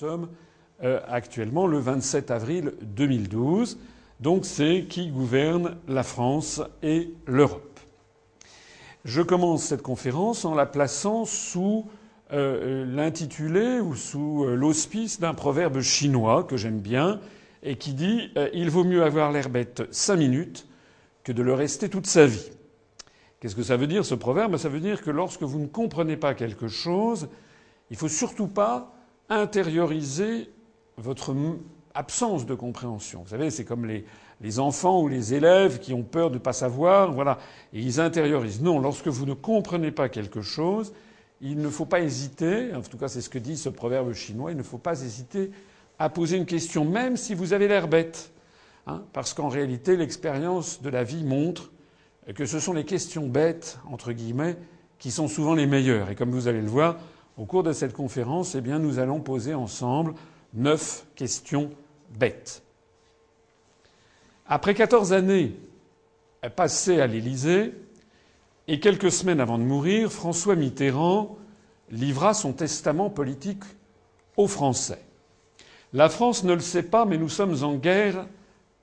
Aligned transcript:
sommes 0.00 0.28
euh, 0.82 0.98
actuellement 1.08 1.66
le 1.66 1.78
27 1.78 2.30
avril 2.30 2.72
2012. 2.80 3.78
Donc 4.20 4.46
c'est 4.46 4.86
qui 4.88 5.08
gouverne 5.08 5.76
la 5.88 6.02
France 6.02 6.62
et 6.82 7.12
l'Europe. 7.26 7.78
Je 9.04 9.20
commence 9.20 9.62
cette 9.62 9.82
conférence 9.82 10.46
en 10.46 10.54
la 10.54 10.64
plaçant 10.64 11.26
sous 11.26 11.84
euh, 12.32 12.86
l'intitulé 12.86 13.80
ou 13.80 13.94
sous 13.94 14.44
euh, 14.44 14.54
l'auspice 14.54 15.20
d'un 15.20 15.34
proverbe 15.34 15.82
chinois 15.82 16.44
que 16.44 16.56
j'aime 16.56 16.80
bien 16.80 17.20
et 17.62 17.76
qui 17.76 17.92
dit 17.92 18.30
Il 18.54 18.70
vaut 18.70 18.84
mieux 18.84 19.02
avoir 19.02 19.30
l'air 19.32 19.50
bête 19.50 19.82
cinq 19.90 20.16
minutes 20.16 20.66
que 21.24 21.32
de 21.32 21.42
le 21.42 21.52
rester 21.52 21.90
toute 21.90 22.06
sa 22.06 22.24
vie. 22.24 22.48
Qu'est-ce 23.38 23.56
que 23.56 23.62
ça 23.62 23.76
veut 23.76 23.86
dire 23.86 24.06
ce 24.06 24.14
proverbe? 24.14 24.56
Ça 24.56 24.70
veut 24.70 24.80
dire 24.80 25.02
que 25.02 25.10
lorsque 25.10 25.42
vous 25.42 25.58
ne 25.58 25.66
comprenez 25.66 26.16
pas 26.16 26.32
quelque 26.32 26.68
chose, 26.68 27.28
il 27.90 27.94
ne 27.94 27.98
faut 27.98 28.08
surtout 28.08 28.48
pas 28.48 28.94
intérioriser 29.30 30.50
votre 30.96 31.34
absence 31.94 32.44
de 32.44 32.54
compréhension. 32.54 33.22
Vous 33.22 33.30
savez, 33.30 33.50
c'est 33.50 33.64
comme 33.64 33.86
les, 33.86 34.04
les, 34.40 34.58
enfants 34.58 35.00
ou 35.00 35.08
les 35.08 35.34
élèves 35.34 35.78
qui 35.78 35.94
ont 35.94 36.02
peur 36.02 36.30
de 36.30 36.34
ne 36.34 36.40
pas 36.40 36.52
savoir, 36.52 37.12
voilà, 37.12 37.38
et 37.72 37.80
ils 37.80 38.00
intériorisent. 38.00 38.60
Non, 38.60 38.80
lorsque 38.80 39.08
vous 39.08 39.26
ne 39.26 39.34
comprenez 39.34 39.90
pas 39.90 40.08
quelque 40.08 40.42
chose, 40.42 40.92
il 41.40 41.58
ne 41.58 41.68
faut 41.68 41.86
pas 41.86 42.00
hésiter, 42.00 42.74
en 42.74 42.82
tout 42.82 42.98
cas 42.98 43.08
c'est 43.08 43.22
ce 43.22 43.30
que 43.30 43.38
dit 43.38 43.56
ce 43.56 43.68
proverbe 43.68 44.12
chinois, 44.12 44.50
il 44.50 44.56
ne 44.56 44.62
faut 44.62 44.78
pas 44.78 45.00
hésiter 45.00 45.50
à 45.98 46.08
poser 46.08 46.36
une 46.36 46.46
question, 46.46 46.84
même 46.84 47.16
si 47.16 47.34
vous 47.34 47.52
avez 47.52 47.68
l'air 47.68 47.88
bête. 47.88 48.32
Hein, 48.86 49.02
parce 49.12 49.34
qu'en 49.34 49.48
réalité, 49.48 49.96
l'expérience 49.96 50.82
de 50.82 50.88
la 50.88 51.04
vie 51.04 51.24
montre 51.24 51.70
que 52.34 52.46
ce 52.46 52.60
sont 52.60 52.72
les 52.72 52.84
questions 52.84 53.26
bêtes, 53.26 53.78
entre 53.90 54.12
guillemets, 54.12 54.56
qui 54.98 55.10
sont 55.10 55.28
souvent 55.28 55.54
les 55.54 55.66
meilleures. 55.66 56.10
Et 56.10 56.14
comme 56.14 56.30
vous 56.30 56.48
allez 56.48 56.60
le 56.60 56.68
voir, 56.68 56.96
au 57.36 57.44
cours 57.44 57.62
de 57.62 57.72
cette 57.72 57.92
conférence, 57.92 58.54
eh 58.54 58.60
nous 58.60 58.98
allons 58.98 59.20
poser 59.20 59.54
ensemble 59.54 60.14
neuf 60.54 61.06
questions 61.14 61.70
bêtes. 62.18 62.62
Après 64.46 64.74
14 64.74 65.12
années 65.12 65.54
passées 66.56 67.00
à 67.00 67.06
l'Élysée, 67.06 67.72
et 68.68 68.78
quelques 68.78 69.10
semaines 69.10 69.40
avant 69.40 69.58
de 69.58 69.64
mourir, 69.64 70.12
François 70.12 70.54
Mitterrand 70.54 71.36
livra 71.90 72.34
son 72.34 72.52
testament 72.52 73.10
politique 73.10 73.64
aux 74.36 74.46
Français. 74.46 75.02
La 75.92 76.08
France 76.08 76.44
ne 76.44 76.54
le 76.54 76.60
sait 76.60 76.84
pas, 76.84 77.04
mais 77.04 77.18
nous 77.18 77.28
sommes 77.28 77.64
en 77.64 77.74
guerre 77.74 78.26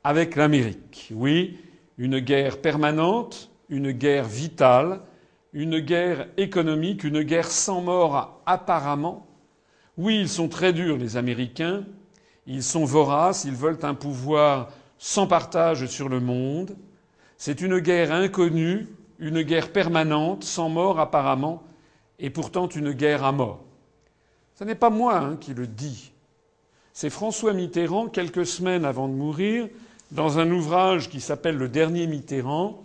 avec 0.04 0.36
l'Amérique. 0.36 1.10
Oui, 1.16 1.58
une 1.98 2.20
guerre 2.20 2.60
permanente, 2.60 3.50
une 3.70 3.92
guerre 3.92 4.26
vitale, 4.26 5.00
une 5.54 5.80
guerre 5.80 6.28
économique, 6.38 7.04
une 7.04 7.24
guerre 7.24 7.50
sans 7.50 7.82
mort 7.82 8.42
apparemment. 8.46 9.28
Oui, 9.98 10.20
ils 10.20 10.30
sont 10.30 10.50
très 10.50 10.74
durs, 10.74 10.98
les 10.98 11.18
Américains. 11.18 11.84
Ils 12.46 12.64
sont 12.64 12.86
voraces, 12.86 13.46
ils 13.46 13.56
veulent 13.56 13.80
un 13.84 13.94
pouvoir 13.94 14.70
sans 14.98 15.28
partage 15.28 15.86
sur 15.88 16.10
le 16.10 16.20
monde. 16.20 16.76
C'est 17.38 17.62
une 17.62 17.80
guerre 17.80 18.12
inconnue, 18.12 18.88
une 19.20 19.42
guerre 19.42 19.72
permanente, 19.72 20.44
sans 20.44 20.70
mort 20.70 21.00
apparemment, 21.00 21.64
et 22.20 22.30
pourtant 22.30 22.68
une 22.68 22.92
guerre 22.92 23.24
à 23.24 23.32
mort. 23.32 23.64
Ce 24.56 24.64
n'est 24.64 24.76
pas 24.76 24.90
moi 24.90 25.18
hein, 25.18 25.38
qui 25.40 25.54
le 25.54 25.68
dis. 25.68 26.12
C'est 26.94 27.12
François 27.12 27.54
Mitterrand, 27.54 28.08
quelques 28.08 28.46
semaines 28.46 28.86
avant 28.86 29.08
de 29.08 29.14
mourir, 29.14 29.68
dans 30.12 30.40
un 30.40 30.50
ouvrage 30.50 31.10
qui 31.10 31.22
s'appelle 31.22 31.58
Le 31.58 31.70
dernier 31.70 32.08
Mitterrand, 32.08 32.84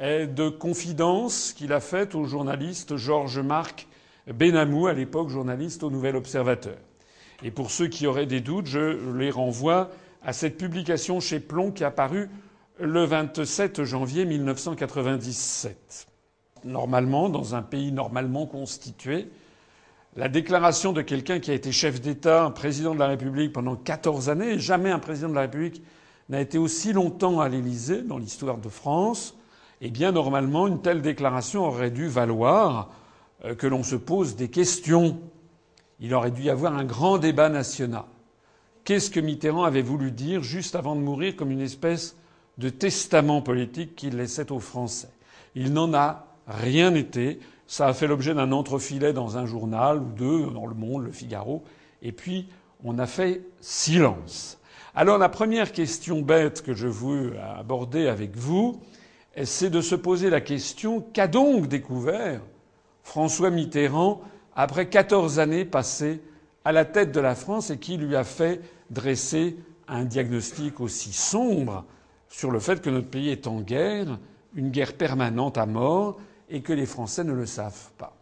de 0.00 0.48
confidence 0.48 1.52
qu'il 1.52 1.72
a 1.74 1.80
faite 1.80 2.14
au 2.14 2.24
journaliste 2.24 2.96
Georges 2.96 3.40
Marc 3.40 3.86
Benamou, 4.26 4.86
à 4.86 4.94
l'époque 4.94 5.28
journaliste 5.28 5.82
au 5.82 5.90
Nouvel 5.90 6.16
Observateur. 6.16 6.76
Et 7.42 7.50
pour 7.50 7.70
ceux 7.70 7.88
qui 7.88 8.06
auraient 8.06 8.26
des 8.26 8.40
doutes, 8.40 8.66
je 8.66 9.14
les 9.16 9.30
renvoie 9.30 9.90
à 10.22 10.32
cette 10.32 10.56
publication 10.56 11.20
chez 11.20 11.38
Plomb 11.38 11.70
qui 11.70 11.84
a 11.84 11.90
paru 11.90 12.30
le 12.78 13.04
27 13.04 13.84
janvier 13.84 14.24
1997. 14.24 16.06
Normalement, 16.64 17.28
dans 17.28 17.54
un 17.54 17.62
pays 17.62 17.92
normalement 17.92 18.46
constitué, 18.46 19.28
la 20.16 20.28
déclaration 20.28 20.92
de 20.92 21.02
quelqu'un 21.02 21.40
qui 21.40 21.50
a 21.50 21.54
été 21.54 21.72
chef 21.72 22.00
d'État, 22.00 22.50
président 22.54 22.94
de 22.94 22.98
la 22.98 23.06
République 23.06 23.52
pendant 23.52 23.76
14 23.76 24.30
années, 24.30 24.58
jamais 24.58 24.90
un 24.90 24.98
président 24.98 25.28
de 25.28 25.34
la 25.34 25.42
République 25.42 25.82
n'a 26.30 26.40
été 26.40 26.58
aussi 26.58 26.92
longtemps 26.92 27.40
à 27.40 27.48
l'Élysée 27.48 28.02
dans 28.02 28.18
l'histoire 28.18 28.58
de 28.58 28.68
France, 28.68 29.36
eh 29.80 29.90
bien, 29.90 30.12
normalement, 30.12 30.66
une 30.66 30.82
telle 30.82 31.02
déclaration 31.02 31.64
aurait 31.66 31.90
dû 31.90 32.08
valoir 32.08 32.90
euh, 33.44 33.54
que 33.54 33.66
l'on 33.66 33.82
se 33.82 33.96
pose 33.96 34.36
des 34.36 34.48
questions. 34.48 35.18
Il 36.00 36.14
aurait 36.14 36.30
dû 36.30 36.42
y 36.42 36.50
avoir 36.50 36.76
un 36.76 36.84
grand 36.84 37.18
débat 37.18 37.48
national. 37.48 38.04
Qu'est-ce 38.84 39.10
que 39.10 39.20
Mitterrand 39.20 39.64
avait 39.64 39.82
voulu 39.82 40.10
dire 40.10 40.42
juste 40.42 40.74
avant 40.74 40.96
de 40.96 41.00
mourir 41.00 41.36
comme 41.36 41.50
une 41.50 41.60
espèce 41.60 42.16
de 42.58 42.68
testament 42.68 43.42
politique 43.42 43.96
qu'il 43.96 44.16
laissait 44.16 44.52
aux 44.52 44.60
Français? 44.60 45.10
Il 45.54 45.72
n'en 45.72 45.94
a 45.94 46.26
rien 46.46 46.94
été. 46.94 47.40
Ça 47.66 47.86
a 47.86 47.92
fait 47.92 48.06
l'objet 48.06 48.34
d'un 48.34 48.52
entrefilet 48.52 49.12
dans 49.12 49.38
un 49.38 49.46
journal 49.46 49.98
ou 49.98 50.12
deux, 50.12 50.46
dans 50.50 50.66
Le 50.66 50.74
Monde, 50.74 51.04
Le 51.04 51.12
Figaro, 51.12 51.62
et 52.02 52.12
puis 52.12 52.48
on 52.82 52.98
a 52.98 53.06
fait 53.06 53.42
silence. 53.60 54.58
Alors 54.94 55.18
la 55.18 55.28
première 55.28 55.72
question 55.72 56.20
bête 56.20 56.62
que 56.62 56.74
je 56.74 56.88
veux 56.88 57.34
aborder 57.38 58.08
avec 58.08 58.36
vous, 58.36 58.80
c'est 59.44 59.70
de 59.70 59.80
se 59.80 59.94
poser 59.94 60.30
la 60.30 60.40
question 60.40 61.00
qu'a 61.12 61.28
donc 61.28 61.68
découvert 61.68 62.42
François 63.02 63.50
Mitterrand 63.50 64.20
après 64.54 64.88
14 64.88 65.38
années 65.38 65.64
passées 65.64 66.20
à 66.64 66.72
la 66.72 66.84
tête 66.84 67.12
de 67.12 67.20
la 67.20 67.34
France 67.34 67.70
et 67.70 67.78
qui 67.78 67.96
lui 67.96 68.16
a 68.16 68.24
fait 68.24 68.60
dresser 68.90 69.56
un 69.88 70.04
diagnostic 70.04 70.80
aussi 70.80 71.12
sombre 71.12 71.84
sur 72.28 72.50
le 72.50 72.60
fait 72.60 72.80
que 72.80 72.90
notre 72.90 73.08
pays 73.08 73.30
est 73.30 73.46
en 73.46 73.60
guerre, 73.60 74.18
une 74.54 74.70
guerre 74.70 74.96
permanente 74.96 75.58
à 75.58 75.66
mort, 75.66 76.20
et 76.48 76.62
que 76.62 76.72
les 76.72 76.86
Français 76.86 77.24
ne 77.24 77.32
le 77.32 77.46
savent 77.46 77.90
pas. 77.98 78.16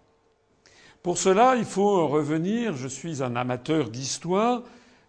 Pour 1.02 1.18
cela, 1.18 1.56
il 1.56 1.64
faut 1.64 2.06
revenir, 2.08 2.74
je 2.74 2.88
suis 2.88 3.22
un 3.22 3.36
amateur 3.36 3.90
d'histoire, 3.90 4.62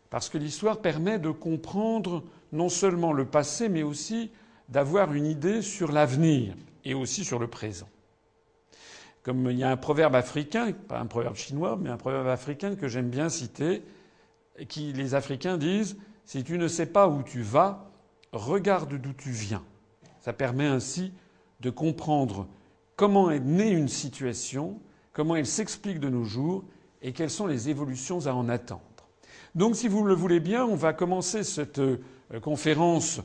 parce 0.09 0.29
que 0.29 0.37
l'histoire 0.37 0.79
permet 0.79 1.19
de 1.19 1.29
comprendre 1.29 2.23
non 2.51 2.69
seulement 2.69 3.13
le 3.13 3.25
passé, 3.25 3.69
mais 3.69 3.83
aussi 3.83 4.31
d'avoir 4.69 5.13
une 5.13 5.25
idée 5.25 5.61
sur 5.61 5.91
l'avenir 5.91 6.55
et 6.85 6.93
aussi 6.93 7.25
sur 7.25 7.39
le 7.39 7.47
présent. 7.47 7.89
Comme 9.23 9.49
il 9.51 9.57
y 9.57 9.63
a 9.63 9.69
un 9.69 9.77
proverbe 9.77 10.15
africain, 10.15 10.71
pas 10.71 10.99
un 10.99 11.05
proverbe 11.05 11.35
chinois, 11.35 11.77
mais 11.79 11.89
un 11.89 11.97
proverbe 11.97 12.27
africain 12.27 12.75
que 12.75 12.87
j'aime 12.87 13.09
bien 13.09 13.29
citer, 13.29 13.83
qui 14.67 14.93
les 14.93 15.15
Africains 15.15 15.57
disent 15.57 15.97
si 16.25 16.43
tu 16.43 16.57
ne 16.57 16.67
sais 16.67 16.85
pas 16.85 17.07
où 17.07 17.23
tu 17.23 17.41
vas, 17.41 17.89
regarde 18.31 18.93
d'où 18.95 19.13
tu 19.13 19.31
viens. 19.31 19.63
Ça 20.19 20.33
permet 20.33 20.67
ainsi 20.67 21.11
de 21.59 21.69
comprendre 21.69 22.47
comment 22.95 23.31
est 23.31 23.39
née 23.39 23.71
une 23.71 23.87
situation, 23.87 24.79
comment 25.13 25.35
elle 25.35 25.47
s'explique 25.47 25.99
de 25.99 26.09
nos 26.09 26.23
jours 26.23 26.63
et 27.01 27.13
quelles 27.13 27.29
sont 27.29 27.47
les 27.47 27.69
évolutions 27.69 28.27
à 28.27 28.33
en 28.33 28.49
attendre. 28.49 28.83
Donc, 29.55 29.75
si 29.75 29.87
vous 29.87 30.03
le 30.03 30.13
voulez 30.13 30.39
bien, 30.39 30.65
on 30.65 30.75
va 30.75 30.93
commencer 30.93 31.43
cette 31.43 31.79
euh, 31.79 31.97
conférence 32.41 33.21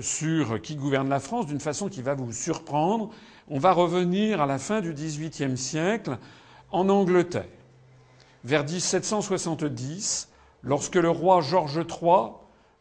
sur 0.00 0.60
qui 0.60 0.76
gouverne 0.76 1.08
la 1.08 1.20
France 1.20 1.46
d'une 1.46 1.60
façon 1.60 1.88
qui 1.88 2.02
va 2.02 2.14
vous 2.14 2.32
surprendre. 2.32 3.10
On 3.48 3.58
va 3.58 3.72
revenir 3.72 4.40
à 4.40 4.46
la 4.46 4.58
fin 4.58 4.80
du 4.80 4.92
XVIIIe 4.92 5.56
siècle 5.56 6.18
en 6.70 6.88
Angleterre, 6.88 7.48
vers 8.44 8.64
1770, 8.64 10.28
lorsque 10.62 10.96
le 10.96 11.10
roi 11.10 11.40
George 11.40 11.76
III, 11.76 12.30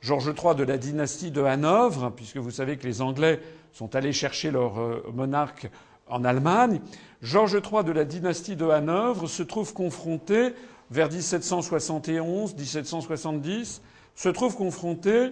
George 0.01 0.34
III 0.41 0.56
de 0.56 0.63
la 0.63 0.78
dynastie 0.78 1.31
de 1.31 1.42
Hanovre, 1.42 2.13
puisque 2.15 2.38
vous 2.38 2.51
savez 2.51 2.77
que 2.77 2.88
les 2.88 3.01
Anglais 3.01 3.42
sont 3.74 3.94
allés 3.95 4.13
chercher 4.13 4.51
leur 4.51 4.80
euh, 4.80 5.03
monarque 5.13 5.69
en 6.07 6.24
Allemagne, 6.24 6.80
George 7.21 7.53
III 7.53 7.83
de 7.83 7.92
la 7.92 8.06
dynastie 8.06 8.56
de 8.56 8.68
Hanovre 8.68 9.27
se 9.27 9.44
trouve 9.44 9.74
confronté 9.74 10.53
vers 10.89 11.09
1771-1770, 11.09 13.81
se 14.15 14.30
trouve 14.30 14.56
confronté 14.56 15.31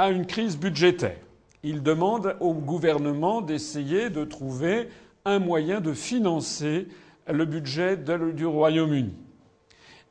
à 0.00 0.08
une 0.08 0.24
crise 0.24 0.56
budgétaire. 0.56 1.18
Il 1.62 1.82
demande 1.82 2.34
au 2.40 2.54
gouvernement 2.54 3.42
d'essayer 3.42 4.08
de 4.08 4.24
trouver 4.24 4.88
un 5.26 5.38
moyen 5.38 5.82
de 5.82 5.92
financer 5.92 6.88
le 7.30 7.44
budget 7.44 7.98
du 7.98 8.46
Royaume-Uni. 8.46 9.12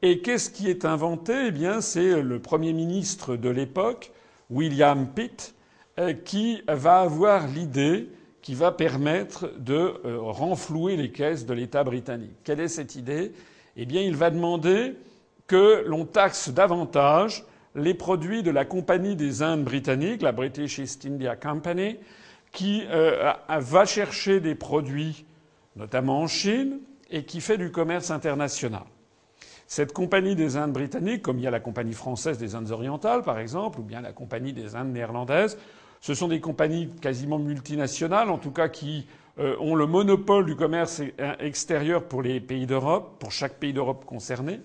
Et 0.04 0.22
qu'est-ce 0.22 0.52
qui 0.52 0.70
est 0.70 0.86
inventé? 0.86 1.48
Eh 1.48 1.52
bien, 1.52 1.82
c'est 1.82 2.22
le 2.22 2.38
Premier 2.38 2.72
ministre 2.72 3.36
de 3.36 3.50
l'époque, 3.50 4.12
William 4.52 5.08
Pitt, 5.08 5.56
euh, 5.98 6.14
qui 6.14 6.62
va 6.68 7.00
avoir 7.00 7.48
l'idée 7.48 8.10
qui 8.44 8.54
va 8.54 8.72
permettre 8.72 9.52
de 9.58 10.00
euh, 10.06 10.20
renflouer 10.22 10.98
les 10.98 11.12
caisses 11.12 11.48
de 11.48 11.54
l'État 11.56 11.84
britannique. 11.84 12.36
Quelle 12.44 12.60
est 12.60 12.68
cette 12.68 12.94
idée? 12.94 13.32
Eh 13.76 13.88
bien, 13.88 14.04
il 14.04 14.16
va 14.16 14.30
demander 14.30 14.94
que 15.48 15.84
l'on 15.88 16.06
taxe 16.06 16.50
davantage 16.50 17.44
les 17.80 17.94
produits 17.94 18.44
de 18.44 18.52
la 18.52 18.66
Compagnie 18.66 19.16
des 19.16 19.42
Indes 19.42 19.64
britanniques, 19.64 20.22
la 20.22 20.32
British 20.32 20.80
East 20.80 21.06
India 21.06 21.36
Company, 21.36 21.98
qui 22.52 22.84
euh, 22.90 23.34
va 23.48 23.86
chercher 23.86 24.40
des 24.40 24.56
produits, 24.56 25.26
notamment 25.76 26.22
en 26.22 26.28
Chine, 26.28 26.80
et 27.10 27.24
qui 27.24 27.42
fait 27.42 27.58
du 27.58 27.72
commerce 27.72 28.12
international. 28.12 28.84
Cette 29.68 29.94
compagnie 29.94 30.36
des 30.36 30.58
Indes 30.58 30.74
britanniques, 30.74 31.22
comme 31.22 31.38
il 31.38 31.44
y 31.44 31.48
a 31.48 31.52
la 31.52 31.60
compagnie 31.60 31.94
française 31.94 32.38
des 32.38 32.56
Indes 32.56 32.72
orientales, 32.72 33.24
par 33.24 33.40
exemple, 33.40 33.80
ou 33.80 33.84
bien 33.84 34.02
la 34.02 34.14
compagnie 34.14 34.54
des 34.54 34.76
Indes 34.76 34.94
néerlandaises, 34.94 35.58
ce 36.02 36.14
sont 36.14 36.28
des 36.28 36.40
compagnies 36.40 36.90
quasiment 37.02 37.40
multinationales, 37.40 38.30
en 38.30 38.38
tout 38.38 38.52
cas 38.52 38.70
qui 38.70 39.06
euh, 39.38 39.56
ont 39.60 39.76
le 39.76 39.86
monopole 39.86 40.46
du 40.46 40.56
commerce 40.56 41.02
extérieur 41.40 42.04
pour 42.04 42.22
les 42.22 42.40
pays 42.40 42.66
d'Europe, 42.66 43.18
pour 43.20 43.32
chaque 43.32 43.56
pays 43.56 43.74
d'Europe 43.74 44.06
concerné. 44.06 44.60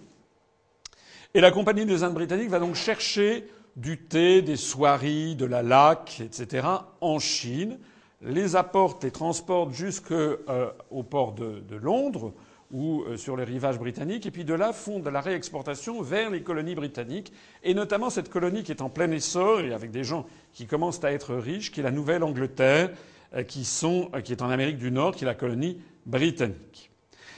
Et 1.37 1.41
la 1.41 1.51
compagnie 1.51 1.85
des 1.85 2.05
Indes 2.05 2.15
britanniques 2.15 2.49
va 2.49 2.61
donc 2.61 2.77
chercher 2.77 3.49
du 3.75 3.99
thé, 3.99 4.41
des 4.41 4.55
soieries, 4.55 5.35
de 5.35 5.45
la 5.45 5.65
laque, 5.65 6.21
etc. 6.21 6.65
en 7.01 7.19
Chine, 7.19 7.81
les 8.23 8.55
apporte, 8.55 9.03
les 9.03 9.11
transporte 9.11 9.73
jusqu'au 9.73 10.15
euh, 10.15 10.71
port 11.11 11.33
de, 11.33 11.75
Londres 11.75 12.33
ou 12.71 13.03
euh, 13.03 13.17
sur 13.17 13.37
les 13.37 13.43
rivages 13.43 13.81
britanniques, 13.81 14.27
et 14.27 14.31
puis 14.31 14.45
de 14.45 14.55
là 14.55 14.73
font 14.73 15.01
de 15.01 15.11
la 15.11 15.21
réexportation 15.21 16.03
vers 16.03 16.31
les 16.31 16.43
colonies 16.43 16.77
britanniques, 16.77 17.33
et 17.65 17.75
notamment 17.75 18.11
cette 18.11 18.31
colonie 18.31 18.63
qui 18.63 18.71
est 18.71 18.81
en 18.81 18.89
plein 18.89 19.11
essor 19.11 19.59
et 19.59 19.75
avec 19.75 19.91
des 19.91 20.05
gens 20.05 20.27
qui 20.53 20.67
commencent 20.67 21.03
à 21.03 21.11
être 21.11 21.35
riches, 21.35 21.73
qui 21.73 21.81
est 21.81 21.83
la 21.83 21.91
Nouvelle-Angleterre, 21.91 22.93
euh, 23.35 23.43
qui, 23.43 23.63
est 23.63 24.43
en 24.43 24.51
Amérique 24.51 24.79
du 24.79 24.93
Nord, 24.93 25.17
qui 25.17 25.25
est 25.25 25.27
la 25.27 25.35
colonie 25.35 25.81
britannique. 26.07 26.93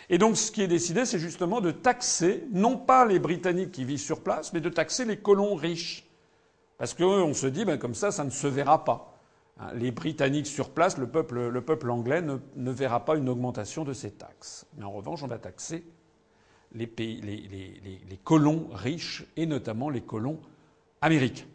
Et 0.08 0.18
donc 0.18 0.36
ce 0.36 0.52
qui 0.52 0.62
est 0.62 0.68
décidé, 0.68 1.04
c'est 1.04 1.18
justement 1.18 1.60
de 1.60 1.70
taxer, 1.70 2.44
non 2.52 2.76
pas 2.76 3.04
les 3.04 3.18
Britanniques 3.18 3.72
qui 3.72 3.84
vivent 3.84 3.98
sur 3.98 4.22
place, 4.22 4.52
mais 4.52 4.60
de 4.60 4.68
taxer 4.68 5.04
les 5.04 5.16
colons 5.16 5.54
riches. 5.54 6.06
Parce 6.78 6.94
qu'on 6.94 7.34
se 7.34 7.46
dit, 7.46 7.64
ben, 7.64 7.78
comme 7.78 7.94
ça, 7.94 8.12
ça 8.12 8.24
ne 8.24 8.30
se 8.30 8.46
verra 8.46 8.84
pas. 8.84 9.18
Hein, 9.58 9.70
les 9.74 9.90
Britanniques 9.90 10.46
sur 10.46 10.70
place, 10.70 10.98
le 10.98 11.08
peuple, 11.08 11.48
le 11.48 11.60
peuple 11.60 11.90
anglais 11.90 12.22
ne, 12.22 12.70
verra 12.70 13.04
pas 13.04 13.16
une 13.16 13.28
augmentation 13.28 13.84
de 13.84 13.92
ces 13.92 14.12
taxes. 14.12 14.66
Mais 14.76 14.84
en 14.84 14.92
revanche, 14.92 15.22
on 15.22 15.26
va 15.26 15.38
taxer 15.38 15.84
les, 16.72 16.88
colons 18.22 18.68
riches 18.72 19.24
et 19.36 19.46
notamment 19.46 19.88
les 19.88 20.02
colons 20.02 20.38
américains. 21.00 21.46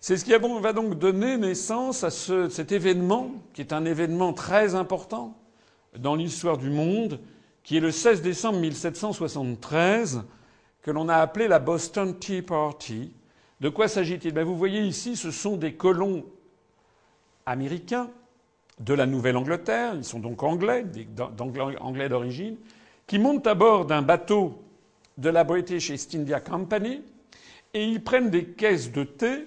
C'est 0.00 0.16
ce 0.16 0.24
qui 0.24 0.32
va 0.32 0.72
donc 0.72 0.98
donner 0.98 1.36
naissance 1.36 2.04
à 2.04 2.10
ce, 2.10 2.48
cet 2.48 2.72
événement, 2.72 3.32
qui 3.52 3.60
est 3.60 3.72
un 3.72 3.84
événement 3.84 4.32
très 4.32 4.74
important 4.74 5.36
dans 5.98 6.14
l'histoire 6.14 6.58
du 6.58 6.70
monde, 6.70 7.18
qui 7.66 7.78
est 7.78 7.80
le 7.80 7.90
16 7.90 8.22
décembre 8.22 8.60
1773, 8.60 10.22
que 10.82 10.92
l'on 10.92 11.08
a 11.08 11.16
appelé 11.16 11.48
la 11.48 11.58
Boston 11.58 12.16
Tea 12.16 12.40
Party, 12.40 13.12
de 13.60 13.68
quoi 13.68 13.88
s'agit-il? 13.88 14.32
Ben 14.32 14.44
Vous 14.44 14.56
voyez 14.56 14.82
ici, 14.82 15.16
ce 15.16 15.32
sont 15.32 15.56
des 15.56 15.74
colons 15.74 16.24
américains 17.44 18.08
de 18.78 18.94
la 18.94 19.04
Nouvelle-Angleterre, 19.04 19.94
ils 19.96 20.04
sont 20.04 20.20
donc 20.20 20.44
anglais, 20.44 20.86
anglais 21.80 22.08
d'origine, 22.08 22.56
qui 23.08 23.18
montent 23.18 23.48
à 23.48 23.56
bord 23.56 23.84
d'un 23.84 24.02
bateau 24.02 24.62
de 25.18 25.28
la 25.28 25.42
British 25.42 25.90
East 25.90 26.14
India 26.14 26.38
Company 26.38 27.02
et 27.74 27.84
ils 27.84 28.02
prennent 28.02 28.30
des 28.30 28.44
caisses 28.44 28.92
de 28.92 29.02
thé 29.02 29.44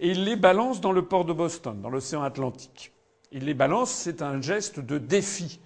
et 0.00 0.10
ils 0.10 0.24
les 0.24 0.34
balancent 0.34 0.80
dans 0.80 0.92
le 0.92 1.04
port 1.04 1.24
de 1.24 1.32
Boston, 1.32 1.80
dans 1.80 1.90
l'océan 1.90 2.22
Atlantique. 2.22 2.90
Ils 3.30 3.44
les 3.44 3.54
balancent, 3.54 3.92
c'est 3.92 4.22
un 4.22 4.40
geste 4.40 4.80
de 4.80 4.98
défi 4.98 5.60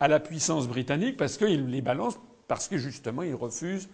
à 0.00 0.08
la 0.08 0.20
puissance 0.20 0.68
britannique 0.68 1.16
parce 1.16 1.36
qu'ils 1.36 1.66
les 1.66 1.80
balancent 1.80 2.18
parce 2.48 2.68
que 2.68 2.78
justement 2.78 3.22
ils 3.22 3.34
refusent 3.34 3.88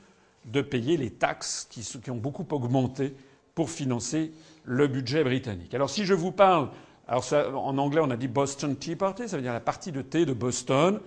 de 0.46 0.60
payer 0.60 0.96
les 0.96 1.10
taxes 1.10 1.68
qui, 1.70 2.10
ont 2.10 2.16
beaucoup 2.16 2.46
augmenté 2.50 3.14
pour 3.54 3.70
financer 3.70 4.32
le 4.64 4.88
budget 4.88 5.22
britannique. 5.24 5.74
Alors 5.74 5.90
si 5.90 6.04
je 6.04 6.14
vous 6.14 6.32
parle, 6.32 6.70
alors 7.06 7.24
en 7.54 7.78
anglais 7.78 8.00
on 8.02 8.10
a 8.10 8.16
dit 8.16 8.28
Boston 8.28 8.76
Tea 8.76 8.96
Party, 8.96 9.28
ça 9.28 9.36
veut 9.36 9.42
dire 9.42 9.52
la 9.52 9.60
partie 9.60 9.92
de 9.92 10.02
thé 10.02 10.26
de 10.26 10.32
Boston. 10.32 11.00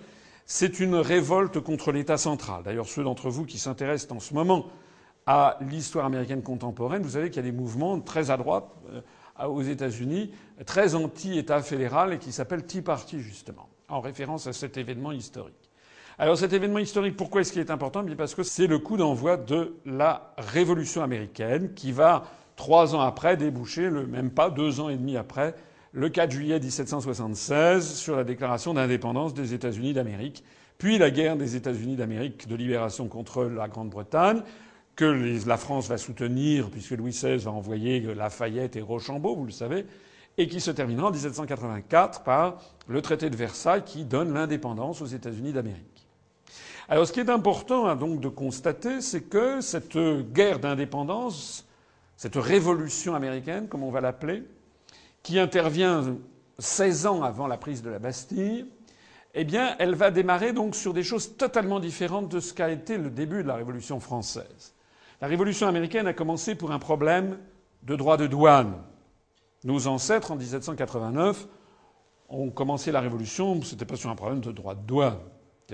C'est 0.48 0.78
une 0.78 0.94
révolte 0.94 1.58
contre 1.58 1.90
l'État 1.90 2.16
central. 2.16 2.62
D'ailleurs, 2.62 2.86
ceux 2.86 3.02
d'entre 3.02 3.30
vous 3.30 3.44
qui 3.44 3.58
s'intéressent 3.58 4.16
en 4.16 4.20
ce 4.20 4.32
moment 4.32 4.66
à 5.26 5.58
l'histoire 5.60 6.06
américaine 6.06 6.42
contemporaine, 6.42 7.02
vous 7.02 7.10
savez 7.10 7.30
qu'il 7.30 7.44
y 7.44 7.48
a 7.48 7.50
des 7.50 7.56
mouvements 7.56 7.98
très 7.98 8.30
à 8.30 8.36
droite 8.36 8.68
euh, 8.90 9.00
aux 9.44 9.62
États-Unis, 9.62 10.30
très 10.64 10.94
anti-État 10.94 11.60
fédéral 11.62 12.12
et 12.12 12.18
qui 12.18 12.30
s'appellent 12.30 12.64
Tea 12.64 12.80
Party 12.80 13.20
justement, 13.20 13.68
en 13.88 14.00
référence 14.00 14.46
à 14.46 14.52
cet 14.52 14.76
événement 14.76 15.12
historique. 15.12 15.54
Alors 16.18 16.38
cet 16.38 16.52
événement 16.52 16.78
historique, 16.78 17.16
pourquoi 17.16 17.42
est-ce 17.42 17.52
qu'il 17.52 17.60
est 17.60 17.70
important? 17.70 18.04
Parce 18.16 18.34
que 18.34 18.42
c'est 18.42 18.66
le 18.66 18.78
coup 18.78 18.96
d'envoi 18.96 19.36
de 19.36 19.76
la 19.84 20.32
Révolution 20.38 21.02
américaine 21.02 21.74
qui 21.74 21.92
va, 21.92 22.24
trois 22.56 22.94
ans 22.94 23.00
après, 23.00 23.36
déboucher, 23.36 23.90
le 23.90 24.06
même 24.06 24.30
pas, 24.30 24.48
deux 24.48 24.80
ans 24.80 24.88
et 24.88 24.96
demi 24.96 25.16
après, 25.16 25.54
le 25.92 26.08
4 26.08 26.30
juillet 26.30 26.58
1776, 26.58 27.94
sur 27.94 28.16
la 28.16 28.24
déclaration 28.24 28.74
d'indépendance 28.74 29.34
des 29.34 29.52
États-Unis 29.52 29.92
d'Amérique, 29.92 30.42
puis 30.78 30.98
la 30.98 31.10
guerre 31.10 31.36
des 31.36 31.56
États-Unis 31.56 31.96
d'Amérique 31.96 32.48
de 32.48 32.54
libération 32.54 33.08
contre 33.08 33.44
la 33.44 33.68
Grande-Bretagne, 33.68 34.42
que 34.94 35.04
la 35.46 35.56
France 35.58 35.88
va 35.88 35.98
soutenir, 35.98 36.70
puisque 36.70 36.92
Louis 36.92 37.10
XVI 37.10 37.36
va 37.36 37.50
envoyer 37.50 38.00
Lafayette 38.00 38.76
et 38.76 38.80
Rochambeau, 38.80 39.36
vous 39.36 39.44
le 39.44 39.52
savez, 39.52 39.84
et 40.38 40.48
qui 40.48 40.60
se 40.60 40.70
terminera 40.70 41.08
en 41.08 41.10
1784 41.10 42.22
par 42.22 42.60
le 42.88 43.02
traité 43.02 43.30
de 43.30 43.36
Versailles 43.36 43.84
qui 43.84 44.04
donne 44.04 44.34
l'indépendance 44.34 45.00
aux 45.00 45.06
États-Unis 45.06 45.52
d'Amérique. 45.52 46.06
Alors 46.88 47.06
ce 47.06 47.12
qui 47.12 47.20
est 47.20 47.30
important 47.30 47.86
hein, 47.86 47.96
donc 47.96 48.20
de 48.20 48.28
constater, 48.28 49.00
c'est 49.00 49.22
que 49.22 49.60
cette 49.60 49.98
guerre 50.32 50.60
d'indépendance, 50.60 51.66
cette 52.16 52.36
révolution 52.36 53.14
américaine, 53.14 53.68
comme 53.68 53.82
on 53.82 53.90
va 53.90 54.00
l'appeler, 54.00 54.44
qui 55.22 55.38
intervient 55.38 56.16
16 56.58 57.06
ans 57.06 57.22
avant 57.22 57.46
la 57.46 57.56
prise 57.56 57.82
de 57.82 57.90
la 57.90 57.98
Bastille, 57.98 58.66
eh 59.38 59.44
bien, 59.44 59.76
elle 59.78 59.94
va 59.94 60.10
démarrer 60.10 60.52
donc 60.52 60.74
sur 60.74 60.94
des 60.94 61.02
choses 61.02 61.36
totalement 61.36 61.78
différentes 61.78 62.30
de 62.30 62.40
ce 62.40 62.54
qu'a 62.54 62.70
été 62.70 62.96
le 62.96 63.10
début 63.10 63.42
de 63.42 63.48
la 63.48 63.56
Révolution 63.56 64.00
française. 64.00 64.74
La 65.20 65.26
Révolution 65.26 65.66
américaine 65.66 66.06
a 66.06 66.14
commencé 66.14 66.54
pour 66.54 66.72
un 66.72 66.78
problème 66.78 67.36
de 67.82 67.96
droit 67.96 68.16
de 68.16 68.26
douane. 68.26 68.74
Nos 69.64 69.86
ancêtres, 69.86 70.32
en 70.32 70.36
1789, 70.36 71.48
ont 72.28 72.50
commencé 72.50 72.92
la 72.92 73.00
Révolution, 73.00 73.62
c'était 73.62 73.84
pas 73.84 73.96
sur 73.96 74.10
un 74.10 74.16
problème 74.16 74.40
de 74.40 74.52
droit 74.52 74.74
de 74.74 74.86
douane. 74.86 75.18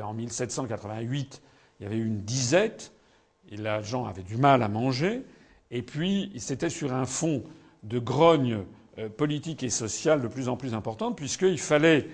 En 0.00 0.14
1788, 0.14 1.43
il 1.79 1.82
y 1.82 1.87
avait 1.87 1.99
une 1.99 2.23
disette, 2.23 2.93
et 3.50 3.56
les 3.56 3.82
gens 3.82 4.06
avaient 4.06 4.23
du 4.23 4.37
mal 4.37 4.62
à 4.62 4.69
manger, 4.69 5.25
et 5.70 5.82
puis 5.82 6.32
c'était 6.38 6.70
sur 6.70 6.93
un 6.93 7.05
fond 7.05 7.43
de 7.82 7.99
grogne 7.99 8.64
euh, 8.99 9.08
politique 9.08 9.62
et 9.62 9.70
sociale 9.70 10.20
de 10.20 10.29
plus 10.29 10.48
en 10.48 10.56
plus 10.56 10.74
importante, 10.74 11.17
puisqu'il 11.17 11.58
fallait 11.58 12.08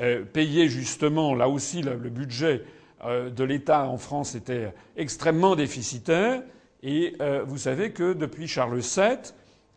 euh, 0.00 0.24
payer 0.24 0.68
justement, 0.68 1.34
là 1.34 1.48
aussi, 1.48 1.82
le 1.82 1.96
budget 1.96 2.64
euh, 3.04 3.30
de 3.30 3.44
l'État 3.44 3.88
en 3.88 3.98
France 3.98 4.34
était 4.34 4.74
extrêmement 4.96 5.56
déficitaire, 5.56 6.42
et 6.82 7.16
vous 7.46 7.56
savez 7.56 7.92
que 7.92 8.12
depuis 8.12 8.46
Charles 8.46 8.80
VII, 8.80 9.16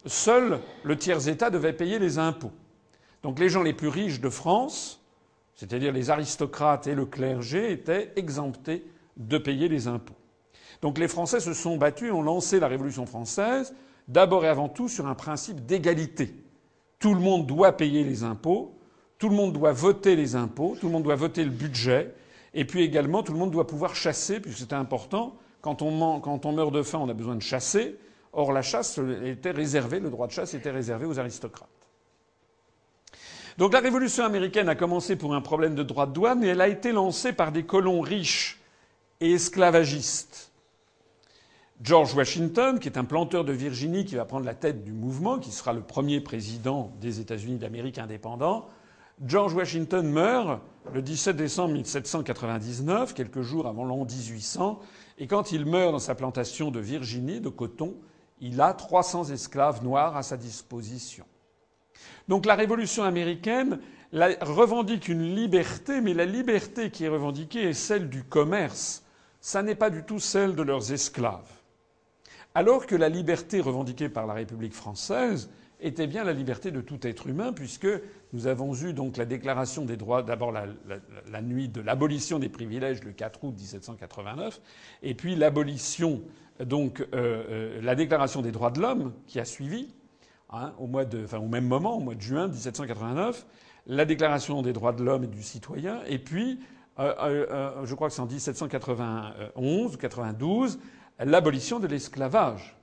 seul 0.08 0.60
le 0.84 0.98
tiers-État 0.98 1.50
devait 1.50 1.74
payer 1.74 2.00
les 2.00 2.18
impôts. 2.18 2.52
Donc 3.24 3.40
les 3.40 3.50
gens 3.50 3.64
les 3.64 3.74
plus 3.74 3.88
riches 3.88 4.22
de 4.22 4.30
France 4.30 5.02
c'est-à-dire 5.58 5.92
les 5.92 6.12
aristocrates 6.12 6.86
et 6.88 6.96
le 6.96 7.06
clergé 7.06 7.72
étaient 7.72 8.14
exemptés 8.16 8.86
de 9.18 9.38
payer 9.40 9.68
les 9.68 9.88
impôts. 9.88 10.14
Donc 10.84 11.00
les 11.00 11.08
Français 11.08 11.40
se 11.40 11.54
sont 11.54 11.78
battus, 11.78 12.12
ont 12.12 12.22
lancé 12.22 12.60
la 12.60 12.68
Révolution 12.68 13.08
française, 13.08 13.74
d'abord 14.08 14.46
et 14.46 14.48
avant 14.48 14.70
tout 14.70 14.88
sur 14.88 15.08
un 15.08 15.16
principe 15.16 15.66
d'égalité. 15.66 16.36
Tout 17.00 17.16
le 17.16 17.20
monde 17.20 17.48
doit 17.48 17.72
payer 17.72 18.04
les 18.04 18.24
impôts, 18.24 18.76
tout 19.18 19.30
le 19.30 19.36
monde 19.36 19.52
doit 19.52 19.72
voter 19.72 20.16
les 20.16 20.36
impôts, 20.36 20.78
tout 20.80 20.86
le 20.86 20.94
monde 20.94 21.04
doit 21.04 21.16
voter 21.16 21.44
le 21.44 21.50
budget, 21.50 22.14
et 22.54 22.64
puis 22.64 22.84
également 22.84 23.24
tout 23.24 23.34
le 23.34 23.40
monde 23.40 23.52
doit 23.52 23.66
pouvoir 23.66 23.96
chasser, 23.96 24.40
puisque 24.40 24.60
c'était 24.60 24.76
important. 24.76 25.36
Quand 25.62 25.82
on, 25.82 26.20
quand 26.20 26.46
on 26.46 26.52
meurt 26.52 26.72
de 26.72 26.84
faim, 26.84 27.00
on 27.02 27.10
a 27.10 27.16
besoin 27.16 27.36
de 27.36 27.42
chasser. 27.42 27.98
Or, 28.34 28.51
la 28.51 28.62
chasse 28.62 29.00
était 29.24 29.51
réservée, 29.51 30.00
le 30.00 30.10
droit 30.10 30.27
de 30.27 30.31
chasse 30.31 30.53
était 30.53 30.72
réservé 30.72 31.05
aux 31.05 31.19
aristocrates. 31.19 31.69
Donc 33.57 33.74
la 33.74 33.79
révolution 33.79 34.24
américaine 34.24 34.69
a 34.69 34.75
commencé 34.75 35.15
pour 35.15 35.34
un 35.34 35.41
problème 35.41 35.74
de 35.74 35.81
droit 35.81 36.05
de 36.05 36.13
douane 36.13 36.43
et 36.43 36.48
elle 36.48 36.62
a 36.62 36.67
été 36.67 36.91
lancée 36.91 37.34
par 37.34 37.51
des 37.51 37.63
colons 37.63 38.01
riches 38.01 38.60
et 39.19 39.31
esclavagistes. 39.34 40.51
George 41.81 42.15
Washington, 42.15 42.79
qui 42.79 42.88
est 42.88 42.98
un 42.98 43.03
planteur 43.03 43.46
de 43.46 43.53
Virginie 43.53 44.05
qui 44.05 44.15
va 44.15 44.25
prendre 44.25 44.46
la 44.46 44.53
tête 44.53 44.84
du 44.84 44.91
mouvement, 44.91 45.39
qui 45.39 45.51
sera 45.51 45.74
le 45.74 45.81
premier 45.81 46.22
président 46.22 46.91
des 47.01 47.19
États-Unis 47.19 47.57
d'Amérique 47.57 47.98
indépendant, 47.98 48.67
George 49.25 49.53
Washington 49.55 50.07
meurt 50.07 50.62
le 50.93 51.01
17 51.01 51.36
décembre 51.36 51.74
1799, 51.74 53.13
quelques 53.15 53.41
jours 53.41 53.67
avant 53.67 53.86
l'an 53.86 54.05
1800, 54.05 54.79
et 55.17 55.27
quand 55.27 55.51
il 55.51 55.65
meurt 55.65 55.91
dans 55.91 56.00
sa 56.00 56.13
plantation 56.13 56.69
de 56.69 56.79
Virginie, 56.79 57.41
de 57.41 57.50
coton, 57.50 57.96
il 58.41 58.62
a 58.62 58.74
300 58.74 59.32
esclaves 59.32 59.84
noirs 59.84 60.15
à 60.15 60.24
sa 60.24 60.38
disposition. 60.38 61.25
Donc 62.27 62.46
la 62.46 62.56
révolution 62.56 63.03
américaine 63.03 63.79
revendique 64.13 65.08
une 65.08 65.36
liberté, 65.36 66.01
mais 66.01 66.13
la 66.13 66.25
liberté 66.25 66.91
qui 66.91 67.06
est 67.06 67.10
revendiquée 67.10 67.70
est 67.70 67.74
celle 67.74 68.10
du 68.10 68.24
commerce. 68.24 69.03
Ça 69.41 69.63
n'est 69.63 69.75
pas 69.75 69.89
du 69.89 70.03
tout 70.03 70.20
celle 70.20 70.56
de 70.56 70.63
leurs 70.63 70.91
esclaves. 70.91 71.51
alors 72.56 72.88
que 72.88 72.96
la 72.96 73.08
liberté 73.08 73.62
revendiquée 73.62 74.10
par 74.10 74.25
la 74.25 74.34
République 74.34 74.74
française 74.74 75.48
était 75.79 76.08
bien 76.08 76.24
la 76.24 76.34
liberté 76.34 76.72
de 76.72 76.82
tout 76.82 77.06
être 77.06 77.27
humain, 77.27 77.53
puisque 77.53 77.88
nous 78.34 78.48
avons 78.48 78.74
eu 78.74 78.94
donc 78.94 79.15
la 79.15 79.25
déclaration 79.25 79.86
des 79.86 79.96
droits, 79.96 80.24
d'abord 80.24 80.51
la, 80.51 80.65
la, 81.29 81.41
nuit 81.44 81.70
de 81.70 81.82
l'abolition 81.82 82.39
des 82.39 82.50
privilèges 82.50 83.03
le 83.03 83.12
4 83.12 83.44
août 83.44 83.53
1789, 83.56 84.60
et 85.03 85.13
puis 85.13 85.36
l'abolition, 85.36 86.24
donc 86.64 87.02
euh, 87.02 87.06
euh, 87.14 87.82
la 87.82 87.96
déclaration 87.96 88.42
des 88.42 88.52
droits 88.52 88.72
de 88.72 88.82
l'homme 88.82 89.14
qui 89.28 89.40
a 89.40 89.46
suivi, 89.46 89.94
hein, 90.50 90.74
au, 90.80 90.88
même 90.88 91.68
moment, 91.68 91.98
au 91.98 92.00
mois 92.00 92.16
de 92.16 92.22
juin 92.22 92.48
1789, 92.48 93.46
la 93.88 94.06
déclaration 94.06 94.62
des 94.62 94.74
droits 94.74 94.94
de 94.94 95.04
l'homme 95.04 95.24
et 95.24 95.28
du 95.28 95.44
citoyen, 95.44 96.02
et 96.08 96.20
puis, 96.20 96.60
euh 97.00 97.86
je 97.86 97.94
crois 97.94 98.10
que 98.10 98.14
c'est 98.16 98.22
en 98.22 98.26
1791 98.26 99.94
ou 99.94 99.98
92, 99.98 100.80
l'abolition 101.20 101.80
de 101.80 101.88
l'esclavage. 101.88 102.76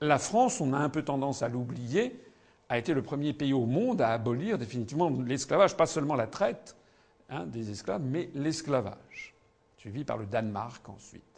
La 0.00 0.18
France, 0.18 0.60
on 0.60 0.72
a 0.72 0.78
un 0.78 0.88
peu 0.88 1.02
tendance 1.02 1.42
à 1.42 1.48
l'oublier, 1.48 2.20
a 2.68 2.78
été 2.78 2.94
le 2.94 3.02
premier 3.02 3.32
pays 3.32 3.52
au 3.52 3.64
monde 3.64 4.00
à 4.00 4.12
abolir 4.12 4.58
définitivement 4.58 5.10
l'esclavage, 5.24 5.76
pas 5.76 5.86
seulement 5.86 6.16
la 6.16 6.26
traite 6.26 6.76
hein, 7.30 7.46
des 7.46 7.70
esclaves, 7.70 8.02
mais 8.02 8.28
l'esclavage, 8.34 9.34
suivi 9.78 10.04
par 10.04 10.18
le 10.18 10.26
Danemark 10.26 10.86
ensuite. 10.88 11.35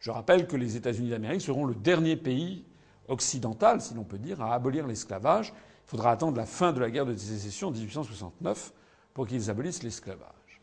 Je 0.00 0.10
rappelle 0.10 0.46
que 0.46 0.56
les 0.56 0.76
États-Unis 0.76 1.10
d'Amérique 1.10 1.40
seront 1.40 1.64
le 1.64 1.74
dernier 1.74 2.16
pays 2.16 2.64
occidental, 3.08 3.80
si 3.80 3.94
l'on 3.94 4.04
peut 4.04 4.18
dire, 4.18 4.40
à 4.40 4.54
abolir 4.54 4.86
l'esclavage. 4.86 5.52
Il 5.86 5.90
faudra 5.90 6.12
attendre 6.12 6.36
la 6.36 6.46
fin 6.46 6.72
de 6.72 6.80
la 6.80 6.90
guerre 6.90 7.06
de 7.06 7.16
sécession 7.16 7.68
en 7.68 7.72
1869 7.72 8.72
pour 9.14 9.26
qu'ils 9.26 9.50
abolissent 9.50 9.82
l'esclavage. 9.82 10.60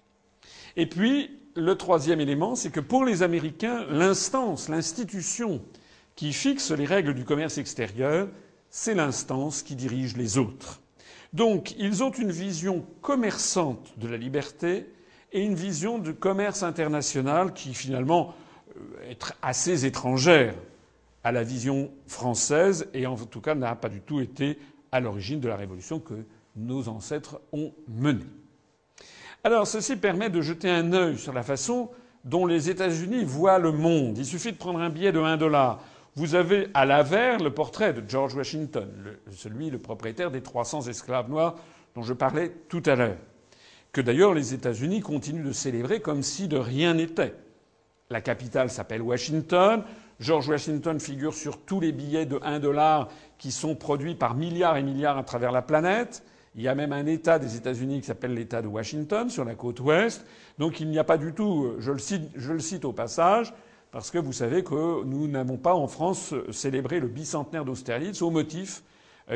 Et 0.77 0.87
puis, 0.87 1.39
le 1.55 1.75
troisième 1.75 2.19
élément, 2.19 2.55
c'est 2.55 2.69
que 2.69 2.79
pour 2.79 3.05
les 3.05 3.23
Américains, 3.23 3.85
l'instance, 3.89 4.69
l'institution 4.69 5.61
qui 6.15 6.31
fixe 6.31 6.71
les 6.71 6.85
règles 6.85 7.13
du 7.13 7.25
commerce 7.25 7.57
extérieur, 7.57 8.27
c'est 8.69 8.93
l'instance 8.93 9.63
qui 9.63 9.75
dirige 9.75 10.15
les 10.15 10.37
autres. 10.37 10.81
Donc 11.33 11.75
ils 11.77 12.03
ont 12.03 12.11
une 12.11 12.31
vision 12.31 12.85
commerçante 13.01 13.93
de 13.97 14.07
la 14.07 14.17
liberté 14.17 14.87
et 15.33 15.41
une 15.41 15.55
vision 15.55 15.99
du 15.99 16.13
commerce 16.13 16.63
international 16.63 17.53
qui 17.53 17.73
finalement 17.73 18.33
euh, 18.77 19.09
est 19.09 19.21
assez 19.41 19.85
étrangère 19.85 20.55
à 21.23 21.31
la 21.31 21.43
vision 21.43 21.91
française 22.07 22.87
et 22.93 23.07
en 23.07 23.15
tout 23.15 23.41
cas 23.41 23.55
n'a 23.55 23.75
pas 23.75 23.89
du 23.89 24.01
tout 24.01 24.19
été 24.19 24.59
à 24.91 24.99
l'origine 24.99 25.39
de 25.39 25.47
la 25.47 25.55
révolution 25.55 25.99
que 25.99 26.25
nos 26.55 26.87
ancêtres 26.87 27.41
ont 27.51 27.73
menée. 27.87 28.25
Alors 29.43 29.67
ceci 29.67 29.95
permet 29.95 30.29
de 30.29 30.41
jeter 30.41 30.69
un 30.69 30.93
œil 30.93 31.17
sur 31.17 31.33
la 31.33 31.43
façon 31.43 31.89
dont 32.23 32.45
les 32.45 32.69
États-Unis 32.69 33.23
voient 33.23 33.59
le 33.59 33.71
monde. 33.71 34.17
Il 34.17 34.25
suffit 34.25 34.51
de 34.51 34.57
prendre 34.57 34.79
un 34.79 34.89
billet 34.89 35.11
de 35.11 35.19
1 35.19 35.37
dollar 35.37 35.79
vous 36.15 36.35
avez 36.35 36.69
à 36.73 36.85
l'avers 36.85 37.39
le 37.39 37.53
portrait 37.53 37.91
de 37.91 38.01
George 38.07 38.35
Washington, 38.35 38.87
celui, 39.31 39.69
le 39.69 39.79
propriétaire 39.79 40.31
des 40.31 40.41
300 40.41 40.87
esclaves 40.87 41.29
noirs 41.29 41.55
dont 41.93 42.03
je 42.03 42.13
parlais 42.13 42.53
tout 42.69 42.83
à 42.85 42.95
l'heure, 42.95 43.17
que 43.91 43.99
d'ailleurs 43.99 44.33
les 44.33 44.53
États-Unis 44.53 45.01
continuent 45.01 45.45
de 45.45 45.51
célébrer 45.51 45.99
comme 45.99 46.23
si 46.23 46.47
de 46.47 46.57
rien 46.57 46.93
n'était. 46.93 47.33
La 48.11 48.21
capitale 48.21 48.69
s'appelle 48.69 49.01
Washington. 49.01 49.83
George 50.19 50.47
Washington 50.47 50.99
figure 50.99 51.33
sur 51.33 51.57
tous 51.57 51.79
les 51.79 51.91
billets 51.91 52.27
de 52.27 52.39
1 52.43 52.59
dollar 52.59 53.09
qui 53.39 53.51
sont 53.51 53.73
produits 53.75 54.13
par 54.13 54.35
milliards 54.35 54.77
et 54.77 54.83
milliards 54.83 55.17
à 55.17 55.23
travers 55.23 55.51
la 55.51 55.63
planète. 55.63 56.23
Il 56.55 56.61
y 56.61 56.67
a 56.67 56.75
même 56.75 56.93
un 56.93 57.07
État 57.07 57.39
des 57.39 57.57
États-Unis 57.57 58.01
qui 58.01 58.05
s'appelle 58.05 58.35
l'État 58.35 58.61
de 58.61 58.67
Washington 58.67 59.29
sur 59.31 59.43
la 59.43 59.55
côte 59.55 59.79
ouest. 59.79 60.23
Donc 60.59 60.79
il 60.79 60.89
n'y 60.89 60.99
a 60.99 61.03
pas 61.03 61.17
du 61.17 61.33
tout, 61.33 61.73
je 61.79 61.91
le 61.91 61.97
cite, 61.97 62.29
je 62.35 62.53
le 62.53 62.59
cite 62.59 62.85
au 62.85 62.93
passage, 62.93 63.51
parce 63.91 64.11
que 64.11 64.19
vous 64.19 64.33
savez 64.33 64.63
que 64.63 65.03
nous 65.03 65.27
n'avons 65.27 65.57
pas 65.57 65.73
en 65.73 65.87
France 65.87 66.35
célébré 66.51 66.99
le 66.99 67.07
bicentenaire 67.07 67.65
d'Austerlitz 67.65 68.21
au 68.21 68.29
motif 68.29 68.83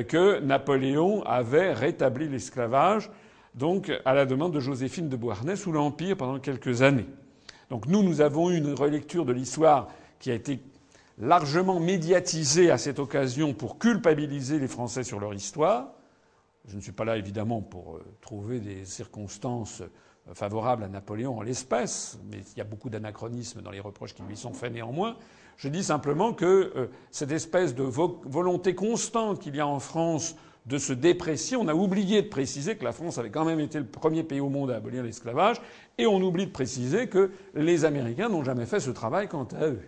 que 0.08 0.40
Napoléon 0.42 1.24
avait 1.24 1.74
rétabli 1.74 2.30
l'esclavage, 2.30 3.10
donc 3.56 3.92
à 4.06 4.14
la 4.14 4.28
demande 4.28 4.54
de 4.54 4.60
Joséphine 4.60 5.10
de 5.10 5.16
Beauharnais 5.18 5.56
sous 5.56 5.72
l'Empire 5.72 6.16
pendant 6.16 6.38
quelques 6.38 6.84
années. 6.84 7.08
Donc 7.70 7.88
nous, 7.88 8.04
nous 8.04 8.22
avons 8.22 8.50
eu 8.50 8.58
une 8.58 8.74
relecture 8.74 9.26
de 9.26 9.34
l'histoire 9.34 9.88
qui 10.20 10.32
a 10.32 10.34
été 10.34 10.60
largement 11.18 11.80
médiatisée 11.80 12.72
à 12.72 12.78
cette 12.78 13.00
occasion 13.00 13.54
pour 13.54 13.78
culpabiliser 13.78 14.60
les 14.60 14.68
Français 14.68 15.04
sur 15.04 15.20
leur 15.20 15.34
histoire. 15.34 15.94
Je 16.68 16.76
ne 16.76 16.82
suis 16.82 16.92
pas 16.92 17.06
là 17.06 17.18
évidemment 17.18 17.62
pour 17.62 17.96
euh, 17.96 18.06
trouver 18.22 18.60
des 18.60 18.86
circonstances 18.86 19.84
favorable 20.34 20.84
à 20.84 20.88
Napoléon 20.88 21.38
en 21.38 21.42
l'espèce, 21.42 22.20
mais 22.30 22.38
il 22.54 22.58
y 22.58 22.62
a 22.62 22.66
beaucoup 22.66 22.90
d'anachronismes 22.90 23.62
dans 23.62 23.72
les 23.72 23.80
reproches 23.80 24.14
qui 24.14 24.22
lui 24.24 24.38
sont 24.38 24.54
faits 24.54 24.74
néanmoins. 24.74 25.18
Je 25.58 25.68
dis 25.68 25.84
simplement 25.84 26.34
que 26.34 26.72
euh, 26.76 26.88
cette 27.12 27.32
espèce 27.32 27.76
de 27.76 27.84
volonté 27.84 28.76
constante 28.76 29.40
qu'il 29.40 29.56
y 29.56 29.60
a 29.60 29.68
en 29.68 29.80
France 29.80 30.36
de 30.66 30.78
se 30.78 30.94
déprécier, 30.94 31.58
on 31.58 31.68
a 31.68 31.74
oublié 31.74 32.22
de 32.22 32.28
préciser 32.28 32.76
que 32.76 32.84
la 32.84 32.92
France 32.92 33.18
avait 33.18 33.30
quand 33.30 33.46
même 33.46 33.60
été 33.60 33.80
le 33.80 33.86
premier 33.86 34.24
pays 34.24 34.40
au 34.40 34.50
monde 34.50 34.72
à 34.72 34.76
abolir 34.76 35.04
l'esclavage, 35.04 35.62
et 35.98 36.06
on 36.06 36.22
oublie 36.22 36.46
de 36.46 36.52
préciser 36.52 37.08
que 37.08 37.32
les 37.56 37.86
Américains 37.86 38.30
n'ont 38.30 38.44
jamais 38.44 38.66
fait 38.66 38.80
ce 38.80 38.92
travail 38.92 39.28
quant 39.28 39.48
à 39.60 39.68
eux. 39.68 39.82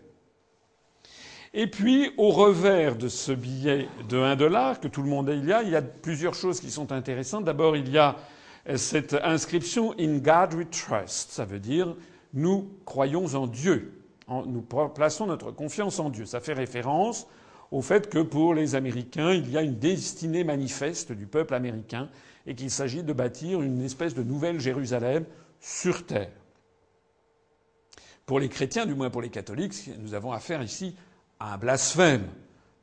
Et 1.53 1.67
puis, 1.67 2.11
au 2.17 2.29
revers 2.29 2.95
de 2.95 3.09
ce 3.09 3.33
billet 3.33 3.87
de 4.07 4.17
1 4.17 4.37
dollar, 4.37 4.79
que 4.79 4.87
tout 4.87 5.01
le 5.01 5.09
monde 5.09 5.29
a, 5.29 5.33
il 5.33 5.45
y 5.45 5.51
a, 5.51 5.63
il 5.63 5.69
y 5.69 5.75
a 5.75 5.81
plusieurs 5.81 6.33
choses 6.33 6.61
qui 6.61 6.71
sont 6.71 6.93
intéressantes. 6.93 7.43
D'abord, 7.43 7.75
il 7.75 7.89
y 7.89 7.97
a 7.97 8.15
cette 8.75 9.15
inscription 9.21 9.93
In 9.99 10.19
God 10.19 10.53
we 10.53 10.65
trust, 10.69 11.31
ça 11.31 11.45
veut 11.45 11.59
dire 11.59 11.95
nous 12.33 12.69
croyons 12.85 13.25
en 13.35 13.47
Dieu, 13.47 13.93
nous 14.29 14.61
plaçons 14.61 15.25
notre 15.25 15.51
confiance 15.51 15.99
en 15.99 16.09
Dieu. 16.09 16.25
Ça 16.25 16.39
fait 16.39 16.53
référence 16.53 17.27
au 17.71 17.81
fait 17.81 18.09
que 18.09 18.19
pour 18.19 18.53
les 18.53 18.75
Américains, 18.75 19.31
il 19.31 19.49
y 19.49 19.57
a 19.57 19.61
une 19.61 19.79
destinée 19.79 20.43
manifeste 20.43 21.13
du 21.13 21.25
peuple 21.25 21.53
américain 21.53 22.09
et 22.45 22.53
qu'il 22.53 22.69
s'agit 22.69 23.03
de 23.03 23.13
bâtir 23.13 23.61
une 23.61 23.81
espèce 23.81 24.13
de 24.13 24.23
nouvelle 24.23 24.59
Jérusalem 24.59 25.25
sur 25.59 26.05
terre. 26.05 26.31
Pour 28.25 28.39
les 28.39 28.49
chrétiens, 28.49 28.85
du 28.85 28.93
moins 28.93 29.09
pour 29.09 29.21
les 29.21 29.29
catholiques, 29.29 29.89
nous 29.99 30.13
avons 30.13 30.31
affaire 30.31 30.61
ici 30.61 30.95
à 31.39 31.53
un 31.53 31.57
blasphème. 31.57 32.27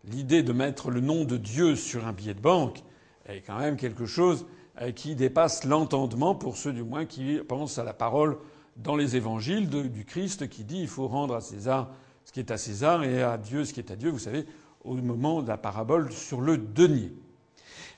L'idée 0.05 0.43
de 0.43 0.53
mettre 0.53 0.91
le 0.91 1.01
nom 1.01 1.25
de 1.25 1.37
Dieu 1.37 1.77
sur 1.77 2.07
un 2.07 2.13
billet 2.13 2.35
de 2.35 2.41
banque 2.41 2.83
est 3.27 3.43
quand 3.43 3.59
même 3.59 3.77
quelque 3.77 4.07
chose 4.07 4.47
euh, 4.81 4.93
qui 4.93 5.15
dépasse 5.15 5.65
l'entendement 5.65 6.35
pour 6.35 6.57
ceux 6.57 6.73
du 6.73 6.83
moins 6.83 7.05
qui 7.05 7.39
pensent 7.47 7.79
à 7.79 7.85
la 7.85 7.93
parole 7.93 8.39
dans 8.77 8.97
les 8.97 9.17
évangiles 9.17 9.69
du 9.69 10.05
Christ 10.05 10.49
qui 10.49 10.65
dit 10.65 10.81
il 10.81 10.89
faut 10.89 11.09
rendre 11.09 11.35
à 11.35 11.41
César 11.41 11.91
ce 12.25 12.33
qui 12.33 12.41
est 12.41 12.51
à 12.51 12.57
César 12.57 13.03
et 13.03 13.23
à 13.23 13.37
Dieu 13.37 13.65
ce 13.65 13.73
qui 13.73 13.81
est 13.81 13.91
à 13.91 13.97
Dieu, 13.97 14.11
vous 14.11 14.21
savez, 14.21 14.47
au 14.85 14.95
moment 14.95 15.43
de 15.43 15.49
la 15.49 15.57
parabole 15.57 16.13
sur 16.13 16.41
le 16.41 16.57
denier. 16.57 17.13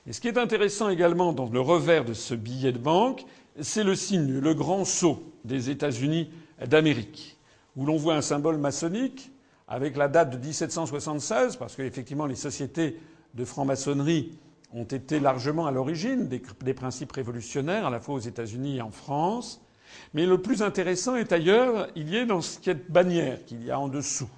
Et 0.07 0.13
ce 0.13 0.21
qui 0.21 0.27
est 0.27 0.37
intéressant 0.37 0.89
également 0.89 1.31
dans 1.31 1.49
le 1.49 1.61
revers 1.61 2.05
de 2.05 2.13
ce 2.13 2.33
billet 2.33 2.71
de 2.71 2.79
banque, 2.79 3.23
c'est 3.59 3.83
le 3.83 3.95
signe, 3.95 4.39
le 4.39 4.53
grand 4.53 4.85
sceau 4.85 5.23
des 5.45 5.69
États-Unis 5.69 6.29
d'Amérique, 6.65 7.37
où 7.75 7.85
l'on 7.85 7.97
voit 7.97 8.15
un 8.15 8.21
symbole 8.21 8.57
maçonnique 8.57 9.31
avec 9.67 9.95
la 9.95 10.07
date 10.07 10.31
de 10.31 10.37
1776, 10.37 11.55
parce 11.55 11.75
qu'effectivement 11.75 12.25
les 12.25 12.35
sociétés 12.35 12.99
de 13.33 13.45
franc-maçonnerie 13.45 14.37
ont 14.73 14.83
été 14.83 15.19
largement 15.19 15.65
à 15.65 15.71
l'origine 15.71 16.27
des, 16.27 16.73
principes 16.73 17.11
révolutionnaires, 17.11 17.85
à 17.85 17.89
la 17.89 17.99
fois 17.99 18.15
aux 18.15 18.19
États-Unis 18.19 18.77
et 18.77 18.81
en 18.81 18.91
France. 18.91 19.61
Mais 20.13 20.25
le 20.25 20.41
plus 20.41 20.61
intéressant 20.61 21.15
est 21.15 21.31
ailleurs, 21.31 21.87
il 21.95 22.09
y 22.09 22.15
est 22.15 22.25
dans 22.25 22.41
cette 22.41 22.89
bannière 22.89 23.43
qu'il 23.45 23.63
y 23.63 23.71
a 23.71 23.79
en 23.79 23.89
dessous, 23.89 24.29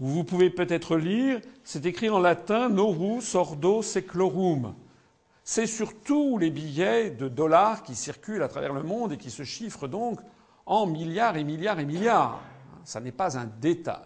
vous 0.00 0.24
pouvez 0.24 0.50
peut-être 0.50 0.96
lire, 0.96 1.40
c'est 1.62 1.86
écrit 1.86 2.08
en 2.08 2.18
latin 2.18 2.68
Norus 2.68 3.34
ordo 3.34 3.82
seclorum. 3.82 4.74
C'est 5.44 5.66
sur 5.66 6.00
tous 6.02 6.38
les 6.38 6.50
billets 6.50 7.10
de 7.10 7.28
dollars 7.28 7.82
qui 7.82 7.94
circulent 7.94 8.42
à 8.42 8.48
travers 8.48 8.72
le 8.72 8.82
monde 8.82 9.12
et 9.12 9.18
qui 9.18 9.30
se 9.30 9.42
chiffrent 9.42 9.88
donc 9.88 10.20
en 10.66 10.86
milliards 10.86 11.36
et 11.36 11.44
milliards 11.44 11.80
et 11.80 11.84
milliards. 11.84 12.40
Ça 12.84 13.00
n'est 13.00 13.12
pas 13.12 13.38
un 13.38 13.46
détail. 13.60 14.04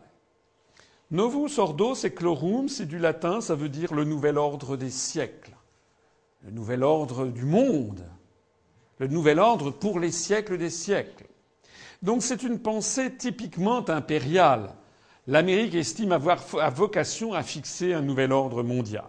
Novus 1.10 1.58
ordo 1.58 1.94
seclorum, 1.94 2.68
c'est 2.68 2.86
du 2.86 2.98
latin, 2.98 3.40
ça 3.40 3.54
veut 3.54 3.68
dire 3.68 3.94
le 3.94 4.04
nouvel 4.04 4.36
ordre 4.36 4.76
des 4.76 4.90
siècles 4.90 5.58
le 6.44 6.50
nouvel 6.50 6.82
ordre 6.82 7.26
du 7.26 7.44
monde, 7.44 8.04
le 8.98 9.06
nouvel 9.06 9.38
ordre 9.38 9.70
pour 9.70 10.00
les 10.00 10.10
siècles 10.10 10.58
des 10.58 10.70
siècles. 10.70 11.26
Donc 12.02 12.22
c'est 12.22 12.42
une 12.42 12.60
pensée 12.60 13.14
typiquement 13.14 13.88
impériale. 13.88 14.74
L'Amérique 15.28 15.74
estime 15.74 16.12
avoir 16.12 16.42
vocation 16.70 17.34
à 17.34 17.42
fixer 17.42 17.92
un 17.92 18.00
nouvel 18.00 18.32
ordre 18.32 18.62
mondial. 18.62 19.04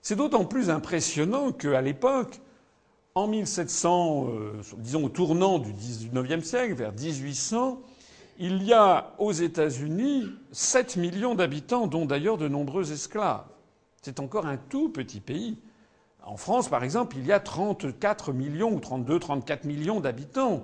C'est 0.00 0.14
d'autant 0.14 0.44
plus 0.44 0.70
impressionnant 0.70 1.50
qu'à 1.50 1.80
l'époque, 1.80 2.40
en 3.16 3.26
1700, 3.26 4.28
euh, 4.28 4.52
disons 4.76 5.06
au 5.06 5.08
tournant 5.08 5.58
du 5.58 5.72
XIXe 5.72 6.46
siècle, 6.46 6.74
vers 6.74 6.92
1800, 6.92 7.80
il 8.38 8.62
y 8.62 8.72
a 8.72 9.12
aux 9.18 9.32
États-Unis 9.32 10.26
7 10.52 10.96
millions 10.96 11.34
d'habitants, 11.34 11.88
dont 11.88 12.06
d'ailleurs 12.06 12.38
de 12.38 12.46
nombreux 12.46 12.92
esclaves. 12.92 13.42
C'est 14.02 14.20
encore 14.20 14.46
un 14.46 14.56
tout 14.56 14.88
petit 14.88 15.18
pays. 15.18 15.58
En 16.22 16.36
France, 16.36 16.68
par 16.68 16.84
exemple, 16.84 17.16
il 17.18 17.26
y 17.26 17.32
a 17.32 17.40
34 17.40 18.32
millions 18.32 18.72
ou 18.72 18.78
32, 18.78 19.18
34 19.18 19.64
millions 19.64 19.98
d'habitants. 19.98 20.62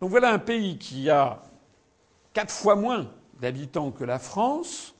Donc 0.00 0.08
voilà 0.08 0.32
un 0.32 0.38
pays 0.38 0.78
qui 0.78 1.10
a 1.10 1.42
quatre 2.32 2.54
fois 2.54 2.74
moins 2.74 3.10
d'habitants 3.42 3.90
que 3.90 4.04
la 4.04 4.20
France 4.20 4.94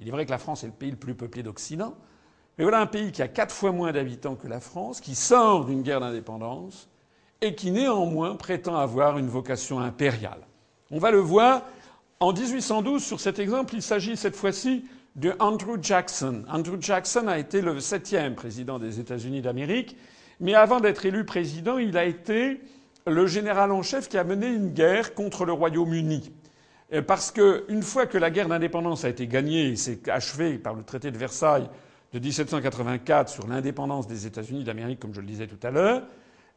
Il 0.00 0.08
est 0.08 0.10
vrai 0.10 0.26
que 0.26 0.30
la 0.30 0.38
France 0.38 0.64
est 0.64 0.66
le 0.66 0.72
pays 0.72 0.90
le 0.90 0.96
plus 0.96 1.14
peuplé 1.14 1.44
d'Occident, 1.44 1.94
mais 2.58 2.64
voilà 2.64 2.80
un 2.80 2.86
pays 2.86 3.12
qui 3.12 3.22
a 3.22 3.28
quatre 3.28 3.54
fois 3.54 3.70
moins 3.70 3.92
d'habitants 3.92 4.34
que 4.34 4.48
la 4.48 4.60
France, 4.60 5.00
qui 5.00 5.14
sort 5.14 5.66
d'une 5.66 5.82
guerre 5.82 6.00
d'indépendance 6.00 6.88
et 7.40 7.54
qui 7.54 7.70
néanmoins 7.70 8.34
prétend 8.34 8.76
avoir 8.76 9.18
une 9.18 9.28
vocation 9.28 9.78
impériale. 9.78 10.40
On 10.90 10.98
va 10.98 11.10
le 11.10 11.18
voir 11.18 11.62
en 12.18 12.32
1812 12.32 13.02
sur 13.02 13.20
cet 13.20 13.38
exemple. 13.38 13.74
Il 13.74 13.82
s'agit 13.82 14.16
cette 14.16 14.36
fois-ci 14.36 14.84
de 15.16 15.34
Andrew 15.38 15.76
Jackson. 15.80 16.44
Andrew 16.48 16.76
Jackson 16.80 17.26
a 17.28 17.38
été 17.38 17.60
le 17.60 17.78
septième 17.80 18.34
président 18.34 18.78
des 18.78 19.00
États-Unis 19.00 19.42
d'Amérique, 19.42 19.96
mais 20.40 20.54
avant 20.54 20.80
d'être 20.80 21.04
élu 21.04 21.24
président, 21.24 21.78
il 21.78 21.96
a 21.96 22.04
été 22.04 22.60
le 23.06 23.26
général 23.26 23.70
en 23.70 23.82
chef 23.82 24.08
qui 24.08 24.16
a 24.16 24.24
mené 24.24 24.46
une 24.46 24.70
guerre 24.70 25.14
contre 25.14 25.44
le 25.44 25.52
Royaume-Uni. 25.52 26.32
Euh, 26.92 27.02
parce 27.02 27.30
que 27.30 27.64
une 27.68 27.82
fois 27.82 28.06
que 28.06 28.18
la 28.18 28.30
guerre 28.30 28.48
d'indépendance 28.48 29.04
a 29.04 29.08
été 29.08 29.26
gagnée 29.26 29.68
et 29.68 29.76
s'est 29.76 30.10
achevée 30.10 30.58
par 30.58 30.74
le 30.74 30.82
traité 30.82 31.10
de 31.10 31.18
Versailles 31.18 31.68
de 32.12 32.18
1784 32.18 33.28
sur 33.28 33.46
l'indépendance 33.46 34.06
des 34.06 34.26
États-Unis 34.26 34.64
d'Amérique, 34.64 35.00
comme 35.00 35.14
je 35.14 35.20
le 35.20 35.26
disais 35.26 35.46
tout 35.46 35.66
à 35.66 35.70
l'heure, 35.70 36.02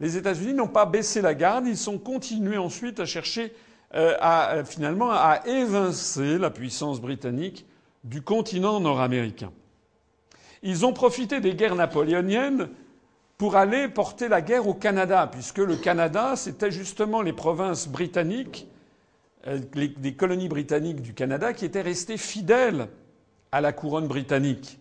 les 0.02 0.18
États-Unis 0.18 0.54
n'ont 0.54 0.68
pas 0.68 0.86
baissé 0.86 1.22
la 1.22 1.34
garde, 1.34 1.68
ils 1.68 1.78
sont 1.78 1.98
continués 1.98 2.58
ensuite 2.58 3.00
à 3.00 3.06
chercher 3.06 3.54
euh, 3.94 4.18
à, 4.20 4.64
finalement 4.66 5.12
à 5.12 5.42
évincer 5.46 6.38
la 6.38 6.50
puissance 6.50 7.00
britannique 7.00 7.66
du 8.04 8.22
continent 8.22 8.82
nord-américain. 8.82 9.52
Ils 10.64 10.86
ont 10.86 10.92
profité 10.92 11.40
des 11.40 11.56
guerres 11.56 11.76
napoléoniennes 11.76 12.70
pour 13.38 13.56
aller 13.56 13.88
porter 13.88 14.28
la 14.28 14.42
guerre 14.42 14.68
au 14.68 14.74
Canada, 14.74 15.30
puisque 15.32 15.60
le 15.60 15.76
Canada, 15.78 16.36
c'était 16.36 16.72
justement 16.72 17.22
les 17.22 17.34
provinces 17.34 17.88
britanniques, 17.88 18.68
euh, 19.48 19.60
les, 19.76 20.14
colonies 20.14 20.48
britanniques 20.48 21.02
du 21.02 21.14
Canada 21.14 21.54
qui 21.54 21.66
étaient 21.66 21.82
restées 21.82 22.18
fidèles 22.18 22.88
à 23.52 23.62
la 23.62 23.74
couronne 23.74 24.08
britannique. 24.08 24.80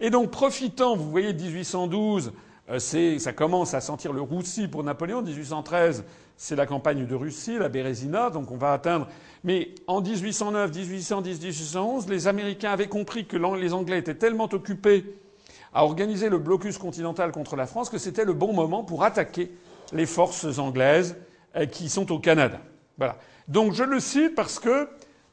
Et 0.00 0.10
donc, 0.10 0.30
profitant, 0.30 0.96
vous 0.96 1.10
voyez, 1.10 1.32
1812, 1.32 2.32
euh, 2.70 3.18
ça 3.18 3.32
commence 3.32 3.74
à 3.74 3.80
sentir 3.80 4.12
le 4.12 4.20
roussi 4.20 4.68
pour 4.68 4.82
Napoléon. 4.84 5.22
1813, 5.22 6.04
c'est 6.36 6.56
la 6.56 6.66
campagne 6.66 7.06
de 7.06 7.14
Russie, 7.14 7.58
la 7.58 7.68
Bérésina, 7.68 8.30
donc 8.30 8.50
on 8.50 8.56
va 8.56 8.72
atteindre. 8.72 9.08
Mais 9.44 9.74
en 9.86 10.00
1809, 10.00 10.74
1810, 10.74 11.40
1811, 11.40 12.08
les 12.08 12.26
Américains 12.26 12.72
avaient 12.72 12.88
compris 12.88 13.26
que 13.26 13.36
les 13.36 13.72
Anglais 13.72 13.98
étaient 13.98 14.14
tellement 14.14 14.48
occupés 14.52 15.04
à 15.72 15.84
organiser 15.84 16.28
le 16.28 16.38
blocus 16.38 16.78
continental 16.78 17.32
contre 17.32 17.56
la 17.56 17.66
France 17.66 17.90
que 17.90 17.98
c'était 17.98 18.24
le 18.24 18.32
bon 18.32 18.52
moment 18.52 18.84
pour 18.84 19.04
attaquer 19.04 19.50
les 19.92 20.06
forces 20.06 20.58
anglaises 20.58 21.16
euh, 21.56 21.66
qui 21.66 21.88
sont 21.88 22.10
au 22.12 22.18
Canada. 22.18 22.60
Voilà. 22.96 23.16
Donc 23.48 23.72
je 23.72 23.82
le 23.82 23.98
cite 23.98 24.34
parce 24.34 24.58
que 24.58 24.88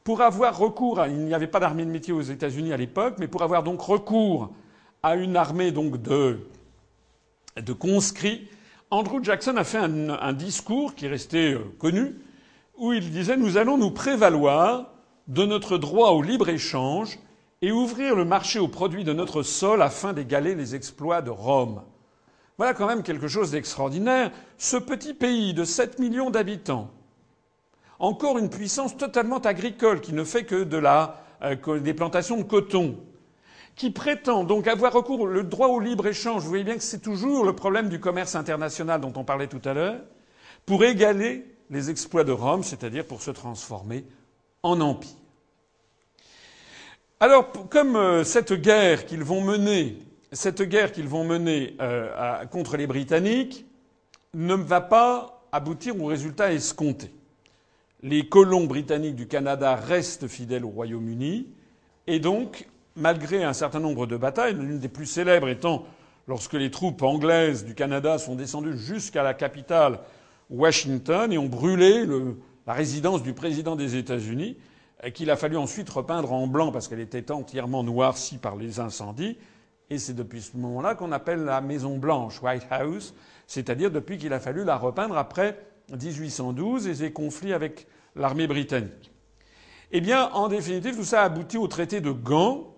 pour 0.05 0.22
avoir 0.22 0.57
recours 0.57 1.00
à, 1.00 1.10
il 1.10 1.25
n'y 1.25 1.34
avait 1.34 1.48
pas 1.48 1.60
d'armée 1.60 1.86
de 1.86 1.91
métier 1.91 2.13
aux 2.13 2.22
États-Unis 2.22 2.72
à 2.72 2.77
l'époque, 2.77 3.15
mais 3.19 3.27
pour 3.27 3.43
avoir 3.43 3.63
donc 3.63 3.81
recours 3.81 4.53
à 5.03 5.15
une 5.15 5.36
armée 5.36 5.72
donc 5.72 6.01
de, 6.01 6.39
de 7.62 7.74
conscrits, 7.74 8.48
Andrew 8.91 9.22
Jackson 9.22 9.57
a 9.57 9.63
fait 9.63 9.79
un, 9.79 10.34
discours 10.34 10.95
qui 10.95 11.07
est 11.07 11.10
resté 11.10 11.53
euh, 11.53 11.60
connu, 11.79 12.15
où 12.77 12.93
il 12.93 13.12
disait 13.12 13.36
Nous 13.36 13.57
allons 13.57 13.77
nous 13.77 13.91
prévaloir 13.91 14.93
de 15.27 15.43
notre 15.43 15.77
droit 15.77 16.12
au 16.12 16.22
libre 16.22 16.50
échange 16.50 17.19
et 17.62 17.72
ouvrir 17.72 18.15
le 18.15 18.25
marché 18.25 18.60
aux 18.60 18.67
produits 18.67 19.03
de 19.03 19.13
notre 19.13 19.41
sol 19.41 19.81
afin 19.81 20.13
d'égaler 20.13 20.55
les 20.55 20.75
exploits 20.75 21.22
de 21.22 21.31
Rome. 21.31 21.81
Voilà 22.57 22.74
quand 22.74 22.88
même 22.88 23.03
quelque 23.03 23.27
chose 23.27 23.51
d'extraordinaire. 23.51 24.31
Ce 24.57 24.77
petit 24.77 25.13
pays 25.13 25.53
de 25.53 25.63
7 25.63 26.00
millions 26.00 26.29
d'habitants, 26.29 26.91
encore 28.00 28.38
une 28.38 28.50
puissance 28.50 28.98
totalement 28.98 29.40
agricole 29.40 30.02
qui 30.02 30.14
ne 30.14 30.24
fait 30.24 30.44
que 30.44 30.64
de 30.64 30.78
la, 30.78 31.22
euh, 31.44 31.80
des 31.80 31.94
plantations 31.94 32.38
de 32.38 32.44
coton, 32.44 32.98
qui 33.75 33.92
prétend 33.92 34.44
donc 34.44 34.68
avoir 34.68 34.94
recours 34.94 35.22
au 35.22 35.44
droit 35.44 35.68
au 35.68 35.80
libre 35.80 36.08
échange, 36.08 36.44
vous 36.44 36.50
voyez 36.50 36.64
bien 36.64 36.75
que 36.75 36.84
c'est 36.84 37.02
toujours 37.02 37.46
le 37.46 37.54
problème 37.54 37.90
du 37.90 38.00
commerce 38.00 38.36
international 38.36 39.01
dont 39.01 39.14
on 39.16 39.24
parlait 39.24 39.48
tout 39.48 39.62
à 39.66 39.74
l'heure, 39.74 40.01
pour 40.66 40.84
égaler 40.84 41.46
les 41.70 41.90
exploits 41.90 42.24
de 42.24 42.31
Rome, 42.31 42.64
c'est-à-dire 42.64 43.05
pour 43.05 43.22
se 43.22 43.31
transformer 43.31 44.05
en 44.64 44.79
empire. 44.81 45.12
Alors, 47.20 47.51
comme 47.70 47.96
euh, 47.96 48.24
cette 48.24 48.53
guerre 48.53 49.05
qu'ils 49.05 49.24
vont 49.24 49.42
mener, 49.42 49.98
cette 50.31 50.62
guerre 50.62 50.92
qu'ils 50.92 51.08
vont 51.08 51.24
mener 51.24 51.75
euh, 51.81 52.46
contre 52.46 52.77
les 52.77 52.88
Britanniques 52.88 53.66
ne 54.34 54.53
va 54.53 54.81
pas 54.81 55.48
aboutir 55.51 56.00
au 56.01 56.08
résultat 56.08 56.51
escompté. 56.51 57.10
Les 58.07 58.29
colons 58.29 58.65
britanniques 58.65 59.15
du 59.15 59.27
Canada 59.27 59.75
restent 59.75 60.27
fidèles 60.27 60.63
au 60.63 60.70
Royaume-Uni, 60.70 61.48
et 62.05 62.20
donc, 62.20 62.68
malgré 62.96 63.44
un 63.44 63.53
certain 63.53 63.79
nombre 63.79 64.05
de 64.05 64.15
batailles, 64.15 64.53
l'une 64.53 64.77
des 64.77 64.89
plus 64.89 65.07
célèbres 65.07 65.50
étant 65.50 65.85
lorsque 66.27 66.53
les 66.53 66.70
troupes 66.70 67.01
anglaises 67.01 67.65
du 67.65 67.74
Canada 67.74 68.20
sont 68.20 68.35
descendues 68.35 68.77
jusqu'à 68.77 69.24
la 69.24 69.33
capitale 69.33 70.01
Washington 70.51 71.33
et 71.33 71.39
ont 71.39 71.48
brûlé 71.48 72.05
la 72.68 72.74
résidence 72.74 73.24
du 73.24 73.33
président 73.33 73.75
des 73.75 73.96
États-Unis, 73.96 74.55
qu'il 75.15 75.31
a 75.31 75.35
fallu 75.35 75.57
ensuite 75.57 75.89
repeindre 75.89 76.31
en 76.31 76.46
blanc 76.46 76.72
parce 76.72 76.87
qu'elle 76.87 77.00
était 77.00 77.31
entièrement 77.31 77.81
noircie 77.81 78.37
par 78.37 78.55
les 78.55 78.79
incendies. 78.79 79.39
Et 79.89 79.98
c'est 79.98 80.13
depuis 80.13 80.44
ce 80.44 80.55
moment-là 80.57 80.94
qu'on 80.94 81.11
appelle 81.11 81.44
la 81.44 81.59
Maison 81.59 81.98
Blanche, 81.98 82.39
White 82.39 82.68
House, 82.70 83.15
c'est-à-dire 83.48 83.89
depuis 83.89 84.20
qu'il 84.20 84.33
a 84.33 84.39
fallu 84.39 84.63
la 84.63 84.77
repeindre 84.77 85.18
après 85.18 85.57
1812 85.91 86.87
et 86.87 86.94
ses 86.94 87.11
conflits 87.11 87.53
avec 87.53 87.87
l'armée 88.16 88.48
britannique. 88.48 89.12
Eh 89.92 90.01
bien, 90.01 90.30
en 90.34 90.48
définitive, 90.48 90.96
tout 90.96 91.04
ça 91.04 91.22
a 91.22 91.25
abouti 91.25 91.58
au 91.58 91.68
traité 91.68 92.01
de 92.01 92.12
Gand, 92.12 92.74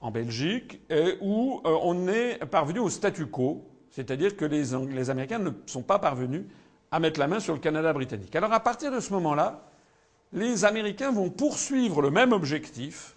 en 0.00 0.10
Belgique, 0.10 0.80
où 1.20 1.60
euh, 1.64 1.78
on 1.82 2.08
est 2.08 2.44
parvenu 2.46 2.80
au 2.80 2.88
statu 2.88 3.26
quo, 3.26 3.64
c'est-à-dire 3.90 4.36
que 4.36 4.44
les, 4.44 4.64
les 4.92 5.10
Américains 5.10 5.38
ne 5.38 5.50
sont 5.66 5.82
pas 5.82 5.98
parvenus 5.98 6.44
à 6.90 6.98
mettre 6.98 7.20
la 7.20 7.28
main 7.28 7.40
sur 7.40 7.54
le 7.54 7.60
Canada 7.60 7.92
britannique. 7.92 8.34
Alors 8.34 8.52
à 8.52 8.60
partir 8.60 8.90
de 8.90 9.00
ce 9.00 9.12
moment-là, 9.12 9.68
les 10.32 10.64
Américains 10.64 11.12
vont 11.12 11.30
poursuivre 11.30 12.02
le 12.02 12.10
même 12.10 12.32
objectif, 12.32 13.16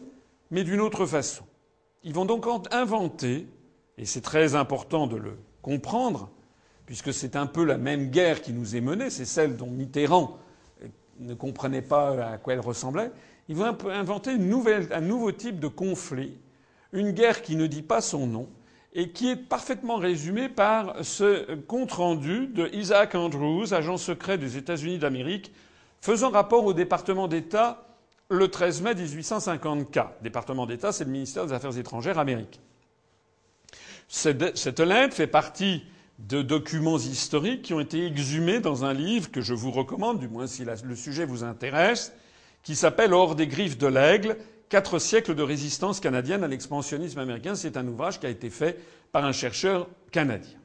mais 0.51 0.63
d'une 0.63 0.81
autre 0.81 1.05
façon. 1.05 1.45
Ils 2.03 2.13
vont 2.13 2.25
donc 2.25 2.45
inventer, 2.71 3.47
et 3.97 4.05
c'est 4.05 4.21
très 4.21 4.55
important 4.55 5.07
de 5.07 5.15
le 5.15 5.37
comprendre, 5.61 6.29
puisque 6.85 7.13
c'est 7.13 7.35
un 7.35 7.47
peu 7.47 7.63
la 7.63 7.77
même 7.77 8.11
guerre 8.11 8.41
qui 8.41 8.53
nous 8.53 8.75
est 8.75 8.81
menée, 8.81 9.09
c'est 9.09 9.25
celle 9.25 9.55
dont 9.55 9.67
Mitterrand 9.67 10.37
ne 11.19 11.33
comprenait 11.33 11.81
pas 11.81 12.33
à 12.33 12.37
quoi 12.37 12.53
elle 12.53 12.59
ressemblait, 12.59 13.11
ils 13.47 13.55
vont 13.55 13.75
inventer 13.89 14.31
un 14.31 15.01
nouveau 15.01 15.31
type 15.31 15.59
de 15.59 15.67
conflit, 15.67 16.37
une 16.93 17.11
guerre 17.11 17.41
qui 17.41 17.55
ne 17.55 17.67
dit 17.67 17.81
pas 17.83 18.01
son 18.01 18.27
nom, 18.27 18.49
et 18.93 19.09
qui 19.11 19.29
est 19.29 19.35
parfaitement 19.35 19.97
résumée 19.97 20.47
par 20.47 21.03
ce 21.03 21.55
compte-rendu 21.55 22.47
de 22.47 22.69
Isaac 22.73 23.13
Andrews, 23.13 23.73
agent 23.73 23.97
secret 23.97 24.37
des 24.37 24.57
États-Unis 24.57 24.97
d'Amérique, 24.97 25.51
faisant 25.99 26.29
rapport 26.29 26.63
au 26.65 26.73
département 26.73 27.27
d'État 27.27 27.85
le 28.29 28.47
13 28.47 28.81
mai 28.81 28.95
1854. 28.95 30.21
Département 30.21 30.65
d'État, 30.65 30.91
c'est 30.91 31.03
le 31.03 31.11
ministère 31.11 31.45
des 31.45 31.53
Affaires 31.53 31.77
étrangères 31.77 32.17
américain. 32.17 32.61
Cette 34.07 34.79
lettre 34.79 35.15
fait 35.15 35.27
partie 35.27 35.83
de 36.19 36.41
documents 36.41 36.97
historiques 36.97 37.63
qui 37.63 37.73
ont 37.73 37.79
été 37.79 38.05
exhumés 38.05 38.59
dans 38.59 38.85
un 38.85 38.93
livre 38.93 39.31
que 39.31 39.41
je 39.41 39.53
vous 39.53 39.71
recommande, 39.71 40.19
du 40.19 40.27
moins 40.27 40.47
si 40.47 40.63
le 40.63 40.95
sujet 40.95 41.25
vous 41.25 41.43
intéresse, 41.43 42.13
qui 42.63 42.75
s'appelle 42.75 43.13
Hors 43.13 43.35
des 43.35 43.47
griffes 43.47 43.77
de 43.77 43.87
l'aigle, 43.87 44.37
quatre 44.69 44.97
siècles 44.97 45.35
de 45.35 45.43
résistance 45.43 45.99
canadienne 45.99 46.43
à 46.43 46.47
l'expansionnisme 46.47 47.19
américain. 47.19 47.55
C'est 47.55 47.77
un 47.77 47.87
ouvrage 47.87 48.19
qui 48.19 48.25
a 48.25 48.29
été 48.29 48.49
fait 48.49 48.79
par 49.11 49.25
un 49.25 49.31
chercheur 49.31 49.87
canadien. 50.11 50.57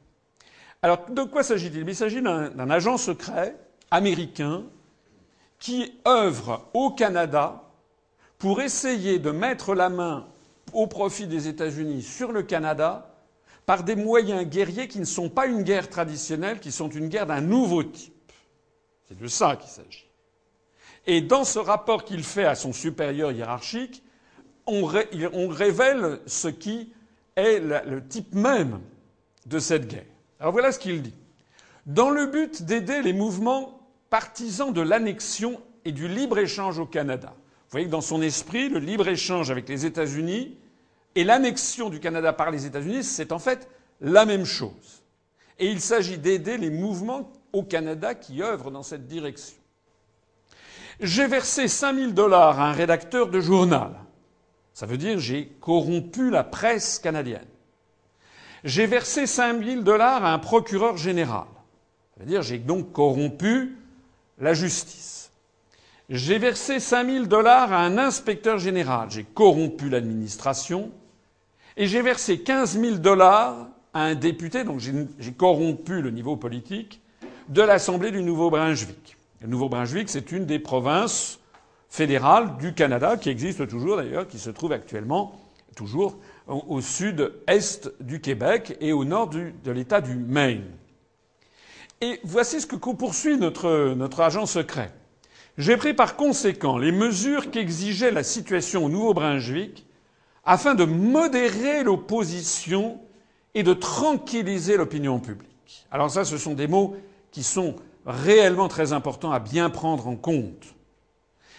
Alors, 0.82 1.04
de 1.10 1.22
quoi 1.22 1.42
s'agit-il? 1.42 1.86
Il 1.86 1.94
s'agit 1.94 2.22
d'un 2.22 2.70
agent 2.70 2.96
secret 2.96 3.54
américain 3.90 4.64
qui 5.58 5.92
œuvre 6.06 6.68
au 6.72 6.90
Canada 6.90 7.62
pour 8.38 8.62
essayer 8.62 9.18
de 9.18 9.30
mettre 9.30 9.74
la 9.74 9.90
main 9.90 10.26
au 10.72 10.86
profit 10.86 11.26
des 11.26 11.48
États-Unis 11.48 12.02
sur 12.02 12.32
le 12.32 12.42
Canada 12.42 13.10
par 13.70 13.85
des 13.85 13.94
moyens 13.94 14.44
guerriers 14.48 14.88
qui 14.88 14.98
ne 14.98 15.04
sont 15.04 15.28
pas 15.28 15.46
une 15.46 15.62
guerre 15.62 15.88
traditionnelle, 15.88 16.59
qui 16.59 16.72
sont 16.72 16.88
une 16.88 17.06
guerre 17.06 17.26
d'un 17.26 17.40
nouveau 17.40 17.85
type. 17.85 18.33
C'est 19.06 19.16
de 19.16 19.28
ça 19.28 19.54
qu'il 19.54 19.70
s'agit. 19.70 20.09
Et 21.06 21.20
dans 21.20 21.44
ce 21.44 21.61
rapport 21.61 22.04
qu'il 22.04 22.24
fait 22.24 22.46
à 22.46 22.56
son 22.56 22.72
supérieur 22.72 23.30
hiérarchique, 23.30 24.02
on, 24.66 24.87
révèle 24.87 26.18
ce 26.26 26.48
qui 26.48 26.92
est 27.37 27.61
le 27.61 28.04
type 28.09 28.35
même 28.35 28.80
de 29.46 29.61
cette 29.61 29.87
guerre. 29.87 30.02
Alors 30.40 30.52
voilà 30.52 30.72
ce 30.72 30.80
qu'il 30.80 31.00
dit. 31.00 31.14
Dans 31.87 32.11
le 32.11 32.26
but 32.26 32.64
d'aider 32.64 33.02
les 33.02 33.12
mouvements 33.12 33.88
partisan 34.11 34.72
de 34.72 34.80
l'annexion 34.80 35.62
et 35.85 35.92
du 35.92 36.09
libre-échange 36.09 36.80
au 36.80 36.87
Canada. 36.87 37.37
Vous 37.37 37.70
voyez 37.70 37.87
que 37.87 37.92
dans 37.92 38.00
son 38.00 38.20
esprit, 38.20 38.68
le 38.68 38.80
libre-échange 38.80 39.48
avec 39.52 39.68
les 39.68 39.87
États-Unis 39.87 40.59
et 41.14 41.25
l'annexion 41.25 41.90
du 41.90 42.01
Canada 42.01 42.33
par 42.33 42.51
les 42.51 42.66
États-Unis, 42.66 43.05
c'est 43.05 43.33
en 43.33 43.38
fait 43.38 43.68
la 44.01 44.25
même 44.25 44.44
chose. 44.44 45.03
Et 45.59 45.70
il 45.70 45.81
s'agit 45.81 46.18
d'aider 46.18 46.57
les 46.57 46.70
mouvements 46.70 47.33
au 47.53 47.62
Canada 47.62 48.14
qui 48.14 48.42
œuvrent 48.42 48.70
dans 48.70 48.83
cette 48.83 49.07
direction. 49.07 49.57
J'ai 51.01 51.27
versé 51.27 51.68
5000 51.68 52.14
dollars 52.14 52.61
à 52.61 52.70
un 52.70 52.73
rédacteur 52.73 53.29
de 53.29 53.40
journal. 53.40 53.92
Ça 54.75 54.87
veut 54.87 54.99
dire 54.99 55.18
j'ai 55.18 55.46
corrompu 55.61 56.31
la 56.31 56.44
presse 56.44 56.99
canadienne. 56.99 57.46
J'ai 58.64 58.87
versé 58.87 59.27
5 59.27 59.64
000 59.64 59.83
dollars 59.83 60.25
à 60.25 60.33
un 60.33 60.38
procureur 60.38 60.96
général. 60.96 61.46
Ça 62.14 62.20
veut 62.20 62.27
dire 62.27 62.42
j'ai 62.42 62.59
donc 62.59 62.92
corrompu 62.92 63.77
la 64.38 64.55
justice. 64.55 65.31
J'ai 66.09 66.38
versé 66.38 66.81
5 66.81 67.07
000 67.07 67.27
dollars 67.27 67.73
à 67.73 67.81
un 67.81 67.96
inspecteur 67.96 68.59
général. 68.59 69.11
J'ai 69.11 69.25
corrompu 69.25 69.88
l'administration. 69.88 70.90
Et 71.76 71.87
j'ai 71.87 72.02
versé 72.02 72.40
15 72.40 72.78
000 72.78 72.96
dollars 72.96 73.68
à 73.92 74.02
un 74.02 74.14
député, 74.14 74.64
donc 74.64 74.80
j'ai 74.80 75.33
corrompu 75.33 76.00
le 76.00 76.11
niveau 76.11 76.37
politique, 76.37 77.00
de 77.48 77.62
l'Assemblée 77.62 78.11
du 78.11 78.22
Nouveau-Brunswick. 78.22 79.16
Le 79.40 79.48
Nouveau-Brunswick, 79.48 80.09
c'est 80.09 80.33
une 80.33 80.46
des 80.46 80.59
provinces 80.59 81.40
fédérales 81.88 82.56
du 82.59 82.74
Canada, 82.74 83.16
qui 83.16 83.30
existe 83.30 83.66
toujours 83.68 83.96
d'ailleurs, 83.96 84.28
qui 84.28 84.38
se 84.38 84.50
trouve 84.50 84.72
actuellement 84.72 85.40
toujours 85.74 86.16
au 86.46 86.80
sud-est 86.80 87.92
du 88.00 88.20
Québec 88.20 88.76
et 88.80 88.92
au 88.92 89.04
nord 89.04 89.28
de 89.28 89.70
l'État 89.70 90.00
du 90.00 90.14
Maine. 90.14 90.64
Et 92.02 92.18
voici 92.24 92.61
ce 92.61 92.66
que 92.66 92.76
poursuit 92.76 93.37
notre, 93.37 94.20
agent 94.20 94.46
secret. 94.46 94.90
J'ai 95.59 95.76
pris 95.76 95.92
par 95.92 96.16
conséquent 96.16 96.78
les 96.78 96.92
mesures 96.92 97.50
qu'exigeait 97.50 98.11
la 98.11 98.22
situation 98.22 98.87
au 98.87 98.88
Nouveau-Brunswick 98.88 99.85
afin 100.50 100.74
de 100.74 100.82
modérer 100.82 101.84
l'opposition 101.84 103.00
et 103.54 103.62
de 103.62 103.72
tranquilliser 103.72 104.76
l'opinion 104.76 105.20
publique. 105.20 105.86
Alors 105.92 106.10
ça, 106.10 106.24
ce 106.24 106.38
sont 106.38 106.54
des 106.54 106.66
mots 106.66 106.96
qui 107.30 107.44
sont 107.44 107.76
réellement 108.04 108.66
très 108.66 108.92
importants 108.92 109.30
à 109.30 109.38
bien 109.38 109.70
prendre 109.70 110.08
en 110.08 110.16
compte. 110.16 110.74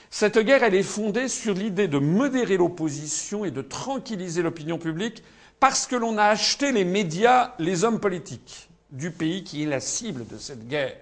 Cette 0.10 0.38
guerre, 0.40 0.64
elle 0.64 0.76
est 0.76 0.84
fondée 0.84 1.30
sur 1.30 1.54
l'idée 1.54 1.88
de 1.88 2.00
modérer 2.00 2.58
l'opposition 2.58 3.46
et 3.46 3.52
de 3.52 3.62
tranquilliser 3.62 4.42
l'opinion 4.42 4.78
publique 4.78 5.24
parce 5.62 5.88
que 5.88 5.96
l'on 5.96 6.18
a 6.18 6.26
acheté 6.26 6.74
les 6.74 6.84
médias, 6.84 7.54
les 7.60 7.86
hommes 7.86 8.02
politiques 8.02 8.70
du 8.90 9.12
pays 9.12 9.46
qui 9.46 9.64
est 9.64 9.68
la 9.68 9.80
cible 9.80 10.28
de 10.28 10.38
cette 10.38 10.68
guerre. 10.68 10.98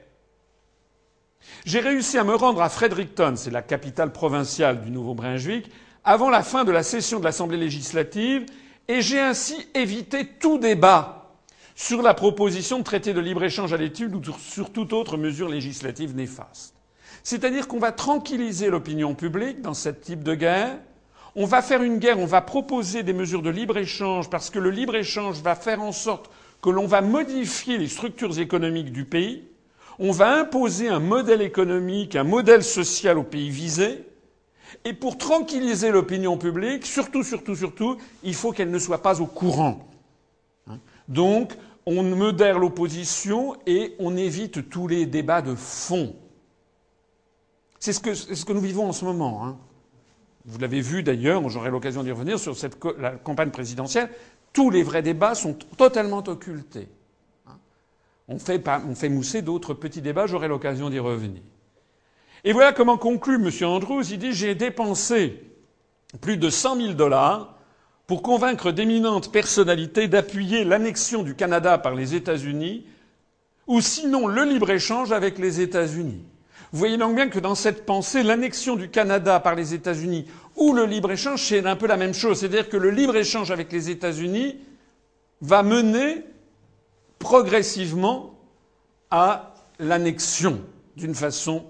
J'ai 1.65 1.79
réussi 1.79 2.19
à 2.19 2.23
me 2.23 2.35
rendre 2.35 2.61
à 2.61 2.69
Fredericton, 2.69 3.33
c'est 3.35 3.49
la 3.49 3.63
capitale 3.63 4.11
provinciale 4.11 4.79
du 4.81 4.91
Nouveau-Brunswick, 4.91 5.71
avant 6.03 6.29
la 6.29 6.43
fin 6.43 6.63
de 6.63 6.71
la 6.71 6.83
session 6.83 7.19
de 7.19 7.23
l'Assemblée 7.23 7.57
législative, 7.57 8.45
et 8.87 9.01
j'ai 9.01 9.19
ainsi 9.19 9.67
évité 9.75 10.25
tout 10.25 10.57
débat 10.57 11.31
sur 11.75 12.01
la 12.01 12.13
proposition 12.13 12.79
de 12.79 12.83
traité 12.83 13.13
de 13.13 13.21
libre-échange 13.21 13.71
à 13.71 13.77
l'étude 13.77 14.15
ou 14.15 14.21
sur 14.37 14.71
toute 14.71 14.91
autre 14.91 15.15
mesure 15.15 15.47
législative 15.47 16.15
néfaste. 16.15 16.73
C'est-à-dire 17.23 17.67
qu'on 17.67 17.79
va 17.79 17.91
tranquilliser 17.91 18.69
l'opinion 18.69 19.15
publique 19.15 19.61
dans 19.61 19.73
ce 19.73 19.89
type 19.89 20.23
de 20.23 20.35
guerre, 20.35 20.77
on 21.35 21.45
va 21.45 21.61
faire 21.61 21.83
une 21.83 21.99
guerre, 21.99 22.19
on 22.19 22.25
va 22.25 22.41
proposer 22.41 23.03
des 23.03 23.13
mesures 23.13 23.41
de 23.41 23.49
libre-échange 23.49 24.29
parce 24.29 24.49
que 24.49 24.59
le 24.59 24.71
libre-échange 24.71 25.41
va 25.41 25.55
faire 25.55 25.81
en 25.81 25.91
sorte 25.91 26.29
que 26.61 26.69
l'on 26.69 26.87
va 26.87 27.01
modifier 27.01 27.77
les 27.77 27.87
structures 27.87 28.39
économiques 28.39 28.91
du 28.91 29.05
pays, 29.05 29.47
on 29.99 30.11
va 30.11 30.39
imposer 30.39 30.89
un 30.89 30.99
modèle 30.99 31.41
économique, 31.41 32.15
un 32.15 32.23
modèle 32.23 32.63
social 32.63 33.17
au 33.17 33.23
pays 33.23 33.49
visé, 33.49 34.05
et 34.85 34.93
pour 34.93 35.17
tranquilliser 35.17 35.91
l'opinion 35.91 36.37
publique, 36.37 36.85
surtout, 36.85 37.23
surtout, 37.23 37.55
surtout, 37.55 37.97
il 38.23 38.33
faut 38.33 38.51
qu'elle 38.51 38.71
ne 38.71 38.79
soit 38.79 39.01
pas 39.01 39.21
au 39.21 39.25
courant. 39.25 39.87
Hein. 40.67 40.79
Donc, 41.07 41.53
on 41.85 42.03
modère 42.03 42.59
l'opposition 42.59 43.55
et 43.65 43.95
on 43.99 44.15
évite 44.15 44.69
tous 44.69 44.87
les 44.87 45.05
débats 45.05 45.41
de 45.41 45.55
fond. 45.55 46.15
C'est 47.79 47.93
ce 47.93 47.99
que, 47.99 48.53
nous 48.53 48.61
vivons 48.61 48.87
en 48.87 48.93
ce 48.93 49.05
moment. 49.05 49.45
Hein. 49.45 49.57
Vous 50.45 50.59
l'avez 50.59 50.81
vu 50.81 51.01
d'ailleurs, 51.01 51.47
j'aurai 51.49 51.69
l'occasion 51.69 52.03
d'y 52.03 52.11
revenir 52.11 52.39
sur 52.39 52.55
cette 52.57 52.77
la 52.97 53.11
campagne 53.11 53.51
présidentielle. 53.51 54.09
Tous 54.53 54.69
les 54.69 54.83
vrais 54.83 55.01
débats 55.01 55.35
sont 55.35 55.53
totalement 55.77 56.23
occultés. 56.27 56.89
Hein. 57.47 57.57
On 58.27 58.37
fait 58.37 59.09
mousser 59.09 59.41
d'autres 59.41 59.73
petits 59.73 60.01
débats, 60.01 60.27
j'aurai 60.27 60.47
l'occasion 60.47 60.89
d'y 60.89 60.99
revenir. 60.99 61.41
Et 62.43 62.53
voilà 62.53 62.73
comment 62.73 62.97
conclut 62.97 63.35
M. 63.35 63.67
Andrews. 63.67 64.03
Il 64.11 64.19
dit 64.19 64.33
J'ai 64.33 64.55
dépensé 64.55 65.43
plus 66.21 66.37
de 66.37 66.49
100 66.49 66.77
000 66.77 66.93
dollars 66.93 67.55
pour 68.07 68.21
convaincre 68.23 68.71
d'éminentes 68.71 69.31
personnalités 69.31 70.07
d'appuyer 70.07 70.63
l'annexion 70.63 71.21
du 71.21 71.35
Canada 71.35 71.77
par 71.77 71.93
les 71.93 72.15
États-Unis 72.15 72.85
ou 73.67 73.81
sinon 73.81 74.27
le 74.27 74.45
libre-échange 74.45 75.11
avec 75.11 75.37
les 75.37 75.61
États-Unis. 75.61 76.23
Vous 76.71 76.79
voyez 76.79 76.97
donc 76.97 77.15
bien 77.15 77.29
que 77.29 77.39
dans 77.39 77.55
cette 77.55 77.85
pensée, 77.85 78.23
l'annexion 78.23 78.75
du 78.75 78.89
Canada 78.89 79.39
par 79.39 79.55
les 79.55 79.73
États-Unis 79.73 80.25
ou 80.55 80.73
le 80.73 80.85
libre-échange, 80.85 81.43
c'est 81.43 81.65
un 81.65 81.75
peu 81.75 81.87
la 81.87 81.97
même 81.97 82.13
chose. 82.13 82.39
C'est-à-dire 82.39 82.69
que 82.69 82.77
le 82.77 82.89
libre-échange 82.89 83.51
avec 83.51 83.71
les 83.71 83.89
États-Unis 83.89 84.57
va 85.41 85.63
mener 85.63 86.23
progressivement 87.19 88.39
à 89.11 89.53
l'annexion 89.79 90.61
d'une 90.95 91.15
façon 91.15 91.65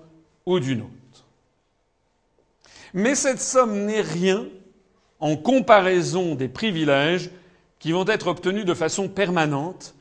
ou 0.49 0.59
d'une 0.59 0.81
autre. 0.81 1.25
Mais 2.93 3.15
cette 3.15 3.39
somme 3.39 3.85
n'est 3.85 4.01
rien 4.01 4.47
en 5.19 5.35
comparaison 5.35 6.35
des 6.35 6.47
privilèges 6.47 7.29
qui 7.77 7.91
vont 7.91 8.05
être 8.07 8.27
obtenus 8.27 8.65
de 8.65 8.73
façon 8.73 9.07
permanente 9.07 9.93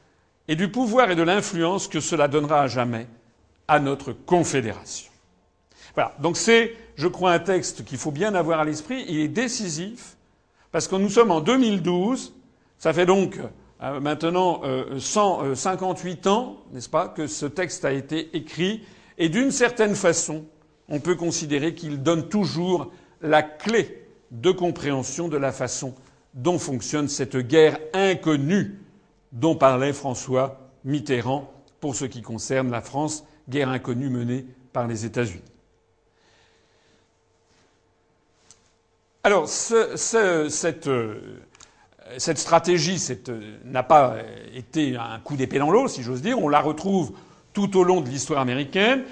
et 0.49 0.57
du 0.57 0.71
pouvoir 0.71 1.11
et 1.11 1.17
de 1.17 1.23
l'influence 1.23 1.87
que 1.87 2.01
cela 2.01 2.29
donnera 2.29 2.63
à 2.63 2.67
jamais 2.67 3.07
à 3.69 3.79
notre 3.79 4.13
confédération. 4.13 5.11
Voilà. 5.95 6.15
Donc 6.21 6.37
c'est, 6.39 6.75
je 6.97 7.09
crois, 7.09 7.33
un 7.33 7.39
texte 7.39 7.85
qu'il 7.85 7.99
faut 7.99 8.11
bien 8.11 8.35
avoir 8.35 8.61
à 8.61 8.65
l'esprit. 8.65 9.05
Il 9.09 9.19
est 9.19 9.29
décisif 9.29 10.17
parce 10.73 10.89
que 10.89 10.97
nous 10.97 11.11
sommes 11.11 11.31
en 11.31 11.41
2012. 11.41 12.33
Ça 12.79 12.95
fait 12.95 13.05
donc 13.07 13.39
euh, 13.83 14.01
maintenant 14.01 14.63
euh, 14.65 14.99
158 14.99 16.27
euh, 16.27 16.31
ans, 16.31 16.57
n'est-ce 16.73 16.89
pas, 16.89 17.09
que 17.09 17.27
ce 17.27 17.45
texte 17.45 17.85
a 17.85 17.93
été 17.93 18.35
écrit 18.35 18.83
et 19.19 19.29
d'une 19.29 19.51
certaine 19.51 19.95
façon, 19.95 20.45
on 20.89 21.01
peut 21.01 21.17
considérer 21.17 21.75
qu'il 21.75 22.03
donne 22.03 22.29
toujours 22.29 22.93
la 23.21 23.43
clé 23.43 24.07
de 24.31 24.51
compréhension 24.51 25.29
de 25.29 25.37
la 25.37 25.53
façon 25.53 25.95
dont 26.35 26.59
fonctionne 26.59 27.09
cette 27.09 27.37
guerre 27.37 27.79
inconnue 27.93 28.79
dont 29.33 29.57
parlait 29.57 29.93
François 29.93 30.61
Mitterrand 30.85 31.53
pour 31.81 31.95
ce 31.95 32.05
qui 32.05 32.23
concerne 32.23 32.71
la 32.71 32.81
France, 32.81 33.25
guerre 33.49 33.69
inconnue 33.69 34.09
menée 34.09 34.47
par 34.73 34.87
les 34.87 35.05
États-Unis. 35.05 35.43
Alors, 39.25 39.49
cette, 39.49 40.89
stratégie 42.19 43.03
n'a 43.65 43.83
pas 43.83 44.17
été 44.55 44.97
un 44.97 45.19
coup 45.21 45.37
d'épée 45.37 45.59
dans 45.59 45.71
l'eau, 45.71 45.89
si 45.89 46.03
j'ose 46.03 46.23
dire. 46.23 46.39
On 46.39 46.49
la 46.49 46.61
retrouve 46.61 47.13
tout 47.53 47.77
au 47.77 47.85
long 47.85 48.01
de 48.01 48.09
l'histoire 48.09 48.41
américaine. 48.41 49.03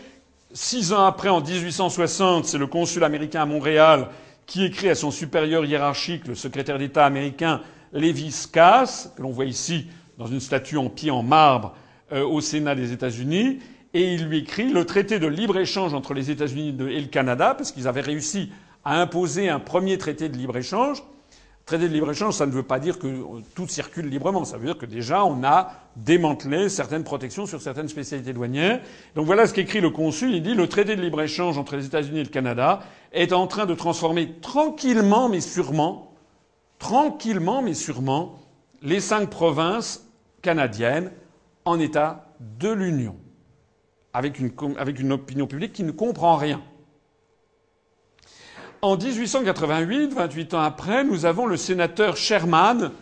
Six 0.53 0.93
ans 0.93 1.05
après, 1.05 1.29
en 1.29 1.41
1860, 1.41 2.47
c'est 2.47 2.59
le 2.59 2.67
consul 2.67 3.05
américain 3.05 3.43
à 3.43 3.47
Montréal 3.47 4.09
qui 4.47 4.65
écrit 4.65 4.89
à 4.89 4.95
son 4.95 5.11
supérieur 5.11 5.65
hiérarchique, 5.65 6.27
le 6.29 6.35
secrétaire 6.35 6.79
d'État 6.79 7.05
américain 7.05 7.61
Lévis 7.93 8.47
Cass, 8.53 9.13
que 9.17 9.23
l'on 9.23 9.31
voit 9.31 9.45
ici 9.45 9.87
dans 10.19 10.27
une 10.27 10.41
statue 10.41 10.77
en 10.77 10.89
pied 10.89 11.11
en 11.11 11.23
marbre 11.23 11.75
euh, 12.13 12.25
au 12.25 12.41
Sénat 12.41 12.75
des 12.75 12.93
États-Unis, 12.93 13.59
et 13.93 14.15
il 14.15 14.27
lui 14.27 14.39
écrit 14.39 14.73
le 14.73 14.85
traité 14.85 15.19
de 15.19 15.27
libre-échange 15.27 15.95
entre 15.95 16.15
les 16.15 16.31
États-Unis 16.31 16.77
et 16.91 17.01
le 17.01 17.09
Canada, 17.09 17.55
parce 17.55 17.73
qu'ils 17.73 17.89
avaient 17.89 18.01
réussi 18.01 18.51
à 18.85 19.01
imposer 19.01 19.49
un 19.49 19.59
premier 19.59 19.99
traité 19.99 20.29
de 20.29 20.37
libre-échange, 20.37 21.03
Traité 21.67 21.89
de 21.89 21.93
libre-échange, 21.93 22.35
ça 22.35 22.47
ne 22.47 22.53
veut 22.53 22.63
pas 22.63 22.79
dire 22.79 22.97
que 22.97 23.41
tout 23.57 23.67
circule 23.67 24.09
librement. 24.09 24.45
Ça 24.45 24.57
veut 24.57 24.67
dire 24.67 24.79
que 24.79 24.87
déjà, 24.87 25.25
on 25.25 25.43
a 25.43 25.73
démantelé 25.97 26.69
certaines 26.69 27.03
protections 27.03 27.45
sur 27.45 27.61
certaines 27.61 27.89
spécialités 27.89 28.33
douanières. 28.33 28.81
Donc 29.17 29.27
voilà 29.27 29.49
ce 29.49 29.53
qu'écrit 29.53 29.81
le 29.81 29.91
consul. 29.91 30.33
Il 30.33 30.45
dit 30.45 30.55
le 30.55 30.69
traité 30.69 30.95
de 30.95 31.03
libre-échange 31.03 31.59
entre 31.59 31.75
les 31.75 31.85
États-Unis 31.87 32.21
et 32.21 32.23
le 32.23 32.29
Canada 32.29 32.85
est 33.11 33.33
en 33.33 33.49
train 33.49 33.67
de 33.67 33.75
transformer 33.75 34.35
tranquillement 34.41 35.29
mais 35.29 35.41
sûrement, 35.41 36.15
tranquillement 36.79 37.63
mais 37.63 37.75
sûrement, 37.75 38.39
les 38.81 39.01
cinq 39.01 39.29
provinces 39.29 40.09
canadiennes 40.43 41.11
en 41.65 41.81
état 41.81 42.29
de 42.39 42.71
l'Union. 42.71 43.17
Avec 44.13 44.39
une, 44.39 44.53
avec 44.79 45.01
une 45.01 45.11
opinion 45.11 45.49
publique 45.49 45.73
qui 45.73 45.83
ne 45.83 45.91
comprend 45.91 46.37
rien. 46.37 46.63
En 48.83 48.97
1888, 48.97 50.13
28 50.13 50.55
ans 50.55 50.61
après, 50.61 51.03
nous 51.03 51.25
avons 51.25 51.47
le 51.47 51.57
sénateur 51.57 52.17
Sherman, 52.17 52.93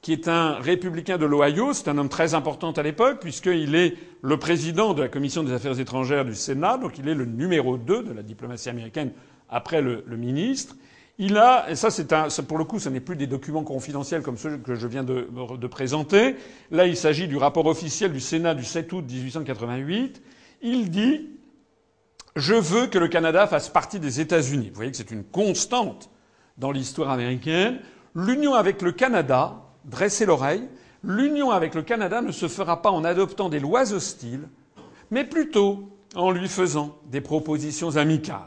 qui 0.00 0.12
est 0.12 0.28
un 0.28 0.54
républicain 0.54 1.18
de 1.18 1.26
l'Ohio. 1.26 1.72
C'est 1.72 1.88
un 1.88 1.98
homme 1.98 2.08
très 2.08 2.34
important 2.34 2.70
à 2.70 2.82
l'époque, 2.82 3.18
puisqu'il 3.20 3.74
est 3.74 3.96
le 4.22 4.36
président 4.38 4.94
de 4.94 5.02
la 5.02 5.08
commission 5.08 5.42
des 5.42 5.52
affaires 5.52 5.78
étrangères 5.80 6.24
du 6.24 6.36
Sénat, 6.36 6.78
donc 6.78 6.98
il 6.98 7.08
est 7.08 7.14
le 7.14 7.24
numéro 7.24 7.76
2 7.76 8.04
de 8.04 8.12
la 8.12 8.22
diplomatie 8.22 8.68
américaine 8.68 9.10
après 9.50 9.82
le, 9.82 10.04
ministre. 10.16 10.76
Il 11.18 11.36
a, 11.36 11.68
et 11.68 11.74
ça 11.74 11.90
c'est 11.90 12.12
un, 12.12 12.28
pour 12.46 12.58
le 12.58 12.64
coup, 12.64 12.78
ce 12.78 12.88
n'est 12.88 13.00
plus 13.00 13.16
des 13.16 13.26
documents 13.26 13.64
confidentiels 13.64 14.22
comme 14.22 14.36
ceux 14.36 14.56
que 14.58 14.76
je 14.76 14.86
viens 14.86 15.04
de, 15.04 15.28
de 15.58 15.66
présenter. 15.66 16.36
Là, 16.70 16.86
il 16.86 16.96
s'agit 16.96 17.26
du 17.26 17.36
rapport 17.36 17.66
officiel 17.66 18.12
du 18.12 18.20
Sénat 18.20 18.54
du 18.54 18.64
7 18.64 18.92
août 18.92 19.04
1888. 19.08 20.22
Il 20.62 20.90
dit 20.90 21.28
je 22.36 22.54
veux 22.54 22.86
que 22.86 22.98
le 22.98 23.08
Canada 23.08 23.46
fasse 23.46 23.68
partie 23.68 24.00
des 24.00 24.20
États-Unis. 24.20 24.68
Vous 24.70 24.74
voyez 24.74 24.90
que 24.90 24.96
c'est 24.96 25.10
une 25.10 25.24
constante 25.24 26.10
dans 26.58 26.72
l'histoire 26.72 27.10
américaine. 27.10 27.80
L'union 28.14 28.54
avec 28.54 28.82
le 28.82 28.92
Canada, 28.92 29.62
dressez 29.84 30.26
l'oreille, 30.26 30.68
l'union 31.02 31.50
avec 31.50 31.74
le 31.74 31.82
Canada 31.82 32.20
ne 32.20 32.32
se 32.32 32.48
fera 32.48 32.82
pas 32.82 32.90
en 32.90 33.04
adoptant 33.04 33.48
des 33.48 33.60
lois 33.60 33.92
hostiles, 33.92 34.48
mais 35.10 35.24
plutôt 35.24 35.88
en 36.14 36.30
lui 36.30 36.48
faisant 36.48 36.96
des 37.06 37.20
propositions 37.20 37.96
amicales. 37.96 38.40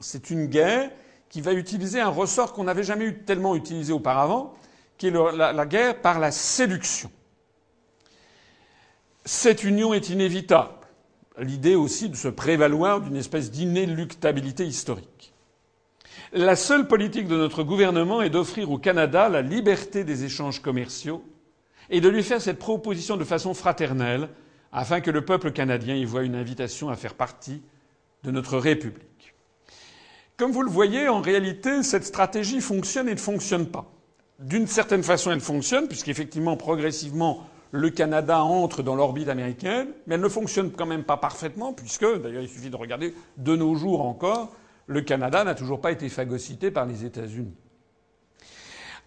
C'est 0.00 0.30
une 0.30 0.46
guerre 0.46 0.90
qui 1.28 1.40
va 1.40 1.52
utiliser 1.52 2.00
un 2.00 2.08
ressort 2.08 2.52
qu'on 2.52 2.64
n'avait 2.64 2.82
jamais 2.82 3.06
eu 3.06 3.24
tellement 3.24 3.56
utilisé 3.56 3.92
auparavant, 3.92 4.54
qui 4.98 5.08
est 5.08 5.10
la, 5.10 5.52
la 5.52 5.66
guerre 5.66 6.00
par 6.00 6.18
la 6.18 6.30
séduction. 6.30 7.10
Cette 9.24 9.64
union 9.64 9.94
est 9.94 10.10
inévitable. 10.10 10.83
L'idée 11.38 11.74
aussi 11.74 12.08
de 12.08 12.16
se 12.16 12.28
prévaloir 12.28 13.00
d'une 13.00 13.16
espèce 13.16 13.50
d'inéluctabilité 13.50 14.64
historique. 14.64 15.32
La 16.32 16.56
seule 16.56 16.86
politique 16.86 17.28
de 17.28 17.36
notre 17.36 17.62
gouvernement 17.62 18.22
est 18.22 18.30
d'offrir 18.30 18.70
au 18.70 18.78
Canada 18.78 19.28
la 19.28 19.42
liberté 19.42 20.04
des 20.04 20.24
échanges 20.24 20.60
commerciaux 20.60 21.24
et 21.90 22.00
de 22.00 22.08
lui 22.08 22.22
faire 22.22 22.40
cette 22.40 22.58
proposition 22.58 23.16
de 23.16 23.24
façon 23.24 23.54
fraternelle 23.54 24.28
afin 24.72 25.00
que 25.00 25.10
le 25.10 25.24
peuple 25.24 25.52
canadien 25.52 25.94
y 25.94 26.04
voie 26.04 26.22
une 26.22 26.34
invitation 26.34 26.88
à 26.88 26.96
faire 26.96 27.14
partie 27.14 27.62
de 28.22 28.30
notre 28.30 28.58
République. 28.58 29.34
Comme 30.36 30.50
vous 30.50 30.62
le 30.62 30.70
voyez, 30.70 31.08
en 31.08 31.20
réalité, 31.20 31.82
cette 31.82 32.04
stratégie 32.04 32.60
fonctionne 32.60 33.08
et 33.08 33.14
ne 33.14 33.18
fonctionne 33.20 33.66
pas. 33.66 33.92
D'une 34.40 34.66
certaine 34.66 35.04
façon, 35.04 35.30
elle 35.30 35.40
fonctionne, 35.40 35.86
puisqu'effectivement, 35.86 36.56
progressivement, 36.56 37.46
le 37.74 37.90
Canada 37.90 38.44
entre 38.44 38.84
dans 38.84 38.94
l'orbite 38.94 39.28
américaine, 39.28 39.88
mais 40.06 40.14
elle 40.14 40.20
ne 40.20 40.28
fonctionne 40.28 40.70
quand 40.70 40.86
même 40.86 41.02
pas 41.02 41.16
parfaitement, 41.16 41.72
puisque, 41.72 42.06
d'ailleurs, 42.22 42.42
il 42.42 42.48
suffit 42.48 42.70
de 42.70 42.76
regarder 42.76 43.12
de 43.36 43.56
nos 43.56 43.74
jours 43.74 44.02
encore, 44.02 44.52
le 44.86 45.00
Canada 45.00 45.42
n'a 45.42 45.56
toujours 45.56 45.80
pas 45.80 45.90
été 45.90 46.08
phagocyté 46.08 46.70
par 46.70 46.86
les 46.86 47.04
États-Unis. 47.04 47.52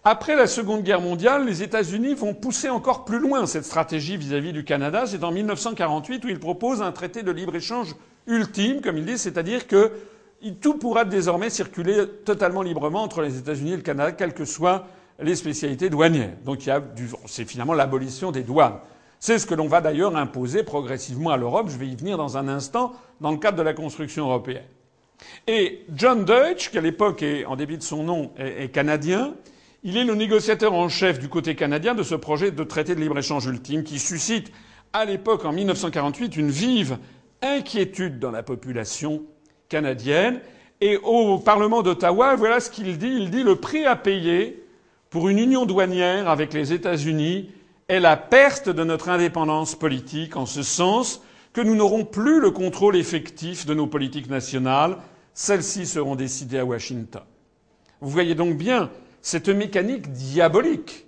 Après 0.04 0.36
la 0.36 0.46
Seconde 0.46 0.82
Guerre 0.82 1.00
mondiale, 1.00 1.46
les 1.46 1.62
États-Unis 1.62 2.12
vont 2.12 2.34
pousser 2.34 2.68
encore 2.68 3.06
plus 3.06 3.18
loin 3.18 3.46
cette 3.46 3.64
stratégie 3.64 4.18
vis-à-vis 4.18 4.52
du 4.52 4.64
Canada. 4.64 5.06
C'est 5.06 5.24
en 5.24 5.32
1948 5.32 6.26
où 6.26 6.28
ils 6.28 6.38
proposent 6.38 6.82
un 6.82 6.92
traité 6.92 7.22
de 7.22 7.30
libre-échange 7.30 7.96
ultime, 8.26 8.82
comme 8.82 8.98
ils 8.98 9.06
disent, 9.06 9.22
c'est-à-dire 9.22 9.66
que 9.66 9.92
tout 10.60 10.74
pourra 10.74 11.06
désormais 11.06 11.48
circuler 11.48 12.06
totalement 12.26 12.60
librement 12.60 13.02
entre 13.02 13.22
les 13.22 13.38
États-Unis 13.38 13.72
et 13.72 13.76
le 13.76 13.82
Canada, 13.82 14.12
quelles 14.12 14.34
que 14.34 14.44
soient 14.44 14.86
les 15.20 15.34
spécialités 15.34 15.90
douanières. 15.90 16.36
Donc 16.44 16.64
il 16.64 16.68
y 16.68 16.72
a 16.72 16.82
c'est 17.26 17.48
finalement 17.48 17.74
l'abolition 17.74 18.30
des 18.30 18.42
douanes. 18.42 18.78
C'est 19.20 19.38
ce 19.38 19.46
que 19.46 19.54
l'on 19.54 19.66
va 19.66 19.80
d'ailleurs 19.80 20.16
imposer 20.16 20.62
progressivement 20.62 21.30
à 21.30 21.36
l'Europe. 21.36 21.68
Je 21.70 21.76
vais 21.76 21.88
y 21.88 21.96
venir 21.96 22.16
dans 22.16 22.36
un 22.36 22.46
instant 22.46 22.92
dans 23.20 23.32
le 23.32 23.38
cadre 23.38 23.58
de 23.58 23.62
la 23.62 23.74
construction 23.74 24.26
européenne. 24.26 24.66
Et 25.48 25.84
John 25.92 26.24
Deutsch, 26.24 26.70
qui 26.70 26.78
à 26.78 26.80
l'époque, 26.80 27.22
est, 27.22 27.44
en 27.44 27.56
débit 27.56 27.78
de 27.78 27.82
son 27.82 28.04
nom, 28.04 28.30
est, 28.36 28.72
canadien, 28.72 29.34
il 29.82 29.96
est 29.96 30.04
le 30.04 30.14
négociateur 30.14 30.72
en 30.72 30.88
chef 30.88 31.18
du 31.18 31.28
côté 31.28 31.56
canadien 31.56 31.96
de 31.96 32.04
ce 32.04 32.14
projet 32.14 32.52
de 32.52 32.62
traité 32.62 32.94
de 32.94 33.00
libre-échange 33.00 33.46
ultime 33.46 33.82
qui 33.82 33.98
suscite, 33.98 34.52
à 34.92 35.04
l'époque, 35.04 35.44
en 35.44 35.52
1948, 35.52 36.36
une 36.36 36.50
vive 36.50 36.98
inquiétude 37.42 38.20
dans 38.20 38.30
la 38.30 38.44
population 38.44 39.22
canadienne. 39.68 40.40
Et 40.80 40.96
au 40.96 41.38
Parlement 41.38 41.82
d'Ottawa, 41.82 42.36
voilà 42.36 42.60
ce 42.60 42.70
qu'il 42.70 42.98
dit. 42.98 43.12
Il 43.18 43.30
dit 43.30 43.42
le 43.42 43.56
prix 43.56 43.84
à 43.84 43.96
payer 43.96 44.62
pour 45.10 45.28
une 45.28 45.38
union 45.38 45.66
douanière 45.66 46.28
avec 46.28 46.52
les 46.52 46.72
États-Unis 46.72 47.50
est 47.88 48.00
la 48.00 48.16
perte 48.16 48.68
de 48.68 48.84
notre 48.84 49.08
indépendance 49.08 49.74
politique 49.74 50.36
en 50.36 50.46
ce 50.46 50.62
sens 50.62 51.22
que 51.52 51.60
nous 51.60 51.74
n'aurons 51.74 52.04
plus 52.04 52.40
le 52.40 52.50
contrôle 52.50 52.96
effectif 52.96 53.64
de 53.64 53.74
nos 53.74 53.86
politiques 53.86 54.28
nationales. 54.28 54.98
Celles-ci 55.32 55.86
seront 55.86 56.14
décidées 56.14 56.58
à 56.58 56.64
Washington. 56.64 57.22
Vous 58.00 58.10
voyez 58.10 58.34
donc 58.34 58.56
bien 58.56 58.90
cette 59.22 59.48
mécanique 59.48 60.12
diabolique. 60.12 61.06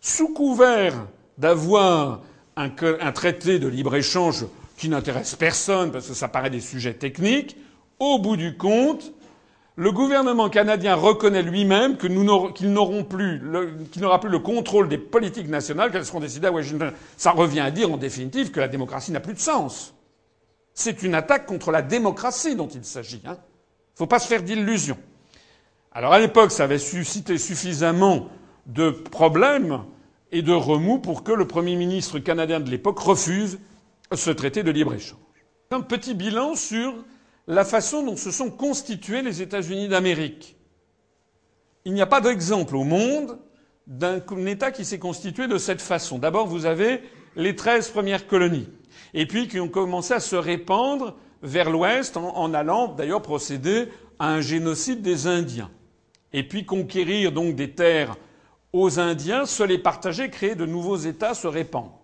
Sous 0.00 0.32
couvert 0.32 1.06
d'avoir 1.36 2.22
un, 2.56 2.70
traité 3.12 3.58
de 3.58 3.68
libre-échange 3.68 4.46
qui 4.76 4.88
n'intéresse 4.88 5.34
personne 5.34 5.92
parce 5.92 6.08
que 6.08 6.14
ça 6.14 6.28
paraît 6.28 6.50
des 6.50 6.60
sujets 6.60 6.94
techniques, 6.94 7.56
au 7.98 8.18
bout 8.18 8.36
du 8.36 8.56
compte, 8.56 9.12
le 9.80 9.92
gouvernement 9.92 10.50
canadien 10.50 10.94
reconnaît 10.94 11.42
lui-même 11.42 11.96
qu'il 11.96 12.12
n'aura 12.12 13.02
plus, 13.08 13.38
le 13.38 14.38
contrôle 14.38 14.90
des 14.90 14.98
politiques 14.98 15.48
nationales 15.48 15.90
qu'elles 15.90 16.04
seront 16.04 16.20
décidées 16.20 16.48
à 16.48 16.52
Washington. 16.52 16.92
Ça 17.16 17.30
revient 17.30 17.60
à 17.60 17.70
dire, 17.70 17.90
en 17.90 17.96
définitive, 17.96 18.50
que 18.50 18.60
la 18.60 18.68
démocratie 18.68 19.10
n'a 19.10 19.20
plus 19.20 19.32
de 19.32 19.38
sens. 19.38 19.94
C'est 20.74 21.02
une 21.02 21.14
attaque 21.14 21.46
contre 21.46 21.70
la 21.70 21.80
démocratie 21.80 22.56
dont 22.56 22.68
il 22.68 22.84
s'agit. 22.84 23.22
Hein. 23.24 23.38
Faut 23.94 24.06
pas 24.06 24.18
se 24.18 24.28
faire 24.28 24.42
d'illusions. 24.42 24.98
Alors 25.92 26.12
à 26.12 26.18
l'époque, 26.18 26.52
ça 26.52 26.64
avait 26.64 26.78
suscité 26.78 27.38
suffisamment 27.38 28.28
de 28.66 28.90
problèmes 28.90 29.84
et 30.30 30.42
de 30.42 30.52
remous 30.52 30.98
pour 30.98 31.24
que 31.24 31.32
le 31.32 31.46
Premier 31.46 31.76
ministre 31.76 32.18
canadien 32.18 32.60
de 32.60 32.68
l'époque 32.68 32.98
refuse 32.98 33.58
ce 34.12 34.30
traité 34.30 34.62
de 34.62 34.70
libre-échange. 34.70 35.16
Un 35.70 35.80
petit 35.80 36.12
bilan 36.12 36.54
sur 36.54 36.92
la 37.50 37.64
façon 37.64 38.04
dont 38.04 38.16
se 38.16 38.30
sont 38.30 38.48
constitués 38.48 39.22
les 39.22 39.42
États-Unis 39.42 39.88
d'Amérique. 39.88 40.56
Il 41.84 41.92
n'y 41.92 42.00
a 42.00 42.06
pas 42.06 42.20
d'exemple 42.20 42.76
au 42.76 42.84
monde 42.84 43.40
d'un 43.88 44.20
État 44.46 44.70
qui 44.70 44.84
s'est 44.84 45.00
constitué 45.00 45.48
de 45.48 45.58
cette 45.58 45.82
façon. 45.82 46.18
D'abord, 46.18 46.46
vous 46.46 46.64
avez 46.64 47.02
les 47.34 47.56
treize 47.56 47.88
premières 47.88 48.28
colonies, 48.28 48.68
et 49.14 49.26
puis 49.26 49.48
qui 49.48 49.58
ont 49.58 49.68
commencé 49.68 50.14
à 50.14 50.20
se 50.20 50.36
répandre 50.36 51.16
vers 51.42 51.70
l'Ouest 51.70 52.16
en, 52.16 52.54
allant 52.54 52.86
d'ailleurs 52.86 53.22
procéder 53.22 53.88
à 54.20 54.28
un 54.28 54.40
génocide 54.40 55.02
des 55.02 55.26
Indiens, 55.26 55.72
et 56.32 56.46
puis 56.46 56.64
conquérir 56.64 57.32
donc 57.32 57.56
des 57.56 57.72
terres 57.72 58.14
aux 58.72 59.00
Indiens, 59.00 59.44
se 59.44 59.64
les 59.64 59.78
partager, 59.78 60.30
créer 60.30 60.54
de 60.54 60.66
nouveaux 60.66 60.98
États, 60.98 61.34
se 61.34 61.48
répandre. 61.48 61.98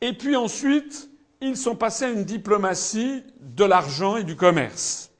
Et 0.00 0.12
puis 0.12 0.36
ensuite, 0.36 1.10
ils 1.48 1.56
sont 1.56 1.76
passés 1.76 2.06
à 2.06 2.10
une 2.10 2.24
diplomatie 2.24 3.22
de 3.40 3.64
l'argent 3.64 4.16
et 4.16 4.24
du 4.24 4.36
commerce. 4.36 5.10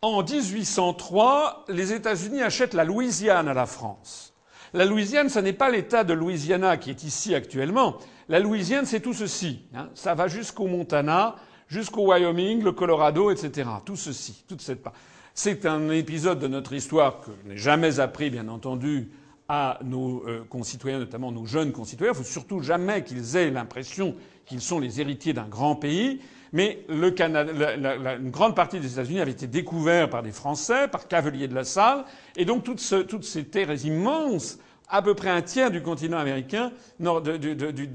En 0.00 0.22
1803, 0.22 1.66
les 1.68 1.92
États-Unis 1.92 2.42
achètent 2.42 2.74
la 2.74 2.84
Louisiane 2.84 3.48
à 3.48 3.54
la 3.54 3.66
France. 3.66 4.34
La 4.74 4.84
Louisiane, 4.84 5.28
ce 5.28 5.38
n'est 5.38 5.52
pas 5.52 5.70
l'État 5.70 6.02
de 6.02 6.12
Louisiana 6.12 6.76
qui 6.76 6.90
est 6.90 7.04
ici 7.04 7.34
actuellement. 7.34 7.98
La 8.28 8.40
Louisiane, 8.40 8.86
c'est 8.86 9.00
tout 9.00 9.12
ceci. 9.12 9.62
Hein. 9.74 9.90
Ça 9.94 10.14
va 10.14 10.28
jusqu'au 10.28 10.66
Montana, 10.66 11.36
jusqu'au 11.68 12.06
Wyoming, 12.06 12.62
le 12.62 12.72
Colorado, 12.72 13.30
etc. 13.30 13.68
Tout 13.84 13.96
ceci, 13.96 14.44
toute 14.48 14.62
cette 14.62 14.82
part. 14.82 14.94
C'est 15.34 15.66
un 15.66 15.90
épisode 15.90 16.38
de 16.38 16.48
notre 16.48 16.72
histoire 16.72 17.20
que 17.20 17.30
je 17.44 17.48
n'ai 17.50 17.56
jamais 17.56 18.00
appris, 18.00 18.30
bien 18.30 18.48
entendu, 18.48 19.10
à 19.48 19.78
nos 19.84 20.26
euh, 20.26 20.44
concitoyens, 20.48 20.98
notamment 20.98 21.30
nos 21.30 21.46
jeunes 21.46 21.72
concitoyens. 21.72 22.12
Il 22.14 22.16
faut 22.16 22.24
surtout 22.24 22.60
jamais 22.60 23.04
qu'ils 23.04 23.36
aient 23.36 23.50
l'impression 23.50 24.14
qu'ils 24.52 24.60
sont 24.60 24.78
les 24.78 25.00
héritiers 25.00 25.32
d'un 25.32 25.48
grand 25.48 25.76
pays. 25.76 26.20
Mais 26.52 26.84
une 26.90 28.30
grande 28.30 28.54
partie 28.54 28.78
des 28.78 28.92
États-Unis 28.92 29.20
avait 29.20 29.30
été 29.30 29.46
découverte 29.46 30.10
par 30.10 30.22
des 30.22 30.32
Français, 30.32 30.86
par 30.88 31.08
Cavelier 31.08 31.48
de 31.48 31.54
la 31.54 31.64
Salle, 31.64 32.04
et 32.36 32.44
donc 32.44 32.64
toutes, 32.64 32.78
ces 32.78 33.44
terres 33.44 33.86
immenses, 33.86 34.58
à 34.90 35.00
peu 35.00 35.14
près 35.14 35.30
un 35.30 35.40
tiers 35.40 35.70
du 35.70 35.80
continent 35.80 36.18
américain, 36.18 36.70
du, 37.00 37.88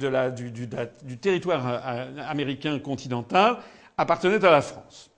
territoire 1.22 1.67
euh, 1.67 2.08
américain 2.28 2.80
continental, 2.80 3.58
appartenait 3.96 4.43
à 4.43 4.50
la 4.50 4.62
France. 4.62 5.12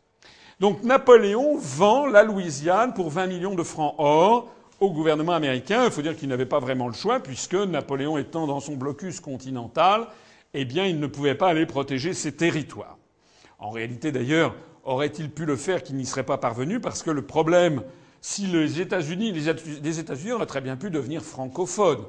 Donc 0.59 0.83
Napoléon 0.83 1.57
vend 1.57 2.07
la 2.07 2.23
Louisiane 2.23 2.93
pour 2.93 3.09
20 3.09 3.27
millions 3.27 3.55
de 3.55 3.63
francs 3.63 3.95
or 3.97 4.53
au 4.81 4.91
gouvernement 4.91 5.31
américain. 5.31 5.85
Il 5.85 5.91
faut 5.91 6.01
dire 6.01 6.17
qu'il 6.17 6.27
n'avait 6.27 6.45
pas 6.45 6.59
vraiment 6.59 6.87
le 6.87 6.93
choix, 6.93 7.21
puisque 7.21 7.55
Napoléon 7.55 8.17
étant 8.17 8.47
dans 8.47 8.59
son 8.59 8.75
blocus 8.75 9.21
continental, 9.21 10.07
eh 10.53 10.65
bien, 10.65 10.85
il 10.85 10.99
ne 10.99 11.07
pouvait 11.07 11.35
pas 11.35 11.49
aller 11.49 11.65
protéger 11.65 12.13
ses 12.13 12.35
territoires. 12.35 12.97
En 13.59 13.69
réalité, 13.69 14.11
d'ailleurs, 14.11 14.55
aurait-il 14.83 15.29
pu 15.29 15.45
le 15.45 15.55
faire 15.55 15.83
qu'il 15.83 15.95
n'y 15.95 16.05
serait 16.05 16.23
pas 16.23 16.37
parvenu 16.37 16.79
parce 16.79 17.03
que 17.03 17.11
le 17.11 17.21
problème, 17.21 17.83
si 18.21 18.47
les 18.47 18.81
États-Unis, 18.81 19.31
les 19.31 19.99
États-Unis 19.99 20.31
auraient 20.31 20.45
très 20.45 20.61
bien 20.61 20.77
pu 20.77 20.89
devenir 20.89 21.21
francophones. 21.21 22.05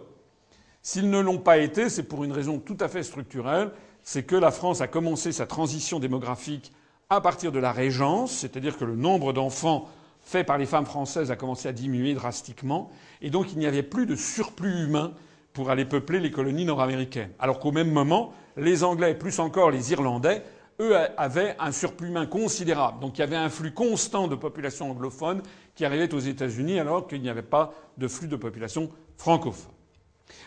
S'ils 0.83 1.11
ne 1.11 1.21
l'ont 1.21 1.39
pas 1.39 1.59
été, 1.59 1.91
c'est 1.91 2.05
pour 2.05 2.25
une 2.25 2.33
raison 2.33 2.59
tout 2.59 2.77
à 2.81 2.89
fait 2.89 3.03
structurelle, 3.03 3.71
c'est 4.03 4.23
que 4.23 4.37
la 4.37 4.51
France 4.51 4.81
a 4.81 4.87
commencé 4.87 5.31
sa 5.33 5.47
transition 5.47 6.01
démographique 6.01 6.73
à 7.11 7.21
partir 7.21 7.53
de 7.53 7.59
la 7.59 7.73
Régence, 7.73 8.33
c'est-à-dire 8.33 8.79
que 8.79 8.85
le 8.85 8.97
nombre 8.97 9.33
d'enfants 9.33 9.89
faits 10.23 10.47
par 10.47 10.59
les 10.59 10.67
femmes 10.67 10.87
françaises 10.87 11.31
a 11.31 11.37
commencé 11.37 11.69
à 11.69 11.73
diminuer 11.73 12.15
drastiquement, 12.15 12.91
et 13.21 13.31
donc 13.31 13.53
il 13.53 13.59
n'y 13.59 13.67
avait 13.67 13.83
plus 13.83 14.07
de 14.07 14.17
surplus 14.17 14.85
humain 14.85 15.13
pour 15.53 15.71
aller 15.71 15.85
peupler 15.85 16.21
les 16.21 16.31
colonies 16.31 16.65
nord-américaines. 16.65 17.31
Alors 17.39 17.59
qu'au 17.59 17.73
même 17.73 17.91
moment, 17.91 18.33
les 18.57 18.85
Anglais, 18.85 19.15
plus 19.15 19.39
encore 19.39 19.71
les 19.71 19.93
Irlandais, 19.93 20.43
eux 20.81 20.97
avaient 21.17 21.57
un 21.59 21.73
surplus 21.73 22.09
humain 22.09 22.27
considérable. 22.27 23.01
Donc 23.01 23.19
il 23.19 23.21
y 23.21 23.25
avait 23.25 23.37
un 23.37 23.51
flux 23.51 23.73
constant 23.73 24.29
de 24.29 24.35
population 24.35 24.91
anglophone 24.91 25.43
qui 25.75 25.85
arrivait 25.85 26.15
aux 26.15 26.21
États-Unis 26.21 26.81
alors 26.81 27.07
qu'il 27.07 27.21
n'y 27.21 27.29
avait 27.29 27.43
pas 27.43 27.75
de 27.99 28.09
flux 28.09 28.29
de 28.29 28.37
population 28.37 28.91
francophone. 29.17 29.73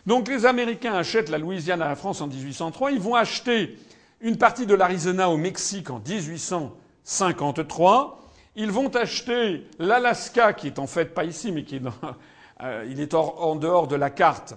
Donc 0.05 0.27
les 0.27 0.45
Américains 0.45 0.93
achètent 0.93 1.29
la 1.29 1.37
Louisiane 1.37 1.81
à 1.81 1.87
la 1.87 1.95
France 1.95 2.19
en 2.21 2.27
1803. 2.27 2.91
Ils 2.91 2.99
vont 2.99 3.15
acheter 3.15 3.77
une 4.21 4.37
partie 4.37 4.65
de 4.65 4.73
l'Arizona 4.73 5.29
au 5.29 5.37
Mexique 5.37 5.89
en 5.89 5.99
1853. 5.99 8.19
Ils 8.55 8.71
vont 8.71 8.95
acheter 8.95 9.67
l'Alaska, 9.79 10.53
qui 10.53 10.67
est 10.67 10.79
en 10.79 10.87
fait 10.87 11.13
pas 11.13 11.25
ici, 11.25 11.51
mais 11.51 11.63
qui 11.63 11.77
est 11.77 11.79
dans, 11.79 11.93
euh, 12.61 12.85
il 12.89 12.99
est 12.99 13.13
en 13.13 13.55
dehors 13.55 13.87
de 13.87 13.95
la 13.95 14.09
carte. 14.09 14.55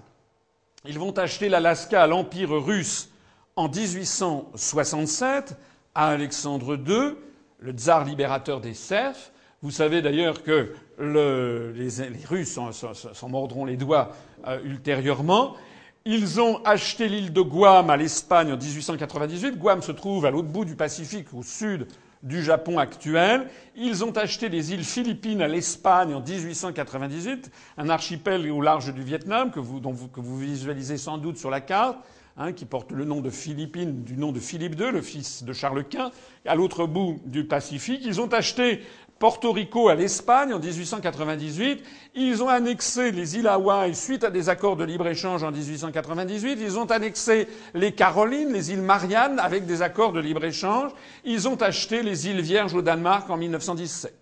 Ils 0.89 0.99
vont 0.99 1.13
acheter 1.19 1.49
l'Alaska 1.49 2.03
à 2.03 2.07
l'Empire 2.07 2.51
russe 2.51 3.11
en 3.57 3.69
1867 3.69 5.57
à 5.95 6.09
Alexandre 6.09 6.77
II, 6.77 7.17
le 7.59 7.73
tsar 7.73 8.05
libérateur 8.05 8.61
des 8.61 8.75
serfs. 8.75 9.33
Vous 9.63 9.71
savez 9.71 10.03
d'ailleurs 10.03 10.43
que 10.43 10.75
le, 10.99 11.73
les, 11.73 12.09
les, 12.09 12.25
Russes 12.25 12.59
s'en 13.13 13.29
mordront 13.29 13.65
les 13.65 13.77
doigts 13.77 14.13
euh, 14.47 14.61
ultérieurement. 14.65 15.57
Ils 16.05 16.41
ont 16.41 16.63
acheté 16.65 17.09
l'île 17.09 17.33
de 17.33 17.41
Guam 17.41 17.91
à 17.91 17.97
l'Espagne 17.97 18.53
en 18.53 18.57
1898. 18.57 19.59
Guam 19.59 19.83
se 19.83 19.93
trouve 19.93 20.25
à 20.25 20.31
l'autre 20.31 20.49
bout 20.49 20.65
du 20.65 20.77
Pacifique, 20.77 21.35
au 21.35 21.43
sud 21.43 21.89
du 22.27 22.43
Japon 22.43 22.79
actuel. 22.79 23.49
Ils 23.77 24.05
ont 24.05 24.11
acheté 24.11 24.49
les 24.49 24.73
îles 24.73 24.85
Philippines 24.85 25.41
à 25.41 25.49
l'Espagne 25.49 26.13
en 26.13 26.21
1898, 26.21 27.51
un 27.79 27.89
archipel 27.89 28.51
au 28.51 28.61
large 28.61 28.93
du 28.93 29.03
Vietnam 29.03 29.51
que 29.51 29.61
vous, 29.61 29.81
que 29.81 30.21
vous 30.21 30.39
visualisez 30.39 30.99
sans 30.99 31.19
doute 31.19 31.39
sur 31.39 31.51
la 31.51 31.61
carte. 31.61 31.99
Hein, 32.39 32.53
qui 32.53 32.67
porte 32.67 32.93
le 32.93 33.07
nom 33.07 33.23
de 33.23 33.31
Philippines 33.31 34.03
du 34.03 34.19
nom 34.19 34.31
de 34.31 34.41
Philippe 34.41 34.79
II, 34.79 34.91
le 34.93 35.01
fils 35.01 35.43
de 35.43 35.55
Charles 35.55 35.85
Quint, 35.85 36.11
à 36.45 36.55
l'autre 36.55 36.87
bout 36.87 37.19
du 37.25 37.45
Pacifique. 37.45 38.03
Ils 38.05 38.21
ont 38.21 38.31
acheté 38.31 38.83
Porto 39.19 39.53
Rico 39.53 39.89
à 39.89 39.95
l'Espagne 39.95 40.53
en 40.53 40.59
1898. 40.59 41.83
Ils 42.15 42.43
ont 42.43 42.49
annexé 42.49 43.13
les 43.13 43.39
îles 43.39 43.47
Hawaï 43.47 43.95
suite 43.95 44.25
à 44.25 44.31
des 44.31 44.51
accords 44.51 44.77
de 44.77 44.85
libre-échange 44.85 45.43
en 45.43 45.51
1898. 45.51 46.59
Ils 46.61 46.79
ont 46.79 46.91
annexé 46.91 47.49
les 47.73 47.93
Carolines, 47.93 48.53
les 48.53 48.73
îles 48.73 48.83
Mariannes 48.83 49.39
avec 49.39 49.65
des 49.65 49.81
accords 49.81 50.13
de 50.13 50.21
libre-échange. 50.21 50.93
Ils 51.25 51.49
ont 51.49 51.57
acheté 51.63 52.03
les 52.03 52.29
îles 52.29 52.43
Vierges 52.43 52.75
au 52.75 52.83
Danemark 52.83 53.31
en 53.31 53.39
1917. 53.39 54.15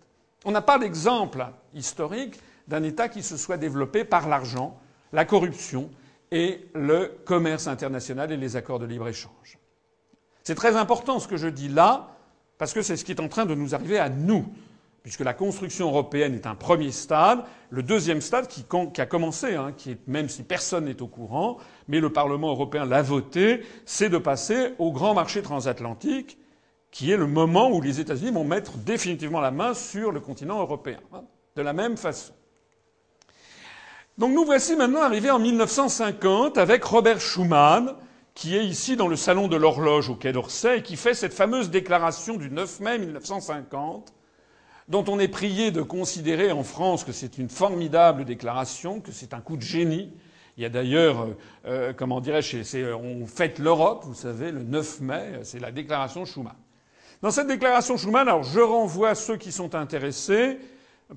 On 0.44 0.52
n'a 0.52 0.62
pas 0.62 0.78
d'exemple 0.78 1.44
historique 1.74 2.38
d'un 2.68 2.84
État 2.84 3.08
qui 3.08 3.22
se 3.22 3.36
soit 3.36 3.56
développé 3.56 4.04
par 4.04 4.28
l'argent, 4.28 4.78
la 5.12 5.24
corruption 5.24 5.90
et 6.30 6.66
le 6.74 7.18
commerce 7.24 7.66
international 7.66 8.30
et 8.30 8.36
les 8.36 8.54
accords 8.54 8.78
de 8.78 8.86
libre-échange. 8.86 9.58
C'est 10.44 10.54
très 10.54 10.76
important 10.76 11.18
ce 11.18 11.26
que 11.26 11.36
je 11.36 11.48
dis 11.48 11.68
là, 11.68 12.10
parce 12.58 12.72
que 12.72 12.82
c'est 12.82 12.96
ce 12.96 13.04
qui 13.04 13.12
est 13.12 13.20
en 13.20 13.28
train 13.28 13.46
de 13.46 13.54
nous 13.54 13.74
arriver 13.74 13.98
à 13.98 14.08
nous 14.08 14.46
puisque 15.04 15.20
la 15.20 15.34
construction 15.34 15.88
européenne 15.88 16.34
est 16.34 16.46
un 16.46 16.54
premier 16.54 16.90
stade. 16.90 17.44
Le 17.68 17.82
deuxième 17.82 18.22
stade, 18.22 18.48
qui, 18.48 18.64
a 19.00 19.06
commencé, 19.06 19.54
hein, 19.54 19.74
même 20.06 20.30
si 20.30 20.42
personne 20.42 20.86
n'est 20.86 21.02
au 21.02 21.06
courant, 21.06 21.58
mais 21.88 22.00
le 22.00 22.10
Parlement 22.10 22.48
européen 22.48 22.86
l'a 22.86 23.02
voté, 23.02 23.60
c'est 23.84 24.08
de 24.08 24.16
passer 24.16 24.72
au 24.78 24.92
grand 24.92 25.12
marché 25.12 25.42
transatlantique, 25.42 26.38
qui 26.90 27.10
est 27.10 27.18
le 27.18 27.26
moment 27.26 27.70
où 27.70 27.82
les 27.82 28.00
États-Unis 28.00 28.30
vont 28.30 28.44
mettre 28.44 28.78
définitivement 28.78 29.42
la 29.42 29.50
main 29.50 29.74
sur 29.74 30.10
le 30.10 30.20
continent 30.20 30.58
européen. 30.58 31.00
Hein, 31.12 31.24
de 31.54 31.62
la 31.62 31.74
même 31.74 31.98
façon. 31.98 32.32
Donc 34.16 34.32
nous 34.32 34.44
voici 34.44 34.74
maintenant 34.74 35.02
arrivés 35.02 35.30
en 35.30 35.38
1950 35.38 36.56
avec 36.56 36.82
Robert 36.82 37.20
Schuman, 37.20 37.94
qui 38.34 38.56
est 38.56 38.64
ici 38.64 38.96
dans 38.96 39.08
le 39.08 39.16
salon 39.16 39.48
de 39.48 39.56
l'horloge 39.56 40.08
au 40.08 40.14
Quai 40.14 40.32
d'Orsay 40.32 40.78
et 40.78 40.82
qui 40.82 40.96
fait 40.96 41.14
cette 41.14 41.34
fameuse 41.34 41.70
déclaration 41.70 42.36
du 42.36 42.50
9 42.50 42.80
mai 42.80 42.98
1950 42.98 44.14
dont 44.88 45.04
on 45.08 45.18
est 45.18 45.28
prié 45.28 45.70
de 45.70 45.82
considérer 45.82 46.52
en 46.52 46.62
France 46.62 47.04
que 47.04 47.12
c'est 47.12 47.38
une 47.38 47.48
formidable 47.48 48.24
déclaration, 48.24 49.00
que 49.00 49.12
c'est 49.12 49.34
un 49.34 49.40
coup 49.40 49.56
de 49.56 49.62
génie. 49.62 50.12
Il 50.56 50.62
y 50.62 50.66
a 50.66 50.68
d'ailleurs, 50.68 51.22
euh, 51.22 51.36
euh 51.66 51.92
comment 51.92 52.20
dirais-je, 52.20 52.92
on 52.92 53.26
fête 53.26 53.58
l'Europe, 53.58 54.04
vous 54.06 54.14
savez, 54.14 54.52
le 54.52 54.62
9 54.62 55.00
mai, 55.00 55.40
c'est 55.42 55.58
la 55.58 55.72
déclaration 55.72 56.24
Schuman. 56.24 56.54
Dans 57.22 57.30
cette 57.30 57.46
déclaration 57.46 57.96
Schuman, 57.96 58.28
alors 58.28 58.42
je 58.42 58.60
renvoie 58.60 59.14
ceux 59.14 59.36
qui 59.36 59.50
sont 59.50 59.74
intéressés 59.74 60.58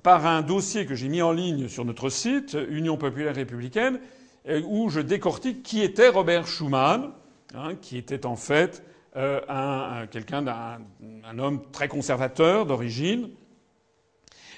par 0.04 0.26
un 0.26 0.42
dossier 0.42 0.86
que 0.86 0.96
j'ai 0.96 1.10
mis 1.10 1.22
en 1.22 1.32
ligne 1.32 1.68
sur 1.68 1.86
notre 1.86 2.10
site, 2.10 2.58
Union 2.70 2.98
populaire 2.98 3.36
républicaine, 3.36 4.00
euh, 4.48 4.62
où 4.68 4.90
je 4.90 5.02
décortique 5.02 5.64
qui 5.64 5.82
était 5.82 6.10
Robert 6.10 6.48
Schuman, 6.48 7.12
hein, 7.54 7.76
qui 7.82 7.98
était 7.98 8.26
en 8.26 8.36
fait 8.36 8.84
euh, 9.16 9.42
un, 9.50 10.08
quelqu'un 10.08 10.42
d'un 10.42 10.80
un 11.26 11.40
homme 11.40 11.62
très 11.72 11.88
conservateur 11.88 12.66
d'origine, 12.66 13.30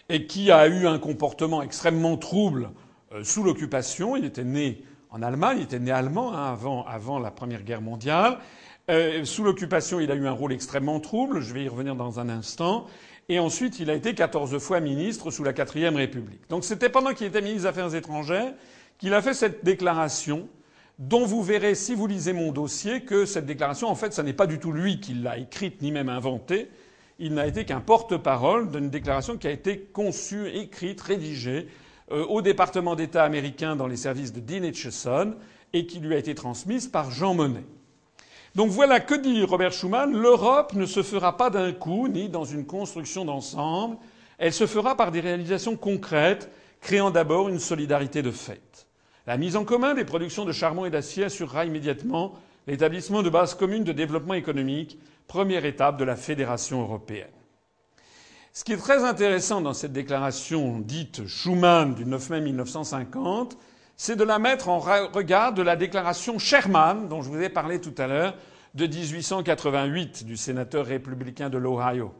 et 0.10 0.26
qui 0.26 0.52
a 0.52 0.68
eu 0.68 0.88
un 0.88 1.00
comportement 1.00 1.62
extrêmement 1.62 2.18
trouble 2.18 2.72
euh, 3.14 3.24
sous 3.24 3.44
l'occupation. 3.44 4.16
Il 4.16 4.26
était 4.26 4.44
né 4.44 4.84
en 5.12 5.22
Allemagne, 5.22 5.58
il 5.60 5.64
était 5.64 5.80
né 5.80 5.92
allemand 5.92 6.34
hein, 6.34 6.52
avant, 6.52 6.84
avant, 6.86 7.20
la 7.20 7.32
Première 7.32 7.64
Guerre 7.64 7.82
mondiale. 7.82 8.40
Euh, 8.90 9.24
sous 9.24 9.44
l'occupation, 9.44 10.00
il 10.00 10.12
a 10.12 10.16
eu 10.16 10.28
un 10.28 10.32
rôle 10.32 10.52
extrêmement 10.52 11.00
trouble. 11.00 11.42
Je 11.42 11.54
vais 11.54 11.64
y 11.64 11.68
revenir 11.68 11.96
dans 11.96 12.20
un 12.20 12.28
instant. 12.28 12.88
Et 13.30 13.38
ensuite, 13.38 13.80
il 13.80 13.92
a 13.92 13.94
été 13.94 14.16
14 14.16 14.58
fois 14.58 14.80
ministre 14.80 15.30
sous 15.30 15.44
la 15.44 15.54
quatrième 15.54 15.96
République. 15.96 16.42
Donc 16.50 16.64
c'était 16.64 16.90
pendant 16.90 17.14
qu'il 17.14 17.28
était 17.28 17.42
ministre 17.42 17.64
des 17.64 17.68
Affaires 17.68 17.94
étrangères 17.94 18.54
qu'il 18.98 19.14
a 19.14 19.22
fait 19.22 19.36
cette 19.36 19.64
déclaration 19.64 20.50
dont 20.98 21.26
vous 21.26 21.42
verrez, 21.42 21.76
si 21.76 21.96
vous 21.96 22.08
lisez 22.08 22.34
mon 22.34 22.52
dossier, 22.52 23.02
que 23.02 23.26
cette 23.26 23.46
déclaration, 23.46 23.88
en 23.88 23.96
fait, 23.96 24.14
ce 24.14 24.22
n'est 24.22 24.34
pas 24.34 24.48
du 24.48 24.60
tout 24.60 24.74
lui 24.74 25.00
qui 25.00 25.14
l'a 25.14 25.38
écrite 25.38 25.82
ni 25.82 25.92
même 25.92 26.10
inventée 26.10 26.70
il 27.20 27.34
n'a 27.34 27.46
été 27.46 27.66
qu'un 27.66 27.82
porte-parole 27.82 28.72
d'une 28.72 28.90
déclaration 28.90 29.38
qui 29.38 29.48
a 29.48 29.52
été 29.52 29.80
conçue, 29.94 30.48
écrite, 30.48 31.02
rédigée 31.02 31.68
euh, 32.12 32.26
au 32.26 32.42
département 32.42 32.96
d'État 32.96 33.24
américain 33.24 33.76
dans 33.76 33.88
les 33.88 33.98
services 33.98 34.34
de 34.34 34.40
Dean 34.40 34.68
Acheson 34.68 35.36
et 35.74 35.86
qui 35.86 36.00
lui 36.00 36.16
a 36.16 36.18
été 36.18 36.34
transmise 36.34 36.88
par 36.88 37.12
Jean 37.12 37.34
Monnet. 37.34 37.66
Donc 38.56 38.72
voilà 38.72 39.00
que 39.00 39.14
dit 39.14 39.44
Robert 39.44 39.74
Schuman 39.74 40.12
l'Europe 40.12 40.74
ne 40.74 40.86
se 40.86 41.04
fera 41.04 41.38
pas 41.38 41.50
d'un 41.50 41.72
coup 41.72 42.08
ni 42.08 42.30
dans 42.30 42.46
une 42.46 42.66
construction 42.66 43.26
d'ensemble, 43.26 43.98
elle 44.40 44.54
se 44.54 44.66
fera 44.66 44.96
par 44.96 45.12
des 45.12 45.20
réalisations 45.20 45.76
concrètes, 45.76 46.50
créant 46.82 47.12
d'abord 47.12 47.50
une 47.50 47.60
solidarité 47.60 48.22
de 48.22 48.32
fait. 48.32 48.88
La 49.28 49.38
mise 49.38 49.56
en 49.56 49.66
commun 49.66 49.94
des 49.94 50.06
productions 50.06 50.46
de 50.46 50.54
charbon 50.54 50.86
et 50.86 50.90
d'acier 50.90 51.26
assurera 51.26 51.66
immédiatement 51.66 52.34
l'établissement 52.66 53.22
de 53.22 53.30
bases 53.30 53.54
communes 53.54 53.84
de 53.84 53.92
développement 53.92 54.34
économique 54.34 54.98
première 55.30 55.64
étape 55.64 55.96
de 55.98 56.04
la 56.04 56.18
fédération 56.18 56.82
européenne. 56.82 57.30
Ce 58.52 58.64
qui 58.64 58.74
est 58.74 58.78
très 58.78 59.06
intéressant 59.06 59.62
dans 59.62 59.76
cette 59.76 59.94
déclaration 59.94 60.80
dite 60.80 61.28
Schuman 61.28 61.94
du 61.94 62.04
9 62.04 62.32
mai 62.32 62.42
1950, 62.42 63.56
c'est 63.96 64.16
de 64.16 64.24
la 64.24 64.40
mettre 64.40 64.70
en 64.70 64.80
regard 64.80 65.54
de 65.54 65.62
la 65.62 65.76
déclaration 65.76 66.40
Sherman, 66.40 67.08
dont 67.08 67.22
je 67.22 67.30
vous 67.30 67.42
ai 67.42 67.50
parlé 67.50 67.80
tout 67.80 67.94
à 68.00 68.08
l'heure, 68.08 68.36
de 68.74 68.88
1888 68.88 70.26
du 70.26 70.36
sénateur 70.36 70.88
républicain 70.88 71.50
de 71.50 71.60
l'Ohio. 71.60 72.12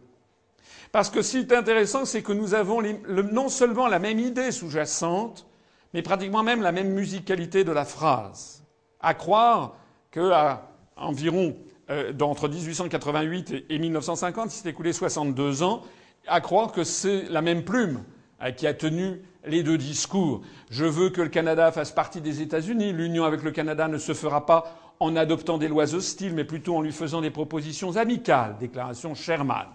Parce 0.92 1.10
que 1.10 1.24
ce 1.24 1.32
qui 1.32 1.38
est 1.38 1.54
intéressant, 1.54 2.06
c'est 2.06 2.22
que 2.22 2.32
nous 2.32 2.54
avons 2.54 2.82
non 3.10 3.50
seulement 3.50 3.88
la 3.88 4.00
même 4.00 4.20
idée 4.20 4.52
sous-jacente, 4.52 5.48
mais 5.96 6.04
pratiquement 6.04 6.44
même 6.44 6.62
la 6.62 6.72
même 6.72 6.90
musicalité 6.90 7.64
de 7.64 7.72
la 7.72 7.86
phrase. 7.86 8.64
À 9.02 9.16
croire 9.16 9.76
qu'à 10.12 10.70
environ 10.96 11.56
euh, 11.90 12.14
d'entre 12.14 12.48
1888 12.48 13.66
et 13.70 13.80
1950, 13.80 14.54
il 14.54 14.58
s'est 14.58 14.70
écoulé 14.70 14.94
62 14.94 15.64
ans, 15.64 15.82
à 16.28 16.42
croire 16.42 16.72
que 16.72 16.84
c'est 16.84 17.24
la 17.30 17.42
même 17.42 17.64
plume 17.64 18.04
euh, 18.44 18.52
qui 18.52 18.68
a 18.68 18.74
tenu 18.74 19.22
les 19.46 19.64
deux 19.64 19.78
discours. 19.78 20.42
Je 20.70 20.86
veux 20.86 21.10
que 21.10 21.22
le 21.22 21.30
Canada 21.30 21.72
fasse 21.72 21.92
partie 21.92 22.22
des 22.22 22.42
États-Unis. 22.42 22.94
L'union 22.94 23.24
avec 23.24 23.42
le 23.42 23.52
Canada 23.52 23.88
ne 23.88 23.98
se 23.98 24.14
fera 24.14 24.46
pas 24.46 24.76
en 25.00 25.16
adoptant 25.16 25.58
des 25.58 25.68
lois 25.68 25.96
hostiles, 25.96 26.34
mais 26.36 26.44
plutôt 26.44 26.76
en 26.76 26.82
lui 26.82 26.92
faisant 26.92 27.22
des 27.22 27.32
propositions 27.32 27.96
amicales. 27.98 28.58
Déclaration 28.60 29.16
Sherman. 29.16 29.68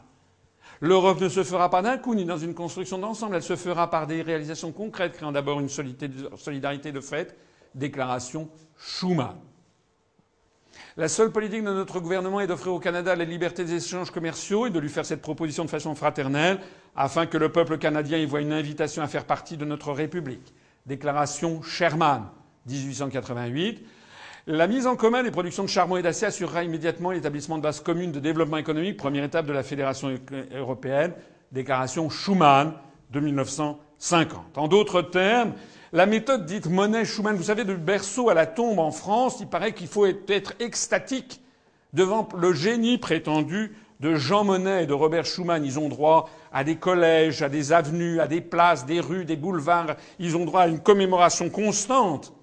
L'Europe 0.81 1.21
ne 1.21 1.29
se 1.29 1.43
fera 1.43 1.71
pas 1.71 1.83
d'un 1.83 1.97
coup 1.97 2.15
ni 2.15 2.25
dans 2.25 2.37
une 2.37 2.55
construction 2.55 2.99
d'ensemble, 2.99 3.37
elle 3.37 3.43
se 3.43 3.57
fera 3.57 3.91
par 3.91 4.07
des 4.07 4.23
réalisations 4.23 4.71
concrètes 4.71 5.15
créant 5.15 5.33
d'abord 5.33 5.61
une 5.61 5.69
solidarité 5.69 6.93
de 6.93 7.01
fait. 7.01 7.37
Déclaration 7.75 8.49
Schuman. 8.79 9.35
La 10.97 11.09
seule 11.09 11.33
politique 11.33 11.65
de 11.65 11.73
notre 11.73 11.99
gouvernement 11.99 12.41
est 12.41 12.47
d'offrir 12.47 12.73
au 12.73 12.79
Canada 12.79 13.17
la 13.17 13.25
liberté 13.25 13.65
des 13.65 13.85
échanges 13.85 14.13
commerciaux 14.13 14.67
et 14.69 14.71
de 14.71 14.79
lui 14.79 14.89
faire 14.89 15.05
cette 15.05 15.23
proposition 15.23 15.65
de 15.65 15.71
façon 15.71 15.97
fraternelle 15.97 16.61
afin 16.95 17.27
que 17.27 17.37
le 17.37 17.49
peuple 17.51 17.79
canadien 17.79 18.17
y 18.19 18.27
voie 18.27 18.41
une 18.41 18.53
invitation 18.53 19.03
à 19.03 19.09
faire 19.09 19.25
partie 19.25 19.57
de 19.57 19.65
notre 19.65 19.91
République. 19.91 20.55
Déclaration 20.87 21.63
Sherman, 21.63 22.29
1888. 22.69 23.85
La 24.47 24.69
mise 24.69 24.87
en 24.87 24.95
commun 24.95 25.25
des 25.25 25.33
productions 25.33 25.65
de 25.65 25.69
charbon 25.69 25.97
et 25.97 26.03
d'acier 26.03 26.29
assurera 26.29 26.63
immédiatement 26.63 27.11
l'établissement 27.11 27.57
de 27.59 27.63
bases 27.63 27.81
communes 27.81 28.13
de 28.13 28.21
développement 28.21 28.59
économique, 28.59 28.97
première 28.97 29.25
étape 29.25 29.47
de 29.47 29.53
la 29.53 29.65
Fédération 29.65 30.15
européenne. 30.55 31.13
Déclaration 31.51 32.09
Schuman 32.09 32.73
de 33.11 33.19
1950. 33.19 34.59
En 34.59 34.69
d'autres 34.69 35.03
termes, 35.03 35.55
la 35.95 36.07
méthode 36.07 36.45
dite 36.45 36.67
monnaie 36.67 37.05
Schumann, 37.05 37.37
vous 37.37 37.45
savez, 37.45 37.65
du 37.65 37.77
berceau 37.77 38.29
à 38.29 38.35
la 38.35 38.47
tombe 38.47 38.81
en 38.81 38.91
France, 38.91 39.37
il 39.39 39.47
paraît 39.47 39.73
qu'il 39.73 39.87
faut 39.87 40.07
être 40.07 40.55
extatique 40.59 41.41
devant 41.93 42.29
le 42.37 42.53
génie 42.53 42.99
prétendu 42.99 43.77
de 44.01 44.17
Jean 44.17 44.43
Monnet 44.43 44.83
et 44.83 44.87
de 44.87 44.93
Robert 44.93 45.25
Schumann. 45.25 45.65
Ils 45.65 45.79
ont 45.79 45.89
droit 45.89 46.29
à 46.53 46.65
des 46.65 46.75
collèges, 46.75 47.43
à 47.43 47.49
des 47.49 47.73
avenues, 47.73 48.19
à 48.19 48.27
des 48.27 48.41
places, 48.41 48.87
des 48.87 48.99
rues, 48.99 49.25
des 49.25 49.37
boulevards. 49.37 49.95
Ils 50.19 50.37
ont 50.37 50.45
droit 50.45 50.63
à 50.63 50.67
une 50.67 50.81
commémoration 50.81 51.49
constante. 51.49 52.35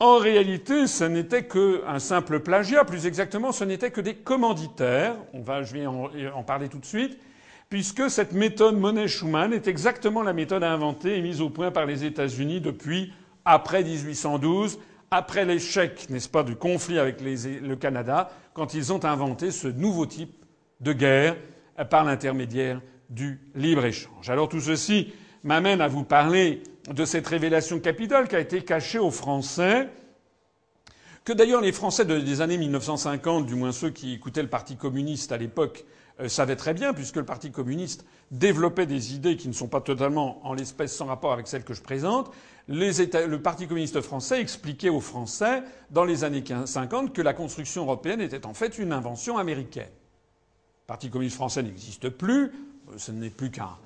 En 0.00 0.16
réalité, 0.16 0.86
ce 0.86 1.04
n'était 1.04 1.44
qu'un 1.44 1.98
simple 1.98 2.40
plagiat. 2.40 2.86
Plus 2.86 3.06
exactement, 3.06 3.52
ce 3.52 3.64
n'était 3.64 3.90
que 3.90 4.00
des 4.00 4.14
commanditaires. 4.14 5.14
On 5.34 5.42
va, 5.42 5.62
je 5.62 5.74
vais 5.74 5.86
en 5.86 6.42
parler 6.42 6.70
tout 6.70 6.78
de 6.78 6.86
suite 6.86 7.18
puisque 7.68 8.10
cette 8.10 8.32
méthode 8.32 8.78
Monet-Schumann 8.78 9.52
est 9.52 9.68
exactement 9.68 10.22
la 10.22 10.32
méthode 10.32 10.64
inventée 10.64 11.18
et 11.18 11.22
mise 11.22 11.40
au 11.40 11.50
point 11.50 11.70
par 11.70 11.86
les 11.86 12.04
États-Unis 12.04 12.60
depuis 12.60 13.12
après 13.44 13.82
1812, 13.82 14.78
après 15.10 15.44
l'échec, 15.44 16.08
n'est-ce 16.10 16.28
pas, 16.28 16.42
du 16.42 16.56
conflit 16.56 16.98
avec 16.98 17.20
le 17.20 17.76
Canada, 17.76 18.30
quand 18.52 18.74
ils 18.74 18.92
ont 18.92 19.04
inventé 19.04 19.50
ce 19.50 19.68
nouveau 19.68 20.06
type 20.06 20.44
de 20.80 20.92
guerre 20.92 21.36
par 21.90 22.04
l'intermédiaire 22.04 22.80
du 23.08 23.40
libre-échange. 23.54 24.28
Alors 24.28 24.48
tout 24.48 24.60
ceci 24.60 25.12
m'amène 25.44 25.80
à 25.80 25.88
vous 25.88 26.04
parler 26.04 26.62
de 26.92 27.04
cette 27.04 27.26
révélation 27.26 27.80
capitale 27.80 28.28
qui 28.28 28.36
a 28.36 28.40
été 28.40 28.62
cachée 28.62 28.98
aux 28.98 29.10
Français, 29.10 29.88
que 31.24 31.32
d'ailleurs 31.32 31.60
les 31.60 31.72
Français 31.72 32.04
des 32.04 32.40
années 32.40 32.58
1950, 32.58 33.46
du 33.46 33.54
moins 33.54 33.72
ceux 33.72 33.90
qui 33.90 34.14
écoutaient 34.14 34.42
le 34.42 34.48
Parti 34.48 34.76
communiste 34.76 35.32
à 35.32 35.36
l'époque, 35.36 35.84
euh, 36.20 36.28
savaient 36.28 36.56
très 36.56 36.74
bien, 36.74 36.92
puisque 36.94 37.16
le 37.16 37.24
Parti 37.24 37.50
communiste 37.50 38.04
développait 38.30 38.86
des 38.86 39.14
idées 39.14 39.36
qui 39.36 39.48
ne 39.48 39.52
sont 39.52 39.68
pas 39.68 39.80
totalement, 39.80 40.44
en 40.46 40.54
l'espèce, 40.54 40.94
sans 40.94 41.06
rapport 41.06 41.32
avec 41.32 41.46
celles 41.46 41.64
que 41.64 41.74
je 41.74 41.82
présente. 41.82 42.30
le 42.68 43.36
Parti 43.36 43.66
communiste 43.66 44.00
français 44.00 44.40
expliquait 44.40 44.88
aux 44.88 45.00
Français, 45.00 45.62
dans 45.90 46.04
les 46.04 46.24
années 46.24 46.44
50, 46.64 47.12
que 47.12 47.22
la 47.22 47.34
construction 47.34 47.82
européenne 47.82 48.20
était 48.20 48.46
en 48.46 48.54
fait 48.54 48.78
une 48.78 48.92
invention 48.92 49.38
américaine. 49.38 49.84
Le 49.84 50.86
Parti 50.86 51.10
communiste 51.10 51.36
français 51.36 51.62
n'existe 51.62 52.08
plus, 52.08 52.44
euh, 52.44 52.94
ce 52.96 53.12
n'est 53.12 53.30
plus 53.30 53.50
qu'un 53.50 53.76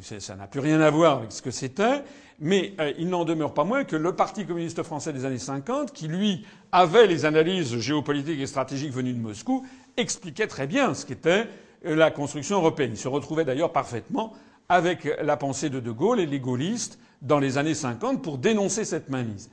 ça 0.00 0.36
n'a 0.36 0.46
plus 0.46 0.60
rien 0.60 0.80
à 0.80 0.90
voir 0.90 1.18
avec 1.18 1.32
ce 1.32 1.42
que 1.42 1.50
c'était, 1.50 2.02
mais 2.40 2.74
euh, 2.80 2.92
il 2.98 3.08
n'en 3.08 3.24
demeure 3.24 3.52
pas 3.52 3.64
moins 3.64 3.84
que 3.84 3.96
le 3.96 4.14
Parti 4.14 4.46
communiste 4.46 4.82
français 4.82 5.12
des 5.12 5.24
années 5.24 5.38
50, 5.38 5.92
qui 5.92 6.08
lui 6.08 6.46
avait 6.72 7.06
les 7.06 7.24
analyses 7.24 7.76
géopolitiques 7.78 8.40
et 8.40 8.46
stratégiques 8.46 8.92
venues 8.92 9.12
de 9.12 9.20
Moscou, 9.20 9.66
expliquait 9.96 10.46
très 10.46 10.66
bien 10.66 10.94
ce 10.94 11.04
qu'était 11.04 11.46
la 11.84 12.10
construction 12.10 12.56
européenne. 12.56 12.92
Il 12.92 12.98
se 12.98 13.08
retrouvait 13.08 13.44
d'ailleurs 13.44 13.72
parfaitement 13.72 14.32
avec 14.68 15.08
la 15.20 15.36
pensée 15.36 15.70
de 15.70 15.80
De 15.80 15.90
Gaulle 15.90 16.20
et 16.20 16.26
les 16.26 16.40
gaullistes 16.40 16.98
dans 17.20 17.38
les 17.38 17.58
années 17.58 17.74
50 17.74 18.22
pour 18.22 18.38
dénoncer 18.38 18.84
cette 18.84 19.08
mainmise. 19.08 19.50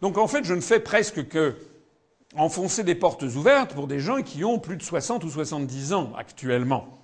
Donc 0.00 0.18
en 0.18 0.26
fait, 0.26 0.44
je 0.44 0.54
ne 0.54 0.60
fais 0.60 0.80
presque 0.80 1.28
que 1.28 1.56
enfoncer 2.36 2.82
des 2.82 2.94
portes 2.94 3.22
ouvertes 3.22 3.74
pour 3.74 3.86
des 3.86 4.00
gens 4.00 4.22
qui 4.22 4.44
ont 4.44 4.58
plus 4.58 4.76
de 4.76 4.82
60 4.82 5.24
ou 5.24 5.30
70 5.30 5.92
ans 5.92 6.12
actuellement. 6.16 6.98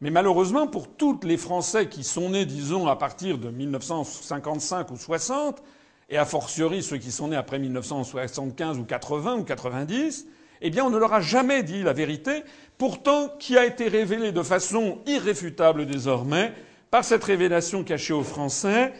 Mais 0.00 0.10
malheureusement, 0.10 0.66
pour 0.66 0.88
tous 0.88 1.20
les 1.22 1.36
Français 1.36 1.88
qui 1.88 2.04
sont 2.04 2.30
nés, 2.30 2.44
disons, 2.44 2.88
à 2.88 2.96
partir 2.96 3.38
de 3.38 3.50
1955 3.50 4.90
ou 4.90 4.96
60, 4.96 5.62
et 6.10 6.18
a 6.18 6.24
fortiori 6.24 6.82
ceux 6.82 6.98
qui 6.98 7.10
sont 7.10 7.28
nés 7.28 7.36
après 7.36 7.58
1975 7.58 8.78
ou 8.78 8.84
80 8.84 9.36
ou 9.36 9.44
90, 9.44 10.26
eh 10.60 10.70
bien, 10.70 10.84
on 10.84 10.90
ne 10.90 10.98
leur 10.98 11.12
a 11.12 11.20
jamais 11.20 11.62
dit 11.62 11.82
la 11.82 11.92
vérité, 11.92 12.42
pourtant 12.78 13.28
qui 13.38 13.56
a 13.56 13.64
été 13.64 13.88
révélée 13.88 14.32
de 14.32 14.42
façon 14.42 14.98
irréfutable 15.06 15.86
désormais 15.86 16.52
par 16.90 17.04
cette 17.04 17.24
révélation 17.24 17.84
cachée 17.84 18.12
aux 18.12 18.22
Français 18.22 18.92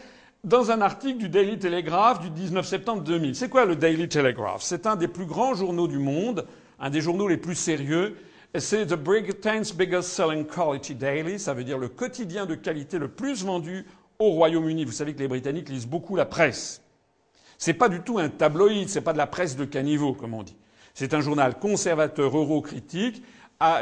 dans 0.43 0.71
un 0.71 0.81
article 0.81 1.19
du 1.19 1.29
Daily 1.29 1.59
Telegraph 1.59 2.21
du 2.21 2.31
19 2.31 2.67
septembre 2.67 3.03
2000. 3.03 3.35
C'est 3.35 3.49
quoi 3.49 3.65
le 3.65 3.77
Daily 3.77 4.09
Telegraph? 4.09 4.63
C'est 4.63 4.87
un 4.87 4.97
des 4.97 5.09
plus 5.09 5.27
grands 5.27 5.55
journaux 5.55 5.89
du 5.89 5.99
monde, 5.99 6.47
un 6.79 6.91
des 6.91 7.01
journaux 7.01 7.29
les 7.29 7.37
plus 7.37 7.55
sérieux, 7.55 8.17
c'est 8.57 8.87
The 8.87 8.95
Britain's 8.95 9.75
Biggest 9.75 10.11
Selling 10.11 10.47
Quality 10.47 10.95
Daily, 10.95 11.39
ça 11.39 11.55
veut 11.55 11.65
dire 11.65 11.79
le 11.79 11.89
quotidien 11.89 12.47
de 12.47 12.55
qualité 12.55 12.99
le 12.99 13.09
plus 13.09 13.45
vendu 13.45 13.87
au 14.19 14.31
Royaume-Uni. 14.31 14.85
Vous 14.85 14.93
savez 14.93 15.15
que 15.15 15.19
les 15.19 15.29
Britanniques 15.29 15.69
lisent 15.69 15.89
beaucoup 15.89 16.15
la 16.15 16.27
presse. 16.27 16.83
C'est 17.59 17.75
pas 17.75 17.89
du 17.89 18.01
tout 18.01 18.19
un 18.19 18.29
tabloïd, 18.29 18.89
c'est 18.89 19.01
pas 19.01 19.13
de 19.13 19.19
la 19.19 19.27
presse 19.27 19.57
de 19.57 19.65
caniveau, 19.65 20.13
comme 20.13 20.35
on 20.35 20.43
dit. 20.43 20.57
C'est 20.93 21.15
un 21.15 21.21
journal 21.21 21.59
conservateur 21.59 22.37
eurocritique 22.37 23.25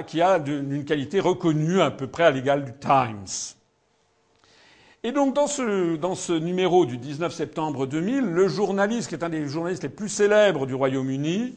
qui 0.07 0.21
a 0.21 0.39
une 0.47 0.85
qualité 0.85 1.21
reconnue 1.21 1.81
à 1.81 1.91
peu 1.91 2.07
près 2.07 2.25
à 2.25 2.31
l'égal 2.31 2.65
du 2.65 2.73
Times. 2.73 3.55
Et 5.05 5.11
donc 5.11 5.35
dans 5.35 5.49
ce, 5.49 5.97
dans 5.97 6.15
ce 6.15 6.33
numéro 6.33 6.87
du 6.87 6.97
19 6.97 7.33
septembre 7.35 7.87
2000, 7.87 8.21
le 8.21 8.47
journaliste, 8.49 9.09
qui 9.09 9.17
est 9.17 9.25
un 9.25 9.31
des 9.31 9.49
journalistes 9.49 9.83
les 9.83 9.89
plus 9.89 10.09
célèbres 10.09 10.65
du 10.65 10.75
Royaume-Uni, 10.75 11.57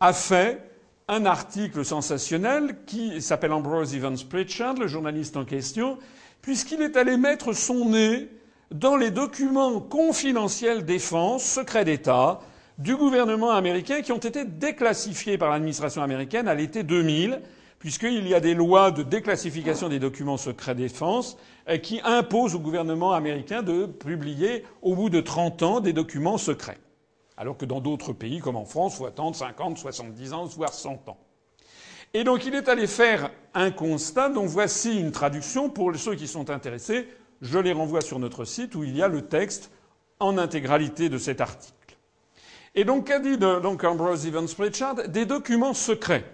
a 0.00 0.12
fait 0.12 0.68
un 1.06 1.24
article 1.26 1.84
sensationnel 1.84 2.76
qui 2.86 3.22
s'appelle 3.22 3.52
Ambrose 3.52 3.94
Evans 3.94 4.18
Pritchard, 4.28 4.74
le 4.74 4.88
journaliste 4.88 5.36
en 5.36 5.44
question, 5.44 5.98
puisqu'il 6.40 6.82
est 6.82 6.96
allé 6.96 7.16
mettre 7.16 7.52
son 7.52 7.90
nez 7.90 8.28
dans 8.72 8.96
les 8.96 9.10
documents 9.10 9.78
confidentiels 9.78 10.84
défense, 10.84 11.44
secret 11.44 11.84
d'État, 11.84 12.40
du 12.78 12.96
gouvernement 12.96 13.50
américain 13.50 14.02
qui 14.02 14.12
ont 14.12 14.18
été 14.18 14.44
déclassifiés 14.44 15.38
par 15.38 15.50
l'administration 15.50 16.02
américaine 16.02 16.48
à 16.48 16.54
l'été 16.54 16.82
2000, 16.82 17.40
puisqu'il 17.78 18.26
y 18.26 18.34
a 18.34 18.40
des 18.40 18.54
lois 18.54 18.90
de 18.90 19.02
déclassification 19.02 19.88
des 19.88 19.98
documents 19.98 20.36
secrets 20.36 20.74
défense 20.74 21.36
euh, 21.68 21.78
qui 21.78 22.00
imposent 22.04 22.54
au 22.54 22.60
gouvernement 22.60 23.12
américain 23.12 23.62
de 23.62 23.86
publier 23.86 24.64
au 24.82 24.94
bout 24.94 25.10
de 25.10 25.20
30 25.20 25.62
ans 25.62 25.80
des 25.80 25.92
documents 25.92 26.38
secrets 26.38 26.78
alors 27.36 27.56
que 27.56 27.64
dans 27.64 27.80
d'autres 27.80 28.12
pays, 28.12 28.38
comme 28.38 28.54
en 28.54 28.64
France, 28.64 28.94
il 28.94 28.98
faut 28.98 29.06
attendre 29.06 29.34
50, 29.34 29.76
70 29.76 30.32
ans, 30.32 30.44
voire 30.44 30.72
100 30.72 31.08
ans. 31.08 31.18
Et 32.14 32.24
donc 32.24 32.44
il 32.46 32.54
est 32.54 32.68
allé 32.68 32.86
faire 32.86 33.30
un 33.54 33.70
constat 33.70 34.28
dont 34.28 34.46
voici 34.46 34.98
une 34.98 35.12
traduction 35.12 35.70
pour 35.70 35.94
ceux 35.96 36.14
qui 36.14 36.28
sont 36.28 36.50
intéressés. 36.50 37.08
Je 37.40 37.58
les 37.58 37.72
renvoie 37.72 38.00
sur 38.02 38.18
notre 38.18 38.44
site 38.44 38.74
où 38.74 38.84
il 38.84 38.96
y 38.96 39.02
a 39.02 39.08
le 39.08 39.22
texte 39.22 39.70
en 40.20 40.38
intégralité 40.38 41.08
de 41.08 41.18
cet 41.18 41.40
article. 41.40 41.74
Et 42.74 42.84
donc 42.84 43.08
qu'a 43.08 43.18
dit 43.18 43.36
donc 43.36 43.84
Ambrose 43.84 44.26
Evans 44.26 44.48
Pritchard? 44.48 45.08
Des 45.08 45.26
documents 45.26 45.74
secrets 45.74 46.24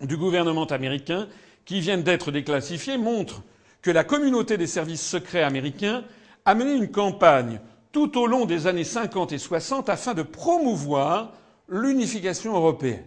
du 0.00 0.16
gouvernement 0.16 0.66
américain 0.66 1.28
qui 1.64 1.80
viennent 1.80 2.04
d'être 2.04 2.30
déclassifiés 2.30 2.98
montrent 2.98 3.42
que 3.82 3.90
la 3.90 4.04
communauté 4.04 4.56
des 4.56 4.68
services 4.68 5.04
secrets 5.04 5.42
américains 5.42 6.04
a 6.44 6.54
mené 6.54 6.74
une 6.74 6.90
campagne 6.90 7.60
tout 7.92 8.16
au 8.16 8.26
long 8.26 8.46
des 8.46 8.68
années 8.68 8.84
50 8.84 9.32
et 9.32 9.38
60 9.38 9.88
afin 9.88 10.14
de 10.14 10.22
promouvoir 10.22 11.32
l'unification 11.68 12.54
européenne. 12.54 13.04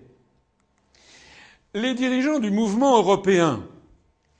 Les 1.73 1.93
dirigeants 1.93 2.39
du 2.39 2.51
mouvement 2.51 2.97
européen, 2.97 3.63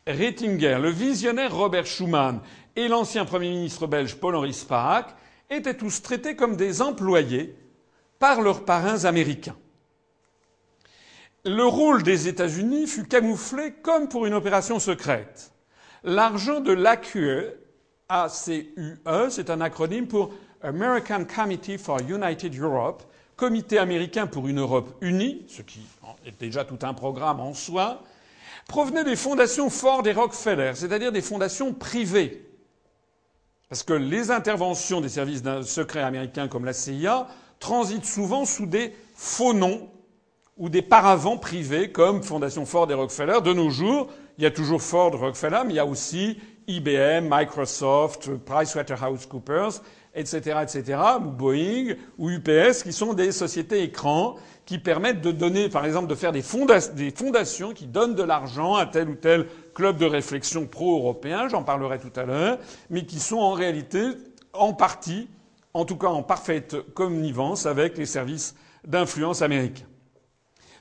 Rettinger, 0.06 0.78
le 0.82 0.90
visionnaire 0.90 1.56
Robert 1.56 1.86
Schuman 1.86 2.42
et 2.76 2.90
l'ancien 2.90 3.24
Premier 3.24 3.50
ministre 3.50 3.88
belge 3.88 4.16
Paul-Henri 4.16 4.54
Spaak 4.54 5.16
étaient 5.50 5.78
tous 5.78 6.02
traités 6.02 6.36
comme 6.36 6.58
des 6.58 6.82
employés 6.82 7.56
par 8.24 8.40
leurs 8.40 8.64
parrains 8.64 9.04
américains. 9.04 9.58
Le 11.44 11.66
rôle 11.66 12.04
des 12.04 12.30
États-Unis 12.30 12.88
fut 12.88 13.04
camouflé 13.04 13.74
comme 13.82 14.08
pour 14.08 14.26
une 14.26 14.34
opération 14.34 14.80
secrète. 14.80 15.52
L'argent 16.06 16.62
de 16.62 16.72
l'AQE 16.72 17.54
ACUE, 18.08 19.02
c'est 19.30 19.50
un 19.50 19.60
acronyme 19.60 20.08
pour 20.08 20.32
American 20.62 21.26
Committee 21.26 21.78
for 21.78 22.00
United 22.00 22.58
Europe, 22.58 23.04
Comité 23.36 23.78
américain 23.78 24.26
pour 24.26 24.48
une 24.48 24.62
Europe 24.62 24.96
unie, 25.02 25.44
ce 25.50 25.62
qui 25.62 25.82
est 26.26 26.40
déjà 26.40 26.64
tout 26.64 26.80
un 26.84 26.94
programme 26.94 27.42
en 27.42 27.54
soi, 27.54 28.04
provenait 28.70 29.04
des 29.04 29.18
fondations 29.18 29.70
Ford 29.70 30.08
et 30.08 30.14
Rockefeller, 30.14 30.72
c'est-à-dire 30.76 31.12
des 31.12 31.22
fondations 31.22 31.74
privées. 31.74 32.50
Parce 33.68 33.84
que 33.84 33.92
les 33.92 34.32
interventions 34.32 35.02
des 35.02 35.10
services 35.10 35.44
secrets 35.64 36.04
américains 36.04 36.48
comme 36.48 36.64
la 36.64 36.72
CIA 36.72 37.28
transitent 37.64 38.06
souvent 38.06 38.44
sous 38.44 38.66
des 38.66 38.94
faux 39.16 39.54
noms 39.54 39.88
ou 40.58 40.68
des 40.68 40.82
paravents 40.82 41.38
privés 41.38 41.94
comme 41.94 42.22
Fondation 42.22 42.66
Ford 42.66 42.92
et 42.92 42.94
Rockefeller. 42.94 43.40
De 43.42 43.54
nos 43.54 43.70
jours, 43.70 44.10
il 44.38 44.44
y 44.44 44.48
a 44.48 44.52
toujours 44.52 44.82
Ford, 44.82 45.18
Rockefeller, 45.18 45.62
mais 45.66 45.72
il 45.72 45.76
y 45.78 45.80
a 45.80 45.86
aussi 45.86 46.38
IBM, 46.68 47.30
Microsoft, 47.32 48.32
PricewaterhouseCoopers, 48.36 49.82
etc., 50.14 50.60
etc., 50.62 51.00
ou 51.22 51.30
Boeing, 51.30 51.96
ou 52.18 52.30
UPS, 52.32 52.84
qui 52.84 52.92
sont 52.92 53.14
des 53.14 53.32
sociétés 53.32 53.82
écrans 53.82 54.36
qui 54.66 54.78
permettent 54.78 55.22
de 55.22 55.32
donner, 55.32 55.70
par 55.70 55.86
exemple, 55.86 56.08
de 56.08 56.16
faire 56.16 56.34
des, 56.34 56.44
des 56.96 57.12
fondations 57.12 57.72
qui 57.72 57.86
donnent 57.86 58.16
de 58.16 58.24
l'argent 58.24 58.76
à 58.76 58.86
tel 58.86 59.08
ou 59.08 59.16
tel 59.16 59.48
club 59.74 59.98
de 59.98 60.06
réflexion 60.06 60.68
pro-européen, 60.68 61.48
j'en 61.48 61.64
parlerai 61.64 61.98
tout 62.00 62.20
à 62.20 62.26
l'heure, 62.26 62.60
mais 62.90 63.06
qui 63.06 63.22
sont 63.22 63.38
en 63.38 63.54
réalité, 63.54 64.02
en 64.52 64.74
partie, 64.74 65.30
en 65.74 65.86
tout 65.86 65.98
cas 65.98 66.08
en 66.08 66.24
parfaite 66.24 66.76
connivence 66.94 67.66
avec 67.66 67.98
les 67.98 68.06
services 68.06 68.56
d'influence 68.86 69.42
américains. 69.42 69.86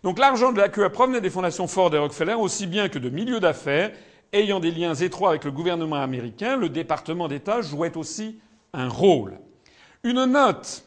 Donc 0.02 0.18
l'argent 0.18 0.52
de 0.52 0.58
la 0.58 0.68
QE 0.68 0.88
provenait 0.88 1.20
des 1.20 1.30
fondations 1.30 1.68
Ford 1.68 1.94
et 1.94 1.98
Rockefeller 1.98 2.34
aussi 2.34 2.66
bien 2.66 2.88
que 2.88 2.98
de 2.98 3.08
milieux 3.08 3.40
d'affaires 3.40 3.92
ayant 4.32 4.60
des 4.60 4.70
liens 4.70 4.94
étroits 4.94 5.30
avec 5.30 5.44
le 5.44 5.52
gouvernement 5.52 5.96
américain, 5.96 6.56
le 6.56 6.68
département 6.68 7.28
d'État 7.28 7.60
jouait 7.60 7.96
aussi 7.96 8.40
un 8.72 8.88
rôle. 8.88 9.38
Une 10.02 10.24
note 10.24 10.84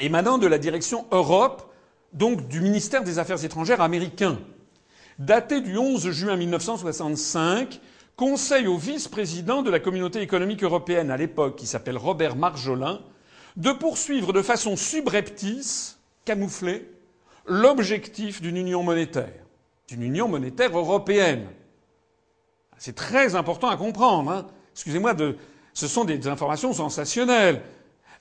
émanant 0.00 0.38
de 0.38 0.46
la 0.46 0.58
direction 0.58 1.06
Europe, 1.10 1.72
donc 2.12 2.48
du 2.48 2.60
ministère 2.60 3.04
des 3.04 3.18
Affaires 3.18 3.42
étrangères 3.44 3.80
américain, 3.80 4.38
datée 5.18 5.60
du 5.60 5.76
11 5.78 6.10
juin 6.10 6.36
1965, 6.36 7.80
conseille 8.18 8.66
au 8.66 8.76
vice-président 8.76 9.62
de 9.62 9.70
la 9.70 9.78
communauté 9.78 10.20
économique 10.20 10.64
européenne 10.64 11.12
à 11.12 11.16
l'époque, 11.16 11.54
qui 11.54 11.68
s'appelle 11.68 11.96
Robert 11.96 12.34
Marjolin, 12.34 13.00
de 13.56 13.70
poursuivre 13.70 14.32
de 14.32 14.42
façon 14.42 14.74
subreptice, 14.74 16.00
camouflée, 16.24 16.90
l'objectif 17.46 18.42
d'une 18.42 18.56
union 18.56 18.82
monétaire, 18.82 19.46
d'une 19.86 20.02
union 20.02 20.26
monétaire 20.26 20.76
européenne 20.76 21.46
C'est 22.76 22.96
très 22.96 23.36
important 23.36 23.68
à 23.68 23.76
comprendre. 23.76 24.32
Hein. 24.32 24.46
Excusez-moi 24.72 25.14
de. 25.14 25.36
Ce 25.72 25.86
sont 25.86 26.04
des 26.04 26.26
informations 26.26 26.72
sensationnelles. 26.72 27.62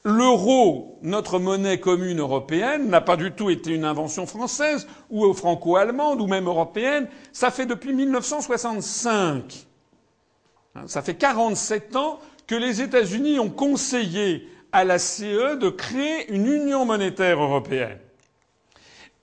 L'euro, 0.04 1.00
notre 1.02 1.40
monnaie 1.40 1.80
commune 1.80 2.20
européenne, 2.20 2.88
n'a 2.88 3.02
pas 3.02 3.18
du 3.18 3.32
tout 3.32 3.50
été 3.50 3.72
une 3.72 3.84
invention 3.84 4.28
française 4.28 4.88
ou 5.10 5.34
franco-allemande 5.34 6.22
ou 6.22 6.28
même 6.28 6.46
européenne. 6.46 7.08
Ça 7.34 7.50
fait 7.50 7.66
depuis 7.66 7.94
1965. 7.94 9.68
Hein, 10.78 10.84
ça 10.88 11.02
fait 11.02 11.16
47 11.16 11.96
ans 11.96 12.20
que 12.46 12.56
les 12.56 12.82
États-Unis 12.82 13.40
ont 13.40 13.50
conseillé 13.50 14.48
à 14.72 14.84
la 14.84 15.00
CE 15.00 15.56
de 15.56 15.70
créer 15.70 16.32
une 16.32 16.46
union 16.46 16.86
monétaire 16.86 17.42
européenne. 17.42 18.00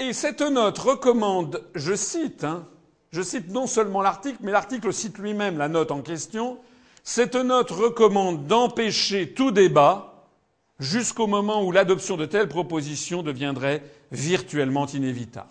Et 0.01 0.13
cette 0.13 0.41
note 0.41 0.79
recommande, 0.79 1.63
je 1.75 1.95
cite, 1.95 2.45
hein, 2.45 2.67
je 3.13 3.23
cite 3.23 3.51
non 3.51 3.67
seulement 3.67 4.03
l'article, 4.03 4.39
mais 4.41 4.53
l'article 4.53 4.93
cite 4.93 5.19
lui-même 5.19 5.59
la 5.59 5.69
note 5.69 5.93
en 5.93 6.03
question, 6.03 6.59
cette 7.05 7.37
note 7.37 7.71
recommande 7.71 8.47
d'empêcher 8.47 9.33
tout 9.35 9.51
débat 9.51 10.25
jusqu'au 10.81 11.27
moment 11.27 11.63
où 11.63 11.71
l'adoption 11.71 12.17
de 12.17 12.25
telles 12.25 12.49
propositions 12.49 13.23
deviendrait 13.23 13.83
virtuellement 14.11 14.87
inévitable. 14.87 15.49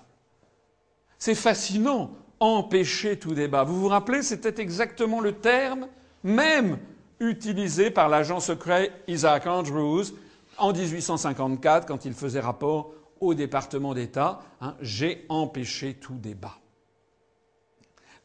C'est 1.18 1.36
fascinant, 1.36 2.12
empêcher 2.44 3.18
tout 3.18 3.34
débat. 3.34 3.64
Vous 3.64 3.80
vous 3.80 3.88
rappelez, 3.88 4.22
c'était 4.22 4.62
exactement 4.62 5.22
le 5.22 5.32
terme 5.32 5.88
même 6.24 6.78
utilisé 7.22 7.90
par 7.90 8.10
l'agent 8.10 8.42
secret 8.42 8.92
Isaac 9.08 9.48
Andrews 9.48 10.04
en 10.58 10.74
1854 10.74 11.88
quand 11.88 12.04
il 12.04 12.14
faisait 12.14 12.42
rapport 12.42 12.92
au 13.22 13.34
département 13.34 13.94
d'État. 13.94 14.42
Hein, 14.60 14.76
J'ai 14.82 15.26
empêché 15.30 15.94
tout 15.94 16.16
débat. 16.16 16.58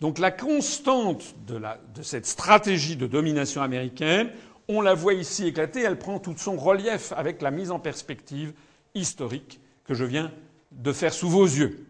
Donc 0.00 0.18
la 0.18 0.32
constante 0.32 1.36
de, 1.46 1.60
de, 1.94 2.02
cette 2.02 2.26
stratégie 2.26 2.96
de 2.96 3.06
domination 3.06 3.62
américaine, 3.62 4.30
on 4.66 4.80
la 4.80 4.94
voit 4.94 5.14
ici 5.14 5.46
éclater, 5.46 5.82
elle 5.82 5.98
prend 5.98 6.18
tout 6.18 6.34
son 6.36 6.56
relief 6.56 7.12
avec 7.16 7.40
la 7.40 7.52
mise 7.52 7.70
en 7.70 7.78
perspective 7.78 8.52
historique 8.96 9.60
que 9.84 9.94
je 9.94 10.04
viens 10.04 10.32
de 10.72 10.92
faire 10.92 11.14
sous 11.14 11.28
vos 11.28 11.46
yeux. 11.46 11.86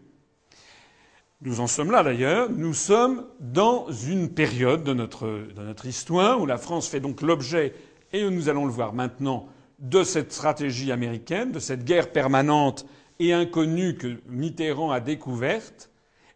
Nous 1.41 1.61
en 1.61 1.67
sommes 1.67 1.91
là 1.91 2.03
d'ailleurs. 2.03 2.49
Nous 2.49 2.73
sommes 2.73 3.25
dans 3.39 3.89
une 3.89 4.29
période 4.29 4.83
de 4.83 4.93
notre, 4.93 5.85
histoire 5.85 6.41
où 6.41 6.45
la 6.45 6.57
France 6.57 6.89
fait 6.89 6.99
donc 6.99 7.21
l'objet, 7.21 7.73
et 8.11 8.29
nous 8.29 8.49
allons 8.49 8.65
le 8.65 8.71
voir 8.71 8.93
maintenant, 8.93 9.47
de 9.79 10.03
cette 10.03 10.33
stratégie 10.33 10.91
américaine, 10.91 11.53
de 11.53 11.59
cette 11.59 11.85
guerre 11.85 12.11
permanente 12.11 12.85
et 13.19 13.31
inconnue 13.31 13.95
que 13.95 14.19
Mitterrand 14.27 14.91
a 14.91 14.99
découverte. 14.99 15.89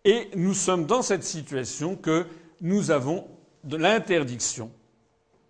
Et 0.05 0.29
nous 0.37 0.53
sommes 0.53 0.85
dans 0.85 1.01
cette 1.01 1.25
situation 1.25 1.97
que 1.97 2.25
nous 2.61 2.89
avons 2.89 3.27
l'interdiction 3.69 4.71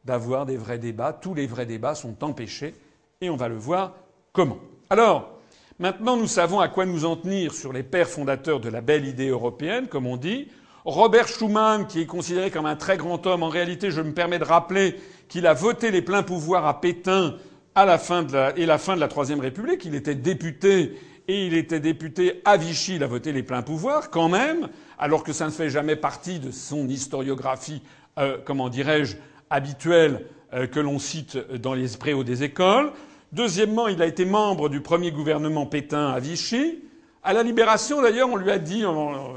d'avoir 0.04 0.48
des 0.48 0.58
vrais 0.58 0.80
débats. 0.80 1.14
Tous 1.14 1.36
les 1.36 1.46
vrais 1.46 1.68
débats 1.68 1.94
sont 1.94 2.24
empêchés 2.24 2.74
et 3.22 3.30
on 3.30 3.36
va 3.36 3.50
le 3.50 3.58
voir 3.58 3.96
comment. 4.32 4.58
Alors, 4.90 5.33
Maintenant, 5.80 6.18
nous 6.18 6.28
savons 6.28 6.60
à 6.60 6.68
quoi 6.68 6.86
nous 6.86 7.04
en 7.04 7.16
tenir 7.16 7.54
sur 7.54 7.74
les 7.74 7.82
pères 7.82 8.08
fondateurs 8.08 8.60
de 8.60 8.70
la 8.70 8.82
belle 8.82 9.08
idée 9.08 9.30
européenne, 9.30 9.88
comme 9.88 10.06
on 10.06 10.18
dit. 10.18 10.48
Robert 10.86 11.28
Schuman, 11.28 11.88
qui 11.88 12.02
est 12.02 12.06
considéré 12.06 12.52
comme 12.52 12.68
un 12.68 12.76
très 12.76 12.96
grand 12.96 13.26
homme, 13.26 13.42
en 13.42 13.50
réalité, 13.50 13.90
je 13.90 14.02
me 14.02 14.14
permets 14.14 14.38
de 14.38 14.44
rappeler 14.44 14.96
qu'il 15.30 15.48
a 15.48 15.54
voté 15.54 15.90
les 15.90 16.04
pleins 16.04 16.22
pouvoirs 16.22 16.68
à 16.68 16.80
Pétain 16.80 17.38
à 17.74 17.86
la 17.86 17.98
fin 17.98 18.22
de 18.22 18.34
la, 18.34 18.58
et 18.58 18.68
la 18.68 18.78
fin 18.78 18.96
de 18.96 19.00
la 19.00 19.08
Troisième 19.08 19.40
République. 19.40 19.84
Il 19.86 19.96
était 19.96 20.14
député 20.14 20.96
et 21.28 21.48
il 21.48 21.56
était 21.56 21.80
député 21.80 22.42
à 22.46 22.56
Vichy. 22.56 22.98
Il 22.98 23.04
a 23.04 23.08
voté 23.08 23.32
les 23.32 23.44
pleins 23.44 23.64
pouvoirs, 23.64 24.12
quand 24.12 24.30
même, 24.30 24.70
alors 25.00 25.24
que 25.24 25.34
ça 25.34 25.46
ne 25.46 25.52
fait 25.52 25.72
jamais 25.72 25.96
partie 25.96 26.38
de 26.38 26.52
son 26.52 26.88
historiographie, 26.88 27.82
euh, 28.20 28.38
comment 28.46 28.70
dirais-je, 28.70 29.16
habituelle 29.50 30.28
euh, 30.54 30.68
que 30.68 30.80
l'on 30.80 31.00
cite 31.00 31.36
dans 31.56 31.74
les 31.74 31.88
préaux 31.98 32.24
des 32.24 32.44
écoles. 32.44 32.92
Deuxièmement, 33.34 33.88
il 33.88 34.00
a 34.04 34.06
été 34.06 34.26
membre 34.26 34.70
du 34.70 34.80
premier 34.82 35.12
gouvernement 35.12 35.66
Pétain 35.66 36.10
à 36.10 36.20
Vichy. 36.20 36.84
À 37.24 37.34
la 37.34 37.42
Libération, 37.42 38.00
d'ailleurs, 38.00 38.30
on 38.30 38.36
lui 38.36 38.52
a 38.52 38.60
dit, 38.60 38.84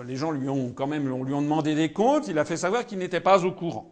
les 0.07 0.17
gens 0.17 0.33
lui 0.33 0.51
ont 0.51 0.73
quand 0.75 0.87
même, 0.87 1.11
on 1.11 1.25
lui 1.25 1.33
ont 1.33 1.41
demandé 1.41 1.75
des 1.75 1.91
comptes. 1.95 2.29
Il 2.29 2.39
a 2.39 2.45
fait 2.45 2.59
savoir 2.59 2.85
qu'il 2.85 2.99
n'était 2.99 3.21
pas 3.21 3.47
au 3.47 3.53
courant. 3.53 3.91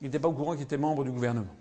Il 0.00 0.04
n'était 0.04 0.18
pas 0.18 0.28
au 0.28 0.32
courant 0.32 0.54
qu'il 0.54 0.62
était 0.62 0.78
membre 0.78 1.04
du 1.04 1.10
gouvernement. 1.10 1.54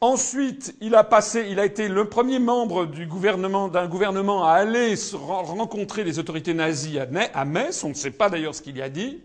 Ensuite, 0.00 0.76
il 0.80 0.94
a 0.94 1.02
passé, 1.02 1.48
il 1.50 1.58
a 1.58 1.64
été 1.64 1.88
le 1.88 2.04
premier 2.04 2.38
membre 2.38 2.86
du 2.86 3.06
gouvernement, 3.06 3.66
d'un 3.66 3.88
gouvernement 3.88 4.44
à 4.44 4.52
aller 4.52 4.94
rencontrer 5.12 6.04
les 6.04 6.20
autorités 6.20 6.54
nazies 6.54 7.00
à 7.00 7.44
Metz. 7.44 7.82
On 7.82 7.88
ne 7.88 7.94
sait 7.94 8.12
pas 8.12 8.30
d'ailleurs 8.30 8.54
ce 8.54 8.62
qu'il 8.62 8.76
y 8.76 8.82
a 8.82 8.88
dit. 8.88 9.24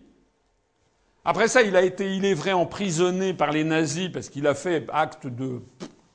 Après 1.28 1.48
ça, 1.48 1.64
il 1.64 1.76
a 1.76 1.82
été, 1.82 2.16
il 2.16 2.24
est 2.24 2.36
vrai, 2.36 2.52
emprisonné 2.52 3.34
par 3.34 3.52
les 3.52 3.64
nazis 3.64 4.10
parce 4.10 4.30
qu'il 4.30 4.46
a 4.46 4.54
fait 4.54 4.86
acte 4.94 5.26
de, 5.26 5.60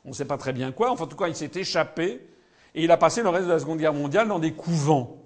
on 0.04 0.10
ne 0.10 0.14
sait 0.14 0.24
pas 0.24 0.38
très 0.38 0.52
bien 0.52 0.70
quoi. 0.70 0.92
Enfin, 0.92 1.04
en 1.04 1.08
tout 1.08 1.16
cas, 1.16 1.26
il 1.26 1.34
s'est 1.34 1.50
échappé 1.56 2.20
et 2.76 2.84
il 2.84 2.90
a 2.92 2.96
passé 2.96 3.22
le 3.22 3.28
reste 3.28 3.46
de 3.46 3.52
la 3.52 3.58
Seconde 3.58 3.78
Guerre 3.78 3.92
mondiale 3.92 4.28
dans 4.28 4.38
des 4.38 4.52
couvents. 4.52 5.16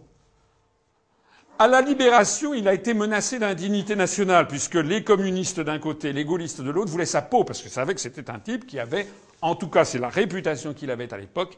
À 1.59 1.69
la 1.69 1.83
libération, 1.83 2.55
il 2.55 2.67
a 2.67 2.75
été 2.75 2.95
menacé 2.95 3.39
d'indignité 3.39 3.95
nationale, 3.95 4.49
puisque 4.49 4.75
les 4.75 5.05
communistes 5.05 5.61
d'un 5.61 5.79
côté, 5.79 6.13
les 6.13 6.25
gaullistes 6.25 6.63
de 6.63 6.71
l'autre 6.71 6.91
voulaient 6.91 7.07
sa 7.07 7.23
peau, 7.23 7.45
parce 7.45 7.61
qu'ils 7.61 7.71
savaient 7.71 7.95
que 7.95 8.01
c'était 8.01 8.29
un 8.29 8.41
type 8.41 8.67
qui 8.67 8.81
avait, 8.81 9.07
en 9.41 9.55
tout 9.55 9.69
cas 9.69 9.85
c'est 9.85 10.01
la 10.01 10.09
réputation 10.09 10.75
qu'il 10.75 10.91
avait 10.91 11.13
à 11.13 11.19
l'époque, 11.19 11.57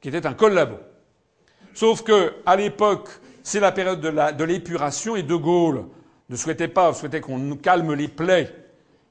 qui 0.00 0.10
était 0.10 0.26
un 0.26 0.34
collabo. 0.34 0.76
Sauf 1.74 2.02
que, 2.02 2.34
à 2.44 2.54
l'époque, 2.54 3.08
c'est 3.42 3.58
la 3.58 3.72
période 3.72 4.00
de 4.00 4.44
l'épuration 4.44 5.16
et 5.16 5.22
De 5.22 5.34
Gaulle 5.34 5.86
ne 6.28 6.36
souhaitait 6.36 6.68
pas, 6.68 6.92
souhaitait 6.94 7.20
qu'on 7.20 7.56
calme 7.56 7.94
les 7.94 8.08
plaies 8.08 8.54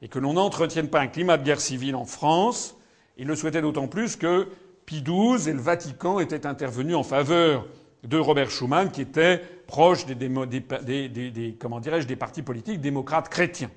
et 0.01 0.07
que 0.07 0.19
l'on 0.19 0.33
n'entretienne 0.33 0.87
pas 0.89 0.99
un 0.99 1.07
climat 1.07 1.37
de 1.37 1.43
guerre 1.43 1.61
civile 1.61 1.95
en 1.95 2.05
France. 2.05 2.75
Il 3.17 3.27
le 3.27 3.35
souhaitait 3.35 3.61
d'autant 3.61 3.87
plus 3.87 4.15
que 4.15 4.47
Pie 4.85 5.03
XII 5.03 5.49
et 5.49 5.53
le 5.53 5.61
Vatican 5.61 6.19
étaient 6.19 6.45
intervenus 6.45 6.95
en 6.95 7.03
faveur 7.03 7.65
de 8.03 8.17
Robert 8.17 8.49
Schuman, 8.49 8.89
qui 8.91 9.01
était 9.01 9.41
proche 9.67 10.05
des, 10.05 10.15
des, 10.15 11.57
comment 11.59 11.79
dirais-je, 11.79 12.07
des 12.07 12.15
partis 12.15 12.41
politiques 12.41 12.81
démocrates 12.81 13.29
chrétiens. 13.29 13.69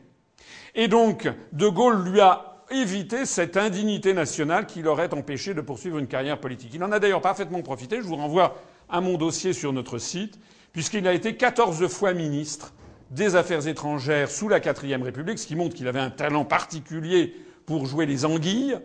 Et 0.74 0.88
donc, 0.88 1.28
De 1.52 1.68
Gaulle 1.68 2.08
lui 2.08 2.20
a 2.20 2.64
évité 2.70 3.26
cette 3.26 3.58
indignité 3.58 4.14
nationale 4.14 4.66
qui 4.66 4.80
l'aurait 4.80 5.12
empêché 5.12 5.52
de 5.52 5.60
poursuivre 5.60 5.98
une 5.98 6.06
carrière 6.06 6.40
politique. 6.40 6.72
Il 6.74 6.82
en 6.82 6.92
a 6.92 6.98
d'ailleurs 6.98 7.20
parfaitement 7.20 7.60
profité. 7.60 7.96
Je 7.98 8.06
vous 8.06 8.16
renvoie 8.16 8.56
à 8.88 9.02
mon 9.02 9.18
dossier 9.18 9.52
sur 9.52 9.72
notre 9.72 9.98
site, 9.98 10.38
puisqu'il 10.72 11.06
a 11.06 11.12
été 11.12 11.36
14 11.36 11.86
fois 11.88 12.14
ministre 12.14 12.72
des 13.10 13.36
Affaires 13.36 13.66
étrangères 13.66 14.30
sous 14.30 14.48
la 14.48 14.60
quatrième 14.60 15.02
République, 15.02 15.38
ce 15.38 15.46
qui 15.46 15.56
montre 15.56 15.74
qu'il 15.74 15.88
avait 15.88 16.00
un 16.00 16.10
talent 16.10 16.44
particulier 16.44 17.34
pour 17.66 17.86
jouer 17.86 18.06
les 18.06 18.24
anguilles, 18.24 18.76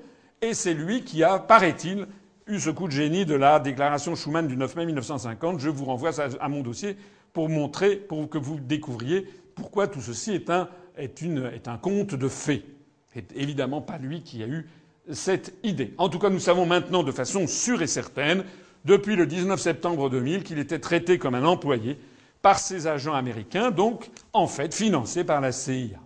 et 0.41 0.53
c'est 0.53 0.74
lui 0.74 1.03
qui 1.03 1.24
a, 1.24 1.39
paraît-il, 1.39 2.07
eu 2.47 2.59
ce 2.59 2.70
coup 2.70 2.88
de 2.88 2.91
génie 2.91 3.26
de 3.26 3.36
la 3.36 3.59
déclaration 3.59 4.15
Schuman 4.15 4.47
du 4.47 4.57
9 4.57 4.76
mai 4.76 4.86
1950. 4.88 5.59
Je 5.59 5.70
vous 5.70 5.86
renvoie 5.86 6.11
à 6.20 6.49
mon 6.49 6.61
dossier 6.61 6.97
pour 7.34 7.49
montrer, 7.49 7.95
pour 7.95 8.28
que 8.30 8.38
vous 8.38 8.59
découvriez 8.59 9.28
pourquoi 9.55 9.88
tout 9.88 10.01
ceci 10.01 10.32
est 10.32 10.49
un, 10.49 11.78
conte 11.82 12.15
de 12.15 12.28
fées. 12.28 12.65
C'est 13.13 13.36
évidemment 13.36 13.82
pas 13.82 13.97
lui 13.97 14.24
qui 14.24 14.41
a 14.41 14.47
eu 14.47 14.67
cette 15.11 15.53
idée. 15.63 15.93
En 15.97 16.09
tout 16.09 16.20
cas, 16.20 16.30
nous 16.30 16.39
savons 16.39 16.65
maintenant 16.65 17.03
de 17.03 17.11
façon 17.11 17.47
sûre 17.47 17.82
et 17.82 17.88
certaine, 17.88 18.43
depuis 18.86 19.15
le 19.15 19.28
19 19.28 19.59
septembre 19.59 20.09
2000, 20.09 20.43
qu'il 20.43 20.59
était 20.59 20.80
traité 20.80 21.17
comme 21.17 21.36
un 21.36 21.45
employé 21.45 21.97
par 22.42 22.60
ses 22.60 22.88
agents 22.88 23.14
américains, 23.14 23.72
donc 23.72 24.10
en 24.34 24.48
fait 24.48 24.74
financés 24.74 25.24
par 25.24 25.42
la 25.42 25.52
CIA. 25.52 25.98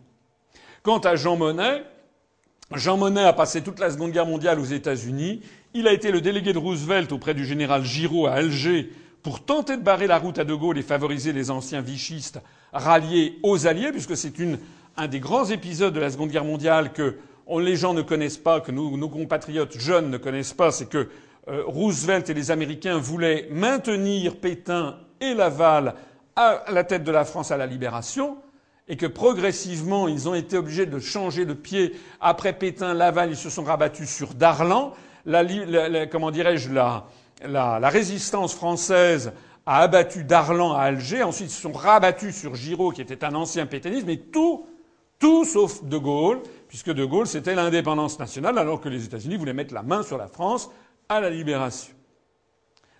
Quant 0.81 0.99
à 0.99 1.15
Jean 1.15 1.37
Monnet, 1.37 1.83
Jean 2.75 2.97
Monnet 2.97 3.23
a 3.23 3.33
passé 3.33 3.61
toute 3.61 3.79
la 3.79 3.91
Seconde 3.91 4.11
Guerre 4.11 4.25
mondiale 4.25 4.59
aux 4.59 4.65
États-Unis. 4.65 5.41
Il 5.73 5.87
a 5.87 5.93
été 5.93 6.11
le 6.11 6.21
délégué 6.21 6.53
de 6.53 6.57
Roosevelt 6.57 7.11
auprès 7.11 7.33
du 7.33 7.45
général 7.45 7.83
Giraud 7.83 8.25
à 8.27 8.33
Alger 8.33 8.91
pour 9.21 9.45
tenter 9.45 9.77
de 9.77 9.81
barrer 9.81 10.07
la 10.07 10.17
route 10.17 10.39
à 10.39 10.43
De 10.43 10.53
Gaulle 10.53 10.77
et 10.77 10.83
favoriser 10.83 11.31
les 11.31 11.51
anciens 11.51 11.81
vichistes 11.81 12.41
ralliés 12.73 13.39
aux 13.43 13.67
Alliés, 13.67 13.91
puisque 13.91 14.17
c'est 14.17 14.33
un 14.97 15.07
des 15.07 15.19
grands 15.19 15.45
épisodes 15.45 15.93
de 15.93 15.99
la 15.99 16.09
Seconde 16.09 16.29
Guerre 16.29 16.43
mondiale 16.43 16.91
que 16.91 17.17
les 17.59 17.75
gens 17.75 17.93
ne 17.93 18.01
connaissent 18.01 18.37
pas, 18.37 18.59
que 18.59 18.71
nos, 18.71 19.09
compatriotes 19.09 19.77
jeunes 19.79 20.09
ne 20.09 20.17
connaissent 20.17 20.53
pas, 20.53 20.71
c'est 20.71 20.89
que 20.89 21.09
euh, 21.47 21.63
Roosevelt 21.65 22.29
et 22.29 22.33
les 22.33 22.51
Américains 22.51 22.97
voulaient 22.97 23.47
maintenir 23.51 24.37
Pétain 24.37 24.97
et 25.19 25.33
Laval 25.33 25.95
à 26.35 26.63
la 26.71 26.83
tête 26.83 27.03
de 27.03 27.11
la 27.11 27.25
France 27.25 27.51
à 27.51 27.57
la 27.57 27.65
libération, 27.65 28.37
et 28.87 28.97
que 28.97 29.05
progressivement 29.05 30.07
ils 30.07 30.27
ont 30.27 30.35
été 30.35 30.57
obligés 30.57 30.85
de 30.85 30.99
changer 30.99 31.45
de 31.45 31.53
pied. 31.53 31.93
Après 32.19 32.53
Pétain, 32.53 32.93
Laval, 32.93 33.31
ils 33.31 33.37
se 33.37 33.49
sont 33.49 33.63
rabattus 33.63 34.09
sur 34.09 34.33
Darlan. 34.33 34.93
La, 35.25 35.45
comment 36.07 36.31
dirais-je 36.31 36.71
la, 36.73 37.05
la, 37.45 37.89
résistance 37.89 38.53
française 38.53 39.31
a 39.65 39.79
abattu 39.79 40.25
Darlan 40.25 40.73
à 40.73 40.81
Alger. 40.81 41.23
Ensuite, 41.23 41.47
ils 41.47 41.53
se 41.53 41.61
sont 41.61 41.71
rabattus 41.71 42.35
sur 42.35 42.55
Giraud, 42.55 42.91
qui 42.91 43.01
était 43.01 43.23
un 43.23 43.33
ancien 43.33 43.65
pétainiste, 43.65 44.05
mais 44.05 44.17
tout, 44.17 44.67
tout 45.19 45.45
sauf 45.45 45.83
De 45.85 45.97
Gaulle, 45.97 46.41
puisque 46.67 46.91
De 46.91 47.05
Gaulle 47.05 47.27
c'était 47.27 47.55
l'indépendance 47.55 48.19
nationale, 48.19 48.57
alors 48.57 48.81
que 48.81 48.89
les 48.89 49.05
États-Unis 49.05 49.37
voulaient 49.37 49.53
mettre 49.53 49.73
la 49.73 49.83
main 49.83 50.03
sur 50.03 50.17
la 50.17 50.27
France 50.27 50.69
à 51.07 51.21
la 51.21 51.29
libération. 51.29 51.93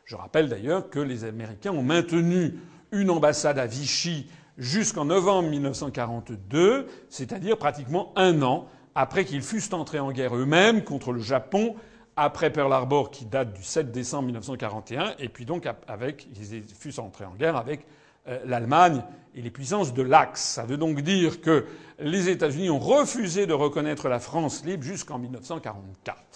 Je 0.06 0.16
rappelle 0.16 0.48
d'ailleurs 0.48 0.90
que 0.90 1.00
les 1.00 1.26
Américains 1.26 1.72
ont 1.72 1.84
maintenu 1.84 2.54
une 2.94 3.10
ambassade 3.10 3.60
à 3.60 3.66
Vichy 3.66 4.30
jusqu'en 4.58 5.06
novembre 5.06 5.50
1942, 5.50 6.88
c'est-à-dire 7.10 7.58
pratiquement 7.58 8.14
un 8.16 8.41
an 8.41 8.68
après 8.96 9.26
qu'ils 9.26 9.41
fussent 9.41 9.74
entrés 9.74 10.00
en 10.00 10.12
guerre 10.12 10.36
eux-mêmes 10.36 10.84
contre 10.84 11.12
le 11.12 11.20
Japon, 11.20 11.76
après 12.16 12.52
Pearl 12.52 12.72
Harbor 12.72 13.10
qui 13.10 13.26
date 13.26 13.54
du 13.54 13.64
7 13.64 13.91
décembre 13.91 14.26
1941, 14.26 15.16
et 15.20 15.30
puis 15.30 15.46
donc 15.46 15.68
avec, 15.88 16.28
ils 16.39 16.64
fussent 16.64 17.00
entrés 17.00 17.26
en 17.26 17.34
guerre 17.34 17.56
avec 17.56 17.88
euh, 18.28 18.39
l'Allemagne 18.46 19.02
et 19.36 19.41
les 19.41 19.50
puissances 19.50 19.94
de 19.94 20.04
l'Axe. 20.04 20.41
Ça 20.41 20.64
veut 20.64 20.78
donc 20.78 21.02
dire 21.02 21.41
que 21.41 21.66
les 22.00 22.30
États-Unis 22.30 22.70
ont 22.70 22.80
refusé 22.80 23.48
de 23.48 23.54
reconnaître 23.54 24.08
la 24.08 24.20
France 24.20 24.64
libre 24.64 24.84
jusqu'en 24.84 25.18
1944. 25.18 26.33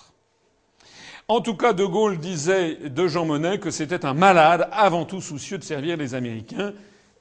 En 1.29 1.41
tout 1.41 1.55
cas, 1.55 1.73
De 1.73 1.83
Gaulle 1.83 2.19
disait 2.19 2.75
de 2.75 3.05
Jean 3.05 3.25
Monnet 3.25 3.59
que 3.59 3.69
c'était 3.69 4.05
un 4.05 4.13
malade 4.13 4.69
avant 4.71 5.03
tout 5.03 5.19
soucieux 5.19 5.57
de 5.57 5.63
servir 5.63 5.97
les 5.97 6.15
Américains. 6.15 6.71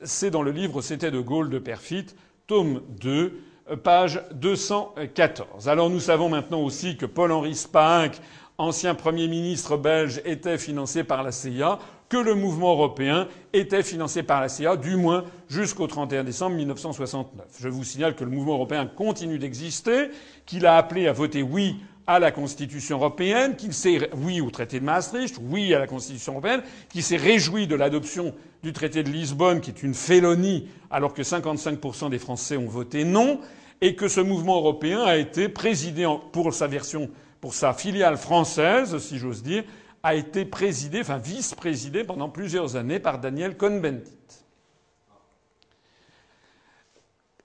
C'est 0.01 0.31
dans 0.31 0.43
le 0.43 0.53
livre 0.53 0.81
C'était 0.81 1.11
De 1.11 1.19
Gaulle 1.19 1.51
de 1.51 1.59
Perfit, 1.59 2.07
tome 2.47 2.83
2, 3.01 3.37
page 3.83 4.23
214. 4.35 5.69
Alors 5.69 5.91
nous 5.91 5.99
savons 5.99 6.29
maintenant 6.29 6.61
aussi 6.61 6.97
que 6.97 7.05
Paul-Henri 7.05 7.57
Spaak, 7.57 8.21
ancien 8.59 8.95
Premier 8.95 9.27
ministre 9.27 9.77
belge, 9.77 10.23
était 10.25 10.57
financé 10.57 11.03
par 11.03 11.25
la 11.25 11.33
CIA, 11.33 11.81
que 12.09 12.17
le 12.17 12.37
mouvement 12.37 12.75
européen 12.75 13.27
était 13.53 13.83
financé 13.83 14.23
par 14.23 14.41
la 14.41 14.49
CIA, 14.49 14.77
du 14.77 14.95
moins 14.95 15.25
jusqu'au 15.49 15.89
31 15.89 16.23
décembre 16.23 16.55
1969. 16.55 17.45
Je 17.59 17.69
vous 17.69 17.83
signale 17.83 18.15
que 18.15 18.23
le 18.23 18.31
mouvement 18.31 18.55
européen 18.55 18.87
continue 18.87 19.41
d'exister, 19.41 20.11
qu'il 20.47 20.65
a 20.65 20.77
appelé 20.77 21.09
à 21.09 21.13
voter 21.13 21.43
oui 21.43 21.81
à 22.07 22.19
la 22.19 22.31
Constitution 22.31 22.99
européenne, 22.99 23.57
qu'il 23.57 23.73
s'est 23.73 24.11
oui 24.15 24.41
au 24.41 24.51
traité 24.51 24.81
de 24.81 24.85
Maastricht, 24.85 25.39
oui 25.41 25.75
à 25.75 25.79
la 25.79 25.87
Constitution 25.87 26.33
européenne, 26.33 26.63
qu'il 26.89 27.03
s'est 27.03 27.17
réjoui 27.17 27.67
de 27.67 27.75
l'adoption 27.75 28.35
du 28.63 28.73
traité 28.73 29.03
de 29.03 29.11
Lisbonne, 29.11 29.61
qui 29.61 29.71
est 29.71 29.83
une 29.83 29.95
félonie, 29.95 30.69
alors 30.91 31.15
que 31.15 31.23
55% 31.23 32.11
des 32.11 32.19
Français 32.19 32.57
ont 32.57 32.69
voté 32.69 33.05
non, 33.05 33.41
et 33.81 33.95
que 33.95 34.09
ce 34.09 34.21
mouvement 34.21 34.57
européen 34.57 35.03
a 35.03 35.17
été 35.17 35.49
présidé 35.49 36.07
pour 36.33 36.55
sa 36.55 36.67
version, 36.67 37.11
pour 37.41 37.55
sa 37.55 37.75
filiale 37.75 38.17
française, 38.17 38.99
si 38.99 39.19
j'ose 39.19 39.43
dire, 39.43 39.65
a 40.03 40.15
été 40.15 40.45
présidé, 40.45 41.01
enfin 41.01 41.19
vice-présidé 41.19 42.05
pendant 42.05 42.29
plusieurs 42.29 42.77
années 42.77 43.01
par 43.01 43.19
Daniel 43.19 43.57
Cohn-Bendit. 43.57 44.13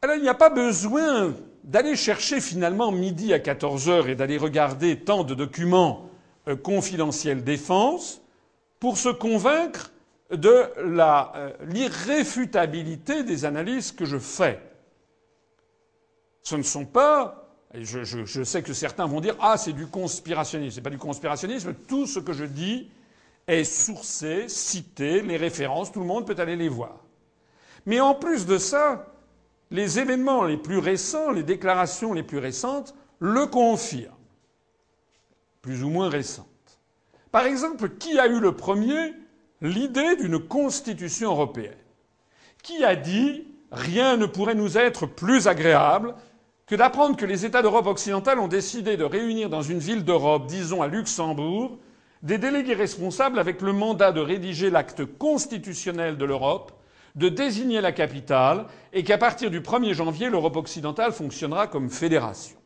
Alors 0.03 0.15
il 0.15 0.21
n'y 0.21 0.29
a 0.29 0.35
pas 0.35 0.49
besoin 0.49 1.33
d'aller 1.63 1.95
chercher 1.95 2.41
finalement 2.41 2.91
midi 2.91 3.33
à 3.33 3.39
14 3.39 3.89
heures 3.89 4.07
et 4.09 4.15
d'aller 4.15 4.37
regarder 4.37 4.99
tant 4.99 5.23
de 5.23 5.35
documents 5.35 6.09
euh, 6.47 6.55
confidentiels 6.55 7.43
défense 7.43 8.21
pour 8.79 8.97
se 8.97 9.09
convaincre 9.09 9.91
de 10.31 10.63
euh, 10.77 11.51
l'irréfutabilité 11.65 13.23
des 13.23 13.45
analyses 13.45 13.91
que 13.91 14.05
je 14.05 14.17
fais. 14.17 14.59
Ce 16.41 16.55
ne 16.55 16.63
sont 16.63 16.85
pas 16.85 17.41
je, 17.73 18.43
sais 18.43 18.63
que 18.63 18.73
certains 18.73 19.05
vont 19.05 19.21
dire 19.21 19.35
ah 19.39 19.57
c'est 19.57 19.73
du 19.73 19.87
conspirationnisme. 19.87 20.75
C'est 20.75 20.81
pas 20.81 20.89
du 20.89 20.97
conspirationnisme. 20.97 21.73
Tout 21.87 22.05
ce 22.05 22.19
que 22.19 22.33
je 22.33 22.45
dis 22.45 22.89
est 23.47 23.63
sourcé, 23.63 24.47
cité, 24.47 25.21
les 25.21 25.37
références, 25.37 25.91
tout 25.91 25.99
le 25.99 26.05
monde 26.05 26.27
peut 26.27 26.35
aller 26.37 26.55
les 26.55 26.69
voir. 26.69 26.99
Mais 27.85 27.99
en 27.99 28.13
plus 28.13 28.45
de 28.45 28.57
ça, 28.57 29.07
les 29.71 29.99
événements 29.99 30.43
les 30.43 30.57
plus 30.57 30.77
récents, 30.77 31.31
les 31.31 31.43
déclarations 31.43 32.13
les 32.13 32.23
plus 32.23 32.37
récentes, 32.37 32.93
le 33.19 33.45
confirment. 33.47 34.13
Plus 35.61 35.83
ou 35.83 35.89
moins 35.89 36.09
récentes. 36.09 36.47
Par 37.31 37.45
exemple, 37.45 37.89
qui 37.97 38.19
a 38.19 38.27
eu 38.27 38.39
le 38.39 38.51
premier 38.51 39.13
l'idée 39.61 40.17
d'une 40.17 40.39
constitution 40.39 41.31
européenne? 41.31 41.73
Qui 42.61 42.83
a 42.83 42.95
dit 42.95 43.47
rien 43.71 44.17
ne 44.17 44.25
pourrait 44.25 44.55
nous 44.55 44.77
être 44.77 45.05
plus 45.05 45.47
agréable 45.47 46.15
que 46.65 46.75
d'apprendre 46.75 47.15
que 47.15 47.25
les 47.25 47.45
États 47.45 47.61
d'Europe 47.61 47.87
occidentale 47.87 48.39
ont 48.39 48.47
décidé 48.47 48.97
de 48.97 49.03
réunir 49.03 49.49
dans 49.49 49.61
une 49.61 49.79
ville 49.79 50.03
d'Europe, 50.03 50.47
disons 50.47 50.81
à 50.81 50.87
Luxembourg, 50.87 51.77
des 52.23 52.37
délégués 52.37 52.73
responsables 52.73 53.39
avec 53.39 53.61
le 53.61 53.73
mandat 53.73 54.11
de 54.11 54.21
rédiger 54.21 54.69
l'acte 54.69 55.05
constitutionnel 55.05 56.17
de 56.17 56.25
l'Europe 56.25 56.73
de 57.15 57.29
désigner 57.29 57.81
la 57.81 57.91
capitale 57.91 58.65
et 58.93 59.03
qu'à 59.03 59.17
partir 59.17 59.51
du 59.51 59.61
1er 59.61 59.93
janvier, 59.93 60.29
l'Europe 60.29 60.57
occidentale 60.57 61.11
fonctionnera 61.11 61.67
comme 61.67 61.89
fédération. 61.89 62.57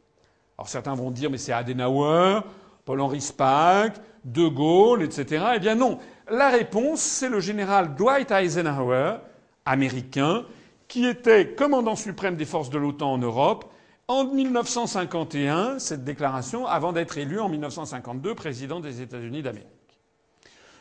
Alors 0.57 0.69
certains 0.69 0.95
vont 0.95 1.11
dire 1.11 1.29
mais 1.29 1.37
c'est 1.37 1.51
Adenauer, 1.51 2.41
Paul-Henri 2.85 3.21
Spaak, 3.21 3.95
De 4.23 4.47
Gaulle, 4.47 5.03
etc. 5.03 5.45
Eh 5.55 5.59
bien 5.59 5.75
non. 5.75 5.99
La 6.29 6.49
réponse, 6.49 7.01
c'est 7.01 7.29
le 7.29 7.39
général 7.39 7.95
Dwight 7.95 8.31
Eisenhower, 8.31 9.17
américain, 9.65 10.45
qui 10.87 11.05
était 11.05 11.53
commandant 11.53 11.95
suprême 11.95 12.35
des 12.35 12.45
forces 12.45 12.69
de 12.69 12.77
l'OTAN 12.77 13.13
en 13.13 13.17
Europe 13.17 13.71
en 14.07 14.25
1951, 14.25 15.79
cette 15.79 16.03
déclaration, 16.03 16.67
avant 16.67 16.93
d'être 16.93 17.17
élu 17.17 17.39
en 17.39 17.49
1952 17.49 18.35
président 18.35 18.79
des 18.79 19.01
États-Unis 19.01 19.41
d'Amérique. 19.41 19.67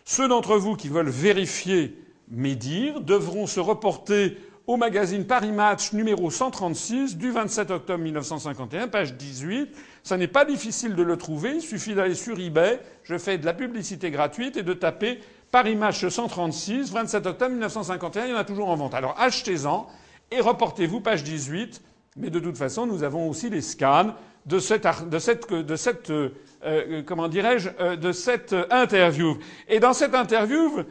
Ceux 0.05 0.29
d'entre 0.29 0.57
vous 0.59 0.77
qui 0.77 0.91
veulent 0.91 1.09
vérifier 1.09 1.99
mes 2.29 2.55
dires 2.55 3.01
devront 3.01 3.47
se 3.47 3.61
reporter 3.61 4.39
au 4.67 4.77
magazine 4.77 5.27
Paris 5.27 5.53
Match 5.53 5.93
numéro 5.93 6.31
136 6.31 7.19
du 7.19 7.31
27 7.31 7.71
octobre 7.71 8.03
1951, 8.03 8.89
page 8.89 9.15
18. 9.15 9.69
Ça 10.03 10.17
n'est 10.17 10.29
pas 10.29 10.45
difficile 10.45 10.95
de 10.95 11.03
le 11.03 11.17
trouver. 11.19 11.57
Il 11.57 11.61
suffit 11.61 11.95
d'aller 11.95 12.15
sur 12.15 12.39
eBay. 12.39 12.81
Je 13.03 13.19
fais 13.19 13.37
de 13.37 13.45
la 13.45 13.53
publicité 13.53 14.11
gratuite 14.11 14.57
et 14.57 14.63
de 14.63 14.73
taper 14.73 15.21
Paris 15.51 15.77
Match 15.77 16.07
136, 16.07 16.93
27 16.93 17.27
octobre 17.27 17.51
1951. 17.51 18.25
Il 18.25 18.31
y 18.31 18.35
en 18.35 18.39
a 18.39 18.45
toujours 18.45 18.69
en 18.69 18.77
vente. 18.77 18.95
Alors 18.95 19.15
achetez-en 19.19 19.87
et 20.31 20.41
reportez-vous, 20.41 21.01
page 21.01 21.25
18. 21.25 21.83
Mais 22.17 22.31
de 22.31 22.39
toute 22.39 22.57
façon, 22.57 22.87
nous 22.87 23.03
avons 23.03 23.29
aussi 23.29 23.51
les 23.51 23.61
scans 23.61 24.15
de 24.47 24.59
cette, 24.59 24.87
de 24.87 25.77
cette 25.77 26.11
euh, 26.11 26.31
euh, 26.65 27.03
comment 27.05 27.29
dirais-je, 27.29 27.71
euh, 27.81 27.97
de 27.97 28.13
cette 28.13 28.55
interview. 28.71 29.37
Et 29.69 29.81
dans 29.81 29.93
cette 29.93 30.15
interview, 30.15 30.85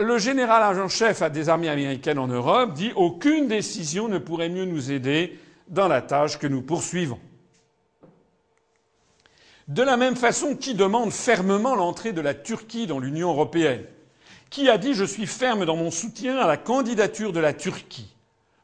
le 0.00 0.16
général 0.18 0.62
agent-chef 0.62 1.22
des 1.32 1.48
armées 1.48 1.68
américaines 1.68 2.20
en 2.20 2.28
Europe 2.28 2.72
dit 2.72 2.92
aucune 2.94 3.48
décision 3.48 4.08
ne 4.08 4.18
pourrait 4.18 4.48
mieux 4.48 4.64
nous 4.64 4.92
aider 4.92 5.38
dans 5.66 5.88
la 5.88 6.02
tâche 6.02 6.38
que 6.38 6.46
nous 6.46 6.62
poursuivons. 6.62 7.18
De 9.66 9.82
la 9.82 9.96
même 9.96 10.16
façon, 10.16 10.54
qui 10.54 10.74
demande 10.74 11.10
fermement 11.10 11.74
l'entrée 11.74 12.12
de 12.12 12.20
la 12.20 12.32
Turquie 12.32 12.86
dans 12.86 13.00
l'Union 13.00 13.30
européenne? 13.30 13.84
Qui 14.50 14.70
a 14.70 14.78
dit 14.78 14.94
je 14.94 15.04
suis 15.04 15.26
ferme 15.26 15.66
dans 15.66 15.76
mon 15.76 15.90
soutien 15.90 16.38
à 16.38 16.46
la 16.46 16.56
candidature 16.56 17.32
de 17.32 17.40
la 17.40 17.52
Turquie? 17.52 18.14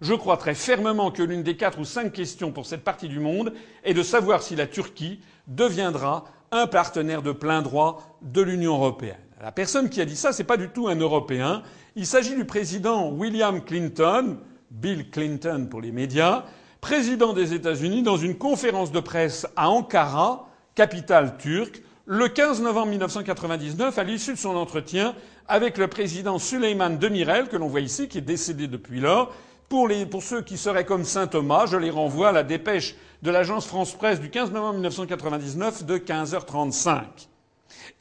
Je 0.01 0.14
crois 0.14 0.37
très 0.37 0.55
fermement 0.55 1.11
que 1.11 1.22
l'une 1.22 1.43
des 1.43 1.57
quatre 1.57 1.80
ou 1.80 1.85
cinq 1.85 2.12
questions 2.12 2.53
pour 2.53 2.64
cette 2.66 2.85
partie 2.85 3.09
du 3.09 3.18
monde 3.18 3.53
est 3.82 3.93
de 3.93 4.03
savoir 4.03 4.43
si 4.43 4.55
la 4.55 4.66
Turquie 4.66 5.20
deviendra 5.49 6.24
un 6.53 6.68
partenaire 6.68 7.22
de 7.22 7.32
plein 7.32 7.61
droit 7.61 8.18
de 8.22 8.41
l'Union 8.41 8.74
européenne. 8.74 9.24
La 9.45 9.53
personne 9.53 9.90
qui 9.90 10.01
a 10.01 10.07
dit 10.07 10.16
ça, 10.16 10.32
c'est 10.32 10.42
pas 10.42 10.57
du 10.57 10.70
tout 10.70 10.88
un 10.88 10.97
Européen. 10.97 11.62
Il 11.97 12.07
s'agit 12.07 12.34
du 12.34 12.47
président 12.47 13.11
William 13.11 13.62
Clinton, 13.62 14.38
Bill 14.70 15.11
Clinton 15.11 15.66
pour 15.70 15.82
les 15.82 15.92
médias, 15.92 16.45
président 16.80 17.34
des 17.34 17.53
États-Unis, 17.53 18.03
dans 18.03 18.16
une 18.16 18.38
conférence 18.38 18.90
de 18.90 19.01
presse 19.01 19.47
à 19.55 19.68
Ankara, 19.68 20.49
capitale 20.74 21.36
turque, 21.36 21.82
le 22.07 22.28
15 22.28 22.62
novembre 22.62 22.92
1999, 22.92 23.99
à 23.99 24.03
l'issue 24.03 24.32
de 24.32 24.38
son 24.38 24.57
entretien 24.57 25.14
avec 25.47 25.76
le 25.76 25.88
président 25.88 26.38
Suleiman 26.38 26.99
Demirel, 26.99 27.49
que 27.49 27.59
l'on 27.59 27.68
voit 27.68 27.80
ici, 27.80 28.09
qui 28.09 28.16
est 28.16 28.22
décédé 28.22 28.66
depuis 28.66 29.01
lors. 29.01 29.30
Pour, 29.68 29.90
pour 30.11 30.22
ceux 30.22 30.40
qui 30.40 30.57
seraient 30.57 30.86
comme 30.86 31.05
Saint 31.05 31.26
Thomas, 31.26 31.66
je 31.66 31.76
les 31.76 31.90
renvoie 31.90 32.30
à 32.30 32.32
la 32.32 32.45
dépêche 32.45 32.95
de 33.20 33.30
l'agence 33.30 33.66
France-Presse 33.66 34.20
du 34.20 34.30
15 34.30 34.53
novembre 34.53 34.76
1999 34.76 35.84
de 35.84 35.99
15h35 35.99 37.28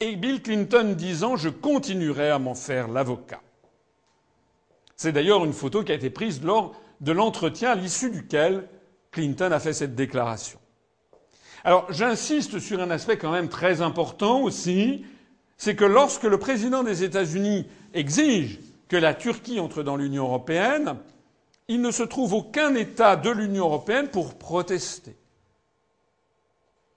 et 0.04 0.16
Bill 0.16 0.42
Clinton 0.42 0.94
disant 0.96 1.36
Je 1.36 1.48
continuerai 1.48 2.30
à 2.30 2.38
m'en 2.38 2.54
faire 2.54 2.88
l'avocat. 2.88 3.40
C'est 4.96 5.12
d'ailleurs 5.12 5.44
une 5.44 5.52
photo 5.52 5.82
qui 5.82 5.92
a 5.92 5.94
été 5.94 6.10
prise 6.10 6.42
lors 6.42 6.74
de 7.00 7.12
l'entretien 7.12 7.70
à 7.70 7.74
l'issue 7.74 8.10
duquel 8.10 8.68
Clinton 9.10 9.50
a 9.52 9.58
fait 9.60 9.72
cette 9.72 9.94
déclaration. 9.94 10.58
Alors 11.64 11.90
j'insiste 11.90 12.58
sur 12.58 12.80
un 12.80 12.90
aspect 12.90 13.16
quand 13.16 13.32
même 13.32 13.48
très 13.48 13.80
important 13.80 14.42
aussi, 14.42 15.04
c'est 15.56 15.74
que 15.74 15.84
lorsque 15.84 16.24
le 16.24 16.38
président 16.38 16.82
des 16.82 17.02
États-Unis 17.02 17.66
exige 17.94 18.60
que 18.88 18.96
la 18.96 19.14
Turquie 19.14 19.60
entre 19.60 19.82
dans 19.82 19.96
l'Union 19.96 20.24
européenne, 20.24 20.96
il 21.68 21.80
ne 21.80 21.90
se 21.90 22.02
trouve 22.02 22.34
aucun 22.34 22.74
État 22.74 23.16
de 23.16 23.30
l'Union 23.30 23.64
européenne 23.64 24.08
pour 24.08 24.34
protester 24.34 25.16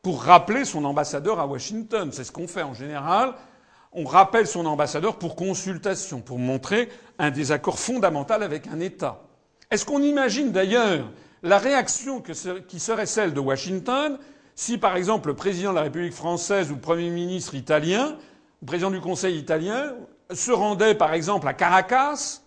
pour 0.07 0.23
rappeler 0.23 0.63
son 0.63 0.85
ambassadeur 0.85 1.37
à 1.41 1.47
Washington. 1.47 2.11
C'est 2.13 2.23
ce 2.23 2.31
qu'on 2.31 2.47
fait 2.47 2.63
en 2.63 2.73
général. 2.73 3.33
On 3.91 4.05
rappelle 4.05 4.47
son 4.47 4.65
ambassadeur 4.65 5.17
pour 5.17 5.35
consultation, 5.35 6.21
pour 6.21 6.39
montrer 6.39 6.87
un 7.19 7.29
désaccord 7.29 7.77
fondamental 7.77 8.41
avec 8.41 8.67
un 8.67 8.79
État. 8.79 9.21
Est-ce 9.69 9.85
qu'on 9.85 10.01
imagine 10.01 10.53
d'ailleurs 10.53 11.11
la 11.43 11.57
réaction 11.57 12.21
qui 12.21 12.79
serait 12.79 13.05
celle 13.05 13.33
de 13.33 13.41
Washington 13.41 14.17
si, 14.55 14.77
par 14.77 14.95
exemple, 14.95 15.27
le 15.27 15.35
président 15.35 15.71
de 15.71 15.75
la 15.75 15.81
République 15.81 16.13
française 16.13 16.71
ou 16.71 16.75
le 16.75 16.79
Premier 16.79 17.09
ministre 17.09 17.53
italien, 17.53 18.15
le 18.61 18.65
président 18.65 18.91
du 18.91 19.01
Conseil 19.01 19.37
italien, 19.37 19.93
se 20.31 20.51
rendait, 20.51 20.95
par 20.95 21.13
exemple, 21.13 21.49
à 21.49 21.53
Caracas 21.53 22.39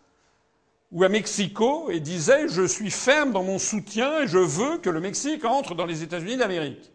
ou 0.93 1.05
à 1.05 1.11
Mexico 1.11 1.91
et 1.91 2.01
disait 2.01 2.49
je 2.49 2.63
suis 2.63 2.91
ferme 2.91 3.33
dans 3.33 3.43
mon 3.43 3.59
soutien 3.59 4.23
et 4.23 4.29
je 4.29 4.39
veux 4.39 4.79
que 4.79 4.89
le 4.89 5.01
Mexique 5.03 5.45
entre 5.45 5.75
dans 5.75 5.85
les 5.85 6.03
États-Unis 6.03 6.39
d'Amérique. 6.39 6.91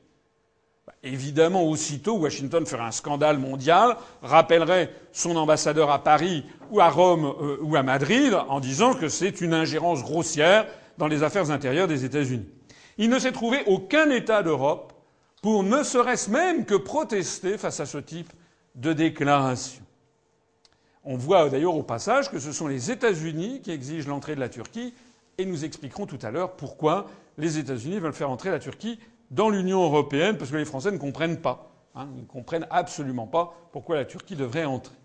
Bah, 0.86 0.94
évidemment, 1.02 1.64
aussitôt, 1.64 2.18
Washington 2.18 2.64
ferait 2.66 2.84
un 2.84 2.92
scandale 2.92 3.40
mondial, 3.40 3.98
rappellerait 4.22 4.94
son 5.12 5.36
ambassadeur 5.36 5.90
à 5.90 6.04
Paris 6.04 6.46
ou 6.70 6.80
à 6.80 6.90
Rome 6.90 7.26
euh, 7.26 7.58
ou 7.62 7.76
à 7.76 7.82
Madrid 7.82 8.36
en 8.50 8.60
disant 8.60 8.94
que 8.94 9.10
c'est 9.10 9.42
une 9.42 9.56
ingérence 9.56 10.04
grossière 10.04 10.68
dans 11.00 11.08
les 11.08 11.24
affaires 11.24 11.50
intérieures 11.50 11.88
des 11.88 12.06
États-Unis. 12.06 12.48
Il 13.00 13.10
ne 13.10 13.18
s'est 13.18 13.32
trouvé 13.32 13.64
aucun 13.66 14.12
État 14.12 14.44
d'Europe 14.44 14.94
pour 15.42 15.64
ne 15.64 15.82
serait-ce 15.82 16.30
même 16.30 16.66
que 16.66 16.76
protester 16.76 17.58
face 17.58 17.80
à 17.80 17.88
ce 17.88 17.98
type 17.98 18.32
de 18.76 18.94
déclaration. 18.94 19.82
On 21.04 21.18
voit 21.18 21.50
d'ailleurs 21.50 21.76
au 21.76 21.84
passage 21.84 22.30
que 22.30 22.40
ce 22.40 22.52
sont 22.52 22.68
les 22.68 22.92
États-Unis 22.92 23.62
qui 23.62 23.72
exigent 23.72 24.08
l'entrée 24.08 24.36
de 24.36 24.40
la 24.40 24.50
Turquie, 24.50 24.94
et 25.38 25.46
nous 25.46 25.66
expliquerons 25.66 26.06
tout 26.06 26.20
à 26.22 26.32
l'heure 26.32 26.52
pourquoi 26.56 27.08
les 27.38 27.58
États-Unis 27.58 28.00
veulent 28.00 28.14
faire 28.14 28.30
entrer 28.30 28.52
la 28.52 28.60
Turquie 28.60 29.00
dans 29.32 29.50
l'Union 29.50 29.84
européenne, 29.84 30.38
parce 30.38 30.52
que 30.52 30.58
les 30.58 30.66
Français 30.66 30.92
ne 30.92 30.98
comprennent 30.98 31.42
pas. 31.42 31.72
Hein, 31.96 32.08
ils 32.16 32.24
ne 32.24 32.28
comprennent 32.28 32.68
absolument 32.70 33.28
pas 33.28 33.54
pourquoi 33.72 33.96
la 33.96 34.06
Turquie 34.06 34.36
devrait 34.36 34.66
entrer. 34.66 34.96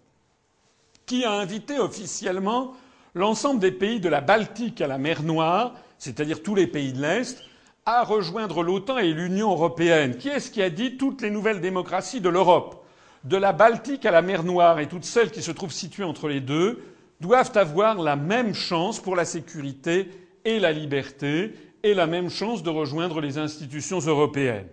Qui 1.07 1.25
a 1.25 1.33
invité 1.33 1.79
officiellement 1.79 2.75
l'ensemble 3.15 3.61
des 3.61 3.73
pays 3.73 4.01
de 4.01 4.09
la 4.09 4.21
Baltique 4.21 4.81
à 4.81 4.87
la 4.87 4.99
mer 4.99 5.23
Noire, 5.23 5.75
c'est-à-dire 5.99 6.43
tous 6.43 6.55
les 6.55 6.67
pays 6.67 6.93
de 6.93 7.01
l'Est, 7.01 7.43
à 7.87 8.05
rejoindre 8.05 8.63
l'OTAN 8.63 8.99
et 8.99 9.13
l'Union 9.13 9.51
européenne? 9.51 10.17
Qui 10.17 10.29
est-ce 10.29 10.51
qui 10.51 10.63
a 10.63 10.71
dit 10.71 10.97
toutes 10.97 11.23
les 11.23 11.31
nouvelles 11.31 11.61
démocraties 11.61 12.21
de 12.21 12.29
l'Europe 12.29 12.85
de 13.25 13.37
la 13.37 13.53
Baltique 13.53 14.07
à 14.07 14.11
la 14.11 14.23
mer 14.23 14.45
Noire 14.45 14.81
et 14.81 14.89
toutes 14.89 15.05
celles 15.05 15.31
qui 15.31 15.43
se 15.43 15.51
trouvent 15.51 15.73
situées 15.73 16.05
entre 16.05 16.29
les 16.29 16.41
deux 16.41 16.83
doivent 17.21 17.53
avoir 17.57 18.01
la 18.01 18.17
même 18.17 18.55
chance 18.55 18.99
pour 18.99 19.15
la 19.15 19.25
sécurité 19.25 20.11
et 20.45 20.59
la 20.59 20.73
liberté 20.73 21.55
et 21.83 21.95
la 21.95 22.07
même 22.07 22.31
chance 22.31 22.63
de 22.63 22.71
rejoindre 22.71 23.21
les 23.21 23.39
institutions 23.39 24.01
européennes. 24.01 24.69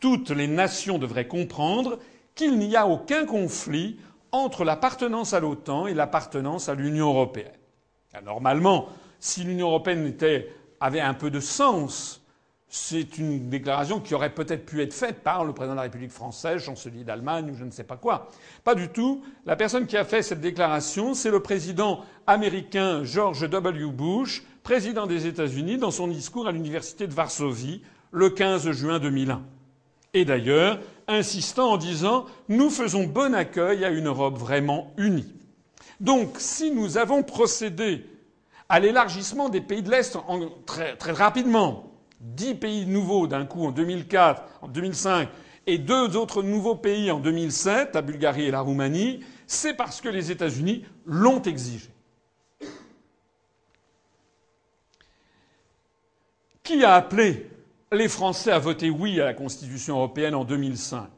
Toutes 0.00 0.30
les 0.30 0.46
nations 0.46 0.98
devraient 0.98 1.26
comprendre 1.26 1.98
qu'il 2.34 2.58
n'y 2.58 2.76
a 2.76 2.86
aucun 2.86 3.26
conflit 3.26 3.98
entre 4.30 4.64
l'appartenance 4.64 5.32
à 5.32 5.40
l'OTAN 5.40 5.86
et 5.86 5.94
l'appartenance 5.94 6.68
à 6.68 6.74
l'Union 6.74 7.08
européenne. 7.08 7.52
Normalement, 8.24 8.88
si 9.18 9.42
l'Union 9.42 9.68
européenne 9.68 10.14
avait 10.80 11.00
un 11.00 11.14
peu 11.14 11.30
de 11.30 11.40
sens, 11.40 12.20
c'est 12.68 13.16
une 13.18 13.48
déclaration 13.48 13.98
qui 13.98 14.14
aurait 14.14 14.34
peut-être 14.34 14.66
pu 14.66 14.82
être 14.82 14.92
faite 14.92 15.22
par 15.22 15.44
le 15.44 15.52
président 15.52 15.72
de 15.72 15.78
la 15.78 15.82
République 15.82 16.10
française, 16.10 16.62
chancelier 16.62 17.02
d'Allemagne 17.02 17.50
ou 17.50 17.54
je 17.54 17.64
ne 17.64 17.70
sais 17.70 17.84
pas 17.84 17.96
quoi. 17.96 18.28
Pas 18.62 18.74
du 18.74 18.88
tout. 18.88 19.22
La 19.46 19.56
personne 19.56 19.86
qui 19.86 19.96
a 19.96 20.04
fait 20.04 20.22
cette 20.22 20.40
déclaration, 20.40 21.14
c'est 21.14 21.30
le 21.30 21.40
président 21.40 22.04
américain 22.26 23.04
George 23.04 23.48
W. 23.48 23.86
Bush, 23.86 24.44
président 24.68 25.06
des 25.06 25.26
États-Unis, 25.26 25.78
dans 25.78 25.90
son 25.90 26.08
discours 26.08 26.46
à 26.46 26.52
l'université 26.52 27.06
de 27.06 27.14
Varsovie 27.14 27.80
le 28.10 28.28
15 28.28 28.70
juin 28.72 28.98
2001. 28.98 29.40
Et 30.12 30.26
d'ailleurs, 30.26 30.78
insistant 31.06 31.70
en 31.70 31.76
disant 31.78 32.26
Nous 32.50 32.68
faisons 32.68 33.04
bon 33.04 33.34
accueil 33.34 33.82
à 33.86 33.88
une 33.88 34.08
Europe 34.08 34.36
vraiment 34.36 34.92
unie. 34.98 35.32
Donc, 36.00 36.34
si 36.36 36.70
nous 36.70 36.98
avons 36.98 37.22
procédé 37.22 38.04
à 38.68 38.78
l'élargissement 38.78 39.48
des 39.48 39.62
pays 39.62 39.82
de 39.82 39.90
l'Est 39.90 40.18
très, 40.66 41.12
rapidement, 41.12 41.90
dix 42.20 42.54
pays 42.54 42.84
nouveaux 42.84 43.26
d'un 43.26 43.46
coup 43.46 43.64
en 43.64 43.70
2004, 43.70 44.42
en 44.60 44.68
2005, 44.68 45.30
et 45.66 45.78
deux 45.78 46.14
autres 46.14 46.42
nouveaux 46.42 46.76
pays 46.76 47.10
en 47.10 47.20
2007, 47.20 47.94
la 47.94 48.02
Bulgarie 48.02 48.44
et 48.44 48.50
la 48.50 48.60
Roumanie, 48.60 49.20
c'est 49.46 49.72
parce 49.72 50.02
que 50.02 50.10
les 50.10 50.30
États-Unis 50.30 50.84
l'ont 51.06 51.40
exigé. 51.40 51.88
Qui 56.68 56.84
a 56.84 56.96
appelé 56.96 57.46
les 57.92 58.08
Français 58.08 58.52
à 58.52 58.58
voter 58.58 58.90
oui 58.90 59.22
à 59.22 59.24
la 59.24 59.32
Constitution 59.32 59.96
européenne 59.96 60.34
en 60.34 60.44
2005 60.44 61.08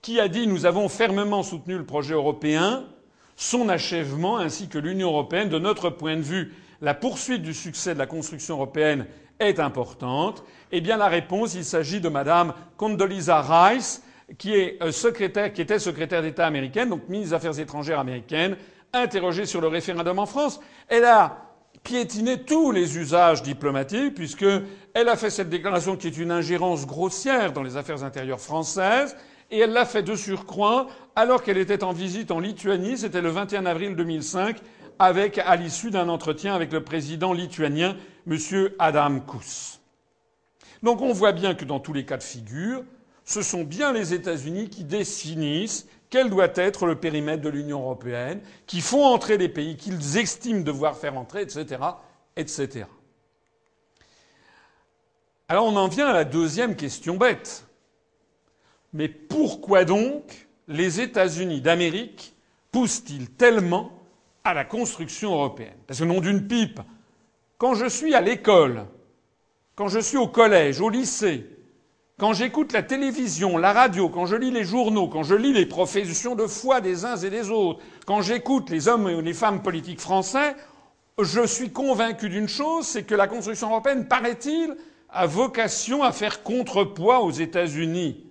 Qui 0.00 0.18
a 0.18 0.28
dit 0.28 0.46
nous 0.46 0.64
avons 0.64 0.88
fermement 0.88 1.42
soutenu 1.42 1.76
le 1.76 1.84
projet 1.84 2.14
européen, 2.14 2.84
son 3.36 3.68
achèvement 3.68 4.38
ainsi 4.38 4.66
que 4.66 4.78
l'Union 4.78 5.08
européenne, 5.08 5.50
de 5.50 5.58
notre 5.58 5.90
point 5.90 6.16
de 6.16 6.22
vue, 6.22 6.54
la 6.80 6.94
poursuite 6.94 7.42
du 7.42 7.52
succès 7.52 7.92
de 7.92 7.98
la 7.98 8.06
construction 8.06 8.54
européenne 8.54 9.04
est 9.40 9.60
importante. 9.60 10.42
Eh 10.72 10.80
bien, 10.80 10.96
la 10.96 11.08
réponse, 11.08 11.54
il 11.54 11.66
s'agit 11.66 12.00
de 12.00 12.08
Madame 12.08 12.54
Condoleezza 12.78 13.42
Rice, 13.42 14.02
qui, 14.38 14.54
euh, 14.54 14.90
était 14.90 15.78
secrétaire 15.78 16.22
d'État 16.22 16.46
américaine, 16.46 16.88
donc 16.88 17.10
ministre 17.10 17.32
des 17.32 17.46
Affaires 17.46 17.60
étrangères 17.60 17.98
américaine, 18.00 18.56
interrogée 18.94 19.44
sur 19.44 19.60
le 19.60 19.68
référendum 19.68 20.18
en 20.18 20.24
France. 20.24 20.60
Elle 20.88 21.04
a 21.04 21.43
piétiné 21.84 22.42
tous 22.42 22.72
les 22.72 22.98
usages 22.98 23.42
diplomatiques, 23.42 24.14
puisqu'elle 24.14 25.08
a 25.08 25.16
fait 25.16 25.30
cette 25.30 25.50
déclaration 25.50 25.96
qui 25.96 26.08
est 26.08 26.16
une 26.16 26.32
ingérence 26.32 26.86
grossière 26.86 27.52
dans 27.52 27.62
les 27.62 27.76
affaires 27.76 28.02
intérieures 28.02 28.40
françaises, 28.40 29.14
et 29.50 29.58
elle 29.58 29.72
l'a 29.72 29.84
fait 29.84 30.02
de 30.02 30.16
surcroît 30.16 30.88
alors 31.14 31.42
qu'elle 31.42 31.58
était 31.58 31.84
en 31.84 31.92
visite 31.92 32.30
en 32.30 32.40
Lituanie, 32.40 32.98
c'était 32.98 33.20
le 33.20 33.28
21 33.28 33.66
avril 33.66 33.94
2005, 33.94 34.56
avec, 34.98 35.38
à 35.38 35.56
l'issue 35.56 35.90
d'un 35.90 36.08
entretien 36.08 36.54
avec 36.54 36.72
le 36.72 36.82
président 36.82 37.32
lituanien, 37.32 37.96
M. 38.26 38.38
Adam 38.78 39.20
Kous. 39.20 39.80
Donc 40.82 41.02
on 41.02 41.12
voit 41.12 41.32
bien 41.32 41.54
que 41.54 41.64
dans 41.64 41.80
tous 41.80 41.92
les 41.92 42.04
cas 42.04 42.16
de 42.16 42.22
figure, 42.22 42.82
ce 43.24 43.42
sont 43.42 43.64
bien 43.64 43.92
les 43.92 44.14
États-Unis 44.14 44.68
qui 44.68 44.84
définissent 44.84 45.86
quel 46.14 46.30
doit 46.30 46.52
être 46.54 46.86
le 46.86 46.94
périmètre 46.94 47.42
de 47.42 47.48
l'Union 47.48 47.80
européenne, 47.80 48.40
qui 48.68 48.80
font 48.80 49.04
entrer 49.04 49.36
les 49.36 49.48
pays 49.48 49.76
qu'ils 49.76 50.16
estiment 50.16 50.60
devoir 50.60 50.96
faire 50.96 51.18
entrer, 51.18 51.42
etc., 51.42 51.82
etc. 52.36 52.84
Alors 55.48 55.66
on 55.66 55.74
en 55.74 55.88
vient 55.88 56.06
à 56.06 56.12
la 56.12 56.22
deuxième 56.22 56.76
question 56.76 57.16
bête. 57.16 57.66
Mais 58.92 59.08
pourquoi 59.08 59.84
donc 59.84 60.46
les 60.68 61.00
États-Unis 61.00 61.60
d'Amérique 61.60 62.36
poussent-ils 62.70 63.30
tellement 63.30 63.90
à 64.44 64.54
la 64.54 64.64
construction 64.64 65.32
européenne? 65.32 65.74
Parce 65.88 65.98
que 65.98 66.04
nom 66.04 66.20
d'une 66.20 66.46
pipe, 66.46 66.78
quand 67.58 67.74
je 67.74 67.86
suis 67.86 68.14
à 68.14 68.20
l'école, 68.20 68.86
quand 69.74 69.88
je 69.88 69.98
suis 69.98 70.16
au 70.16 70.28
collège, 70.28 70.80
au 70.80 70.90
lycée, 70.90 71.44
quand 72.18 72.32
j'écoute 72.32 72.72
la 72.72 72.82
télévision, 72.82 73.58
la 73.58 73.72
radio, 73.72 74.08
quand 74.08 74.26
je 74.26 74.36
lis 74.36 74.52
les 74.52 74.64
journaux, 74.64 75.08
quand 75.08 75.24
je 75.24 75.34
lis 75.34 75.52
les 75.52 75.66
professions 75.66 76.36
de 76.36 76.46
foi 76.46 76.80
des 76.80 77.04
uns 77.04 77.16
et 77.16 77.30
des 77.30 77.50
autres, 77.50 77.80
quand 78.06 78.22
j'écoute 78.22 78.70
les 78.70 78.86
hommes 78.86 79.08
et 79.08 79.20
les 79.20 79.34
femmes 79.34 79.62
politiques 79.62 80.00
français, 80.00 80.54
je 81.20 81.44
suis 81.46 81.70
convaincu 81.70 82.28
d'une 82.28 82.48
chose, 82.48 82.86
c'est 82.86 83.02
que 83.02 83.14
la 83.14 83.26
construction 83.26 83.70
européenne, 83.70 84.06
paraît-il, 84.06 84.76
a 85.10 85.26
vocation 85.26 86.02
à 86.02 86.12
faire 86.12 86.42
contrepoids 86.42 87.20
aux 87.20 87.30
États-Unis. 87.32 88.24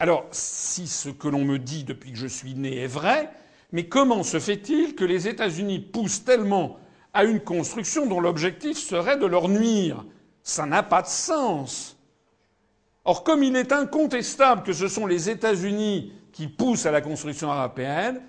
Alors, 0.00 0.26
si 0.32 0.88
ce 0.88 1.08
que 1.08 1.28
l'on 1.28 1.44
me 1.44 1.58
dit 1.58 1.84
depuis 1.84 2.12
que 2.12 2.18
je 2.18 2.26
suis 2.26 2.54
né 2.54 2.78
est 2.78 2.88
vrai, 2.88 3.30
mais 3.70 3.88
comment 3.88 4.24
se 4.24 4.40
fait-il 4.40 4.96
que 4.96 5.04
les 5.04 5.28
États-Unis 5.28 5.78
poussent 5.78 6.24
tellement 6.24 6.78
à 7.14 7.24
une 7.24 7.40
construction 7.40 8.06
dont 8.06 8.20
l'objectif 8.20 8.76
serait 8.76 9.18
de 9.18 9.26
leur 9.26 9.48
nuire? 9.48 10.04
Ça 10.42 10.66
n'a 10.66 10.82
pas 10.82 11.02
de 11.02 11.08
sens. 11.08 11.96
Or, 13.04 13.24
comme 13.24 13.42
il 13.42 13.56
est 13.56 13.72
incontestable 13.72 14.62
que 14.62 14.72
ce 14.72 14.88
sont 14.88 15.06
les 15.06 15.28
États-Unis 15.28 16.12
qui 16.32 16.46
poussent 16.46 16.86
à 16.86 16.92
la 16.92 17.00
construction 17.00 17.52
européenne, 17.52 18.20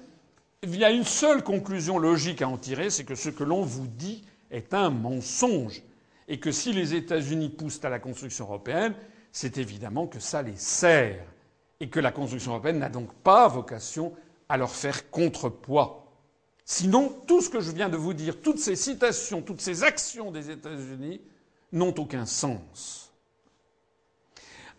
il 0.63 0.77
y 0.77 0.83
a 0.83 0.91
une 0.91 1.03
seule 1.03 1.43
conclusion 1.43 1.99
logique 1.99 2.41
à 2.41 2.47
en 2.47 2.57
tirer, 2.57 2.89
c'est 2.89 3.03
que 3.03 3.15
ce 3.15 3.29
que 3.29 3.43
l'on 3.43 3.61
vous 3.61 3.87
dit 3.87 4.23
est 4.49 4.73
un 4.73 4.89
mensonge. 4.89 5.83
Et 6.27 6.39
que 6.39 6.51
si 6.51 6.71
les 6.71 6.95
États-Unis 6.95 7.49
poussent 7.49 7.83
à 7.83 7.89
la 7.89 7.99
construction 7.99 8.45
européenne, 8.45 8.95
c'est 9.31 9.57
évidemment 9.57 10.07
que 10.07 10.19
ça 10.19 10.41
les 10.41 10.55
sert. 10.55 11.25
Et 11.79 11.89
que 11.89 11.99
la 11.99 12.11
construction 12.11 12.51
européenne 12.51 12.79
n'a 12.79 12.89
donc 12.89 13.13
pas 13.13 13.47
vocation 13.47 14.13
à 14.47 14.57
leur 14.57 14.71
faire 14.71 15.11
contrepoids. 15.11 16.03
Sinon, 16.65 17.13
tout 17.27 17.41
ce 17.41 17.49
que 17.49 17.59
je 17.59 17.71
viens 17.71 17.89
de 17.89 17.97
vous 17.97 18.13
dire, 18.13 18.41
toutes 18.41 18.59
ces 18.59 18.77
citations, 18.77 19.41
toutes 19.41 19.59
ces 19.59 19.83
actions 19.83 20.31
des 20.31 20.49
États-Unis 20.49 21.19
n'ont 21.73 21.93
aucun 21.97 22.25
sens. 22.25 23.02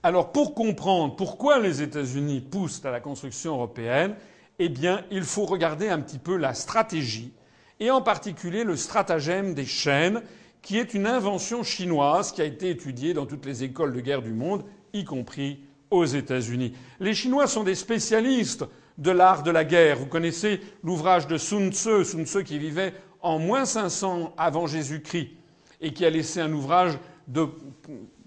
Alors, 0.05 0.32
pour 0.32 0.55
comprendre 0.55 1.16
pourquoi 1.16 1.59
les 1.59 1.80
États-Unis 1.80 2.42
poussent 2.42 2.84
à 2.84 2.90
la 2.90 3.00
construction 3.00 3.55
européenne, 3.55 4.14
eh 4.59 4.68
bien, 4.68 5.02
il 5.11 5.22
faut 5.22 5.46
regarder 5.46 5.88
un 5.88 5.98
petit 5.98 6.18
peu 6.18 6.36
la 6.36 6.52
stratégie, 6.52 7.32
et 7.80 7.90
en 7.90 8.02
particulier 8.02 8.64
le 8.64 8.76
stratagème 8.76 9.55
des 9.55 9.64
chaînes, 9.64 10.20
qui 10.61 10.76
est 10.76 10.92
une 10.92 11.07
invention 11.07 11.62
chinoise 11.62 12.32
qui 12.32 12.42
a 12.42 12.44
été 12.44 12.68
étudiée 12.68 13.14
dans 13.14 13.24
toutes 13.24 13.46
les 13.46 13.64
écoles 13.64 13.94
de 13.94 14.00
guerre 14.00 14.20
du 14.20 14.34
monde, 14.34 14.66
y 14.92 15.05
compris 15.05 15.61
aux 15.90 16.05
États-Unis. 16.05 16.74
Les 17.00 17.14
Chinois 17.14 17.46
sont 17.46 17.64
des 17.64 17.74
spécialistes 17.74 18.66
de 18.98 19.11
l'art 19.11 19.42
de 19.42 19.50
la 19.50 19.64
guerre. 19.64 19.96
Vous 20.00 20.05
connaissez 20.05 20.61
l'ouvrage 20.82 21.28
de 21.28 21.38
Sun 21.38 21.72
Tzu, 21.72 22.05
Sun 22.05 22.26
Tzu 22.26 22.44
qui 22.44 22.59
vivait 22.59 22.92
en 23.22 23.38
moins 23.38 23.64
500 23.64 24.34
avant 24.36 24.66
Jésus-Christ 24.66 25.30
et 25.80 25.94
qui 25.94 26.05
a 26.05 26.11
laissé 26.11 26.42
un 26.42 26.52
ouvrage 26.52 26.98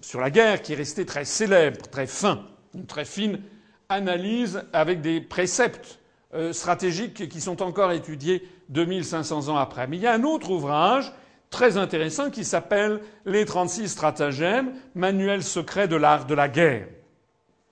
sur 0.00 0.20
la 0.20 0.30
guerre 0.30 0.62
qui 0.62 0.72
est 0.72 0.76
resté 0.76 1.06
très 1.06 1.24
célèbre, 1.24 1.88
très 1.90 2.06
fin, 2.06 2.46
une 2.74 2.86
très 2.86 3.04
fine 3.04 3.40
analyse 3.88 4.62
avec 4.72 5.00
des 5.00 5.20
préceptes 5.20 5.98
euh, 6.34 6.52
stratégiques 6.52 7.28
qui 7.28 7.40
sont 7.40 7.62
encore 7.62 7.92
étudiés 7.92 8.46
2500 8.68 9.48
ans 9.48 9.56
après. 9.56 9.86
Mais 9.86 9.96
il 9.96 10.02
y 10.02 10.06
a 10.06 10.12
un 10.12 10.24
autre 10.24 10.50
ouvrage 10.50 11.12
très 11.50 11.78
intéressant 11.78 12.30
qui 12.30 12.44
s'appelle 12.44 13.00
Les 13.24 13.44
36 13.44 13.88
stratagèmes, 13.88 14.72
manuel 14.94 15.42
secret 15.42 15.88
de 15.88 15.96
l'art 15.96 16.26
de 16.26 16.34
la 16.34 16.48
guerre. 16.48 16.86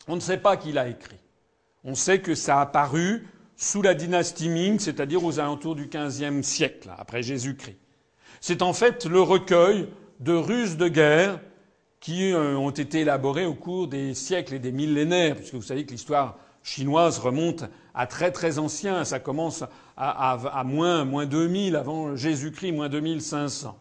On 0.09 0.15
ne 0.15 0.21
sait 0.21 0.39
pas 0.39 0.57
qui 0.57 0.73
l'a 0.73 0.89
écrit. 0.89 1.19
On 1.85 1.95
sait 1.95 2.21
que 2.21 2.35
ça 2.35 2.59
a 2.59 2.63
apparu 2.63 3.27
sous 3.57 3.83
la 3.83 3.95
dynastie 3.95 4.49
Ming, 4.49 4.79
c'est-à-dire 4.79 5.25
aux 5.25 5.39
alentours 5.39 5.75
du 5.75 5.87
XVe 5.87 6.43
siècle, 6.43 6.91
après 6.97 7.23
Jésus-Christ. 7.23 7.79
C'est 8.41 8.63
en 8.63 8.73
fait 8.73 9.07
le 9.07 9.21
recueil 9.21 9.89
de 10.21 10.33
ruses 10.33 10.77
de 10.77 10.89
guerre 10.89 11.41
qui 12.01 12.33
euh, 12.33 12.57
ont 12.57 12.71
été 12.71 13.01
élaborées 13.01 13.47
au 13.47 13.55
cours 13.55 13.89
des 13.89 14.15
siècles 14.15 14.55
et 14.55 14.59
des 14.59 14.73
millénaires, 14.73 15.37
puisque 15.37 15.55
vous 15.55 15.63
savez 15.63 15.87
que 15.87 15.93
l'histoire 15.93 16.39
chinoise 16.63 17.19
remonte 17.19 17.65
à 17.95 18.07
très 18.07 18.33
très 18.33 18.59
ancien. 18.59 19.05
Ça 19.05 19.21
commence 19.21 19.65
à, 19.97 20.33
à, 20.33 20.65
moins, 20.65 21.05
moins 21.05 21.27
2000 21.27 21.77
avant 21.77 22.17
Jésus-Christ, 22.17 22.73
moins 22.73 22.89
2500. 22.89 23.79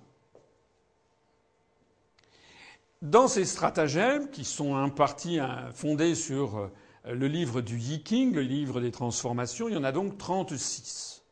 Dans 3.02 3.28
ces 3.28 3.46
stratagèmes, 3.46 4.30
qui 4.30 4.46
sont 4.46 4.74
en 4.74 4.90
partie 4.90 5.40
hein, 5.40 5.70
fondés 5.74 6.16
sur 6.16 6.58
euh, 6.58 6.68
le 7.14 7.28
livre 7.28 7.62
du 7.62 7.78
Yi 7.78 8.32
le 8.32 8.42
livre 8.42 8.82
des 8.82 8.92
transformations, 8.92 9.68
il 9.68 9.76
y 9.76 9.78
en 9.78 9.84
a 9.84 9.92
donc 9.92 10.18
36. 10.18 11.24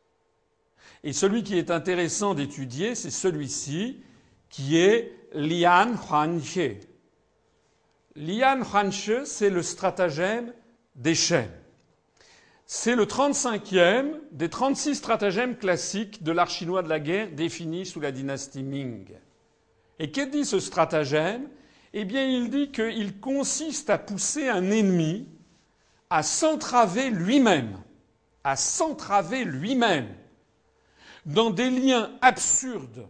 Et 1.02 1.12
celui 1.12 1.42
qui 1.42 1.58
est 1.58 1.70
intéressant 1.70 2.34
d'étudier, 2.34 2.94
c'est 2.94 3.10
celui-ci, 3.10 4.02
qui 4.48 4.78
est 4.78 5.23
Lian 5.34 5.94
Huanxie. 5.96 6.78
Lian 8.14 8.62
Huanxie, 8.62 9.26
c'est 9.26 9.50
le 9.50 9.62
stratagème 9.62 10.52
des 10.94 11.14
chaînes. 11.14 11.50
C'est 12.66 12.94
le 12.94 13.04
35e 13.04 14.20
des 14.32 14.48
36 14.48 14.94
stratagèmes 14.94 15.56
classiques 15.56 16.22
de 16.22 16.32
l'art 16.32 16.48
chinois 16.48 16.82
de 16.82 16.88
la 16.88 17.00
guerre 17.00 17.30
définis 17.30 17.84
sous 17.84 18.00
la 18.00 18.12
dynastie 18.12 18.62
Ming. 18.62 19.08
Et 19.98 20.10
qu'est 20.10 20.28
dit 20.28 20.44
ce 20.44 20.60
stratagème? 20.60 21.48
Eh 21.92 22.04
bien, 22.04 22.24
il 22.24 22.50
dit 22.50 22.72
qu'il 22.72 23.20
consiste 23.20 23.90
à 23.90 23.98
pousser 23.98 24.48
un 24.48 24.70
ennemi 24.70 25.28
à 26.10 26.22
s'entraver 26.22 27.10
lui-même, 27.10 27.76
à 28.44 28.56
s'entraver 28.56 29.44
lui-même 29.44 30.08
dans 31.26 31.50
des 31.50 31.70
liens 31.70 32.12
absurdes 32.20 33.08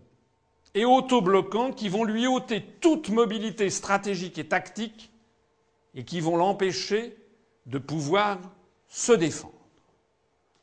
et 0.75 0.85
autobloquants 0.85 1.73
qui 1.73 1.89
vont 1.89 2.05
lui 2.05 2.27
ôter 2.27 2.63
toute 2.81 3.09
mobilité 3.09 3.71
stratégique 3.71 4.39
et 4.39 4.49
tactique 4.49 5.11
et 5.95 6.05
qui 6.05 6.21
vont 6.21 6.37
l'empêcher 6.37 7.17
de 7.67 7.79
pouvoir 7.79 8.39
se 8.89 9.13
défendre. 9.13 9.55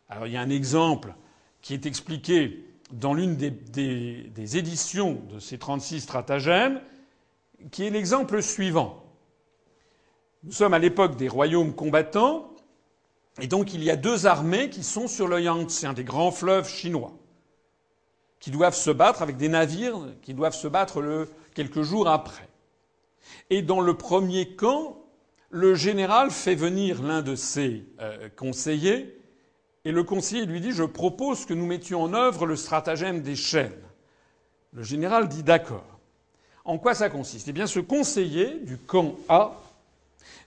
Alors 0.10 0.28
il 0.28 0.34
y 0.34 0.38
a 0.38 0.42
un 0.42 0.50
exemple 0.50 1.16
qui 1.62 1.74
est 1.74 1.86
expliqué 1.86 2.66
dans 2.92 3.14
l'une 3.14 3.36
des, 3.36 4.58
éditions 4.58 5.22
de 5.32 5.40
ces 5.40 5.58
36 5.58 6.02
stratagèmes, 6.02 6.82
qui 7.72 7.86
est 7.86 7.90
l'exemple 7.90 8.42
suivant. 8.42 9.04
Nous 10.44 10.52
sommes 10.52 10.74
à 10.74 10.80
l'époque 10.80 11.16
des 11.16 11.30
royaumes 11.30 11.74
combattants, 11.74 12.54
et 13.40 13.48
donc 13.48 13.74
il 13.74 13.84
y 13.84 13.90
a 13.90 13.96
deux 13.96 14.26
armées 14.26 14.70
qui 14.70 14.84
sont 14.84 15.08
sur 15.08 15.28
le 15.28 15.40
Yangtze, 15.42 15.86
un 15.86 15.94
des 15.94 16.04
grands 16.04 16.32
fleuves 16.32 16.68
chinois, 16.68 17.14
qui 18.42 18.52
doivent 18.52 18.76
se 18.76 18.92
battre 18.92 19.22
avec 19.22 19.38
des 19.38 19.48
navires 19.48 19.98
qui 20.22 20.34
doivent 20.34 20.56
se 20.56 20.68
battre 20.68 21.00
le, 21.00 21.30
quelques 21.54 21.84
jours 21.84 22.10
après. 22.10 22.50
Et 23.50 23.62
dans 23.62 23.80
le 23.80 23.94
premier 23.94 24.56
camp, 24.56 24.98
le 25.52 25.76
général 25.76 26.32
fait 26.32 26.56
venir 26.56 27.04
l'un 27.04 27.22
de 27.22 27.36
ses 27.36 27.86
euh, 28.02 28.28
conseillers 28.36 29.16
et 29.86 29.92
le 29.92 30.04
conseiller 30.04 30.46
lui 30.46 30.60
dit 30.60 30.72
Je 30.72 30.84
propose 30.84 31.46
que 31.46 31.54
nous 31.54 31.68
mettions 31.68 32.02
en 32.02 32.14
œuvre 32.14 32.46
le 32.46 32.56
stratagème 32.56 33.22
des 33.22 33.36
chaînes. 33.36 33.72
Le 34.74 34.84
général 34.84 35.30
dit 35.30 35.44
D'accord. 35.44 35.86
En 36.66 36.78
quoi 36.78 36.96
ça 36.96 37.10
consiste? 37.10 37.48
Eh 37.48 37.54
bien, 37.54 37.68
ce 37.68 37.80
conseiller 37.80 38.60
du 38.60 38.78
camp 38.78 39.16
A 39.30 39.54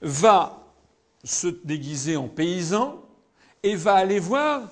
va 0.00 0.64
se 1.22 1.48
déguiser 1.64 2.16
en 2.16 2.28
paysan 2.28 3.00
et 3.62 3.76
va 3.76 3.94
aller 3.94 4.18
voir 4.18 4.62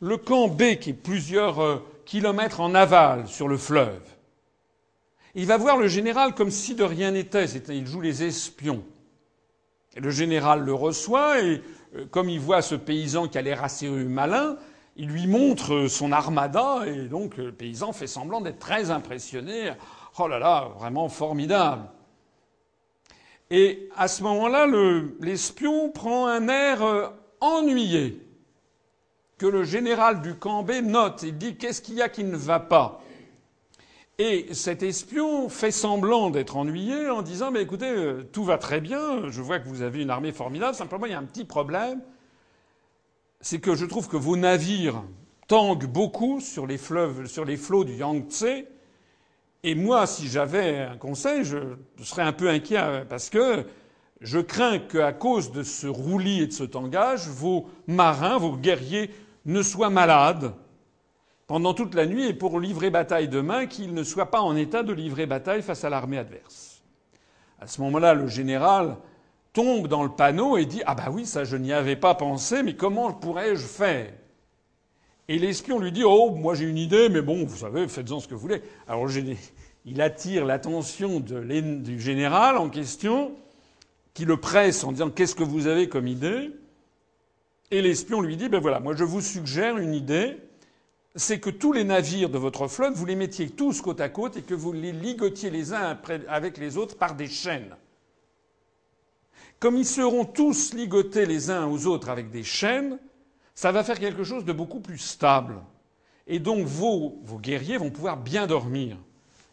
le 0.00 0.16
camp 0.16 0.48
B 0.48 0.76
qui 0.80 0.90
est 0.90 0.94
plusieurs 0.94 1.60
euh, 1.60 1.78
kilomètres 2.12 2.60
en 2.60 2.74
aval 2.74 3.26
sur 3.26 3.48
le 3.48 3.56
fleuve. 3.56 4.02
Il 5.34 5.46
va 5.46 5.56
voir 5.56 5.78
le 5.78 5.88
général 5.88 6.34
comme 6.34 6.50
si 6.50 6.74
de 6.74 6.84
rien 6.84 7.12
n'était. 7.12 7.46
Il 7.46 7.86
joue 7.86 8.02
les 8.02 8.22
espions. 8.22 8.84
Le 9.96 10.10
général 10.10 10.62
le 10.62 10.74
reçoit 10.74 11.40
et 11.40 11.62
euh, 11.96 12.04
comme 12.10 12.28
il 12.28 12.38
voit 12.38 12.60
ce 12.60 12.74
paysan 12.74 13.28
qui 13.28 13.38
a 13.38 13.42
l'air 13.42 13.64
assez 13.64 13.88
malin, 13.88 14.58
il 14.96 15.08
lui 15.08 15.26
montre 15.26 15.86
son 15.86 16.12
armada 16.12 16.82
et 16.86 17.08
donc 17.08 17.38
le 17.38 17.50
paysan 17.50 17.94
fait 17.94 18.06
semblant 18.06 18.42
d'être 18.42 18.58
très 18.58 18.90
impressionné. 18.90 19.72
Oh 20.18 20.28
là 20.28 20.38
là, 20.38 20.68
vraiment 20.76 21.08
formidable. 21.08 21.88
Et 23.48 23.88
à 23.96 24.06
ce 24.06 24.22
moment-là, 24.22 24.66
l'espion 25.20 25.88
prend 25.90 26.26
un 26.26 26.48
air 26.48 26.82
euh, 26.82 27.08
ennuyé 27.40 28.21
que 29.42 29.46
le 29.48 29.64
général 29.64 30.20
du 30.20 30.36
Cambé 30.36 30.82
note. 30.82 31.24
Et 31.24 31.32
dit 31.32 31.56
qu'est-ce 31.56 31.82
qu'il 31.82 31.96
y 31.96 32.02
a 32.02 32.08
qui 32.08 32.22
ne 32.22 32.36
va 32.36 32.60
pas? 32.60 33.02
Et 34.16 34.54
cet 34.54 34.84
espion 34.84 35.48
fait 35.48 35.72
semblant 35.72 36.30
d'être 36.30 36.56
ennuyé 36.56 37.10
en 37.10 37.22
disant 37.22 37.50
Mais 37.50 37.62
écoutez, 37.62 37.90
euh, 37.90 38.22
tout 38.22 38.44
va 38.44 38.56
très 38.56 38.80
bien, 38.80 39.28
je 39.30 39.42
vois 39.42 39.58
que 39.58 39.68
vous 39.68 39.82
avez 39.82 40.00
une 40.00 40.10
armée 40.10 40.30
formidable, 40.30 40.76
simplement 40.76 41.06
il 41.06 41.12
y 41.12 41.14
a 41.16 41.18
un 41.18 41.24
petit 41.24 41.44
problème, 41.44 42.00
c'est 43.40 43.58
que 43.58 43.74
je 43.74 43.84
trouve 43.84 44.08
que 44.08 44.16
vos 44.16 44.36
navires 44.36 45.02
tanguent 45.48 45.90
beaucoup 45.90 46.38
sur 46.40 46.68
les 46.68 46.78
fleuves, 46.78 47.26
sur 47.26 47.44
les 47.44 47.56
flots 47.56 47.82
du 47.82 47.94
Yangtze, 47.94 48.46
et 49.64 49.74
moi, 49.74 50.06
si 50.06 50.28
j'avais 50.28 50.82
un 50.82 50.96
conseil, 50.96 51.42
je 51.42 51.58
serais 52.04 52.22
un 52.22 52.32
peu 52.32 52.48
inquiet 52.48 53.04
parce 53.08 53.28
que 53.28 53.64
je 54.20 54.38
crains 54.38 54.78
qu'à 54.78 55.12
cause 55.12 55.50
de 55.50 55.64
ce 55.64 55.88
roulis 55.88 56.42
et 56.42 56.46
de 56.46 56.52
ce 56.52 56.62
tangage, 56.62 57.26
vos 57.26 57.66
marins, 57.88 58.38
vos 58.38 58.56
guerriers 58.56 59.10
ne 59.44 59.62
soient 59.62 59.90
malades 59.90 60.54
pendant 61.46 61.74
toute 61.74 61.94
la 61.94 62.06
nuit 62.06 62.26
et 62.26 62.34
pour 62.34 62.60
livrer 62.60 62.90
bataille 62.90 63.28
demain, 63.28 63.66
qu'il 63.66 63.94
ne 63.94 64.04
soit 64.04 64.30
pas 64.30 64.40
en 64.40 64.56
état 64.56 64.82
de 64.82 64.92
livrer 64.92 65.26
bataille 65.26 65.62
face 65.62 65.84
à 65.84 65.90
l'armée 65.90 66.18
adverse. 66.18 66.82
À 67.60 67.66
ce 67.66 67.80
moment-là, 67.82 68.14
le 68.14 68.26
général 68.26 68.96
tombe 69.52 69.86
dans 69.86 70.02
le 70.02 70.08
panneau 70.08 70.56
et 70.56 70.64
dit 70.64 70.82
Ah 70.86 70.94
bah 70.94 71.10
oui, 71.12 71.26
ça 71.26 71.44
je 71.44 71.56
n'y 71.56 71.72
avais 71.72 71.96
pas 71.96 72.14
pensé, 72.14 72.62
mais 72.62 72.74
comment 72.74 73.12
pourrais-je 73.12 73.66
faire? 73.66 74.12
Et 75.28 75.38
l'espion 75.38 75.78
lui 75.78 75.92
dit 75.92 76.04
Oh, 76.04 76.30
moi 76.30 76.54
j'ai 76.54 76.64
une 76.64 76.78
idée, 76.78 77.08
mais 77.08 77.22
bon, 77.22 77.44
vous 77.44 77.56
savez, 77.56 77.86
faites-en 77.86 78.20
ce 78.20 78.28
que 78.28 78.34
vous 78.34 78.40
voulez. 78.40 78.62
Alors 78.88 79.08
il 79.84 80.00
attire 80.00 80.44
l'attention 80.44 81.20
du 81.20 82.00
général 82.00 82.56
en 82.56 82.68
question, 82.68 83.32
qui 84.14 84.24
le 84.24 84.38
presse 84.38 84.84
en 84.84 84.92
disant 84.92 85.10
Qu'est-ce 85.10 85.34
que 85.34 85.44
vous 85.44 85.66
avez 85.66 85.88
comme 85.88 86.06
idée? 86.06 86.50
Et 87.72 87.82
l'espion 87.82 88.20
lui 88.20 88.36
dit 88.36 88.48
Ben 88.48 88.60
voilà, 88.60 88.78
moi 88.78 88.94
je 88.94 89.02
vous 89.02 89.20
suggère 89.20 89.78
une 89.78 89.94
idée 89.94 90.36
c'est 91.14 91.40
que 91.40 91.50
tous 91.50 91.72
les 91.72 91.84
navires 91.84 92.30
de 92.30 92.38
votre 92.38 92.68
flotte, 92.68 92.94
vous 92.94 93.04
les 93.04 93.16
mettiez 93.16 93.50
tous 93.50 93.82
côte 93.82 94.00
à 94.00 94.08
côte 94.08 94.36
et 94.38 94.42
que 94.42 94.54
vous 94.54 94.72
les 94.72 94.92
ligotiez 94.92 95.50
les 95.50 95.72
uns 95.72 95.98
avec 96.28 96.56
les 96.56 96.76
autres 96.76 96.96
par 96.96 97.14
des 97.14 97.26
chaînes. 97.26 97.76
Comme 99.60 99.76
ils 99.76 99.86
seront 99.86 100.24
tous 100.24 100.72
ligotés 100.72 101.26
les 101.26 101.50
uns 101.50 101.66
aux 101.66 101.86
autres 101.86 102.08
avec 102.08 102.30
des 102.30 102.42
chaînes, 102.42 102.98
ça 103.54 103.72
va 103.72 103.84
faire 103.84 103.98
quelque 103.98 104.24
chose 104.24 104.44
de 104.44 104.52
beaucoup 104.52 104.80
plus 104.80 104.98
stable. 104.98 105.60
Et 106.26 106.38
donc 106.38 106.66
vos, 106.66 107.20
vos 107.24 107.38
guerriers 107.38 107.76
vont 107.76 107.90
pouvoir 107.90 108.16
bien 108.16 108.46
dormir. 108.46 108.96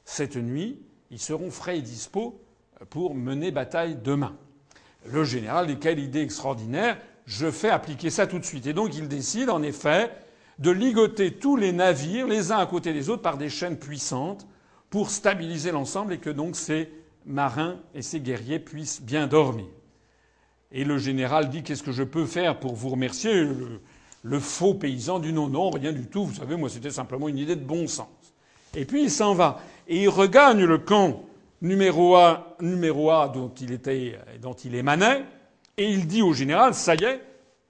Cette 0.05 0.37
nuit, 0.37 0.79
ils 1.11 1.19
seront 1.19 1.51
frais 1.51 1.79
et 1.79 1.81
dispos 1.81 2.41
pour 2.89 3.15
mener 3.15 3.51
bataille 3.51 3.97
demain. 4.01 4.35
Le 5.05 5.23
général 5.23 5.77
quelle 5.79 5.99
idée 5.99 6.21
extraordinaire, 6.21 6.99
je 7.29 7.51
fais 7.51 7.69
appliquer 7.69 8.09
ça 8.09 8.25
tout 8.25 8.39
de 8.39 8.43
suite. 8.43 8.65
Et 8.65 8.73
donc 8.73 8.95
il 8.95 9.07
décide 9.07 9.51
en 9.51 9.61
effet 9.61 10.11
de 10.57 10.71
ligoter 10.71 11.31
tous 11.31 11.55
les 11.55 11.71
navires 11.71 12.27
les 12.27 12.51
uns 12.51 12.57
à 12.57 12.65
côté 12.65 12.91
des 12.91 13.07
autres 13.09 13.21
par 13.21 13.37
des 13.37 13.49
chaînes 13.49 13.77
puissantes 13.77 14.47
pour 14.89 15.11
stabiliser 15.11 15.71
l'ensemble 15.71 16.13
et 16.13 16.17
que 16.17 16.31
donc 16.31 16.55
ces 16.55 16.91
marins 17.27 17.77
et 17.93 18.01
ces 18.01 18.19
guerriers 18.19 18.57
puissent 18.57 19.03
bien 19.03 19.27
dormir. 19.27 19.67
Et 20.71 20.83
le 20.83 20.97
général 20.97 21.49
dit 21.49 21.61
Qu'est-ce 21.61 21.83
que 21.83 21.91
je 21.91 22.01
peux 22.01 22.25
faire 22.25 22.59
pour 22.59 22.73
vous 22.73 22.89
remercier? 22.89 23.47
Le, 24.23 24.39
faux 24.39 24.73
paysan 24.73 25.19
dit 25.19 25.31
Non, 25.31 25.47
non, 25.47 25.69
rien 25.69 25.93
du 25.93 26.07
tout. 26.07 26.25
Vous 26.25 26.35
savez, 26.35 26.55
moi, 26.55 26.67
c'était 26.67 26.89
simplement 26.89 27.29
une 27.29 27.37
idée 27.37 27.55
de 27.55 27.63
bon 27.63 27.87
sens. 27.87 28.07
Et 28.75 28.85
puis 28.85 29.03
il 29.03 29.11
s'en 29.11 29.35
va. 29.35 29.59
Et 29.87 30.01
il 30.01 30.09
regagne 30.09 30.63
le 30.63 30.79
camp 30.79 31.21
numéro 31.61 32.15
A, 32.15 32.55
numéro 32.59 33.11
A 33.11 33.27
dont, 33.29 33.51
il 33.61 33.71
était, 33.71 34.17
dont 34.41 34.53
il 34.53 34.73
émanait. 34.73 35.25
Et 35.79 35.89
il 35.89 36.07
dit 36.07 36.21
au 36.21 36.33
général 36.33 36.75
Ça 36.75 36.93
y 36.93 37.03
est, 37.05 37.21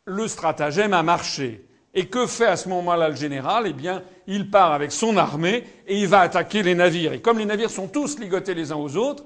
le 0.06 0.28
stratagème 0.28 0.94
a 0.94 1.04
marché. 1.04 1.66
Et 1.94 2.08
que 2.08 2.28
fait 2.28 2.48
à 2.48 2.58
ce 2.58 2.68
moment-là 2.70 3.10
le 3.10 3.16
général? 3.16 3.66
Eh 3.68 3.74
bien, 3.74 4.04
il 4.28 4.50
part 4.52 4.74
avec 4.74 4.92
son 4.92 5.16
armée 5.16 5.64
et 5.88 6.00
il 6.00 6.08
va 6.08 6.20
attaquer 6.22 6.64
les 6.64 6.76
navires. 6.76 7.14
Et 7.14 7.22
comme 7.22 7.38
les 7.38 7.46
navires 7.46 7.70
sont 7.70 7.88
tous 7.88 8.20
ligotés 8.20 8.54
les 8.56 8.72
uns 8.72 8.78
aux 8.78 8.96
autres, 8.98 9.26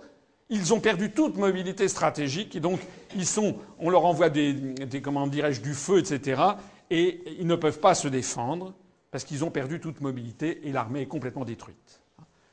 ils 0.50 0.74
ont 0.74 0.82
perdu 0.82 1.12
toute 1.12 1.38
mobilité 1.38 1.88
stratégique 1.88 2.56
et 2.56 2.60
donc 2.60 2.80
ils 3.16 3.26
sont, 3.26 3.58
on 3.80 3.90
leur 3.90 4.06
envoie 4.06 4.30
des, 4.30 4.76
comment 5.02 5.28
dirais-je, 5.28 5.62
du 5.62 5.74
feu, 5.74 6.00
etc. 6.00 6.42
et 6.90 7.24
ils 7.40 7.48
ne 7.48 7.56
peuvent 7.56 7.80
pas 7.80 7.96
se 7.96 8.08
défendre 8.08 8.74
parce 9.12 9.24
qu'ils 9.24 9.44
ont 9.46 9.52
perdu 9.52 9.80
toute 9.80 10.02
mobilité 10.02 10.68
et 10.68 10.72
l'armée 10.72 11.02
est 11.02 11.08
complètement 11.08 11.46
détruite. 11.46 12.02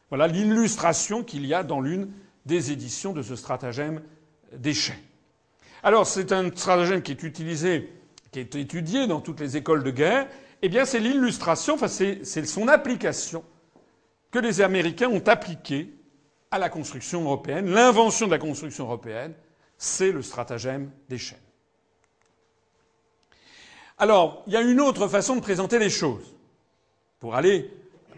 Voilà 0.09 0.28
l'illustration 0.28 1.24
qu'il 1.24 1.45
y 1.45 1.55
a 1.55 1.62
dans 1.62 1.81
l'une 1.81 2.11
des 2.47 2.72
éditions 2.72 3.12
de 3.12 3.22
ce 3.22 3.37
stratagème 3.37 4.03
d'échec. 4.57 4.97
Alors 5.83 6.07
c'est 6.07 6.33
un 6.33 6.51
stratagème 6.51 7.03
qui 7.03 7.12
est 7.12 7.22
utilisé, 7.22 7.93
qui 8.33 8.41
est 8.41 8.55
étudié 8.55 9.07
dans 9.07 9.20
toutes 9.20 9.41
les 9.41 9.57
écoles 9.57 9.83
de 9.83 9.91
guerre. 9.91 10.28
Eh 10.62 10.68
bien 10.68 10.85
c'est 10.85 11.01
l'illustration, 11.01 11.74
enfin 11.74 11.89
c'est 11.89 12.24
son 12.47 12.68
application 12.68 13.45
que 14.31 14.39
les 14.39 14.61
Américains 14.61 15.09
ont 15.09 15.26
appliquée 15.26 15.95
à 16.51 16.59
la 16.59 16.68
construction 16.68 17.22
européenne. 17.22 17.70
L'invention 17.70 18.26
de 18.26 18.33
la 18.33 18.39
construction 18.39 18.85
européenne, 18.85 19.35
c'est 19.78 20.12
le 20.12 20.22
stratagème 20.22 20.91
des 21.09 21.18
chaînes. 21.18 21.39
Alors, 23.99 24.43
il 24.47 24.53
y 24.53 24.57
a 24.57 24.62
une 24.62 24.81
autre 24.81 25.09
façon 25.09 25.37
de 25.37 25.41
présenter 25.41 25.78
les 25.78 25.91
choses, 25.91 26.35
pour 27.18 27.35
aller 27.35 27.70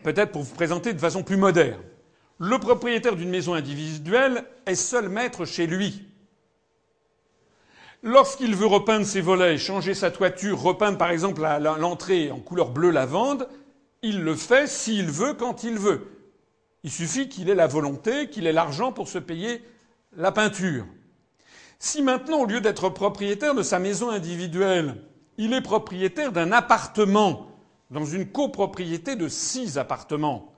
peut-être 0.02 0.32
pour 0.32 0.42
vous 0.42 0.54
présenter 0.54 0.92
de 0.92 0.98
façon 0.98 1.22
plus 1.22 1.36
moderne. 1.36 1.80
Le 2.38 2.58
propriétaire 2.58 3.16
d'une 3.16 3.30
maison 3.30 3.54
individuelle 3.54 4.44
est 4.66 4.74
seul 4.74 5.08
maître 5.08 5.44
chez 5.44 5.66
lui. 5.66 6.08
Lorsqu'il 8.02 8.56
veut 8.56 8.66
repeindre 8.66 9.06
ses 9.06 9.20
volets, 9.20 9.58
changer 9.58 9.94
sa 9.94 10.10
toiture, 10.10 10.60
repeindre 10.60 10.98
par 10.98 11.10
exemple 11.10 11.40
l'entrée 11.42 12.30
en 12.32 12.40
couleur 12.40 12.70
bleu 12.70 12.90
lavande, 12.90 13.48
il 14.02 14.22
le 14.22 14.34
fait 14.34 14.66
s'il 14.66 15.10
veut, 15.10 15.34
quand 15.34 15.62
il 15.62 15.78
veut. 15.78 16.08
Il 16.82 16.90
suffit 16.90 17.28
qu'il 17.28 17.48
ait 17.48 17.54
la 17.54 17.68
volonté, 17.68 18.28
qu'il 18.28 18.48
ait 18.48 18.52
l'argent 18.52 18.90
pour 18.90 19.08
se 19.08 19.18
payer 19.18 19.62
la 20.16 20.32
peinture. 20.32 20.84
Si 21.78 22.02
maintenant, 22.02 22.40
au 22.40 22.46
lieu 22.46 22.60
d'être 22.60 22.88
propriétaire 22.88 23.54
de 23.54 23.62
sa 23.62 23.78
maison 23.78 24.10
individuelle, 24.10 24.96
il 25.38 25.52
est 25.52 25.60
propriétaire 25.60 26.32
d'un 26.32 26.50
appartement 26.50 27.46
dans 27.90 28.04
une 28.04 28.26
copropriété 28.26 29.14
de 29.14 29.28
six 29.28 29.78
appartements, 29.78 30.52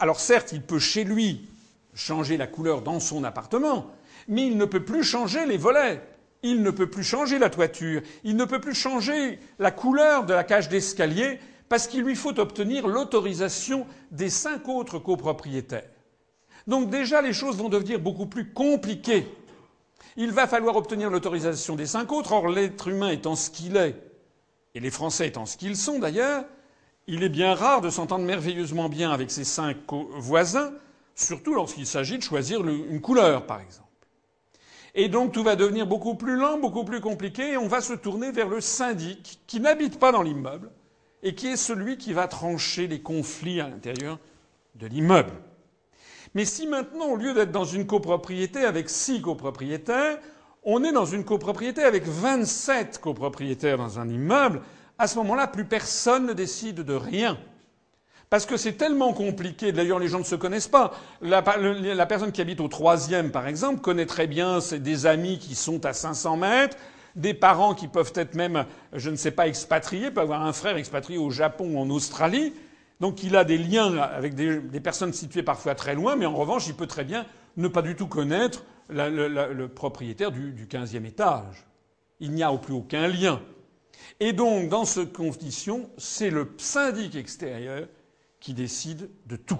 alors 0.00 0.20
certes, 0.20 0.52
il 0.52 0.62
peut 0.62 0.78
chez 0.78 1.04
lui 1.04 1.48
changer 1.94 2.36
la 2.36 2.46
couleur 2.46 2.82
dans 2.82 2.98
son 2.98 3.24
appartement, 3.24 3.90
mais 4.26 4.46
il 4.46 4.56
ne 4.56 4.64
peut 4.64 4.84
plus 4.84 5.04
changer 5.04 5.46
les 5.46 5.56
volets. 5.56 6.00
Il 6.46 6.62
ne 6.62 6.70
peut 6.70 6.90
plus 6.90 7.02
changer 7.02 7.38
la 7.38 7.48
toiture. 7.48 8.02
Il 8.22 8.36
ne 8.36 8.44
peut 8.44 8.60
plus 8.60 8.74
changer 8.74 9.40
la 9.58 9.70
couleur 9.70 10.26
de 10.26 10.34
la 10.34 10.44
cage 10.44 10.68
d'escalier 10.68 11.40
parce 11.70 11.86
qu'il 11.86 12.02
lui 12.02 12.14
faut 12.14 12.38
obtenir 12.38 12.86
l'autorisation 12.86 13.86
des 14.10 14.28
cinq 14.28 14.68
autres 14.68 14.98
copropriétaires. 14.98 15.88
Donc 16.66 16.90
déjà, 16.90 17.22
les 17.22 17.32
choses 17.32 17.56
vont 17.56 17.70
devenir 17.70 17.98
beaucoup 17.98 18.26
plus 18.26 18.52
compliquées. 18.52 19.26
Il 20.18 20.32
va 20.32 20.46
falloir 20.46 20.76
obtenir 20.76 21.08
l'autorisation 21.08 21.76
des 21.76 21.86
cinq 21.86 22.12
autres. 22.12 22.32
Or, 22.32 22.48
l'être 22.48 22.88
humain 22.88 23.08
étant 23.08 23.36
ce 23.36 23.48
qu'il 23.48 23.78
est, 23.78 23.96
et 24.74 24.80
les 24.80 24.90
Français 24.90 25.28
étant 25.28 25.46
ce 25.46 25.56
qu'ils 25.56 25.78
sont 25.78 25.98
d'ailleurs, 25.98 26.44
il 27.06 27.22
est 27.22 27.30
bien 27.30 27.54
rare 27.54 27.80
de 27.80 27.88
s'entendre 27.88 28.26
merveilleusement 28.26 28.90
bien 28.90 29.10
avec 29.10 29.30
ses 29.30 29.44
cinq 29.44 29.78
voisins, 30.16 30.74
surtout 31.14 31.54
lorsqu'il 31.54 31.86
s'agit 31.86 32.18
de 32.18 32.22
choisir 32.22 32.60
une 32.66 33.00
couleur, 33.00 33.46
par 33.46 33.60
exemple. 33.60 33.83
Et 34.94 35.08
donc 35.08 35.32
tout 35.32 35.42
va 35.42 35.56
devenir 35.56 35.86
beaucoup 35.86 36.14
plus 36.14 36.36
lent, 36.36 36.58
beaucoup 36.58 36.84
plus 36.84 37.00
compliqué, 37.00 37.52
et 37.52 37.56
on 37.56 37.66
va 37.66 37.80
se 37.80 37.94
tourner 37.94 38.30
vers 38.30 38.48
le 38.48 38.60
syndic, 38.60 39.40
qui 39.46 39.60
n'habite 39.60 39.98
pas 39.98 40.12
dans 40.12 40.22
l'immeuble, 40.22 40.70
et 41.22 41.34
qui 41.34 41.48
est 41.48 41.56
celui 41.56 41.96
qui 41.96 42.12
va 42.12 42.28
trancher 42.28 42.86
les 42.86 43.00
conflits 43.00 43.60
à 43.60 43.68
l'intérieur 43.68 44.18
de 44.76 44.86
l'immeuble. 44.86 45.32
Mais 46.34 46.44
si 46.44 46.66
maintenant, 46.66 47.06
au 47.06 47.16
lieu 47.16 47.34
d'être 47.34 47.52
dans 47.52 47.64
une 47.64 47.86
copropriété 47.86 48.64
avec 48.64 48.88
six 48.88 49.20
copropriétaires, 49.20 50.18
on 50.62 50.82
est 50.84 50.92
dans 50.92 51.04
une 51.04 51.24
copropriété 51.24 51.82
avec 51.82 52.06
27 52.06 52.98
copropriétaires 52.98 53.78
dans 53.78 53.98
un 53.98 54.08
immeuble, 54.08 54.62
à 54.98 55.06
ce 55.06 55.18
moment-là, 55.18 55.46
plus 55.46 55.64
personne 55.64 56.26
ne 56.26 56.32
décide 56.32 56.80
de 56.80 56.94
rien. 56.94 57.38
Parce 58.34 58.46
que 58.46 58.56
c'est 58.56 58.72
tellement 58.72 59.12
compliqué. 59.12 59.70
D'ailleurs, 59.70 60.00
les 60.00 60.08
gens 60.08 60.18
ne 60.18 60.24
se 60.24 60.34
connaissent 60.34 60.66
pas. 60.66 60.90
La, 61.22 61.40
personne 61.40 62.32
qui 62.32 62.40
habite 62.40 62.60
au 62.60 62.66
troisième, 62.66 63.30
par 63.30 63.46
exemple, 63.46 63.80
connaît 63.80 64.06
très 64.06 64.26
bien 64.26 64.58
des 64.72 65.06
amis 65.06 65.38
qui 65.38 65.54
sont 65.54 65.86
à 65.86 65.92
500 65.92 66.38
mètres, 66.38 66.76
des 67.14 67.32
parents 67.32 67.74
qui 67.74 67.86
peuvent 67.86 68.10
être 68.16 68.34
même, 68.34 68.64
je 68.92 69.08
ne 69.08 69.14
sais 69.14 69.30
pas, 69.30 69.46
expatriés, 69.46 70.10
peut 70.10 70.20
avoir 70.20 70.44
un 70.44 70.52
frère 70.52 70.76
expatrié 70.76 71.16
au 71.16 71.30
Japon 71.30 71.74
ou 71.74 71.78
en 71.78 71.88
Australie. 71.90 72.52
Donc 72.98 73.22
il 73.22 73.36
a 73.36 73.44
des 73.44 73.56
liens 73.56 73.98
avec 73.98 74.34
des, 74.34 74.80
personnes 74.80 75.12
situées 75.12 75.44
parfois 75.44 75.76
très 75.76 75.94
loin, 75.94 76.16
mais 76.16 76.26
en 76.26 76.34
revanche, 76.34 76.66
il 76.66 76.74
peut 76.74 76.88
très 76.88 77.04
bien 77.04 77.26
ne 77.56 77.68
pas 77.68 77.82
du 77.82 77.94
tout 77.94 78.08
connaître 78.08 78.64
le 78.88 79.66
propriétaire 79.66 80.32
du, 80.32 80.50
du 80.50 80.66
15e 80.66 81.06
étage. 81.06 81.68
Il 82.18 82.32
n'y 82.32 82.42
a 82.42 82.50
au 82.50 82.58
plus 82.58 82.74
aucun 82.74 83.06
lien. 83.06 83.40
Et 84.18 84.32
donc, 84.32 84.70
dans 84.70 84.84
ces 84.84 85.06
conditions, 85.06 85.88
c'est 85.98 86.30
le 86.30 86.52
syndic 86.58 87.14
extérieur 87.14 87.86
qui 88.44 88.52
décide 88.52 89.08
de 89.24 89.36
tout. 89.36 89.58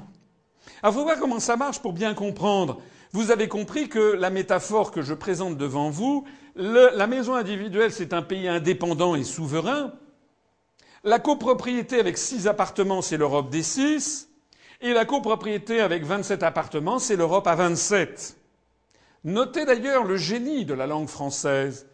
Alors, 0.82 0.94
faut 0.94 1.04
voir 1.04 1.18
comment 1.18 1.40
ça 1.40 1.56
marche 1.56 1.80
pour 1.80 1.94
bien 1.94 2.12
comprendre? 2.12 2.82
Vous 3.12 3.30
avez 3.30 3.48
compris 3.48 3.88
que 3.88 4.12
la 4.12 4.28
métaphore 4.28 4.90
que 4.90 5.00
je 5.00 5.14
présente 5.14 5.56
devant 5.56 5.88
vous, 5.88 6.26
la 6.54 7.06
maison 7.06 7.34
individuelle, 7.34 7.92
c'est 7.92 8.12
un 8.12 8.20
pays 8.20 8.46
indépendant 8.46 9.14
et 9.14 9.24
souverain. 9.24 9.94
La 11.02 11.18
copropriété 11.18 11.98
avec 11.98 12.18
six 12.18 12.46
appartements, 12.46 13.00
c'est 13.00 13.16
l'Europe 13.16 13.48
des 13.48 13.62
six. 13.62 14.28
Et 14.82 14.92
la 14.92 15.06
copropriété 15.06 15.80
avec 15.80 16.04
27 16.04 16.42
appartements, 16.42 16.98
c'est 16.98 17.16
l'Europe 17.16 17.46
à 17.46 17.54
27. 17.54 18.36
Notez 19.24 19.64
d'ailleurs 19.64 20.04
le 20.04 20.18
génie 20.18 20.66
de 20.66 20.74
la 20.74 20.86
langue 20.86 21.08
française. 21.08 21.86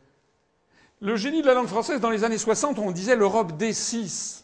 Le 1.00 1.14
génie 1.14 1.42
de 1.42 1.46
la 1.46 1.54
langue 1.54 1.68
française, 1.68 2.00
dans 2.00 2.10
les 2.10 2.24
années 2.24 2.36
60, 2.36 2.80
on 2.80 2.90
disait 2.90 3.14
l'Europe 3.14 3.56
des 3.56 3.72
six. 3.72 4.39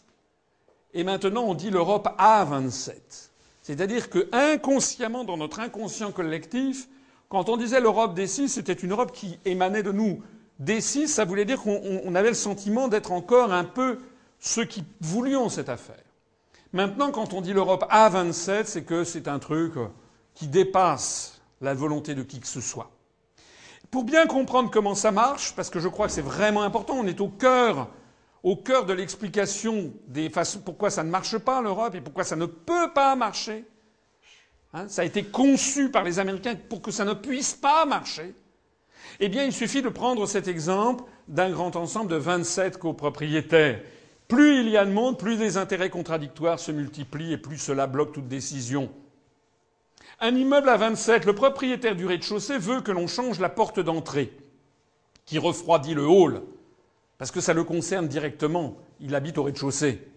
Et 0.93 1.03
maintenant, 1.03 1.43
on 1.43 1.53
dit 1.53 1.69
l'Europe 1.69 2.09
à 2.17 2.43
27. 2.45 3.31
C'est-à-dire 3.61 4.09
que 4.09 4.29
inconsciemment, 4.31 5.23
dans 5.23 5.37
notre 5.37 5.59
inconscient 5.59 6.11
collectif, 6.11 6.87
quand 7.29 7.49
on 7.49 7.57
disait 7.57 7.81
l'Europe 7.81 8.13
des 8.13 8.27
six, 8.27 8.47
c'était 8.47 8.73
une 8.73 8.91
Europe 8.91 9.11
qui 9.11 9.37
émanait 9.43 9.83
de 9.83 9.91
nous. 9.91 10.21
Des 10.59 10.79
six, 10.79 11.07
ça 11.07 11.25
voulait 11.25 11.45
dire 11.45 11.61
qu'on 11.61 12.15
avait 12.15 12.29
le 12.29 12.35
sentiment 12.35 12.87
d'être 12.87 13.11
encore 13.11 13.51
un 13.51 13.65
peu 13.65 13.99
ceux 14.39 14.65
qui 14.65 14.85
voulions 15.01 15.49
cette 15.49 15.69
affaire. 15.69 15.95
Maintenant, 16.73 17.11
quand 17.11 17.33
on 17.33 17.41
dit 17.41 17.53
l'Europe 17.53 17.85
à 17.89 18.07
27, 18.09 18.67
c'est 18.67 18.83
que 18.83 19.03
c'est 19.03 19.27
un 19.27 19.39
truc 19.39 19.73
qui 20.33 20.47
dépasse 20.47 21.41
la 21.61 21.73
volonté 21.73 22.15
de 22.15 22.23
qui 22.23 22.39
que 22.39 22.47
ce 22.47 22.61
soit. 22.61 22.91
Pour 23.91 24.03
bien 24.03 24.27
comprendre 24.27 24.69
comment 24.69 24.95
ça 24.95 25.11
marche, 25.11 25.55
parce 25.55 25.69
que 25.69 25.79
je 25.79 25.87
crois 25.87 26.07
que 26.07 26.13
c'est 26.13 26.21
vraiment 26.21 26.63
important, 26.63 26.95
on 26.95 27.07
est 27.07 27.21
au 27.21 27.29
cœur, 27.29 27.87
au 28.47 28.55
cœur 28.55 28.85
de 28.85 28.93
l'explication 28.93 29.91
des 30.07 30.29
façons 30.29 30.61
pourquoi 30.61 30.89
ça 30.89 31.03
ne 31.03 31.09
marche 31.09 31.37
pas 31.37 31.61
l'Europe 31.61 31.95
et 31.95 31.99
pourquoi 31.99 32.23
ça 32.23 32.37
ne 32.37 32.45
peut 32.45 32.93
pas 32.95 33.13
marcher. 33.17 33.65
Hein, 34.73 34.87
ça 34.87 35.01
a 35.01 35.05
été 35.05 35.25
conçu 35.25 35.91
par 35.91 36.05
les 36.05 36.17
Américains 36.17 36.55
pour 36.55 36.81
que 36.81 36.91
ça 36.91 37.03
ne 37.03 37.13
puisse 37.13 37.53
pas 37.53 37.85
marcher. 37.85 38.33
Eh 39.19 39.27
bien, 39.27 39.43
il 39.43 39.51
suffit 39.51 39.81
de 39.81 39.89
prendre 39.89 40.25
cet 40.27 40.47
exemple 40.47 41.03
d'un 41.27 41.49
grand 41.49 41.75
ensemble 41.75 42.09
de 42.09 42.15
27 42.15 42.77
copropriétaires. 42.77 43.81
Plus 44.29 44.61
il 44.61 44.69
y 44.69 44.77
a 44.77 44.85
de 44.85 44.93
monde, 44.93 45.19
plus 45.19 45.35
les 45.35 45.57
intérêts 45.57 45.89
contradictoires 45.89 46.59
se 46.59 46.71
multiplient 46.71 47.33
et 47.33 47.37
plus 47.37 47.57
cela 47.57 47.85
bloque 47.85 48.13
toute 48.13 48.29
décision. 48.29 48.89
Un 50.21 50.33
immeuble 50.33 50.69
à 50.69 50.77
27, 50.77 51.25
le 51.25 51.35
propriétaire 51.35 51.97
du 51.97 52.05
rez-de-chaussée 52.05 52.59
veut 52.59 52.79
que 52.79 52.93
l'on 52.93 53.07
change 53.07 53.41
la 53.41 53.49
porte 53.49 53.81
d'entrée, 53.81 54.31
qui 55.25 55.37
refroidit 55.37 55.95
le 55.95 56.07
hall, 56.07 56.43
parce 57.17 57.31
que 57.31 57.41
ça 57.41 57.53
le 57.53 57.63
concerne 57.63 58.07
directement. 58.07 58.77
Il 58.99 59.15
habite 59.15 59.37
au 59.37 59.43
rez-de-chaussée. 59.43 60.07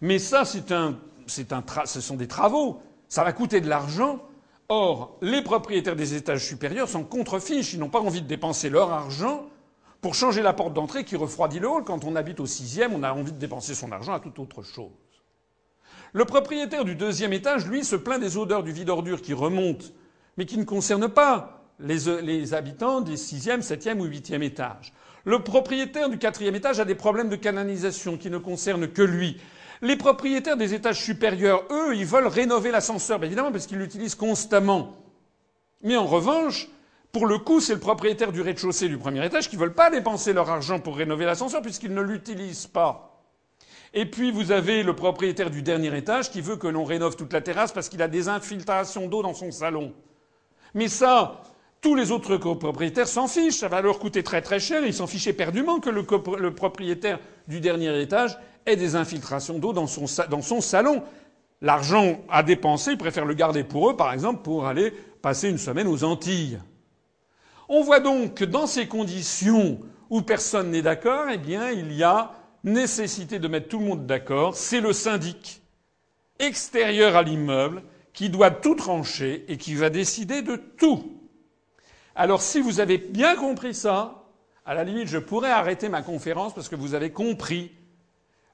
Mais 0.00 0.18
ça, 0.18 0.44
c'est 0.44 0.72
un, 0.72 0.98
ce 1.26 2.00
sont 2.00 2.16
des 2.16 2.28
travaux. 2.28 2.80
Ça 3.08 3.24
va 3.24 3.32
coûter 3.32 3.60
de 3.60 3.68
l'argent. 3.68 4.20
Or, 4.68 5.18
les 5.20 5.42
propriétaires 5.42 5.96
des 5.96 6.14
étages 6.14 6.46
supérieurs 6.46 6.88
sont 6.88 7.04
contre-fiches. 7.04 7.74
Ils 7.74 7.80
n'ont 7.80 7.90
pas 7.90 8.00
envie 8.00 8.22
de 8.22 8.26
dépenser 8.26 8.70
leur 8.70 8.92
argent 8.92 9.46
pour 10.00 10.14
changer 10.14 10.42
la 10.42 10.52
porte 10.52 10.74
d'entrée 10.74 11.04
qui 11.04 11.16
refroidit 11.16 11.58
le 11.58 11.68
hall. 11.68 11.84
Quand 11.84 12.04
on 12.04 12.16
habite 12.16 12.40
au 12.40 12.46
sixième, 12.46 12.92
on 12.92 13.02
a 13.02 13.12
envie 13.12 13.32
de 13.32 13.38
dépenser 13.38 13.74
son 13.74 13.92
argent 13.92 14.14
à 14.14 14.20
toute 14.20 14.38
autre 14.38 14.62
chose. 14.62 14.90
Le 16.12 16.24
propriétaire 16.24 16.84
du 16.84 16.94
deuxième 16.94 17.32
étage, 17.32 17.66
lui, 17.66 17.84
se 17.84 17.96
plaint 17.96 18.20
des 18.20 18.36
odeurs 18.36 18.62
du 18.62 18.70
vide-ordure 18.70 19.20
qui 19.20 19.34
remontent, 19.34 19.86
mais 20.36 20.46
qui 20.46 20.58
ne 20.58 20.64
concernent 20.64 21.08
pas 21.08 21.64
les, 21.80 22.54
habitants 22.54 23.00
des 23.00 23.16
sixième, 23.16 23.62
septième 23.62 24.00
ou 24.00 24.04
huitième 24.04 24.42
étages. 24.42 24.92
Le 25.24 25.38
propriétaire 25.38 26.10
du 26.10 26.18
quatrième 26.18 26.54
étage 26.54 26.80
a 26.80 26.84
des 26.84 26.94
problèmes 26.94 27.28
de 27.28 27.36
canalisation 27.36 28.16
qui 28.16 28.30
ne 28.30 28.38
concernent 28.38 28.88
que 28.88 29.02
lui. 29.02 29.40
Les 29.80 29.96
propriétaires 29.96 30.56
des 30.56 30.74
étages 30.74 31.02
supérieurs, 31.02 31.64
eux, 31.70 31.96
ils 31.96 32.06
veulent 32.06 32.26
rénover 32.26 32.70
l'ascenseur, 32.70 33.22
évidemment, 33.24 33.52
parce 33.52 33.66
qu'ils 33.66 33.78
l'utilisent 33.78 34.14
constamment. 34.14 34.96
Mais 35.82 35.96
en 35.96 36.06
revanche, 36.06 36.68
pour 37.12 37.26
le 37.26 37.38
coup, 37.38 37.60
c'est 37.60 37.74
le 37.74 37.80
propriétaire 37.80 38.32
du 38.32 38.40
rez-de-chaussée 38.40 38.88
du 38.88 38.98
premier 38.98 39.24
étage 39.24 39.48
qui 39.48 39.56
ne 39.56 39.60
veulent 39.60 39.74
pas 39.74 39.90
dépenser 39.90 40.32
leur 40.32 40.50
argent 40.50 40.80
pour 40.80 40.96
rénover 40.96 41.24
l'ascenseur 41.24 41.62
puisqu'ils 41.62 41.94
ne 41.94 42.02
l'utilisent 42.02 42.66
pas. 42.66 43.22
Et 43.92 44.06
puis 44.06 44.32
vous 44.32 44.50
avez 44.50 44.82
le 44.82 44.96
propriétaire 44.96 45.50
du 45.50 45.62
dernier 45.62 45.96
étage 45.96 46.30
qui 46.30 46.40
veut 46.40 46.56
que 46.56 46.66
l'on 46.66 46.84
rénove 46.84 47.14
toute 47.14 47.32
la 47.32 47.40
terrasse 47.40 47.70
parce 47.70 47.88
qu'il 47.88 48.02
a 48.02 48.08
des 48.08 48.28
infiltrations 48.28 49.06
d'eau 49.06 49.22
dans 49.22 49.34
son 49.34 49.52
salon. 49.52 49.92
Mais 50.74 50.88
ça, 50.88 51.42
Tous 51.84 51.94
les 51.94 52.12
autres 52.12 52.38
copropriétaires 52.38 53.06
s'en 53.06 53.28
fichent, 53.28 53.58
ça 53.58 53.68
va 53.68 53.82
leur 53.82 53.98
coûter 53.98 54.22
très 54.22 54.40
très 54.40 54.58
cher, 54.58 54.86
ils 54.86 54.94
s'en 54.94 55.06
fichent 55.06 55.26
éperdument 55.26 55.80
que 55.80 55.90
le, 55.90 56.06
le, 56.38 56.54
propriétaire 56.54 57.18
du 57.46 57.60
dernier 57.60 58.00
étage 58.00 58.38
ait 58.64 58.76
des 58.76 58.96
infiltrations 58.96 59.58
d'eau 59.58 59.74
dans 59.74 59.86
son, 59.86 60.06
dans 60.30 60.40
son 60.40 60.62
salon. 60.62 61.02
L'argent 61.60 62.22
à 62.30 62.42
dépenser, 62.42 62.92
ils 62.92 62.96
préfèrent 62.96 63.26
le 63.26 63.34
garder 63.34 63.64
pour 63.64 63.90
eux, 63.90 63.96
par 63.98 64.14
exemple, 64.14 64.40
pour 64.40 64.66
aller 64.66 64.94
passer 65.20 65.50
une 65.50 65.58
semaine 65.58 65.86
aux 65.86 66.04
Antilles. 66.04 66.58
On 67.68 67.82
voit 67.82 68.00
donc 68.00 68.32
que 68.32 68.46
dans 68.46 68.66
ces 68.66 68.88
conditions 68.88 69.78
où 70.08 70.22
personne 70.22 70.70
n'est 70.70 70.80
d'accord, 70.80 71.26
eh 71.30 71.36
bien, 71.36 71.70
il 71.70 71.92
y 71.92 72.02
a 72.02 72.32
nécessité 72.64 73.38
de 73.38 73.46
mettre 73.46 73.68
tout 73.68 73.78
le 73.78 73.84
monde 73.84 74.06
d'accord. 74.06 74.56
C'est 74.56 74.80
le 74.80 74.94
syndic 74.94 75.60
extérieur 76.38 77.14
à 77.14 77.22
l'immeuble 77.22 77.82
qui 78.14 78.30
doit 78.30 78.52
tout 78.52 78.74
trancher 78.74 79.44
et 79.48 79.58
qui 79.58 79.74
va 79.74 79.90
décider 79.90 80.40
de 80.40 80.56
tout. 80.56 81.20
Alors 82.14 82.42
si 82.42 82.60
vous 82.60 82.80
avez 82.80 82.98
bien 82.98 83.34
compris 83.34 83.74
ça, 83.74 84.24
à 84.64 84.74
la 84.74 84.84
limite, 84.84 85.08
je 85.08 85.18
pourrais 85.18 85.50
arrêter 85.50 85.88
ma 85.88 86.02
conférence 86.02 86.54
parce 86.54 86.68
que 86.68 86.76
vous 86.76 86.94
avez 86.94 87.10
compris 87.10 87.72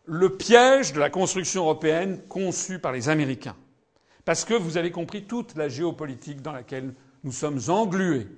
le 0.06 0.36
piège 0.36 0.92
de 0.92 0.98
la 0.98 1.11
construction 1.11 1.62
européenne 1.62 2.20
conçue 2.28 2.78
par 2.78 2.92
les 2.92 3.08
Américains. 3.08 3.56
Parce 4.24 4.44
que 4.44 4.54
vous 4.54 4.76
avez 4.76 4.90
compris 4.90 5.24
toute 5.24 5.56
la 5.56 5.68
géopolitique 5.68 6.42
dans 6.42 6.52
laquelle 6.52 6.94
nous 7.22 7.32
sommes 7.32 7.61
englués. 7.68 8.28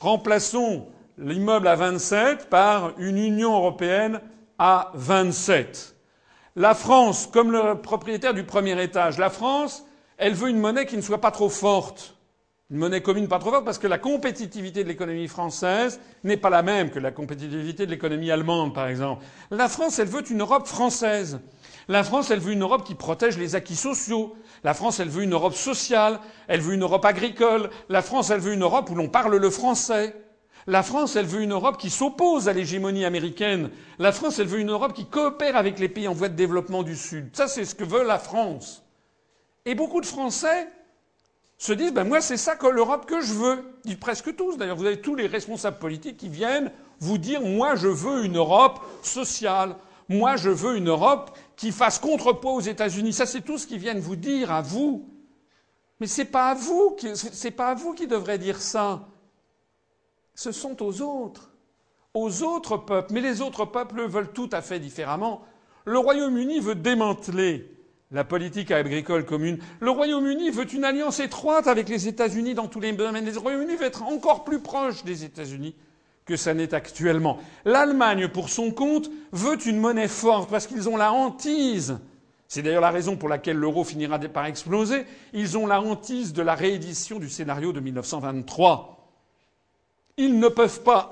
Remplaçons 0.00 0.88
l'immeuble 1.18 1.68
à 1.68 1.76
27 1.76 2.48
par 2.48 2.98
une 2.98 3.18
Union 3.18 3.54
européenne 3.54 4.20
à 4.58 4.90
27. 4.94 5.96
La 6.56 6.74
France, 6.74 7.26
comme 7.26 7.52
le 7.52 7.80
propriétaire 7.80 8.34
du 8.34 8.44
premier 8.44 8.82
étage, 8.82 9.18
la 9.18 9.30
France, 9.30 9.84
elle 10.16 10.32
veut 10.32 10.48
une 10.48 10.58
monnaie 10.58 10.86
qui 10.86 10.96
ne 10.96 11.02
soit 11.02 11.20
pas 11.20 11.30
trop 11.30 11.50
forte. 11.50 12.15
Une 12.68 12.78
monnaie 12.78 13.00
commune 13.00 13.28
pas 13.28 13.38
trop 13.38 13.52
forte 13.52 13.64
parce 13.64 13.78
que 13.78 13.86
la 13.86 13.98
compétitivité 13.98 14.82
de 14.82 14.88
l'économie 14.88 15.28
française 15.28 16.00
n'est 16.24 16.36
pas 16.36 16.50
la 16.50 16.64
même 16.64 16.90
que 16.90 16.98
la 16.98 17.12
compétitivité 17.12 17.86
de 17.86 17.92
l'économie 17.92 18.32
allemande, 18.32 18.74
par 18.74 18.88
exemple. 18.88 19.24
La 19.52 19.68
France, 19.68 20.00
elle 20.00 20.08
veut 20.08 20.28
une 20.28 20.40
Europe 20.40 20.66
française. 20.66 21.38
La 21.86 22.02
France, 22.02 22.32
elle 22.32 22.40
veut 22.40 22.50
une 22.50 22.62
Europe 22.62 22.82
qui 22.84 22.96
protège 22.96 23.38
les 23.38 23.54
acquis 23.54 23.76
sociaux. 23.76 24.34
La 24.64 24.74
France, 24.74 24.98
elle 24.98 25.08
veut 25.08 25.22
une 25.22 25.34
Europe 25.34 25.54
sociale. 25.54 26.18
Elle 26.48 26.60
veut 26.60 26.74
une 26.74 26.82
Europe 26.82 27.04
agricole. 27.04 27.70
La 27.88 28.02
France, 28.02 28.30
elle 28.30 28.40
veut 28.40 28.52
une 28.52 28.64
Europe 28.64 28.90
où 28.90 28.96
l'on 28.96 29.08
parle 29.08 29.36
le 29.36 29.50
français. 29.50 30.16
La 30.66 30.82
France, 30.82 31.14
elle 31.14 31.26
veut 31.26 31.42
une 31.42 31.52
Europe 31.52 31.76
qui 31.76 31.88
s'oppose 31.88 32.48
à 32.48 32.52
l'hégémonie 32.52 33.04
américaine. 33.04 33.70
La 34.00 34.10
France, 34.10 34.40
elle 34.40 34.48
veut 34.48 34.58
une 34.58 34.72
Europe 34.72 34.92
qui 34.92 35.06
coopère 35.06 35.56
avec 35.56 35.78
les 35.78 35.88
pays 35.88 36.08
en 36.08 36.14
voie 36.14 36.28
de 36.28 36.34
développement 36.34 36.82
du 36.82 36.96
Sud. 36.96 37.28
Ça, 37.32 37.46
c'est 37.46 37.64
ce 37.64 37.76
que 37.76 37.84
veut 37.84 38.02
la 38.02 38.18
France. 38.18 38.82
Et 39.64 39.76
beaucoup 39.76 40.00
de 40.00 40.06
Français 40.06 40.66
se 41.58 41.72
disent 41.72 41.92
ben 41.92 42.04
moi 42.04 42.20
c'est 42.20 42.36
ça 42.36 42.56
que 42.56 42.66
l'Europe 42.66 43.06
que 43.06 43.20
je 43.20 43.32
veux. 43.32 43.64
Ils 43.84 43.98
presque 43.98 44.34
tous 44.36 44.56
d'ailleurs. 44.56 44.76
Vous 44.76 44.86
avez 44.86 45.00
tous 45.00 45.14
les 45.14 45.26
responsables 45.26 45.78
politiques 45.78 46.16
qui 46.16 46.28
viennent 46.28 46.70
vous 47.00 47.18
dire 47.18 47.40
moi 47.40 47.74
je 47.74 47.88
veux 47.88 48.24
une 48.24 48.36
Europe 48.36 48.80
sociale. 49.02 49.76
Moi 50.08 50.36
je 50.36 50.50
veux 50.50 50.76
une 50.76 50.88
Europe 50.88 51.36
qui 51.56 51.72
fasse 51.72 51.98
contrepoids 51.98 52.52
aux 52.52 52.60
États-Unis. 52.60 53.12
Ça 53.12 53.26
c'est 53.26 53.40
tout 53.40 53.58
ce 53.58 53.66
qu'ils 53.66 53.78
viennent 53.78 54.00
vous 54.00 54.16
dire 54.16 54.52
à 54.52 54.62
vous. 54.62 55.08
Mais 56.00 56.06
c'est 56.06 56.26
pas 56.26 56.50
à 56.50 56.54
vous 56.54 56.96
c'est 57.14 57.50
pas 57.50 57.68
à 57.68 57.74
vous 57.74 57.94
qui 57.94 58.06
devrez 58.06 58.38
dire 58.38 58.60
ça 58.60 59.06
ce 60.36 60.52
sont 60.52 60.82
aux 60.82 61.00
autres, 61.00 61.50
aux 62.14 62.42
autres 62.42 62.76
peuples. 62.76 63.12
Mais 63.12 63.22
les 63.22 63.40
autres 63.40 63.64
peuples 63.64 64.06
veulent 64.06 64.32
tout 64.32 64.50
à 64.52 64.60
fait 64.60 64.78
différemment. 64.78 65.42
Le 65.86 65.98
Royaume-Uni 65.98 66.60
veut 66.60 66.74
démanteler 66.74 67.75
la 68.10 68.24
politique 68.24 68.70
agricole 68.70 69.24
commune. 69.24 69.58
Le 69.80 69.90
Royaume-Uni 69.90 70.50
veut 70.50 70.72
une 70.72 70.84
alliance 70.84 71.20
étroite 71.20 71.66
avec 71.66 71.88
les 71.88 72.08
États-Unis 72.08 72.54
dans 72.54 72.68
tous 72.68 72.80
les 72.80 72.92
domaines. 72.92 73.24
Le 73.24 73.38
Royaume-Uni 73.38 73.76
veut 73.76 73.86
être 73.86 74.02
encore 74.02 74.44
plus 74.44 74.60
proche 74.60 75.04
des 75.04 75.24
États-Unis 75.24 75.74
que 76.24 76.36
ça 76.36 76.54
n'est 76.54 76.74
actuellement. 76.74 77.38
L'Allemagne, 77.64 78.28
pour 78.28 78.48
son 78.48 78.70
compte, 78.72 79.10
veut 79.32 79.58
une 79.66 79.78
monnaie 79.78 80.08
forte 80.08 80.50
parce 80.50 80.66
qu'ils 80.66 80.88
ont 80.88 80.96
la 80.96 81.12
hantise. 81.12 81.98
C'est 82.48 82.62
d'ailleurs 82.62 82.80
la 82.80 82.90
raison 82.90 83.16
pour 83.16 83.28
laquelle 83.28 83.56
l'euro 83.56 83.84
finira 83.84 84.18
par 84.18 84.46
exploser. 84.46 85.04
Ils 85.32 85.56
ont 85.58 85.66
la 85.66 85.80
hantise 85.80 86.32
de 86.32 86.42
la 86.42 86.54
réédition 86.54 87.18
du 87.18 87.28
scénario 87.28 87.72
de 87.72 87.80
1923 87.80 88.96
ils 90.16 90.38
ne 90.38 90.48
peuvent 90.48 90.82
pas, 90.82 91.10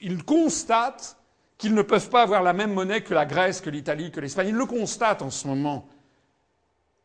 ils 0.00 0.22
constatent 0.24 1.16
qu'ils 1.56 1.74
ne 1.74 1.82
peuvent 1.82 2.10
pas 2.10 2.22
avoir 2.22 2.42
la 2.42 2.52
même 2.52 2.72
monnaie 2.72 3.00
que 3.00 3.14
la 3.14 3.26
Grèce, 3.26 3.60
que 3.60 3.70
l'Italie, 3.70 4.10
que 4.10 4.20
l'Espagne. 4.20 4.48
Ils 4.48 4.54
le 4.54 4.66
constatent 4.66 5.22
en 5.22 5.30
ce 5.30 5.46
moment. 5.48 5.88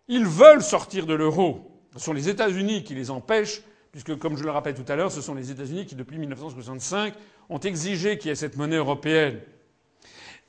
Ils 0.07 0.25
veulent 0.25 0.63
sortir 0.63 1.05
de 1.05 1.13
l'euro. 1.13 1.71
Ce 1.93 1.99
sont 1.99 2.13
les 2.13 2.29
États-Unis 2.29 2.83
qui 2.83 2.95
les 2.95 3.11
empêchent, 3.11 3.61
puisque, 3.91 4.17
comme 4.17 4.37
je 4.37 4.43
le 4.43 4.51
rappelle 4.51 4.75
tout 4.75 4.91
à 4.91 4.95
l'heure, 4.95 5.11
ce 5.11 5.21
sont 5.21 5.35
les 5.35 5.51
États-Unis 5.51 5.85
qui, 5.85 5.95
depuis 5.95 6.17
1965, 6.17 7.13
ont 7.49 7.59
exigé 7.59 8.17
qu'il 8.17 8.29
y 8.29 8.31
ait 8.31 8.35
cette 8.35 8.57
monnaie 8.57 8.77
européenne. 8.77 9.39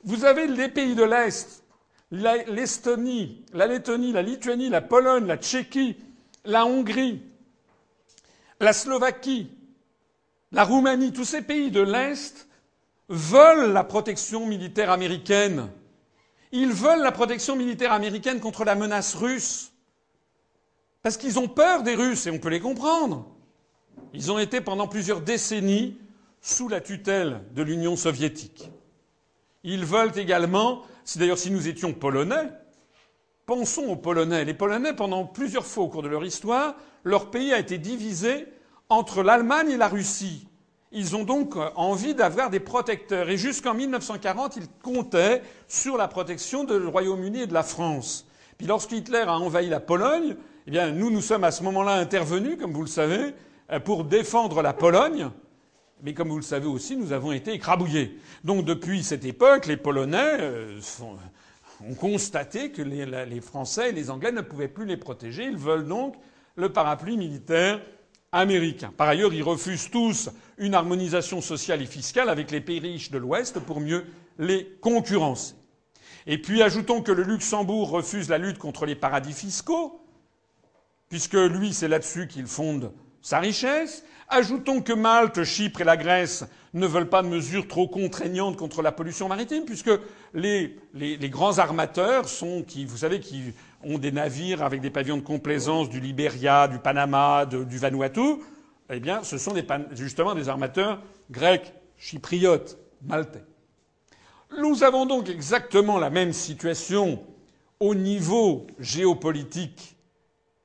Vous 0.03 0.25
avez 0.25 0.47
les 0.47 0.69
pays 0.69 0.95
de 0.95 1.03
l'Est, 1.03 1.63
l'Estonie, 2.11 3.45
la 3.53 3.67
Lettonie, 3.67 4.11
la 4.11 4.21
Lituanie, 4.21 4.69
la 4.69 4.81
Pologne, 4.81 5.25
la 5.25 5.37
Tchéquie, 5.37 5.97
la 6.43 6.65
Hongrie, 6.65 7.21
la 8.59 8.73
Slovaquie, 8.73 9.49
la 10.51 10.63
Roumanie, 10.63 11.11
tous 11.11 11.25
ces 11.25 11.41
pays 11.41 11.71
de 11.71 11.81
l'Est 11.81 12.47
veulent 13.09 13.71
la 13.71 13.83
protection 13.83 14.45
militaire 14.45 14.91
américaine. 14.91 15.69
Ils 16.51 16.71
veulent 16.71 17.01
la 17.01 17.11
protection 17.11 17.55
militaire 17.55 17.91
américaine 17.91 18.39
contre 18.39 18.63
la 18.63 18.75
menace 18.75 19.15
russe. 19.15 19.71
Parce 21.01 21.17
qu'ils 21.17 21.37
ont 21.37 21.47
peur 21.47 21.83
des 21.83 21.95
Russes, 21.95 22.25
et 22.25 22.31
on 22.31 22.39
peut 22.39 22.49
les 22.49 22.59
comprendre. 22.59 23.27
Ils 24.13 24.31
ont 24.31 24.39
été 24.39 24.61
pendant 24.61 24.87
plusieurs 24.87 25.21
décennies 25.21 25.99
sous 26.41 26.67
la 26.67 26.81
tutelle 26.81 27.41
de 27.53 27.61
l'Union 27.61 27.95
soviétique. 27.95 28.69
Ils 29.63 29.85
veulent 29.85 30.17
également, 30.17 30.83
si 31.03 31.19
d'ailleurs 31.19 31.37
si 31.37 31.51
nous 31.51 31.67
étions 31.67 31.93
polonais, 31.93 32.49
pensons 33.45 33.83
aux 33.83 33.95
Polonais. 33.95 34.45
Les 34.45 34.53
Polonais, 34.53 34.93
pendant 34.93 35.25
plusieurs 35.25 35.65
fois 35.65 35.83
au 35.83 35.89
cours 35.89 36.03
de 36.03 36.07
leur 36.07 36.25
histoire, 36.25 36.75
leur 37.03 37.31
pays 37.31 37.53
a 37.53 37.59
été 37.59 37.77
divisé 37.77 38.47
entre 38.89 39.23
l'Allemagne 39.23 39.71
et 39.71 39.77
la 39.77 39.87
Russie. 39.87 40.47
Ils 40.97 41.13
ont 41.13 41.25
donc 41.25 41.57
euh, 41.57 41.69
envie 41.75 42.15
d'avoir 42.15 42.49
des 42.49 42.61
protecteurs. 42.61 43.29
Et 43.29 43.37
jusqu'en 43.37 43.73
1940, 43.73 44.55
ils 44.55 44.67
comptaient 44.81 45.41
sur 45.67 45.97
la 45.97 46.07
protection 46.07 46.63
du 46.63 46.77
Royaume-Uni 46.87 47.41
et 47.41 47.47
de 47.47 47.53
la 47.53 47.63
France. 47.63 48.25
Puis 48.57 48.65
lorsqu'Hitler 48.65 49.25
a 49.27 49.37
envahi 49.37 49.67
la 49.67 49.81
Pologne, 49.81 50.37
eh 50.65 50.71
bien, 50.71 50.91
nous, 50.91 51.11
nous 51.11 51.19
sommes 51.19 51.43
à 51.43 51.51
ce 51.51 51.63
moment-là 51.63 51.95
intervenus, 51.95 52.57
comme 52.57 52.71
vous 52.71 52.81
le 52.81 52.87
savez, 52.87 53.33
euh, 53.71 53.79
pour 53.81 54.05
défendre 54.05 54.61
la 54.61 54.71
Pologne. 54.71 55.29
Mais 56.01 56.13
comme 56.13 56.29
vous 56.29 56.37
le 56.37 56.43
savez 56.43 56.67
aussi, 56.67 56.95
nous 56.95 57.11
avons 57.11 57.33
été 57.33 57.51
écrabouillés. 57.51 58.17
Donc 58.45 58.63
depuis 58.63 59.03
cette 59.03 59.25
époque, 59.25 59.65
les 59.65 59.77
Polonais 59.77 60.37
euh, 60.39 60.79
ont 61.85 61.93
constaté 61.95 62.71
que 62.71 62.81
les, 62.81 63.05
les 63.25 63.41
Français 63.41 63.89
et 63.89 63.91
les 63.91 64.09
Anglais 64.09 64.31
ne 64.31 64.41
pouvaient 64.41 64.69
plus 64.69 64.85
les 64.85 64.97
protéger. 64.97 65.43
Ils 65.43 65.57
veulent 65.57 65.87
donc 65.87 66.15
le 66.55 66.71
parapluie 66.71 67.17
militaire 67.17 67.81
américain. 68.31 68.93
Par 68.95 69.09
ailleurs, 69.09 69.33
ils 69.33 69.43
refusent 69.43 69.89
tous 69.89 70.29
une 70.57 70.73
harmonisation 70.73 71.41
sociale 71.41 71.81
et 71.81 71.85
fiscale 71.85 72.29
avec 72.29 72.51
les 72.51 72.61
pays 72.61 72.79
riches 72.79 73.11
de 73.11 73.17
l'Ouest 73.17 73.59
pour 73.59 73.79
mieux 73.79 74.05
les 74.39 74.65
concurrencer. 74.81 75.55
Et 76.27 76.37
puis 76.41 76.61
ajoutons 76.61 77.01
que 77.01 77.11
le 77.11 77.23
Luxembourg 77.23 77.89
refuse 77.89 78.29
la 78.29 78.37
lutte 78.37 78.57
contre 78.57 78.85
les 78.85 78.95
paradis 78.95 79.33
fiscaux, 79.33 80.01
puisque 81.09 81.33
lui, 81.33 81.73
c'est 81.73 81.87
là-dessus 81.87 82.27
qu'il 82.27 82.47
fonde 82.47 82.91
sa 83.21 83.39
richesse. 83.39 84.03
Ajoutons 84.27 84.81
que 84.81 84.93
Malte, 84.93 85.43
Chypre 85.43 85.81
et 85.81 85.83
la 85.83 85.97
Grèce 85.97 86.45
ne 86.73 86.87
veulent 86.87 87.09
pas 87.09 87.21
de 87.21 87.27
mesures 87.27 87.67
trop 87.67 87.87
contraignantes 87.87 88.57
contre 88.57 88.81
la 88.81 88.91
pollution 88.91 89.27
maritime, 89.27 89.65
puisque 89.65 89.91
les, 90.33 90.79
les 90.93 91.29
grands 91.29 91.59
armateurs 91.59 92.27
sont, 92.27 92.63
qui, 92.63 92.85
vous 92.85 92.97
savez, 92.97 93.19
qui 93.19 93.53
ont 93.83 93.99
des 93.99 94.11
navires 94.11 94.63
avec 94.63 94.81
des 94.81 94.89
pavillons 94.89 95.17
de 95.17 95.21
complaisance 95.21 95.89
du 95.89 95.99
Libéria, 95.99 96.67
du 96.67 96.79
Panama, 96.79 97.45
du 97.45 97.77
Vanuatu, 97.77 98.41
eh 98.89 98.99
bien, 98.99 99.23
ce 99.23 99.37
sont 99.37 99.53
justement 99.91 100.35
des 100.35 100.49
armateurs 100.49 101.01
grecs, 101.31 101.73
chypriotes, 101.97 102.77
maltais. 103.01 103.43
Nous 104.59 104.83
avons 104.83 105.05
donc 105.05 105.29
exactement 105.29 105.97
la 105.97 106.09
même 106.09 106.33
situation 106.33 107.23
au 107.79 107.95
niveau 107.95 108.67
géopolitique 108.79 109.97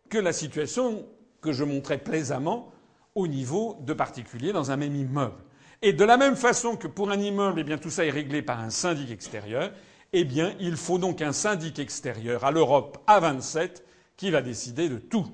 que 0.08 0.18
la 0.18 0.32
situation 0.32 1.06
que 1.40 1.52
je 1.52 1.64
montrais 1.64 1.98
plaisamment 1.98 2.72
au 3.14 3.26
niveau 3.26 3.78
de 3.80 3.92
particuliers 3.92 4.52
dans 4.52 4.70
un 4.70 4.76
même 4.76 4.94
immeuble. 4.94 5.42
Et 5.82 5.92
de 5.92 6.04
la 6.04 6.16
même 6.16 6.36
façon 6.36 6.76
que 6.76 6.86
pour 6.86 7.10
un 7.10 7.18
immeuble, 7.18 7.64
eh 7.66 7.78
tout 7.78 7.90
ça 7.90 8.04
est 8.04 8.10
réglé 8.10 8.42
par 8.42 8.60
un 8.60 8.70
syndic 8.70 9.10
extérieur, 9.10 9.72
eh 10.12 10.24
bien, 10.24 10.54
il 10.60 10.76
faut 10.76 10.98
donc 10.98 11.22
un 11.22 11.32
syndic 11.32 11.78
extérieur 11.78 12.44
à 12.44 12.50
l'Europe 12.50 12.98
à 13.06 13.20
27 13.20 13.84
qui 14.16 14.30
va 14.30 14.42
décider 14.42 14.88
de 14.88 14.98
tout. 14.98 15.26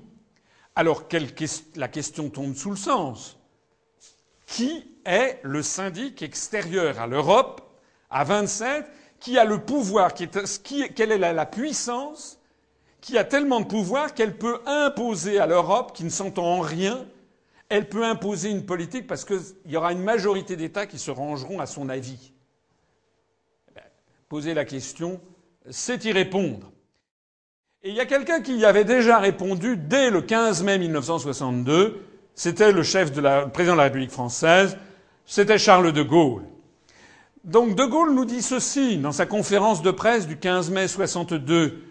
Alors, 0.77 1.05
la 1.75 1.87
question 1.87 2.29
tombe 2.29 2.53
sous 2.53 2.69
le 2.69 2.75
sens. 2.75 3.39
Qui 4.45 4.85
est 5.05 5.39
le 5.41 5.63
syndic 5.63 6.21
extérieur 6.21 6.99
à 6.99 7.07
l'Europe 7.07 7.67
à 8.11 8.23
27 8.23 8.85
qui 9.19 9.39
a 9.39 9.43
le 9.43 9.57
pouvoir, 9.59 10.13
quelle 10.13 11.11
est 11.11 11.17
la 11.17 11.45
puissance 11.47 12.39
qui 13.01 13.17
a 13.17 13.23
tellement 13.23 13.59
de 13.59 13.65
pouvoir 13.65 14.13
qu'elle 14.13 14.37
peut 14.37 14.61
imposer 14.67 15.39
à 15.39 15.47
l'Europe, 15.47 15.93
qui 15.95 16.03
ne 16.03 16.11
s'entend 16.11 16.45
en 16.45 16.61
rien, 16.61 17.07
Elle 17.69 17.89
peut 17.89 18.05
imposer 18.05 18.51
une 18.51 18.63
politique 18.63 19.07
parce 19.07 19.25
qu'il 19.25 19.41
y 19.65 19.77
aura 19.77 19.93
une 19.93 20.03
majorité 20.03 20.55
d'États 20.55 20.85
qui 20.85 20.99
se 20.99 21.09
rangeront 21.09 21.59
à 21.59 21.65
son 21.65 21.89
avis. 21.89 22.33
Eh 23.69 23.71
ben, 23.73 23.83
poser 24.29 24.53
la 24.53 24.63
question, 24.63 25.19
c'est 25.71 26.05
y 26.05 26.11
répondre. 26.11 26.71
Et 27.87 27.91
il 27.91 27.95
y 27.95 28.01
a 28.01 28.05
quelqu'un 28.05 28.41
qui 28.41 28.57
y 28.57 28.65
avait 28.65 28.83
déjà 28.83 29.17
répondu 29.17 29.77
dès 29.77 30.09
le 30.09 30.21
15 30.21 30.61
mai 30.61 30.77
1962. 30.77 32.03
C'était 32.35 32.73
le 32.73 32.83
chef 32.83 33.13
de 33.13 33.21
la, 33.21 33.45
le 33.45 33.49
président 33.49 33.75
de 33.75 33.77
la 33.77 33.85
République 33.85 34.11
française. 34.11 34.77
C'était 35.25 35.57
Charles 35.57 35.93
de 35.93 36.03
Gaulle. 36.03 36.43
Donc 37.45 37.75
De 37.75 37.85
Gaulle 37.85 38.13
nous 38.13 38.25
dit 38.25 38.41
ceci 38.41 38.97
dans 38.97 39.13
sa 39.13 39.25
conférence 39.25 39.81
de 39.83 39.91
presse 39.91 40.27
du 40.27 40.35
15 40.35 40.69
mai 40.69 40.89
62. 40.89 41.81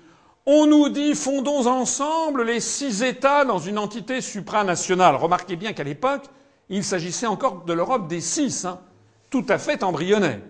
On 0.44 0.66
nous 0.66 0.90
dit 0.90 1.14
fondons 1.14 1.66
ensemble 1.66 2.44
les 2.44 2.60
six 2.60 3.02
États 3.02 3.46
dans 3.46 3.58
une 3.58 3.78
entité 3.78 4.20
supranationale. 4.20 5.16
Remarquez 5.16 5.56
bien 5.56 5.72
qu'à 5.72 5.84
l'époque, 5.84 6.24
il 6.68 6.84
s'agissait 6.84 7.24
encore 7.24 7.64
de 7.64 7.72
l'Europe 7.72 8.06
des 8.06 8.20
six, 8.20 8.66
hein, 8.66 8.80
tout 9.30 9.46
à 9.48 9.56
fait 9.56 9.82
embryonnaire. 9.82 10.40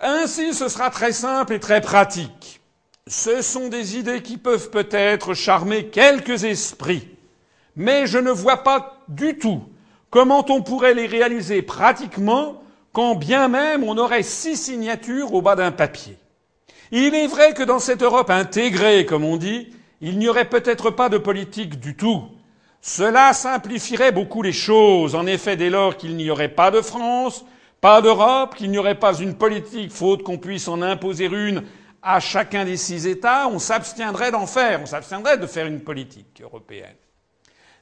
Ainsi, 0.00 0.52
ce 0.52 0.68
sera 0.68 0.90
très 0.90 1.12
simple 1.12 1.52
et 1.52 1.60
très 1.60 1.80
pratique. 1.80 2.59
Ce 3.10 3.42
sont 3.42 3.66
des 3.66 3.98
idées 3.98 4.22
qui 4.22 4.36
peuvent 4.36 4.70
peut-être 4.70 5.34
charmer 5.34 5.86
quelques 5.86 6.44
esprits, 6.44 7.08
mais 7.74 8.06
je 8.06 8.18
ne 8.18 8.30
vois 8.30 8.58
pas 8.58 9.00
du 9.08 9.36
tout 9.36 9.64
comment 10.10 10.46
on 10.48 10.62
pourrait 10.62 10.94
les 10.94 11.08
réaliser 11.08 11.60
pratiquement 11.60 12.62
quand 12.92 13.16
bien 13.16 13.48
même 13.48 13.82
on 13.82 13.98
aurait 13.98 14.22
six 14.22 14.56
signatures 14.56 15.34
au 15.34 15.42
bas 15.42 15.56
d'un 15.56 15.72
papier. 15.72 16.18
Il 16.92 17.16
est 17.16 17.26
vrai 17.26 17.52
que 17.52 17.64
dans 17.64 17.80
cette 17.80 18.04
Europe 18.04 18.30
intégrée, 18.30 19.06
comme 19.06 19.24
on 19.24 19.36
dit, 19.36 19.70
il 20.00 20.16
n'y 20.16 20.28
aurait 20.28 20.48
peut-être 20.48 20.90
pas 20.90 21.08
de 21.08 21.18
politique 21.18 21.80
du 21.80 21.96
tout. 21.96 22.22
Cela 22.80 23.32
simplifierait 23.32 24.12
beaucoup 24.12 24.42
les 24.42 24.52
choses. 24.52 25.16
En 25.16 25.26
effet, 25.26 25.56
dès 25.56 25.68
lors 25.68 25.96
qu'il 25.96 26.14
n'y 26.14 26.30
aurait 26.30 26.48
pas 26.48 26.70
de 26.70 26.80
France, 26.80 27.44
pas 27.80 28.02
d'Europe, 28.02 28.54
qu'il 28.54 28.70
n'y 28.70 28.78
aurait 28.78 29.00
pas 29.00 29.14
une 29.14 29.34
politique, 29.34 29.90
faute 29.90 30.22
qu'on 30.22 30.38
puisse 30.38 30.68
en 30.68 30.80
imposer 30.80 31.26
une 31.26 31.64
à 32.02 32.20
chacun 32.20 32.64
des 32.64 32.76
six 32.76 33.06
États, 33.06 33.48
on 33.48 33.58
s'abstiendrait 33.58 34.30
d'en 34.30 34.46
faire, 34.46 34.80
on 34.82 34.86
s'abstiendrait 34.86 35.38
de 35.38 35.46
faire 35.46 35.66
une 35.66 35.80
politique 35.80 36.40
européenne. 36.42 36.96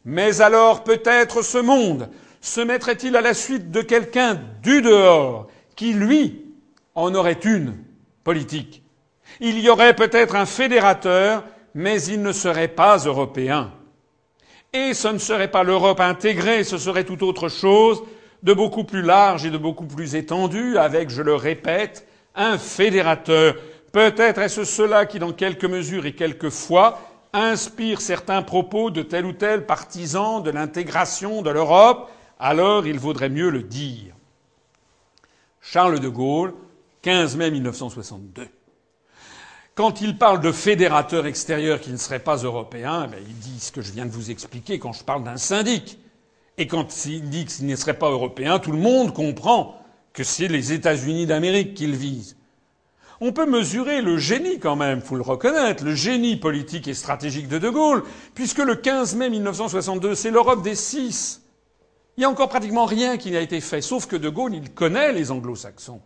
Mais 0.05 0.41
alors 0.41 0.85
peut-être 0.85 1.43
ce 1.43 1.59
monde 1.59 2.09
se 2.41 2.61
mettrait-il 2.61 3.17
à 3.17 3.21
la 3.21 3.35
suite 3.35 3.71
de 3.71 3.83
quelqu'un 3.83 4.41
du 4.63 4.83
dehors 4.83 5.49
qui, 5.77 5.93
lui, 5.93 6.45
en 6.95 7.15
aurait 7.15 7.39
une 7.45 7.77
politique 8.25 8.83
il 9.41 9.61
y 9.61 9.69
aurait 9.69 9.95
peut-être 9.95 10.35
un 10.35 10.47
fédérateur, 10.47 11.45
mais 11.75 12.03
il 12.03 12.23
ne 12.23 12.33
serait 12.33 12.69
pas 12.69 12.99
européen. 12.99 13.73
Et 14.73 14.95
ce 14.95 15.09
ne 15.09 15.19
serait 15.19 15.51
pas 15.51 15.63
l'Europe 15.63 16.01
intégrée, 16.01 16.65
ce 16.65 16.79
serait 16.79 17.05
tout 17.05 17.25
autre 17.25 17.49
chose, 17.49 18.03
de 18.43 18.53
beaucoup 18.53 18.85
plus 18.85 19.03
large 19.03 19.45
et 19.45 19.51
de 19.51 19.59
beaucoup 19.59 19.87
plus 19.87 20.15
étendu, 20.15 20.77
avec, 20.77 21.11
je 21.11 21.23
le 21.23 21.35
répète, 21.35 22.07
un 22.35 22.59
fédérateur. 22.59 23.57
Peut-être 23.93 24.39
est-ce 24.39 24.65
cela 24.65 25.07
qui, 25.07 25.19
dans 25.19 25.33
quelques 25.33 25.65
mesures 25.65 26.07
et 26.07 26.15
quelques 26.15 26.51
fois, 26.51 27.01
inspire 27.33 28.01
certains 28.01 28.43
propos 28.43 28.91
de 28.91 29.03
tel 29.03 29.27
ou 29.27 29.33
tel 29.33 29.67
partisan 29.67 30.41
de 30.41 30.51
l'intégration 30.51 31.43
de 31.43 31.51
l'Europe, 31.51 32.11
alors 32.39 32.87
il 32.87 32.99
vaudrait 32.99 33.29
mieux 33.29 33.51
le 33.51 33.63
dire. 33.63 34.15
Charles 35.61 36.01
de 36.01 36.09
Gaulle, 36.09 36.55
15 37.03 37.37
mai 37.37 37.51
1962. 37.51 38.49
Quand 39.75 40.01
il 40.01 40.19
parle 40.19 40.41
de 40.41 40.51
fédérateur 40.51 41.27
extérieur 41.27 41.81
qui 41.81 41.93
ne 41.93 41.97
serait 41.97 42.19
pas 42.19 42.37
européen, 42.37 43.09
eh 43.13 43.21
il 43.21 43.39
dit 43.39 43.61
ce 43.61 43.71
que 43.71 43.83
je 43.83 43.93
viens 43.93 44.07
de 44.07 44.11
vous 44.11 44.31
expliquer 44.31 44.79
quand 44.79 44.93
je 44.93 45.05
parle 45.05 45.23
d'un 45.23 45.37
syndic. 45.37 45.99
Et 46.57 46.67
quand 46.67 47.05
il 47.07 47.31
dit 47.31 47.45
qu'il 47.45 47.67
ne 47.67 47.77
serait 47.77 47.99
pas 47.99 48.11
européen, 48.11 48.59
tout 48.59 48.73
le 48.73 48.79
monde 48.79 49.15
comprend 49.15 49.81
que 50.13 50.25
c'est 50.25 50.49
les 50.49 50.73
États-Unis 50.73 51.27
d'Amérique 51.27 51.75
qu'il 51.75 51.95
vise. 51.95 52.38
On 53.21 53.33
peut 53.33 53.47
mesurer 53.47 54.01
le 54.01 54.17
génie 54.17 54.61
quand 54.61 54.77
même, 54.77 55.01
faut 55.01 55.17
le 55.17 55.23
reconnaître, 55.23 55.85
le 55.85 55.95
génie 55.95 56.37
politique 56.37 56.87
et 56.87 56.95
stratégique 56.95 57.49
de 57.49 57.59
De 57.59 57.69
Gaulle, 57.69 58.05
puisque 58.35 58.59
le 58.59 58.77
15 58.77 59.17
mai 59.17 59.29
1962, 59.29 60.15
c'est 60.15 60.31
l'Europe 60.31 60.63
des 60.63 60.77
six. 60.77 61.43
Il 62.17 62.21
n'y 62.21 62.25
a 62.25 62.31
encore 62.31 62.49
pratiquement 62.49 62.85
rien 62.85 63.17
qui 63.17 63.33
n'a 63.33 63.41
été 63.41 63.61
fait, 63.61 63.81
sauf 63.81 64.07
que 64.07 64.15
De 64.15 64.29
Gaulle, 64.29 64.55
il 64.55 64.71
connaît 64.71 65.13
les 65.13 65.33
anglo-saxons. 65.33 66.01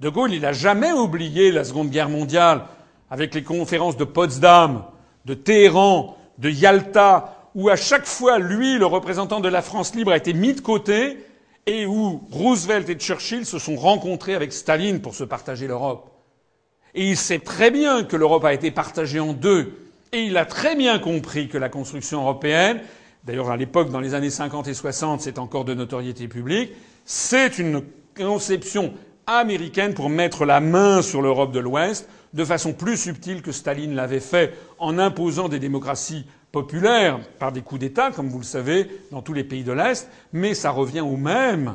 De 0.00 0.10
Gaulle, 0.10 0.34
il 0.34 0.42
n'a 0.42 0.52
jamais 0.52 0.92
oublié 0.92 1.50
la 1.50 1.64
Seconde 1.64 1.88
Guerre 1.88 2.10
mondiale 2.10 2.66
avec 3.10 3.34
les 3.34 3.42
conférences 3.42 3.96
de 3.96 4.04
Potsdam, 4.04 4.84
de 5.24 5.32
Téhéran, 5.32 6.18
de 6.36 6.50
Yalta, 6.50 7.50
où 7.54 7.70
à 7.70 7.76
chaque 7.76 8.06
fois, 8.06 8.38
lui, 8.38 8.76
le 8.76 8.86
représentant 8.86 9.40
de 9.40 9.48
la 9.48 9.62
France 9.62 9.94
libre, 9.94 10.12
a 10.12 10.16
été 10.18 10.34
mis 10.34 10.52
de 10.52 10.60
côté, 10.60 11.24
et 11.66 11.86
où 11.86 12.22
Roosevelt 12.30 12.88
et 12.90 12.96
Churchill 12.96 13.46
se 13.46 13.58
sont 13.58 13.76
rencontrés 13.76 14.34
avec 14.34 14.52
Staline 14.52 15.00
pour 15.00 15.14
se 15.14 15.24
partager 15.24 15.66
l'Europe. 15.66 16.13
Et 16.94 17.08
il 17.08 17.16
sait 17.16 17.40
très 17.40 17.70
bien 17.70 18.04
que 18.04 18.16
l'Europe 18.16 18.44
a 18.44 18.54
été 18.54 18.70
partagée 18.70 19.20
en 19.20 19.32
deux, 19.32 19.72
et 20.12 20.22
il 20.22 20.36
a 20.36 20.44
très 20.44 20.76
bien 20.76 20.98
compris 20.98 21.48
que 21.48 21.58
la 21.58 21.68
construction 21.68 22.20
européenne, 22.20 22.80
d'ailleurs 23.24 23.50
à 23.50 23.56
l'époque, 23.56 23.90
dans 23.90 24.00
les 24.00 24.14
années 24.14 24.30
50 24.30 24.68
et 24.68 24.74
60, 24.74 25.20
c'est 25.20 25.38
encore 25.38 25.64
de 25.64 25.74
notoriété 25.74 26.28
publique, 26.28 26.72
c'est 27.04 27.58
une 27.58 27.82
conception 28.16 28.94
américaine 29.26 29.94
pour 29.94 30.08
mettre 30.08 30.44
la 30.44 30.60
main 30.60 31.02
sur 31.02 31.20
l'Europe 31.20 31.52
de 31.52 31.58
l'Ouest, 31.58 32.08
de 32.32 32.44
façon 32.44 32.72
plus 32.72 32.96
subtile 32.96 33.42
que 33.42 33.52
Staline 33.52 33.94
l'avait 33.94 34.20
fait 34.20 34.54
en 34.78 34.98
imposant 34.98 35.48
des 35.48 35.58
démocraties 35.58 36.26
populaires 36.52 37.18
par 37.40 37.50
des 37.50 37.62
coups 37.62 37.80
d'État, 37.80 38.12
comme 38.12 38.28
vous 38.28 38.38
le 38.38 38.44
savez, 38.44 38.88
dans 39.10 39.22
tous 39.22 39.32
les 39.32 39.44
pays 39.44 39.64
de 39.64 39.72
l'Est, 39.72 40.08
mais 40.32 40.54
ça 40.54 40.70
revient 40.70 41.00
au 41.00 41.16
même. 41.16 41.74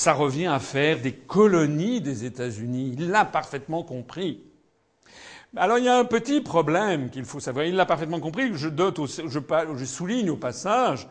Ça 0.00 0.14
revient 0.14 0.46
à 0.46 0.60
faire 0.60 0.98
des 1.02 1.12
colonies 1.12 2.00
des 2.00 2.24
États-Unis. 2.24 2.94
Il 2.96 3.10
l'a 3.10 3.26
parfaitement 3.26 3.82
compris. 3.82 4.42
Alors 5.54 5.76
il 5.76 5.84
y 5.84 5.90
a 5.90 5.98
un 5.98 6.06
petit 6.06 6.40
problème 6.40 7.10
qu'il 7.10 7.26
faut 7.26 7.38
savoir. 7.38 7.66
Il 7.66 7.76
l'a 7.76 7.84
parfaitement 7.84 8.18
compris. 8.18 8.50
Je, 8.54 9.84
souligne 9.84 10.30
au 10.30 10.38
passage 10.38 11.06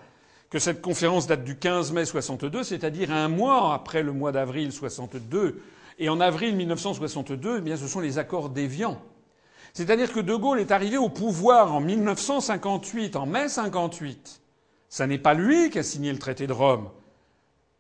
que 0.50 0.58
cette 0.58 0.82
conférence 0.82 1.28
date 1.28 1.44
du 1.44 1.56
15 1.56 1.92
mai 1.92 2.04
62, 2.04 2.64
c'est-à-dire 2.64 3.12
un 3.12 3.28
mois 3.28 3.76
après 3.76 4.02
le 4.02 4.12
mois 4.12 4.32
d'avril 4.32 4.72
62, 4.72 5.62
et 6.00 6.10
en 6.10 6.20
avril 6.20 6.56
1962, 6.56 7.58
eh 7.60 7.62
bien, 7.62 7.78
ce 7.78 7.88
sont 7.88 8.00
les 8.00 8.18
accords 8.18 8.50
d'Évian. 8.50 9.00
C'est-à-dire 9.72 10.12
que 10.12 10.20
De 10.20 10.34
Gaulle 10.34 10.62
est 10.62 10.72
arrivé 10.72 10.98
au 10.98 11.10
pouvoir 11.10 11.76
en 11.76 11.80
1958, 11.80 13.18
en 13.18 13.28
mai 13.28 13.50
58. 13.50 14.42
Ça 14.90 15.06
n'est 15.06 15.20
pas 15.20 15.36
lui 15.36 15.70
qui 15.70 15.78
a 15.78 15.84
signé 15.84 16.12
le 16.12 16.18
traité 16.18 16.48
de 16.48 16.54
Rome. 16.54 16.90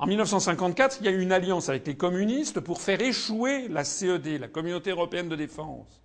En 0.02 0.08
1954, 0.08 1.00
il 1.02 1.06
y 1.06 1.10
a 1.10 1.12
eu 1.12 1.22
une 1.22 1.34
alliance 1.34 1.68
avec 1.68 1.86
les 1.86 1.96
communistes 1.96 2.62
pour 2.62 2.82
faire 2.82 3.02
échouer 3.02 3.68
la 3.68 3.84
CED, 3.84 4.40
la 4.40 4.48
Communauté 4.48 4.92
européenne 4.92 5.28
de 5.28 5.36
défense. 5.36 6.02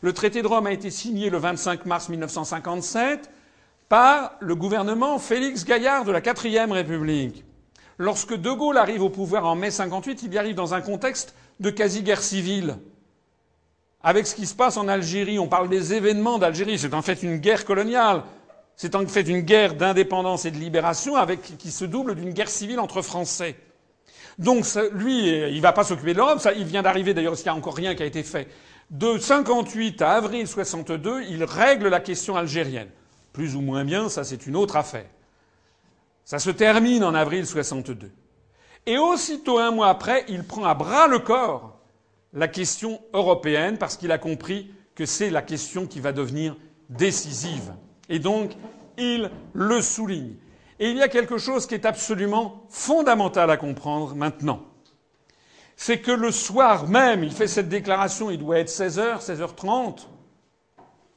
Le 0.00 0.14
traité 0.14 0.40
de 0.40 0.46
Rome 0.46 0.66
a 0.66 0.72
été 0.72 0.90
signé 0.90 1.28
le 1.28 1.36
25 1.36 1.84
mars 1.84 2.08
1957 2.08 3.30
par 3.90 4.32
le 4.40 4.54
gouvernement 4.54 5.18
Félix 5.18 5.66
Gaillard 5.66 6.06
de 6.06 6.12
la 6.12 6.22
quatrième 6.22 6.72
République. 6.72 7.44
Lorsque 7.98 8.34
De 8.34 8.50
Gaulle 8.50 8.78
arrive 8.78 9.02
au 9.02 9.10
pouvoir 9.10 9.44
en 9.44 9.56
mai 9.56 9.70
58, 9.70 10.22
il 10.22 10.32
y 10.32 10.38
arrive 10.38 10.54
dans 10.54 10.72
un 10.72 10.80
contexte 10.80 11.34
de 11.60 11.68
quasi-guerre 11.68 12.22
civile. 12.22 12.78
Avec 14.02 14.26
ce 14.26 14.36
qui 14.36 14.46
se 14.46 14.54
passe 14.54 14.78
en 14.78 14.88
Algérie, 14.88 15.38
on 15.38 15.48
parle 15.48 15.68
des 15.68 15.92
événements 15.92 16.38
d'Algérie. 16.38 16.78
C'est 16.78 16.94
en 16.94 17.02
fait 17.02 17.22
une 17.22 17.36
guerre 17.36 17.66
coloniale. 17.66 18.22
C'est 18.78 18.94
en 18.94 19.04
fait 19.08 19.22
une 19.22 19.40
guerre 19.40 19.74
d'indépendance 19.74 20.44
et 20.44 20.52
de 20.52 20.56
libération 20.56 21.16
avec, 21.16 21.58
qui 21.58 21.72
se 21.72 21.84
double 21.84 22.14
d'une 22.14 22.30
guerre 22.32 22.48
civile 22.48 22.78
entre 22.78 23.02
Français. 23.02 23.56
Donc 24.38 24.64
lui, 24.92 25.26
il 25.26 25.60
va 25.60 25.72
pas 25.72 25.82
s'occuper 25.82 26.12
de 26.12 26.18
l'Europe. 26.18 26.38
Ça, 26.38 26.52
il 26.52 26.64
vient 26.64 26.82
d'arriver 26.82 27.12
d'ailleurs, 27.12 27.32
parce 27.32 27.44
n'y 27.44 27.48
a 27.50 27.56
encore 27.56 27.74
rien 27.74 27.96
qui 27.96 28.04
a 28.04 28.06
été 28.06 28.22
fait. 28.22 28.46
De 28.88 29.18
58 29.18 30.00
à 30.00 30.12
avril 30.12 30.46
62, 30.46 31.24
il 31.24 31.42
règle 31.42 31.88
la 31.88 31.98
question 31.98 32.36
algérienne. 32.36 32.88
Plus 33.32 33.56
ou 33.56 33.60
moins 33.60 33.84
bien, 33.84 34.08
ça 34.08 34.22
c'est 34.22 34.46
une 34.46 34.54
autre 34.54 34.76
affaire. 34.76 35.06
Ça 36.24 36.38
se 36.38 36.50
termine 36.50 37.02
en 37.02 37.14
avril 37.14 37.48
62. 37.48 38.12
Et 38.86 38.96
aussitôt 38.96 39.58
un 39.58 39.72
mois 39.72 39.88
après, 39.88 40.24
il 40.28 40.44
prend 40.44 40.64
à 40.64 40.74
bras 40.74 41.08
le 41.08 41.18
corps 41.18 41.80
la 42.32 42.46
question 42.46 43.00
européenne 43.12 43.76
parce 43.76 43.96
qu'il 43.96 44.12
a 44.12 44.18
compris 44.18 44.70
que 44.94 45.04
c'est 45.04 45.30
la 45.30 45.42
question 45.42 45.88
qui 45.88 45.98
va 45.98 46.12
devenir 46.12 46.56
décisive. 46.88 47.72
Et 48.08 48.18
donc, 48.18 48.52
il 48.96 49.30
le 49.52 49.80
souligne. 49.80 50.34
Et 50.80 50.90
il 50.90 50.96
y 50.96 51.02
a 51.02 51.08
quelque 51.08 51.38
chose 51.38 51.66
qui 51.66 51.74
est 51.74 51.86
absolument 51.86 52.64
fondamental 52.68 53.50
à 53.50 53.56
comprendre 53.56 54.14
maintenant. 54.14 54.62
C'est 55.76 56.00
que 56.00 56.10
le 56.10 56.30
soir 56.30 56.88
même, 56.88 57.22
il 57.22 57.32
fait 57.32 57.46
cette 57.46 57.68
déclaration, 57.68 58.30
il 58.30 58.38
doit 58.38 58.58
être 58.58 58.68
16h, 58.68 59.24
16h30, 59.24 60.06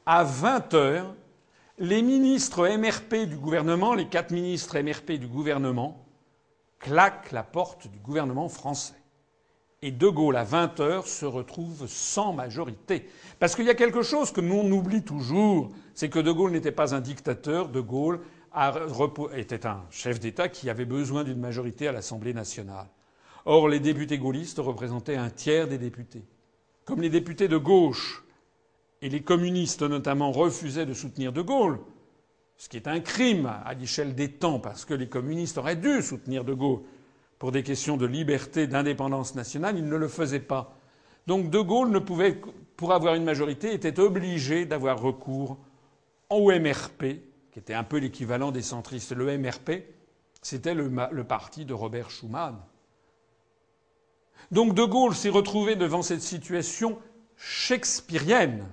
à 0.06 0.24
20h, 0.24 1.04
les 1.78 2.02
ministres 2.02 2.68
MRP 2.68 3.28
du 3.28 3.36
gouvernement, 3.36 3.94
les 3.94 4.06
quatre 4.06 4.30
ministres 4.30 4.78
MRP 4.78 5.12
du 5.12 5.26
gouvernement, 5.26 6.04
claquent 6.78 7.32
la 7.32 7.42
porte 7.42 7.88
du 7.88 7.98
gouvernement 7.98 8.48
français. 8.48 9.01
Et 9.84 9.90
De 9.90 10.08
Gaulle, 10.08 10.36
à 10.36 10.44
20 10.44 10.78
heures, 10.80 11.08
se 11.08 11.26
retrouve 11.26 11.86
sans 11.88 12.32
majorité. 12.32 13.08
Parce 13.40 13.56
qu'il 13.56 13.64
y 13.66 13.70
a 13.70 13.74
quelque 13.74 14.02
chose 14.02 14.30
que 14.30 14.40
nous 14.40 14.54
on 14.54 14.70
oublie 14.70 15.02
toujours, 15.02 15.70
c'est 15.94 16.08
que 16.08 16.20
De 16.20 16.30
Gaulle 16.30 16.52
n'était 16.52 16.70
pas 16.70 16.94
un 16.94 17.00
dictateur, 17.00 17.68
De 17.68 17.80
Gaulle 17.80 18.20
était 19.34 19.66
un 19.66 19.82
chef 19.90 20.20
d'État 20.20 20.48
qui 20.48 20.70
avait 20.70 20.84
besoin 20.84 21.24
d'une 21.24 21.40
majorité 21.40 21.88
à 21.88 21.92
l'Assemblée 21.92 22.34
nationale. 22.34 22.86
Or, 23.44 23.68
les 23.68 23.80
députés 23.80 24.18
gaullistes 24.18 24.58
représentaient 24.58 25.16
un 25.16 25.30
tiers 25.30 25.66
des 25.66 25.78
députés. 25.78 26.24
Comme 26.84 27.00
les 27.00 27.10
députés 27.10 27.48
de 27.48 27.56
gauche 27.56 28.22
et 29.00 29.08
les 29.08 29.22
communistes 29.22 29.82
notamment 29.82 30.30
refusaient 30.30 30.86
de 30.86 30.94
soutenir 30.94 31.32
De 31.32 31.42
Gaulle, 31.42 31.80
ce 32.56 32.68
qui 32.68 32.76
est 32.76 32.86
un 32.86 33.00
crime 33.00 33.46
à 33.46 33.74
l'échelle 33.74 34.14
des 34.14 34.30
temps, 34.30 34.60
parce 34.60 34.84
que 34.84 34.94
les 34.94 35.08
communistes 35.08 35.58
auraient 35.58 35.74
dû 35.74 36.02
soutenir 36.02 36.44
De 36.44 36.54
Gaulle 36.54 36.82
pour 37.42 37.50
des 37.50 37.64
questions 37.64 37.96
de 37.96 38.06
liberté, 38.06 38.68
d'indépendance 38.68 39.34
nationale, 39.34 39.76
ils 39.76 39.88
ne 39.88 39.96
le 39.96 40.06
faisaient 40.06 40.38
pas. 40.38 40.78
Donc 41.26 41.50
De 41.50 41.58
Gaulle 41.58 41.90
ne 41.90 41.98
pouvait, 41.98 42.40
pour 42.76 42.92
avoir 42.92 43.16
une 43.16 43.24
majorité, 43.24 43.74
était 43.74 43.98
obligé 43.98 44.64
d'avoir 44.64 45.00
recours 45.00 45.58
au 46.30 46.52
MRP, 46.52 47.00
qui 47.50 47.58
était 47.58 47.74
un 47.74 47.82
peu 47.82 47.96
l'équivalent 47.96 48.52
des 48.52 48.62
centristes. 48.62 49.10
Le 49.10 49.36
MRP, 49.36 49.82
c'était 50.40 50.72
le, 50.72 50.88
le 51.10 51.24
parti 51.24 51.64
de 51.64 51.74
Robert 51.74 52.12
Schuman. 52.12 52.54
Donc 54.52 54.74
De 54.74 54.84
Gaulle 54.84 55.16
s'est 55.16 55.28
retrouvé 55.28 55.74
devant 55.74 56.02
cette 56.02 56.22
situation 56.22 56.96
shakespearienne 57.36 58.68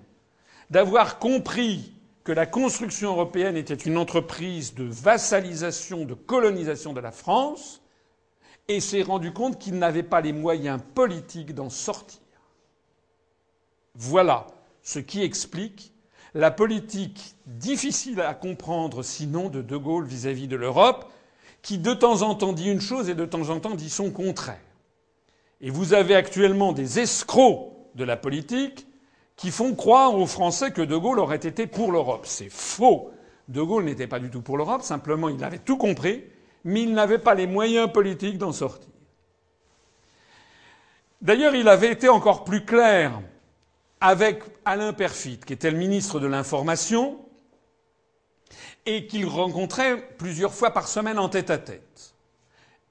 d'avoir 0.69 1.17
compris 1.17 1.95
que 2.23 2.31
la 2.31 2.45
construction 2.45 3.13
européenne 3.13 3.57
était 3.57 3.73
une 3.73 3.97
entreprise 3.97 4.75
de 4.75 4.83
vassalisation, 4.83 6.05
de 6.05 6.13
colonisation 6.13 6.93
de 6.93 6.99
la 6.99 7.11
France, 7.11 7.78
et 8.69 8.79
s'est 8.79 9.01
rendu 9.01 9.33
compte 9.33 9.59
qu'il 9.59 9.77
n'avait 9.77 10.03
pas 10.03 10.21
les 10.21 10.31
moyens 10.31 10.79
politiques 10.95 11.53
d'en 11.53 11.69
sortir. 11.69 12.19
Voilà 13.95 14.47
ce 14.83 14.99
qui 14.99 15.23
explique 15.23 15.91
la 16.35 16.51
politique 16.51 17.35
difficile 17.47 18.21
à 18.21 18.35
comprendre 18.35 19.03
sinon 19.03 19.49
de 19.49 19.61
De 19.63 19.75
Gaulle 19.75 20.05
vis-à-vis 20.05 20.45
-vis 20.45 20.49
de 20.49 20.55
l'Europe, 20.55 21.11
qui 21.63 21.79
de 21.79 21.93
temps 21.93 22.21
en 22.21 22.35
temps 22.35 22.53
dit 22.53 22.69
une 22.69 22.79
chose 22.79 23.09
et 23.09 23.15
de 23.15 23.25
temps 23.25 23.49
en 23.49 23.59
temps 23.59 23.75
dit 23.75 23.89
son 23.89 24.11
contraire. 24.11 24.61
Et 25.61 25.71
vous 25.71 25.93
avez 25.93 26.15
actuellement 26.15 26.71
des 26.71 26.99
escrocs 26.99 27.73
de 27.95 28.03
la 28.03 28.15
politique 28.15 28.87
qui 29.35 29.51
font 29.51 29.73
croire 29.73 30.15
aux 30.15 30.27
Français 30.27 30.71
que 30.71 30.81
De 30.81 30.95
Gaulle 30.95 31.19
aurait 31.19 31.37
été 31.37 31.65
pour 31.65 31.91
l'Europe. 31.91 32.25
C'est 32.25 32.51
faux. 32.51 33.11
De 33.47 33.61
Gaulle 33.61 33.85
n'était 33.85 34.07
pas 34.07 34.19
du 34.19 34.29
tout 34.29 34.41
pour 34.41 34.57
l'Europe, 34.57 34.83
simplement 34.83 35.27
il 35.27 35.43
avait 35.43 35.57
tout 35.57 35.77
compris, 35.77 36.23
mais 36.63 36.83
il 36.83 36.93
n'avait 36.93 37.19
pas 37.19 37.35
les 37.35 37.47
moyens 37.47 37.91
politiques 37.91 38.37
d'en 38.37 38.51
sortir. 38.51 38.89
D'ailleurs, 41.21 41.55
il 41.55 41.67
avait 41.67 41.91
été 41.91 42.07
encore 42.07 42.43
plus 42.43 42.63
clair 42.63 43.19
avec 44.01 44.41
Alain 44.63 44.93
Perfit, 44.93 45.39
qui 45.39 45.53
était 45.53 45.71
le 45.71 45.77
ministre 45.77 46.19
de 46.19 46.27
l'Information, 46.27 47.19
et 48.85 49.05
qu'il 49.07 49.25
rencontrait 49.25 50.15
plusieurs 50.17 50.53
fois 50.53 50.71
par 50.71 50.87
semaine 50.87 51.19
en 51.19 51.29
tête 51.29 51.49
à 51.49 51.57
tête. 51.57 52.15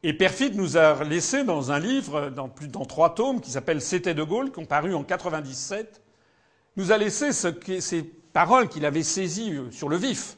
Et 0.03 0.13
Perfit 0.13 0.53
nous 0.53 0.77
a 0.77 1.03
laissé 1.03 1.43
dans 1.43 1.73
un 1.73 1.79
livre, 1.79 2.29
dans, 2.31 2.49
plus, 2.49 2.69
dans 2.69 2.85
trois 2.85 3.15
tomes, 3.15 3.41
qui 3.41 3.51
s'appelle 3.51 3.81
C'était 3.81 4.15
de 4.15 4.23
Gaulle, 4.23 4.53
qui 4.53 4.61
ont 4.61 4.67
paru 4.67 4.95
en 4.95 5.03
97, 5.03 6.01
nous 6.77 6.93
a 6.93 6.99
laissé 6.99 7.33
ce, 7.33 7.49
ces 7.81 8.03
paroles 8.33 8.69
qu'il 8.69 8.85
avait 8.85 9.03
saisies 9.03 9.55
euh, 9.55 9.71
sur 9.73 9.89
le 9.89 9.97
vif 9.97 10.37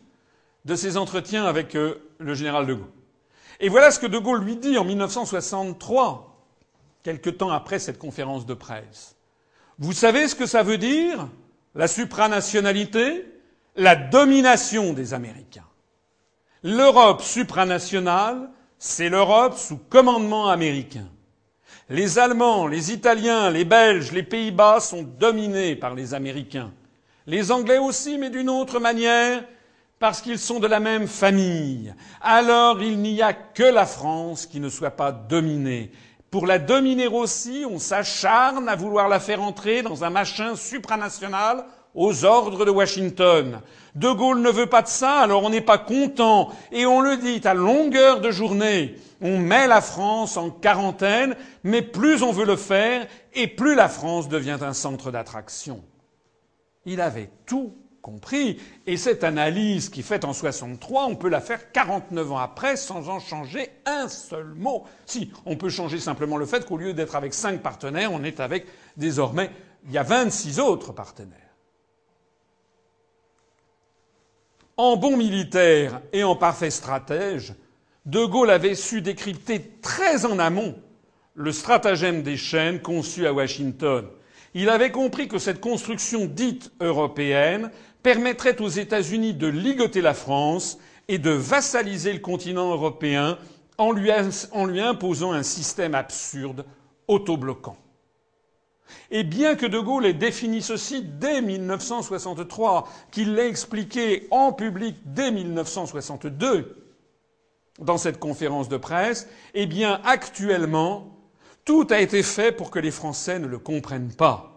de 0.64 0.74
ses 0.74 0.96
entretiens 0.96 1.44
avec 1.44 1.74
euh, 1.74 1.96
le 2.18 2.34
général 2.34 2.66
de 2.66 2.74
Gaulle. 2.74 2.99
Et 3.60 3.68
voilà 3.68 3.90
ce 3.90 3.98
que 3.98 4.06
de 4.06 4.18
Gaulle 4.18 4.42
lui 4.42 4.56
dit 4.56 4.78
en 4.78 4.84
1963, 4.84 6.46
quelque 7.02 7.30
temps 7.30 7.50
après 7.50 7.78
cette 7.78 7.98
conférence 7.98 8.46
de 8.46 8.54
presse. 8.54 9.16
Vous 9.78 9.92
savez 9.92 10.28
ce 10.28 10.34
que 10.34 10.46
ça 10.46 10.62
veut 10.62 10.78
dire 10.78 11.28
La 11.74 11.86
supranationalité 11.86 13.26
La 13.76 13.96
domination 13.96 14.94
des 14.94 15.12
Américains. 15.12 15.66
L'Europe 16.62 17.22
supranationale, 17.22 18.50
c'est 18.78 19.08
l'Europe 19.10 19.56
sous 19.56 19.76
commandement 19.78 20.48
américain. 20.48 21.08
Les 21.90 22.18
Allemands, 22.18 22.66
les 22.66 22.92
Italiens, 22.92 23.50
les 23.50 23.64
Belges, 23.64 24.12
les 24.12 24.22
Pays-Bas 24.22 24.80
sont 24.80 25.02
dominés 25.02 25.76
par 25.76 25.94
les 25.94 26.14
Américains. 26.14 26.72
Les 27.26 27.50
Anglais 27.50 27.78
aussi, 27.78 28.16
mais 28.16 28.30
d'une 28.30 28.48
autre 28.48 28.78
manière, 28.80 29.44
parce 30.00 30.22
qu'ils 30.22 30.38
sont 30.38 30.58
de 30.58 30.66
la 30.66 30.80
même 30.80 31.06
famille. 31.06 31.94
Alors 32.22 32.82
il 32.82 32.98
n'y 32.98 33.22
a 33.22 33.34
que 33.34 33.62
la 33.62 33.86
France 33.86 34.46
qui 34.46 34.58
ne 34.58 34.70
soit 34.70 34.90
pas 34.90 35.12
dominée. 35.12 35.92
Pour 36.30 36.46
la 36.46 36.58
dominer 36.58 37.06
aussi, 37.06 37.64
on 37.70 37.78
s'acharne 37.78 38.68
à 38.68 38.76
vouloir 38.76 39.08
la 39.08 39.20
faire 39.20 39.42
entrer 39.42 39.82
dans 39.82 40.02
un 40.02 40.10
machin 40.10 40.56
supranational 40.56 41.66
aux 41.94 42.24
ordres 42.24 42.64
de 42.64 42.70
Washington. 42.70 43.60
De 43.94 44.10
Gaulle 44.10 44.40
ne 44.40 44.50
veut 44.50 44.68
pas 44.68 44.82
de 44.82 44.88
ça, 44.88 45.18
alors 45.18 45.42
on 45.42 45.50
n'est 45.50 45.60
pas 45.60 45.78
content. 45.78 46.50
Et 46.72 46.86
on 46.86 47.00
le 47.00 47.16
dit 47.16 47.46
à 47.46 47.52
longueur 47.52 48.20
de 48.20 48.30
journée. 48.30 48.94
On 49.20 49.38
met 49.38 49.66
la 49.66 49.80
France 49.82 50.36
en 50.36 50.50
quarantaine, 50.50 51.36
mais 51.62 51.82
plus 51.82 52.22
on 52.22 52.32
veut 52.32 52.46
le 52.46 52.56
faire, 52.56 53.06
et 53.34 53.48
plus 53.48 53.74
la 53.74 53.88
France 53.88 54.28
devient 54.28 54.58
un 54.62 54.72
centre 54.72 55.10
d'attraction. 55.10 55.82
Il 56.86 57.00
avait 57.00 57.30
tout 57.44 57.74
compris. 58.02 58.58
Et 58.86 58.96
cette 58.96 59.24
analyse 59.24 59.88
qui 59.88 60.02
faite 60.02 60.24
en 60.24 60.32
63, 60.32 61.06
on 61.06 61.16
peut 61.16 61.28
la 61.28 61.40
faire 61.40 61.72
49 61.72 62.32
ans 62.32 62.38
après 62.38 62.76
sans 62.76 63.08
en 63.08 63.20
changer 63.20 63.70
un 63.86 64.08
seul 64.08 64.54
mot. 64.54 64.84
Si, 65.06 65.30
on 65.46 65.56
peut 65.56 65.70
changer 65.70 65.98
simplement 65.98 66.36
le 66.36 66.46
fait 66.46 66.66
qu'au 66.66 66.76
lieu 66.76 66.92
d'être 66.92 67.16
avec 67.16 67.34
cinq 67.34 67.62
partenaires, 67.62 68.12
on 68.12 68.24
est 68.24 68.40
avec 68.40 68.66
désormais, 68.96 69.50
il 69.86 69.92
y 69.92 69.98
a 69.98 70.02
26 70.02 70.60
autres 70.60 70.92
partenaires. 70.92 71.36
En 74.76 74.96
bon 74.96 75.16
militaire 75.16 76.00
et 76.12 76.24
en 76.24 76.36
parfait 76.36 76.70
stratège, 76.70 77.54
De 78.06 78.24
Gaulle 78.24 78.50
avait 78.50 78.74
su 78.74 79.02
décrypter 79.02 79.60
très 79.82 80.24
en 80.24 80.38
amont 80.38 80.74
le 81.34 81.52
stratagème 81.52 82.22
des 82.22 82.36
chaînes 82.36 82.80
conçu 82.80 83.26
à 83.26 83.32
Washington. 83.32 84.06
Il 84.54 84.68
avait 84.68 84.90
compris 84.90 85.28
que 85.28 85.38
cette 85.38 85.60
construction 85.60 86.24
dite 86.24 86.72
européenne 86.80 87.70
permettrait 88.02 88.60
aux 88.60 88.68
États-Unis 88.68 89.34
de 89.34 89.46
ligoter 89.46 90.00
la 90.00 90.14
France 90.14 90.78
et 91.08 91.18
de 91.18 91.30
vassaliser 91.30 92.12
le 92.12 92.20
continent 92.20 92.70
européen 92.70 93.38
en 93.78 93.92
lui, 93.92 94.10
imposant 94.80 95.32
un 95.32 95.42
système 95.42 95.94
absurde 95.94 96.64
autobloquant. 97.08 97.76
Et 99.10 99.24
bien 99.24 99.54
que 99.54 99.66
De 99.66 99.78
Gaulle 99.78 100.06
ait 100.06 100.12
défini 100.12 100.62
ceci 100.62 101.02
dès 101.02 101.40
1963, 101.40 102.88
qu'il 103.10 103.34
l'ait 103.34 103.48
expliqué 103.48 104.26
en 104.30 104.52
public 104.52 104.96
dès 105.04 105.30
1962 105.30 106.76
dans 107.78 107.98
cette 107.98 108.18
conférence 108.18 108.68
de 108.68 108.76
presse, 108.76 109.28
eh 109.54 109.66
bien 109.66 110.00
actuellement, 110.04 111.16
tout 111.64 111.86
a 111.90 112.00
été 112.00 112.22
fait 112.22 112.52
pour 112.52 112.70
que 112.70 112.78
les 112.78 112.90
Français 112.90 113.38
ne 113.38 113.46
le 113.46 113.58
comprennent 113.58 114.12
pas. 114.12 114.49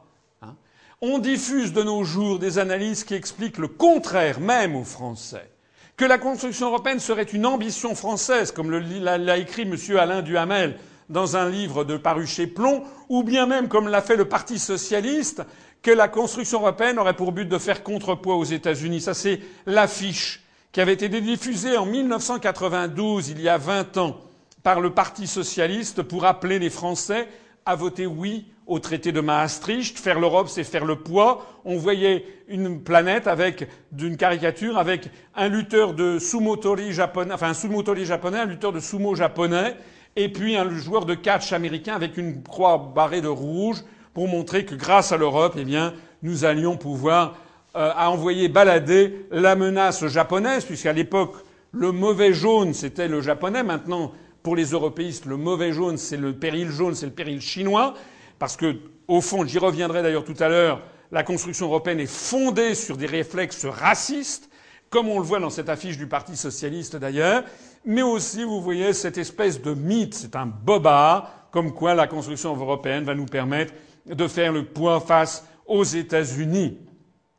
On 1.06 1.20
diffuse 1.20 1.74
de 1.74 1.84
nos 1.84 2.06
jours 2.06 2.40
des 2.40 2.60
analyses 2.60 3.04
qui 3.04 3.14
expliquent 3.14 3.58
le 3.58 3.68
contraire 3.68 4.40
même 4.40 4.74
aux 4.74 4.86
Français. 4.86 5.52
Que 5.98 6.06
la 6.06 6.18
construction 6.18 6.68
européenne 6.68 7.02
serait 7.02 7.24
une 7.24 7.46
ambition 7.46 7.94
française, 7.94 8.54
comme 8.54 8.72
l'a 8.72 9.38
écrit 9.38 9.64
M. 9.64 9.76
Alain 9.98 10.22
Duhamel 10.22 10.78
dans 11.10 11.36
un 11.36 11.50
livre 11.50 11.84
de 11.84 11.98
paru 11.98 12.26
chez 12.26 12.48
Plomb, 12.48 12.86
ou 13.10 13.22
bien 13.22 13.48
même, 13.48 13.68
comme 13.68 13.90
l'a 13.90 14.02
fait 14.02 14.16
le 14.16 14.30
Parti 14.30 14.58
socialiste, 14.58 15.44
que 15.82 15.92
la 15.92 16.08
construction 16.08 16.62
européenne 16.62 16.98
aurait 16.98 17.18
pour 17.18 17.34
but 17.34 17.50
de 17.50 17.58
faire 17.58 17.84
contrepoids 17.84 18.38
aux 18.38 18.46
États-Unis. 18.46 19.02
Ça, 19.02 19.14
c'est 19.14 19.42
l'affiche 19.66 20.42
qui 20.72 20.80
avait 20.80 20.94
été 20.94 21.10
diffusée 21.10 21.78
en 21.78 21.86
1992, 21.86 23.28
il 23.28 23.42
y 23.42 23.50
a 23.50 23.58
20 23.58 23.98
ans, 23.98 24.22
par 24.64 24.80
le 24.80 24.92
Parti 24.94 25.28
socialiste 25.28 26.02
pour 26.02 26.24
appeler 26.24 26.60
les 26.60 26.70
Français 26.70 27.28
à 27.66 27.76
voter 27.76 28.06
oui 28.08 28.46
au 28.68 28.80
traité 28.80 29.12
de 29.12 29.22
Maastricht. 29.22 29.98
Faire 29.98 30.20
l'Europe, 30.20 30.48
c'est 30.50 30.64
faire 30.64 30.86
le 30.86 30.96
poids. 30.96 31.46
On 31.66 31.78
voyait 31.78 32.26
une 32.48 32.82
planète 32.82 33.28
avec, 33.28 33.68
d'une 33.92 34.18
caricature, 34.18 34.78
avec 34.78 35.10
un 35.36 35.48
lutteur 35.48 35.94
de 35.94 36.20
sumotori 36.20 36.92
japonais, 36.92 37.34
enfin 37.34 37.50
un 37.50 37.54
sumotori 37.54 38.06
japonais, 38.06 38.40
un 38.40 38.46
lutteur 38.46 38.72
de 38.72 38.80
sumo 38.80 39.16
japonais, 39.16 39.76
et 40.16 40.30
puis 40.30 40.56
un 40.56 40.70
joueur 40.78 41.06
de 41.06 41.16
catch 41.16 41.54
américain 41.54 41.96
avec 41.96 42.18
une 42.18 42.44
croix 42.44 42.92
barrée 42.94 43.22
de 43.22 43.28
rouge 43.28 43.78
pour 44.14 44.28
montrer 44.28 44.66
que 44.66 44.76
grâce 44.76 45.12
à 45.12 45.18
l'Europe, 45.18 45.56
eh 45.58 45.66
bien, 45.66 45.94
nous 46.22 46.46
allions 46.46 46.78
pouvoir 46.78 47.36
euh, 47.76 47.92
envoyer 47.98 48.50
balader 48.50 49.26
la 49.32 49.56
menace 49.56 50.06
japonaise, 50.08 50.66
puisqu'à 50.66 50.94
l'époque, 50.94 51.36
le 51.72 51.92
mauvais 51.92 52.34
jaune, 52.34 52.74
c'était 52.74 53.08
le 53.08 53.22
japonais. 53.22 53.64
Maintenant, 53.64 54.12
pour 54.44 54.56
les 54.56 54.72
européistes, 54.72 55.26
le 55.26 55.38
mauvais 55.38 55.74
jaune, 55.74 55.98
c'est 55.98 56.18
le 56.18 56.34
péril 56.34 56.70
jaune, 56.70 56.94
c'est 56.94 57.08
le 57.08 57.12
péril 57.12 57.42
chinois. 57.42 57.96
Parce 58.44 58.58
que, 58.58 58.76
au 59.08 59.22
fond, 59.22 59.46
j'y 59.46 59.58
reviendrai 59.58 60.04
d'ailleurs 60.04 60.26
tout 60.26 60.36
à 60.38 60.50
l'heure, 60.50 60.82
la 61.14 61.24
construction 61.24 61.68
européenne 61.68 62.02
est 62.02 62.12
fondée 62.12 62.76
sur 62.76 62.98
des 62.98 63.06
réflexes 63.06 63.64
racistes, 63.64 64.50
comme 64.90 65.08
on 65.08 65.20
le 65.20 65.24
voit 65.24 65.40
dans 65.40 65.50
cette 65.50 65.70
affiche 65.70 65.98
du 65.98 66.08
Parti 66.08 66.36
socialiste 66.36 66.98
d'ailleurs 66.98 67.46
mais 67.86 68.02
aussi, 68.02 68.44
vous 68.44 68.62
voyez, 68.62 68.92
cette 68.92 69.18
espèce 69.18 69.62
de 69.62 69.74
mythe, 69.74 70.14
c'est 70.14 70.36
un 70.36 70.46
bobard, 70.46 71.48
comme 71.52 71.74
quoi 71.74 71.96
la 71.96 72.06
construction 72.06 72.54
européenne 72.54 73.06
va 73.06 73.16
nous 73.16 73.26
permettre 73.26 73.74
de 74.08 74.28
faire 74.28 74.52
le 74.52 74.66
poids 74.66 75.00
face 75.00 75.48
aux 75.66 75.86
États-Unis. 75.86 76.80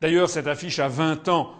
D'ailleurs, 0.00 0.30
cette 0.30 0.46
affiche 0.46 0.78
a 0.78 0.88
20 0.88 1.28
ans. 1.28 1.50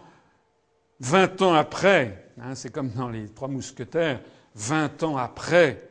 20 1.01 1.43
ans 1.43 1.53
après, 1.53 2.31
hein, 2.41 2.55
c'est 2.55 2.73
comme 2.73 2.89
dans 2.93 3.11
les 3.11 3.29
Trois 3.29 3.49
Mousquetaires, 3.49 4.23
20 4.55 5.03
ans 5.03 5.19
après, 5.19 5.87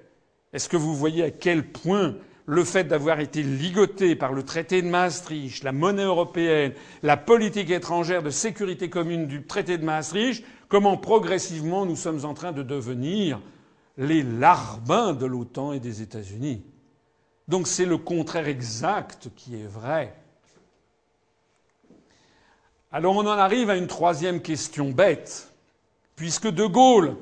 est-ce 0.54 0.68
que 0.68 0.78
vous 0.78 0.96
voyez 0.96 1.24
à 1.24 1.30
quel 1.30 1.68
point 1.72 2.16
le 2.46 2.64
fait 2.64 2.84
d'avoir 2.84 3.20
été 3.20 3.42
ligoté 3.42 4.16
par 4.16 4.34
le 4.34 4.44
traité 4.44 4.82
de 4.82 4.88
Maastricht, 4.88 5.64
la 5.64 5.72
monnaie 5.72 6.04
européenne, 6.04 6.74
la 7.02 7.18
politique 7.18 7.70
étrangère 7.70 8.24
de 8.24 8.30
sécurité 8.30 8.90
commune 8.90 9.28
du 9.28 9.44
traité 9.44 9.78
de 9.78 9.86
Maastricht, 9.86 10.44
comment 10.68 10.98
progressivement 10.98 11.86
nous 11.86 11.96
sommes 11.96 12.26
en 12.26 12.34
train 12.34 12.52
de 12.52 12.64
devenir 12.64 13.40
les 13.98 14.24
larbins 14.24 15.14
de 15.14 15.26
l'OTAN 15.26 15.74
et 15.74 15.80
des 15.80 16.02
États-Unis. 16.02 16.64
Donc 17.48 17.68
c'est 17.68 17.86
le 17.86 17.98
contraire 17.98 18.48
exact 18.48 19.30
qui 19.36 19.56
est 19.56 19.68
vrai. 19.68 20.16
Alors 22.92 23.16
on 23.16 23.26
en 23.26 23.28
arrive 23.28 23.70
à 23.70 23.78
une 23.78 23.88
troisième 23.88 24.42
question 24.42 24.92
bête, 24.92 25.52
puisque 26.16 26.48
De 26.48 26.66
Gaulle 26.66 27.16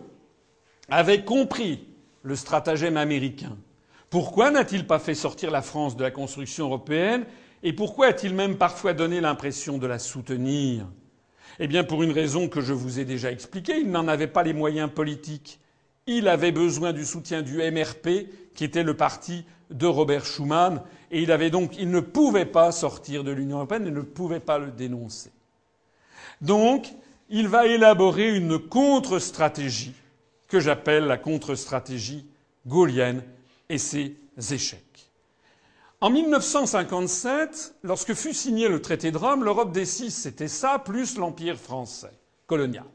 avait 0.89 1.23
compris 1.23 1.88
le 2.23 2.35
stratagème 2.35 2.98
américain. 2.98 3.57
Pourquoi 4.11 4.51
n'a-t-il 4.51 4.85
pas 4.85 4.99
fait 4.99 5.15
sortir 5.15 5.51
la 5.51 5.61
France 5.61 5.95
de 5.95 6.03
la 6.03 6.11
construction 6.11 6.65
européenne 6.65 7.23
et 7.63 7.71
pourquoi 7.71 8.07
a-t-il 8.07 8.35
même 8.35 8.57
parfois 8.57 8.93
donné 8.93 9.21
l'impression 9.21 9.77
de 9.77 9.88
la 9.88 9.99
soutenir? 9.99 10.85
Eh 11.59 11.67
bien 11.67 11.85
pour 11.85 12.03
une 12.03 12.11
raison 12.11 12.49
que 12.49 12.59
je 12.59 12.73
vous 12.73 12.99
ai 12.99 13.05
déjà 13.05 13.31
expliquée, 13.31 13.79
il 13.79 13.89
n'en 13.89 14.09
avait 14.09 14.27
pas 14.27 14.43
les 14.43 14.51
moyens 14.51 14.91
politiques. 14.91 15.61
Il 16.07 16.27
avait 16.27 16.51
besoin 16.51 16.91
du 16.91 17.05
soutien 17.05 17.41
du 17.41 17.59
MRP, 17.59 18.27
qui 18.53 18.65
était 18.65 18.83
le 18.83 18.97
parti 18.97 19.45
de 19.69 19.85
Robert 19.85 20.25
Schuman, 20.25 20.81
et 21.09 21.21
il 21.21 21.31
avait 21.31 21.49
donc, 21.49 21.77
il 21.79 21.89
ne 21.89 22.01
pouvait 22.01 22.45
pas 22.45 22.73
sortir 22.73 23.23
de 23.23 23.31
l'Union 23.31 23.57
européenne 23.57 23.88
et 23.88 23.91
ne 23.91 24.01
pouvait 24.01 24.41
pas 24.41 24.59
le 24.59 24.71
dénoncer. 24.71 25.31
Donc, 26.41 26.88
il 27.29 27.47
va 27.47 27.65
élaborer 27.65 28.35
une 28.35 28.59
contre-stratégie 28.59 29.93
que 30.49 30.59
j'appelle 30.59 31.05
la 31.05 31.17
contre-stratégie 31.17 32.25
gaulienne 32.67 33.23
et 33.72 33.77
ses 33.77 34.18
échecs. 34.52 35.11
En 36.02 36.10
1957, 36.10 37.76
lorsque 37.84 38.14
fut 38.14 38.34
signé 38.34 38.68
le 38.68 38.81
traité 38.81 39.11
de 39.11 39.18
Rome, 39.18 39.43
l'Europe 39.43 39.72
des 39.72 39.85
six, 39.85 40.11
c'était 40.11 40.48
ça, 40.48 40.80
plus 40.80 41.18
l'Empire 41.18 41.57
français 41.57 42.11
colonial. 42.48 42.85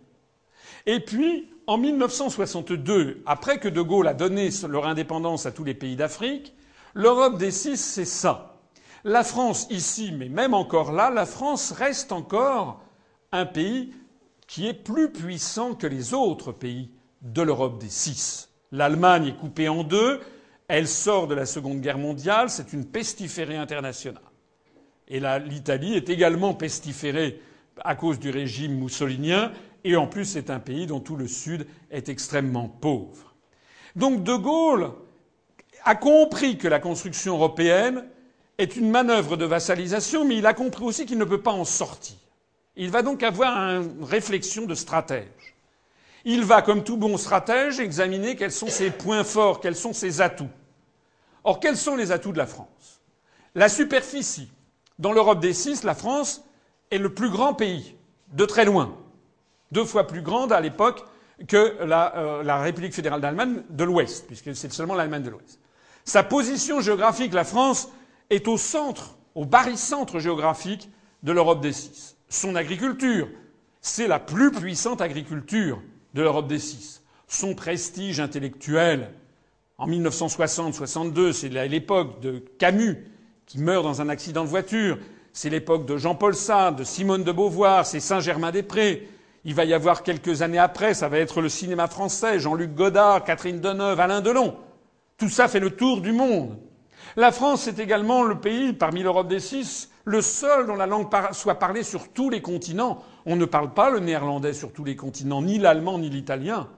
Et 0.86 1.01
puis, 1.01 1.48
en 1.66 1.78
1962, 1.78 3.23
après 3.24 3.59
que 3.59 3.69
De 3.69 3.81
Gaulle 3.81 4.09
a 4.09 4.15
donné 4.15 4.51
leur 4.69 4.86
indépendance 4.86 5.47
à 5.47 5.53
tous 5.53 5.65
les 5.65 5.74
pays 5.74 5.97
d'Afrique, 5.97 6.55
l'Europe 6.94 7.39
des 7.39 7.53
six, 7.53 7.77
c'est 7.77 8.05
ça. 8.05 8.59
La 9.05 9.24
France 9.24 9.66
ici, 9.70 10.12
mais 10.12 10.28
même 10.28 10.53
encore 10.53 10.93
là, 10.93 11.11
la 11.11 11.27
France 11.27 11.73
reste 11.73 12.12
encore 12.12 12.82
un 13.32 13.47
pays 13.47 13.94
qui 14.47 14.66
est 14.66 14.74
plus 14.74 15.11
puissant 15.12 15.74
que 15.74 15.86
les 15.86 16.12
autres 16.12 16.53
pays 16.53 16.90
de 17.23 17.43
l'Europe 17.43 17.78
des 17.78 17.89
six. 17.89 18.51
L'Allemagne 18.73 19.28
est 19.28 19.36
coupée 19.36 19.69
en 19.69 19.85
deux, 19.85 20.20
elle 20.68 20.88
sort 20.88 21.26
de 21.26 21.34
la 21.34 21.47
Seconde 21.47 21.80
Guerre 21.80 21.98
mondiale, 21.98 22.51
c'est 22.51 22.72
une 22.72 22.84
pestiférée 22.84 23.56
internationale. 23.56 24.22
Et 25.09 25.20
l'Italie 25.20 25.94
est 25.94 26.09
également 26.09 26.55
pestiférée 26.55 27.40
à 27.84 27.94
cause 27.94 28.18
du 28.18 28.30
régime 28.30 28.78
moussolinien, 28.78 29.52
et 29.84 29.97
en 29.97 30.06
plus 30.06 30.24
c'est 30.24 30.51
un 30.51 30.59
pays 30.59 30.86
dont 30.86 31.01
tout 31.01 31.16
le 31.16 31.28
Sud 31.28 31.66
est 31.90 32.09
extrêmement 32.09 32.68
pauvre. 32.68 33.34
Donc 33.94 34.24
De 34.24 34.34
Gaulle 34.34 34.90
a 35.84 35.94
compris 35.94 36.59
que 36.59 36.66
la 36.68 36.80
construction 36.80 37.34
européenne 37.34 38.05
est 38.59 38.76
une 38.76 38.90
manœuvre 38.90 39.36
de 39.36 39.44
vassalisation, 39.44 40.24
mais 40.24 40.36
il 40.36 40.47
a 40.47 40.55
compris 40.55 40.84
aussi 40.84 41.06
qu'il 41.06 41.18
ne 41.18 41.24
peut 41.24 41.43
pas 41.43 41.52
en 41.52 41.64
sortir. 41.64 42.16
Il 42.74 42.90
va 42.90 43.02
donc 43.02 43.22
avoir 43.22 43.56
une 43.56 44.02
réflexion 44.02 44.66
de 44.66 44.74
stratège. 44.74 45.28
Il 46.28 46.44
va, 46.44 46.61
comme 46.61 46.82
tout 46.82 46.97
bon 46.97 47.16
stratège, 47.19 47.78
examiner 47.78 48.35
quels 48.35 48.51
sont 48.51 48.66
ses 48.66 48.90
points 48.90 49.23
forts, 49.23 49.61
quels 49.61 49.77
sont 49.77 49.93
ses 49.93 50.20
atouts. 50.20 50.51
Or, 51.44 51.61
quels 51.61 51.77
sont 51.77 51.94
les 51.94 52.11
atouts 52.11 52.32
de 52.32 52.39
la 52.39 52.48
France? 52.48 53.01
La 53.55 53.69
superficie. 53.69 54.51
Dans 54.98 55.12
l'Europe 55.12 55.39
des 55.39 55.55
six, 55.55 55.85
la 55.85 55.94
France 55.94 56.43
est 56.90 56.98
le 56.98 57.15
plus 57.15 57.31
grand 57.31 57.55
pays, 57.55 57.94
de 58.32 58.44
très 58.44 58.65
loin. 58.65 58.98
Deux 59.70 59.85
fois 59.85 60.09
plus 60.09 60.20
grande 60.20 60.53
à 60.53 60.61
l'époque 60.61 61.05
que 61.47 61.77
la, 61.85 62.16
euh, 62.16 62.43
la 62.43 62.59
République 62.59 62.93
fédérale 62.93 63.20
d'Allemagne 63.20 63.62
de 63.70 63.85
l'Ouest, 63.85 64.27
puisque 64.27 64.53
c'est 64.57 64.73
seulement 64.73 64.97
l'Allemagne 64.97 65.23
de 65.23 65.31
l'Ouest. 65.31 65.61
Sa 66.05 66.24
position 66.24 66.81
géographique, 66.81 67.35
la 67.35 67.44
France, 67.44 67.89
est 68.31 68.48
au 68.48 68.57
centre, 68.57 69.16
au 69.36 69.44
barycentre 69.44 70.19
géographique 70.19 70.90
de 71.23 71.31
l'Europe 71.31 71.61
des 71.61 71.73
six. 71.73 72.16
Son 72.28 72.57
agriculture, 72.57 73.28
c'est 73.81 74.09
la 74.09 74.19
plus 74.19 74.51
puissante 74.51 75.01
agriculture 75.01 75.81
de 76.16 76.22
l'Europe 76.22 76.48
des 76.48 76.59
Six. 76.59 77.02
Son 77.28 77.55
prestige 77.55 78.20
intellectuel, 78.20 79.10
en 79.78 79.86
1960-62, 79.86 81.32
c'est 81.32 81.48
l'époque 81.48 82.20
de 82.20 82.43
Camus, 82.59 82.97
qui 83.44 83.60
meurt 83.60 83.84
dans 83.84 84.01
un 84.01 84.09
accident 84.09 84.43
de 84.43 84.48
voiture. 84.48 84.98
C'est 85.34 85.51
l'époque 85.51 85.84
de 85.84 85.98
Jean-Paul 85.98 86.34
Sartre, 86.34 86.78
de 86.78 86.84
Simone 86.84 87.22
de 87.22 87.32
Beauvoir, 87.32 87.84
c'est 87.84 88.01
Saint-Germain-des-Prés. 88.01 89.09
Il 89.44 89.55
va 89.55 89.66
y 89.66 89.74
avoir 89.74 90.02
quelques 90.02 90.40
années 90.40 90.59
après, 90.59 90.94
ça 90.94 91.09
va 91.09 91.18
être 91.18 91.43
le 91.43 91.51
cinéma 91.51 91.86
français, 91.86 92.40
Jean-Luc 92.40 92.74
Godard, 92.74 93.22
Catherine 93.22 93.60
Deneuve, 93.60 94.01
Alain 94.01 94.22
Delon. 94.22 94.56
Tout 95.18 95.28
ça 95.28 95.48
fait 95.48 95.60
le 95.60 95.70
tour 95.70 96.01
du 96.01 96.12
monde. 96.12 96.56
La 97.16 97.30
France 97.30 97.68
est 97.68 97.78
également 97.78 98.22
le 98.22 98.40
pays, 98.40 98.72
parmi 98.72 99.02
l'Europe 99.02 99.28
des 99.28 99.40
six, 99.40 99.90
le 100.07 100.23
seul 100.23 100.66
dont 100.66 100.77
la 100.77 100.87
langue 100.87 101.09
soit 101.33 101.57
parlée 101.57 101.83
sur 101.83 102.09
tous 102.09 102.31
les 102.31 102.41
continents. 102.41 103.03
On 103.27 103.37
ne 103.37 103.45
parle 103.45 103.74
pas 103.74 103.91
le 103.91 103.99
néerlandais 103.99 104.55
sur 104.55 104.73
tous 104.73 104.85
les 104.85 104.97
continents, 104.97 105.43
ni 105.43 105.59
l'allemand 105.59 105.99
ni 105.99 106.09
l'italien. 106.09 106.69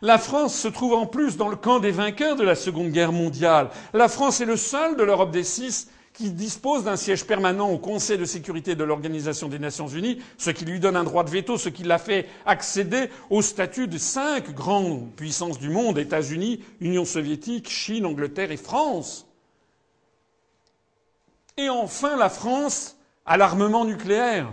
La 0.00 0.18
France 0.18 0.54
se 0.54 0.68
trouve 0.68 0.94
en 0.94 1.06
plus 1.06 1.36
dans 1.36 1.48
le 1.48 1.54
camp 1.54 1.78
des 1.78 1.92
vainqueurs 1.92 2.34
de 2.34 2.42
la 2.42 2.54
Seconde 2.54 2.90
Guerre 2.90 3.12
mondiale. 3.12 3.68
La 3.92 4.08
France 4.08 4.40
est 4.40 4.46
le 4.46 4.56
seul 4.56 4.96
de 4.96 5.02
l'Europe 5.04 5.30
des 5.30 5.44
six 5.44 5.90
qui 6.14 6.30
dispose 6.30 6.84
d'un 6.84 6.96
siège 6.96 7.26
permanent 7.26 7.70
au 7.70 7.78
Conseil 7.78 8.18
de 8.18 8.24
sécurité 8.24 8.74
de 8.74 8.84
l'Organisation 8.84 9.48
des 9.48 9.58
Nations 9.58 9.86
Unies, 9.86 10.18
ce 10.38 10.50
qui 10.50 10.64
lui 10.64 10.80
donne 10.80 10.96
un 10.96 11.04
droit 11.04 11.24
de 11.24 11.30
veto, 11.30 11.56
ce 11.56 11.68
qui 11.68 11.84
l'a 11.84 11.98
fait 11.98 12.26
accéder 12.46 13.10
au 13.30 13.42
statut 13.42 13.86
de 13.86 13.98
cinq 13.98 14.54
grandes 14.54 15.10
puissances 15.14 15.58
du 15.58 15.68
monde 15.68 15.98
États-Unis, 15.98 16.60
Union 16.80 17.04
soviétique, 17.04 17.68
Chine, 17.68 18.06
Angleterre 18.06 18.50
et 18.50 18.56
France. 18.56 19.26
Et 21.56 21.68
enfin, 21.68 22.16
la 22.16 22.28
France 22.28 22.96
a 23.26 23.36
l'armement 23.36 23.84
nucléaire. 23.84 24.52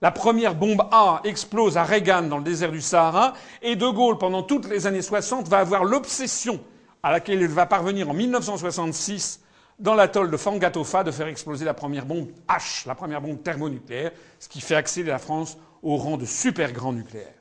La 0.00 0.10
première 0.10 0.54
bombe 0.54 0.82
A 0.92 1.20
explose 1.24 1.76
à 1.76 1.84
Reagan 1.84 2.22
dans 2.22 2.38
le 2.38 2.44
désert 2.44 2.70
du 2.70 2.80
Sahara 2.80 3.34
et 3.62 3.74
De 3.74 3.88
Gaulle, 3.88 4.16
pendant 4.16 4.42
toutes 4.42 4.68
les 4.68 4.86
années 4.86 5.02
60, 5.02 5.48
va 5.48 5.58
avoir 5.58 5.84
l'obsession 5.84 6.60
à 7.02 7.10
laquelle 7.10 7.40
il 7.40 7.48
va 7.48 7.66
parvenir 7.66 8.08
en 8.08 8.14
1966 8.14 9.40
dans 9.78 9.94
l'atoll 9.94 10.30
de 10.30 10.36
Fangatofa 10.36 11.04
de 11.04 11.10
faire 11.10 11.26
exploser 11.26 11.64
la 11.64 11.74
première 11.74 12.06
bombe 12.06 12.28
H, 12.48 12.86
la 12.86 12.94
première 12.94 13.20
bombe 13.20 13.42
thermonucléaire, 13.42 14.12
ce 14.38 14.48
qui 14.48 14.60
fait 14.60 14.74
accéder 14.74 15.10
la 15.10 15.18
France 15.18 15.56
au 15.82 15.96
rang 15.96 16.16
de 16.16 16.24
super 16.24 16.72
grand 16.72 16.92
nucléaire. 16.92 17.34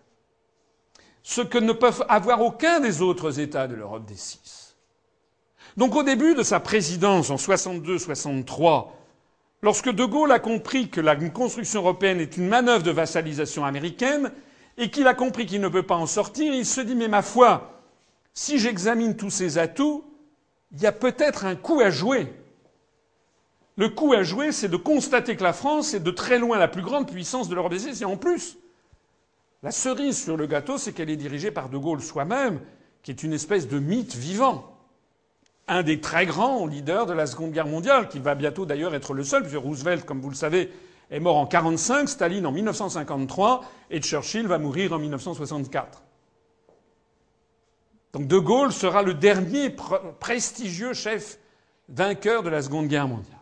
Ce 1.24 1.42
que 1.42 1.58
ne 1.58 1.74
peuvent 1.74 2.06
avoir 2.10 2.42
aucun 2.42 2.80
des 2.80 3.02
autres 3.02 3.40
États 3.40 3.68
de 3.68 3.76
l'Europe 3.76 4.06
des 4.06 4.16
six. 4.16 4.76
Donc 5.76 5.96
au 5.96 6.04
début 6.04 6.34
de 6.34 6.44
sa 6.44 6.60
présidence 6.60 7.30
en 7.30 7.36
62-63, 7.36 8.88
Lorsque 9.64 9.90
De 9.90 10.06
Gaulle 10.06 10.32
a 10.32 10.40
compris 10.40 10.90
que 10.90 11.02
la 11.02 11.16
construction 11.16 11.82
européenne 11.82 12.20
est 12.20 12.38
une 12.38 12.48
manœuvre 12.48 12.84
de 12.84 12.92
vassalisation 12.92 13.66
américaine 13.66 14.32
et 14.78 14.92
qu'il 14.92 15.08
a 15.08 15.16
compris 15.16 15.48
qu'il 15.48 15.62
ne 15.62 15.68
peut 15.68 15.84
pas 15.84 15.96
en 15.96 16.06
sortir, 16.06 16.54
il 16.54 16.66
se 16.66 16.82
dit 16.82 16.96
mais 16.96 17.08
ma 17.08 17.24
foi, 17.24 17.82
si 18.34 18.60
j'examine 18.60 19.18
tous 19.18 19.32
ces 19.32 19.58
atouts, 19.58 20.04
il 20.72 20.82
y 20.82 20.86
a 20.86 20.92
peut-être 20.92 21.46
un 21.46 21.56
coup 21.56 21.80
à 21.80 21.90
jouer. 21.90 22.32
Le 23.78 23.90
coup 23.90 24.14
à 24.14 24.22
jouer, 24.22 24.52
c'est 24.52 24.68
de 24.68 24.78
constater 24.78 25.36
que 25.36 25.44
la 25.44 25.54
France 25.54 25.94
est 25.94 26.00
de 26.00 26.12
très 26.12 26.38
loin 26.38 26.58
la 26.58 26.68
plus 26.68 26.82
grande 26.82 27.10
puissance 27.10 27.50
de 27.50 27.56
l'Europe 27.56 27.74
des 27.74 28.02
Et 28.02 28.06
en 28.06 28.18
plus, 28.18 28.58
la 29.64 29.72
cerise 29.72 30.24
sur 30.24 30.38
le 30.38 30.46
gâteau, 30.46 30.78
c'est 30.78 30.94
qu'elle 30.94 31.10
est 31.10 31.16
dirigée 31.16 31.52
par 31.52 31.70
De 31.70 31.78
Gaulle 31.78 32.02
soi-même, 32.02 32.60
qui 33.02 33.12
est 33.12 33.24
une 33.24 33.34
espèce 33.34 33.68
de 33.68 33.80
mythe 33.80 34.16
vivant 34.16 34.77
un 35.68 35.84
des 35.84 36.00
très 36.00 36.26
grands 36.26 36.66
leaders 36.66 37.06
de 37.06 37.14
la 37.14 37.28
Seconde 37.28 37.52
Guerre 37.52 37.68
mondiale, 37.68 38.08
qui 38.08 38.20
va 38.20 38.36
bientôt 38.36 38.66
d'ailleurs 38.66 38.96
être 38.96 39.14
le 39.14 39.24
seul, 39.24 39.44
puisque 39.44 39.62
Roosevelt, 39.62 40.06
comme 40.06 40.22
vous 40.22 40.30
le 40.30 40.36
savez, 40.36 40.72
est 41.12 41.20
mort 41.20 41.36
en 41.36 41.44
1945, 41.44 42.10
Staline 42.10 42.46
en 42.46 42.52
1953, 42.52 43.64
et 43.92 44.02
Churchill 44.02 44.48
va 44.48 44.60
mourir 44.60 44.94
en 44.94 45.00
1964. 45.00 46.04
Donc 48.14 48.28
De 48.28 48.38
Gaulle 48.38 48.72
sera 48.72 49.04
le 49.04 49.14
dernier 49.14 49.76
prestigieux 50.20 50.94
chef 50.94 51.38
vainqueur 51.90 52.44
de 52.44 52.50
la 52.50 52.62
Seconde 52.62 52.88
Guerre 52.88 53.08
mondiale. 53.08 53.38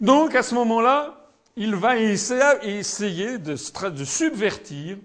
Donc 0.00 0.34
à 0.34 0.42
ce 0.42 0.54
moment-là, 0.54 1.30
il 1.56 1.74
va 1.74 1.96
essayer 1.98 3.38
de 3.38 3.56
subvertir 3.56 4.96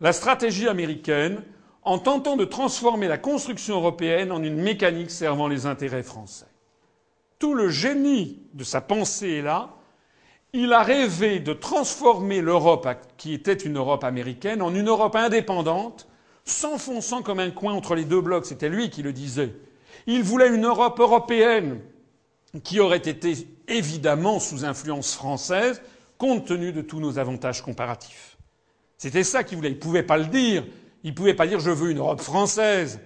la 0.00 0.12
stratégie 0.12 0.68
américaine 0.68 1.42
en 1.86 1.98
tentant 1.98 2.36
de 2.36 2.44
transformer 2.44 3.06
la 3.06 3.16
construction 3.16 3.76
européenne 3.76 4.32
en 4.32 4.42
une 4.42 4.60
mécanique 4.60 5.10
servant 5.10 5.46
les 5.46 5.66
intérêts 5.66 6.02
français. 6.02 6.46
Tout 7.38 7.54
le 7.54 7.68
génie 7.70 8.42
de 8.54 8.64
sa 8.64 8.80
pensée 8.80 9.34
est 9.34 9.42
là, 9.42 9.70
il 10.52 10.72
a 10.72 10.82
rêvé 10.82 11.38
de 11.38 11.52
transformer 11.52 12.40
l'Europe, 12.40 12.88
qui 13.16 13.34
était 13.34 13.52
une 13.52 13.76
Europe 13.76 14.02
américaine, 14.02 14.62
en 14.62 14.74
une 14.74 14.88
Europe 14.88 15.14
indépendante, 15.14 16.08
s'enfonçant 16.44 17.22
comme 17.22 17.38
un 17.38 17.50
coin 17.50 17.74
entre 17.74 17.94
les 17.94 18.04
deux 18.04 18.20
blocs. 18.20 18.46
C'était 18.46 18.68
lui 18.68 18.90
qui 18.90 19.02
le 19.02 19.12
disait. 19.12 19.54
Il 20.08 20.24
voulait 20.24 20.52
une 20.52 20.66
Europe 20.66 20.98
européenne 20.98 21.80
qui 22.64 22.80
aurait 22.80 22.96
été 22.96 23.46
évidemment 23.68 24.40
sous 24.40 24.64
influence 24.64 25.14
française, 25.14 25.82
compte 26.18 26.46
tenu 26.46 26.72
de 26.72 26.80
tous 26.80 26.98
nos 26.98 27.18
avantages 27.18 27.62
comparatifs. 27.62 28.36
C'était 28.98 29.24
ça 29.24 29.44
qu'il 29.44 29.58
voulait. 29.58 29.70
Il 29.70 29.76
ne 29.76 29.80
pouvait 29.80 30.02
pas 30.02 30.16
le 30.16 30.26
dire. 30.26 30.64
Il 31.06 31.10
ne 31.10 31.14
pouvait 31.14 31.34
pas 31.34 31.46
dire 31.46 31.60
je 31.60 31.70
veux 31.70 31.92
une 31.92 31.98
Europe 31.98 32.20
française. 32.20 32.98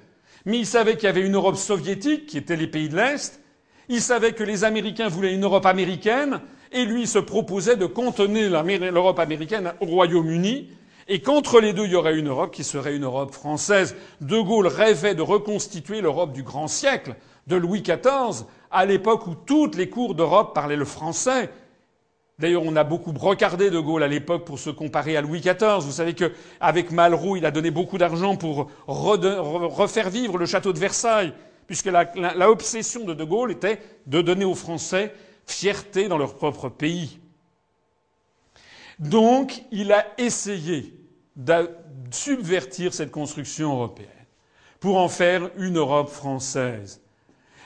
Mais 0.47 0.57
il 0.57 0.65
savait 0.65 0.95
qu'il 0.97 1.05
y 1.05 1.09
avait 1.09 1.21
une 1.21 1.35
Europe 1.35 1.57
soviétique, 1.57 2.25
qui 2.25 2.39
était 2.39 2.57
les 2.57 2.67
pays 2.67 2.89
de 2.89 2.97
l'Est. 2.97 3.43
Il 3.91 4.01
savait 4.01 4.33
que 4.33 4.43
les 4.43 4.65
Américains 4.65 5.09
voulaient 5.09 5.35
une 5.35 5.45
Europe 5.45 5.67
américaine. 5.67 6.41
Et 6.73 6.87
lui 6.87 7.07
se 7.07 7.19
proposait 7.19 7.77
de 7.77 7.85
contenir 7.85 8.51
l'Europe 8.91 9.19
américaine 9.19 9.75
au 9.81 9.85
Royaume-Uni. 9.85 10.71
Et 11.09 11.21
qu'entre 11.21 11.61
les 11.61 11.75
deux, 11.75 11.85
il 11.85 11.91
y 11.91 11.95
aurait 11.95 12.19
une 12.19 12.29
Europe 12.29 12.55
qui 12.55 12.65
serait 12.65 12.97
une 12.97 13.05
Europe 13.05 13.35
française. 13.35 13.95
De 14.23 14.41
Gaulle 14.41 14.69
rêvait 14.69 15.15
de 15.15 15.21
reconstituer 15.21 16.01
l'Europe 16.01 16.33
du 16.33 16.43
grand 16.43 16.69
siècle, 16.69 17.17
de 17.49 17.57
Louis 17.57 17.83
XIV, 17.83 18.47
à 18.71 18.87
l'époque 18.87 19.27
où 19.27 19.35
toutes 19.35 19.77
les 19.77 19.91
cours 19.91 20.15
d'Europe 20.15 20.55
parlaient 20.55 20.75
le 20.75 20.87
français. 20.87 21.51
D'ailleurs, 22.41 22.63
on 22.65 22.75
a 22.75 22.85
beaucoup 22.85 23.13
brocardé 23.13 23.69
De 23.69 23.79
Gaulle 23.79 24.03
à 24.03 24.09
l'époque 24.09 24.47
pour 24.47 24.59
se 24.59 24.71
comparer 24.71 25.15
à 25.15 25.21
Louis 25.21 25.41
XIV. 25.41 25.81
Vous 25.81 25.93
savez 25.93 26.15
qu'avec 26.15 26.91
Malraux, 26.91 27.37
il 27.37 27.45
a 27.45 27.51
donné 27.51 27.71
beaucoup 27.71 27.99
d'argent 27.99 28.35
pour 28.37 28.71
refaire 28.87 30.09
vivre 30.09 30.39
le 30.39 30.47
château 30.47 30.73
de 30.73 30.79
Versailles, 30.79 31.35
puisque 31.67 31.85
la, 31.85 32.07
de 32.07 33.13
De 33.13 33.25
Gaulle 33.25 33.53
était 33.53 33.79
de 34.07 34.23
donner 34.23 34.47
aux 34.47 34.55
Français 34.55 35.13
fierté 35.45 36.09
dans 36.09 36.17
leur 36.17 36.35
propre 36.35 36.71
pays. 36.71 37.21
Donc, 38.99 39.63
il 39.71 39.93
a 39.93 40.07
essayé 40.17 40.95
de 41.37 41.71
subvertir 42.11 42.95
cette 42.95 43.11
construction 43.11 43.75
européenne 43.75 44.09
pour 44.81 44.97
en 44.97 45.09
faire 45.09 45.51
une 45.59 45.77
Europe 45.77 46.09
française. 46.09 47.00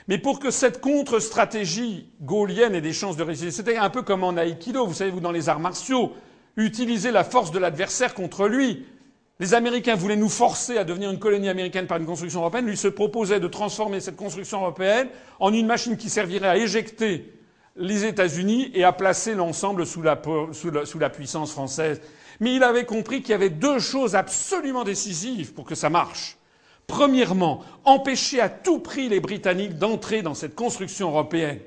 Mais 0.07 0.17
pour 0.17 0.39
que 0.39 0.51
cette 0.51 0.81
contre-stratégie 0.81 2.09
gaulienne 2.21 2.75
ait 2.75 2.81
des 2.81 2.93
chances 2.93 3.17
de 3.17 3.23
réussir, 3.23 3.51
c'était 3.51 3.77
un 3.77 3.89
peu 3.89 4.03
comme 4.03 4.23
en 4.23 4.37
aïkido, 4.37 4.85
vous 4.85 4.93
savez, 4.93 5.09
vous, 5.09 5.19
dans 5.19 5.31
les 5.31 5.49
arts 5.49 5.59
martiaux, 5.59 6.13
utiliser 6.57 7.11
la 7.11 7.23
force 7.23 7.51
de 7.51 7.59
l'adversaire 7.59 8.13
contre 8.13 8.47
lui. 8.47 8.85
Les 9.39 9.53
Américains 9.53 9.95
voulaient 9.95 10.15
nous 10.15 10.29
forcer 10.29 10.77
à 10.77 10.83
devenir 10.83 11.11
une 11.11 11.19
colonie 11.19 11.49
américaine 11.49 11.87
par 11.87 11.97
une 11.97 12.05
construction 12.05 12.41
européenne. 12.41 12.67
Lui 12.67 12.77
se 12.77 12.87
proposait 12.87 13.39
de 13.39 13.47
transformer 13.47 13.99
cette 13.99 14.15
construction 14.15 14.61
européenne 14.61 15.09
en 15.39 15.51
une 15.51 15.65
machine 15.65 15.97
qui 15.97 16.09
servirait 16.09 16.47
à 16.47 16.57
éjecter 16.57 17.33
les 17.75 18.05
États-Unis 18.05 18.71
et 18.73 18.83
à 18.85 18.93
placer 18.93 19.33
l'ensemble 19.33 19.85
sous 19.85 20.01
la, 20.01 20.21
sous, 20.53 20.71
sous 20.85 20.99
la 20.99 21.09
puissance 21.09 21.51
française. 21.51 21.99
Mais 22.39 22.53
il 22.55 22.63
avait 22.63 22.85
compris 22.85 23.21
qu'il 23.21 23.31
y 23.31 23.33
avait 23.33 23.49
deux 23.49 23.79
choses 23.79 24.15
absolument 24.15 24.83
décisives 24.83 25.53
pour 25.53 25.65
que 25.65 25.75
ça 25.75 25.89
marche. 25.89 26.37
Premièrement, 26.87 27.63
empêcher 27.83 28.39
à 28.39 28.49
tout 28.49 28.79
prix 28.79 29.09
les 29.09 29.19
Britanniques 29.19 29.77
d'entrer 29.77 30.21
dans 30.21 30.33
cette 30.33 30.55
construction 30.55 31.09
européenne. 31.09 31.59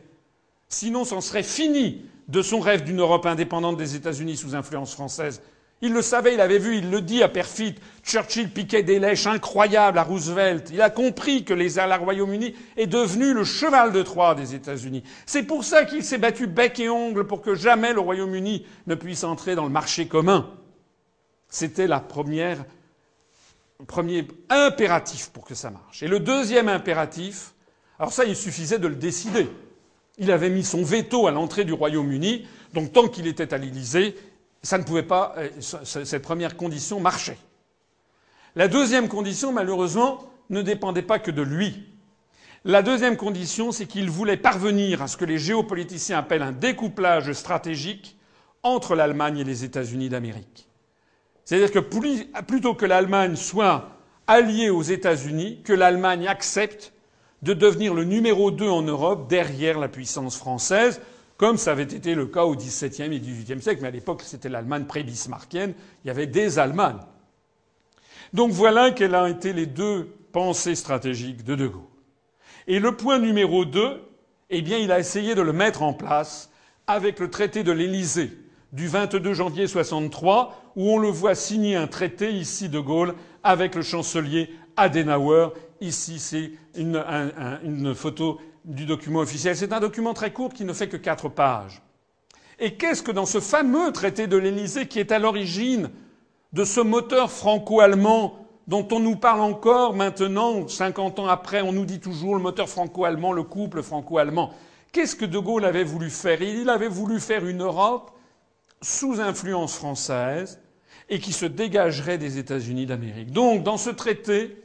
Sinon, 0.68 1.04
c'en 1.04 1.20
serait 1.20 1.42
fini 1.42 2.02
de 2.28 2.42
son 2.42 2.60
rêve 2.60 2.84
d'une 2.84 3.00
Europe 3.00 3.26
indépendante 3.26 3.76
des 3.76 3.96
États-Unis 3.96 4.36
sous 4.36 4.54
influence 4.54 4.92
française. 4.92 5.40
Il 5.80 5.92
le 5.92 6.02
savait, 6.02 6.34
il 6.34 6.40
avait 6.40 6.58
vu, 6.58 6.78
il 6.78 6.90
le 6.90 7.00
dit 7.00 7.22
à 7.22 7.28
perfit. 7.28 7.76
Churchill 8.04 8.50
piquait 8.50 8.82
des 8.82 8.98
lèches 8.98 9.26
incroyables 9.28 9.98
à 9.98 10.02
Roosevelt. 10.02 10.70
Il 10.72 10.82
a 10.82 10.90
compris 10.90 11.44
que 11.44 11.54
les 11.54 11.76
le 11.76 11.94
Royaume-Uni 11.94 12.54
est 12.76 12.88
devenu 12.88 13.32
le 13.32 13.44
cheval 13.44 13.92
de 13.92 14.02
Troie 14.02 14.34
des 14.34 14.56
États-Unis. 14.56 15.04
C'est 15.24 15.44
pour 15.44 15.62
ça 15.62 15.84
qu'il 15.84 16.02
s'est 16.02 16.18
battu 16.18 16.48
bec 16.48 16.80
et 16.80 16.88
ongle 16.88 17.26
pour 17.26 17.42
que 17.42 17.54
jamais 17.54 17.92
le 17.92 18.00
Royaume-Uni 18.00 18.66
ne 18.88 18.94
puisse 18.96 19.22
entrer 19.22 19.54
dans 19.54 19.64
le 19.64 19.70
marché 19.70 20.08
commun. 20.08 20.50
C'était 21.48 21.86
la 21.86 22.00
première 22.00 22.64
premier 23.86 24.26
impératif 24.48 25.30
pour 25.30 25.44
que 25.44 25.54
ça 25.54 25.70
marche. 25.70 26.02
Et 26.02 26.08
le 26.08 26.18
deuxième 26.18 26.68
impératif, 26.68 27.54
alors 27.98 28.12
ça, 28.12 28.24
il 28.24 28.34
suffisait 28.34 28.78
de 28.78 28.88
le 28.88 28.96
décider. 28.96 29.48
Il 30.18 30.32
avait 30.32 30.50
mis 30.50 30.64
son 30.64 30.82
veto 30.82 31.28
à 31.28 31.30
l'entrée 31.30 31.64
du 31.64 31.72
Royaume-Uni, 31.72 32.46
donc 32.74 32.92
tant 32.92 33.06
qu'il 33.06 33.28
était 33.28 33.54
à 33.54 33.58
l'Élysée, 33.58 34.16
ça 34.62 34.78
ne 34.78 34.82
pouvait 34.82 35.04
pas, 35.04 35.34
euh, 35.38 35.48
cette 35.60 36.22
première 36.22 36.56
condition 36.56 36.98
marchait. 36.98 37.38
La 38.56 38.66
deuxième 38.66 39.08
condition, 39.08 39.52
malheureusement, 39.52 40.24
ne 40.50 40.62
dépendait 40.62 41.02
pas 41.02 41.20
que 41.20 41.30
de 41.30 41.42
lui. 41.42 41.86
La 42.64 42.82
deuxième 42.82 43.16
condition, 43.16 43.70
c'est 43.70 43.86
qu'il 43.86 44.10
voulait 44.10 44.36
parvenir 44.36 45.02
à 45.02 45.06
ce 45.06 45.16
que 45.16 45.24
les 45.24 45.38
géopoliticiens 45.38 46.18
appellent 46.18 46.42
un 46.42 46.50
découplage 46.52 47.32
stratégique 47.32 48.18
entre 48.64 48.96
l'Allemagne 48.96 49.38
et 49.38 49.44
les 49.44 49.62
États-Unis 49.62 50.08
d'Amérique. 50.08 50.67
C'est-à-dire 51.48 51.72
que 51.72 51.78
plutôt 52.42 52.74
que 52.74 52.84
l'Allemagne 52.84 53.34
soit 53.34 53.88
alliée 54.26 54.68
aux 54.68 54.82
États-Unis, 54.82 55.62
que 55.64 55.72
l'Allemagne 55.72 56.28
accepte 56.28 56.92
de 57.40 57.54
devenir 57.54 57.94
le 57.94 58.04
numéro 58.04 58.50
deux 58.50 58.68
en 58.68 58.82
Europe 58.82 59.30
derrière 59.30 59.78
la 59.78 59.88
puissance 59.88 60.36
française, 60.36 61.00
comme 61.38 61.56
ça 61.56 61.72
avait 61.72 61.84
été 61.84 62.14
le 62.14 62.26
cas 62.26 62.44
au 62.44 62.54
XVIIe 62.54 63.14
et 63.14 63.18
XVIIIe 63.18 63.62
siècle, 63.62 63.80
mais 63.80 63.88
à 63.88 63.92
l'époque 63.92 64.24
c'était 64.26 64.50
l'Allemagne 64.50 64.84
pré-bismarckienne, 64.84 65.72
il 66.04 66.08
y 66.08 66.10
avait 66.10 66.26
des 66.26 66.58
Allemagnes. 66.58 67.00
Donc 68.34 68.50
voilà 68.50 68.90
quelles 68.90 69.14
ont 69.14 69.24
été 69.24 69.54
les 69.54 69.64
deux 69.64 70.06
pensées 70.32 70.74
stratégiques 70.74 71.44
de 71.44 71.54
De 71.54 71.66
Gaulle. 71.66 71.80
Et 72.66 72.78
le 72.78 72.94
point 72.94 73.18
numéro 73.18 73.64
deux, 73.64 74.02
eh 74.50 74.60
bien, 74.60 74.76
il 74.76 74.92
a 74.92 74.98
essayé 74.98 75.34
de 75.34 75.40
le 75.40 75.54
mettre 75.54 75.82
en 75.82 75.94
place 75.94 76.50
avec 76.86 77.18
le 77.18 77.30
traité 77.30 77.62
de 77.62 77.72
l'Élysée 77.72 78.36
du 78.72 78.86
22 78.86 79.32
janvier 79.32 79.66
63, 79.66 80.72
où 80.76 80.90
on 80.90 80.98
le 80.98 81.08
voit 81.08 81.34
signer 81.34 81.76
un 81.76 81.86
traité, 81.86 82.32
ici 82.32 82.68
de 82.68 82.78
Gaulle, 82.78 83.14
avec 83.42 83.74
le 83.74 83.82
chancelier 83.82 84.50
Adenauer. 84.76 85.48
Ici, 85.80 86.18
c'est 86.18 86.52
une, 86.76 87.94
photo 87.94 88.38
du 88.64 88.84
document 88.84 89.20
officiel. 89.20 89.56
C'est 89.56 89.72
un 89.72 89.80
document 89.80 90.12
très 90.12 90.32
court 90.32 90.52
qui 90.52 90.64
ne 90.64 90.72
fait 90.72 90.88
que 90.88 90.96
quatre 90.96 91.28
pages. 91.28 91.82
Et 92.58 92.74
qu'est-ce 92.74 93.02
que 93.02 93.12
dans 93.12 93.26
ce 93.26 93.40
fameux 93.40 93.92
traité 93.92 94.26
de 94.26 94.36
l'Élysée, 94.36 94.86
qui 94.86 94.98
est 94.98 95.12
à 95.12 95.18
l'origine 95.18 95.90
de 96.52 96.64
ce 96.64 96.80
moteur 96.80 97.30
franco-allemand 97.30 98.34
dont 98.66 98.86
on 98.92 99.00
nous 99.00 99.16
parle 99.16 99.40
encore 99.40 99.94
maintenant, 99.94 100.68
50 100.68 101.20
ans 101.20 101.28
après, 101.28 101.62
on 101.62 101.72
nous 101.72 101.86
dit 101.86 102.00
toujours 102.00 102.34
le 102.34 102.42
moteur 102.42 102.68
franco-allemand, 102.68 103.32
le 103.32 103.44
couple 103.44 103.82
franco-allemand. 103.82 104.50
Qu'est-ce 104.92 105.16
que 105.16 105.24
De 105.24 105.38
Gaulle 105.38 105.64
avait 105.64 105.84
voulu 105.84 106.10
faire? 106.10 106.42
Il 106.42 106.68
avait 106.68 106.88
voulu 106.88 107.20
faire 107.20 107.46
une 107.46 107.62
Europe 107.62 108.10
sous 108.82 109.20
influence 109.20 109.74
française 109.74 110.60
et 111.08 111.20
qui 111.20 111.32
se 111.32 111.46
dégagerait 111.46 112.18
des 112.18 112.38
États-Unis 112.38 112.86
d'Amérique. 112.86 113.32
Donc, 113.32 113.62
dans 113.62 113.76
ce 113.76 113.90
traité, 113.90 114.62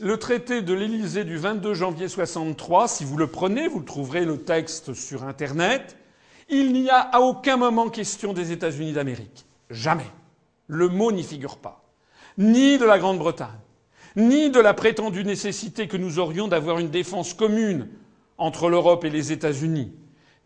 le 0.00 0.18
traité 0.18 0.62
de 0.62 0.74
l'Élysée 0.74 1.24
du 1.24 1.36
22 1.36 1.74
janvier 1.74 2.08
63, 2.08 2.88
si 2.88 3.04
vous 3.04 3.16
le 3.16 3.26
prenez, 3.26 3.68
vous 3.68 3.80
le 3.80 3.84
trouverez 3.84 4.24
le 4.24 4.38
texte 4.38 4.94
sur 4.94 5.24
Internet, 5.24 5.96
il 6.48 6.72
n'y 6.72 6.90
a 6.90 6.98
à 6.98 7.20
aucun 7.20 7.56
moment 7.56 7.88
question 7.88 8.32
des 8.32 8.52
États-Unis 8.52 8.92
d'Amérique. 8.92 9.46
Jamais. 9.70 10.10
Le 10.66 10.88
mot 10.88 11.12
n'y 11.12 11.22
figure 11.22 11.56
pas. 11.56 11.82
Ni 12.38 12.78
de 12.78 12.84
la 12.84 12.98
Grande-Bretagne, 12.98 13.48
ni 14.16 14.50
de 14.50 14.60
la 14.60 14.74
prétendue 14.74 15.24
nécessité 15.24 15.88
que 15.88 15.96
nous 15.96 16.18
aurions 16.18 16.48
d'avoir 16.48 16.78
une 16.78 16.90
défense 16.90 17.34
commune 17.34 17.88
entre 18.38 18.68
l'Europe 18.68 19.04
et 19.04 19.10
les 19.10 19.32
États-Unis, 19.32 19.92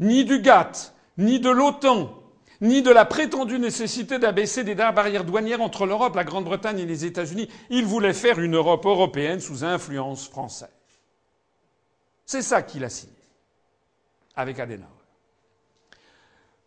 ni 0.01 0.24
du 0.24 0.40
GATT, 0.40 0.94
ni 1.18 1.40
de 1.40 1.51
l'OTAN, 1.51 2.10
ni 2.60 2.82
de 2.82 2.90
la 2.90 3.04
prétendue 3.04 3.58
nécessité 3.58 4.18
d'abaisser 4.18 4.64
des 4.64 4.74
barrières 4.74 5.24
douanières 5.24 5.60
entre 5.60 5.86
l'Europe, 5.86 6.14
la 6.14 6.24
Grande-Bretagne 6.24 6.78
et 6.78 6.86
les 6.86 7.04
États-Unis. 7.04 7.48
Il 7.70 7.84
voulait 7.84 8.12
faire 8.12 8.38
une 8.40 8.56
Europe 8.56 8.86
européenne 8.86 9.40
sous 9.40 9.64
influence 9.64 10.28
française. 10.28 10.68
C'est 12.24 12.42
ça 12.42 12.62
qu'il 12.62 12.84
a 12.84 12.88
signé 12.88 13.12
avec 14.34 14.58
Adenauer. 14.58 14.86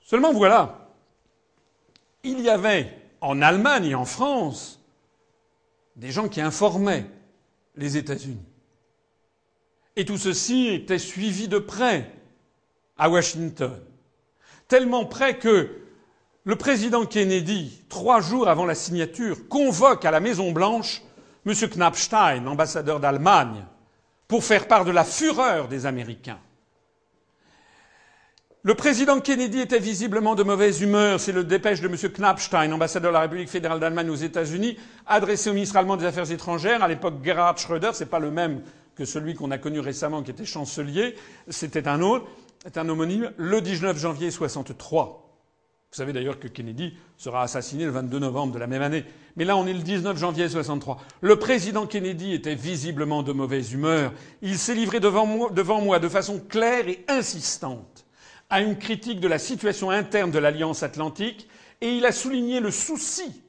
Seulement 0.01 0.33
voilà, 0.33 0.89
il 2.23 2.39
y 2.39 2.49
avait 2.49 2.97
en 3.21 3.41
Allemagne 3.41 3.85
et 3.85 3.95
en 3.95 4.05
France 4.05 4.79
des 5.95 6.11
gens 6.11 6.29
qui 6.29 6.41
informaient 6.41 7.05
les 7.75 7.97
États-Unis. 7.97 8.45
Et 9.95 10.05
tout 10.05 10.17
ceci 10.17 10.67
était 10.67 10.97
suivi 10.97 11.47
de 11.47 11.59
près 11.59 12.11
à 12.97 13.09
Washington 13.09 13.79
tellement 14.69 15.03
près 15.03 15.37
que 15.37 15.69
le 16.45 16.55
président 16.55 17.05
Kennedy, 17.05 17.83
trois 17.89 18.21
jours 18.21 18.47
avant 18.47 18.65
la 18.65 18.75
signature, 18.75 19.49
convoque 19.49 20.05
à 20.05 20.11
la 20.11 20.21
Maison 20.21 20.53
Blanche 20.53 21.01
M. 21.45 21.53
Knappstein, 21.53 22.47
ambassadeur 22.47 23.01
d'Allemagne, 23.01 23.65
pour 24.27 24.43
faire 24.43 24.67
part 24.67 24.85
de 24.85 24.91
la 24.91 25.03
fureur 25.03 25.67
des 25.67 25.85
Américains. 25.85 26.39
Le 28.61 28.75
président 28.75 29.19
Kennedy 29.19 29.61
était 29.61 29.79
visiblement 29.79 30.35
de 30.35 30.43
mauvaise 30.43 30.81
humeur. 30.81 31.19
C'est 31.19 31.31
le 31.31 31.45
dépêche 31.45 31.81
de 31.81 31.87
M. 31.87 31.95
Knappstein, 31.95 32.71
ambassadeur 32.71 33.11
de 33.11 33.13
la 33.13 33.21
République 33.21 33.49
fédérale 33.49 33.79
d'Allemagne 33.79 34.09
aux 34.09 34.15
États-Unis, 34.15 34.77
adressé 35.07 35.49
au 35.49 35.53
ministre 35.53 35.77
allemand 35.77 35.97
des 35.97 36.05
Affaires 36.05 36.29
étrangères, 36.29 36.83
à 36.83 36.87
l'époque 36.87 37.23
Gerhard 37.23 37.57
Schröder, 37.57 37.91
c'est 37.93 38.09
pas 38.09 38.19
le 38.19 38.31
même 38.31 38.61
que 38.95 39.05
celui 39.05 39.33
qu'on 39.33 39.51
a 39.51 39.57
connu 39.57 39.79
récemment 39.79 40.21
qui 40.23 40.31
était 40.31 40.45
chancelier, 40.45 41.15
c'était 41.47 41.87
un 41.87 42.01
autre, 42.01 42.27
est 42.65 42.77
un 42.77 42.89
homonyme, 42.89 43.31
le 43.37 43.61
19 43.61 43.97
janvier 43.97 44.31
63. 44.31 45.25
Vous 45.91 45.97
savez 45.97 46.13
d'ailleurs 46.13 46.39
que 46.39 46.47
Kennedy 46.47 46.93
sera 47.17 47.41
assassiné 47.41 47.85
le 47.85 47.91
22 47.91 48.19
novembre 48.19 48.53
de 48.53 48.59
la 48.59 48.67
même 48.67 48.83
année. 48.83 49.05
Mais 49.35 49.45
là, 49.45 49.57
on 49.57 49.65
est 49.65 49.73
le 49.73 49.79
19 49.79 50.17
janvier 50.17 50.47
63. 50.47 51.01
Le 51.21 51.39
président 51.39 51.87
Kennedy 51.87 52.33
était 52.33 52.53
visiblement 52.53 53.23
de 53.23 53.31
mauvaise 53.31 53.73
humeur. 53.73 54.13
Il 54.43 54.59
s'est 54.59 54.75
livré 54.75 54.99
devant 54.99 55.25
moi, 55.25 55.99
de 55.99 56.09
façon 56.09 56.39
claire 56.39 56.87
et 56.87 57.03
insistante 57.07 58.05
à 58.51 58.61
une 58.61 58.77
critique 58.77 59.19
de 59.19 59.27
la 59.27 59.39
situation 59.39 59.89
interne 59.89 60.31
de 60.31 60.39
l'Alliance 60.39 60.83
atlantique 60.83 61.47
et 61.81 61.95
il 61.95 62.05
a 62.05 62.11
souligné 62.11 62.59
le 62.59 62.71
souci 62.71 63.41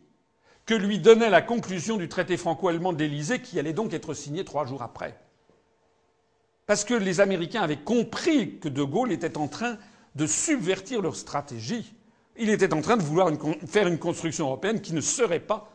que 0.66 0.74
lui 0.74 0.98
donnait 0.98 1.30
la 1.30 1.42
conclusion 1.42 1.96
du 1.96 2.08
traité 2.08 2.36
franco-allemand 2.36 2.92
de 2.92 3.36
qui 3.36 3.58
allait 3.58 3.72
donc 3.72 3.92
être 3.92 4.14
signé 4.14 4.44
trois 4.44 4.66
jours 4.66 4.82
après. 4.82 5.18
Parce 6.70 6.84
que 6.84 6.94
les 6.94 7.20
Américains 7.20 7.62
avaient 7.62 7.82
compris 7.82 8.60
que 8.60 8.68
De 8.68 8.84
Gaulle 8.84 9.10
était 9.10 9.36
en 9.36 9.48
train 9.48 9.76
de 10.14 10.24
subvertir 10.24 11.02
leur 11.02 11.16
stratégie 11.16 11.92
il 12.36 12.48
était 12.48 12.72
en 12.72 12.80
train 12.80 12.96
de 12.96 13.02
vouloir 13.02 13.28
faire 13.66 13.88
une 13.88 13.98
construction 13.98 14.46
européenne 14.46 14.80
qui 14.80 14.94
ne 14.94 15.00
serait 15.00 15.40
pas 15.40 15.68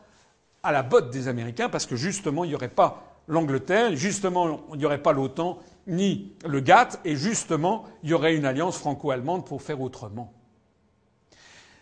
à 0.62 0.72
la 0.72 0.82
botte 0.82 1.10
des 1.10 1.28
Américains, 1.28 1.68
parce 1.68 1.84
que 1.84 1.96
justement, 1.96 2.44
il 2.44 2.48
n'y 2.48 2.54
aurait 2.54 2.70
pas 2.70 3.20
l'Angleterre, 3.28 3.94
justement, 3.94 4.64
il 4.72 4.78
n'y 4.78 4.86
aurait 4.86 5.02
pas 5.02 5.12
l'OTAN, 5.12 5.58
ni 5.86 6.32
le 6.46 6.60
GATT, 6.60 6.98
et 7.04 7.14
justement, 7.14 7.84
il 8.02 8.08
y 8.08 8.14
aurait 8.14 8.34
une 8.34 8.46
alliance 8.46 8.78
franco-allemande 8.78 9.44
pour 9.44 9.60
faire 9.60 9.82
autrement. 9.82 10.32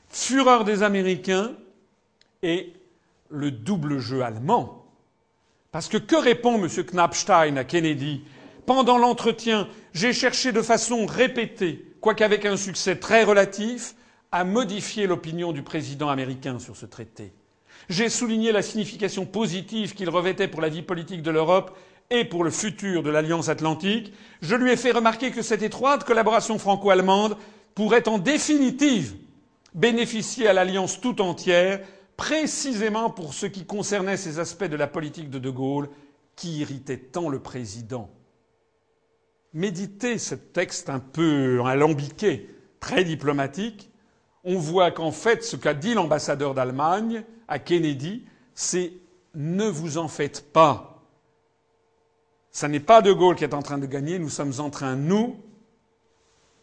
Fureur 0.08 0.64
des 0.64 0.82
Américains 0.82 1.52
et 2.42 2.72
le 3.30 3.52
double 3.52 4.00
jeu 4.00 4.22
allemand. 4.22 4.84
Parce 5.70 5.88
que 5.88 5.98
que 5.98 6.16
répond 6.16 6.62
M. 6.62 6.68
Knappstein 6.68 7.56
à 7.56 7.64
Kennedy 7.64 8.24
Pendant 8.66 8.96
l'entretien, 8.96 9.68
j'ai 9.92 10.12
cherché 10.12 10.52
de 10.52 10.62
façon 10.62 11.04
répétée, 11.06 11.84
quoique 12.00 12.24
avec 12.24 12.46
un 12.46 12.56
succès 12.56 12.96
très 12.96 13.24
relatif, 13.24 13.94
a 14.32 14.44
modifié 14.44 15.06
l'opinion 15.06 15.52
du 15.52 15.62
président 15.62 16.08
américain 16.08 16.58
sur 16.58 16.74
ce 16.74 16.86
traité. 16.86 17.32
J'ai 17.88 18.08
souligné 18.08 18.52
la 18.52 18.62
signification 18.62 19.26
positive 19.26 19.94
qu'il 19.94 20.08
revêtait 20.08 20.48
pour 20.48 20.62
la 20.62 20.70
vie 20.70 20.82
politique 20.82 21.22
de 21.22 21.30
l'Europe 21.30 21.76
et 22.10 22.24
pour 22.24 22.42
le 22.42 22.50
futur 22.50 23.02
de 23.02 23.10
l'Alliance 23.10 23.48
atlantique. 23.48 24.12
Je 24.40 24.56
lui 24.56 24.70
ai 24.70 24.76
fait 24.76 24.92
remarquer 24.92 25.30
que 25.30 25.42
cette 25.42 25.62
étroite 25.62 26.04
collaboration 26.04 26.58
franco-allemande 26.58 27.36
pourrait 27.74 28.08
en 28.08 28.18
définitive 28.18 29.14
bénéficier 29.74 30.48
à 30.48 30.52
l'Alliance 30.52 31.00
tout 31.00 31.20
entière, 31.20 31.80
précisément 32.16 33.10
pour 33.10 33.34
ce 33.34 33.46
qui 33.46 33.66
concernait 33.66 34.16
ces 34.16 34.38
aspects 34.38 34.64
de 34.64 34.76
la 34.76 34.86
politique 34.86 35.30
de 35.30 35.38
De 35.38 35.50
Gaulle 35.50 35.90
qui 36.36 36.58
irritaient 36.58 36.98
tant 36.98 37.28
le 37.28 37.40
président. 37.40 38.08
Méditez 39.54 40.18
ce 40.18 40.34
texte 40.34 40.90
un 40.90 40.98
peu 40.98 41.62
alambiqué, 41.64 42.50
très 42.80 43.04
diplomatique, 43.04 43.90
on 44.42 44.58
voit 44.58 44.90
qu'en 44.90 45.12
fait, 45.12 45.44
ce 45.44 45.56
qu'a 45.56 45.74
dit 45.74 45.94
l'ambassadeur 45.94 46.54
d'Allemagne 46.54 47.24
à 47.48 47.60
Kennedy, 47.60 48.24
c'est 48.54 48.92
ne 49.34 49.66
vous 49.66 49.96
en 49.96 50.08
faites 50.08 50.52
pas. 50.52 51.02
Ce 52.50 52.66
n'est 52.66 52.80
pas 52.80 53.00
De 53.00 53.12
Gaulle 53.12 53.36
qui 53.36 53.44
est 53.44 53.54
en 53.54 53.62
train 53.62 53.78
de 53.78 53.86
gagner, 53.86 54.18
nous 54.18 54.28
sommes 54.28 54.52
en 54.58 54.70
train, 54.70 54.96
nous, 54.96 55.36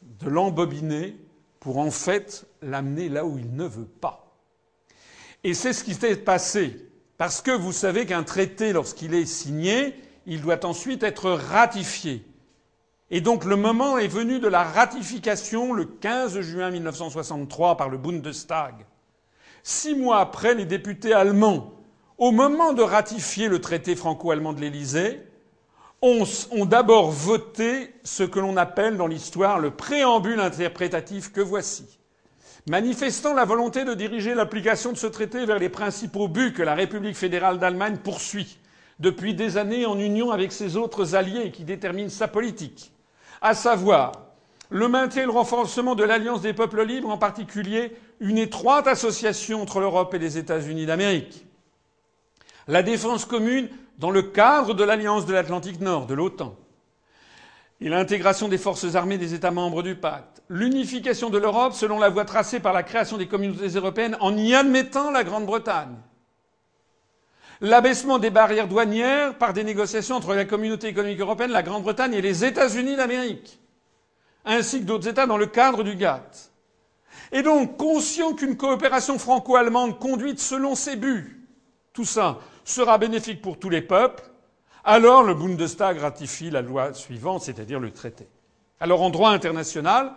de 0.01 0.29
l'embobiner 0.29 1.15
pour 1.59 1.77
en 1.77 1.91
fait 1.91 2.45
l'amener 2.61 3.07
là 3.07 3.25
où 3.25 3.37
il 3.37 3.55
ne 3.55 3.65
veut 3.65 3.85
pas. 3.85 4.35
Et 5.43 5.53
c'est 5.53 5.73
ce 5.73 5.83
qui 5.83 5.93
s'est 5.93 6.17
passé. 6.17 6.87
Parce 7.17 7.41
que 7.41 7.51
vous 7.51 7.71
savez 7.71 8.05
qu'un 8.05 8.23
traité, 8.23 8.73
lorsqu'il 8.73 9.13
est 9.13 9.25
signé, 9.25 9.95
il 10.25 10.41
doit 10.41 10.65
ensuite 10.65 11.03
être 11.03 11.31
ratifié. 11.31 12.25
Et 13.13 13.19
donc 13.19 13.43
le 13.43 13.57
moment 13.57 13.97
est 13.97 14.07
venu 14.07 14.39
de 14.39 14.47
la 14.47 14.63
ratification 14.63 15.73
le 15.73 15.83
15 15.83 16.39
juin 16.39 16.71
1963 16.71 17.75
par 17.75 17.89
le 17.89 17.97
Bundestag. 17.97 18.73
Six 19.63 19.95
mois 19.95 20.19
après, 20.19 20.55
les 20.55 20.65
députés 20.65 21.13
allemands, 21.13 21.73
au 22.17 22.31
moment 22.31 22.71
de 22.71 22.81
ratifier 22.81 23.49
le 23.49 23.59
traité 23.59 23.97
franco-allemand 23.97 24.53
de 24.53 24.61
l'Élysée, 24.61 25.21
ont, 26.01 26.23
d'abord 26.65 27.11
voté 27.11 27.93
ce 28.03 28.23
que 28.23 28.39
l'on 28.39 28.57
appelle 28.57 28.95
dans 28.95 29.07
l'histoire 29.07 29.59
le 29.59 29.71
préambule 29.71 30.39
interprétatif 30.39 31.31
que 31.31 31.41
voici. 31.41 31.99
Manifestant 32.67 33.33
la 33.33 33.45
volonté 33.45 33.83
de 33.83 33.93
diriger 33.93 34.33
l'application 34.33 34.93
de 34.93 34.97
ce 34.97 35.07
traité 35.07 35.45
vers 35.45 35.59
les 35.59 35.69
principaux 35.69 36.27
buts 36.27 36.53
que 36.53 36.63
la 36.63 36.75
République 36.75 37.17
fédérale 37.17 37.59
d'Allemagne 37.59 37.97
poursuit 37.97 38.57
depuis 38.99 39.33
des 39.33 39.57
années 39.57 39.85
en 39.85 39.99
union 39.99 40.31
avec 40.31 40.51
ses 40.51 40.77
autres 40.77 41.15
alliés 41.15 41.51
qui 41.51 41.63
déterminent 41.63 42.09
sa 42.09 42.27
politique, 42.27 42.91
à 43.41 43.53
savoir 43.53 44.11
le 44.69 44.87
maintien 44.87 45.23
et 45.23 45.25
le 45.25 45.31
renforcement 45.31 45.95
de 45.95 46.03
l'Alliance 46.03 46.41
des 46.41 46.53
peuples 46.53 46.85
libres, 46.85 47.09
en 47.09 47.17
particulier 47.17 47.95
une 48.21 48.37
étroite 48.37 48.87
association 48.87 49.61
entre 49.61 49.79
l'Europe 49.81 50.13
et 50.13 50.19
les 50.19 50.37
États-Unis 50.37 50.85
d'Amérique, 50.85 51.45
la 52.67 52.83
défense 52.83 53.25
commune 53.25 53.67
dans 53.97 54.11
le 54.11 54.21
cadre 54.21 54.73
de 54.73 54.83
l'Alliance 54.83 55.25
de 55.25 55.33
l'Atlantique 55.33 55.81
Nord, 55.81 56.05
de 56.05 56.13
l'OTAN, 56.13 56.55
et 57.81 57.89
l'intégration 57.89 58.47
des 58.47 58.57
forces 58.57 58.95
armées 58.95 59.17
des 59.17 59.33
États 59.33 59.51
membres 59.51 59.83
du 59.83 59.95
pacte, 59.95 60.41
l'unification 60.47 61.29
de 61.29 61.37
l'Europe 61.37 61.73
selon 61.73 61.99
la 61.99 62.09
voie 62.09 62.25
tracée 62.25 62.59
par 62.59 62.73
la 62.73 62.83
création 62.83 63.17
des 63.17 63.27
communautés 63.27 63.67
européennes 63.69 64.15
en 64.21 64.37
y 64.37 64.53
admettant 64.53 65.11
la 65.11 65.23
Grande-Bretagne, 65.23 65.95
l'abaissement 67.61 68.17
des 68.17 68.31
barrières 68.31 68.67
douanières 68.67 69.37
par 69.37 69.53
des 69.53 69.63
négociations 69.63 70.15
entre 70.15 70.33
la 70.33 70.45
communauté 70.45 70.87
économique 70.87 71.19
européenne, 71.19 71.51
la 71.51 71.63
Grande-Bretagne 71.63 72.13
et 72.13 72.21
les 72.21 72.43
États-Unis 72.43 72.95
d'Amérique, 72.95 73.59
ainsi 74.45 74.79
que 74.79 74.85
d'autres 74.85 75.07
États 75.07 75.27
dans 75.27 75.37
le 75.37 75.45
cadre 75.45 75.83
du 75.83 75.95
GATT. 75.95 76.51
Et 77.31 77.43
donc, 77.43 77.77
conscient 77.77 78.33
qu'une 78.33 78.57
coopération 78.57 79.17
franco-allemande 79.17 79.99
conduite 79.99 80.39
selon 80.39 80.75
ses 80.75 80.95
buts, 80.95 81.47
tout 81.93 82.03
ça 82.03 82.39
sera 82.65 82.97
bénéfique 82.97 83.41
pour 83.41 83.59
tous 83.59 83.69
les 83.69 83.81
peuples, 83.81 84.23
alors 84.83 85.23
le 85.23 85.35
Bundestag 85.35 85.99
ratifie 85.99 86.49
la 86.49 86.61
loi 86.61 86.93
suivante, 86.93 87.43
c'est-à-dire 87.43 87.79
le 87.79 87.91
traité. 87.91 88.27
Alors 88.79 89.03
en 89.03 89.11
droit 89.11 89.29
international, 89.29 90.11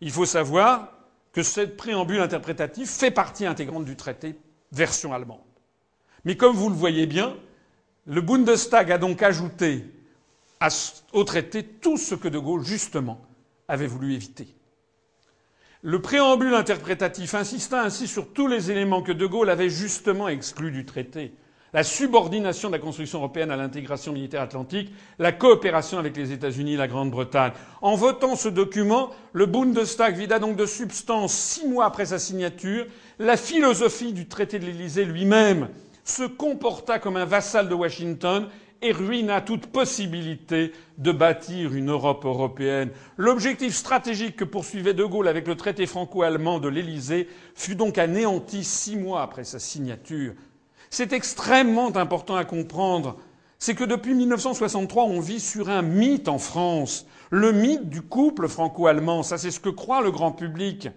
il 0.00 0.12
faut 0.12 0.26
savoir 0.26 0.92
que 1.32 1.42
cette 1.42 1.76
préambule 1.76 2.20
interprétative 2.20 2.86
fait 2.86 3.10
partie 3.10 3.44
intégrante 3.44 3.84
du 3.84 3.96
traité 3.96 4.38
version 4.70 5.12
allemande. 5.12 5.40
Mais 6.24 6.36
comme 6.36 6.56
vous 6.56 6.68
le 6.68 6.74
voyez 6.74 7.06
bien, 7.06 7.36
le 8.06 8.20
Bundestag 8.20 8.90
a 8.92 8.98
donc 8.98 9.22
ajouté 9.22 9.84
au 11.12 11.24
traité 11.24 11.62
tout 11.62 11.98
ce 11.98 12.14
que 12.14 12.28
De 12.28 12.38
Gaulle, 12.38 12.64
justement, 12.64 13.20
avait 13.68 13.86
voulu 13.86 14.14
éviter. 14.14 14.48
Le 15.82 16.00
préambule 16.00 16.54
interprétatif 16.54 17.34
insista 17.34 17.82
ainsi 17.82 18.06
sur 18.06 18.32
tous 18.32 18.46
les 18.46 18.70
éléments 18.70 19.02
que 19.02 19.12
De 19.12 19.26
Gaulle 19.26 19.50
avait 19.50 19.68
justement 19.68 20.28
exclus 20.28 20.70
du 20.70 20.86
traité. 20.86 21.32
La 21.74 21.82
subordination 21.82 22.68
de 22.70 22.74
la 22.74 22.78
construction 22.78 23.18
européenne 23.18 23.50
à 23.50 23.56
l'intégration 23.56 24.12
militaire 24.12 24.40
atlantique, 24.40 24.94
la 25.18 25.32
coopération 25.32 25.98
avec 25.98 26.16
les 26.16 26.32
États-Unis 26.32 26.74
et 26.74 26.78
la 26.78 26.88
Grande-Bretagne. 26.88 27.52
En 27.82 27.96
votant 27.96 28.36
ce 28.36 28.48
document, 28.48 29.10
le 29.32 29.46
Bundestag 29.46 30.16
vida 30.16 30.38
donc 30.38 30.56
de 30.56 30.66
substance, 30.66 31.34
six 31.34 31.66
mois 31.66 31.86
après 31.86 32.06
sa 32.06 32.18
signature, 32.18 32.86
la 33.18 33.36
philosophie 33.36 34.12
du 34.12 34.28
traité 34.28 34.58
de 34.58 34.66
l'Élysée 34.66 35.04
lui-même, 35.04 35.68
se 36.04 36.22
comporta 36.24 36.98
comme 36.98 37.16
un 37.16 37.24
vassal 37.24 37.68
de 37.68 37.74
Washington 37.74 38.48
et 38.82 38.92
ruina 38.92 39.40
toute 39.40 39.66
possibilité 39.66 40.72
de 40.98 41.10
bâtir 41.10 41.74
une 41.74 41.90
Europe 41.90 42.24
européenne. 42.26 42.90
L'objectif 43.16 43.74
stratégique 43.74 44.36
que 44.36 44.44
poursuivait 44.44 44.92
De 44.92 45.04
Gaulle 45.04 45.28
avec 45.28 45.48
le 45.48 45.56
traité 45.56 45.86
franco-allemand 45.86 46.60
de 46.60 46.68
l'Élysée 46.68 47.28
fut 47.54 47.76
donc 47.76 47.96
anéanti 47.96 48.62
six 48.62 48.96
mois 48.96 49.22
après 49.22 49.44
sa 49.44 49.58
signature. 49.58 50.34
C'est 50.90 51.14
extrêmement 51.14 51.96
important 51.96 52.36
à 52.36 52.44
comprendre. 52.44 53.16
C'est 53.58 53.74
que 53.74 53.84
depuis 53.84 54.14
1963, 54.14 55.04
on 55.04 55.20
vit 55.20 55.40
sur 55.40 55.70
un 55.70 55.80
mythe 55.80 56.28
en 56.28 56.38
France. 56.38 57.06
Le 57.30 57.52
mythe 57.52 57.88
du 57.88 58.02
couple 58.02 58.48
franco-allemand. 58.48 59.22
Ça, 59.22 59.38
c'est 59.38 59.50
ce 59.50 59.60
que 59.60 59.70
croit 59.70 60.02
le 60.02 60.10
grand 60.10 60.32
public. 60.32 60.88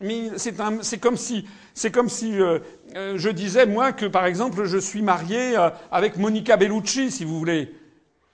C'est 0.00 1.00
comme 1.00 1.16
si, 1.16 1.46
comme 1.92 2.08
si 2.08 2.40
euh, 2.40 2.58
euh, 2.96 3.16
je 3.16 3.28
disais, 3.30 3.66
moi, 3.66 3.92
que 3.92 4.06
par 4.06 4.26
exemple, 4.26 4.64
je 4.64 4.78
suis 4.78 5.02
marié 5.02 5.56
euh, 5.56 5.70
avec 5.92 6.16
Monica 6.16 6.56
Bellucci, 6.56 7.10
si 7.10 7.24
vous 7.24 7.38
voulez. 7.38 7.72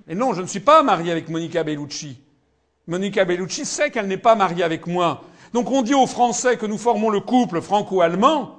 Et 0.08 0.14
non, 0.14 0.32
je 0.32 0.40
ne 0.40 0.46
suis 0.46 0.60
pas 0.60 0.82
marié 0.82 1.12
avec 1.12 1.28
Monica 1.28 1.62
Bellucci. 1.62 2.18
Monica 2.86 3.24
Bellucci 3.24 3.66
sait 3.66 3.90
qu'elle 3.90 4.06
n'est 4.06 4.16
pas 4.16 4.34
mariée 4.34 4.64
avec 4.64 4.86
moi. 4.86 5.22
Donc 5.52 5.70
on 5.70 5.82
dit 5.82 5.94
aux 5.94 6.06
Français 6.06 6.56
que 6.56 6.66
nous 6.66 6.78
formons 6.78 7.10
le 7.10 7.20
couple 7.20 7.60
franco-allemand, 7.60 8.56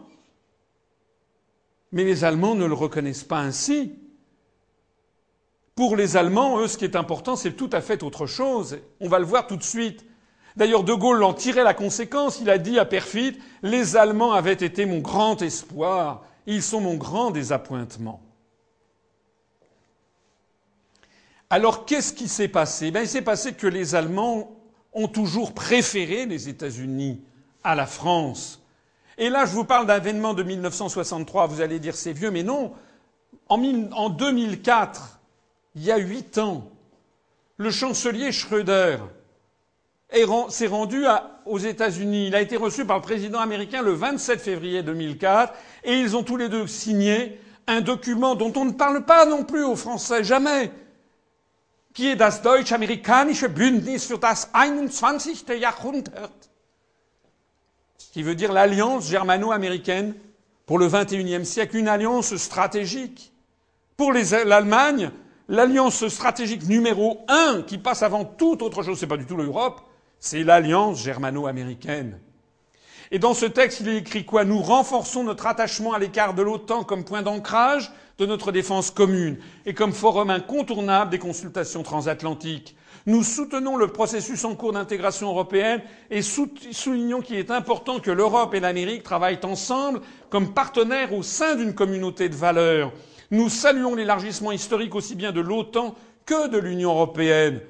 mais 1.92 2.04
les 2.04 2.24
Allemands 2.24 2.56
ne 2.56 2.66
le 2.66 2.74
reconnaissent 2.74 3.24
pas 3.24 3.40
ainsi. 3.40 3.94
Pour 5.76 5.96
les 5.96 6.18
Allemands, 6.18 6.60
eux, 6.60 6.68
ce 6.68 6.78
qui 6.78 6.86
est 6.86 6.96
important, 6.96 7.36
c'est 7.36 7.54
tout 7.54 7.70
à 7.74 7.82
fait 7.82 8.04
autre 8.04 8.28
chose. 8.28 8.78
On 9.00 9.10
va 9.10 9.20
le 9.20 9.26
voir 9.26 9.48
tout 9.48 9.56
de 9.56 9.64
suite. 9.64 10.06
D'ailleurs, 10.58 10.84
De 10.84 10.94
Gaulle 10.94 11.24
en 11.24 11.34
tirait 11.34 11.64
la 11.64 11.74
conséquence. 11.74 12.40
Il 12.42 12.50
a 12.50 12.58
dit 12.58 12.78
à 12.80 12.86
Perfit 12.86 13.38
Les 13.64 13.96
Allemands 13.96 14.34
avaient 14.34 14.54
été 14.54 14.86
mon 14.86 15.00
grand 15.00 15.42
espoir, 15.42 16.24
ils 16.46 16.64
sont 16.64 16.82
mon 16.82 16.96
grand 16.96 17.32
désappointement. 17.32 18.22
Alors, 21.50 21.86
qu'est-ce 21.86 22.14
qui 22.14 22.28
s'est 22.28 22.48
passé? 22.48 22.92
Ben, 22.92 23.02
Il 23.02 23.10
s'est 23.10 23.22
passé 23.22 23.54
que 23.54 23.68
les 23.68 23.96
Allemands 23.96 24.52
ont 24.94 25.08
toujours 25.08 25.54
préféré 25.54 26.26
les 26.26 26.50
États-Unis 26.50 27.22
à 27.64 27.76
la 27.76 27.86
France. 27.86 28.62
Et 29.18 29.30
là, 29.30 29.46
je 29.46 29.52
vous 29.52 29.66
parle 29.66 29.86
d'un 29.86 29.98
événement 29.98 30.34
de 30.34 30.44
1963. 30.44 31.48
Vous 31.48 31.62
allez 31.62 31.80
dire 31.80 31.96
c'est 31.96 32.14
vieux, 32.14 32.32
mais 32.32 32.44
non. 32.44 32.74
En 33.50 34.10
2004, 34.10 35.20
il 35.76 35.84
y 35.84 35.92
a 35.92 35.98
huit 35.98 36.38
ans, 36.38 36.70
le 37.58 37.70
chancelier 37.70 38.32
Schröder 38.32 38.98
s'est 40.50 40.68
rendu 40.68 41.06
aux 41.46 41.58
États-Unis. 41.58 42.28
Il 42.28 42.36
a 42.36 42.42
été 42.42 42.58
reçu 42.58 42.86
par 42.86 42.98
le 42.98 43.02
président 43.02 43.40
américain 43.40 43.82
le 43.82 43.94
27 43.94 44.42
février 44.42 44.84
2004 44.84 45.54
et 45.84 46.00
ils 46.00 46.16
ont 46.16 46.24
tous 46.24 46.38
les 46.38 46.50
deux 46.50 46.68
signé 46.68 47.40
un 47.68 47.82
document 47.82 48.36
dont 48.36 48.52
on 48.56 48.66
ne 48.66 48.72
parle 48.72 49.06
pas 49.06 49.26
non 49.26 49.44
plus 49.44 49.64
aux 49.64 49.76
Français, 49.76 50.24
jamais, 50.24 50.72
qui 51.94 52.08
est 52.08 52.16
das 52.16 52.42
Deutsch-Amerikanische 52.42 53.48
Bündnis 53.48 54.00
für 54.00 54.18
das 54.18 54.50
21. 54.54 55.60
Jahrhundert, 55.60 56.32
qui 58.12 58.24
veut 58.24 58.36
dire 58.36 58.52
l'alliance 58.52 59.08
germano-américaine 59.08 60.16
pour 60.66 60.80
le 60.80 60.88
XXIe 60.88 61.46
siècle, 61.46 61.78
une 61.78 61.88
alliance 61.88 62.36
stratégique. 62.36 63.32
Pour 63.96 64.14
l'Allemagne, 64.14 65.12
l'alliance 65.48 66.08
stratégique 66.08 66.68
numéro 66.68 67.24
un 67.28 67.62
qui 67.62 67.78
passe 67.78 68.04
avant 68.04 68.26
toute 68.26 68.62
autre 68.62 68.84
chose, 68.84 68.98
c'est 69.00 69.08
pas 69.08 69.18
du 69.18 69.26
tout 69.26 69.38
l'Europe, 69.38 69.82
c'est 70.22 70.44
l'alliance 70.44 71.04
germano-américaine. 71.04 72.20
Et 73.10 73.20
dans 73.20 73.34
ce 73.34 73.46
texte, 73.46 73.82
il 73.82 73.90
est 73.90 73.98
écrit 73.98 74.24
quoi? 74.24 74.46
Nous 74.46 74.62
renforçons 74.62 75.26
notre 75.26 75.48
attachement 75.48 75.92
à 75.92 76.00
l'écart 76.00 76.34
de 76.34 76.44
l'OTAN 76.44 76.84
comme 76.86 77.04
point 77.04 77.24
d'ancrage 77.24 77.92
de 78.20 78.26
notre 78.26 78.54
défense 78.54 78.92
commune 78.92 79.38
et 79.66 79.74
comme 79.74 79.92
forum 79.92 80.30
incontournable 80.30 81.12
des 81.12 81.20
consultations 81.20 81.84
transatlantiques. 81.84 82.78
Nous 83.08 83.24
soutenons 83.24 83.78
le 83.78 83.88
processus 83.88 84.46
en 84.46 84.56
cours 84.56 84.74
d'intégration 84.74 85.30
européenne 85.30 85.82
et 86.12 86.22
soulignons 86.22 87.22
qu'il 87.22 87.38
est 87.38 87.50
important 87.50 88.00
que 88.00 88.12
l'Europe 88.12 88.54
et 88.54 88.60
l'Amérique 88.60 89.04
travaillent 89.04 89.44
ensemble 89.44 90.02
comme 90.30 90.54
partenaires 90.54 91.14
au 91.14 91.24
sein 91.24 91.56
d'une 91.56 91.74
communauté 91.74 92.30
de 92.30 92.36
valeurs. 92.36 92.94
Nous 93.32 93.50
saluons 93.50 93.96
l'élargissement 93.96 94.52
historique 94.52 94.94
aussi 94.94 95.16
bien 95.16 95.32
de 95.32 95.42
l'OTAN 95.42 95.96
que 96.28 96.48
de 96.48 96.60
l'Union 96.60 96.92
européenne. 96.92 97.62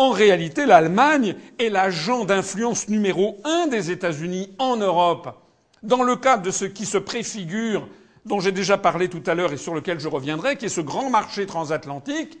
En 0.00 0.12
réalité, 0.12 0.64
l'Allemagne 0.64 1.36
est 1.58 1.68
l'agent 1.68 2.24
d'influence 2.24 2.88
numéro 2.88 3.36
un 3.44 3.66
des 3.66 3.90
États-Unis 3.90 4.50
en 4.58 4.78
Europe. 4.78 5.38
Dans 5.82 6.02
le 6.02 6.16
cadre 6.16 6.42
de 6.42 6.50
ce 6.50 6.64
qui 6.64 6.86
se 6.86 6.96
préfigure, 6.96 7.86
dont 8.24 8.40
j'ai 8.40 8.50
déjà 8.50 8.78
parlé 8.78 9.10
tout 9.10 9.22
à 9.26 9.34
l'heure 9.34 9.52
et 9.52 9.58
sur 9.58 9.74
lequel 9.74 10.00
je 10.00 10.08
reviendrai, 10.08 10.56
qui 10.56 10.64
est 10.64 10.70
ce 10.70 10.80
grand 10.80 11.10
marché 11.10 11.44
transatlantique, 11.44 12.38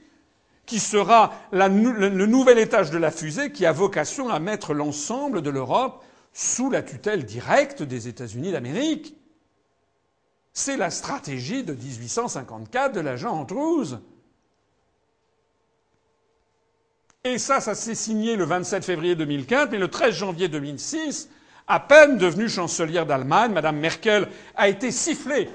qui 0.64 0.78
sera 0.78 1.34
le 1.52 2.24
nouvel 2.24 2.58
étage 2.58 2.90
de 2.90 2.96
la 2.96 3.10
fusée 3.10 3.52
qui 3.52 3.66
a 3.66 3.72
vocation 3.72 4.30
à 4.30 4.38
mettre 4.38 4.72
l'ensemble 4.72 5.42
de 5.42 5.50
l'Europe 5.50 6.02
sous 6.32 6.70
la 6.70 6.80
tutelle 6.82 7.26
directe 7.26 7.82
des 7.82 8.08
États-Unis 8.08 8.52
d'Amérique. 8.52 9.14
C'est 10.54 10.78
la 10.78 10.88
stratégie 10.88 11.62
de 11.62 11.74
1854 11.74 12.94
de 12.94 13.00
l'agent 13.00 13.32
Andrews. 13.32 13.98
Et 17.22 17.36
ça, 17.36 17.60
ça 17.60 17.74
s'est 17.74 17.94
signé 17.94 18.34
le 18.34 18.44
27 18.44 18.82
février 18.82 19.14
2015, 19.14 19.68
mais 19.70 19.76
le 19.76 19.88
13 19.88 20.14
janvier 20.14 20.48
2006, 20.48 21.28
à 21.68 21.78
peine 21.78 22.16
devenue 22.16 22.48
chancelière 22.48 23.04
d'Allemagne, 23.04 23.52
Madame 23.52 23.76
Merkel 23.76 24.26
a 24.56 24.70
été 24.70 24.90
sifflée 24.90 25.50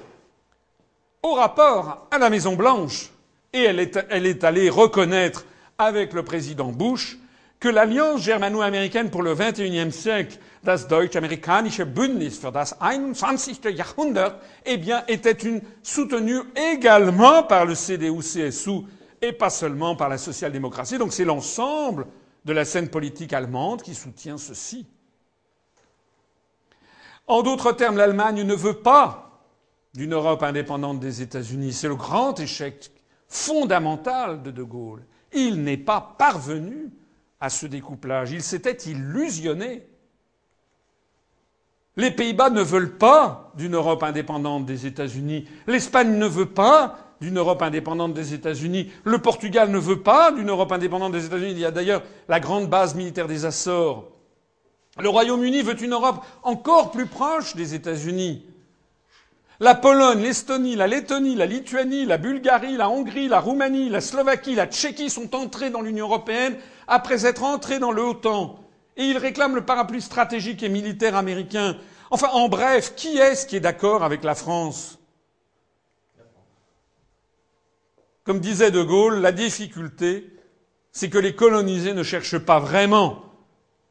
au 1.23 1.33
rapport 1.33 2.07
à 2.11 2.19
la 2.19 2.29
Maison 2.29 2.55
Blanche. 2.55 3.09
Et 3.51 3.63
elle 3.63 3.79
est, 3.79 4.43
allée 4.43 4.69
reconnaître 4.69 5.47
avec 5.79 6.13
le 6.13 6.21
président 6.21 6.71
Bush 6.71 7.17
que 7.59 7.67
l'alliance 7.67 8.21
germano-américaine 8.21 9.09
pour 9.09 9.23
le 9.23 9.33
XXIe 9.33 9.91
siècle, 9.91 10.37
das 10.63 10.87
Deutsch-Amerikanische 10.87 11.83
Bündnis 11.83 12.37
für 12.39 12.51
das 12.51 12.75
21. 12.79 13.71
Jahrhundert, 13.75 14.35
eh 14.67 14.77
bien, 14.77 15.03
était 15.07 15.35
soutenue 15.81 16.41
également 16.55 17.41
par 17.41 17.65
le 17.65 17.73
CDU-CSU 17.73 18.83
et 19.21 19.31
pas 19.31 19.49
seulement 19.49 19.95
par 19.95 20.09
la 20.09 20.17
social-démocratie. 20.17 20.97
Donc 20.97 21.13
c'est 21.13 21.25
l'ensemble 21.25 22.07
de 22.45 22.53
la 22.53 22.65
scène 22.65 22.89
politique 22.89 23.33
allemande 23.33 23.81
qui 23.81 23.95
soutient 23.95 24.37
ceci. 24.37 24.85
En 27.27 27.41
d'autres 27.41 27.71
termes, 27.71 27.97
l'Allemagne 27.97 28.43
ne 28.43 28.53
veut 28.53 28.81
pas 28.81 29.41
d'une 29.95 30.13
Europe 30.13 30.43
indépendante 30.43 30.99
des 30.99 31.21
États-Unis. 31.21 31.73
C'est 31.73 31.87
le 31.87 31.95
grand 31.95 32.39
échec 32.39 32.91
fondamental 33.27 34.43
de 34.43 34.51
De 34.51 34.63
Gaulle. 34.63 35.03
Il 35.33 35.63
n'est 35.63 35.77
pas 35.77 36.15
parvenu 36.17 36.91
à 37.39 37.49
ce 37.49 37.65
découplage. 37.65 38.31
Il 38.31 38.43
s'était 38.43 38.89
illusionné. 38.89 39.87
Les 41.97 42.11
Pays-Bas 42.11 42.49
ne 42.49 42.61
veulent 42.61 42.97
pas 42.97 43.51
d'une 43.55 43.75
Europe 43.75 44.03
indépendante 44.03 44.65
des 44.65 44.85
États-Unis. 44.85 45.47
L'Espagne 45.65 46.17
ne 46.17 46.27
veut 46.27 46.49
pas 46.49 47.04
d'une 47.21 47.37
Europe 47.37 47.61
indépendante 47.61 48.13
des 48.13 48.33
États-Unis. 48.33 48.91
Le 49.03 49.19
Portugal 49.19 49.69
ne 49.69 49.79
veut 49.79 50.01
pas 50.01 50.31
d'une 50.31 50.49
Europe 50.49 50.71
indépendante 50.71 51.13
des 51.13 51.25
États-Unis. 51.25 51.51
Il 51.51 51.59
y 51.59 51.65
a 51.65 51.71
d'ailleurs 51.71 52.03
la 52.27 52.39
grande 52.39 52.69
base 52.69 52.95
militaire 52.95 53.27
des 53.27 53.45
Açores. 53.45 54.05
Le 54.99 55.09
Royaume-Uni 55.09 55.61
veut 55.61 55.81
une 55.81 55.93
Europe 55.93 56.23
encore 56.43 56.91
plus 56.91 57.05
proche 57.05 57.55
des 57.55 57.75
États-Unis. 57.75 58.45
La 59.59 59.75
Pologne, 59.75 60.21
l'Estonie, 60.21 60.75
la 60.75 60.87
Lettonie, 60.87 61.35
la 61.35 61.45
Lituanie, 61.45 62.05
la 62.05 62.17
Bulgarie, 62.17 62.75
la 62.75 62.89
Hongrie, 62.89 63.29
la 63.29 63.39
Roumanie, 63.39 63.89
la 63.89 64.01
Slovaquie, 64.01 64.55
la 64.55 64.67
Tchéquie 64.67 65.09
sont 65.09 65.33
entrés 65.33 65.69
dans 65.69 65.81
l'Union 65.81 66.07
européenne 66.07 66.57
après 66.87 67.25
être 67.25 67.43
entrés 67.43 67.79
dans 67.79 67.91
l'OTAN. 67.91 68.59
Et 68.97 69.05
ils 69.05 69.17
réclament 69.17 69.55
le 69.55 69.65
parapluie 69.65 70.01
stratégique 70.01 70.63
et 70.63 70.69
militaire 70.69 71.15
américain. 71.15 71.77
Enfin, 72.11 72.29
en 72.33 72.49
bref, 72.49 72.93
qui 72.95 73.17
est-ce 73.17 73.45
qui 73.45 73.55
est 73.55 73.61
d'accord 73.61 74.03
avec 74.03 74.23
la 74.23 74.35
France? 74.35 74.99
Comme 78.25 78.39
disait 78.39 78.71
De 78.71 78.81
Gaulle, 78.81 79.21
la 79.21 79.31
difficulté, 79.31 80.27
c'est 80.91 81.09
que 81.09 81.19
les 81.19 81.35
colonisés 81.35 81.93
ne 81.93 82.03
cherchent 82.03 82.39
pas 82.39 82.59
vraiment 82.59 83.23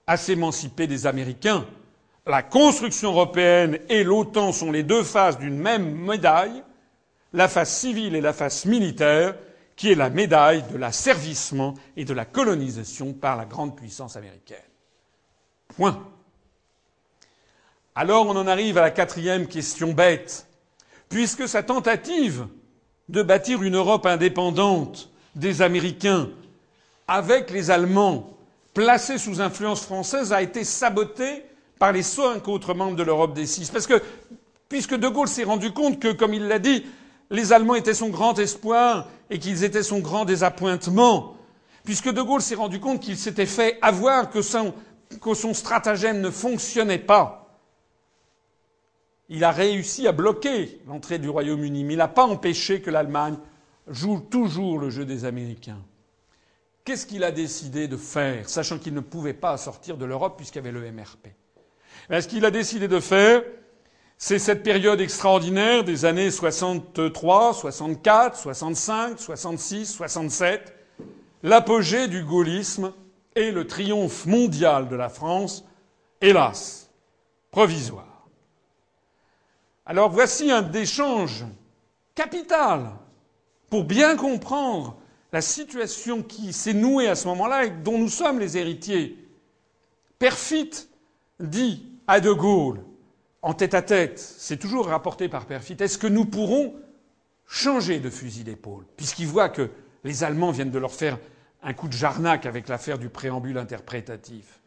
à 0.07 0.17
s'émanciper 0.17 0.87
des 0.87 1.07
Américains. 1.07 1.65
La 2.27 2.43
construction 2.43 3.13
européenne 3.13 3.79
et 3.89 4.03
l'OTAN 4.03 4.53
sont 4.53 4.73
les 4.73 4.83
deux 4.83 5.05
faces 5.05 5.39
d'une 5.39 5.57
même 5.59 5.95
médaille, 5.95 6.65
la 7.33 7.49
face 7.49 7.79
civile 7.79 8.17
et 8.17 8.21
la 8.21 8.33
face 8.33 8.65
militaire, 8.65 9.37
qui 9.77 9.93
est 9.93 9.97
la 9.97 10.11
médaille 10.11 10.65
de 10.73 10.79
l'asservissement 10.79 11.75
et 11.97 12.05
de 12.05 12.15
la 12.15 12.25
colonisation 12.25 13.13
par 13.13 13.37
la 13.37 13.45
grande 13.45 13.77
puissance 13.77 14.17
américaine. 14.17 14.59
Point. 15.77 16.03
Alors 17.95 18.27
on 18.27 18.37
en 18.37 18.47
arrive 18.47 18.79
à 18.79 18.83
la 18.83 18.91
quatrième 18.91 19.47
question 19.47 19.93
bête. 19.93 20.47
Puisque 21.09 21.47
sa 21.47 21.63
tentative 21.63 22.47
de 23.09 23.23
bâtir 23.23 23.63
une 23.63 23.77
Europe 23.77 24.07
indépendante 24.07 25.11
des 25.35 25.63
Américains 25.63 26.29
avec 27.07 27.51
les 27.51 27.71
Allemands 27.71 28.31
placés 28.73 29.19
sous 29.19 29.41
influence 29.41 29.83
française 29.83 30.33
a 30.33 30.43
été 30.43 30.65
sabotée 30.65 31.45
par 31.79 31.93
les 31.93 32.03
cinq 32.03 32.49
autres 32.49 32.75
membres 32.75 32.97
de 32.97 33.03
l'Europe 33.03 33.35
des 33.35 33.47
six. 33.47 33.71
Parce 33.71 33.87
que, 33.87 34.03
puisque 34.69 34.95
De 34.95 35.09
Gaulle 35.09 35.29
s'est 35.29 35.45
rendu 35.45 35.73
compte 35.73 36.01
que, 36.01 36.13
comme 36.13 36.35
il 36.35 36.49
l'a 36.49 36.59
dit, 36.59 36.85
les 37.31 37.53
Allemands 37.53 37.75
étaient 37.75 37.95
son 37.95 38.09
grand 38.09 38.39
espoir 38.39 39.09
et 39.31 39.39
qu'ils 39.39 39.65
étaient 39.65 39.83
son 39.83 39.99
grand 39.99 40.25
désappointement, 40.25 41.37
puisque 41.85 42.11
De 42.11 42.23
Gaulle 42.23 42.43
s'est 42.43 42.55
rendu 42.55 42.81
compte 42.81 43.01
qu'il 43.01 43.17
s'était 43.17 43.47
fait 43.47 43.79
avoir 43.83 44.31
que 44.31 44.41
son 44.43 45.55
stratagème 45.55 46.21
ne 46.21 46.31
fonctionnait 46.31 46.99
pas, 46.99 47.44
il 49.29 49.45
a 49.45 49.51
réussi 49.51 50.07
à 50.07 50.13
bloquer 50.13 50.81
l'entrée 50.87 51.19
du 51.19 51.29
Royaume-Uni, 51.29 51.85
mais 51.85 51.95
il 51.95 51.99
n'a 51.99 52.09
pas 52.09 52.27
empêché 52.27 52.81
que 52.81 52.91
l'Allemagne 52.91 53.37
joue 53.89 54.21
toujours 54.21 54.79
le 54.79 54.91
jeu 54.91 55.05
des 55.05 55.25
Américains. 55.25 55.81
Qu'est-ce 56.85 57.07
qu'il 57.07 57.25
a 57.25 57.31
décidé 57.31 57.89
de 57.89 57.97
faire, 57.97 58.49
sachant 58.49 58.79
qu'il 58.79 58.93
ne 58.93 59.01
pouvait 59.01 59.33
pas 59.33 59.57
sortir 59.57 59.97
de 59.97 60.05
l'Europe 60.05 60.37
puisqu'il 60.37 60.59
y 60.59 60.61
avait 60.61 60.73
le 60.73 60.93
MRP 60.93 61.29
eh 62.11 62.21
Ce 62.21 62.29
qu'il 62.29 62.45
a 62.45 62.51
décidé 62.51 62.89
de 62.89 63.01
faire, 63.01 63.43
c'est 64.19 64.39
cette 64.39 64.63
période 64.63 65.01
extraordinaire 65.01 65.85
des 65.85 66.05
années 66.05 66.31
63, 66.31 67.55
64, 67.55 68.37
65, 68.37 69.19
66, 69.19 69.87
67, 69.87 70.75
l'apogée 71.43 72.09
du 72.09 72.23
gaullisme 72.23 72.93
et 73.35 73.51
le 73.51 73.67
triomphe 73.67 74.27
mondial 74.27 74.89
de 74.89 74.97
la 74.97 75.09
France, 75.09 75.65
hélas, 76.21 76.91
provisoire. 77.51 78.14
Alors 79.87 80.11
voici 80.11 80.51
un 80.51 80.73
échange 80.73 81.45
capital 82.15 82.93
pour 83.69 83.85
bien 83.85 84.17
comprendre 84.17 84.97
la 85.33 85.41
situation 85.41 86.23
qui 86.23 86.53
s'est 86.53 86.75
nouée 86.75 87.09
à 87.09 87.15
ce 87.15 87.27
moment-là 87.29 87.65
et 87.65 87.71
dont 87.71 87.99
nous 87.99 88.09
sommes 88.09 88.39
les 88.39 88.57
héritiers. 88.57 89.19
Perfit 90.19 90.89
dit 91.41 91.87
à 92.07 92.21
De 92.21 92.33
Gaulle, 92.33 92.81
en 93.43 93.53
tête 93.53 93.75
à 93.75 93.83
tête, 93.83 94.19
c'est 94.19 94.57
toujours 94.57 94.87
rapporté 94.87 95.29
par 95.29 95.45
Perfit, 95.47 95.77
est-ce 95.81 95.99
que 95.99 96.07
nous 96.07 96.25
pourrons 96.25 96.75
changer 97.47 98.01
de 98.01 98.09
fusil 98.09 98.45
d'épaule? 98.45 98.87
Puisqu'il 98.97 99.27
voit 99.27 99.51
que 99.51 99.71
les 100.05 100.25
Allemands 100.25 100.51
viennent 100.51 100.71
de 100.71 100.79
leur 100.79 100.93
faire 100.93 101.19
un 101.63 101.75
coup 101.75 101.89
de 101.89 101.93
jarnac 101.93 102.47
avec 102.47 102.69
l'affaire 102.69 102.99
du 102.99 103.09
préambule 103.09 103.59
interprétatif. 103.59 104.61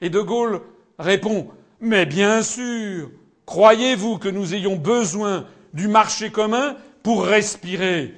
Et 0.00 0.10
De 0.10 0.20
Gaulle 0.20 0.62
répond 0.98 1.50
Mais 1.80 2.06
bien 2.06 2.42
sûr, 2.42 3.10
Croyez-vous 3.46 4.18
que 4.18 4.28
nous 4.28 4.54
ayons 4.54 4.76
besoin 4.76 5.46
du 5.72 5.88
marché 5.88 6.30
commun 6.30 6.76
pour 7.02 7.24
respirer 7.24 8.14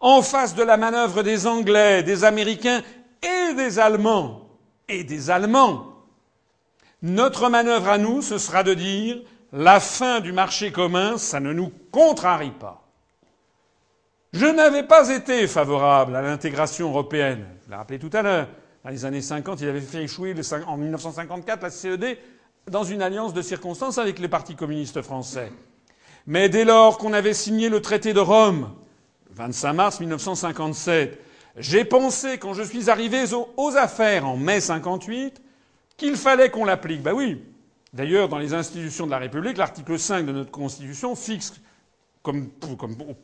En 0.00 0.22
face 0.22 0.54
de 0.54 0.62
la 0.62 0.76
manœuvre 0.76 1.22
des 1.22 1.46
Anglais, 1.46 2.02
des 2.02 2.24
Américains 2.24 2.82
et 3.22 3.54
des 3.54 3.78
Allemands, 3.78 4.48
et 4.88 5.04
des 5.04 5.30
Allemands, 5.30 5.92
notre 7.02 7.48
manœuvre 7.48 7.88
à 7.88 7.98
nous, 7.98 8.22
ce 8.22 8.38
sera 8.38 8.62
de 8.62 8.74
dire 8.74 9.18
la 9.52 9.80
fin 9.80 10.20
du 10.20 10.32
marché 10.32 10.72
commun, 10.72 11.18
ça 11.18 11.40
ne 11.40 11.52
nous 11.52 11.70
contrarie 11.90 12.50
pas. 12.50 12.82
Je 14.32 14.46
n'avais 14.46 14.82
pas 14.82 15.08
été 15.10 15.46
favorable 15.46 16.14
à 16.16 16.22
l'intégration 16.22 16.88
européenne. 16.90 17.46
Je 17.64 17.70
l'ai 17.70 17.76
rappelé 17.76 17.98
tout 17.98 18.10
à 18.12 18.22
l'heure. 18.22 18.48
Dans 18.84 18.90
les 18.90 19.04
années 19.04 19.22
50, 19.22 19.60
il 19.62 19.68
avait 19.68 19.80
fait 19.80 20.04
échouer 20.04 20.34
en 20.66 20.76
1954 20.76 21.62
la 21.62 21.70
CED 21.70 22.18
dans 22.70 22.84
une 22.84 23.02
alliance 23.02 23.32
de 23.32 23.42
circonstances 23.42 23.98
avec 23.98 24.18
les 24.18 24.28
partis 24.28 24.56
communistes 24.56 25.02
français. 25.02 25.52
Mais 26.26 26.48
dès 26.48 26.64
lors 26.64 26.98
qu'on 26.98 27.12
avait 27.12 27.34
signé 27.34 27.68
le 27.68 27.80
traité 27.80 28.12
de 28.12 28.20
Rome, 28.20 28.72
le 29.28 29.36
25 29.36 29.72
mars 29.72 30.00
1957, 30.00 31.20
j'ai 31.58 31.84
pensé, 31.84 32.38
quand 32.38 32.52
je 32.52 32.62
suis 32.62 32.90
arrivé 32.90 33.24
aux 33.56 33.76
affaires 33.76 34.26
en 34.26 34.36
mai 34.36 34.60
58, 34.60 35.40
qu'il 35.96 36.16
fallait 36.16 36.50
qu'on 36.50 36.64
l'applique. 36.64 37.02
Ben 37.02 37.12
oui. 37.12 37.42
D'ailleurs, 37.92 38.28
dans 38.28 38.38
les 38.38 38.52
institutions 38.52 39.06
de 39.06 39.12
la 39.12 39.18
République, 39.18 39.56
l'article 39.56 39.98
5 39.98 40.26
de 40.26 40.32
notre 40.32 40.50
Constitution 40.50 41.14
fixe 41.14 41.54
comme, 42.22 42.50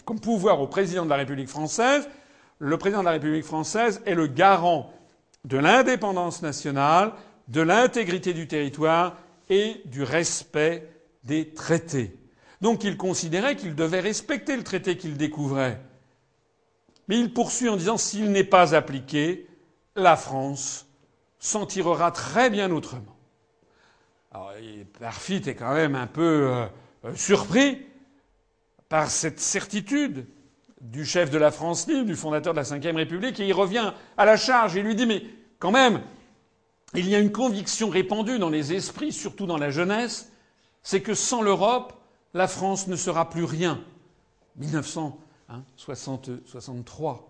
comme, 0.05 0.21
pouvoir 0.21 0.61
au 0.61 0.69
président 0.69 1.05
de 1.05 1.11
la 1.11 1.17
République 1.17 1.49
française, 1.49 2.09
le 2.61 2.79
président 2.79 3.01
de 3.01 3.07
la 3.07 3.11
République 3.11 3.45
française 3.45 4.01
est 4.07 4.15
le 4.15 4.29
garant 4.29 4.93
de 5.45 5.59
l'indépendance 5.59 6.41
nationale, 6.41 7.13
de 7.49 7.61
l'intégrité 7.61 8.33
du 8.33 8.47
territoire 8.47 9.17
et 9.49 9.83
du 9.87 10.03
respect 10.03 10.89
des 11.25 11.53
traités. 11.53 12.17
Donc 12.61 12.85
il 12.85 12.97
considérait 12.97 13.57
qu'il 13.57 13.75
devait 13.75 14.01
respecter 14.01 14.57
le 14.57 14.63
traité 14.63 14.97
qu'il 14.97 15.17
découvrait. 15.17 15.81
Mais 17.09 17.19
il 17.19 17.33
poursuit 17.33 17.69
en 17.69 17.77
disant 17.77 17.97
s'il 17.97 18.31
n'est 18.31 18.45
pas 18.45 18.75
appliqué, 18.75 19.47
la 19.97 20.17
France 20.17 20.87
s'en 21.39 21.67
tirera 21.67 22.13
très 22.13 22.51
bien 22.51 22.71
autrement. 22.71 23.17
Alors, 24.31 24.53
Parfit 24.99 25.43
est 25.47 25.55
quand 25.55 25.75
même 25.75 25.95
un 25.95 26.07
peu 26.07 26.49
euh, 26.49 26.67
euh, 27.05 27.15
surpris 27.15 27.85
par 28.89 29.11
cette 29.11 29.41
certitude 29.41 30.27
du 30.81 31.05
chef 31.05 31.31
de 31.31 31.39
la 31.39 31.51
France 31.51 31.87
libre, 31.87 32.07
du 32.07 32.17
fondateur 32.17 32.55
de 32.55 32.59
la 32.59 32.65
Ve 32.65 32.97
République, 32.97 33.41
et 33.41 33.47
il 33.47 33.53
revient 33.53 33.93
à 34.17 34.25
la 34.25 34.37
charge 34.37 34.77
et 34.77 34.83
lui 34.83 34.95
dit 34.95 35.07
Mais 35.07 35.23
quand 35.59 35.71
même, 35.71 36.01
il 36.95 37.09
y 37.09 37.15
a 37.15 37.19
une 37.19 37.33
conviction 37.33 37.89
répandue 37.89 38.39
dans 38.39 38.51
les 38.51 38.75
esprits, 38.75 39.13
surtout 39.13 39.47
dans 39.47 39.59
la 39.59 39.71
jeunesse, 39.71 40.31
c'est 40.83 41.01
que 41.01 41.15
sans 41.15 41.43
l'Europe, 41.43 41.95
la 42.35 42.49
France 42.49 42.87
ne 42.87 42.97
sera 42.97 43.31
plus 43.31 43.45
rien. 43.45 43.83
1963, 44.57 47.29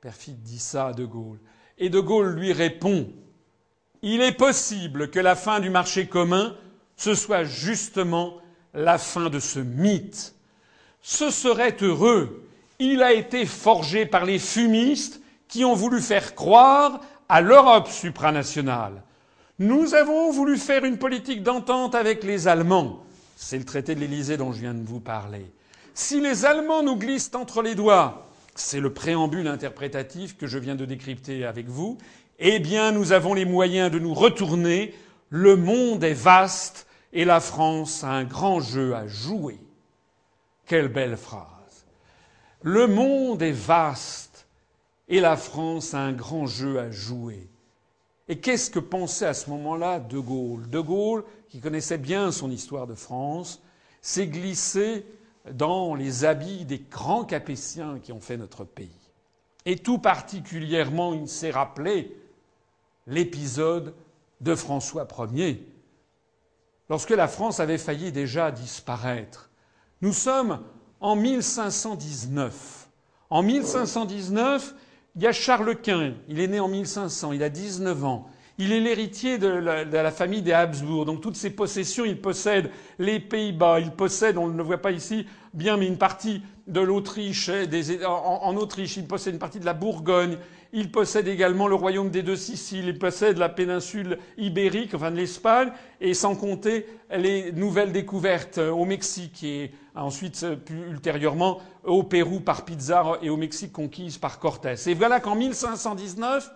Perfit 0.00 0.34
dit 0.34 0.58
ça 0.58 0.88
à 0.88 0.92
De 0.92 1.04
Gaulle. 1.04 1.38
Et 1.78 1.90
De 1.90 2.00
Gaulle 2.00 2.34
lui 2.34 2.52
répond 2.52 3.08
Il 4.02 4.20
est 4.20 4.32
possible 4.32 5.10
que 5.10 5.18
la 5.18 5.34
fin 5.34 5.60
du 5.60 5.70
marché 5.70 6.06
commun, 6.06 6.54
ce 6.96 7.14
soit 7.14 7.44
justement 7.44 8.36
la 8.74 8.98
fin 8.98 9.30
de 9.30 9.38
ce 9.38 9.60
mythe. 9.60 10.34
Ce 11.00 11.30
serait 11.30 11.76
heureux. 11.80 12.44
Il 12.78 13.02
a 13.02 13.12
été 13.12 13.46
forgé 13.46 14.06
par 14.06 14.24
les 14.24 14.38
fumistes 14.38 15.20
qui 15.48 15.64
ont 15.64 15.74
voulu 15.74 16.00
faire 16.00 16.34
croire 16.34 17.00
à 17.28 17.40
l'Europe 17.40 17.88
supranationale. 17.88 19.02
Nous 19.58 19.94
avons 19.94 20.30
voulu 20.30 20.56
faire 20.56 20.84
une 20.84 20.98
politique 20.98 21.42
d'entente 21.42 21.94
avec 21.94 22.24
les 22.24 22.48
Allemands. 22.48 23.04
C'est 23.36 23.58
le 23.58 23.64
traité 23.64 23.94
de 23.94 24.00
l'Élysée 24.00 24.36
dont 24.36 24.52
je 24.52 24.60
viens 24.60 24.74
de 24.74 24.86
vous 24.86 25.00
parler. 25.00 25.46
Si 25.94 26.20
les 26.20 26.44
Allemands 26.44 26.82
nous 26.82 26.96
glissent 26.96 27.30
entre 27.34 27.62
les 27.62 27.74
doigts 27.74 28.28
c'est 28.58 28.80
le 28.80 28.92
préambule 28.92 29.46
interprétatif 29.46 30.36
que 30.36 30.46
je 30.46 30.58
viens 30.58 30.74
de 30.74 30.84
décrypter 30.84 31.44
avec 31.44 31.68
vous, 31.68 31.96
eh 32.38 32.58
bien 32.58 32.92
nous 32.92 33.12
avons 33.12 33.34
les 33.34 33.44
moyens 33.44 33.90
de 33.90 33.98
nous 33.98 34.14
retourner, 34.14 34.94
le 35.30 35.56
monde 35.56 36.02
est 36.04 36.14
vaste 36.14 36.86
et 37.12 37.24
la 37.24 37.40
France 37.40 38.04
a 38.04 38.10
un 38.10 38.24
grand 38.24 38.60
jeu 38.60 38.94
à 38.94 39.06
jouer. 39.06 39.58
Quelle 40.66 40.88
belle 40.88 41.16
phrase. 41.16 41.46
Le 42.62 42.86
monde 42.86 43.42
est 43.42 43.52
vaste 43.52 44.27
et 45.08 45.20
la 45.20 45.36
France 45.36 45.94
a 45.94 46.00
un 46.00 46.12
grand 46.12 46.46
jeu 46.46 46.78
à 46.78 46.90
jouer. 46.90 47.48
Et 48.28 48.38
qu'est-ce 48.38 48.70
que 48.70 48.78
pensait 48.78 49.26
à 49.26 49.34
ce 49.34 49.48
moment-là 49.50 50.00
De 50.00 50.18
Gaulle 50.18 50.68
De 50.68 50.80
Gaulle, 50.80 51.24
qui 51.48 51.60
connaissait 51.60 51.98
bien 51.98 52.30
son 52.30 52.50
histoire 52.50 52.86
de 52.86 52.94
France, 52.94 53.62
s'est 54.02 54.26
glissé 54.26 55.06
dans 55.52 55.94
les 55.94 56.24
habits 56.24 56.66
des 56.66 56.78
grands 56.90 57.24
Capétiens 57.24 57.98
qui 58.02 58.12
ont 58.12 58.20
fait 58.20 58.36
notre 58.36 58.64
pays. 58.64 58.90
Et 59.64 59.76
tout 59.76 59.98
particulièrement, 59.98 61.14
il 61.14 61.28
s'est 61.28 61.50
rappelé 61.50 62.14
l'épisode 63.06 63.94
de 64.40 64.54
François 64.54 65.08
Ier, 65.32 65.66
lorsque 66.90 67.10
la 67.10 67.28
France 67.28 67.60
avait 67.60 67.78
failli 67.78 68.12
déjà 68.12 68.50
disparaître. 68.50 69.50
Nous 70.02 70.12
sommes 70.12 70.62
en 71.00 71.16
1519. 71.16 72.88
En 73.30 73.42
1519, 73.42 74.74
il 75.18 75.24
y 75.24 75.26
a 75.26 75.32
Charles 75.32 75.74
Quint. 75.74 76.12
Il 76.28 76.38
est 76.38 76.46
né 76.46 76.60
en 76.60 76.68
1500. 76.68 77.32
Il 77.32 77.42
a 77.42 77.48
19 77.48 78.04
ans. 78.04 78.30
Il 78.56 78.72
est 78.72 78.78
l'héritier 78.78 79.38
de, 79.38 79.48
la, 79.48 80.10
famille 80.12 80.42
des 80.42 80.52
Habsbourg. 80.52 81.04
Donc 81.04 81.20
toutes 81.20 81.34
ses 81.34 81.50
possessions, 81.50 82.04
il 82.04 82.20
possède 82.20 82.70
les 83.00 83.18
Pays-Bas, 83.18 83.80
il 83.80 83.90
possède, 83.90 84.36
on 84.36 84.46
ne 84.46 84.56
le 84.56 84.62
voit 84.62 84.78
pas 84.78 84.92
ici 84.92 85.26
bien, 85.54 85.76
mais 85.76 85.86
une 85.86 85.98
partie 85.98 86.42
de 86.68 86.80
l'Autriche, 86.80 87.50
en, 88.06 88.56
Autriche, 88.56 88.96
il 88.96 89.06
possède 89.06 89.34
une 89.34 89.40
partie 89.40 89.60
de 89.60 89.64
la 89.64 89.74
Bourgogne, 89.74 90.38
il 90.72 90.90
possède 90.90 91.26
également 91.28 91.66
le 91.66 91.74
royaume 91.74 92.10
des 92.10 92.22
deux 92.22 92.36
Siciles, 92.36 92.86
il 92.86 92.98
possède 92.98 93.38
la 93.38 93.48
péninsule 93.48 94.18
ibérique, 94.36 94.94
enfin 94.94 95.10
de 95.10 95.16
l'Espagne, 95.16 95.70
et 96.00 96.14
sans 96.14 96.34
compter 96.34 96.86
les 97.16 97.52
nouvelles 97.52 97.92
découvertes 97.92 98.58
au 98.58 98.84
Mexique 98.84 99.42
et 99.44 99.72
ensuite, 100.02 100.46
plus 100.64 100.90
ultérieurement, 100.90 101.60
au 101.84 102.02
Pérou 102.02 102.40
par 102.40 102.64
Pizarro 102.64 103.16
et 103.22 103.30
au 103.30 103.36
Mexique 103.36 103.72
conquise 103.72 104.18
par 104.18 104.38
Cortés. 104.38 104.74
Et 104.86 104.94
voilà 104.94 105.20
qu'en 105.20 105.34
1519, 105.34 106.50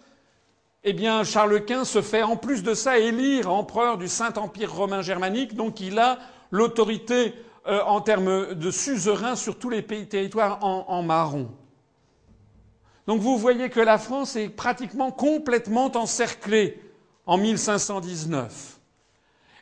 eh 0.85 0.93
bien, 0.93 1.23
Charles 1.24 1.64
Quint 1.64 1.85
se 1.85 2.02
fait 2.02 2.23
en 2.23 2.36
plus 2.36 2.62
de 2.62 2.74
ça 2.74 2.98
élire 2.98 3.51
empereur 3.51 3.98
du 3.98 4.09
Saint-Empire 4.09 4.74
romain 4.74 5.02
germanique, 5.02 5.55
donc 5.55 5.81
il 5.81 5.98
a 5.98 6.19
l'autorité 6.51 7.35
euh, 7.66 7.81
en 7.86 8.01
termes 8.01 8.55
de 8.55 8.70
suzerain 8.70 9.36
sur 9.36 9.59
tous 9.59 9.70
les 9.70 9.82
pays 9.82 10.09
territoires 10.09 10.59
en, 10.64 10.85
en 10.89 11.02
marron. 11.02 11.48
Donc 13.06 13.20
vous 13.20 13.39
voyez 13.39 13.70
que 13.70 13.81
la 13.81 13.98
France 13.98 14.36
est 14.36 14.48
pratiquement 14.48 15.10
complètement 15.10 15.90
encerclée 15.97 16.81
en 17.27 17.36
1519. 17.36 18.81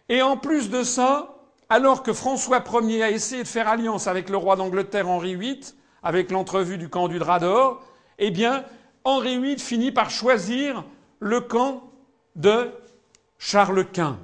Et 0.09 0.23
en 0.23 0.37
plus 0.37 0.71
de 0.71 0.83
ça, 0.83 1.40
alors 1.71 2.03
que 2.03 2.13
François 2.13 2.63
Ier 2.83 3.05
a 3.05 3.11
essayé 3.11 3.45
de 3.45 3.49
faire 3.49 3.69
alliance 3.69 4.09
avec 4.09 4.29
le 4.29 4.37
roi 4.37 4.57
d'Angleterre 4.57 5.09
Henri 5.09 5.37
VIII, 5.37 5.61
avec 6.03 6.33
l'entrevue 6.33 6.79
du 6.79 6.89
camp 6.89 7.07
du 7.07 7.21
Drap 7.21 7.39
d'Or, 7.39 7.83
eh 8.19 8.33
bien, 8.33 8.65
Henri 9.05 9.39
VIII 9.39 9.59
finit 9.59 9.93
par 9.93 10.11
choisir 10.11 10.85
le 11.21 11.41
camp 11.41 11.85
de 12.35 12.71
Charles 13.39 13.87
Quint. 13.87 14.19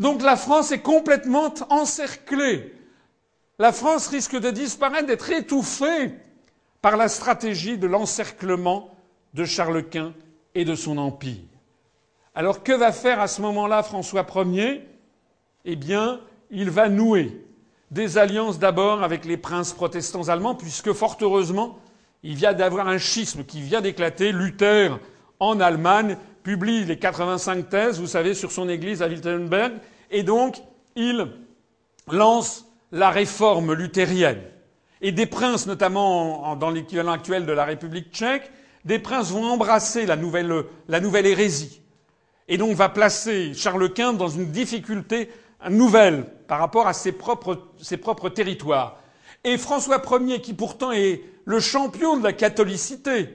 Donc 0.00 0.22
la 0.22 0.36
France 0.36 0.72
est 0.72 0.82
complètement 0.82 1.54
encerclée. 1.70 2.74
La 3.60 3.72
France 3.72 4.08
risque 4.08 4.36
de 4.36 4.50
disparaître, 4.50 5.06
d'être 5.06 5.30
étouffée 5.30 6.12
par 6.82 6.96
la 6.96 7.08
stratégie 7.08 7.78
de 7.78 7.86
l'encerclement 7.86 8.90
de 9.34 9.44
Charles 9.44 9.88
Quint 9.88 10.14
et 10.56 10.64
de 10.64 10.74
son 10.74 10.98
empire. 10.98 11.53
Alors 12.34 12.64
que 12.64 12.72
va 12.72 12.90
faire 12.90 13.20
à 13.20 13.28
ce 13.28 13.40
moment-là 13.42 13.82
François 13.84 14.26
Ier? 14.34 14.82
Eh 15.64 15.76
bien, 15.76 16.20
il 16.50 16.68
va 16.68 16.88
nouer 16.88 17.40
des 17.92 18.18
alliances 18.18 18.58
d'abord 18.58 19.04
avec 19.04 19.24
les 19.24 19.36
princes 19.36 19.72
protestants 19.72 20.28
allemands, 20.28 20.56
puisque 20.56 20.92
fort 20.92 21.16
heureusement, 21.20 21.78
il 22.24 22.34
vient 22.34 22.52
d'avoir 22.52 22.88
un 22.88 22.98
schisme 22.98 23.44
qui 23.44 23.60
vient 23.60 23.80
d'éclater. 23.80 24.32
Luther, 24.32 24.98
en 25.38 25.60
Allemagne, 25.60 26.16
publie 26.42 26.84
les 26.84 26.98
85 26.98 27.68
thèses, 27.68 28.00
vous 28.00 28.08
savez, 28.08 28.34
sur 28.34 28.50
son 28.50 28.68
église 28.68 29.00
à 29.00 29.06
Wittenberg, 29.06 29.74
et 30.10 30.24
donc 30.24 30.60
il 30.96 31.28
lance 32.10 32.66
la 32.90 33.10
réforme 33.10 33.74
luthérienne. 33.74 34.42
Et 35.00 35.12
des 35.12 35.26
princes, 35.26 35.66
notamment 35.66 36.56
dans 36.56 36.70
l'équivalent 36.70 37.12
actuel 37.12 37.46
de 37.46 37.52
la 37.52 37.64
République 37.64 38.12
tchèque, 38.12 38.50
des 38.84 38.98
princes 38.98 39.30
vont 39.30 39.44
embrasser 39.44 40.04
la 40.04 40.16
nouvelle, 40.16 40.64
la 40.88 41.00
nouvelle 41.00 41.26
hérésie. 41.26 41.80
Et 42.48 42.58
donc 42.58 42.74
va 42.76 42.88
placer 42.88 43.54
Charles 43.54 43.92
Quint 43.92 44.12
dans 44.12 44.28
une 44.28 44.50
difficulté 44.50 45.30
nouvelle 45.70 46.26
par 46.46 46.58
rapport 46.58 46.86
à 46.86 46.92
ses 46.92 47.12
propres, 47.12 47.68
ses 47.80 47.96
propres 47.96 48.28
territoires. 48.28 49.00
Et 49.44 49.58
François 49.58 50.02
Ier, 50.20 50.40
qui 50.40 50.54
pourtant 50.54 50.92
est 50.92 51.22
le 51.44 51.60
champion 51.60 52.16
de 52.16 52.24
la 52.24 52.32
catholicité, 52.32 53.28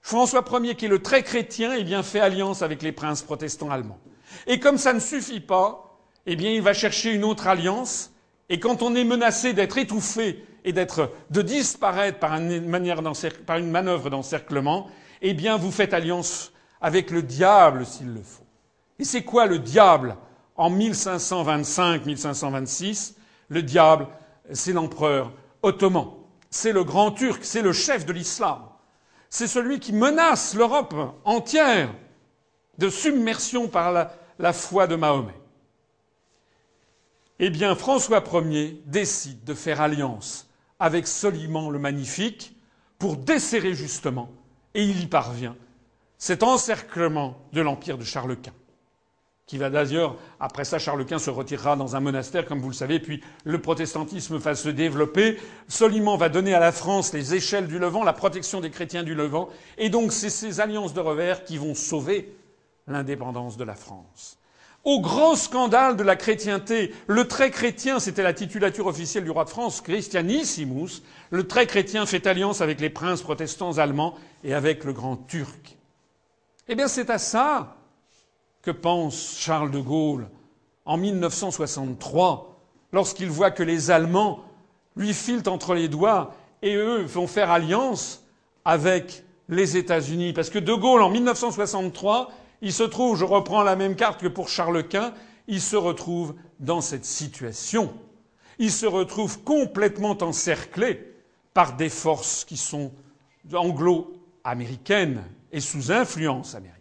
François 0.00 0.44
Ier, 0.62 0.74
qui 0.74 0.86
est 0.86 0.88
le 0.88 1.02
très 1.02 1.22
chrétien, 1.22 1.74
eh 1.76 1.84
bien, 1.84 2.02
fait 2.02 2.20
alliance 2.20 2.62
avec 2.62 2.82
les 2.82 2.92
princes 2.92 3.22
protestants 3.22 3.70
allemands. 3.70 3.98
Et 4.46 4.60
comme 4.60 4.78
ça 4.78 4.92
ne 4.92 5.00
suffit 5.00 5.40
pas, 5.40 5.98
eh 6.26 6.36
bien, 6.36 6.50
il 6.50 6.62
va 6.62 6.74
chercher 6.74 7.12
une 7.12 7.24
autre 7.24 7.46
alliance. 7.46 8.12
Et 8.48 8.60
quand 8.60 8.82
on 8.82 8.94
est 8.94 9.04
menacé 9.04 9.52
d'être 9.52 9.78
étouffé 9.78 10.44
et 10.64 10.72
d'être, 10.72 11.12
de 11.30 11.42
disparaître 11.42 12.18
par 12.18 12.34
une, 12.34 12.66
manière 12.66 13.02
par 13.46 13.58
une 13.58 13.70
manœuvre 13.70 14.10
d'encerclement, 14.10 14.88
eh 15.22 15.34
bien, 15.34 15.56
vous 15.56 15.70
faites 15.70 15.94
alliance 15.94 16.52
avec 16.80 17.10
le 17.10 17.22
diable 17.22 17.84
s'il 17.86 18.14
le 18.14 18.22
faut. 18.22 18.46
Et 18.98 19.04
c'est 19.04 19.24
quoi 19.24 19.44
le 19.46 19.58
diable 19.58 20.16
en 20.56 20.70
1525-1526 20.70 23.14
Le 23.48 23.62
diable, 23.62 24.08
c'est 24.52 24.72
l'empereur 24.72 25.32
ottoman. 25.62 26.08
C'est 26.50 26.72
le 26.72 26.84
grand 26.84 27.12
turc, 27.12 27.44
c'est 27.44 27.62
le 27.62 27.72
chef 27.72 28.04
de 28.06 28.12
l'islam. 28.12 28.62
C'est 29.30 29.46
celui 29.46 29.80
qui 29.80 29.92
menace 29.92 30.54
l'Europe 30.54 30.94
entière 31.24 31.94
de 32.78 32.88
submersion 32.88 33.68
par 33.68 34.10
la, 34.38 34.52
foi 34.52 34.86
de 34.86 34.96
Mahomet. 34.96 35.34
Eh 37.38 37.50
bien, 37.50 37.74
François 37.74 38.24
Ier 38.32 38.82
décide 38.86 39.44
de 39.44 39.54
faire 39.54 39.80
alliance 39.80 40.48
avec 40.78 41.06
Soliman 41.06 41.70
le 41.70 41.78
Magnifique 41.78 42.56
pour 42.98 43.16
desserrer 43.16 43.74
justement, 43.74 44.30
et 44.74 44.84
il 44.84 45.02
y 45.02 45.06
parvient, 45.06 45.56
cet 46.18 46.42
encerclement 46.42 47.38
de 47.52 47.60
l'empire 47.60 47.96
de 47.96 48.04
Charles 48.04 48.36
Quint 48.36 48.52
qui 49.48 49.56
va 49.56 49.70
d'ailleurs, 49.70 50.16
après 50.40 50.66
ça, 50.66 50.78
Charles 50.78 51.06
Quint 51.06 51.18
se 51.18 51.30
retirera 51.30 51.74
dans 51.74 51.96
un 51.96 52.00
monastère, 52.00 52.44
comme 52.44 52.60
vous 52.60 52.68
le 52.68 52.74
savez, 52.74 53.00
puis 53.00 53.22
le 53.44 53.58
protestantisme 53.58 54.36
va 54.36 54.54
se 54.54 54.68
développer. 54.68 55.38
Soliman 55.68 56.18
va 56.18 56.28
donner 56.28 56.52
à 56.52 56.60
la 56.60 56.70
France 56.70 57.14
les 57.14 57.34
échelles 57.34 57.66
du 57.66 57.78
Levant, 57.78 58.04
la 58.04 58.12
protection 58.12 58.60
des 58.60 58.70
chrétiens 58.70 59.02
du 59.02 59.14
Levant, 59.14 59.48
et 59.78 59.88
donc 59.88 60.12
c'est 60.12 60.28
ces 60.28 60.60
alliances 60.60 60.92
de 60.92 61.00
revers 61.00 61.44
qui 61.44 61.56
vont 61.56 61.74
sauver 61.74 62.36
l'indépendance 62.86 63.56
de 63.56 63.64
la 63.64 63.74
France. 63.74 64.36
Au 64.84 65.00
grand 65.00 65.34
scandale 65.34 65.96
de 65.96 66.02
la 66.02 66.14
chrétienté, 66.14 66.94
le 67.06 67.26
très 67.26 67.50
chrétien, 67.50 68.00
c'était 68.00 68.22
la 68.22 68.34
titulature 68.34 68.86
officielle 68.86 69.24
du 69.24 69.30
roi 69.30 69.44
de 69.44 69.50
France, 69.50 69.80
Christianissimus, 69.80 71.02
le 71.30 71.48
très 71.48 71.66
chrétien 71.66 72.04
fait 72.04 72.26
alliance 72.26 72.60
avec 72.60 72.82
les 72.82 72.90
princes 72.90 73.22
protestants 73.22 73.78
allemands 73.78 74.14
et 74.44 74.52
avec 74.52 74.84
le 74.84 74.92
grand 74.92 75.16
turc. 75.16 75.77
Eh 76.70 76.74
bien, 76.74 76.86
c'est 76.86 77.08
à 77.08 77.16
ça 77.16 77.76
que 78.60 78.70
pense 78.70 79.36
Charles 79.38 79.70
de 79.70 79.80
Gaulle 79.80 80.28
en 80.84 80.98
1963 80.98 82.60
lorsqu'il 82.92 83.30
voit 83.30 83.50
que 83.50 83.62
les 83.62 83.90
Allemands 83.90 84.44
lui 84.94 85.14
filent 85.14 85.48
entre 85.48 85.74
les 85.74 85.88
doigts 85.88 86.34
et 86.60 86.74
eux 86.74 87.02
vont 87.04 87.26
faire 87.26 87.50
alliance 87.50 88.22
avec 88.66 89.24
les 89.48 89.78
États-Unis. 89.78 90.34
Parce 90.34 90.50
que 90.50 90.58
de 90.58 90.74
Gaulle, 90.74 91.00
en 91.00 91.08
1963, 91.08 92.30
il 92.60 92.72
se 92.74 92.82
trouve, 92.82 93.16
je 93.16 93.24
reprends 93.24 93.62
la 93.62 93.74
même 93.74 93.96
carte 93.96 94.20
que 94.20 94.28
pour 94.28 94.50
Charles 94.50 94.86
Quint, 94.88 95.14
il 95.46 95.62
se 95.62 95.76
retrouve 95.76 96.34
dans 96.60 96.82
cette 96.82 97.06
situation. 97.06 97.94
Il 98.58 98.72
se 98.72 98.84
retrouve 98.84 99.42
complètement 99.42 100.18
encerclé 100.20 101.14
par 101.54 101.76
des 101.76 101.88
forces 101.88 102.44
qui 102.44 102.58
sont 102.58 102.92
anglo-américaines 103.54 105.24
et 105.52 105.60
sous 105.60 105.92
influence 105.92 106.54
américaine. 106.54 106.78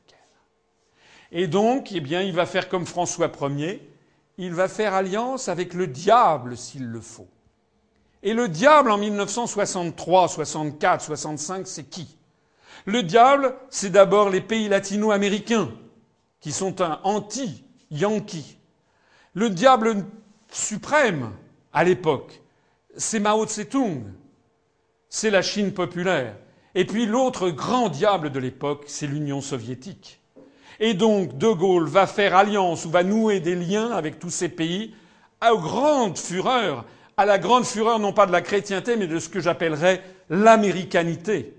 Et 1.32 1.48
donc, 1.48 1.92
eh 1.92 2.00
bien, 2.00 2.22
il 2.22 2.34
va 2.34 2.46
faire 2.46 2.70
comme 2.70 2.86
François 2.86 3.32
Ier, 3.42 3.90
il 4.38 4.54
va 4.54 4.68
faire 4.68 4.94
alliance 4.94 5.50
avec 5.50 5.74
le 5.74 5.88
diable 5.88 6.58
s'il 6.58 6.86
le 6.86 7.02
faut. 7.02 7.28
Et 8.24 8.34
le 8.34 8.48
diable 8.48 8.92
en 8.92 8.98
1963, 8.98 10.28
64, 10.28 11.02
65, 11.04 11.68
c'est 11.68 11.84
qui? 11.84 12.18
Le 12.86 13.04
diable, 13.04 13.56
c'est 13.70 13.90
d'abord 13.90 14.30
les 14.30 14.42
pays 14.42 14.70
latino-américains, 14.70 15.72
qui 16.40 16.52
sont 16.52 16.82
un 16.82 17.00
anti-yankee. 17.04 18.58
Le 19.34 19.50
diable 19.50 20.06
suprême, 20.52 21.32
à 21.74 21.84
l'époque, 21.84 22.42
c'est 22.96 23.20
Mao 23.20 23.46
Tse-tung, 23.46 24.04
c'est 25.10 25.30
la 25.30 25.42
Chine 25.42 25.74
populaire. 25.74 26.36
Et 26.78 26.86
puis 26.86 27.08
l'autre 27.08 27.50
grand 27.50 27.90
diable 27.90 28.30
de 28.30 28.38
l'époque, 28.38 28.84
c'est 28.86 29.08
l'Union 29.08 29.42
soviétique. 29.42 30.22
Et 30.80 30.94
donc 30.94 31.36
De 31.36 31.48
Gaulle 31.48 31.88
va 31.88 32.06
faire 32.06 32.36
alliance 32.36 32.86
ou 32.86 32.92
va 32.92 33.04
nouer 33.04 33.40
des 33.40 33.56
liens 33.56 33.90
avec 33.90 34.20
tous 34.20 34.30
ces 34.30 34.48
pays 34.48 34.94
à 35.42 35.54
grande 35.56 36.20
fureur, 36.20 36.86
à 37.18 37.26
la 37.26 37.40
grande 37.40 37.66
fureur 37.66 37.98
non 37.98 38.14
pas 38.14 38.28
de 38.28 38.32
la 38.32 38.42
chrétienté, 38.42 38.96
mais 38.96 39.08
de 39.08 39.18
ce 39.18 39.28
que 39.28 39.40
j'appellerais 39.40 40.04
l'américanité. 40.30 41.56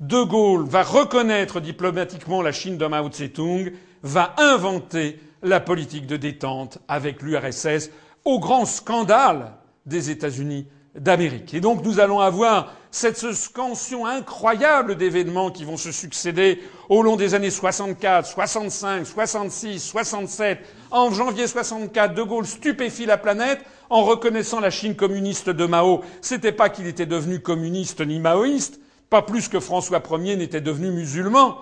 De 0.00 0.22
Gaulle 0.22 0.68
va 0.68 0.82
reconnaître 0.82 1.60
diplomatiquement 1.60 2.42
la 2.42 2.52
Chine 2.52 2.76
de 2.76 2.84
Mao 2.84 3.08
Tse-tung, 3.08 3.72
va 4.02 4.34
inventer 4.36 5.18
la 5.42 5.60
politique 5.60 6.06
de 6.06 6.18
détente 6.18 6.76
avec 6.88 7.22
l'URSS 7.22 7.88
au 8.26 8.38
grand 8.38 8.66
scandale 8.66 9.52
des 9.86 10.10
États-Unis 10.10 10.66
d'Amérique. 10.94 11.54
Et 11.54 11.60
donc 11.60 11.84
nous 11.84 12.00
allons 12.00 12.20
avoir 12.20 12.72
cette 12.90 13.18
scansion 13.32 14.06
incroyable 14.06 14.96
d'événements 14.96 15.50
qui 15.50 15.64
vont 15.64 15.76
se 15.76 15.92
succéder 15.92 16.62
au 16.88 17.02
long 17.02 17.16
des 17.16 17.34
années 17.34 17.50
64, 17.50 18.26
65, 18.26 19.06
66, 19.06 19.80
67. 19.80 20.58
En 20.90 21.10
janvier 21.10 21.46
64, 21.46 22.14
De 22.14 22.22
Gaulle 22.22 22.46
stupéfie 22.46 23.06
la 23.06 23.18
planète 23.18 23.60
en 23.90 24.04
reconnaissant 24.04 24.60
la 24.60 24.70
Chine 24.70 24.96
communiste 24.96 25.50
de 25.50 25.66
Mao. 25.66 26.02
C'était 26.22 26.52
pas 26.52 26.70
qu'il 26.70 26.86
était 26.86 27.06
devenu 27.06 27.40
communiste 27.40 28.00
ni 28.00 28.20
maoïste, 28.20 28.80
pas 29.10 29.22
plus 29.22 29.48
que 29.48 29.60
François 29.60 30.02
Ier 30.18 30.36
n'était 30.36 30.60
devenu 30.60 30.90
musulman. 30.90 31.58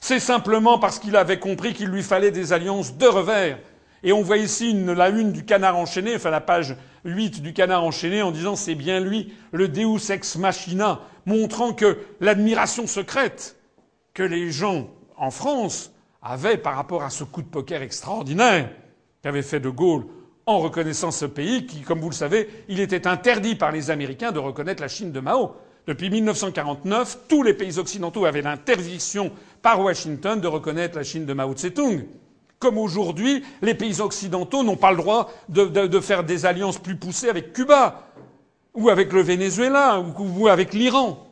C'est 0.00 0.20
simplement 0.20 0.78
parce 0.78 0.98
qu'il 0.98 1.14
avait 1.16 1.38
compris 1.38 1.74
qu'il 1.74 1.88
lui 1.88 2.02
fallait 2.02 2.30
des 2.30 2.54
alliances 2.54 2.96
de 2.96 3.06
revers. 3.06 3.58
Et 4.02 4.12
on 4.12 4.22
voit 4.22 4.38
ici 4.38 4.72
la 4.72 5.10
une 5.10 5.32
du 5.32 5.44
canard 5.44 5.76
enchaîné, 5.76 6.16
enfin 6.16 6.30
la 6.30 6.40
page 6.40 6.76
8 7.04 7.42
du 7.42 7.52
canard 7.52 7.84
enchaîné, 7.84 8.22
en 8.22 8.30
disant 8.30 8.56
c'est 8.56 8.74
bien 8.74 9.00
lui, 9.00 9.32
le 9.52 9.68
Deus 9.68 10.10
ex 10.10 10.36
machina, 10.36 11.00
montrant 11.26 11.72
que 11.72 11.98
l'admiration 12.20 12.86
secrète 12.86 13.56
que 14.14 14.22
les 14.22 14.50
gens 14.50 14.88
en 15.16 15.30
France 15.30 15.92
avaient 16.22 16.56
par 16.56 16.76
rapport 16.76 17.02
à 17.02 17.10
ce 17.10 17.24
coup 17.24 17.42
de 17.42 17.48
poker 17.48 17.82
extraordinaire 17.82 18.70
qu'avait 19.22 19.42
fait 19.42 19.60
De 19.60 19.68
Gaulle 19.68 20.06
en 20.46 20.58
reconnaissant 20.58 21.10
ce 21.10 21.26
pays 21.26 21.66
qui, 21.66 21.82
comme 21.82 22.00
vous 22.00 22.10
le 22.10 22.14
savez, 22.14 22.48
il 22.68 22.80
était 22.80 23.06
interdit 23.06 23.54
par 23.54 23.70
les 23.70 23.90
Américains 23.90 24.32
de 24.32 24.38
reconnaître 24.38 24.82
la 24.82 24.88
Chine 24.88 25.12
de 25.12 25.20
Mao. 25.20 25.52
Depuis 25.86 26.10
1949, 26.10 27.20
tous 27.28 27.42
les 27.42 27.54
pays 27.54 27.78
occidentaux 27.78 28.24
avaient 28.24 28.42
l'interdiction 28.42 29.30
par 29.62 29.80
Washington 29.80 30.40
de 30.40 30.48
reconnaître 30.48 30.96
la 30.96 31.02
Chine 31.04 31.26
de 31.26 31.32
Mao 31.32 31.52
Tse-tung. 31.54 32.04
Comme 32.60 32.78
aujourd'hui, 32.78 33.42
les 33.62 33.74
pays 33.74 34.00
occidentaux 34.00 34.62
n'ont 34.62 34.76
pas 34.76 34.92
le 34.92 34.98
droit 34.98 35.32
de, 35.48 36.00
faire 36.00 36.22
des 36.22 36.46
alliances 36.46 36.78
plus 36.78 36.94
poussées 36.94 37.28
avec 37.28 37.52
Cuba, 37.52 38.06
ou 38.74 38.88
avec 38.88 39.12
le 39.12 39.22
Venezuela, 39.22 40.00
ou, 40.00 40.46
avec 40.46 40.72
l'Iran. 40.72 41.26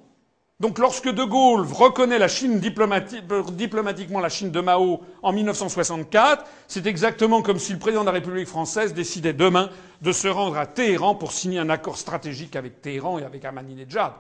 Donc 0.59 0.81
lorsque 0.81 1.09
De 1.09 1.23
Gaulle 1.23 1.65
reconnaît 1.71 2.19
la 2.19 2.27
Chine 2.27 2.59
diplomatiquement 2.59 4.19
la 4.19 4.29
Chine 4.29 4.51
de 4.51 4.61
Mao 4.61 5.03
en 5.23 5.33
1964, 5.33 6.45
c'est 6.67 6.87
exactement 6.87 7.43
comme 7.43 7.61
si 7.61 7.73
le 7.75 7.79
président 7.79 8.01
de 8.01 8.07
la 8.07 8.13
République 8.13 8.49
française 8.49 8.93
décidait 8.93 9.33
demain 9.33 9.71
de 10.03 10.11
se 10.11 10.27
rendre 10.27 10.59
à 10.59 10.67
Téhéran 10.67 11.15
pour 11.15 11.31
signer 11.31 11.61
un 11.61 11.71
accord 11.71 11.97
stratégique 11.97 12.57
avec 12.57 12.83
Téhéran 12.83 13.21
et 13.21 13.23
avec 13.23 13.45
Ahmadinejad 13.45 14.15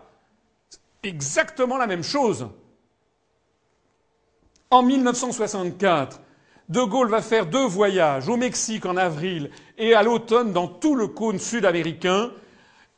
exactement 1.02 1.76
la 1.76 1.86
même 1.86 2.02
chose. 2.02 2.48
En 4.70 4.82
1964, 4.82 6.20
De 6.68 6.82
Gaulle 6.82 7.08
va 7.08 7.22
faire 7.22 7.46
deux 7.46 7.66
voyages 7.66 8.28
au 8.28 8.36
Mexique 8.36 8.84
en 8.84 8.98
avril 8.98 9.50
et 9.78 9.94
à 9.94 10.02
l'automne 10.02 10.52
dans 10.52 10.68
tout 10.68 10.94
le 10.94 11.06
cône 11.06 11.38
sud-américain, 11.38 12.30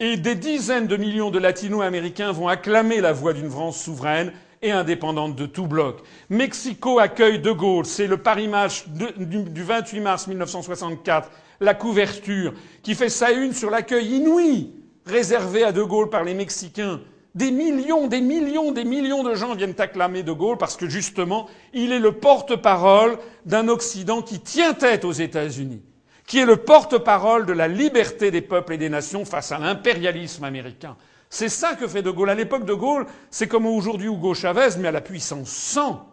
et 0.00 0.16
des 0.16 0.34
dizaines 0.34 0.86
de 0.86 0.96
millions 0.96 1.30
de 1.30 1.38
latino-américains 1.38 2.32
vont 2.32 2.48
acclamer 2.48 3.00
la 3.00 3.12
voix 3.12 3.32
d'une 3.32 3.50
France 3.50 3.80
souveraine 3.80 4.32
et 4.62 4.72
indépendante 4.72 5.36
de 5.36 5.46
tout 5.46 5.66
bloc. 5.66 6.00
Mexico 6.30 6.98
accueille 6.98 7.38
De 7.38 7.52
Gaulle, 7.52 7.86
c'est 7.86 8.06
le 8.06 8.16
Paris 8.16 8.48
Match 8.48 8.86
du 8.88 9.62
28 9.62 10.00
mars 10.00 10.26
1964, 10.26 11.30
la 11.60 11.74
couverture, 11.74 12.54
qui 12.82 12.94
fait 12.94 13.08
sa 13.08 13.30
une 13.30 13.52
sur 13.52 13.70
l'accueil 13.70 14.16
inouï 14.16 14.70
réservé 15.06 15.62
à 15.64 15.72
De 15.72 15.82
Gaulle 15.82 16.10
par 16.10 16.24
les 16.24 16.34
Mexicains 16.34 17.00
des 17.34 17.50
millions, 17.50 18.08
des 18.08 18.20
millions, 18.20 18.72
des 18.72 18.84
millions 18.84 19.22
de 19.22 19.34
gens 19.34 19.54
viennent 19.54 19.74
acclamer 19.78 20.22
De 20.22 20.32
Gaulle 20.32 20.58
parce 20.58 20.76
que 20.76 20.88
justement, 20.88 21.48
il 21.72 21.92
est 21.92 22.00
le 22.00 22.12
porte-parole 22.12 23.18
d'un 23.46 23.68
Occident 23.68 24.22
qui 24.22 24.40
tient 24.40 24.74
tête 24.74 25.04
aux 25.04 25.12
États-Unis, 25.12 25.82
qui 26.26 26.38
est 26.38 26.46
le 26.46 26.56
porte-parole 26.56 27.46
de 27.46 27.52
la 27.52 27.68
liberté 27.68 28.30
des 28.30 28.40
peuples 28.40 28.74
et 28.74 28.78
des 28.78 28.88
nations 28.88 29.24
face 29.24 29.52
à 29.52 29.58
l'impérialisme 29.58 30.44
américain. 30.44 30.96
C'est 31.28 31.48
ça 31.48 31.76
que 31.76 31.86
fait 31.86 32.02
De 32.02 32.10
Gaulle. 32.10 32.30
À 32.30 32.34
l'époque 32.34 32.64
de 32.64 32.74
Gaulle, 32.74 33.06
c'est 33.30 33.46
comme 33.46 33.66
aujourd'hui 33.66 34.08
Hugo 34.08 34.34
Chavez, 34.34 34.70
mais 34.78 34.88
à 34.88 34.92
la 34.92 35.00
puissance 35.00 35.50
100. 35.50 36.04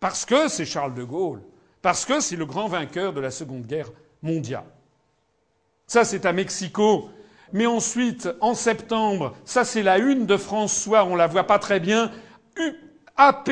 Parce 0.00 0.24
que 0.24 0.48
c'est 0.48 0.64
Charles 0.64 0.94
de 0.94 1.04
Gaulle. 1.04 1.42
Parce 1.82 2.06
que 2.06 2.20
c'est 2.20 2.36
le 2.36 2.46
grand 2.46 2.66
vainqueur 2.66 3.12
de 3.12 3.20
la 3.20 3.30
Seconde 3.30 3.66
Guerre 3.66 3.90
mondiale. 4.22 4.64
Ça, 5.86 6.04
c'est 6.04 6.24
à 6.24 6.32
Mexico 6.32 7.10
mais 7.52 7.66
ensuite, 7.66 8.28
en 8.40 8.54
septembre, 8.54 9.34
ça 9.44 9.64
c'est 9.64 9.82
la 9.82 9.98
une 9.98 10.26
de 10.26 10.36
François, 10.36 11.04
on 11.04 11.16
la 11.16 11.26
voit 11.26 11.46
pas 11.46 11.58
très 11.58 11.80
bien, 11.80 12.10
AP, 13.16 13.50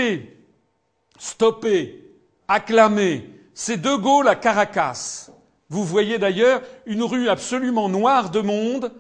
stoppé, 1.18 2.04
acclamé, 2.46 3.30
c'est 3.54 3.80
De 3.80 3.96
Gaulle 3.96 4.28
à 4.28 4.34
Caracas. 4.34 5.30
Vous 5.68 5.84
voyez 5.84 6.18
d'ailleurs 6.18 6.62
une 6.86 7.02
rue 7.02 7.28
absolument 7.28 7.88
noire 7.88 8.30
de 8.30 8.40
monde, 8.40 8.92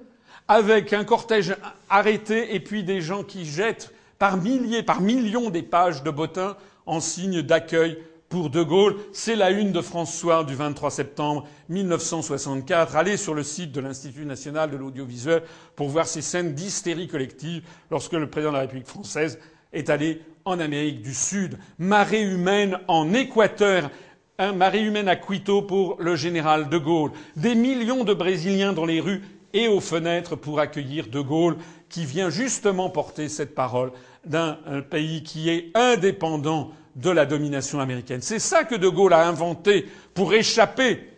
avec 0.48 0.92
un 0.92 1.04
cortège 1.04 1.54
arrêté 1.90 2.54
et 2.54 2.60
puis 2.60 2.82
des 2.82 3.00
gens 3.00 3.22
qui 3.22 3.44
jettent 3.44 3.92
par 4.18 4.36
milliers, 4.38 4.82
par 4.82 5.00
millions 5.00 5.50
des 5.50 5.62
pages 5.62 6.02
de 6.02 6.10
bottins 6.10 6.56
en 6.86 7.00
signe 7.00 7.42
d'accueil 7.42 7.98
pour 8.28 8.50
De 8.50 8.62
Gaulle. 8.62 8.96
C'est 9.12 9.36
la 9.36 9.50
une 9.50 9.72
de 9.72 9.80
François 9.80 10.44
du 10.44 10.54
23 10.54 10.90
septembre 10.90 11.46
1964. 11.68 12.96
Allez 12.96 13.16
sur 13.16 13.34
le 13.34 13.42
site 13.42 13.72
de 13.72 13.80
l'Institut 13.80 14.26
national 14.26 14.70
de 14.70 14.76
l'audiovisuel 14.76 15.42
pour 15.76 15.88
voir 15.88 16.06
ces 16.06 16.22
scènes 16.22 16.54
d'hystérie 16.54 17.08
collective 17.08 17.62
lorsque 17.90 18.12
le 18.12 18.28
président 18.28 18.50
de 18.50 18.56
la 18.56 18.62
République 18.62 18.86
française 18.86 19.38
est 19.72 19.90
allé 19.90 20.22
en 20.44 20.60
Amérique 20.60 21.02
du 21.02 21.14
Sud. 21.14 21.58
Marée 21.78 22.22
humaine 22.22 22.78
en 22.88 23.12
Équateur. 23.12 23.90
Un 24.38 24.52
marée 24.52 24.82
humaine 24.82 25.08
à 25.08 25.16
Quito 25.16 25.62
pour 25.62 25.96
le 25.98 26.14
général 26.14 26.68
de 26.68 26.78
Gaulle. 26.78 27.10
Des 27.36 27.56
millions 27.56 28.04
de 28.04 28.14
Brésiliens 28.14 28.72
dans 28.72 28.86
les 28.86 29.00
rues 29.00 29.22
et 29.52 29.66
aux 29.66 29.80
fenêtres 29.80 30.36
pour 30.36 30.60
accueillir 30.60 31.08
de 31.08 31.20
Gaulle 31.20 31.56
qui 31.88 32.04
vient 32.04 32.30
justement 32.30 32.90
porter 32.90 33.28
cette 33.28 33.54
parole 33.54 33.92
d'un 34.24 34.58
pays 34.90 35.22
qui 35.22 35.48
est 35.48 35.70
indépendant 35.74 36.70
de 36.98 37.10
la 37.10 37.26
domination 37.26 37.80
américaine. 37.80 38.20
C'est 38.22 38.38
ça 38.40 38.64
que 38.64 38.74
De 38.74 38.88
Gaulle 38.88 39.12
a 39.12 39.26
inventé 39.26 39.86
pour 40.14 40.34
échapper 40.34 41.08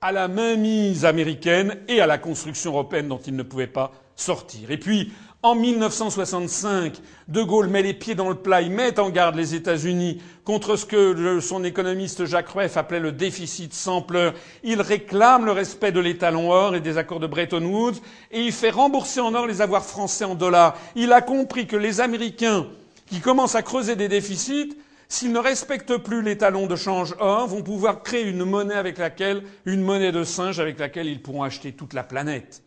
à 0.00 0.12
la 0.12 0.28
mainmise 0.28 1.04
américaine 1.04 1.76
et 1.88 2.00
à 2.00 2.06
la 2.06 2.18
construction 2.18 2.72
européenne 2.72 3.08
dont 3.08 3.20
il 3.26 3.34
ne 3.34 3.42
pouvait 3.42 3.66
pas 3.66 3.92
sortir. 4.14 4.70
Et 4.70 4.76
puis, 4.76 5.12
en 5.42 5.54
1965, 5.54 6.98
De 7.28 7.42
Gaulle 7.42 7.68
met 7.68 7.82
les 7.82 7.94
pieds 7.94 8.14
dans 8.14 8.28
le 8.28 8.34
plat, 8.34 8.60
il 8.62 8.70
met 8.70 9.00
en 9.00 9.10
garde 9.10 9.34
les 9.34 9.54
États-Unis 9.54 10.20
contre 10.44 10.76
ce 10.76 10.84
que 10.84 11.40
son 11.40 11.64
économiste 11.64 12.26
Jacques 12.26 12.50
Rueff 12.50 12.76
appelait 12.76 13.00
le 13.00 13.10
déficit 13.10 13.72
sans 13.72 14.02
pleurs. 14.02 14.34
Il 14.62 14.80
réclame 14.82 15.46
le 15.46 15.52
respect 15.52 15.92
de 15.92 15.98
l'étalon 16.00 16.52
or 16.52 16.76
et 16.76 16.80
des 16.80 16.98
accords 16.98 17.20
de 17.20 17.26
Bretton 17.26 17.64
Woods 17.64 18.00
et 18.30 18.40
il 18.42 18.52
fait 18.52 18.70
rembourser 18.70 19.20
en 19.20 19.34
or 19.34 19.46
les 19.46 19.62
avoirs 19.62 19.84
français 19.84 20.24
en 20.24 20.34
dollars. 20.34 20.76
Il 20.94 21.12
a 21.12 21.22
compris 21.22 21.66
que 21.66 21.76
les 21.76 22.00
Américains 22.00 22.66
qui 23.06 23.20
commencent 23.20 23.56
à 23.56 23.62
creuser 23.62 23.96
des 23.96 24.08
déficits 24.08 24.76
s'ils 25.12 25.32
ne 25.32 25.38
respectent 25.38 25.98
plus 25.98 26.22
les 26.22 26.38
talons 26.38 26.66
de 26.66 26.74
change 26.74 27.14
or, 27.20 27.46
vont 27.46 27.62
pouvoir 27.62 28.02
créer 28.02 28.26
une 28.26 28.46
monnaie 28.46 28.74
avec 28.74 28.96
laquelle, 28.96 29.42
une 29.66 29.82
monnaie 29.82 30.10
de 30.10 30.24
singe 30.24 30.58
avec 30.58 30.78
laquelle 30.78 31.06
ils 31.06 31.20
pourront 31.20 31.42
acheter 31.42 31.72
toute 31.72 31.92
la 31.92 32.02
planète. 32.02 32.62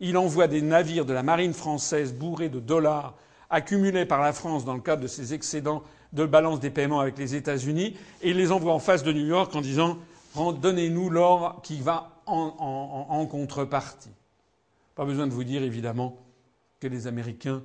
Il 0.00 0.16
envoie 0.16 0.46
des 0.46 0.62
navires 0.62 1.04
de 1.04 1.12
la 1.12 1.22
marine 1.22 1.52
française 1.52 2.14
bourrés 2.14 2.48
de 2.48 2.58
dollars 2.58 3.16
accumulés 3.50 4.06
par 4.06 4.22
la 4.22 4.32
France 4.32 4.64
dans 4.64 4.72
le 4.72 4.80
cadre 4.80 5.02
de 5.02 5.06
ses 5.06 5.34
excédents 5.34 5.82
de 6.14 6.24
balance 6.24 6.58
des 6.58 6.70
paiements 6.70 7.00
avec 7.00 7.18
les 7.18 7.34
États-Unis 7.34 7.94
et 8.22 8.30
il 8.30 8.38
les 8.38 8.50
envoie 8.50 8.72
en 8.72 8.78
face 8.78 9.02
de 9.02 9.12
New 9.12 9.26
York 9.26 9.54
en 9.54 9.60
disant 9.60 9.98
donnez-nous 10.34 11.10
l'or 11.10 11.60
qui 11.62 11.82
va 11.82 12.22
en, 12.24 13.04
en 13.10 13.26
contrepartie. 13.26 14.08
Pas 14.94 15.04
besoin 15.04 15.26
de 15.26 15.34
vous 15.34 15.44
dire 15.44 15.62
évidemment 15.62 16.16
que 16.80 16.88
les 16.88 17.06
Américains 17.06 17.62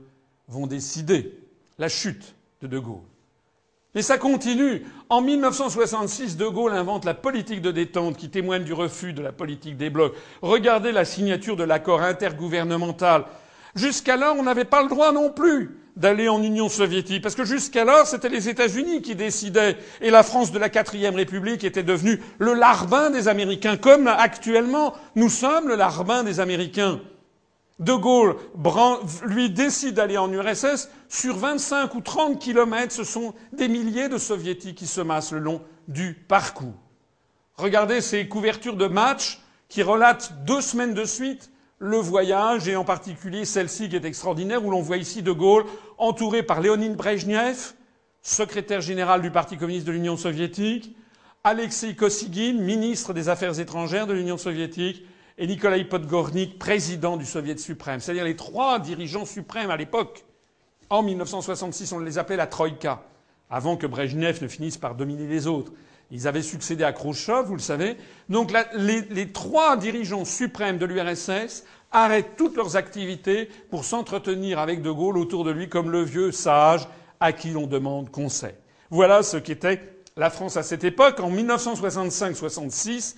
vont 0.49 0.67
décider 0.67 1.39
la 1.77 1.87
chute 1.87 2.35
de 2.61 2.67
De 2.67 2.79
Gaulle. 2.79 3.14
Mais 3.95 4.01
ça 4.01 4.17
continue. 4.17 4.85
En 5.09 5.21
1966, 5.21 6.35
De 6.35 6.47
Gaulle 6.47 6.73
invente 6.73 7.05
la 7.05 7.13
politique 7.13 7.61
de 7.61 7.71
détente 7.71 8.17
qui 8.17 8.29
témoigne 8.29 8.65
du 8.65 8.73
refus 8.73 9.13
de 9.13 9.21
la 9.21 9.31
politique 9.31 9.77
des 9.77 9.89
blocs. 9.89 10.13
Regardez 10.41 10.91
la 10.91 11.05
signature 11.05 11.55
de 11.55 11.63
l'accord 11.63 12.01
intergouvernemental. 12.01 13.23
Jusqu'alors, 13.73 14.35
on 14.37 14.43
n'avait 14.43 14.65
pas 14.65 14.83
le 14.83 14.89
droit 14.89 15.13
non 15.13 15.31
plus 15.31 15.79
d'aller 15.95 16.27
en 16.27 16.43
Union 16.43 16.67
soviétique, 16.67 17.21
parce 17.21 17.35
que 17.35 17.45
jusqu'alors, 17.45 18.05
c'était 18.05 18.27
les 18.27 18.49
États-Unis 18.49 19.01
qui 19.01 19.15
décidaient, 19.15 19.77
et 20.01 20.09
la 20.09 20.23
France 20.23 20.51
de 20.51 20.59
la 20.59 20.67
quatrième 20.67 21.15
République 21.15 21.63
était 21.63 21.83
devenue 21.83 22.21
le 22.37 22.53
larbin 22.53 23.11
des 23.11 23.29
Américains, 23.29 23.77
comme 23.77 24.07
actuellement 24.07 24.93
nous 25.15 25.29
sommes 25.29 25.69
le 25.69 25.75
larbin 25.75 26.23
des 26.23 26.41
Américains. 26.41 26.99
De 27.79 27.93
Gaulle 27.93 28.37
lui 29.25 29.49
décide 29.49 29.95
d'aller 29.95 30.17
en 30.17 30.31
URSS. 30.31 30.89
Sur 31.15 31.37
25 31.37 31.95
ou 31.95 32.01
30 32.01 32.39
kilomètres, 32.39 32.93
ce 32.93 33.05
sont 33.05 33.33
des 33.53 33.69
milliers 33.69 34.09
de 34.09 34.17
soviétiques 34.17 34.79
qui 34.79 34.85
se 34.85 34.99
massent 34.99 35.31
le 35.31 35.39
long 35.39 35.61
du 35.87 36.13
parcours. 36.13 36.75
Regardez 37.53 38.01
ces 38.01 38.27
couvertures 38.27 38.75
de 38.75 38.87
match 38.87 39.39
qui 39.69 39.81
relatent 39.81 40.33
deux 40.45 40.59
semaines 40.59 40.93
de 40.93 41.05
suite 41.05 41.51
le 41.79 41.95
voyage, 41.95 42.67
et 42.67 42.75
en 42.75 42.83
particulier 42.83 43.45
celle-ci 43.45 43.87
qui 43.87 43.95
est 43.95 44.03
extraordinaire, 44.03 44.65
où 44.65 44.69
l'on 44.69 44.81
voit 44.81 44.97
ici 44.97 45.23
De 45.23 45.31
Gaulle 45.31 45.63
entouré 45.97 46.43
par 46.43 46.59
Léonine 46.59 46.95
Brejnev, 46.95 47.75
secrétaire 48.21 48.81
général 48.81 49.21
du 49.21 49.31
Parti 49.31 49.55
communiste 49.55 49.87
de 49.87 49.93
l'Union 49.93 50.17
soviétique, 50.17 50.97
Alexei 51.45 51.95
Kosygin, 51.95 52.59
ministre 52.59 53.13
des 53.13 53.29
Affaires 53.29 53.57
étrangères 53.61 54.05
de 54.05 54.13
l'Union 54.13 54.37
soviétique, 54.37 55.05
et 55.37 55.47
Nikolai 55.47 55.85
Podgornik, 55.85 56.59
président 56.59 57.15
du 57.15 57.25
Soviet 57.25 57.57
suprême. 57.57 58.01
C'est-à-dire 58.01 58.25
les 58.25 58.35
trois 58.35 58.79
dirigeants 58.79 59.25
suprêmes 59.25 59.71
à 59.71 59.77
l'époque. 59.77 60.25
En 60.89 61.01
1966, 61.01 61.91
on 61.93 61.99
les 61.99 62.17
appelait 62.17 62.35
la 62.35 62.47
Troïka, 62.47 63.01
avant 63.49 63.75
que 63.75 63.87
Brejnev 63.87 64.41
ne 64.41 64.47
finisse 64.47 64.77
par 64.77 64.95
dominer 64.95 65.27
les 65.27 65.47
autres. 65.47 65.71
Ils 66.11 66.27
avaient 66.27 66.43
succédé 66.43 66.83
à 66.83 66.93
Khrouchtchev, 66.93 67.45
vous 67.45 67.55
le 67.55 67.61
savez. 67.61 67.97
Donc 68.29 68.53
les, 68.75 69.01
les, 69.01 69.31
trois 69.31 69.75
dirigeants 69.77 70.25
suprêmes 70.25 70.77
de 70.77 70.85
l'URSS 70.85 71.63
arrêtent 71.91 72.35
toutes 72.37 72.55
leurs 72.55 72.75
activités 72.75 73.49
pour 73.71 73.83
s'entretenir 73.83 74.59
avec 74.59 74.83
De 74.83 74.91
Gaulle 74.91 75.17
autour 75.17 75.43
de 75.43 75.51
lui 75.51 75.67
comme 75.67 75.89
le 75.89 76.03
vieux 76.03 76.31
sage 76.31 76.87
à 77.19 77.33
qui 77.33 77.49
l'on 77.49 77.65
demande 77.65 78.11
conseil. 78.11 78.53
Voilà 78.91 79.23
ce 79.23 79.37
qu'était 79.37 79.81
la 80.15 80.29
France 80.29 80.57
à 80.57 80.63
cette 80.63 80.83
époque. 80.83 81.19
En 81.19 81.31
1965-66, 81.31 83.15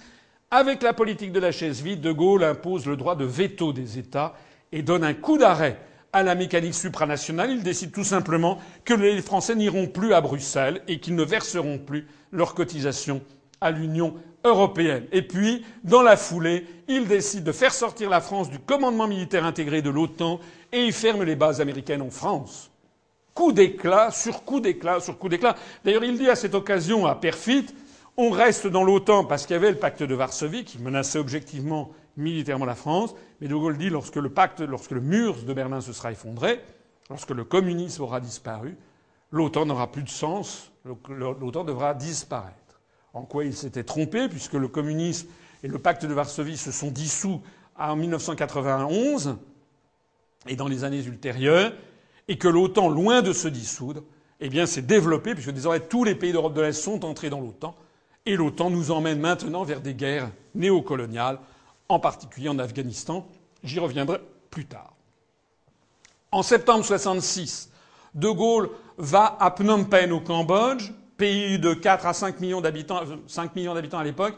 avec 0.50 0.82
la 0.82 0.94
politique 0.94 1.34
de 1.34 1.42
la 1.42 1.52
chaise 1.52 1.82
vide, 1.82 2.00
De 2.00 2.14
Gaulle 2.14 2.46
impose 2.46 2.86
le 2.86 2.96
droit 2.96 3.16
de 3.16 3.26
veto 3.26 3.74
des 3.74 4.00
États 4.00 4.34
et 4.72 4.82
donne 4.82 5.04
un 5.04 5.14
coup 5.14 5.38
d'arrêt 5.38 5.78
à 6.18 6.24
la 6.24 6.36
mécanique 6.36 6.74
supranationale. 6.74 7.52
Il 7.52 7.64
décide 7.64 7.92
tout 7.92 8.04
simplement 8.04 8.58
que 8.86 8.94
les 8.94 9.22
Français 9.22 9.56
n'iront 9.56 9.88
plus 9.88 10.14
à 10.14 10.22
Bruxelles 10.22 10.82
et 10.88 11.00
qu'ils 11.00 11.16
ne 11.16 11.24
verseront 11.24 11.78
plus 11.78 12.08
leurs 12.32 12.56
cotisations 12.56 13.22
à 13.62 13.72
l'Union 13.72 14.16
européenne. 14.44 15.06
Et 15.12 15.22
puis, 15.22 15.64
dans 15.84 16.02
la 16.02 16.18
foulée, 16.18 16.66
il 16.88 17.08
décide 17.08 17.44
de 17.44 17.52
faire 17.52 17.74
sortir 17.74 18.10
la 18.10 18.22
France 18.22 18.50
du 18.50 18.60
commandement 18.60 19.08
militaire 19.08 19.46
intégré 19.46 19.82
de 19.82 19.90
l'OTAN 19.90 20.40
et 20.72 20.86
il 20.86 20.94
ferme 20.94 21.24
les 21.24 21.36
bases 21.36 21.62
américaines 21.62 22.02
en 22.02 22.10
France. 22.10 22.72
Coup 23.34 23.52
d'éclat 23.52 24.10
sur 24.10 24.44
coup 24.44 24.60
d'éclat 24.60 25.00
sur 25.00 25.20
coup 25.20 25.30
d'éclat. 25.30 25.56
D'ailleurs, 25.86 26.04
il 26.04 26.18
dit 26.18 26.30
à 26.30 26.36
cette 26.36 26.56
occasion 26.56 27.06
à 27.06 27.14
Perfit 27.14 27.68
on 28.20 28.32
reste 28.32 28.66
dans 28.66 28.84
l'OTAN 28.84 29.26
parce 29.26 29.46
qu'il 29.46 29.54
y 29.54 29.58
avait 29.58 29.70
le 29.70 29.78
pacte 29.78 30.02
de 30.02 30.16
Varsovie 30.16 30.66
qui 30.66 30.80
menaçait 30.80 31.20
objectivement 31.20 31.92
militairement 32.18 32.66
la 32.66 32.74
France. 32.74 33.14
Mais 33.40 33.48
De 33.48 33.56
Gaulle 33.56 33.78
dit 33.78 33.90
lorsque 33.90 34.16
le 34.16 34.30
pacte, 34.30 34.62
lorsque 34.62 34.92
le 34.92 35.02
mur 35.02 35.36
de 35.44 35.54
Berlin 35.54 35.82
se 35.82 35.94
sera 35.94 36.12
effondré, 36.12 36.62
lorsque 37.10 37.32
le 37.32 37.44
communisme 37.44 38.04
aura 38.04 38.20
disparu, 38.20 38.78
l'OTAN 39.32 39.66
n'aura 39.66 39.92
plus 39.92 40.04
de 40.04 40.10
sens, 40.10 40.72
l'OTAN 41.10 41.64
devra 41.64 41.94
disparaître. 41.94 42.82
En 43.14 43.24
quoi 43.24 43.46
il 43.46 43.56
s'était 43.56 43.84
trompé, 43.84 44.28
puisque 44.28 44.54
le 44.54 44.68
communisme 44.68 45.28
et 45.64 45.68
le 45.68 45.80
pacte 45.80 46.06
de 46.06 46.14
Varsovie 46.14 46.58
se 46.58 46.72
sont 46.72 46.92
dissous 46.92 47.42
en 47.78 47.96
1991 47.96 49.38
et 50.48 50.56
dans 50.56 50.68
les 50.68 50.84
années 50.84 51.04
ultérieures, 51.04 51.74
et 52.28 52.38
que 52.38 52.48
l'OTAN, 52.48 52.90
loin 52.90 53.22
de 53.22 53.34
se 53.34 53.48
dissoudre, 53.48 54.04
eh 54.40 54.50
bien, 54.50 54.66
s'est 54.66 54.82
développé, 54.82 55.34
puisque 55.34 55.52
désormais 55.52 55.80
tous 55.80 56.04
les 56.04 56.16
pays 56.16 56.32
d'Europe 56.32 56.54
de 56.54 56.62
l'Est 56.62 56.74
sont 56.74 57.06
entrés 57.06 57.30
dans 57.30 57.42
l'OTAN, 57.42 57.76
et 58.26 58.36
l'OTAN 58.36 58.70
nous 58.70 58.92
emmène 58.92 59.20
maintenant 59.20 59.64
vers 59.64 59.82
des 59.82 59.94
guerres 59.94 60.30
néocoloniales, 60.54 61.40
en 61.90 62.00
particulier 62.00 62.50
en 62.50 62.60
Afghanistan. 62.60 63.28
J'y 63.64 63.80
reviendrai 63.80 64.20
plus 64.50 64.66
tard. 64.66 64.94
En 66.32 66.44
septembre 66.44 66.84
66, 66.84 67.72
De 68.14 68.30
Gaulle 68.30 68.70
va 68.98 69.38
à 69.40 69.52
Phnom 69.52 69.86
Penh 69.86 70.12
au 70.12 70.20
Cambodge, 70.20 70.92
pays 71.18 71.60
de 71.60 71.74
4 71.74 72.06
à 72.06 72.14
5 72.14 72.40
millions 72.40 72.62
d'habitants, 72.62 73.02
5 73.28 73.56
millions 73.56 73.74
d'habitants 73.74 74.00
à 74.00 74.04
l'époque, 74.04 74.36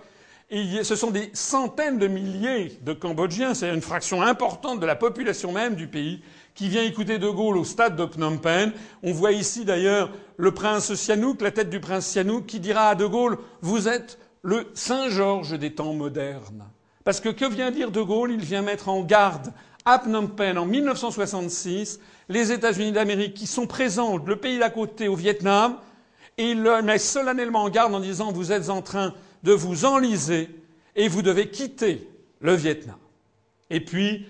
et 0.52 0.84
ce 0.84 0.96
sont 0.96 1.12
des 1.12 1.30
centaines 1.34 2.00
de 2.00 2.08
milliers 2.08 2.80
de 2.82 2.94
Cambodgiens, 2.94 3.54
c'est 3.54 3.72
une 3.72 3.82
fraction 3.82 4.22
importante 4.22 4.80
de 4.80 4.86
la 4.86 4.96
population 4.96 5.52
même 5.52 5.76
du 5.76 5.88
pays, 5.88 6.22
qui 6.56 6.70
vient 6.70 6.84
écouter 6.84 7.20
De 7.20 7.30
Gaulle 7.30 7.58
au 7.58 7.64
stade 7.64 7.96
de 7.96 8.06
Phnom 8.06 8.38
Penh. 8.38 8.74
On 9.04 9.14
voit 9.14 9.32
ici 9.32 9.64
d'ailleurs 9.64 10.12
le 10.38 10.52
prince 10.52 10.94
Sihanouk, 10.94 11.42
la 11.42 11.52
tête 11.52 11.70
du 11.70 11.80
prince 11.80 12.08
Sihanouk, 12.08 12.48
qui 12.48 12.60
dira 12.60 12.90
à 12.90 12.96
De 12.96 13.06
Gaulle 13.06 13.38
Vous 13.62 13.88
êtes 13.88 14.20
le 14.42 14.68
Saint-Georges 14.74 15.58
des 15.58 15.74
temps 15.76 15.94
modernes. 15.94 16.66
Parce 17.04 17.20
que 17.20 17.30
que 17.30 17.46
vient 17.46 17.72
dire 17.72 17.92
De 17.92 18.02
Gaulle? 18.02 18.32
Il 18.32 18.42
vient 18.42 18.62
mettre 18.62 18.90
en 18.90 19.04
garde 19.04 19.54
à 19.86 20.00
Phnom 20.00 20.28
Penh 20.28 20.58
en 20.58 20.66
1966 20.66 22.00
les 22.28 22.52
États-Unis 22.52 22.92
d'Amérique 22.92 23.34
qui 23.34 23.48
sont 23.48 23.66
présents, 23.66 24.18
le 24.18 24.36
pays 24.36 24.60
d'à 24.60 24.70
côté 24.70 25.08
au 25.08 25.16
Vietnam, 25.16 25.78
et 26.38 26.52
il 26.52 26.62
le 26.62 26.82
met 26.82 27.00
solennellement 27.00 27.64
en 27.64 27.70
garde 27.70 27.94
en 27.94 28.00
disant 28.00 28.32
Vous 28.32 28.52
êtes 28.52 28.70
en 28.70 28.82
train 28.82 29.14
de 29.44 29.52
vous 29.52 29.86
enliser 29.86 30.50
et 30.96 31.08
vous 31.08 31.22
devez 31.22 31.50
quitter 31.50 32.08
le 32.42 32.54
Vietnam. 32.54 32.98
Et 33.70 33.80
puis, 33.80 34.26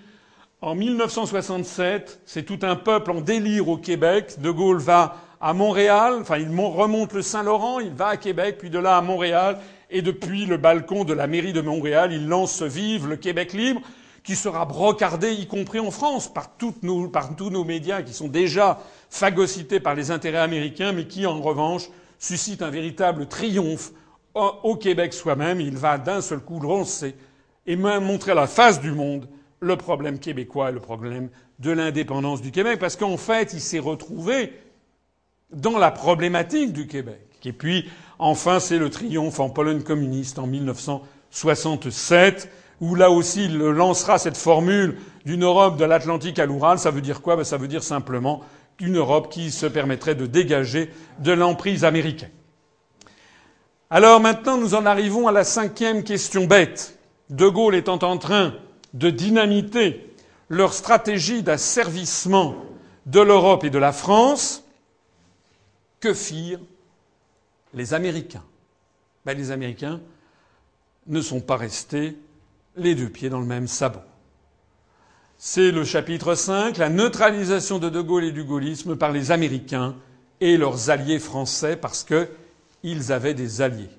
en 0.62 0.76
1967, 0.76 2.22
c'est 2.26 2.44
tout 2.44 2.60
un 2.64 2.76
peuple 2.76 3.12
en 3.12 3.22
délire 3.22 3.70
au 3.70 3.78
Québec. 3.78 4.36
De 4.40 4.52
Gaulle 4.52 4.80
va 4.80 5.18
à 5.42 5.54
Montréal, 5.54 6.18
enfin 6.22 6.38
il 6.38 6.50
remonte 6.50 7.14
le 7.14 7.22
Saint-Laurent, 7.22 7.80
il 7.80 7.94
va 7.94 8.08
à 8.08 8.18
Québec, 8.18 8.58
puis 8.60 8.70
de 8.70 8.78
là 8.78 8.98
à 8.98 9.02
Montréal, 9.02 9.58
Et 9.90 10.02
depuis 10.02 10.46
le 10.46 10.58
balcon 10.58 11.04
de 11.04 11.14
la 11.14 11.28
mairie 11.28 11.54
de 11.54 11.62
Montréal, 11.62 12.14
il 12.14 12.28
lance 12.28 12.62
Vive 12.62 13.08
le 13.08 13.16
Québec 13.16 13.54
libre, 13.54 13.82
qui 14.24 14.36
sera 14.36 14.66
brocardé, 14.66 15.32
y 15.34 15.48
compris 15.48 15.80
en 15.80 15.92
France, 15.92 16.32
par, 16.32 16.56
tous 16.58 16.76
nos 16.84 17.64
médias 17.64 18.02
qui 18.02 18.14
sont 18.14 18.28
déjà 18.28 18.80
phagocytés 19.10 19.80
par 19.80 19.96
les 19.96 20.12
intérêts 20.12 20.40
américains, 20.40 20.92
mais 20.92 21.08
qui, 21.08 21.26
en 21.26 21.42
revanche, 21.42 21.90
suscite 22.20 22.62
un 22.62 22.70
véritable 22.70 23.28
triomphe 23.28 23.92
au 24.36 24.76
Québec 24.76 25.14
soi-même. 25.14 25.60
Il 25.60 25.78
va 25.78 25.98
d'un 25.98 26.22
seul 26.22 26.40
coup 26.40 26.60
lancer 26.60 27.16
et 27.66 27.76
même 27.76 28.06
montrer 28.06 28.32
à 28.32 28.36
la 28.36 28.48
face 28.48 28.80
du 28.80 28.92
monde 28.92 29.28
le 29.60 29.76
problème 29.76 30.20
québécois 30.20 30.70
et 30.70 30.74
le 30.74 30.80
problème 30.80 31.30
de 31.60 31.72
l'indépendance 31.72 32.42
du 32.42 32.52
Québec, 32.52 32.80
parce 32.80 32.96
qu'en 32.96 33.18
fait, 33.18 33.54
il 33.54 33.60
s'est 33.60 33.80
retrouvé 33.80 34.54
dans 35.52 35.78
la 35.78 35.92
problématique 35.92 36.72
du 36.72 36.88
Québec. 36.88 37.28
Et 37.44 37.54
puis, 37.54 37.90
enfin, 38.20 38.60
c'est 38.60 38.78
le 38.78 38.90
triomphe 38.90 39.40
en 39.40 39.50
Pologne 39.50 39.82
communiste 39.82 40.38
en 40.38 40.48
1967, 40.48 42.50
où 42.82 42.96
là 42.96 43.10
aussi, 43.10 43.46
il 43.46 43.58
lancera 43.58 44.20
cette 44.20 44.38
formule 44.38 44.98
d'une 45.26 45.44
Europe 45.44 45.78
de 45.78 45.86
l'Atlantique 45.86 46.40
à 46.40 46.46
l'Oural. 46.46 46.80
Ça 46.80 46.92
veut 46.92 47.02
dire 47.02 47.22
quoi? 47.22 47.36
Ben, 47.36 47.44
Ça 47.44 47.58
veut 47.58 47.68
dire 47.68 47.84
simplement 47.84 48.42
une 48.80 48.98
Europe 48.98 49.30
qui 49.30 49.52
se 49.52 49.66
permettrait 49.66 50.16
de 50.16 50.26
dégager 50.26 50.90
de 51.20 51.32
l'emprise 51.32 51.84
américaine. 51.84 52.30
Alors 53.90 54.20
maintenant, 54.20 54.58
nous 54.58 54.76
en 54.76 54.86
arrivons 54.86 55.28
à 55.28 55.32
la 55.32 55.44
cinquième 55.44 56.04
question 56.04 56.46
bête. 56.46 56.98
De 57.30 57.48
Gaulle 57.48 57.76
étant 57.76 58.00
en 58.04 58.18
train 58.18 58.54
de 58.94 59.10
dynamiter 59.10 60.14
leur 60.48 60.74
stratégie 60.74 61.44
d'asservissement 61.44 62.56
de 63.06 63.20
l'Europe 63.20 63.64
et 63.64 63.70
de 63.70 63.78
la 63.78 63.92
France, 63.92 64.64
que 66.00 66.14
firent 66.14 66.60
les 67.74 67.94
Américains 67.94 68.44
ben, 69.26 69.38
Les 69.38 69.52
Américains 69.52 70.02
ne 71.08 71.22
sont 71.22 71.42
pas 71.42 71.58
restés 71.58 72.18
les 72.76 72.96
deux 72.96 73.10
pieds 73.10 73.30
dans 73.30 73.40
le 73.40 73.46
même 73.46 73.68
sabot. 73.68 74.00
C'est 75.38 75.72
le 75.72 75.86
chapitre 75.86 76.36
5, 76.36 76.78
la 76.78 76.90
neutralisation 76.90 77.80
de 77.80 77.90
De 77.90 78.02
Gaulle 78.02 78.26
et 78.26 78.32
du 78.32 78.44
gaullisme 78.44 78.96
par 78.98 79.12
les 79.12 79.32
Américains 79.32 79.96
et 80.42 80.58
leurs 80.58 80.90
alliés 80.90 81.20
français 81.20 81.78
parce 81.78 82.06
qu'ils 82.06 83.12
avaient 83.12 83.34
des 83.34 83.62
alliés. 83.62 83.90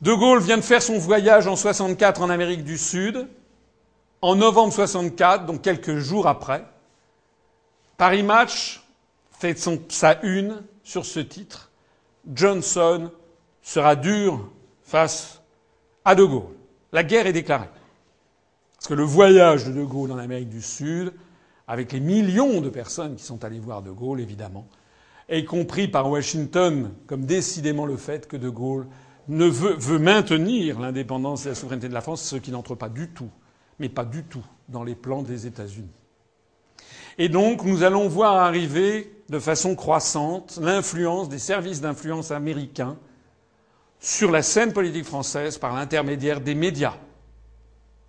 De 0.00 0.12
Gaulle 0.12 0.40
vient 0.40 0.56
de 0.56 0.62
faire 0.62 0.82
son 0.82 0.98
voyage 0.98 1.46
en 1.46 1.56
64 1.56 2.22
en 2.22 2.30
Amérique 2.30 2.64
du 2.64 2.76
Sud. 2.76 3.28
En 4.20 4.34
novembre 4.34 4.72
64, 4.72 5.46
donc 5.46 5.62
quelques 5.62 5.96
jours 5.96 6.26
après, 6.26 6.64
Paris 7.96 8.22
Match 8.22 8.81
fait 9.42 9.58
sa 9.88 10.22
une 10.22 10.62
sur 10.84 11.04
ce 11.04 11.18
titre. 11.18 11.72
Johnson 12.32 13.10
sera 13.60 13.96
dur 13.96 14.48
face 14.84 15.42
à 16.04 16.14
De 16.14 16.22
Gaulle. 16.22 16.54
La 16.92 17.02
guerre 17.02 17.26
est 17.26 17.32
déclarée. 17.32 17.68
Parce 18.76 18.86
que 18.86 18.94
le 18.94 19.02
voyage 19.02 19.66
de 19.66 19.72
De 19.72 19.82
Gaulle 19.82 20.12
en 20.12 20.18
Amérique 20.18 20.48
du 20.48 20.62
Sud, 20.62 21.12
avec 21.66 21.90
les 21.90 21.98
millions 21.98 22.60
de 22.60 22.68
personnes 22.68 23.16
qui 23.16 23.24
sont 23.24 23.44
allées 23.44 23.58
voir 23.58 23.82
De 23.82 23.90
Gaulle, 23.90 24.20
évidemment, 24.20 24.68
est 25.28 25.44
compris 25.44 25.88
par 25.88 26.08
Washington 26.08 26.92
comme 27.08 27.26
décidément 27.26 27.84
le 27.84 27.96
fait 27.96 28.28
que 28.28 28.36
De 28.36 28.48
Gaulle 28.48 28.86
ne 29.26 29.46
veut 29.46 29.98
maintenir 29.98 30.78
l'indépendance 30.78 31.46
et 31.46 31.48
la 31.48 31.54
souveraineté 31.56 31.88
de 31.88 31.94
la 31.94 32.00
France, 32.00 32.22
ce 32.22 32.36
qui 32.36 32.52
n'entre 32.52 32.76
pas 32.76 32.88
du 32.88 33.08
tout, 33.08 33.30
mais 33.80 33.88
pas 33.88 34.04
du 34.04 34.22
tout, 34.22 34.44
dans 34.68 34.84
les 34.84 34.94
plans 34.94 35.22
des 35.22 35.48
États-Unis. 35.48 35.90
Et 37.18 37.28
donc, 37.28 37.64
nous 37.64 37.82
allons 37.82 38.08
voir 38.08 38.36
arriver 38.36 39.12
de 39.32 39.38
façon 39.38 39.74
croissante 39.74 40.58
l'influence 40.60 41.30
des 41.30 41.38
services 41.38 41.80
d'influence 41.80 42.30
américains 42.30 42.98
sur 43.98 44.30
la 44.30 44.42
scène 44.42 44.74
politique 44.74 45.06
française 45.06 45.56
par 45.56 45.74
l'intermédiaire 45.74 46.42
des 46.42 46.54
médias. 46.54 46.96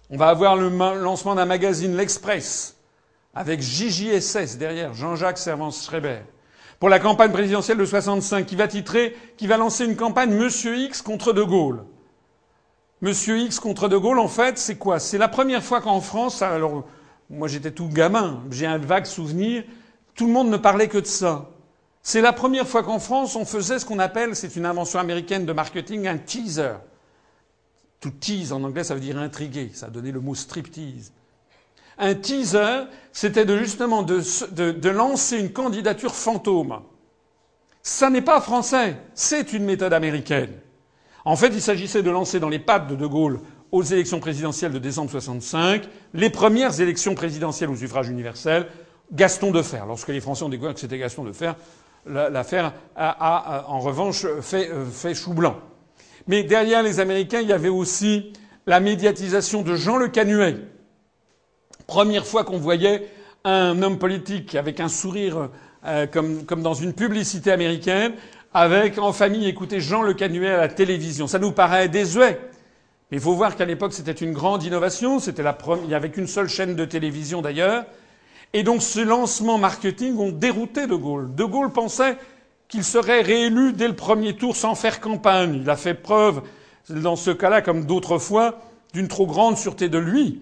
On 0.10 0.18
va 0.18 0.28
avoir 0.28 0.58
le 0.58 0.68
lancement 1.02 1.34
d'un 1.34 1.46
magazine, 1.46 1.96
L'Express, 1.96 2.76
avec 3.34 3.62
JJSS 3.62 4.58
derrière, 4.58 4.94
Jean-Jacques 4.94 5.38
Servance-Schreiber, 5.38 6.24
pour 6.78 6.90
la 6.90 7.00
campagne 7.00 7.32
présidentielle 7.32 7.78
de 7.78 7.86
65, 7.86 8.46
qui 8.46 8.58
va 8.58 8.68
titrer, 8.68 9.16
qui 9.38 9.48
va 9.48 9.56
lancer 9.56 9.86
une 9.86 9.96
campagne 9.96 10.32
Monsieur 10.32 10.78
X 10.78 11.02
contre 11.02 11.32
De 11.32 11.42
Gaulle. 11.42 11.86
Monsieur 13.00 13.40
X 13.40 13.62
contre 13.62 13.88
De 13.88 13.96
Gaulle, 13.96 14.20
en 14.20 14.28
fait, 14.28 14.58
c'est 14.58 14.76
quoi? 14.76 15.00
C'est 15.00 15.18
la 15.18 15.30
première 15.30 15.64
fois 15.64 15.80
qu'en 15.80 16.02
France, 16.02 16.42
alors, 16.42 16.84
moi 17.30 17.48
j'étais 17.48 17.72
tout 17.72 17.88
gamin, 17.88 18.44
j'ai 18.52 18.66
un 18.66 18.78
vague 18.78 19.06
souvenir, 19.06 19.64
tout 20.16 20.28
le 20.28 20.34
monde 20.34 20.50
ne 20.50 20.58
parlait 20.58 20.88
que 20.88 20.98
de 20.98 21.06
ça. 21.06 21.50
C'est 22.02 22.22
la 22.22 22.34
première 22.34 22.68
fois 22.68 22.84
qu'en 22.84 23.00
France, 23.00 23.36
on 23.36 23.46
faisait 23.46 23.80
ce 23.80 23.86
qu'on 23.86 24.00
appelle, 24.00 24.36
c'est 24.36 24.56
une 24.56 24.66
invention 24.66 25.00
américaine 25.00 25.46
de 25.46 25.54
marketing, 25.54 26.08
un 26.08 26.18
teaser. 26.18 26.74
Tout 28.02 28.12
tease 28.12 28.52
en 28.52 28.62
anglais, 28.64 28.84
ça 28.84 28.94
veut 28.94 29.00
dire 29.00 29.18
intriguer. 29.18 29.72
Ça 29.74 29.86
a 29.86 29.90
donné 29.90 30.12
le 30.12 30.20
mot 30.20 30.36
striptease. 30.36 31.14
Un 31.98 32.16
teaser, 32.16 32.84
c'était 33.14 33.48
justement 33.58 34.04
de, 34.04 34.22
de, 34.72 34.90
lancer 34.90 35.40
une 35.40 35.54
candidature 35.54 36.14
fantôme. 36.14 36.82
Ça 37.82 38.10
n'est 38.10 38.22
pas 38.22 38.42
français, 38.42 38.98
c'est 39.14 39.54
une 39.54 39.64
méthode 39.64 39.94
américaine. 39.94 40.52
En 41.24 41.36
fait, 41.36 41.50
il 41.50 41.62
s'agissait 41.62 42.04
de 42.04 42.10
lancer 42.10 42.40
dans 42.40 42.50
les 42.50 42.60
pattes 42.60 42.88
de 42.88 42.96
De 42.96 43.06
Gaulle 43.06 43.40
aux 43.72 43.84
élections 43.84 44.20
présidentielles 44.20 44.74
de 44.74 44.80
décembre 44.80 45.12
65 45.12 45.88
les 46.14 46.30
premières 46.30 46.80
élections 46.82 47.16
présidentielles 47.16 47.70
au 47.70 47.76
suffrage 47.76 48.10
universel, 48.10 48.68
Gaston 49.12 49.52
Defer. 49.52 49.82
Lorsque 49.88 50.10
les 50.10 50.22
Français 50.22 50.44
ont 50.44 50.50
découvert 50.50 50.74
que 50.74 50.80
c'était 50.80 50.98
Gaston 50.98 51.24
Defer, 51.24 51.54
l'affaire 52.06 52.74
a, 52.96 53.66
en 53.68 53.80
revanche 53.80 54.26
fait, 54.42 54.70
euh, 54.70 54.86
fait 54.86 55.14
chou 55.14 55.34
blanc. 55.34 55.58
Mais 56.28 56.44
derrière 56.44 56.84
les 56.84 57.00
Américains, 57.00 57.42
il 57.42 57.50
y 57.50 57.54
avait 57.54 57.70
aussi 57.70 58.34
la 58.66 58.80
médiatisation 58.80 59.62
de 59.62 59.76
Jean 59.76 59.98
Le 59.98 60.08
Canuet. 60.08 60.56
Première 61.88 62.26
fois 62.26 62.44
qu'on 62.44 62.58
voyait 62.58 63.08
un 63.44 63.82
homme 63.82 64.00
politique 64.00 64.56
avec 64.56 64.80
un 64.80 64.88
sourire 64.88 65.50
euh, 65.86 66.08
comme, 66.08 66.46
comme, 66.46 66.62
dans 66.62 66.74
une 66.74 66.94
publicité 66.94 67.52
américaine, 67.52 68.14
avec 68.54 68.98
en 69.00 69.12
famille 69.12 69.48
écouter 69.48 69.82
Jean 69.82 70.02
Le 70.02 70.14
Canuet 70.14 70.52
à 70.52 70.58
la 70.58 70.68
télévision. 70.70 71.28
Ça 71.28 71.40
nous 71.40 71.52
paraît 71.52 71.90
désuet. 71.90 72.40
Mais 73.12 73.18
il 73.18 73.20
faut 73.20 73.34
voir 73.34 73.56
qu'à 73.56 73.66
l'époque, 73.66 73.94
c'était 73.94 74.12
une 74.12 74.32
grande 74.32 74.64
innovation. 74.64 75.20
C'était 75.20 75.44
la 75.44 75.54
première, 75.54 75.84
il 75.84 75.90
n'y 75.90 75.96
avait 75.96 76.10
qu'une 76.10 76.28
seule 76.28 76.48
chaîne 76.48 76.76
de 76.76 76.86
télévision 76.86 77.42
d'ailleurs. 77.42 77.86
Et 78.54 78.64
donc 78.64 78.82
ce 78.84 79.00
lancement 79.00 79.58
marketing 79.58 80.18
ont 80.18 80.32
dérouté 80.32 80.88
De 80.88 80.96
Gaulle. 80.96 81.34
De 81.34 81.44
Gaulle 81.44 81.72
pensait 81.72 82.18
qu'il 82.68 82.84
serait 82.84 83.22
réélu 83.22 83.74
dès 83.74 83.88
le 83.88 83.96
premier 83.96 84.36
tour 84.36 84.56
sans 84.56 84.76
faire 84.76 85.00
campagne. 85.00 85.60
Il 85.62 85.70
a 85.70 85.76
fait 85.76 85.96
preuve, 85.96 86.42
dans 86.90 87.16
ce 87.16 87.32
cas-là, 87.32 87.62
comme 87.62 87.86
d'autres 87.86 88.18
fois, 88.18 88.60
d'une 88.94 89.08
trop 89.08 89.26
grande 89.26 89.58
sûreté 89.58 89.90
de 89.90 89.98
lui. 89.98 90.42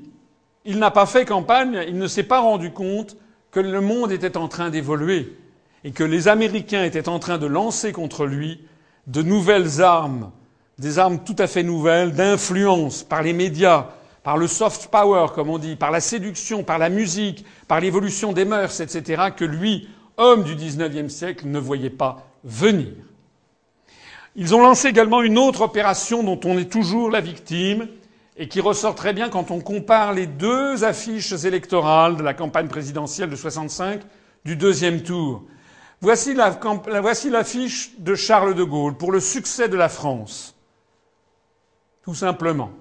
Il 0.66 0.78
n'a 0.78 0.92
pas 0.92 1.06
fait 1.06 1.26
campagne, 1.26 1.84
il 1.88 1.98
ne 1.98 2.08
s'est 2.08 2.24
pas 2.24 2.40
rendu 2.40 2.72
compte 2.72 3.16
que 3.52 3.60
le 3.60 3.82
monde 3.82 4.12
était 4.12 4.38
en 4.38 4.48
train 4.48 4.70
d'évoluer 4.70 5.36
et 5.84 5.92
que 5.92 6.04
les 6.04 6.28
Américains 6.28 6.84
étaient 6.84 7.10
en 7.10 7.20
train 7.20 7.38
de 7.38 7.48
lancer 7.48 7.92
contre 7.92 8.26
lui 8.26 8.62
de 9.08 9.22
nouvelles 9.22 9.82
armes, 9.82 10.32
des 10.78 11.00
armes 11.00 11.20
tout 11.24 11.36
à 11.40 11.48
fait 11.48 11.64
nouvelles, 11.64 12.14
d'influence 12.14 13.04
par 13.04 13.24
les 13.24 13.34
médias, 13.34 13.88
par 14.24 14.38
le 14.38 14.48
soft 14.48 14.88
power, 14.88 15.28
comme 15.34 15.50
on 15.50 15.58
dit, 15.58 15.76
par 15.76 15.92
la 15.92 16.00
séduction, 16.00 16.64
par 16.64 16.78
la 16.78 16.90
musique, 16.90 17.46
par 17.68 17.80
l'évolution 17.80 18.34
des 18.34 18.46
mœurs, 18.46 18.80
etc., 18.80 19.30
que 19.36 19.46
lui, 19.46 19.90
homme 20.18 20.44
du 20.44 20.56
XIXe 20.56 21.12
siècle, 21.12 21.48
ne 21.48 21.60
voyait 21.60 21.90
pas 21.90 22.28
venir. 22.44 22.94
Ils 24.36 24.56
ont 24.56 24.62
lancé 24.62 24.88
également 24.88 25.22
une 25.22 25.38
autre 25.38 25.62
opération 25.62 26.24
dont 26.24 26.40
on 26.46 26.58
est 26.58 26.72
toujours 26.72 27.10
la 27.10 27.20
victime 27.20 27.88
et 28.38 28.48
qui 28.48 28.62
ressort 28.62 28.96
très 28.96 29.14
bien 29.14 29.30
quand 29.30 29.52
on 29.52 29.60
compare 29.60 30.14
les 30.14 30.26
deux 30.26 30.84
affiches 30.84 31.34
électorales 31.44 32.16
de 32.16 32.24
la 32.24 32.34
campagne 32.34 32.68
présidentielle 32.68 33.30
de 33.30 33.36
65 33.36 34.02
du 34.46 34.56
deuxième 34.56 35.04
tour. 35.04 35.44
Voici 36.00 36.34
l'affiche 36.34 37.92
de 38.00 38.16
Charles 38.16 38.56
de 38.56 38.64
Gaulle 38.64 38.96
pour 38.96 39.12
le 39.12 39.20
succès 39.20 39.68
de 39.68 39.76
la 39.76 39.90
France. 39.90 40.56
Tout 42.04 42.16
simplement. 42.16 42.72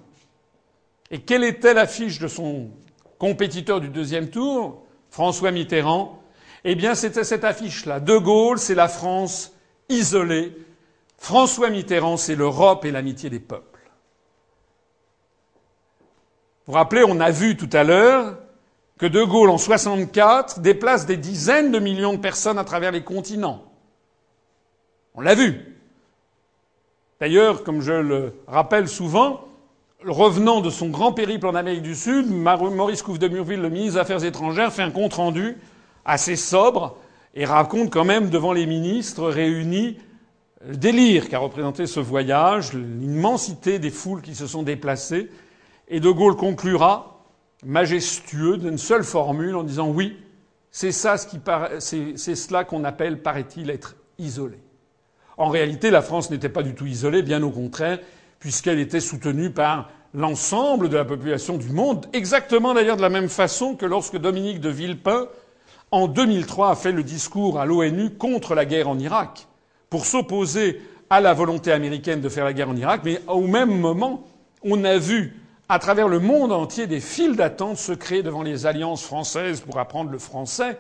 Et 1.11 1.21
quelle 1.21 1.45
était 1.45 1.75
l'affiche 1.75 2.19
de 2.19 2.29
son 2.29 2.71
compétiteur 3.19 3.81
du 3.81 3.89
deuxième 3.89 4.31
tour, 4.31 4.85
François 5.11 5.51
Mitterrand? 5.51 6.23
Eh 6.65 6.75
bien, 6.75 6.95
c'était 6.95 7.25
cette 7.25 7.45
affiche-là. 7.45 8.01
De 8.01 8.17
Gaulle, 8.17 8.59
c'est 8.59 8.75
la 8.75 8.89
France 8.89 9.53
isolée. 9.89 10.57
François 11.19 11.71
Mitterrand, 11.71 12.17
c'est 12.17 12.37
l'Europe 12.37 12.85
et 12.85 12.91
l'amitié 12.91 13.29
des 13.29 13.41
peuples. 13.41 13.67
Vous 16.67 16.73
vous 16.73 16.79
rappelez, 16.79 17.03
on 17.07 17.19
a 17.19 17.31
vu 17.31 17.57
tout 17.57 17.71
à 17.73 17.83
l'heure 17.83 18.39
que 18.99 19.07
De 19.07 19.25
Gaulle, 19.25 19.51
en 19.51 19.59
64, 19.59 20.61
déplace 20.61 21.07
des 21.07 21.17
dizaines 21.17 21.73
de 21.73 21.79
millions 21.79 22.13
de 22.13 22.19
personnes 22.19 22.59
à 22.59 22.65
travers 22.65 22.93
les 22.93 23.03
continents. 23.03 23.65
On 25.15 25.23
l'a 25.23 25.35
vu. 25.35 25.77
D'ailleurs, 27.19 27.65
comme 27.65 27.81
je 27.81 27.93
le 27.93 28.35
rappelle 28.47 28.89
souvent, 28.89 29.50
revenant 30.07 30.61
de 30.61 30.71
son 30.71 30.89
grand 30.89 31.13
périple 31.13 31.47
en 31.47 31.55
Amérique 31.55 31.83
du 31.83 31.95
Sud, 31.95 32.31
Maurice 32.31 33.03
Couve 33.03 33.19
de 33.19 33.29
Murville, 33.29 33.61
le 33.61 33.71
ministre 33.71 33.95
des 33.95 34.01
Affaires 34.01 34.25
étrangères, 34.25 34.73
fait 34.73 34.83
un 34.83 34.91
compte-rendu 34.91 35.57
assez 36.05 36.37
sobre 36.37 36.97
et 37.35 37.45
raconte 37.45 37.91
quand 37.91 38.05
même 38.05 38.31
devant 38.31 38.53
les 38.53 38.67
ministres 38.67 39.29
réunis 39.29 39.99
le 40.67 40.77
délire 40.77 41.29
qu'a 41.29 41.39
représenté 41.39 41.87
ce 41.87 42.01
voyage, 42.01 42.75
l'immensité 42.75 43.79
des 43.79 43.91
foules 43.91 44.21
qui 44.21 44.35
se 44.35 44.47
sont 44.47 44.63
déplacées, 44.63 45.31
et 45.89 46.01
De 46.01 46.11
Gaulle 46.11 46.37
conclura, 46.37 47.25
majestueux, 47.65 48.59
d'une 48.59 48.79
seule 48.79 49.05
formule, 49.05 49.57
en 49.57 49.63
disant 49.63 49.89
oui, 49.89 50.19
c'est 50.71 50.93
ça 50.93 51.17
c'est 51.19 52.35
cela 52.35 52.65
qu'on 52.65 52.85
appelle, 52.85 53.23
paraît-il, 53.23 53.71
être 53.71 53.97
isolé. 54.19 54.59
En 55.39 55.49
réalité, 55.49 55.91
la 55.91 56.03
France 56.03 56.31
n'était 56.31 56.51
pas 56.51 56.63
du 56.63 56.75
tout 56.75 56.87
isolée, 56.87 57.23
bien 57.23 57.43
au 57.43 57.51
contraire, 57.51 57.99
puisqu'elle 58.41 58.81
était 58.81 59.01
soutenue 59.01 59.51
par 59.51 59.91
l'ensemble 60.15 60.89
de 60.89 60.97
la 60.97 61.05
population 61.05 61.57
du 61.57 61.69
monde, 61.69 62.07
exactement 62.13 62.75
d'ailleurs 62.75 62.97
de 62.97 63.03
la 63.03 63.11
même 63.11 63.29
façon 63.29 63.77
que 63.77 63.87
lorsque 63.87 64.17
Dominique 64.17 64.61
de 64.61 64.71
Villepin, 64.71 65.29
en 65.93 66.09
2003, 66.09 66.71
a 66.71 66.75
fait 66.75 66.93
le 66.93 67.03
discours 67.03 67.61
à 67.61 67.67
l'ONU 67.67 68.11
contre 68.11 68.55
la 68.55 68.65
guerre 68.65 68.89
en 68.89 68.99
Irak, 68.99 69.47
pour 69.89 70.07
s'opposer 70.07 70.81
à 71.11 71.21
la 71.21 71.35
volonté 71.35 71.71
américaine 71.71 72.21
de 72.21 72.29
faire 72.29 72.45
la 72.45 72.53
guerre 72.53 72.71
en 72.71 72.77
Irak, 72.77 73.03
mais 73.05 73.21
au 73.29 73.47
même 73.47 73.79
moment, 73.79 74.25
on 74.63 74.85
a 74.85 74.97
vu 74.97 75.37
à 75.69 75.79
travers 75.79 76.09
le 76.09 76.19
monde 76.19 76.51
entier 76.51 76.87
des 76.87 77.01
files 77.01 77.37
d'attente 77.37 77.77
se 77.77 77.93
créer 77.93 78.23
devant 78.23 78.43
les 78.43 78.67
alliances 78.67 79.05
françaises 79.05 79.61
pour 79.61 79.79
apprendre 79.79 80.11
le 80.11 80.19
français, 80.19 80.79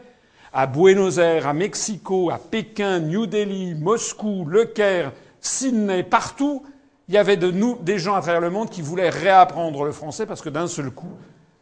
à 0.52 0.66
Buenos 0.66 1.18
Aires, 1.18 1.46
à 1.46 1.52
Mexico, 1.52 2.30
à 2.30 2.38
Pékin, 2.38 3.00
New 3.00 3.26
Delhi, 3.26 3.74
Moscou, 3.74 4.44
Le 4.46 4.64
Caire, 4.64 5.12
Sydney, 5.40 6.02
partout, 6.02 6.64
il 7.10 7.14
y 7.14 7.18
avait 7.18 7.36
de 7.36 7.50
nous, 7.50 7.76
des 7.82 7.98
gens 7.98 8.14
à 8.14 8.20
travers 8.20 8.40
le 8.40 8.50
monde 8.50 8.70
qui 8.70 8.82
voulaient 8.82 9.10
réapprendre 9.10 9.82
le 9.82 9.90
français 9.90 10.26
parce 10.26 10.42
que 10.42 10.48
d'un 10.48 10.68
seul 10.68 10.92
coup, 10.92 11.10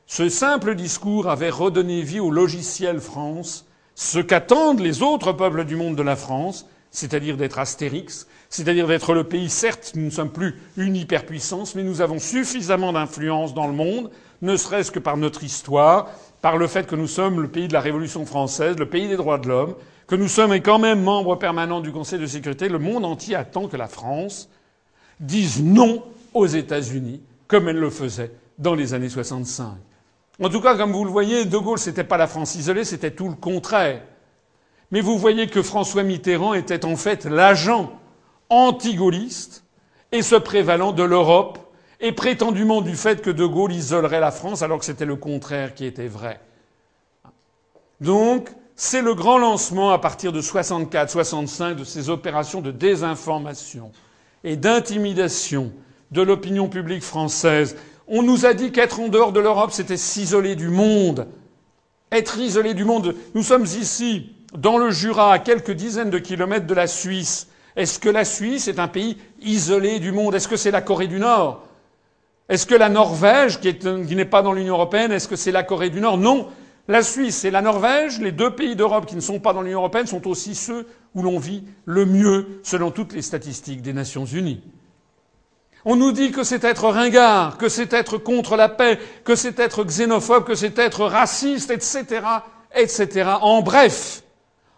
ce 0.05 0.29
simple 0.29 0.75
discours 0.75 1.27
avait 1.27 1.49
redonné 1.49 2.03
vie 2.03 2.21
au 2.21 2.31
logiciel 2.31 3.01
France, 3.01 3.65
ce 3.95 4.19
qu'attendent 4.19 4.81
les 4.81 5.03
autres 5.03 5.33
peuples 5.33 5.65
du 5.65 5.75
monde 5.75 5.97
de 5.97 6.03
la 6.03 6.17
France, 6.17 6.67
c'est-à-dire 6.91 7.39
d'être 7.39 7.59
Astérix, 7.59 8.27
c'est-à-dire 8.51 8.87
d'être 8.87 9.15
le 9.15 9.25
pays, 9.25 9.49
certes, 9.49 9.93
nous 9.95 10.05
ne 10.05 10.11
sommes 10.11 10.31
plus 10.31 10.61
une 10.77 10.97
hyperpuissance, 10.97 11.75
mais 11.75 11.83
nous 11.83 12.03
avons 12.03 12.19
suffisamment 12.19 12.93
d'influence 12.93 13.55
dans 13.55 13.69
le 13.69 13.73
monde, 13.73 14.11
ne 14.43 14.55
serait-ce 14.55 14.91
que 14.91 14.99
par 14.99 15.17
notre 15.17 15.45
histoire, 15.45 16.11
par 16.43 16.59
le 16.59 16.67
fait 16.67 16.87
que 16.87 16.95
nous 16.95 17.09
sommes 17.09 17.41
le 17.41 17.49
pays 17.49 17.69
de 17.69 17.73
la 17.73 17.81
Révolution 17.81 18.27
française, 18.27 18.77
le 18.77 18.91
pays 18.91 19.09
des 19.09 19.17
droits 19.17 19.39
de 19.39 19.49
l'homme, 19.49 19.77
que 20.09 20.15
nous 20.15 20.29
sommes 20.29 20.53
quand 20.57 20.79
même 20.79 21.03
membres 21.03 21.37
permanents 21.37 21.81
du 21.81 21.91
Conseil 21.91 22.19
de 22.19 22.27
sécurité, 22.27 22.69
le 22.69 22.79
monde 22.79 23.07
entier 23.07 23.35
attend 23.35 23.67
que 23.67 23.79
la 23.79 23.89
France 23.89 24.51
disent 25.21 25.63
non 25.63 26.03
aux 26.35 26.47
États-Unis, 26.47 27.21
comme 27.47 27.69
elle 27.69 27.79
le 27.79 27.91
faisait 27.91 28.33
dans 28.59 28.75
les 28.75 28.95
années 28.95 29.09
65. 29.09 29.67
En 30.41 30.49
tout 30.49 30.61
cas, 30.61 30.77
comme 30.77 30.93
vous 30.93 31.05
le 31.05 31.11
voyez, 31.11 31.45
De 31.45 31.59
Gaulle, 31.59 31.79
c'était 31.79 32.05
pas 32.05 32.17
la 32.17 32.27
France 32.27 32.55
isolée, 32.55 32.85
c'était 32.85 33.11
tout 33.11 33.29
le 33.29 33.35
contraire. 33.35 34.03
Mais 34.91 35.01
vous 35.01 35.19
voyez 35.19 35.49
que 35.49 35.63
François 35.63 36.03
Mitterrand 36.03 36.55
était 36.55 36.85
en 36.85 36.97
fait 36.97 37.25
l'agent 37.25 37.93
anti-gaulliste 38.49 39.65
et 40.13 40.23
se 40.23 40.37
prévalant 40.37 40.93
de 40.93 41.03
l'Europe 41.03 41.59
et 42.01 42.13
prétendument 42.13 42.81
du 42.81 42.95
fait 42.95 43.21
que 43.21 43.31
De 43.31 43.45
Gaulle 43.45 43.73
isolerait 43.73 44.21
la 44.21 44.31
France 44.31 44.63
alors 44.63 44.79
que 44.79 44.85
c'était 44.85 45.05
le 45.05 45.17
contraire 45.17 45.75
qui 45.75 45.85
était 45.85 46.07
vrai. 46.07 46.41
Donc, 48.01 48.49
c'est 48.77 49.03
le 49.03 49.15
grand 49.15 49.39
lancement 49.39 49.91
à 49.91 49.99
partir 49.99 50.33
de 50.33 50.41
64-65 50.41 51.75
de 51.75 51.85
ces 51.85 52.11
opérations 52.11 52.61
de 52.61 52.71
désinformation 52.71 53.91
et 54.45 54.57
d'intimidation 54.57 55.73
de 56.11 56.23
l'opinion 56.23 56.69
publique 56.69 57.03
française. 57.03 57.77
On 58.07 58.23
nous 58.23 58.47
a 58.47 58.55
dit 58.55 58.73
qu'être 58.73 59.01
en 59.01 59.09
dehors 59.09 59.33
de 59.33 59.41
l'Europe, 59.41 59.73
c'était 59.73 59.97
s'isoler 59.97 60.57
du 60.57 60.69
monde. 60.69 61.27
Être 62.11 62.39
isolé 62.39 62.73
du 62.75 62.85
monde. 62.85 63.15
Nous 63.35 63.43
sommes 63.43 63.65
ici, 63.65 64.33
dans 64.57 64.79
le 64.79 64.91
Jura, 64.91 65.33
à 65.33 65.39
quelques 65.39 65.73
dizaines 65.73 66.11
de 66.11 66.19
kilomètres 66.19 66.67
de 66.67 66.75
la 66.75 66.87
Suisse. 66.87 67.49
Est-ce 67.77 67.99
que 67.99 68.09
la 68.09 68.25
Suisse 68.25 68.67
est 68.67 68.79
un 68.79 68.89
pays 68.89 69.19
isolé 69.43 69.99
du 69.99 70.11
monde? 70.11 70.35
Est-ce 70.35 70.49
que 70.49 70.57
c'est 70.57 70.71
la 70.71 70.81
Corée 70.81 71.07
du 71.07 71.19
Nord? 71.19 71.65
Est-ce 72.49 72.67
que 72.67 72.75
la 72.75 72.89
Norvège, 72.89 73.61
qui, 73.61 73.77
n'est 74.17 74.25
pas 74.25 74.41
dans 74.41 74.55
l'Union 74.55 74.75
européenne, 74.75 75.13
est-ce 75.13 75.29
que 75.29 75.37
c'est 75.37 75.53
la 75.53 75.63
Corée 75.63 75.91
du 75.91 76.01
Nord? 76.01 76.17
Non. 76.17 76.49
La 76.91 77.03
Suisse 77.03 77.45
et 77.45 77.51
la 77.51 77.61
Norvège, 77.61 78.19
les 78.19 78.33
deux 78.33 78.55
pays 78.55 78.75
d'Europe 78.75 79.05
qui 79.05 79.15
ne 79.15 79.21
sont 79.21 79.41
pas 79.41 79.53
dans 79.53 79.61
l'Union 79.61 79.81
européenne, 79.81 80.07
sont 80.07 80.27
aussi 80.27 80.55
ceux 80.55 80.87
où 81.15 81.23
l'on 81.23 81.39
vit 81.39 81.65
le 81.85 82.07
mieux 82.07 82.61
selon 82.63 82.91
toutes 82.91 83.13
les 83.13 83.21
statistiques 83.21 83.83
des 83.83 83.93
Nations 83.93 84.25
unies. 84.25 84.63
On 85.85 85.97
nous 85.97 86.13
dit 86.13 86.33
que 86.33 86.45
c'est 86.45 86.65
être 86.65 86.89
ringard, 86.89 87.59
que 87.59 87.69
c'est 87.69 87.93
être 87.93 88.17
contre 88.17 88.57
la 88.57 88.71
paix, 88.71 88.99
que 89.25 89.37
c'est 89.37 89.59
être 89.61 89.85
xénophobe, 89.85 90.45
que 90.45 90.55
c'est 90.55 90.79
être 90.79 91.05
raciste, 91.05 91.71
etc., 91.71 92.23
etc. 92.75 93.33
En 93.43 93.61
bref, 93.61 94.23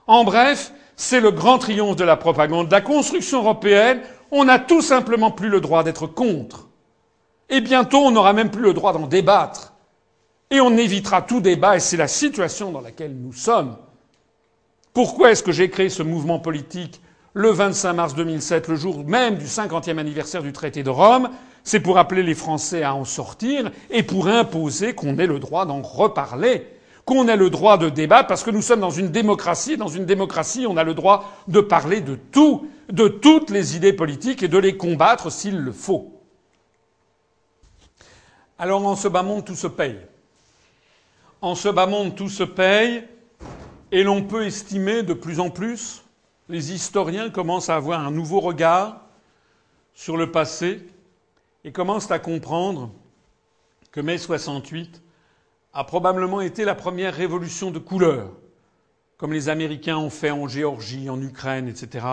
en 0.09 0.25
bref, 0.25 0.73
c'est 0.97 1.21
le 1.21 1.31
grand 1.31 1.59
triomphe 1.59 1.97
de 1.97 2.05
la 2.05 2.17
propagande, 2.17 2.67
de 2.67 2.73
la 2.73 2.81
construction 2.81 3.39
européenne. 3.39 4.01
On 4.33 4.45
n'a 4.45 4.59
tout 4.59 4.83
simplement 4.83 5.31
plus 5.31 5.49
le 5.49 5.61
droit 5.61 5.85
d'être 5.85 6.07
contre. 6.07 6.69
Et 7.49 7.61
bientôt, 7.61 7.99
on 7.99 8.11
n'aura 8.11 8.33
même 8.33 8.51
plus 8.51 8.63
le 8.63 8.75
droit 8.75 8.93
d'en 8.93 9.07
débattre. 9.07 9.70
Et 10.53 10.61
on 10.61 10.77
évitera 10.77 11.23
tout 11.23 11.41
débat, 11.41 11.77
et 11.77 11.81
c'est 11.81 11.97
la 11.97 12.09
situation 12.09 12.73
dans 12.73 12.81
laquelle 12.81 13.15
nous 13.15 13.33
sommes. 13.33 13.77
Pourquoi 14.93 15.31
est-ce 15.31 15.45
que 15.45 15.53
j'ai 15.53 15.71
créé 15.71 15.89
ce 15.89 16.03
mouvement 16.03 16.41
politique 16.41 17.01
le 17.35 17.51
25 17.51 17.93
mars 17.93 18.15
2007, 18.17 18.67
le 18.67 18.75
jour 18.75 19.05
même 19.05 19.37
du 19.37 19.45
50e 19.47 19.99
anniversaire 19.99 20.43
du 20.43 20.53
traité 20.53 20.83
de 20.83 20.91
Rome? 20.91 21.31
C'est 21.63 21.79
pour 21.79 21.99
appeler 21.99 22.25
les 22.25 22.35
Français 22.35 22.83
à 22.83 22.97
en 22.97 23.05
sortir 23.05 23.71
et 23.91 24.03
pour 24.03 24.27
imposer 24.27 24.95
qu'on 24.95 25.19
ait 25.19 25.29
le 25.29 25.39
droit 25.39 25.67
d'en 25.67 25.83
reparler, 25.83 26.67
qu'on 27.05 27.29
ait 27.29 27.37
le 27.37 27.51
droit 27.51 27.79
de 27.79 27.89
débattre, 27.89 28.27
parce 28.27 28.43
que 28.43 28.51
nous 28.51 28.63
sommes 28.63 28.81
dans 28.81 28.91
une 28.91 29.11
démocratie. 29.11 29.77
Dans 29.77 29.87
une 29.87 30.07
démocratie, 30.07 30.67
on 30.69 30.77
a 30.77 30.83
le 30.83 30.95
droit 30.95 31.31
de 31.47 31.61
parler 31.61 32.01
de 32.01 32.17
tout, 32.17 32.67
de 32.91 33.07
toutes 33.07 33.51
les 33.51 33.77
idées 33.77 33.93
politiques 33.93 34.43
et 34.43 34.49
de 34.49 34.59
les 34.59 34.77
combattre 34.77 35.31
s'il 35.31 35.59
le 35.59 35.71
faut. 35.71 36.21
Alors 38.59 38.85
en 38.85 38.97
ce 38.97 39.07
bas 39.07 39.23
monde, 39.23 39.45
tout 39.45 39.55
se 39.55 39.69
paye. 39.69 39.97
En 41.43 41.55
ce 41.55 41.69
bas 41.69 41.87
monde, 41.87 42.15
tout 42.15 42.29
se 42.29 42.43
paye, 42.43 43.03
et 43.93 44.03
l'on 44.03 44.23
peut 44.23 44.45
estimer 44.45 45.03
de 45.03 45.15
plus 45.15 45.41
en 45.41 45.49
plus, 45.49 46.05
les 46.51 46.73
historiens 46.73 47.31
commencent 47.31 47.71
à 47.71 47.77
avoir 47.77 48.07
un 48.07 48.11
nouveau 48.11 48.41
regard 48.41 49.01
sur 49.95 50.19
le 50.19 50.31
passé 50.31 50.87
et 51.65 51.73
commencent 51.73 52.11
à 52.11 52.19
comprendre 52.19 52.91
que 53.91 54.01
mai 54.01 54.19
68 54.19 55.03
a 55.73 55.85
probablement 55.85 56.43
été 56.43 56.65
la 56.65 56.75
première 56.75 57.15
révolution 57.15 57.71
de 57.71 57.79
couleur, 57.79 58.33
comme 59.17 59.33
les 59.33 59.49
Américains 59.49 59.97
ont 59.97 60.11
fait 60.11 60.31
en 60.31 60.47
Géorgie, 60.47 61.09
en 61.09 61.21
Ukraine, 61.23 61.69
etc., 61.69 62.07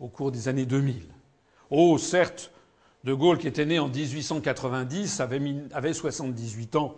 au 0.00 0.08
cours 0.08 0.32
des 0.32 0.48
années 0.48 0.66
2000. 0.66 1.02
Oh, 1.70 1.96
certes, 1.96 2.50
De 3.04 3.14
Gaulle, 3.14 3.38
qui 3.38 3.46
était 3.46 3.66
né 3.66 3.78
en 3.78 3.88
1890, 3.88 5.20
avait, 5.20 5.40
avait 5.72 5.92
78 5.92 6.76
ans 6.76 6.96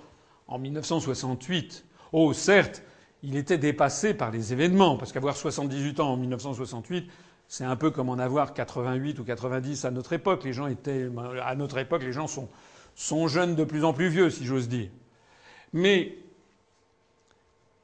en 0.49 0.59
1968. 0.59 1.85
Oh, 2.13 2.33
certes, 2.33 2.83
il 3.23 3.37
était 3.37 3.59
dépassé 3.59 4.15
par 4.15 4.31
les 4.31 4.53
événements, 4.53 4.97
parce 4.97 5.13
qu'avoir 5.13 5.37
78 5.37 6.01
ans 6.01 6.13
en 6.13 6.17
1968, 6.17 7.11
c'est 7.49 7.65
un 7.65 7.77
peu 7.77 7.91
comme 7.91 8.09
en 8.09 8.19
avoir 8.19 8.55
88 8.55 9.19
ou 9.19 9.25
90 9.25 9.85
à 9.85 9.91
notre 9.91 10.13
époque. 10.13 10.47
À 11.43 11.55
notre 11.55 11.79
époque, 11.79 12.03
les 12.03 12.13
gens 12.13 12.27
sont, 12.27 12.49
sont 12.95 13.29
jeunes 13.29 13.55
de 13.55 13.65
plus 13.65 13.85
en 13.85 13.93
plus 13.93 14.09
vieux, 14.09 14.31
si 14.31 14.45
j'ose 14.45 14.69
dire. 14.69 14.89
Mais 15.73 16.17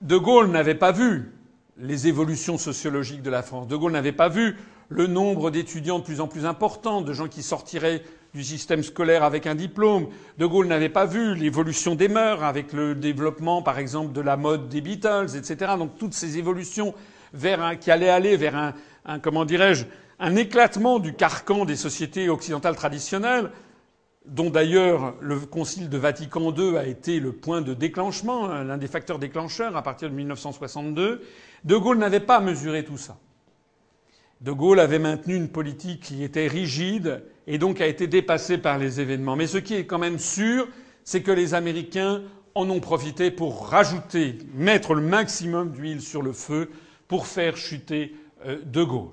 De 0.01 0.17
Gaulle 0.17 0.51
n'avait 0.51 0.75
pas 0.75 0.93
vu 0.93 1.33
les 1.79 2.07
évolutions 2.07 2.59
sociologiques 2.59 3.23
de 3.23 3.31
la 3.31 3.43
France. 3.43 3.69
De 3.69 3.77
Gaulle 3.77 3.93
n'avait 3.93 4.13
pas 4.13 4.29
vu 4.29 4.57
le 4.89 5.07
nombre 5.07 5.51
d'étudiants 5.51 6.01
de 6.01 6.05
plus 6.05 6.21
en 6.21 6.29
plus 6.29 6.45
important, 6.45 7.01
de 7.01 7.13
gens 7.13 7.29
qui 7.29 7.43
sortiraient 7.43 8.03
du 8.35 8.43
système 8.43 8.83
scolaire 8.83 9.25
avec 9.25 9.47
un 9.47 9.55
diplôme. 9.55 10.09
De 10.39 10.47
Gaulle 10.47 10.67
n'avait 10.67 10.89
pas 10.89 11.05
vu 11.05 11.35
l'évolution 11.35 11.95
des 11.95 12.09
mœurs 12.09 12.43
avec 12.43 12.73
le 12.73 12.95
développement, 12.95 13.63
par 13.63 13.79
exemple, 13.79 14.13
de 14.13 14.21
la 14.21 14.37
mode 14.37 14.69
des 14.69 14.81
Beatles, 14.81 15.37
etc. 15.37 15.73
Donc 15.79 15.99
toutes 15.99 16.15
ces 16.15 16.39
évolutions 16.39 16.95
vers 17.35 17.79
qui 17.79 17.91
allaient 17.91 18.09
aller 18.09 18.37
vers 18.37 18.57
un, 18.57 18.75
un 19.05 19.19
comment 19.19 19.45
dirais-je, 19.45 19.85
un 20.19 20.37
éclatement 20.37 20.99
du 20.99 21.15
carcan 21.15 21.65
des 21.65 21.77
sociétés 21.77 22.29
occidentales 22.29 22.77
traditionnelles, 22.77 23.51
dont 24.25 24.51
d'ailleurs 24.51 25.15
le 25.21 25.39
Concile 25.41 25.89
de 25.89 25.99
Vatican 25.99 26.55
II 26.55 26.77
a 26.77 26.87
été 26.87 27.19
le 27.19 27.33
point 27.33 27.61
de 27.61 27.75
déclenchement, 27.75 28.49
hein, 28.49 28.65
l'un 28.65 28.79
des 28.79 28.87
facteurs 28.87 29.19
déclencheurs 29.19 29.77
à 29.77 29.83
partir 29.83 30.09
de 30.09 30.15
1962. 30.15 31.23
De 31.65 31.77
Gaulle 31.77 31.99
n'avait 31.99 32.21
pas 32.21 32.41
mesuré 32.41 32.85
tout 32.85 32.99
ça. 32.99 33.19
De 34.43 34.51
Gaulle 34.51 34.81
avait 34.81 34.99
maintenu 34.99 35.37
une 35.37 35.49
politique 35.49 36.01
qui 36.01 36.25
était 36.25 36.49
rigide 36.49 37.23
et 37.47 37.59
donc 37.59 37.81
a 37.81 37.87
été 37.87 38.09
dépassée 38.09 38.59
par 38.59 38.77
les 38.77 39.01
événements. 39.01 39.37
Mais 39.37 39.47
ce 39.47 39.59
qui 39.59 39.75
est 39.75 39.87
quand 39.87 40.01
même 40.01 40.19
sûr, 40.19 40.67
c'est 41.05 41.23
que 41.23 41.31
les 41.31 41.55
Américains 41.55 42.23
en 42.57 42.69
ont 42.69 42.81
profité 42.81 43.31
pour 43.31 43.69
rajouter, 43.69 44.39
mettre 44.53 44.95
le 44.95 45.01
maximum 45.01 45.71
d'huile 45.71 46.01
sur 46.01 46.23
le 46.23 46.33
feu 46.33 46.71
pour 47.07 47.29
faire 47.29 47.57
chuter 47.57 48.17
euh, 48.45 48.59
De 48.65 48.83
Gaulle. 48.83 49.11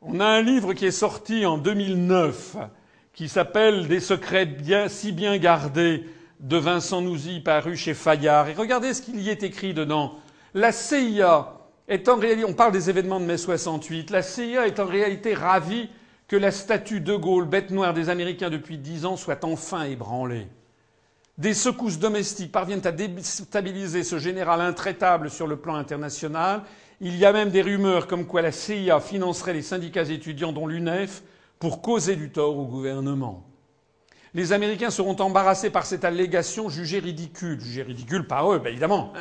On 0.00 0.20
a 0.20 0.26
un 0.26 0.42
livre 0.42 0.74
qui 0.74 0.86
est 0.86 0.92
sorti 0.92 1.44
en 1.44 1.58
2009 1.58 2.56
qui 3.14 3.28
s'appelle 3.28 3.88
Des 3.88 4.00
secrets 4.00 4.46
bien, 4.46 4.88
si 4.88 5.10
bien 5.10 5.38
gardés 5.38 6.04
de 6.38 6.56
Vincent 6.56 7.00
Nouzy 7.00 7.40
paru 7.40 7.76
chez 7.76 7.94
Fayard. 7.94 8.48
Et 8.48 8.54
regardez 8.54 8.94
ce 8.94 9.02
qu'il 9.02 9.20
y 9.20 9.28
est 9.28 9.42
écrit 9.42 9.74
dedans. 9.74 10.14
La 10.52 10.70
CIA 10.70 11.53
est 11.88 12.08
en 12.08 12.16
réalité, 12.16 12.44
on 12.44 12.54
parle 12.54 12.72
des 12.72 12.90
événements 12.90 13.20
de 13.20 13.26
mai 13.26 13.36
68, 13.36 14.10
la 14.10 14.22
CIA 14.22 14.66
est 14.66 14.80
en 14.80 14.86
réalité 14.86 15.34
ravie 15.34 15.88
que 16.28 16.36
la 16.36 16.50
statue 16.50 17.00
de 17.00 17.14
Gaulle, 17.14 17.46
bête 17.46 17.70
noire 17.70 17.92
des 17.92 18.08
Américains 18.08 18.50
depuis 18.50 18.78
dix 18.78 19.04
ans, 19.04 19.16
soit 19.16 19.44
enfin 19.44 19.84
ébranlée. 19.84 20.48
Des 21.36 21.52
secousses 21.52 21.98
domestiques 21.98 22.52
parviennent 22.52 22.86
à 22.86 22.92
déstabiliser 22.92 24.04
ce 24.04 24.18
général 24.18 24.60
intraitable 24.60 25.30
sur 25.30 25.46
le 25.46 25.56
plan 25.56 25.74
international. 25.74 26.62
Il 27.00 27.16
y 27.16 27.24
a 27.24 27.32
même 27.32 27.50
des 27.50 27.60
rumeurs 27.60 28.06
comme 28.06 28.26
quoi 28.26 28.40
la 28.40 28.52
CIA 28.52 29.00
financerait 29.00 29.52
les 29.52 29.62
syndicats 29.62 30.04
étudiants, 30.04 30.52
dont 30.52 30.68
l'UNEF, 30.68 31.22
pour 31.58 31.82
causer 31.82 32.14
du 32.14 32.30
tort 32.30 32.56
au 32.56 32.66
gouvernement. 32.66 33.44
Les 34.32 34.52
Américains 34.52 34.90
seront 34.90 35.16
embarrassés 35.16 35.70
par 35.70 35.86
cette 35.86 36.04
allégation 36.04 36.68
jugée 36.68 37.00
ridicule. 37.00 37.60
Jugée 37.60 37.82
ridicule 37.82 38.26
par 38.26 38.52
eux, 38.52 38.58
bien 38.60 38.70
évidemment. 38.70 39.12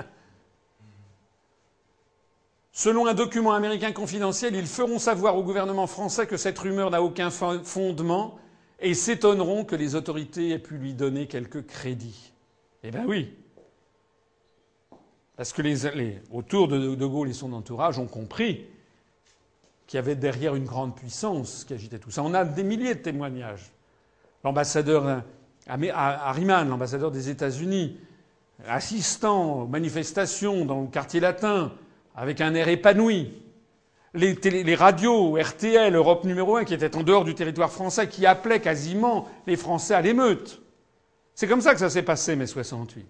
Selon 2.76 3.06
un 3.06 3.14
document 3.14 3.54
américain 3.54 3.92
confidentiel, 3.92 4.56
ils 4.56 4.66
feront 4.66 4.98
savoir 4.98 5.38
au 5.38 5.44
gouvernement 5.44 5.86
français 5.86 6.26
que 6.26 6.38
cette 6.38 6.58
rumeur 6.58 6.90
n'a 6.90 7.04
aucun 7.04 7.30
fondement 7.30 8.40
et 8.80 8.96
s'étonneront 8.96 9.64
que 9.64 9.76
les 9.76 9.94
autorités 9.94 10.50
aient 10.50 10.60
pu 10.60 10.78
lui 10.78 10.96
donner 10.96 11.28
quelque 11.28 11.60
crédit. 11.60 12.34
Eh 12.84 12.90
bien 12.90 13.06
oui. 13.06 13.32
Parce 15.36 15.54
que 15.54 15.62
les, 15.62 16.20
autour 16.32 16.68
de 16.68 16.96
De 16.96 17.06
Gaulle 17.06 17.30
et 17.30 17.34
son 17.34 17.54
entourage 17.54 18.00
ont 18.00 18.08
compris 18.08 18.66
qu'il 19.86 19.98
y 19.98 20.00
avait 20.00 20.16
derrière 20.16 20.56
une 20.56 20.66
grande 20.66 20.96
puissance 20.96 21.66
qui 21.66 21.76
agitait 21.76 22.00
tout 22.00 22.10
ça. 22.10 22.24
On 22.24 22.34
a 22.34 22.44
des 22.44 22.64
milliers 22.64 22.96
de 22.96 23.02
témoignages. 23.02 23.72
L'ambassadeur 24.44 25.22
Harriman, 25.68 26.68
l'ambassadeur 26.68 27.12
des 27.12 27.30
États-Unis, 27.30 27.98
assistant 28.68 29.62
aux 29.62 29.68
manifestations 29.68 30.66
dans 30.66 30.82
le 30.82 30.88
quartier 30.88 31.20
latin, 31.20 31.72
avec 32.16 32.42
un 32.42 32.54
air 32.56 32.68
épanoui. 32.68 33.32
Les, 34.14 34.76
radios, 34.76 35.36
RTL, 35.36 35.96
Europe 35.96 36.24
numéro 36.24 36.56
un, 36.58 36.66
qui 36.66 36.76
étaient 36.76 36.96
en 36.96 37.02
dehors 37.02 37.26
du 37.26 37.34
territoire 37.34 37.72
français, 37.72 38.08
qui 38.08 38.28
appelaient 38.28 38.62
quasiment 38.62 39.28
les 39.48 39.56
Français 39.56 39.96
à 39.96 40.02
l'émeute. 40.02 40.62
C'est 41.34 41.48
comme 41.48 41.62
ça 41.62 41.74
que 41.74 41.80
ça 41.80 41.90
s'est 41.90 42.04
passé, 42.04 42.36
mai 42.36 42.46
68. 42.46 43.08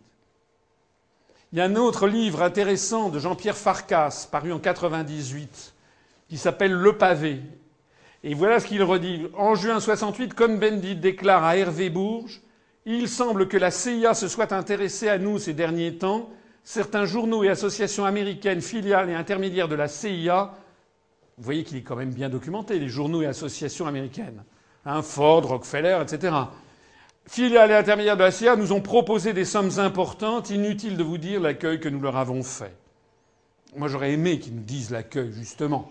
Il 1.51 1.59
y 1.59 1.61
a 1.61 1.65
un 1.65 1.75
autre 1.75 2.07
livre 2.07 2.41
intéressant 2.41 3.09
de 3.09 3.19
Jean-Pierre 3.19 3.57
Farkas, 3.57 4.30
paru 4.31 4.53
en 4.53 4.59
98, 4.59 5.73
qui 6.30 6.38
s'appelle 6.38 6.71
Le 6.71 6.97
pavé. 6.97 7.41
Et 8.23 8.34
voilà 8.34 8.61
ce 8.61 8.67
qu'il 8.67 8.81
redit. 8.81 9.27
En 9.38 9.55
juin 9.55 9.81
68, 9.81 10.34
Cohn-Bendit 10.34 10.95
déclare 10.95 11.43
à 11.43 11.57
Hervé 11.57 11.89
Bourges 11.89 12.41
Il 12.85 13.09
semble 13.09 13.49
que 13.49 13.57
la 13.57 13.71
CIA 13.71 14.13
se 14.13 14.30
soit 14.30 14.53
intéressée 14.53 15.09
à 15.09 15.17
nous 15.17 15.38
ces 15.38 15.53
derniers 15.53 15.95
temps 15.97 16.30
certains 16.64 17.06
journaux 17.06 17.44
et 17.44 17.49
associations 17.49 18.06
américaines, 18.06 18.61
filiales 18.61 19.10
et 19.10 19.15
intermédiaires 19.15 19.68
de 19.68 19.76
la 19.76 19.88
CIA, 19.88 20.53
vous 21.38 21.44
voyez 21.44 21.64
qu'il 21.64 21.77
est 21.77 21.81
quand 21.81 21.95
même 21.95 22.14
bien 22.14 22.30
documenté, 22.30 22.80
les 22.80 22.90
journaux 22.90 23.22
et 23.22 23.26
associations 23.26 23.88
américaines, 23.88 24.44
hein, 24.85 25.02
Ford, 25.02 25.45
Rockefeller, 25.45 25.99
etc. 26.02 26.34
Filiales 27.26 27.72
et 27.72 27.76
intermédiaires 27.76 28.18
de 28.18 28.23
la 28.23 28.31
CIA 28.31 28.56
nous 28.56 28.72
ont 28.72 28.81
proposé 28.81 29.34
des 29.34 29.45
sommes 29.45 29.80
importantes, 29.80 30.49
inutile 30.49 30.98
de 30.98 31.03
vous 31.03 31.18
dire 31.18 31.41
l'accueil 31.41 31.80
que 31.80 31.90
nous 31.90 32.02
leur 32.02 32.18
avons 32.18 32.44
fait. 32.44 32.76
Moi, 33.76 33.88
j'aurais 33.88 34.11
aimé 34.11 34.40
qu'ils 34.40 34.56
nous 34.56 34.61
disent 34.61 34.91
l'accueil, 34.91 35.31
justement, 35.31 35.90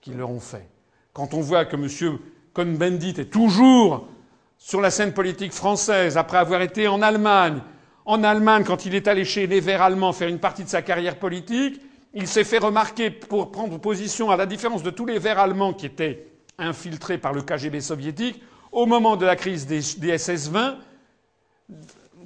qu'ils 0.00 0.16
leur 0.16 0.30
ont 0.30 0.40
fait. 0.40 0.66
Quand 1.12 1.34
on 1.34 1.40
voit 1.40 1.66
que 1.66 1.76
M. 1.76 2.18
Cohn-Bendit 2.54 3.14
est 3.18 3.30
toujours 3.30 4.08
sur 4.56 4.80
la 4.80 4.90
scène 4.90 5.12
politique 5.12 5.52
française, 5.52 6.16
après 6.16 6.38
avoir 6.38 6.62
été 6.62 6.88
en 6.88 7.02
Allemagne, 7.02 7.60
en 8.04 8.22
Allemagne, 8.22 8.64
quand 8.64 8.86
il 8.86 8.94
est 8.94 9.08
allé 9.08 9.24
chez 9.24 9.46
les 9.46 9.60
Verts 9.60 9.82
allemands 9.82 10.12
faire 10.12 10.28
une 10.28 10.38
partie 10.38 10.64
de 10.64 10.68
sa 10.68 10.82
carrière 10.82 11.18
politique, 11.18 11.80
il 12.12 12.28
s'est 12.28 12.44
fait 12.44 12.58
remarquer 12.58 13.10
pour 13.10 13.50
prendre 13.50 13.78
position, 13.78 14.30
à 14.30 14.36
la 14.36 14.46
différence 14.46 14.82
de 14.82 14.90
tous 14.90 15.06
les 15.06 15.18
Verts 15.18 15.38
allemands 15.38 15.72
qui 15.72 15.86
étaient 15.86 16.26
infiltrés 16.58 17.18
par 17.18 17.32
le 17.32 17.42
KGB 17.42 17.80
soviétique, 17.80 18.42
au 18.70 18.86
moment 18.86 19.16
de 19.16 19.24
la 19.24 19.36
crise 19.36 19.66
des, 19.66 19.80
SS-20, 19.80 20.76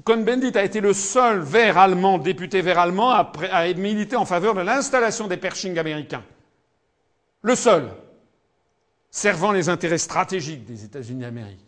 Cohn-Bendit 0.04 0.56
a 0.56 0.64
été 0.64 0.80
le 0.80 0.92
seul 0.92 1.40
vert 1.40 1.76
allemand, 1.78 2.18
député 2.18 2.60
vert 2.60 2.78
allemand, 2.78 3.10
à, 3.10 3.30
à 3.52 3.72
militer 3.74 4.16
en 4.16 4.24
faveur 4.24 4.54
de 4.54 4.60
l'installation 4.60 5.26
des 5.26 5.36
Pershing 5.36 5.78
américains. 5.78 6.24
Le 7.42 7.54
seul, 7.54 7.88
servant 9.10 9.52
les 9.52 9.68
intérêts 9.68 9.98
stratégiques 9.98 10.64
des 10.64 10.84
États-Unis 10.84 11.22
d'Amérique. 11.22 11.64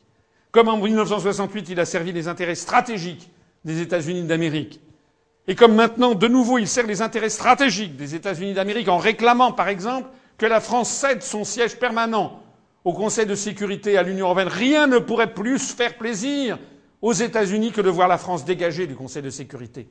Comme 0.51 0.69
en 0.69 0.79
1968, 0.79 1.69
il 1.69 1.81
a 1.81 1.85
servi 1.85 2.13
les 2.13 2.29
intérêts 2.29 2.55
stratégiques 2.55 3.31
des 3.65 3.81
États-Unis 3.81 4.23
d'Amérique. 4.23 4.81
Et 5.47 5.55
comme 5.55 5.75
maintenant, 5.75 6.15
de 6.15 6.29
nouveau, 6.29 6.59
il 6.59 6.69
sert 6.69 6.87
les 6.87 7.03
intérêts 7.03 7.31
stratégiques 7.31 7.97
des 7.97 8.15
États-Unis 8.15 8.55
d'Amérique 8.55 8.89
en 8.89 8.99
réclamant, 8.99 9.53
par 9.53 9.69
exemple, 9.69 10.09
que 10.39 10.47
la 10.47 10.61
France 10.61 10.91
cède 10.91 11.23
son 11.23 11.45
siège 11.45 11.79
permanent 11.79 12.41
au 12.85 12.93
Conseil 12.93 13.27
de 13.27 13.35
sécurité 13.35 13.99
à 13.99 14.03
l'Union 14.03 14.27
européenne, 14.27 14.49
rien 14.49 14.87
ne 14.87 14.99
pourrait 14.99 15.35
plus 15.35 15.73
faire 15.73 15.99
plaisir 15.99 16.59
aux 17.03 17.13
États-Unis 17.13 17.73
que 17.73 17.81
de 17.81 17.91
voir 17.91 18.09
la 18.09 18.19
France 18.19 18.45
dégagée 18.45 18.87
du 18.87 18.95
Conseil 18.95 19.23
de 19.23 19.31
sécurité. 19.31 19.89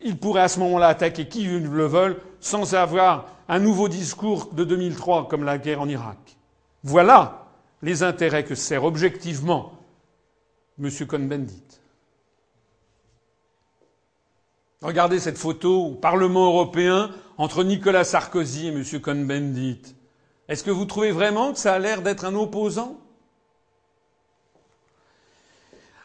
Ils 0.00 0.18
pourraient 0.18 0.42
à 0.42 0.48
ce 0.48 0.58
moment-là 0.60 0.88
attaquer 0.88 1.28
qui 1.28 1.44
le 1.44 1.86
veulent 1.86 2.20
sans 2.40 2.74
avoir 2.74 3.26
un 3.48 3.58
nouveau 3.58 3.88
discours 3.88 4.52
de 4.52 4.64
2003 4.64 5.28
comme 5.28 5.44
la 5.44 5.58
guerre 5.58 5.80
en 5.80 5.88
Irak. 5.88 6.36
Voilà 6.82 7.46
les 7.82 8.02
intérêts 8.02 8.44
que 8.44 8.54
sert 8.54 8.84
objectivement 8.84 9.72
M. 10.82 10.90
Cohn-Bendit. 11.06 11.73
Regardez 14.84 15.18
cette 15.18 15.38
photo 15.38 15.86
au 15.86 15.94
Parlement 15.94 16.44
européen 16.44 17.10
entre 17.38 17.64
Nicolas 17.64 18.04
Sarkozy 18.04 18.66
et 18.66 18.68
M. 18.68 18.84
Cohn-Bendit. 19.00 19.80
Est-ce 20.46 20.62
que 20.62 20.70
vous 20.70 20.84
trouvez 20.84 21.10
vraiment 21.10 21.54
que 21.54 21.58
ça 21.58 21.72
a 21.72 21.78
l'air 21.78 22.02
d'être 22.02 22.26
un 22.26 22.34
opposant? 22.34 23.00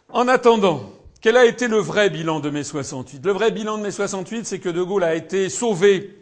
En 0.07 0.30
attendant, 0.30 0.93
quel 1.19 1.35
a 1.35 1.43
été 1.43 1.68
le 1.68 1.76
vrai 1.76 2.10
bilan 2.10 2.39
de 2.39 2.49
mai 2.49 2.64
68 2.64 3.26
Le 3.26 3.34
vrai 3.34 3.51
bilan 3.51 3.77
de 3.77 3.84
mai 3.84 3.91
68, 3.91 4.45
c'est 4.45 4.60
que 4.60 4.69
De 4.69 4.81
Gaulle 4.81 5.03
a 5.03 5.14
été 5.14 5.49
sauvé 5.49 6.18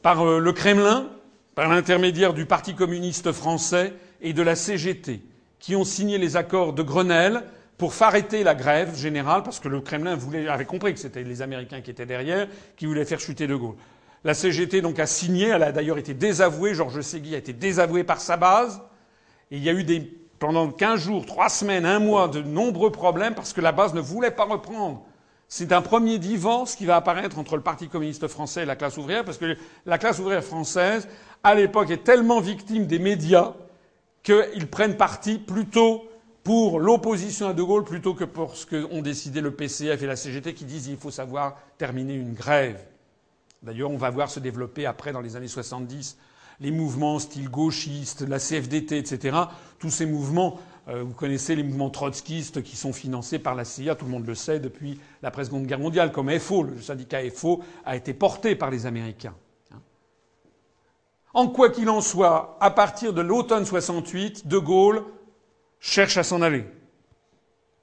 par 0.00 0.24
euh, 0.24 0.38
le 0.38 0.52
Kremlin, 0.52 1.08
par 1.56 1.68
l'intermédiaire 1.68 2.32
du 2.32 2.46
Parti 2.46 2.76
communiste 2.76 3.32
français 3.32 3.92
et 4.20 4.32
de 4.32 4.42
la 4.42 4.54
CGT, 4.54 5.20
qui 5.58 5.74
ont 5.74 5.82
signé 5.82 6.16
les 6.16 6.36
accords 6.36 6.74
de 6.74 6.84
Grenelle 6.84 7.42
pour 7.78 7.94
arrêter 8.00 8.42
la 8.42 8.56
grève 8.56 8.96
générale, 8.96 9.44
parce 9.44 9.60
que 9.60 9.68
le 9.68 9.80
Kremlin 9.80 10.16
voulait, 10.16 10.48
avait 10.48 10.64
compris 10.64 10.92
que 10.92 10.98
c'était 10.98 11.22
les 11.22 11.42
Américains 11.42 11.80
qui 11.80 11.92
étaient 11.92 12.06
derrière, 12.06 12.48
qui 12.76 12.86
voulaient 12.86 13.04
faire 13.04 13.20
chuter 13.20 13.46
De 13.46 13.54
Gaulle. 13.54 13.76
La 14.24 14.34
CGT 14.34 14.82
donc 14.82 14.98
a 14.98 15.06
signé, 15.06 15.46
elle 15.46 15.62
a 15.62 15.70
d'ailleurs 15.70 15.96
été 15.96 16.12
désavouée, 16.12 16.74
Georges 16.74 17.00
Segui 17.02 17.36
a 17.36 17.38
été 17.38 17.52
désavoué 17.52 18.02
par 18.02 18.20
sa 18.20 18.36
base, 18.36 18.82
et 19.52 19.56
il 19.56 19.62
y 19.62 19.68
a 19.68 19.72
eu 19.72 19.84
des, 19.84 20.00
pendant 20.40 20.68
15 20.70 21.00
jours, 21.00 21.24
3 21.24 21.48
semaines, 21.48 21.86
un 21.86 22.00
mois, 22.00 22.26
de 22.26 22.42
nombreux 22.42 22.90
problèmes 22.90 23.34
parce 23.34 23.52
que 23.52 23.60
la 23.60 23.70
base 23.70 23.94
ne 23.94 24.00
voulait 24.00 24.32
pas 24.32 24.44
reprendre. 24.44 25.04
C'est 25.46 25.72
un 25.72 25.80
premier 25.80 26.18
divorce 26.18 26.74
qui 26.74 26.84
va 26.84 26.96
apparaître 26.96 27.38
entre 27.38 27.56
le 27.56 27.62
Parti 27.62 27.88
communiste 27.88 28.26
français 28.26 28.64
et 28.64 28.66
la 28.66 28.76
classe 28.76 28.98
ouvrière, 28.98 29.24
parce 29.24 29.38
que 29.38 29.56
la 29.86 29.98
classe 29.98 30.18
ouvrière 30.18 30.44
française, 30.44 31.08
à 31.44 31.54
l'époque, 31.54 31.90
est 31.90 32.04
tellement 32.04 32.40
victime 32.40 32.86
des 32.86 32.98
médias 32.98 33.54
qu'ils 34.24 34.66
prennent 34.68 34.96
parti 34.96 35.38
plutôt 35.38 36.04
pour 36.48 36.80
l'opposition 36.80 37.46
à 37.46 37.52
De 37.52 37.62
Gaulle 37.62 37.84
plutôt 37.84 38.14
que 38.14 38.24
pour 38.24 38.56
ce 38.56 38.64
qu'ont 38.64 39.02
décidé 39.02 39.42
le 39.42 39.50
PCF 39.50 40.02
et 40.02 40.06
la 40.06 40.16
CGT 40.16 40.54
qui 40.54 40.64
disent 40.64 40.86
qu'il 40.86 40.96
faut 40.96 41.10
savoir 41.10 41.56
terminer 41.76 42.14
une 42.14 42.32
grève. 42.32 42.82
D'ailleurs, 43.62 43.90
on 43.90 43.98
va 43.98 44.08
voir 44.08 44.30
se 44.30 44.40
développer 44.40 44.86
après, 44.86 45.12
dans 45.12 45.20
les 45.20 45.36
années 45.36 45.46
70, 45.46 46.16
les 46.60 46.70
mouvements 46.70 47.18
style 47.18 47.50
gauchiste, 47.50 48.22
la 48.22 48.38
CFDT, 48.38 48.96
etc. 48.96 49.36
Tous 49.78 49.90
ces 49.90 50.06
mouvements, 50.06 50.58
euh, 50.88 51.02
vous 51.02 51.12
connaissez 51.12 51.54
les 51.54 51.62
mouvements 51.62 51.90
trotskistes 51.90 52.62
qui 52.62 52.76
sont 52.76 52.94
financés 52.94 53.38
par 53.38 53.54
la 53.54 53.66
CIA, 53.66 53.94
tout 53.94 54.06
le 54.06 54.10
monde 54.10 54.26
le 54.26 54.34
sait, 54.34 54.58
depuis 54.58 54.98
la 55.20 55.30
Seconde 55.30 55.66
Guerre 55.66 55.80
mondiale, 55.80 56.12
comme 56.12 56.30
FO. 56.38 56.62
Le 56.62 56.80
syndicat 56.80 57.18
FO 57.30 57.62
a 57.84 57.94
été 57.94 58.14
porté 58.14 58.56
par 58.56 58.70
les 58.70 58.86
Américains. 58.86 59.34
En 61.34 61.48
quoi 61.48 61.68
qu'il 61.68 61.90
en 61.90 62.00
soit, 62.00 62.56
à 62.58 62.70
partir 62.70 63.12
de 63.12 63.20
l'automne 63.20 63.66
68, 63.66 64.48
De 64.48 64.56
Gaulle 64.56 65.04
cherche 65.80 66.16
à 66.16 66.22
s'en 66.22 66.42
aller. 66.42 66.64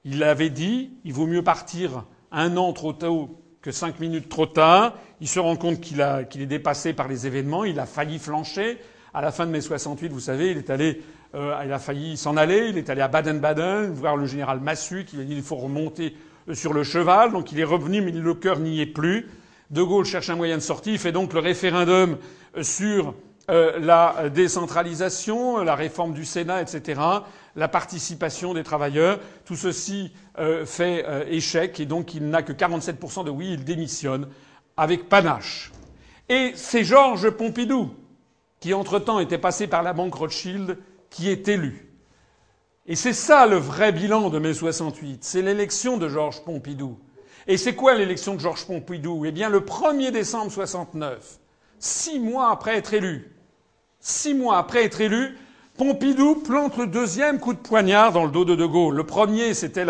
Il 0.04 0.22
avait 0.22 0.50
dit, 0.50 0.90
il 1.04 1.12
vaut 1.12 1.26
mieux 1.26 1.42
partir 1.42 2.04
un 2.30 2.56
an 2.56 2.72
trop 2.72 2.92
tôt 2.92 3.42
que 3.62 3.72
cinq 3.72 3.98
minutes 3.98 4.28
trop 4.28 4.46
tard. 4.46 4.94
Il 5.20 5.28
se 5.28 5.40
rend 5.40 5.56
compte 5.56 5.80
qu'il 5.80 6.00
est 6.00 6.46
dépassé 6.46 6.92
par 6.92 7.08
les 7.08 7.26
événements. 7.26 7.64
Il 7.64 7.80
a 7.80 7.86
failli 7.86 8.18
flancher. 8.18 8.78
À 9.12 9.22
la 9.22 9.32
fin 9.32 9.46
de 9.46 9.50
mai 9.50 9.60
68, 9.60 10.12
vous 10.12 10.20
savez, 10.20 10.50
il 10.50 10.58
est 10.58 10.70
allé, 10.70 11.02
euh, 11.34 11.58
il 11.64 11.72
a 11.72 11.78
failli 11.78 12.16
s'en 12.16 12.36
aller. 12.36 12.68
Il 12.68 12.78
est 12.78 12.90
allé 12.90 13.00
à 13.00 13.08
Baden-Baden 13.08 13.90
voir 13.90 14.16
le 14.16 14.26
général 14.26 14.60
Massu 14.60 15.04
qui 15.04 15.16
lui 15.16 15.22
a 15.22 15.26
dit 15.26 15.34
qu'il 15.34 15.42
faut 15.42 15.56
remonter 15.56 16.14
euh, 16.48 16.54
sur 16.54 16.72
le 16.72 16.84
cheval. 16.84 17.32
Donc 17.32 17.50
il 17.50 17.58
est 17.58 17.64
revenu, 17.64 18.02
mais 18.02 18.12
le 18.12 18.34
cœur 18.34 18.60
n'y 18.60 18.80
est 18.80 18.86
plus. 18.86 19.28
De 19.70 19.82
Gaulle 19.82 20.04
cherche 20.04 20.30
un 20.30 20.36
moyen 20.36 20.56
de 20.56 20.62
sortie. 20.62 20.92
Il 20.92 20.98
fait 20.98 21.12
donc 21.12 21.32
le 21.32 21.40
référendum 21.40 22.18
euh, 23.50 23.78
la 23.78 24.28
décentralisation, 24.28 25.58
la 25.58 25.74
réforme 25.74 26.12
du 26.12 26.24
Sénat, 26.24 26.62
etc 26.62 27.00
la 27.56 27.68
participation 27.68 28.54
des 28.54 28.62
travailleurs. 28.62 29.18
Tout 29.44 29.56
ceci 29.56 30.12
euh, 30.38 30.64
fait 30.64 31.04
euh, 31.08 31.24
échec 31.28 31.80
et 31.80 31.86
donc 31.86 32.14
il 32.14 32.28
n'a 32.28 32.42
que 32.42 32.52
47% 32.52 33.24
de 33.24 33.30
oui, 33.30 33.52
il 33.52 33.64
démissionne 33.64 34.28
avec 34.76 35.08
panache. 35.08 35.72
Et 36.28 36.52
c'est 36.54 36.84
Georges 36.84 37.30
Pompidou, 37.30 37.94
qui 38.60 38.74
entre-temps 38.74 39.18
était 39.20 39.38
passé 39.38 39.66
par 39.66 39.82
la 39.82 39.92
banque 39.92 40.14
Rothschild, 40.14 40.78
qui 41.08 41.30
est 41.30 41.48
élu. 41.48 41.88
Et 42.86 42.94
c'est 42.94 43.12
ça 43.12 43.46
le 43.46 43.56
vrai 43.56 43.90
bilan 43.90 44.28
de 44.28 44.38
mai 44.38 44.54
68, 44.54 45.24
c'est 45.24 45.42
l'élection 45.42 45.96
de 45.96 46.08
Georges 46.08 46.44
Pompidou. 46.44 46.98
Et 47.48 47.56
c'est 47.56 47.74
quoi 47.74 47.94
l'élection 47.94 48.34
de 48.34 48.40
Georges 48.40 48.66
Pompidou? 48.66 49.24
Eh 49.24 49.32
bien, 49.32 49.48
le 49.48 49.60
1er 49.60 50.10
décembre 50.10 50.50
69, 50.50 51.38
six 51.78 52.18
mois 52.18 52.50
après 52.50 52.76
être 52.76 52.92
élu, 52.92 53.35
six 54.06 54.34
mois 54.34 54.58
après 54.58 54.84
être 54.84 55.00
élu, 55.00 55.36
Pompidou 55.76 56.36
plante 56.36 56.78
le 56.78 56.86
deuxième 56.86 57.38
coup 57.38 57.52
de 57.52 57.58
poignard 57.58 58.12
dans 58.12 58.24
le 58.24 58.30
dos 58.30 58.44
de 58.46 58.54
De 58.54 58.64
Gaulle. 58.64 58.94
Le 58.94 59.04
premier, 59.04 59.52
c'était, 59.52 59.84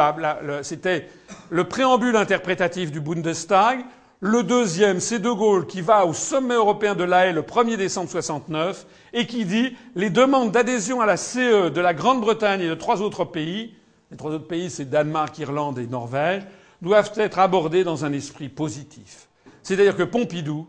c'était 0.63 1.09
le 1.51 1.65
préambule 1.65 2.17
interprétatif 2.17 2.91
du 2.91 3.01
Bundestag. 3.01 3.85
Le 4.21 4.43
deuxième, 4.43 4.99
c'est 5.01 5.19
De 5.21 5.31
Gaulle 5.31 5.67
qui 5.67 5.83
va 5.83 6.07
au 6.07 6.15
sommet 6.15 6.55
européen 6.55 6.95
de 6.95 7.05
La 7.05 7.27
Haye 7.27 7.35
le 7.35 7.43
1er 7.43 7.77
décembre 7.77 8.09
69 8.09 8.87
et 9.13 9.27
qui 9.27 9.45
dit 9.45 9.77
les 9.95 10.11
demandes 10.11 10.51
d'adhésion 10.51 11.01
à 11.01 11.07
la 11.07 11.19
CE 11.19 11.69
de 11.69 11.81
la 11.81 11.95
Grande-Bretagne 11.95 12.63
et 12.63 12.69
de 12.69 12.75
trois 12.75 13.03
autres 13.03 13.25
pays, 13.25 13.75
les 14.11 14.17
trois 14.17 14.33
autres 14.33 14.49
pays 14.49 14.71
c'est 14.71 14.91
Danemark, 14.91 15.39
Irlande 15.39 15.79
et 15.79 15.87
Norvège, 15.87 16.43
doivent 16.81 17.13
être 17.17 17.39
abordées 17.39 17.85
dans 17.85 18.05
un 18.05 18.13
esprit 18.13 18.49
positif. 18.49 19.29
C'est-à-dire 19.63 19.97
que 19.97 20.03
Pompidou 20.03 20.67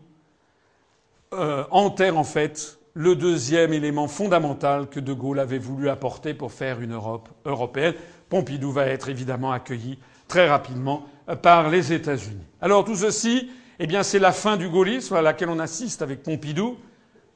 euh, 1.32 1.64
enterre 1.70 2.16
en 2.16 2.24
fait 2.24 2.77
le 2.98 3.14
deuxième 3.14 3.72
élément 3.72 4.08
fondamental 4.08 4.88
que 4.88 4.98
De 4.98 5.12
Gaulle 5.12 5.38
avait 5.38 5.60
voulu 5.60 5.88
apporter 5.88 6.34
pour 6.34 6.50
faire 6.50 6.80
une 6.80 6.94
Europe 6.94 7.28
européenne. 7.44 7.94
Pompidou 8.28 8.72
va 8.72 8.86
être 8.86 9.08
évidemment 9.08 9.52
accueilli 9.52 10.00
très 10.26 10.48
rapidement 10.48 11.06
par 11.40 11.70
les 11.70 11.92
États-Unis. 11.92 12.44
Alors 12.60 12.84
tout 12.84 12.96
ceci, 12.96 13.50
eh 13.78 13.86
bien, 13.86 14.02
c'est 14.02 14.18
la 14.18 14.32
fin 14.32 14.56
du 14.56 14.68
gaullisme 14.68 15.14
à 15.14 15.22
laquelle 15.22 15.48
on 15.48 15.60
assiste 15.60 16.02
avec 16.02 16.24
Pompidou. 16.24 16.76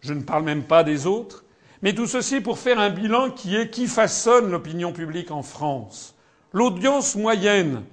Je 0.01 0.13
ne 0.15 0.23
parle 0.23 0.43
même 0.43 0.65
pas 0.65 0.83
des 0.83 1.07
autres. 1.07 1.45
Mais 1.81 1.95
tout 1.95 2.09
ceci 2.09 2.41
pour 2.41 2.59
faire 2.59 2.81
un 2.81 2.91
bilan 2.91 3.31
qui 3.31 3.55
est 3.55 3.71
qui 3.71 3.87
façonne 3.87 4.51
l'opinion 4.51 4.93
publique 4.93 5.31
en 5.31 5.43
France. 5.43 6.17
L'audience 6.53 7.15
moyenne 7.15 7.85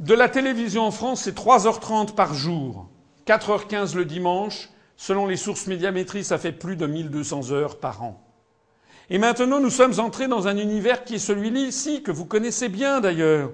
de 0.00 0.14
la 0.14 0.28
télévision 0.28 0.82
en 0.82 0.90
France, 0.90 1.22
c'est 1.22 1.38
3h30 1.38 2.16
par 2.16 2.34
jour, 2.34 2.88
4h15 3.24 3.94
le 3.94 4.04
dimanche. 4.04 4.68
Selon 4.96 5.26
les 5.26 5.36
sources 5.36 5.66
médiamétries, 5.66 6.24
ça 6.24 6.38
fait 6.38 6.52
plus 6.52 6.76
de 6.76 6.86
1200 6.86 7.52
heures 7.52 7.78
par 7.78 8.02
an. 8.02 8.22
Et 9.10 9.18
maintenant, 9.18 9.60
nous 9.60 9.70
sommes 9.70 10.00
entrés 10.00 10.26
dans 10.26 10.48
un 10.48 10.56
univers 10.56 11.04
qui 11.04 11.16
est 11.16 11.18
celui-ci, 11.18 12.02
que 12.02 12.10
vous 12.10 12.24
connaissez 12.24 12.68
bien 12.68 13.00
d'ailleurs, 13.00 13.52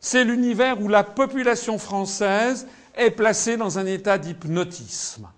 c'est 0.00 0.24
l'univers 0.24 0.80
où 0.80 0.88
la 0.88 1.04
population 1.04 1.78
française 1.78 2.66
est 2.96 3.10
placée 3.10 3.56
dans 3.56 3.78
un 3.78 3.86
état 3.86 4.18
d'hypnotisme. 4.18 5.28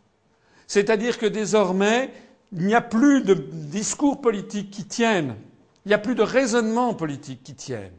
C'est-à-dire 0.66 1.18
que 1.18 1.26
désormais, 1.26 2.10
il 2.52 2.66
n'y 2.66 2.74
a 2.74 2.80
plus 2.80 3.22
de 3.22 3.34
discours 3.34 4.20
politiques 4.20 4.70
qui 4.70 4.84
tiennent, 4.84 5.36
il 5.84 5.88
n'y 5.88 5.94
a 5.94 5.98
plus 5.98 6.14
de 6.14 6.22
raisonnement 6.22 6.94
politique 6.94 7.42
qui 7.42 7.54
tiennent. 7.54 7.92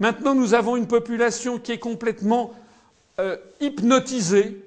Maintenant, 0.00 0.34
nous 0.34 0.54
avons 0.54 0.76
une 0.76 0.86
population 0.86 1.58
qui 1.58 1.72
est 1.72 1.78
complètement 1.78 2.52
euh, 3.18 3.36
hypnotisée 3.60 4.62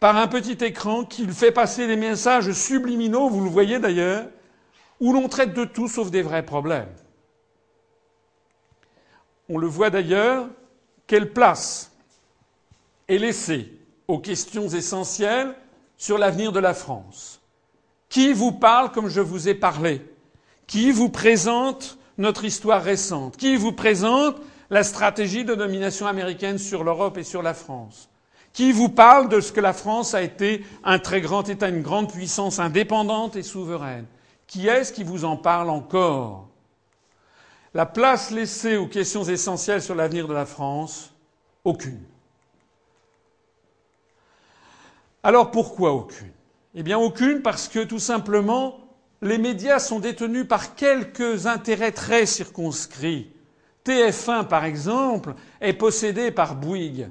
par 0.00 0.16
un 0.16 0.28
petit 0.28 0.64
écran 0.64 1.04
qui 1.04 1.26
fait 1.26 1.52
passer 1.52 1.86
des 1.86 1.96
messages 1.96 2.52
subliminaux, 2.52 3.28
vous 3.28 3.42
le 3.42 3.50
voyez 3.50 3.78
d'ailleurs, 3.78 4.26
où 5.00 5.12
l'on 5.12 5.28
traite 5.28 5.54
de 5.54 5.64
tout 5.64 5.88
sauf 5.88 6.10
des 6.10 6.22
vrais 6.22 6.44
problèmes. 6.44 6.92
On 9.48 9.58
le 9.58 9.66
voit 9.66 9.90
d'ailleurs 9.90 10.48
quelle 11.06 11.32
place 11.32 11.92
est 13.08 13.18
laissée 13.18 13.72
aux 14.08 14.18
questions 14.18 14.68
essentielles 14.68 15.54
sur 15.96 16.18
l'avenir 16.18 16.52
de 16.52 16.60
la 16.60 16.74
France. 16.74 17.40
Qui 18.08 18.32
vous 18.32 18.52
parle 18.52 18.92
comme 18.92 19.08
je 19.08 19.20
vous 19.20 19.48
ai 19.48 19.54
parlé? 19.54 20.02
Qui 20.66 20.90
vous 20.90 21.08
présente 21.08 21.98
notre 22.18 22.44
histoire 22.44 22.82
récente? 22.82 23.36
Qui 23.36 23.56
vous 23.56 23.72
présente 23.72 24.36
la 24.68 24.82
stratégie 24.82 25.44
de 25.44 25.54
domination 25.54 26.06
américaine 26.06 26.58
sur 26.58 26.82
l'Europe 26.84 27.18
et 27.18 27.24
sur 27.24 27.42
la 27.42 27.54
France? 27.54 28.08
Qui 28.56 28.72
vous 28.72 28.88
parle 28.88 29.28
de 29.28 29.42
ce 29.42 29.52
que 29.52 29.60
la 29.60 29.74
France 29.74 30.14
a 30.14 30.22
été 30.22 30.64
un 30.82 30.98
très 30.98 31.20
grand 31.20 31.46
État, 31.46 31.68
une 31.68 31.82
grande 31.82 32.10
puissance 32.10 32.58
indépendante 32.58 33.36
et 33.36 33.42
souveraine 33.42 34.06
Qui 34.46 34.66
est-ce 34.66 34.94
qui 34.94 35.04
vous 35.04 35.26
en 35.26 35.36
parle 35.36 35.68
encore? 35.68 36.48
La 37.74 37.84
place 37.84 38.30
laissée 38.30 38.78
aux 38.78 38.86
questions 38.86 39.24
essentielles 39.24 39.82
sur 39.82 39.94
l'avenir 39.94 40.26
de 40.26 40.32
la 40.32 40.46
France 40.46 41.12
Aucune. 41.64 42.00
Alors 45.22 45.50
pourquoi 45.50 45.92
aucune? 45.92 46.32
Eh 46.74 46.82
bien 46.82 46.96
aucune 46.96 47.42
parce 47.42 47.68
que 47.68 47.84
tout 47.84 47.98
simplement 47.98 48.78
les 49.20 49.36
médias 49.36 49.80
sont 49.80 50.00
détenus 50.00 50.48
par 50.48 50.74
quelques 50.74 51.46
intérêts 51.46 51.92
très 51.92 52.24
circonscrits. 52.24 53.30
TF1 53.84 54.46
par 54.46 54.64
exemple 54.64 55.34
est 55.60 55.74
possédé 55.74 56.30
par 56.30 56.54
Bouygues. 56.54 57.10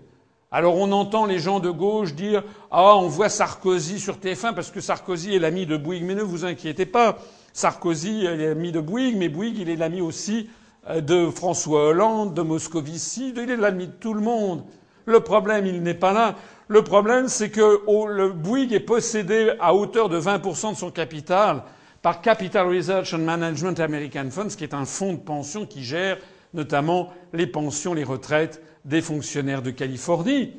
Alors 0.52 0.76
on 0.76 0.92
entend 0.92 1.26
les 1.26 1.40
gens 1.40 1.60
de 1.60 1.70
gauche 1.70 2.14
dire 2.14 2.44
Ah, 2.72 2.96
on 2.96 3.08
voit 3.08 3.30
Sarkozy 3.30 4.00
sur 4.00 4.18
TF1 4.18 4.54
parce 4.54 4.72
que 4.72 4.80
Sarkozy 4.80 5.36
est 5.36 5.40
l'ami 5.40 5.66
de 5.66 5.78
Bouygues. 5.78 6.04
Mais 6.04 6.16
ne 6.16 6.22
vous 6.22 6.46
inquiétez 6.46 6.86
pas, 6.86 7.18
Sarkozy 7.54 8.26
est 8.26 8.36
l'ami 8.36 8.72
de 8.72 8.80
Bouygues, 8.80 9.18
mais 9.18 9.30
Bouygues, 9.30 9.60
il 9.60 9.70
est 9.70 9.76
l'ami 9.76 10.02
aussi 10.02 10.50
euh, 10.90 11.02
de 11.02 11.30
François 11.30 11.88
Hollande, 11.88 12.34
de 12.34 12.42
Moscovici, 12.42 13.34
il 13.36 13.50
est 13.50 13.56
l'ami 13.56 13.88
de 13.88 13.94
tout 13.94 14.14
le 14.14 14.22
monde. 14.22 14.64
Le 15.06 15.20
problème, 15.20 15.66
il 15.66 15.82
n'est 15.82 15.94
pas 15.94 16.14
là. 16.14 16.36
Le 16.68 16.84
problème, 16.84 17.28
c'est 17.28 17.50
que 17.50 17.82
le 18.08 18.30
Bouygues 18.30 18.74
est 18.74 18.80
possédé 18.80 19.54
à 19.60 19.74
hauteur 19.76 20.10
de 20.10 20.20
20% 20.20 20.72
de 20.72 20.78
son 20.78 20.92
capital 20.92 21.64
par 22.02 22.22
Capital 22.22 22.68
Research 22.68 23.14
and 23.14 23.20
Management 23.20 23.80
American 23.80 24.30
Funds, 24.32 24.56
qui 24.58 24.64
est 24.64 24.74
un 24.74 24.86
fonds 24.86 25.14
de 25.14 25.20
pension 25.20 25.66
qui 25.66 25.84
gère 25.84 26.18
notamment 26.54 27.14
les 27.34 27.48
pensions, 27.48 27.94
les 27.94 28.04
retraites 28.04 28.62
des 28.86 29.02
fonctionnaires 29.02 29.62
de 29.62 29.72
Californie. 29.72 30.54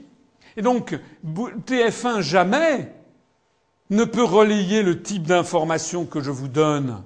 Et 0.56 0.62
donc, 0.62 0.98
TF1 1.24 2.20
jamais 2.20 2.92
ne 3.90 4.04
peut 4.04 4.24
relayer 4.24 4.82
le 4.82 5.00
type 5.00 5.22
d'information 5.22 6.04
que 6.04 6.20
je 6.20 6.30
vous 6.30 6.48
donne. 6.48 7.02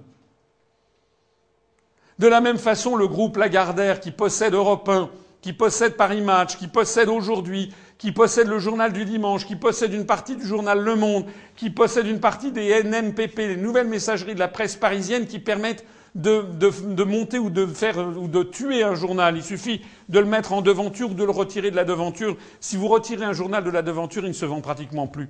De 2.19 2.27
la 2.27 2.41
même 2.41 2.59
façon, 2.59 2.97
le 2.97 3.07
groupe 3.07 3.37
Lagardère, 3.37 4.01
qui 4.01 4.11
possède 4.11 4.55
Europe 4.55 4.89
1, 4.89 5.11
qui 5.41 5.53
possède 5.53 5.97
Paris 5.97 6.21
Match, 6.21 6.57
qui 6.57 6.69
possède 6.69 7.09
aujourd'hui, 7.09 7.73
qui 7.99 8.13
possède 8.13 8.49
le 8.49 8.59
journal 8.59 8.93
du 8.93 9.05
dimanche, 9.05 9.47
qui 9.47 9.57
possède 9.57 9.93
une 9.93 10.07
partie 10.07 10.37
du 10.37 10.47
journal 10.47 10.81
Le 10.81 10.97
Monde, 10.97 11.27
qui 11.57 11.71
possède 11.71 12.07
une 12.07 12.21
partie 12.21 12.53
des 12.53 12.83
NMPP, 12.83 13.39
les 13.39 13.57
nouvelles 13.57 13.89
messageries 13.89 14.35
de 14.35 14.39
la 14.39 14.49
presse 14.49 14.77
parisienne 14.77 15.27
qui 15.27 15.39
permettent 15.39 15.85
de, 16.15 16.45
de, 16.59 17.05
monter 17.05 17.39
ou 17.39 17.51
de 17.51 17.67
faire 17.67 17.99
ou 17.99 18.29
de 18.29 18.43
tuer 18.43 18.83
un 18.83 18.95
journal. 18.95 19.37
Il 19.37 19.43
suffit 19.43 19.83
de 20.09 20.19
le 20.19 20.27
mettre 20.27 20.53
en 20.53 20.63
devanture 20.63 21.11
ou 21.11 21.15
de 21.15 21.25
le 21.25 21.31
retirer 21.31 21.71
de 21.71 21.77
la 21.77 21.85
devanture. 21.85 22.37
Si 22.61 22.77
vous 22.77 22.89
retirez 22.89 23.25
un 23.25 23.33
journal 23.33 23.65
de 23.65 23.71
la 23.71 23.83
devanture, 23.83 24.25
il 24.25 24.29
ne 24.29 24.35
se 24.35 24.47
vend 24.47 24.61
pratiquement 24.61 25.07
plus. 25.07 25.29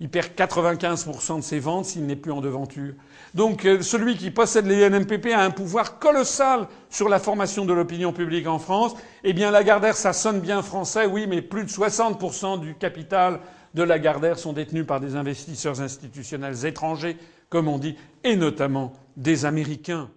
Il 0.00 0.08
perd 0.08 0.28
95% 0.36 1.38
de 1.38 1.40
ses 1.42 1.58
ventes 1.58 1.86
s'il 1.86 2.06
n'est 2.06 2.14
plus 2.14 2.30
en 2.30 2.40
devanture. 2.40 2.94
Donc 3.34 3.64
euh, 3.64 3.82
celui 3.82 4.16
qui 4.16 4.30
possède 4.30 4.66
les 4.66 4.88
NMPP 4.88 5.32
a 5.34 5.42
un 5.42 5.50
pouvoir 5.50 5.98
colossal 5.98 6.68
sur 6.88 7.08
la 7.08 7.18
formation 7.18 7.64
de 7.64 7.72
l'opinion 7.72 8.12
publique 8.12 8.46
en 8.46 8.60
France. 8.60 8.94
Eh 9.24 9.32
bien 9.32 9.50
Lagardère, 9.50 9.96
ça 9.96 10.12
sonne 10.12 10.38
bien 10.40 10.62
français, 10.62 11.06
oui, 11.06 11.26
mais 11.28 11.42
plus 11.42 11.64
de 11.64 11.68
60% 11.68 12.60
du 12.60 12.76
capital 12.76 13.40
de 13.74 13.82
Lagardère 13.82 14.38
sont 14.38 14.52
détenus 14.52 14.86
par 14.86 15.00
des 15.00 15.16
investisseurs 15.16 15.80
institutionnels 15.80 16.64
étrangers, 16.64 17.16
comme 17.50 17.68
on 17.68 17.78
dit, 17.78 17.96
et 18.24 18.36
notamment 18.36 18.92
des 19.16 19.44
Américains. 19.44 20.10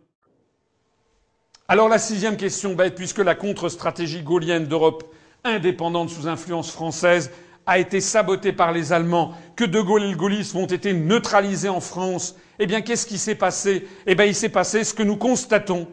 Alors 1.67 1.87
la 1.87 1.99
sixième 1.99 2.37
question 2.37 2.75
bête, 2.75 2.95
puisque 2.95 3.19
la 3.19 3.35
contre-stratégie 3.35 4.23
gaulienne 4.23 4.65
d'Europe 4.65 5.03
indépendante 5.43 6.09
sous 6.09 6.27
influence 6.27 6.71
française 6.71 7.31
a 7.65 7.79
été 7.79 8.01
saboté 8.01 8.51
par 8.51 8.71
les 8.71 8.91
Allemands, 8.91 9.33
que 9.55 9.63
De 9.63 9.79
Gaulle 9.79 10.03
et 10.03 10.11
le 10.11 10.17
gaullisme 10.17 10.57
ont 10.57 10.65
été 10.65 10.93
neutralisés 10.93 11.69
en 11.69 11.79
France, 11.79 12.35
eh 12.59 12.65
bien, 12.65 12.81
qu'est-ce 12.81 13.05
qui 13.05 13.17
s'est 13.17 13.35
passé? 13.35 13.87
Eh 14.05 14.15
bien, 14.15 14.25
il 14.25 14.35
s'est 14.35 14.49
passé 14.49 14.83
ce 14.83 14.93
que 14.93 15.03
nous 15.03 15.15
constatons, 15.15 15.87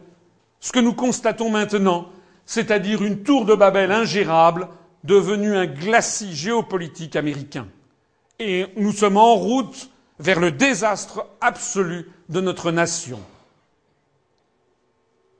ce 0.59 0.71
que 0.71 0.79
nous 0.79 0.93
constatons 0.93 1.49
maintenant, 1.49 2.09
c'est-à-dire 2.45 3.03
une 3.03 3.23
tour 3.23 3.45
de 3.45 3.55
Babel 3.55 3.91
ingérable, 3.91 4.67
devenue 5.03 5.55
un 5.55 5.67
glacis 5.67 6.35
géopolitique 6.35 7.15
américain. 7.15 7.67
Et 8.39 8.65
nous 8.75 8.91
sommes 8.91 9.17
en 9.17 9.35
route 9.35 9.89
vers 10.19 10.39
le 10.39 10.51
désastre 10.51 11.25
absolu 11.41 12.07
de 12.27 12.41
notre 12.41 12.71
nation. 12.71 13.19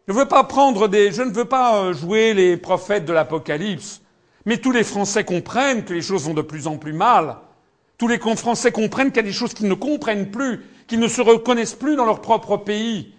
Je 0.07 0.13
ne 0.13 0.17
veux 0.17 0.27
pas 0.27 0.43
prendre 0.43 0.87
des, 0.87 1.11
je 1.11 1.21
ne 1.21 1.31
veux 1.31 1.45
pas 1.45 1.83
euh, 1.83 1.93
jouer 1.93 2.33
les 2.33 2.57
prophètes 2.57 3.05
de 3.05 3.13
l'Apocalypse. 3.13 4.01
Mais 4.45 4.57
tous 4.57 4.71
les 4.71 4.83
Français 4.83 5.23
comprennent 5.23 5.85
que 5.85 5.93
les 5.93 6.01
choses 6.01 6.23
vont 6.23 6.33
de 6.33 6.41
plus 6.41 6.65
en 6.65 6.77
plus 6.77 6.93
mal. 6.93 7.37
Tous 7.99 8.07
les 8.07 8.17
Français 8.17 8.71
comprennent 8.71 9.09
qu'il 9.09 9.17
y 9.17 9.19
a 9.19 9.23
des 9.23 9.31
choses 9.31 9.53
qu'ils 9.53 9.67
ne 9.67 9.75
comprennent 9.75 10.31
plus, 10.31 10.65
qu'ils 10.87 10.99
ne 10.99 11.07
se 11.07 11.21
reconnaissent 11.21 11.75
plus 11.75 11.95
dans 11.95 12.05
leur 12.05 12.21
propre 12.21 12.57
pays. 12.57 13.13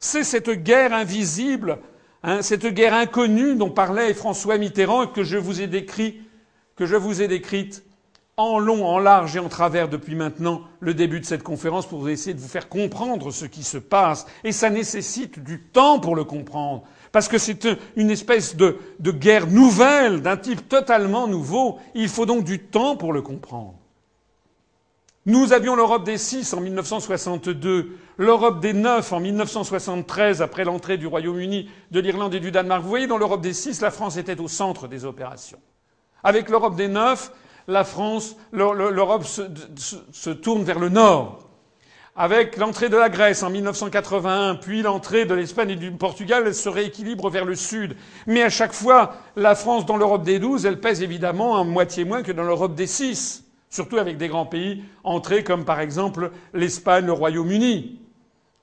C'est 0.00 0.24
cette 0.24 0.50
guerre 0.50 0.92
invisible, 0.92 1.78
hein, 2.24 2.42
cette 2.42 2.66
guerre 2.66 2.94
inconnue 2.94 3.54
dont 3.54 3.70
parlait 3.70 4.12
François 4.12 4.58
Mitterrand 4.58 5.04
et 5.04 5.12
que 5.12 5.24
je 5.24 5.38
vous 5.38 5.62
ai 5.62 5.68
décrit, 5.68 6.20
que 6.76 6.84
je 6.84 6.96
vous 6.96 7.22
ai 7.22 7.28
décrite 7.28 7.84
en 8.38 8.60
long, 8.60 8.86
en 8.86 8.98
large 8.98 9.36
et 9.36 9.40
en 9.40 9.48
travers 9.48 9.88
depuis 9.88 10.14
maintenant 10.14 10.62
le 10.80 10.94
début 10.94 11.20
de 11.20 11.26
cette 11.26 11.42
conférence 11.42 11.86
pour 11.86 12.08
essayer 12.08 12.34
de 12.34 12.40
vous 12.40 12.48
faire 12.48 12.68
comprendre 12.68 13.32
ce 13.32 13.44
qui 13.44 13.64
se 13.64 13.78
passe. 13.78 14.26
Et 14.44 14.52
ça 14.52 14.70
nécessite 14.70 15.42
du 15.42 15.60
temps 15.60 15.98
pour 15.98 16.14
le 16.14 16.24
comprendre. 16.24 16.84
Parce 17.10 17.28
que 17.28 17.36
c'est 17.36 17.66
une 17.96 18.10
espèce 18.10 18.56
de, 18.56 18.78
guerre 19.00 19.48
nouvelle, 19.48 20.22
d'un 20.22 20.36
type 20.36 20.68
totalement 20.68 21.26
nouveau. 21.26 21.78
Il 21.94 22.08
faut 22.08 22.26
donc 22.26 22.44
du 22.44 22.60
temps 22.60 22.96
pour 22.96 23.12
le 23.12 23.22
comprendre. 23.22 23.74
Nous 25.26 25.52
avions 25.52 25.74
l'Europe 25.74 26.04
des 26.04 26.16
six 26.16 26.54
en 26.54 26.60
1962, 26.60 27.98
l'Europe 28.16 28.60
des 28.60 28.72
neuf 28.72 29.12
en 29.12 29.20
1973 29.20 30.40
après 30.40 30.64
l'entrée 30.64 30.96
du 30.96 31.06
Royaume-Uni, 31.06 31.68
de 31.90 32.00
l'Irlande 32.00 32.34
et 32.34 32.40
du 32.40 32.50
Danemark. 32.50 32.82
Vous 32.82 32.88
voyez, 32.88 33.06
dans 33.06 33.18
l'Europe 33.18 33.42
des 33.42 33.52
six, 33.52 33.80
la 33.80 33.90
France 33.90 34.16
était 34.16 34.40
au 34.40 34.48
centre 34.48 34.86
des 34.86 35.04
opérations. 35.04 35.58
Avec 36.22 36.48
l'Europe 36.48 36.76
des 36.76 36.88
neuf, 36.88 37.32
la 37.68 37.84
France, 37.84 38.34
l'Europe 38.50 39.24
se, 39.24 40.30
tourne 40.30 40.64
vers 40.64 40.78
le 40.78 40.88
nord. 40.88 41.44
Avec 42.16 42.56
l'entrée 42.56 42.88
de 42.88 42.96
la 42.96 43.10
Grèce 43.10 43.44
en 43.44 43.50
1981, 43.50 44.56
puis 44.56 44.82
l'entrée 44.82 45.24
de 45.24 45.34
l'Espagne 45.34 45.70
et 45.70 45.76
du 45.76 45.92
Portugal, 45.92 46.42
elle 46.46 46.54
se 46.54 46.68
rééquilibre 46.68 47.30
vers 47.30 47.44
le 47.44 47.54
sud. 47.54 47.94
Mais 48.26 48.42
à 48.42 48.48
chaque 48.48 48.72
fois, 48.72 49.14
la 49.36 49.54
France, 49.54 49.86
dans 49.86 49.96
l'Europe 49.96 50.24
des 50.24 50.40
douze, 50.40 50.66
elle 50.66 50.80
pèse 50.80 51.02
évidemment 51.02 51.52
en 51.52 51.64
moitié 51.64 52.04
moins 52.04 52.24
que 52.24 52.32
dans 52.32 52.42
l'Europe 52.42 52.74
des 52.74 52.88
six. 52.88 53.44
Surtout 53.70 53.98
avec 53.98 54.16
des 54.16 54.28
grands 54.28 54.46
pays 54.46 54.82
entrés 55.04 55.44
comme 55.44 55.64
par 55.64 55.78
exemple 55.78 56.32
l'Espagne, 56.54 57.04
le 57.04 57.12
Royaume-Uni. 57.12 58.00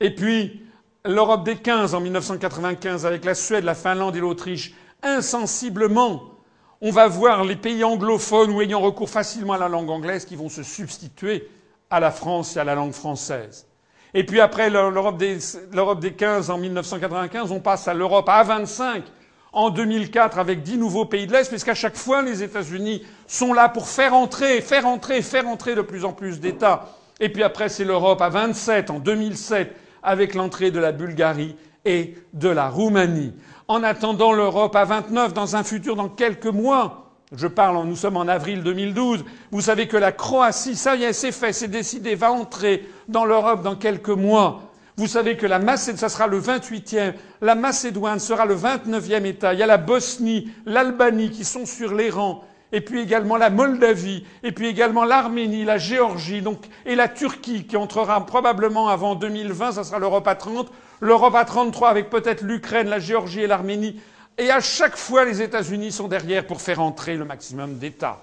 Et 0.02 0.14
puis, 0.14 0.64
l'Europe 1.06 1.45
des 1.45 1.56
quinze 1.56 1.94
en 1.94 2.02
1995 2.02 3.06
avec 3.06 3.23
la 3.23 3.36
Suède, 3.36 3.64
la 3.64 3.76
Finlande 3.76 4.15
et 4.15 4.19
l'Autriche, 4.19 4.73
insensiblement 5.03 6.35
on 6.82 6.92
va 6.92 7.08
voir 7.08 7.44
les 7.44 7.56
pays 7.56 7.84
anglophones 7.84 8.52
ou 8.52 8.62
ayant 8.62 8.82
recours 8.82 9.10
facilement 9.10 9.54
à 9.54 9.58
la 9.58 9.70
langue 9.70 9.90
anglaise 9.90 10.26
qui 10.26 10.36
vont 10.36 10.50
se 10.50 10.64
substituer 10.64 11.48
à 11.90 12.00
la 12.00 12.12
France 12.12 12.56
et 12.56 12.60
à 12.60 12.64
la 12.64 12.76
langue 12.76 12.94
française. 12.94 13.68
Et 14.14 14.26
puis 14.26 14.40
après 14.40 14.70
l'Europe 14.70 15.18
des, 15.18 15.38
l'Europe 15.74 16.00
des 16.00 16.14
15 16.14 16.50
en 16.50 16.58
1995, 16.58 17.52
on 17.52 17.60
passe 17.60 17.88
à 17.88 17.94
l'Europe 17.94 18.30
à 18.30 18.44
25 18.44 19.04
en 19.52 19.70
2004 19.70 20.40
avec 20.40 20.64
dix 20.64 20.78
nouveaux 20.78 21.06
pays 21.06 21.28
de 21.28 21.34
l'Est, 21.34 21.50
puisqu'à 21.50 21.76
chaque 21.76 21.96
fois 21.96 22.22
les 22.22 22.44
États-Unis 22.44 23.04
sont 23.28 23.54
là 23.54 23.70
pour 23.70 23.88
faire 23.88 24.14
entrer, 24.14 24.62
faire 24.62 24.86
entrer, 24.86 25.22
faire 25.22 25.48
entrer 25.48 25.76
de 25.76 25.82
plus 25.82 26.06
en 26.06 26.14
plus 26.14 26.40
d'États. 26.40 26.90
Et 27.20 27.30
puis 27.30 27.44
après 27.44 27.70
c'est 27.70 27.86
l'Europe 27.86 28.22
à 28.22 28.30
27 28.30 28.90
en 28.90 29.00
2007 29.00 29.76
avec 30.04 30.34
l'entrée 30.34 30.72
de 30.72 30.80
la 30.80 30.92
Bulgarie 30.92 31.56
et 31.86 32.16
de 32.34 32.49
la 32.49 32.70
Roumanie 32.70 33.34
en 33.68 33.84
attendant 33.84 34.32
l'Europe 34.32 34.76
à 34.76 34.86
29 34.86 35.34
dans 35.34 35.56
un 35.56 35.64
futur 35.64 35.95
dans 35.95 36.10
quelques 36.10 36.45
mois. 36.45 37.12
Je 37.36 37.48
parle, 37.48 37.86
nous 37.86 37.95
sommes 37.95 38.18
en 38.18 38.28
avril 38.28 38.64
2012. 38.64 39.26
Vous 39.52 39.62
savez 39.62 39.88
que 39.88 39.98
la 39.98 40.12
Croatie, 40.12 40.76
ça 40.76 40.95
y 40.95 41.03
est, 41.03 41.14
c'est 41.14 41.32
fait, 41.32 41.53
c'est 41.53 41.68
décidé, 41.68 42.16
va 42.16 42.32
entrer 42.32 42.88
dans 43.07 43.26
l'Europe 43.26 43.64
dans 43.64 43.76
quelques 43.76 44.10
mois. 44.10 44.62
Vous 44.98 45.07
savez 45.07 45.36
que 45.36 45.45
la 45.45 45.60
Macédoine, 45.60 45.98
ça 45.98 46.10
sera 46.10 46.28
le 46.28 46.40
28e, 46.40 47.14
la 47.41 47.56
Macédoine 47.56 48.20
sera 48.20 48.45
le 48.45 48.56
29e 48.56 49.26
État. 49.26 49.53
Il 49.53 49.60
y 49.60 49.64
a 49.64 49.68
la 49.68 49.78
Bosnie, 49.78 50.49
l'Albanie 50.66 51.32
qui 51.32 51.44
sont 51.44 51.66
sur 51.66 51.94
les 51.94 52.10
rangs, 52.10 52.44
et 52.72 52.80
puis 52.80 53.02
également 53.02 53.36
la 53.36 53.49
Moldavie, 53.49 54.24
et 54.44 54.53
puis 54.53 54.68
également 54.68 55.03
l'Arménie, 55.03 55.66
la 55.66 55.78
Géorgie, 55.78 56.41
donc, 56.41 56.60
et 56.86 56.95
la 56.95 57.10
Turquie 57.10 57.66
qui 57.66 57.76
entrera 57.76 58.26
probablement 58.26 58.88
avant 58.88 59.16
2020, 59.16 59.74
ça 59.74 59.84
sera 59.84 59.99
l'Europe 59.99 60.28
à 60.28 60.36
30 60.36 60.72
l'Europe 61.02 61.36
à 61.36 61.46
33 61.46 61.90
avec 61.90 62.10
peut-être 62.10 62.42
l'Ukraine, 62.42 62.88
la 62.88 63.00
Géorgie 63.00 63.42
et 63.42 63.48
l'Arménie. 63.48 64.00
Et 64.38 64.50
à 64.52 64.60
chaque 64.60 64.98
fois, 64.98 65.26
les 65.26 65.42
États-Unis 65.42 65.92
sont 65.92 66.08
derrière 66.08 66.46
pour 66.46 66.62
faire 66.62 66.82
entrer 66.82 67.16
le 67.16 67.26
maximum 67.26 67.78
d'États. 67.78 68.22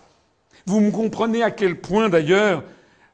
Vous 0.67 0.81
me 0.81 0.91
comprenez 0.91 1.43
à 1.43 1.51
quel 1.51 1.81
point, 1.81 2.09
d'ailleurs, 2.09 2.63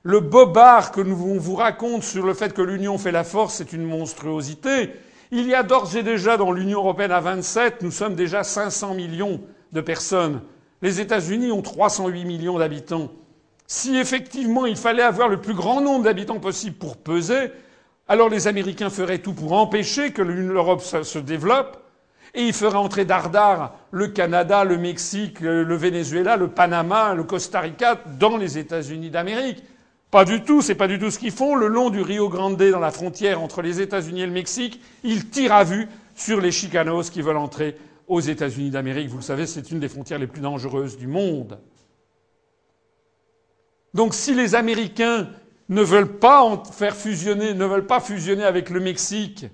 le 0.02 0.20
bobard 0.20 0.92
que 0.92 1.00
nous 1.00 1.16
vous 1.16 1.54
raconte 1.54 2.02
sur 2.02 2.24
le 2.24 2.34
fait 2.34 2.52
que 2.52 2.62
l'Union 2.62 2.98
fait 2.98 3.12
la 3.12 3.24
force 3.24 3.60
est 3.60 3.72
une 3.72 3.84
monstruosité. 3.84 4.90
Il 5.30 5.46
y 5.46 5.54
a 5.54 5.62
d'ores 5.62 5.96
et 5.96 6.02
déjà 6.02 6.36
dans 6.36 6.52
l'Union 6.52 6.78
européenne 6.78 7.12
à 7.12 7.20
27, 7.20 7.82
nous 7.82 7.90
sommes 7.90 8.14
déjà 8.14 8.44
500 8.44 8.94
millions 8.94 9.40
de 9.72 9.80
personnes. 9.80 10.40
Les 10.80 11.00
États-Unis 11.00 11.52
ont 11.52 11.62
308 11.62 12.24
millions 12.24 12.58
d'habitants. 12.58 13.10
Si 13.66 13.96
effectivement 13.96 14.64
il 14.64 14.76
fallait 14.76 15.02
avoir 15.02 15.28
le 15.28 15.40
plus 15.40 15.52
grand 15.52 15.80
nombre 15.80 16.04
d'habitants 16.04 16.40
possible 16.40 16.76
pour 16.76 16.96
peser, 16.96 17.50
alors 18.08 18.28
les 18.28 18.48
Américains 18.48 18.90
feraient 18.90 19.18
tout 19.18 19.34
pour 19.34 19.52
empêcher 19.52 20.12
que 20.12 20.22
l'Europe 20.22 20.82
se 20.82 21.18
développe, 21.18 21.78
et 22.34 22.42
ils 22.42 22.52
feraient 22.52 22.76
entrer 22.76 23.04
dardard 23.04 23.74
le 23.90 24.08
Canada, 24.08 24.64
le 24.64 24.76
Mexique, 24.76 25.40
le 25.40 25.74
Venezuela, 25.76 26.36
le 26.36 26.48
Panama, 26.48 27.14
le 27.14 27.24
Costa 27.24 27.60
Rica 27.60 28.00
dans 28.18 28.36
les 28.36 28.58
États-Unis 28.58 29.10
d'Amérique. 29.10 29.62
Pas 30.10 30.24
du 30.24 30.42
tout, 30.42 30.62
c'est 30.62 30.74
pas 30.74 30.88
du 30.88 30.98
tout 30.98 31.10
ce 31.10 31.18
qu'ils 31.18 31.32
font. 31.32 31.54
Le 31.54 31.68
long 31.68 31.90
du 31.90 32.00
Rio 32.00 32.28
Grande, 32.28 32.56
dans 32.56 32.78
la 32.80 32.90
frontière 32.90 33.42
entre 33.42 33.60
les 33.60 33.80
États-Unis 33.80 34.22
et 34.22 34.26
le 34.26 34.32
Mexique, 34.32 34.80
ils 35.04 35.28
tirent 35.28 35.52
à 35.52 35.64
vue 35.64 35.88
sur 36.14 36.40
les 36.40 36.50
Chicanos 36.50 37.10
qui 37.10 37.22
veulent 37.22 37.36
entrer 37.36 37.76
aux 38.06 38.20
États-Unis 38.20 38.70
d'Amérique. 38.70 39.08
Vous 39.08 39.18
le 39.18 39.22
savez, 39.22 39.46
c'est 39.46 39.70
une 39.70 39.80
des 39.80 39.88
frontières 39.88 40.18
les 40.18 40.26
plus 40.26 40.40
dangereuses 40.40 40.96
du 40.96 41.06
monde. 41.06 41.58
Donc 43.92 44.14
si 44.14 44.34
les 44.34 44.54
Américains 44.54 45.28
ne 45.68 45.82
veulent 45.82 46.18
pas 46.18 46.42
en 46.42 46.64
faire 46.64 46.96
fusionner, 46.96 47.54
ne 47.54 47.64
veulent 47.64 47.86
pas 47.86 48.00
fusionner 48.00 48.44
avec 48.44 48.70
le 48.70 48.80
Mexique, 48.80 49.46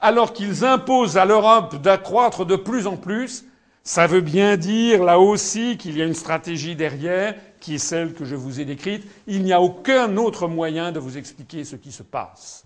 alors 0.00 0.32
qu'ils 0.32 0.64
imposent 0.64 1.16
à 1.16 1.24
l'Europe 1.24 1.80
d'accroître 1.80 2.44
de 2.44 2.56
plus 2.56 2.86
en 2.86 2.96
plus, 2.96 3.44
ça 3.82 4.06
veut 4.06 4.20
bien 4.20 4.56
dire 4.56 5.04
là 5.04 5.20
aussi 5.20 5.76
qu'il 5.76 5.96
y 5.96 6.02
a 6.02 6.04
une 6.04 6.14
stratégie 6.14 6.74
derrière, 6.74 7.34
qui 7.60 7.76
est 7.76 7.78
celle 7.78 8.14
que 8.14 8.24
je 8.24 8.34
vous 8.34 8.60
ai 8.60 8.64
décrite. 8.64 9.06
Il 9.26 9.44
n'y 9.44 9.52
a 9.52 9.60
aucun 9.60 10.16
autre 10.16 10.48
moyen 10.48 10.90
de 10.92 10.98
vous 10.98 11.16
expliquer 11.16 11.64
ce 11.64 11.76
qui 11.76 11.92
se 11.92 12.02
passe. 12.02 12.64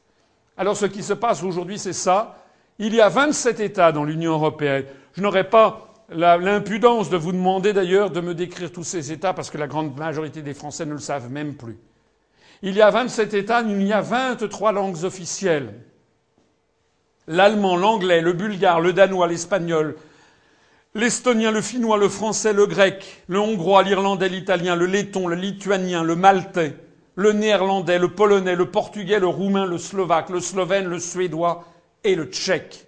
Alors 0.57 0.77
ce 0.77 0.87
qui 0.87 1.03
se 1.03 1.13
passe 1.13 1.43
aujourd'hui, 1.43 1.79
c'est 1.79 1.93
ça. 1.93 2.39
Il 2.79 2.95
y 2.95 3.03
a 3.03 3.11
27 3.11 3.61
États 3.61 3.93
dans 3.93 4.05
l'Union 4.05 4.33
européenne. 4.33 4.87
Je 5.13 5.21
n'aurais 5.21 5.49
pas 5.49 5.93
l'impudence 6.09 7.11
de 7.11 7.19
vous 7.19 7.33
demander 7.33 7.73
d'ailleurs 7.73 8.11
de 8.11 8.21
me 8.21 8.35
décrire 8.35 8.73
tous 8.73 8.85
ces 8.85 9.13
États 9.13 9.35
parce 9.35 9.51
que 9.51 9.59
la 9.59 9.69
grande 9.69 9.97
majorité 9.97 10.43
des 10.43 10.55
Français 10.55 10.87
ne 10.87 10.93
le 10.93 10.99
savent 10.99 11.31
même 11.31 11.55
plus. 11.55 11.79
Il 12.63 12.75
y 12.75 12.83
a 12.83 12.91
27 12.91 13.35
États, 13.35 13.63
il 13.63 13.83
y 13.83 13.93
a 13.93 14.03
23 14.03 14.73
langues 14.73 15.05
officielles. 15.05 15.73
L'allemand, 17.27 17.77
l'anglais, 17.77 18.21
le 18.21 18.33
bulgare, 18.33 18.81
le 18.81 18.93
danois, 18.93 19.29
l'espagnol, 19.29 19.97
l'estonien, 20.95 21.53
le 21.53 21.63
finnois, 21.63 21.97
le 21.97 22.09
français, 22.09 22.53
le 22.53 22.67
grec, 22.67 23.23
le 23.29 23.39
hongrois, 23.39 23.83
l'irlandais, 23.83 24.29
l'italien, 24.29 24.77
le 24.77 24.87
letton, 24.87 25.27
le 25.27 25.37
lituanien, 25.37 26.03
le 26.03 26.17
maltais, 26.17 26.77
le 27.15 27.33
néerlandais, 27.33 27.99
le 27.99 28.09
polonais, 28.09 28.57
le 28.57 28.71
portugais, 28.71 29.21
le 29.21 29.27
roumain, 29.27 29.65
le 29.65 29.79
slovaque, 29.79 30.29
le 30.29 30.41
slovène, 30.41 30.87
le 30.87 30.99
suédois 30.99 31.65
et 32.05 32.15
le 32.15 32.25
tchèque. 32.25 32.87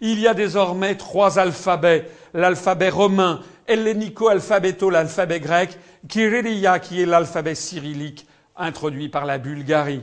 Il 0.00 0.20
y 0.20 0.28
a 0.28 0.34
désormais 0.34 0.96
trois 0.96 1.38
alphabets. 1.40 2.08
L'alphabet 2.34 2.90
romain, 2.90 3.40
hellénico-alphabéto, 3.66 4.90
l'alphabet 4.90 5.40
grec, 5.40 5.76
Kyrillia, 6.08 6.78
qui 6.78 7.02
est 7.02 7.06
l'alphabet 7.06 7.54
cyrillique, 7.54 8.26
introduit 8.58 9.08
par 9.08 9.24
la 9.24 9.38
Bulgarie. 9.38 10.02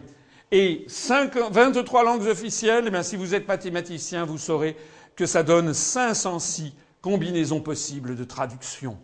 Et 0.51 0.85
23 0.87 2.03
langues 2.03 2.27
officielles, 2.27 2.91
eh 2.93 3.03
si 3.03 3.15
vous 3.15 3.35
êtes 3.35 3.47
mathématicien, 3.47 4.25
vous 4.25 4.37
saurez 4.37 4.77
que 5.15 5.25
ça 5.25 5.43
donne 5.43 5.73
506 5.73 6.73
combinaisons 7.01 7.61
possibles 7.61 8.15
de 8.15 8.23
traduction, 8.23 8.97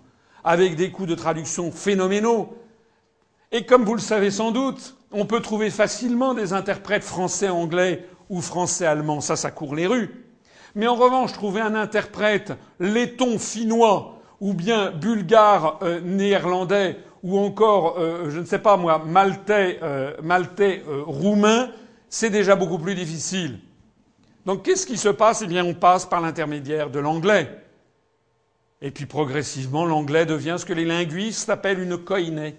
avec 0.43 0.75
des 0.75 0.91
coûts 0.91 1.05
de 1.05 1.15
traduction 1.15 1.71
phénoménaux. 1.71 2.57
Et 3.51 3.65
comme 3.65 3.85
vous 3.85 3.95
le 3.95 4.01
savez 4.01 4.31
sans 4.31 4.51
doute, 4.51 4.95
on 5.11 5.25
peut 5.25 5.41
trouver 5.41 5.69
facilement 5.69 6.33
des 6.33 6.53
interprètes 6.53 7.03
français-anglais 7.03 8.07
ou 8.29 8.41
français-allemand, 8.41 9.21
ça, 9.21 9.35
ça 9.35 9.51
court 9.51 9.75
les 9.75 9.87
rues. 9.87 10.25
Mais 10.73 10.87
en 10.87 10.95
revanche, 10.95 11.33
trouver 11.33 11.61
un 11.61 11.75
interprète 11.75 12.53
letton 12.79 13.37
finnois 13.37 14.21
ou 14.39 14.53
bien 14.53 14.91
bulgare 14.91 15.79
euh, 15.83 15.99
ou 17.23 17.37
encore, 17.37 17.99
euh, 17.99 18.29
je 18.29 18.39
ne 18.39 18.45
sais 18.45 18.59
pas 18.59 18.77
moi, 18.77 18.99
maltais, 19.05 19.79
euh, 19.83 20.15
maltais 20.23 20.83
euh, 20.87 21.03
roumain, 21.05 21.69
c'est 22.09 22.29
déjà 22.29 22.55
beaucoup 22.55 22.79
plus 22.79 22.95
difficile. 22.95 23.59
Donc 24.45 24.63
qu'est-ce 24.63 24.87
qui 24.87 24.97
se 24.97 25.09
passe? 25.09 25.43
Eh 25.43 25.47
bien, 25.47 25.63
on 25.63 25.73
passe 25.73 26.05
par 26.05 26.21
l'intermédiaire 26.21 26.89
de 26.89 26.99
l'anglais. 26.99 27.63
Et 28.81 28.89
puis 28.89 29.05
progressivement, 29.05 29.85
l'anglais 29.85 30.25
devient 30.25 30.55
ce 30.57 30.65
que 30.65 30.73
les 30.73 30.85
linguistes 30.85 31.49
appellent 31.49 31.79
une 31.79 31.97
koiné, 31.97 32.55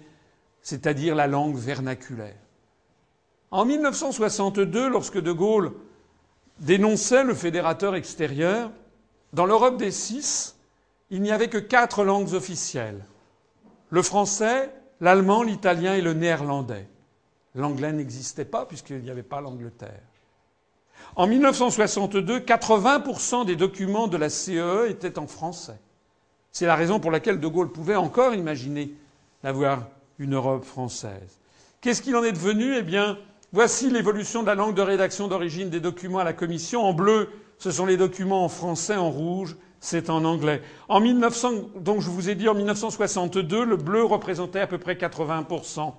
c'est-à-dire 0.61 1.15
la 1.15 1.27
langue 1.27 1.57
vernaculaire. 1.57 2.37
En 3.51 3.65
1962, 3.65 4.89
lorsque 4.89 5.19
De 5.19 5.31
Gaulle 5.33 5.73
dénonçait 6.59 7.25
le 7.25 7.33
fédérateur 7.33 7.95
extérieur, 7.95 8.71
dans 9.33 9.45
l'Europe 9.45 9.77
des 9.77 9.91
six, 9.91 10.55
il 11.09 11.21
n'y 11.21 11.31
avait 11.31 11.49
que 11.49 11.57
quatre 11.57 12.05
langues 12.05 12.33
officielles 12.33 13.03
le 13.93 14.01
français, 14.01 14.71
l'allemand, 15.01 15.43
l'italien 15.43 15.93
et 15.93 16.01
le 16.01 16.13
néerlandais. 16.13 16.87
L'anglais 17.53 17.93
n'existait 17.93 18.43
pas 18.43 18.65
puisqu'il 18.65 19.03
n'y 19.03 19.11
avait 19.11 19.21
pas 19.21 19.39
l'Angleterre. 19.39 20.01
En 21.15 21.27
1962, 21.27 22.39
80% 22.39 23.45
des 23.45 23.55
documents 23.55 24.07
de 24.07 24.17
la 24.17 24.31
CEE 24.31 24.57
e 24.57 24.89
étaient 24.89 25.19
en 25.19 25.27
français. 25.27 25.79
C'est 26.51 26.65
la 26.65 26.75
raison 26.75 26.99
pour 26.99 27.11
laquelle 27.11 27.39
De 27.39 27.45
Gaulle 27.45 27.71
pouvait 27.71 27.95
encore 27.95 28.33
imaginer 28.33 28.95
d'avoir 29.43 29.83
une 30.17 30.33
Europe 30.33 30.65
française. 30.65 31.37
Qu'est-ce 31.79 32.01
qu'il 32.01 32.15
en 32.15 32.23
est 32.23 32.31
devenu? 32.31 32.75
Eh 32.75 32.81
bien, 32.81 33.19
voici 33.51 33.91
l'évolution 33.91 34.41
de 34.41 34.47
la 34.47 34.55
langue 34.55 34.73
de 34.73 34.81
rédaction 34.81 35.27
d'origine 35.27 35.69
des 35.69 35.79
documents 35.79 36.17
à 36.17 36.23
la 36.23 36.33
Commission. 36.33 36.81
En 36.81 36.93
bleu, 36.93 37.29
ce 37.59 37.69
sont 37.69 37.85
les 37.85 37.97
documents 37.97 38.43
en 38.43 38.49
français, 38.49 38.95
en 38.95 39.11
rouge, 39.11 39.55
c'est 39.83 40.09
en 40.09 40.23
anglais. 40.23 40.61
En 40.87 41.01
1900, 41.01 41.51
donc 41.75 41.99
je 41.99 42.09
vous 42.09 42.29
ai 42.29 42.35
dit 42.35 42.47
en 42.47 42.53
1962, 42.53 43.65
le 43.65 43.75
bleu 43.75 44.05
représentait 44.05 44.61
à 44.61 44.65
peu 44.65 44.77
près 44.77 44.93
80%. 44.93 45.91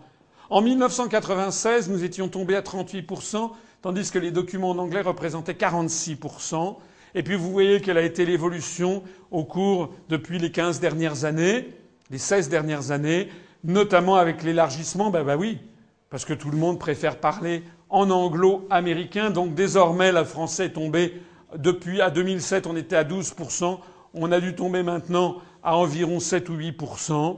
En 0.48 0.62
1996, 0.62 1.90
nous 1.90 2.02
étions 2.02 2.28
tombés 2.28 2.56
à 2.56 2.62
38%, 2.62 3.50
tandis 3.82 4.10
que 4.10 4.18
les 4.18 4.30
documents 4.30 4.70
en 4.70 4.78
anglais 4.78 5.02
représentaient 5.02 5.52
46%. 5.52 6.76
Et 7.14 7.22
puis 7.22 7.34
vous 7.36 7.52
voyez 7.52 7.82
quelle 7.82 7.98
a 7.98 8.02
été 8.02 8.24
l'évolution 8.24 9.02
au 9.30 9.44
cours 9.44 9.90
depuis 10.08 10.38
les 10.38 10.50
15 10.50 10.80
dernières 10.80 11.26
années, 11.26 11.68
les 12.10 12.16
16 12.16 12.48
dernières 12.48 12.90
années, 12.90 13.28
notamment 13.64 14.16
avec 14.16 14.42
l'élargissement. 14.42 15.10
Ben, 15.10 15.24
ben 15.24 15.36
oui, 15.36 15.58
parce 16.08 16.24
que 16.24 16.32
tout 16.32 16.50
le 16.50 16.56
monde 16.56 16.78
préfère 16.78 17.20
parler 17.20 17.62
en 17.90 18.08
anglo-américain. 18.08 19.28
Donc 19.28 19.54
désormais, 19.54 20.10
le 20.10 20.24
français 20.24 20.66
est 20.66 20.72
tombé 20.72 21.20
depuis 21.56 22.00
à 22.00 22.10
2007, 22.10 22.66
on 22.66 22.76
était 22.76 22.96
à 22.96 23.04
12%. 23.04 23.78
On 24.14 24.32
a 24.32 24.40
dû 24.40 24.54
tomber 24.54 24.82
maintenant 24.82 25.36
à 25.62 25.76
environ 25.76 26.20
7 26.20 26.48
ou 26.48 26.56
8%. 26.56 27.36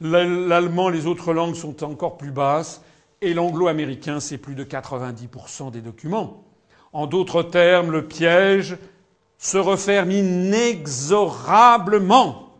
L'allemand, 0.00 0.88
les 0.88 1.06
autres 1.06 1.32
langues 1.32 1.54
sont 1.54 1.84
encore 1.84 2.16
plus 2.16 2.30
basses. 2.30 2.82
Et 3.22 3.34
l'anglo-américain, 3.34 4.18
c'est 4.18 4.38
plus 4.38 4.54
de 4.54 4.64
90% 4.64 5.70
des 5.70 5.82
documents. 5.82 6.42
En 6.92 7.06
d'autres 7.06 7.42
termes, 7.42 7.92
le 7.92 8.06
piège 8.06 8.78
se 9.38 9.58
referme 9.58 10.10
inexorablement. 10.10 12.54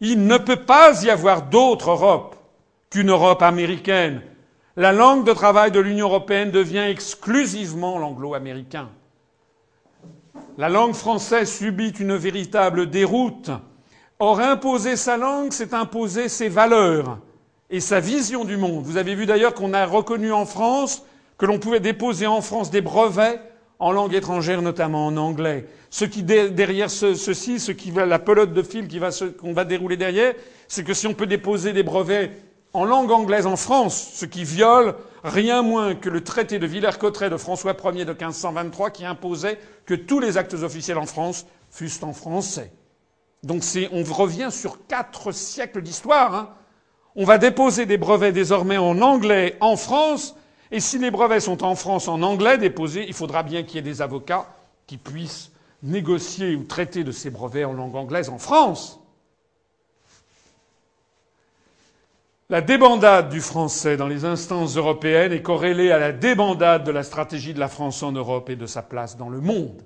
Il 0.00 0.26
ne 0.26 0.38
peut 0.38 0.64
pas 0.64 1.04
y 1.04 1.10
avoir 1.10 1.42
d'autre 1.42 1.90
Europe 1.90 2.36
qu'une 2.88 3.10
Europe 3.10 3.42
américaine. 3.42 4.22
La 4.76 4.92
langue 4.92 5.26
de 5.26 5.32
travail 5.32 5.70
de 5.70 5.80
l'Union 5.80 6.06
européenne 6.06 6.50
devient 6.50 6.86
exclusivement 6.88 7.98
l'anglo-américain. 7.98 8.88
La 10.58 10.68
langue 10.68 10.94
française 10.94 11.50
subit 11.50 11.90
une 11.90 12.16
véritable 12.16 12.90
déroute. 12.90 13.50
Or, 14.18 14.40
imposer 14.40 14.96
sa 14.96 15.16
langue, 15.16 15.52
c'est 15.52 15.72
imposer 15.72 16.28
ses 16.28 16.48
valeurs 16.48 17.18
et 17.70 17.80
sa 17.80 18.00
vision 18.00 18.44
du 18.44 18.56
monde. 18.56 18.84
Vous 18.84 18.96
avez 18.96 19.14
vu 19.14 19.26
d'ailleurs 19.26 19.54
qu'on 19.54 19.72
a 19.72 19.86
reconnu 19.86 20.32
en 20.32 20.44
France 20.44 21.04
que 21.38 21.46
l'on 21.46 21.58
pouvait 21.58 21.80
déposer 21.80 22.26
en 22.26 22.42
France 22.42 22.70
des 22.70 22.82
brevets 22.82 23.40
en 23.78 23.92
langue 23.92 24.14
étrangère, 24.14 24.60
notamment 24.60 25.06
en 25.06 25.16
anglais. 25.16 25.66
Ce 25.88 26.04
qui 26.04 26.22
derrière 26.22 26.90
ceci, 26.90 27.58
ce 27.58 27.72
qui 27.72 27.90
va, 27.90 28.04
la 28.04 28.18
pelote 28.18 28.52
de 28.52 28.62
fil 28.62 28.88
qu'on 29.40 29.54
va 29.54 29.64
dérouler 29.64 29.96
derrière, 29.96 30.34
c'est 30.68 30.84
que 30.84 30.92
si 30.92 31.06
on 31.06 31.14
peut 31.14 31.26
déposer 31.26 31.72
des 31.72 31.82
brevets 31.82 32.30
en 32.74 32.84
langue 32.84 33.10
anglaise 33.10 33.46
en 33.46 33.56
France, 33.56 34.10
ce 34.14 34.26
qui 34.26 34.44
viole 34.44 34.94
rien 35.24 35.62
moins 35.62 35.94
que 35.94 36.08
le 36.08 36.22
traité 36.22 36.58
de 36.58 36.66
Villers-Cotterêts 36.66 37.30
de 37.30 37.36
François 37.36 37.76
Ier 37.92 38.04
de 38.04 38.12
1523 38.12 38.90
qui 38.90 39.04
imposait 39.04 39.58
que 39.86 39.94
tous 39.94 40.20
les 40.20 40.36
actes 40.36 40.54
officiels 40.54 40.98
en 40.98 41.06
France 41.06 41.46
fussent 41.70 42.02
en 42.02 42.12
français. 42.12 42.72
Donc 43.42 43.62
on 43.92 44.02
revient 44.02 44.48
sur 44.50 44.86
quatre 44.86 45.32
siècles 45.32 45.82
d'histoire. 45.82 46.34
Hein. 46.34 46.50
On 47.16 47.24
va 47.24 47.38
déposer 47.38 47.86
des 47.86 47.98
brevets 47.98 48.32
désormais 48.32 48.76
en 48.76 49.00
anglais 49.00 49.56
en 49.60 49.76
France, 49.76 50.36
et 50.70 50.80
si 50.80 50.98
les 50.98 51.10
brevets 51.10 51.40
sont 51.40 51.64
en 51.64 51.74
France 51.74 52.06
en 52.06 52.22
anglais 52.22 52.58
déposés, 52.58 53.04
il 53.08 53.14
faudra 53.14 53.42
bien 53.42 53.62
qu'il 53.62 53.76
y 53.76 53.78
ait 53.78 53.82
des 53.82 54.02
avocats 54.02 54.54
qui 54.86 54.96
puissent 54.96 55.50
négocier 55.82 56.54
ou 56.54 56.64
traiter 56.64 57.02
de 57.02 57.12
ces 57.12 57.30
brevets 57.30 57.64
en 57.64 57.72
langue 57.72 57.96
anglaise 57.96 58.28
en 58.28 58.38
France. 58.38 58.99
La 62.50 62.60
débandade 62.60 63.28
du 63.28 63.40
français 63.40 63.96
dans 63.96 64.08
les 64.08 64.24
instances 64.24 64.76
européennes 64.76 65.32
est 65.32 65.40
corrélée 65.40 65.92
à 65.92 66.00
la 66.00 66.10
débandade 66.10 66.82
de 66.82 66.90
la 66.90 67.04
stratégie 67.04 67.54
de 67.54 67.60
la 67.60 67.68
France 67.68 68.02
en 68.02 68.10
Europe 68.10 68.50
et 68.50 68.56
de 68.56 68.66
sa 68.66 68.82
place 68.82 69.16
dans 69.16 69.28
le 69.28 69.40
monde. 69.40 69.80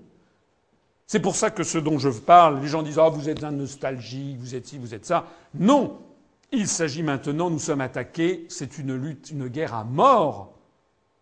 C'est 1.06 1.20
pour 1.20 1.36
ça 1.36 1.50
que 1.50 1.62
ce 1.62 1.76
dont 1.76 1.98
je 1.98 2.08
parle, 2.08 2.62
les 2.62 2.68
gens 2.68 2.82
disent 2.82 2.98
Ah, 2.98 3.10
vous 3.10 3.28
êtes 3.28 3.44
un 3.44 3.50
nostalgique, 3.50 4.38
vous 4.40 4.54
êtes 4.54 4.66
ci, 4.66 4.78
vous 4.78 4.94
êtes 4.94 5.04
ça. 5.04 5.26
Non 5.54 5.98
Il 6.52 6.66
s'agit 6.66 7.02
maintenant, 7.02 7.50
nous 7.50 7.58
sommes 7.58 7.82
attaqués, 7.82 8.46
c'est 8.48 8.78
une 8.78 8.96
lutte, 8.96 9.30
une 9.30 9.48
guerre 9.48 9.74
à 9.74 9.84
mort, 9.84 10.54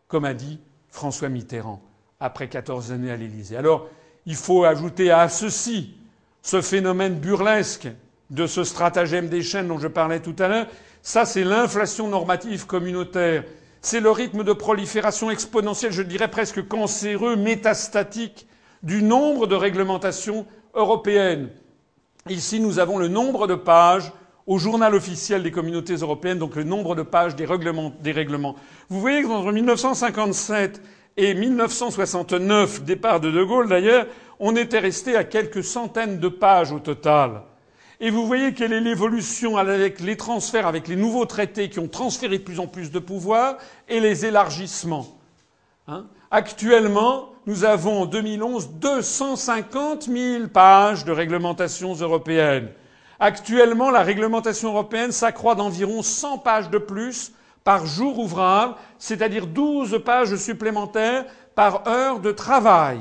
comme 0.06 0.24
a 0.24 0.34
dit 0.34 0.60
François 0.90 1.28
Mitterrand, 1.28 1.82
après 2.20 2.48
14 2.48 2.92
années 2.92 3.10
à 3.10 3.16
l'Élysée. 3.16 3.56
Alors, 3.56 3.88
il 4.26 4.36
faut 4.36 4.62
ajouter 4.62 5.10
à 5.10 5.28
ceci 5.28 5.96
ce 6.40 6.60
phénomène 6.60 7.16
burlesque 7.16 7.88
de 8.30 8.46
ce 8.46 8.62
stratagème 8.62 9.28
des 9.28 9.42
chaînes 9.42 9.66
dont 9.66 9.80
je 9.80 9.88
parlais 9.88 10.20
tout 10.20 10.36
à 10.38 10.46
l'heure, 10.46 10.66
ça, 11.02 11.24
c'est 11.24 11.44
l'inflation 11.44 12.06
normative 12.06 12.66
communautaire. 12.66 13.44
C'est 13.81 14.00
le 14.00 14.12
rythme 14.12 14.44
de 14.44 14.52
prolifération 14.52 15.31
exponentielle, 15.31 15.90
je 15.92 16.02
dirais 16.02 16.28
presque 16.31 16.66
cancéreux, 16.68 17.34
métastatique, 17.34 18.47
du 18.84 19.02
nombre 19.02 19.48
de 19.48 19.56
réglementations 19.56 20.47
européennes. 20.74 21.50
Ici, 22.28 22.60
nous 22.60 22.78
avons 22.78 22.98
le 22.98 23.08
nombre 23.08 23.48
de 23.48 23.56
pages 23.56 24.12
au 24.47 24.58
journal 24.58 24.94
officiel 24.94 25.42
des 25.42 25.50
communautés 25.50 25.94
européennes, 25.94 26.39
donc 26.39 26.55
le 26.55 26.64
nombre 26.64 26.94
de 26.94 27.02
pages 27.02 27.34
des 27.34 27.44
règlements. 27.44 27.92
Des 28.00 28.12
règlements. 28.12 28.55
Vous 28.89 29.00
voyez 29.00 29.22
qu'entre 29.22 29.50
1957 29.52 30.81
et 31.16 31.34
1969, 31.34 32.84
départ 32.84 33.18
de 33.20 33.31
De 33.31 33.42
Gaulle 33.42 33.68
d'ailleurs, 33.68 34.06
on 34.39 34.55
était 34.55 34.78
resté 34.78 35.16
à 35.16 35.24
quelques 35.24 35.64
centaines 35.64 36.20
de 36.20 36.28
pages 36.28 36.72
au 36.72 36.78
total. 36.78 37.42
Et 38.05 38.10
vous 38.10 38.26
voyez 38.26 38.52
quelle 38.52 38.72
est 38.72 38.81
l'évolution 38.81 39.56
avec 39.56 40.00
les 40.00 40.16
transferts, 40.16 40.66
avec 40.66 40.89
les 40.89 40.97
nouveaux 40.97 41.24
traités 41.24 41.70
qui 41.70 41.78
ont 41.78 41.86
transféré 41.86 42.39
de 42.39 42.42
plus 42.42 42.58
en 42.58 42.66
plus 42.66 42.90
de 42.90 42.98
pouvoir 42.98 43.58
et 43.89 44.00
les 44.00 44.26
élargissements. 44.26 45.06
Hein 45.86 46.06
Actuellement, 46.32 47.28
nous 47.47 47.62
avons 47.62 48.02
en 48.02 48.06
2011 48.06 48.70
250 48.81 50.08
000 50.10 50.48
pages 50.48 51.05
de 51.05 51.12
réglementations 51.12 51.94
européennes. 51.94 52.70
Actuellement, 53.20 53.92
la 53.92 54.02
réglementation 54.02 54.70
européenne 54.70 55.12
s'accroît 55.12 55.55
d'environ 55.55 56.02
100 56.02 56.39
pages 56.39 56.70
de 56.70 56.78
plus 56.78 57.31
par 57.62 57.86
jour 57.86 58.18
ouvrable, 58.18 58.74
c'est-à-dire 58.98 59.47
12 59.47 60.02
pages 60.05 60.34
supplémentaires 60.34 61.24
par 61.55 61.86
heure 61.86 62.18
de 62.18 62.32
travail. 62.32 62.98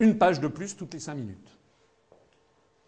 Une 0.00 0.18
page 0.18 0.40
de 0.40 0.48
plus 0.48 0.76
toutes 0.76 0.94
les 0.94 1.00
cinq 1.00 1.14
minutes. 1.14 1.48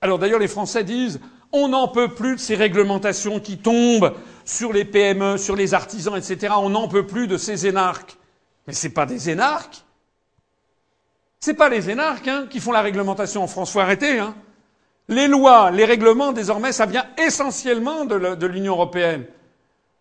Alors 0.01 0.19
d'ailleurs, 0.19 0.39
les 0.39 0.49
Français 0.49 0.85
disent 0.85 1.20
on 1.53 1.69
n'en 1.69 1.89
peut 1.89 2.15
plus 2.15 2.37
de 2.37 2.41
ces 2.41 2.55
réglementations 2.55 3.41
qui 3.41 3.59
tombent 3.59 4.15
sur 4.45 4.73
les 4.73 4.85
PME, 4.85 5.39
sur 5.39 5.57
les 5.57 5.73
artisans, 5.73 6.17
etc. 6.17 6.55
On 6.59 6.70
n'en 6.70 6.89
peut 6.89 7.07
plus 7.07 7.27
de 7.27 7.39
ces 7.39 7.67
énarques. 7.67 8.17
Mais 8.67 8.75
ce 8.75 8.89
pas 8.89 9.07
des 9.07 9.31
énarques. 9.31 9.83
Ce 11.41 11.53
pas 11.53 11.69
les 11.69 11.89
énarques 11.89 12.28
hein, 12.28 12.47
qui 12.51 12.61
font 12.61 12.73
la 12.73 12.83
réglementation 12.83 13.43
en 13.43 13.47
France. 13.47 13.73
Faut 13.73 13.81
arrêter. 13.81 14.19
Hein. 14.19 14.35
Les 15.09 15.27
lois, 15.27 15.70
les 15.70 15.87
règlements, 15.87 16.33
désormais, 16.33 16.73
ça 16.73 16.85
vient 16.85 17.07
essentiellement 17.17 18.05
de 18.05 18.47
l'Union 18.47 18.75
européenne. 18.75 19.25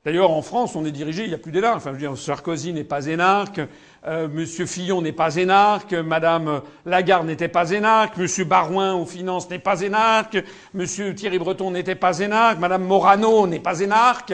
D'ailleurs, 0.08 0.32
en 0.32 0.42
France, 0.42 0.78
on 0.78 0.86
est 0.86 0.92
dirigé, 0.92 1.24
il 1.24 1.28
n'y 1.28 1.36
a 1.36 1.38
plus 1.38 1.52
d'énarques. 1.52 1.76
Enfin, 1.76 1.90
je 1.90 1.96
veux 1.96 2.00
dire, 2.00 2.18
Sarkozy 2.18 2.72
n'est 2.72 2.86
pas 2.86 3.08
énarque, 3.08 3.60
euh, 4.08 4.46
Fillon 4.46 5.02
n'est 5.02 5.12
pas 5.12 5.36
énarque, 5.36 5.92
Madame 5.92 6.62
Lagarde 6.86 7.28
n'était 7.28 7.50
pas 7.50 7.72
énarque, 7.72 8.16
Monsieur 8.16 8.46
Barouin 8.46 8.94
aux 8.94 9.06
finances 9.06 9.50
n'est 9.50 9.60
pas 9.60 9.82
énarque, 9.82 10.38
Monsieur 10.74 11.14
Thierry 11.14 11.40
Breton 11.40 11.72
n'était 11.72 11.96
pas 11.96 12.20
énarque, 12.20 12.58
Madame 12.58 12.86
Morano 12.86 13.48
n'est 13.48 13.60
pas 13.60 13.82
énarque. 13.82 14.34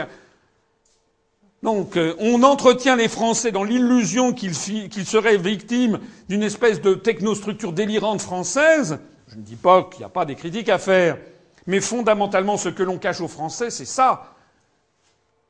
Donc, 1.64 1.98
euh, 1.98 2.14
on 2.20 2.44
entretient 2.44 2.96
les 2.96 3.08
Français 3.08 3.52
dans 3.52 3.64
l'illusion 3.64 4.32
qu'ils 4.32 4.54
seraient 4.54 5.38
victimes 5.38 5.98
d'une 6.30 6.44
espèce 6.44 6.82
de 6.82 6.94
technostructure 6.94 7.74
délirante 7.74 8.22
française. 8.22 9.00
Je 9.28 9.38
ne 9.38 9.42
dis 9.42 9.56
pas 9.56 9.90
qu'il 9.90 10.02
n'y 10.02 10.06
a 10.06 10.10
pas 10.10 10.26
des 10.26 10.36
critiques 10.36 10.70
à 10.70 10.78
faire, 10.78 11.18
mais 11.66 11.80
fondamentalement, 11.80 12.58
ce 12.58 12.70
que 12.70 12.84
l'on 12.84 13.00
cache 13.00 13.22
aux 13.22 13.28
Français, 13.28 13.72
c'est 13.72 13.86
ça 13.86 14.33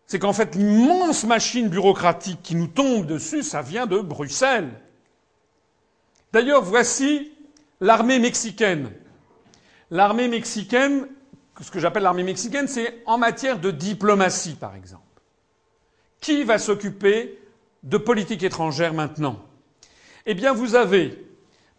c'est 0.06 0.20
qu'en 0.20 0.34
fait, 0.34 0.56
l'immense 0.56 1.24
machine 1.24 1.70
bureaucratique 1.70 2.42
qui 2.44 2.56
nous 2.56 2.68
tombe 2.68 3.06
dessus, 3.06 3.44
ça 3.44 3.62
vient 3.62 3.86
de 3.86 4.00
Bruxelles. 4.00 4.70
D'ailleurs, 6.32 6.64
voici 6.64 7.32
l'armée 7.80 8.20
mexicaine. 8.20 8.92
L'armée 9.92 10.28
mexicaine, 10.28 11.08
ce 11.62 11.72
que 11.72 11.80
j'appelle 11.80 12.04
l'armée 12.04 12.24
mexicaine, 12.24 12.68
c'est 12.68 13.04
en 13.06 13.18
matière 13.18 13.60
de 13.60 13.72
diplomatie, 13.72 14.56
par 14.56 14.76
exemple. 14.76 15.04
Qui 16.20 16.44
va 16.44 16.58
s'occuper 16.58 17.40
de 17.84 17.98
politique 17.98 18.44
étrangère 18.44 18.94
maintenant? 18.94 19.40
Eh 20.26 20.34
bien, 20.34 20.54
vous 20.54 20.76
avez 20.76 21.24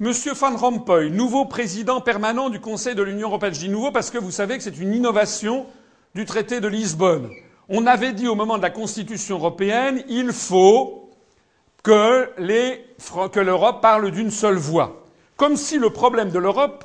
M. 0.00 0.12
Van 0.34 0.56
Rompuy, 0.56 1.10
nouveau 1.10 1.44
président 1.46 2.00
permanent 2.00 2.50
du 2.50 2.60
Conseil 2.60 2.94
de 2.94 3.02
l'Union 3.02 3.28
européenne. 3.28 3.54
Je 3.54 3.60
dis 3.60 3.68
nouveau 3.68 3.90
parce 3.90 4.10
que 4.10 4.18
vous 4.18 4.30
savez 4.30 4.56
que 4.56 4.62
c'est 4.62 4.76
une 4.78 4.92
innovation 4.92 5.66
du 6.14 6.24
traité 6.24 6.60
de 6.60 6.68
Lisbonne. 6.68 7.30
On 7.68 7.86
avait 7.86 8.12
dit 8.12 8.28
au 8.28 8.34
moment 8.34 8.58
de 8.58 8.62
la 8.62 8.70
Constitution 8.70 9.36
européenne, 9.36 10.04
il 10.08 10.32
faut 10.32 11.10
que, 11.82 12.30
que 13.28 13.40
l'Europe 13.40 13.80
parle 13.80 14.10
d'une 14.10 14.30
seule 14.30 14.56
voix. 14.56 15.04
Comme 15.36 15.56
si 15.56 15.78
le 15.78 15.90
problème 15.90 16.30
de 16.30 16.38
l'Europe 16.38 16.84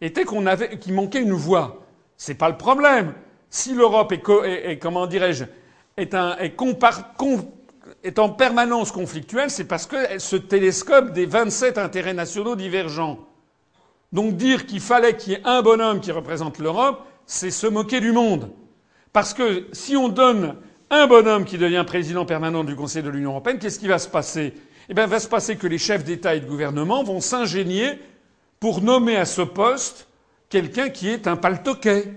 était 0.00 0.24
qu'il 0.24 0.94
manquait 0.94 1.22
une 1.22 1.32
voix. 1.32 1.82
C'est 2.16 2.34
pas 2.34 2.48
le 2.48 2.56
problème. 2.56 3.14
Si 3.50 3.74
l'Europe 3.74 4.12
est, 4.12 4.78
comment 4.78 5.06
dirais-je, 5.06 5.44
est, 5.96 6.14
en 8.18 8.28
permanence 8.30 8.92
conflictuelle, 8.92 9.50
c'est 9.50 9.64
parce 9.64 9.86
qu'elle 9.86 10.20
se 10.20 10.36
télescope 10.36 11.12
des 11.12 11.26
27 11.26 11.78
intérêts 11.78 12.14
nationaux 12.14 12.56
divergents. 12.56 13.18
Donc 14.12 14.36
dire 14.36 14.66
qu'il 14.66 14.80
fallait 14.80 15.16
qu'il 15.16 15.32
y 15.32 15.36
ait 15.36 15.42
un 15.44 15.62
bonhomme 15.62 16.00
qui 16.00 16.12
représente 16.12 16.58
l'Europe, 16.58 17.04
c'est 17.26 17.50
se 17.50 17.66
moquer 17.66 18.00
du 18.00 18.12
monde. 18.12 18.50
Parce 19.12 19.34
que 19.34 19.66
si 19.72 19.96
on 19.96 20.08
donne 20.08 20.56
un 20.90 21.06
bonhomme 21.06 21.44
qui 21.44 21.58
devient 21.58 21.84
président 21.86 22.24
permanent 22.24 22.64
du 22.64 22.76
Conseil 22.76 23.02
de 23.02 23.10
l'Union 23.10 23.30
européenne, 23.30 23.58
qu'est-ce 23.58 23.78
qui 23.78 23.88
va 23.88 23.98
se 23.98 24.08
passer? 24.08 24.54
Eh 24.88 24.94
bien, 24.94 25.04
il 25.04 25.10
va 25.10 25.20
se 25.20 25.28
passer 25.28 25.56
que 25.56 25.66
les 25.66 25.78
chefs 25.78 26.04
d'État 26.04 26.34
et 26.34 26.40
de 26.40 26.46
gouvernement 26.46 27.02
vont 27.02 27.20
s'ingénier 27.20 27.98
pour 28.58 28.82
nommer 28.82 29.16
à 29.16 29.24
ce 29.24 29.42
poste 29.42 30.08
quelqu'un 30.48 30.88
qui 30.88 31.08
est 31.08 31.26
un 31.26 31.36
paltoquet, 31.36 32.12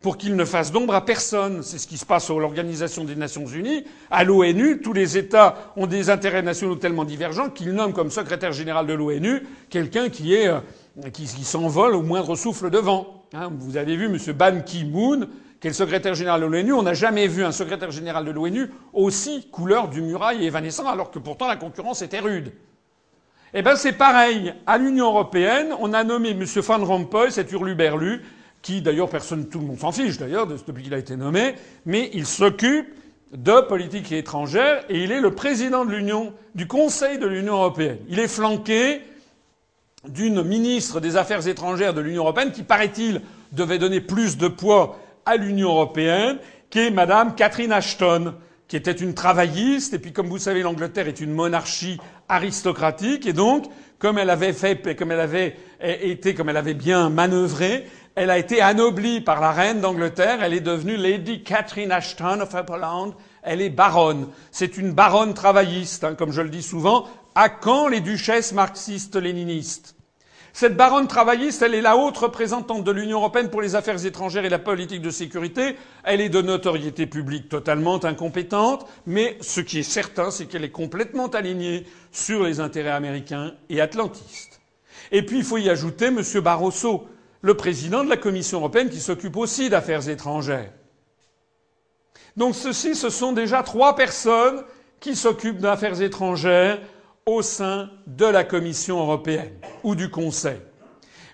pour 0.00 0.16
qu'il 0.16 0.36
ne 0.36 0.44
fasse 0.44 0.70
d'ombre 0.70 0.94
à 0.94 1.04
personne. 1.04 1.62
C'est 1.62 1.78
ce 1.78 1.86
qui 1.86 1.98
se 1.98 2.06
passe 2.06 2.30
à 2.30 2.34
l'Organisation 2.34 3.04
des 3.04 3.16
Nations 3.16 3.46
Unies. 3.46 3.84
À 4.10 4.22
l'ONU, 4.22 4.80
tous 4.80 4.92
les 4.92 5.18
États 5.18 5.72
ont 5.76 5.86
des 5.86 6.08
intérêts 6.08 6.42
nationaux 6.42 6.76
tellement 6.76 7.04
divergents 7.04 7.50
qu'ils 7.50 7.72
nomment 7.72 7.92
comme 7.92 8.10
secrétaire 8.10 8.52
général 8.52 8.86
de 8.86 8.94
l'ONU 8.94 9.42
quelqu'un 9.70 10.08
qui 10.08 10.36
euh, 10.36 10.60
s'envole 11.42 11.94
au 11.94 12.02
moindre 12.02 12.36
souffle 12.36 12.70
de 12.70 12.78
vent. 12.78 13.24
Hein, 13.32 13.50
vous 13.58 13.76
avez 13.76 13.96
vu 13.96 14.06
M. 14.06 14.18
Ban 14.34 14.60
Ki-moon, 14.60 15.26
qui 15.60 15.66
est 15.66 15.70
le 15.70 15.74
secrétaire 15.74 16.14
général 16.14 16.40
de 16.40 16.46
l'ONU. 16.46 16.72
On 16.72 16.82
n'a 16.82 16.94
jamais 16.94 17.26
vu 17.26 17.44
un 17.44 17.52
secrétaire 17.52 17.90
général 17.90 18.24
de 18.24 18.30
l'ONU 18.30 18.70
aussi 18.92 19.48
couleur 19.50 19.88
du 19.88 20.02
muraille 20.02 20.44
et 20.44 20.46
évanescent, 20.46 20.86
alors 20.86 21.10
que 21.10 21.18
pourtant 21.18 21.48
la 21.48 21.56
concurrence 21.56 22.02
était 22.02 22.20
rude. 22.20 22.52
Eh 23.54 23.62
ben 23.62 23.76
c'est 23.76 23.92
pareil. 23.92 24.54
À 24.66 24.78
l'Union 24.78 25.06
européenne, 25.06 25.74
on 25.80 25.92
a 25.94 26.04
nommé 26.04 26.30
M. 26.30 26.44
Van 26.44 26.84
Rompuy, 26.84 27.32
cet 27.32 27.50
hurluberlu, 27.50 28.22
qui 28.62 28.82
d'ailleurs 28.82 29.08
personne, 29.08 29.48
tout 29.48 29.58
le 29.58 29.66
monde 29.66 29.78
s'en 29.78 29.92
fiche 29.92 30.18
d'ailleurs 30.18 30.46
depuis 30.46 30.82
qu'il 30.82 30.94
a 30.94 30.98
été 30.98 31.16
nommé, 31.16 31.54
mais 31.86 32.10
il 32.12 32.26
s'occupe 32.26 32.86
de 33.32 33.60
politique 33.66 34.10
étrangère 34.12 34.84
et 34.88 35.02
il 35.02 35.12
est 35.12 35.20
le 35.20 35.34
président 35.34 35.84
de 35.84 35.90
l'Union, 35.92 36.32
du 36.54 36.66
Conseil 36.66 37.18
de 37.18 37.26
l'Union 37.26 37.54
européenne. 37.54 37.98
Il 38.08 38.18
est 38.18 38.28
flanqué 38.28 39.02
d'une 40.08 40.42
ministre 40.42 41.00
des 41.00 41.16
Affaires 41.16 41.46
étrangères 41.46 41.94
de 41.94 42.00
l'Union 42.00 42.22
européenne 42.22 42.52
qui, 42.52 42.62
paraît-il, 42.62 43.22
devait 43.52 43.78
donner 43.78 44.00
plus 44.00 44.38
de 44.38 44.48
poids 44.48 44.98
à 45.28 45.36
l'Union 45.36 45.68
européenne, 45.68 46.38
qui 46.70 46.78
est 46.78 46.90
Madame 46.90 47.34
Catherine 47.34 47.72
Ashton, 47.72 48.34
qui 48.66 48.76
était 48.76 48.92
une 48.92 49.12
travailliste, 49.12 49.92
et 49.92 49.98
puis 49.98 50.12
comme 50.12 50.28
vous 50.28 50.38
savez, 50.38 50.62
l'Angleterre 50.62 51.06
est 51.06 51.20
une 51.20 51.32
monarchie 51.32 51.98
aristocratique, 52.30 53.26
et 53.26 53.34
donc, 53.34 53.66
comme 53.98 54.16
elle 54.16 54.30
avait 54.30 54.54
fait, 54.54 54.96
comme 54.96 55.12
elle 55.12 55.20
avait 55.20 55.56
été, 55.80 56.32
comme 56.32 56.48
elle 56.48 56.56
avait 56.56 56.72
bien 56.72 57.10
manœuvré, 57.10 57.86
elle 58.14 58.30
a 58.30 58.38
été 58.38 58.62
anoblie 58.62 59.20
par 59.20 59.40
la 59.40 59.52
reine 59.52 59.80
d'Angleterre, 59.80 60.42
elle 60.42 60.54
est 60.54 60.60
devenue 60.60 60.96
Lady 60.96 61.42
Catherine 61.42 61.92
Ashton 61.92 62.40
of 62.40 62.54
Upperland, 62.54 63.12
elle 63.42 63.60
est 63.60 63.70
baronne. 63.70 64.28
C'est 64.50 64.78
une 64.78 64.92
baronne 64.92 65.34
travailliste, 65.34 66.04
hein, 66.04 66.14
comme 66.14 66.32
je 66.32 66.40
le 66.40 66.48
dis 66.48 66.62
souvent, 66.62 67.06
à 67.34 67.50
quand 67.50 67.86
les 67.86 68.00
duchesses 68.00 68.52
marxistes-léninistes? 68.54 69.94
Cette 70.58 70.76
baronne 70.76 71.06
travailliste, 71.06 71.62
elle 71.62 71.76
est 71.76 71.80
la 71.80 71.96
haute 71.96 72.16
représentante 72.16 72.82
de 72.82 72.90
l'Union 72.90 73.18
européenne 73.18 73.48
pour 73.48 73.62
les 73.62 73.76
affaires 73.76 74.04
étrangères 74.04 74.44
et 74.44 74.48
la 74.48 74.58
politique 74.58 75.02
de 75.02 75.10
sécurité. 75.10 75.76
Elle 76.02 76.20
est 76.20 76.30
de 76.30 76.42
notoriété 76.42 77.06
publique 77.06 77.48
totalement 77.48 78.04
incompétente, 78.04 78.84
mais 79.06 79.38
ce 79.40 79.60
qui 79.60 79.78
est 79.78 79.82
certain, 79.84 80.32
c'est 80.32 80.46
qu'elle 80.46 80.64
est 80.64 80.72
complètement 80.72 81.28
alignée 81.28 81.86
sur 82.10 82.42
les 82.42 82.58
intérêts 82.58 82.90
américains 82.90 83.54
et 83.68 83.80
atlantistes. 83.80 84.60
Et 85.12 85.24
puis, 85.24 85.38
il 85.38 85.44
faut 85.44 85.58
y 85.58 85.70
ajouter 85.70 86.06
M. 86.06 86.22
Barroso, 86.42 87.06
le 87.40 87.54
président 87.54 88.02
de 88.02 88.10
la 88.10 88.16
Commission 88.16 88.58
européenne 88.58 88.90
qui 88.90 88.98
s'occupe 88.98 89.36
aussi 89.36 89.70
d'affaires 89.70 90.08
étrangères. 90.08 90.72
Donc 92.36 92.56
ceci, 92.56 92.96
ce 92.96 93.10
sont 93.10 93.30
déjà 93.30 93.62
trois 93.62 93.94
personnes 93.94 94.64
qui 94.98 95.14
s'occupent 95.14 95.60
d'affaires 95.60 96.02
étrangères 96.02 96.80
au 97.28 97.42
sein 97.42 97.90
de 98.06 98.24
la 98.24 98.44
Commission 98.44 99.00
européenne 99.00 99.52
ou 99.84 99.94
du 99.94 100.10
Conseil. 100.10 100.58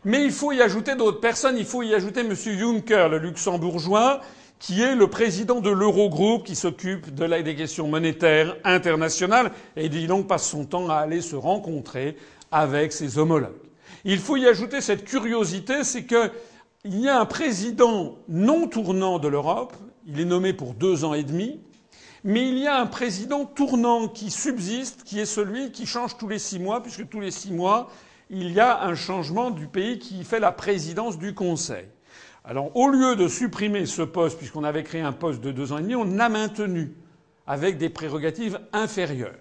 Mais 0.04 0.24
il 0.24 0.32
faut 0.32 0.52
y 0.52 0.60
ajouter 0.60 0.96
d'autres 0.96 1.20
personnes. 1.20 1.56
Il 1.56 1.64
faut 1.64 1.82
y 1.82 1.94
ajouter 1.94 2.20
M. 2.20 2.34
Juncker, 2.34 3.08
le 3.08 3.18
luxembourgeois, 3.18 4.20
qui 4.58 4.82
est 4.82 4.94
le 4.94 5.08
président 5.08 5.60
de 5.60 5.70
l'Eurogroupe, 5.70 6.44
qui 6.44 6.56
s'occupe 6.56 7.14
de 7.14 7.24
la, 7.24 7.42
des 7.42 7.54
questions 7.54 7.88
monétaires 7.88 8.56
internationales, 8.64 9.52
et 9.76 9.88
donc 9.88 10.26
passe 10.26 10.48
son 10.48 10.64
temps 10.64 10.88
à 10.88 10.96
aller 10.96 11.20
se 11.20 11.36
rencontrer 11.36 12.16
avec 12.50 12.92
ses 12.92 13.18
homologues. 13.18 13.52
Il 14.04 14.18
faut 14.18 14.36
y 14.36 14.46
ajouter 14.46 14.80
cette 14.80 15.04
curiosité, 15.04 15.84
c'est 15.84 16.04
qu'il 16.04 16.30
y 16.84 17.08
a 17.08 17.20
un 17.20 17.24
président 17.24 18.18
non 18.28 18.66
tournant 18.66 19.18
de 19.18 19.28
l'Europe, 19.28 19.74
il 20.06 20.20
est 20.20 20.26
nommé 20.26 20.52
pour 20.52 20.74
deux 20.74 21.04
ans 21.04 21.14
et 21.14 21.22
demi, 21.24 21.60
mais 22.24 22.48
il 22.48 22.58
y 22.58 22.66
a 22.66 22.80
un 22.80 22.86
président 22.86 23.44
tournant 23.44 24.08
qui 24.08 24.30
subsiste, 24.30 25.04
qui 25.04 25.20
est 25.20 25.26
celui 25.26 25.70
qui 25.72 25.84
change 25.84 26.16
tous 26.16 26.26
les 26.26 26.38
six 26.38 26.58
mois, 26.58 26.82
puisque 26.82 27.06
tous 27.10 27.20
les 27.20 27.30
six 27.30 27.52
mois, 27.52 27.90
il 28.30 28.50
y 28.50 28.60
a 28.60 28.82
un 28.82 28.94
changement 28.94 29.50
du 29.50 29.66
pays 29.66 29.98
qui 29.98 30.24
fait 30.24 30.40
la 30.40 30.50
présidence 30.50 31.18
du 31.18 31.34
Conseil. 31.34 31.84
Alors, 32.42 32.74
au 32.76 32.88
lieu 32.88 33.14
de 33.14 33.28
supprimer 33.28 33.84
ce 33.84 34.00
poste, 34.00 34.38
puisqu'on 34.38 34.64
avait 34.64 34.82
créé 34.82 35.02
un 35.02 35.12
poste 35.12 35.42
de 35.42 35.52
deux 35.52 35.72
ans 35.72 35.78
et 35.78 35.82
demi, 35.82 35.94
on 35.94 36.04
l'a 36.04 36.30
maintenu 36.30 36.94
avec 37.46 37.76
des 37.76 37.90
prérogatives 37.90 38.58
inférieures. 38.72 39.38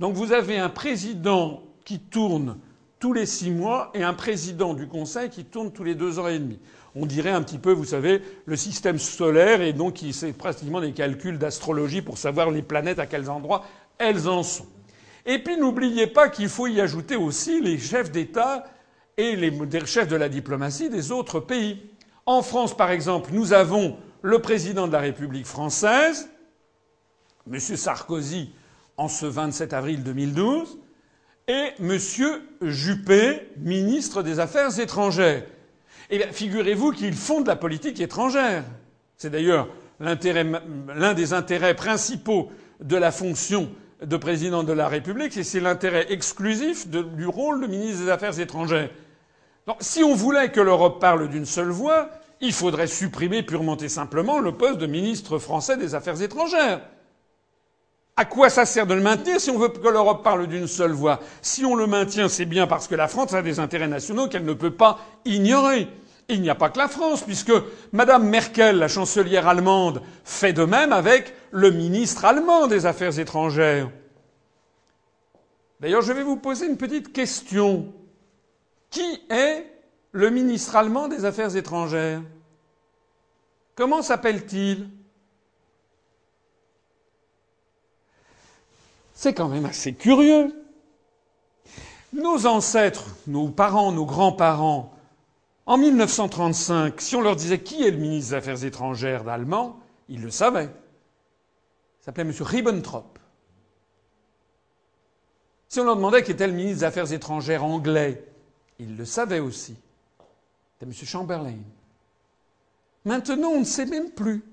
Donc, 0.00 0.14
vous 0.14 0.32
avez 0.32 0.58
un 0.58 0.68
président 0.68 1.62
qui 1.84 2.00
tourne 2.00 2.58
tous 2.98 3.12
les 3.12 3.26
six 3.26 3.50
mois 3.52 3.90
et 3.94 4.02
un 4.02 4.14
président 4.14 4.74
du 4.74 4.88
Conseil 4.88 5.30
qui 5.30 5.44
tourne 5.44 5.70
tous 5.70 5.84
les 5.84 5.94
deux 5.94 6.18
ans 6.18 6.26
et 6.26 6.38
demi 6.40 6.58
on 6.94 7.06
dirait 7.06 7.30
un 7.30 7.42
petit 7.42 7.58
peu, 7.58 7.72
vous 7.72 7.84
savez, 7.84 8.22
le 8.46 8.56
système 8.56 8.98
solaire, 8.98 9.60
et 9.60 9.72
donc 9.72 10.00
c'est 10.12 10.32
pratiquement 10.32 10.80
des 10.80 10.92
calculs 10.92 11.38
d'astrologie 11.38 12.02
pour 12.02 12.18
savoir 12.18 12.50
les 12.50 12.62
planètes 12.62 12.98
à 12.98 13.06
quels 13.06 13.30
endroits 13.30 13.64
elles 13.98 14.28
en 14.28 14.42
sont. 14.42 14.66
Et 15.26 15.38
puis 15.38 15.56
n'oubliez 15.56 16.06
pas 16.06 16.28
qu'il 16.28 16.48
faut 16.48 16.66
y 16.66 16.80
ajouter 16.80 17.16
aussi 17.16 17.60
les 17.60 17.78
chefs 17.78 18.12
d'État 18.12 18.64
et 19.16 19.36
les 19.36 19.52
chefs 19.86 20.08
de 20.08 20.16
la 20.16 20.28
diplomatie 20.28 20.90
des 20.90 21.12
autres 21.12 21.40
pays. 21.40 21.82
En 22.26 22.42
France, 22.42 22.76
par 22.76 22.90
exemple, 22.90 23.30
nous 23.32 23.52
avons 23.52 23.96
le 24.22 24.38
président 24.38 24.86
de 24.86 24.92
la 24.92 25.00
République 25.00 25.46
française, 25.46 26.28
M. 27.50 27.58
Sarkozy, 27.58 28.52
en 28.96 29.08
ce 29.08 29.26
27 29.26 29.72
avril 29.72 30.02
2012, 30.02 30.78
et 31.48 31.72
M. 31.78 31.98
Juppé, 32.62 33.50
ministre 33.58 34.22
des 34.22 34.38
Affaires 34.38 34.78
étrangères. 34.78 35.44
Eh 36.10 36.18
bien, 36.18 36.26
figurez-vous 36.30 36.92
qu'ils 36.92 37.14
font 37.14 37.40
de 37.40 37.48
la 37.48 37.56
politique 37.56 38.00
étrangère. 38.00 38.64
C'est 39.16 39.30
d'ailleurs 39.30 39.68
l'un 40.00 41.14
des 41.14 41.32
intérêts 41.32 41.74
principaux 41.74 42.50
de 42.80 42.96
la 42.96 43.12
fonction 43.12 43.70
de 44.02 44.16
président 44.16 44.64
de 44.64 44.72
la 44.72 44.88
République, 44.88 45.36
et 45.36 45.44
c'est 45.44 45.60
l'intérêt 45.60 46.12
exclusif 46.12 46.88
du 46.88 47.26
rôle 47.26 47.62
de 47.62 47.66
ministre 47.66 48.04
des 48.04 48.10
Affaires 48.10 48.38
étrangères. 48.38 48.90
Si 49.80 50.02
on 50.02 50.14
voulait 50.14 50.50
que 50.50 50.60
l'Europe 50.60 51.00
parle 51.00 51.28
d'une 51.28 51.46
seule 51.46 51.70
voix, 51.70 52.10
il 52.40 52.52
faudrait 52.52 52.88
supprimer 52.88 53.42
purement 53.42 53.76
et 53.78 53.88
simplement 53.88 54.40
le 54.40 54.52
poste 54.52 54.78
de 54.78 54.86
ministre 54.86 55.38
français 55.38 55.76
des 55.78 55.94
Affaires 55.94 56.20
étrangères. 56.20 56.82
À 58.16 58.24
quoi 58.24 58.48
ça 58.48 58.64
sert 58.64 58.86
de 58.86 58.94
le 58.94 59.00
maintenir 59.00 59.40
si 59.40 59.50
on 59.50 59.58
veut 59.58 59.68
que 59.68 59.88
l'Europe 59.88 60.22
parle 60.22 60.46
d'une 60.46 60.68
seule 60.68 60.92
voix? 60.92 61.18
Si 61.42 61.64
on 61.64 61.74
le 61.74 61.88
maintient, 61.88 62.28
c'est 62.28 62.44
bien 62.44 62.68
parce 62.68 62.86
que 62.86 62.94
la 62.94 63.08
France 63.08 63.34
a 63.34 63.42
des 63.42 63.58
intérêts 63.58 63.88
nationaux 63.88 64.28
qu'elle 64.28 64.44
ne 64.44 64.52
peut 64.52 64.70
pas 64.70 65.00
ignorer. 65.24 65.88
il 66.28 66.40
n'y 66.40 66.48
a 66.48 66.54
pas 66.54 66.70
que 66.70 66.78
la 66.78 66.86
France, 66.86 67.22
puisque 67.22 67.52
Madame 67.92 68.28
Merkel, 68.28 68.78
la 68.78 68.86
chancelière 68.86 69.48
allemande, 69.48 70.00
fait 70.22 70.52
de 70.52 70.64
même 70.64 70.92
avec 70.92 71.34
le 71.50 71.72
ministre 71.72 72.24
allemand 72.24 72.68
des 72.68 72.86
Affaires 72.86 73.18
étrangères. 73.18 73.90
D'ailleurs, 75.80 76.02
je 76.02 76.12
vais 76.12 76.22
vous 76.22 76.36
poser 76.36 76.66
une 76.66 76.76
petite 76.76 77.12
question. 77.12 77.92
Qui 78.90 79.22
est 79.28 79.66
le 80.12 80.30
ministre 80.30 80.76
allemand 80.76 81.08
des 81.08 81.24
Affaires 81.24 81.56
étrangères? 81.56 82.22
Comment 83.74 84.02
s'appelle-t-il? 84.02 84.88
C'est 89.24 89.32
quand 89.32 89.48
même 89.48 89.64
assez 89.64 89.94
curieux. 89.94 90.54
Nos 92.12 92.44
ancêtres, 92.44 93.16
nos 93.26 93.48
parents, 93.48 93.90
nos 93.90 94.04
grands-parents, 94.04 94.92
en 95.64 95.78
1935, 95.78 97.00
si 97.00 97.16
on 97.16 97.22
leur 97.22 97.34
disait 97.34 97.60
qui 97.60 97.84
est 97.84 97.90
le 97.90 97.96
ministre 97.96 98.32
des 98.32 98.36
Affaires 98.36 98.62
étrangères 98.62 99.24
d'Allemand, 99.24 99.80
ils 100.10 100.20
le 100.20 100.30
savaient. 100.30 100.68
Il 100.68 102.04
s'appelait 102.04 102.24
M. 102.24 102.34
Ribbentrop. 102.38 103.18
Si 105.70 105.80
on 105.80 105.84
leur 105.84 105.96
demandait 105.96 106.22
qui 106.22 106.32
était 106.32 106.46
le 106.46 106.52
ministre 106.52 106.80
des 106.80 106.84
Affaires 106.84 107.10
étrangères 107.10 107.64
anglais, 107.64 108.28
ils 108.78 108.94
le 108.94 109.06
savaient 109.06 109.40
aussi. 109.40 109.74
C'était 110.74 110.84
M. 110.84 110.92
Chamberlain. 110.92 111.56
Maintenant, 113.06 113.52
on 113.52 113.60
ne 113.60 113.64
sait 113.64 113.86
même 113.86 114.10
plus. 114.10 114.44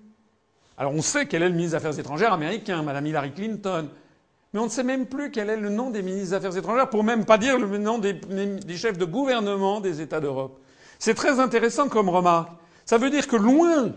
Alors 0.77 0.93
on 0.93 1.01
sait 1.01 1.25
quel 1.25 1.43
est 1.43 1.49
le 1.49 1.55
ministre 1.55 1.77
des 1.77 1.85
Affaires 1.85 1.99
étrangères 1.99 2.31
américain, 2.31 2.83
Mme 2.83 3.05
Hillary 3.05 3.33
Clinton. 3.33 3.89
Mais 4.53 4.59
on 4.59 4.65
ne 4.65 4.69
sait 4.69 4.83
même 4.83 5.05
plus 5.05 5.31
quel 5.31 5.49
est 5.49 5.57
le 5.57 5.69
nom 5.69 5.91
des 5.91 6.01
ministres 6.01 6.29
des 6.29 6.33
Affaires 6.33 6.57
étrangères, 6.57 6.89
pour 6.89 7.03
même 7.03 7.25
pas 7.25 7.37
dire 7.37 7.57
le 7.57 7.77
nom 7.77 7.99
des, 7.99 8.19
chefs 8.75 8.97
de 8.97 9.05
gouvernement 9.05 9.79
des 9.79 10.01
États 10.01 10.19
d'Europe. 10.19 10.59
C'est 10.99 11.13
très 11.13 11.39
intéressant 11.39 11.87
comme 11.87 12.09
remarque. 12.09 12.51
Ça 12.85 12.97
veut 12.97 13.09
dire 13.09 13.27
que 13.27 13.37
loin, 13.37 13.93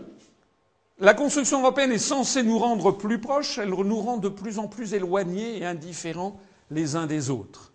la 0.99 1.13
construction 1.13 1.61
européenne 1.61 1.91
est 1.91 1.97
censée 1.97 2.41
nous 2.41 2.57
rendre 2.57 2.91
plus 2.91 3.19
proches, 3.19 3.57
elle 3.57 3.69
nous 3.69 3.99
rend 3.99 4.17
de 4.17 4.29
plus 4.29 4.59
en 4.59 4.67
plus 4.67 4.93
éloignés 4.93 5.57
et 5.57 5.65
indifférents 5.65 6.39
les 6.71 6.95
uns 6.95 7.05
des 7.05 7.29
autres. 7.29 7.73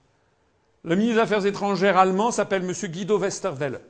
Le 0.83 0.97
ministre 0.97 1.17
des 1.17 1.23
Affaires 1.23 1.45
étrangères 1.47 1.99
allemand 1.99 2.31
s'appelle 2.31 2.65
M. 2.65 2.73
Guido 2.91 3.19
Westerwelle. 3.19 3.81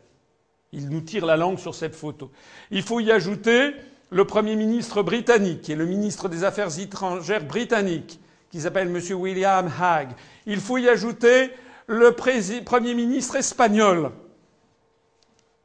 Il 0.73 0.89
nous 0.89 1.01
tire 1.01 1.27
la 1.27 1.37
langue 1.37 1.59
sur 1.59 1.75
cette 1.75 1.95
photo. 1.95 2.31
Il 2.71 2.83
faut 2.83 3.01
y 3.01 3.13
ajouter 3.13 3.75
le 4.11 4.25
Premier 4.25 4.57
ministre 4.57 5.03
britannique 5.03 5.71
et 5.71 5.77
le 5.77 5.87
ministre 5.87 6.29
des 6.29 6.43
Affaires 6.43 6.79
étrangères 6.79 7.45
britannique, 7.45 8.20
qui 8.51 8.61
s'appelle 8.61 8.89
M. 8.89 9.01
William 9.15 9.71
Hague. 9.81 10.11
Il 10.47 10.61
faut 10.61 10.79
y 10.79 10.89
ajouter 10.89 11.51
le 11.87 12.13
Premier 12.13 12.95
ministre 12.95 13.37
espagnol, 13.37 14.11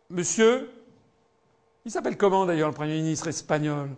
Monsieur. 0.09 0.69
Il 1.83 1.91
s'appelle 1.91 2.17
comment 2.17 2.45
d'ailleurs 2.45 2.69
le 2.69 2.73
Premier 2.73 2.95
ministre 2.95 3.27
espagnol? 3.27 3.89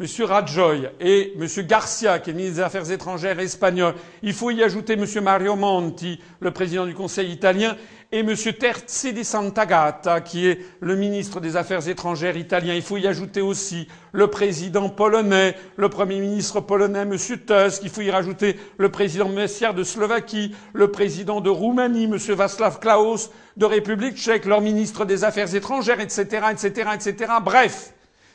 M. 0.00 0.06
Rajoy 0.24 0.90
et 0.98 1.34
M. 1.38 1.46
Garcia, 1.66 2.18
qui 2.18 2.30
est 2.30 2.32
ministre 2.32 2.56
des 2.56 2.62
Affaires 2.62 2.90
étrangères 2.90 3.38
espagnol. 3.38 3.94
Il 4.22 4.32
faut 4.32 4.50
y 4.50 4.60
ajouter 4.64 4.94
M. 4.94 5.06
Mario 5.22 5.54
Monti, 5.54 6.20
le 6.40 6.50
président 6.50 6.84
du 6.84 6.94
Conseil 6.94 7.30
italien, 7.30 7.76
et 8.14 8.20
M. 8.20 8.32
Terzi 8.36 9.12
di 9.12 9.24
Sant'Agata, 9.24 10.20
qui 10.20 10.46
est 10.46 10.60
le 10.78 10.94
ministre 10.94 11.40
des 11.40 11.56
Affaires 11.56 11.88
étrangères 11.88 12.36
italien. 12.36 12.72
Il 12.74 12.82
faut 12.82 12.96
y 12.96 13.08
ajouter 13.08 13.40
aussi 13.40 13.88
le 14.12 14.28
président 14.28 14.88
polonais, 14.88 15.56
le 15.76 15.88
premier 15.88 16.20
ministre 16.20 16.60
polonais, 16.60 17.00
M. 17.00 17.16
Tusk. 17.18 17.82
Il 17.82 17.90
faut 17.90 18.02
y 18.02 18.12
rajouter 18.12 18.56
le 18.78 18.88
président 18.88 19.28
messière 19.28 19.74
de 19.74 19.82
Slovaquie, 19.82 20.54
le 20.74 20.92
président 20.92 21.40
de 21.40 21.50
Roumanie, 21.50 22.04
M. 22.04 22.16
Václav 22.16 22.78
Klaus, 22.78 23.32
de 23.56 23.64
République 23.64 24.16
tchèque, 24.16 24.44
leur 24.44 24.60
ministre 24.60 25.04
des 25.04 25.24
Affaires 25.24 25.52
étrangères, 25.52 25.98
etc., 25.98 26.46
etc., 26.52 26.90
etc. 26.94 27.32
Bref. 27.44 27.94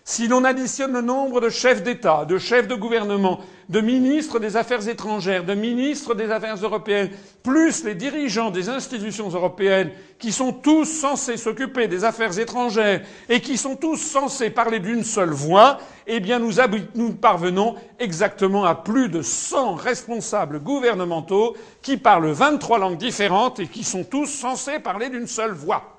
Si 0.10 0.28
l'on 0.28 0.44
additionne 0.44 0.94
le 0.94 1.02
nombre 1.02 1.40
de 1.40 1.50
chefs 1.50 1.84
d'État, 1.84 2.26
de 2.26 2.40
chefs 2.40 2.68
de 2.68 2.74
gouvernement, 2.74 3.42
de 3.70 3.80
ministres 3.80 4.40
des 4.40 4.58
Affaires 4.58 4.88
étrangères, 4.88 5.46
de 5.46 5.54
ministres 5.54 6.16
des 6.16 6.32
Affaires 6.32 6.56
européennes, 6.56 7.12
plus 7.44 7.84
les 7.84 7.94
dirigeants 7.94 8.50
des 8.50 8.70
institutions 8.70 9.30
européennes, 9.30 9.92
qui 10.18 10.32
sont 10.32 10.52
tous 10.52 10.86
censés 10.86 11.38
s'occuper 11.38 11.88
des 11.88 12.06
affaires 12.06 12.40
étrangères 12.40 13.04
et 13.30 13.40
qui 13.40 13.56
sont 13.56 13.76
tous 13.76 13.98
censés 13.98 14.50
parler 14.50 14.80
d'une 14.80 15.04
seule 15.04 15.30
voix, 15.30 15.78
eh 16.08 16.20
bien 16.20 16.40
nous, 16.40 17.14
parvenons 17.14 17.76
exactement 18.00 18.66
à 18.66 18.74
plus 18.74 19.10
de 19.10 19.22
100 19.22 19.76
responsables 19.76 20.60
gouvernementaux 20.60 21.56
qui 21.84 21.98
parlent 21.98 22.32
23 22.32 22.80
langues 22.80 22.98
différentes 22.98 23.60
et 23.60 23.68
qui 23.68 23.84
sont 23.84 24.04
tous 24.04 24.26
censés 24.26 24.80
parler 24.80 25.10
d'une 25.10 25.28
seule 25.28 25.54
voix. 25.54 25.99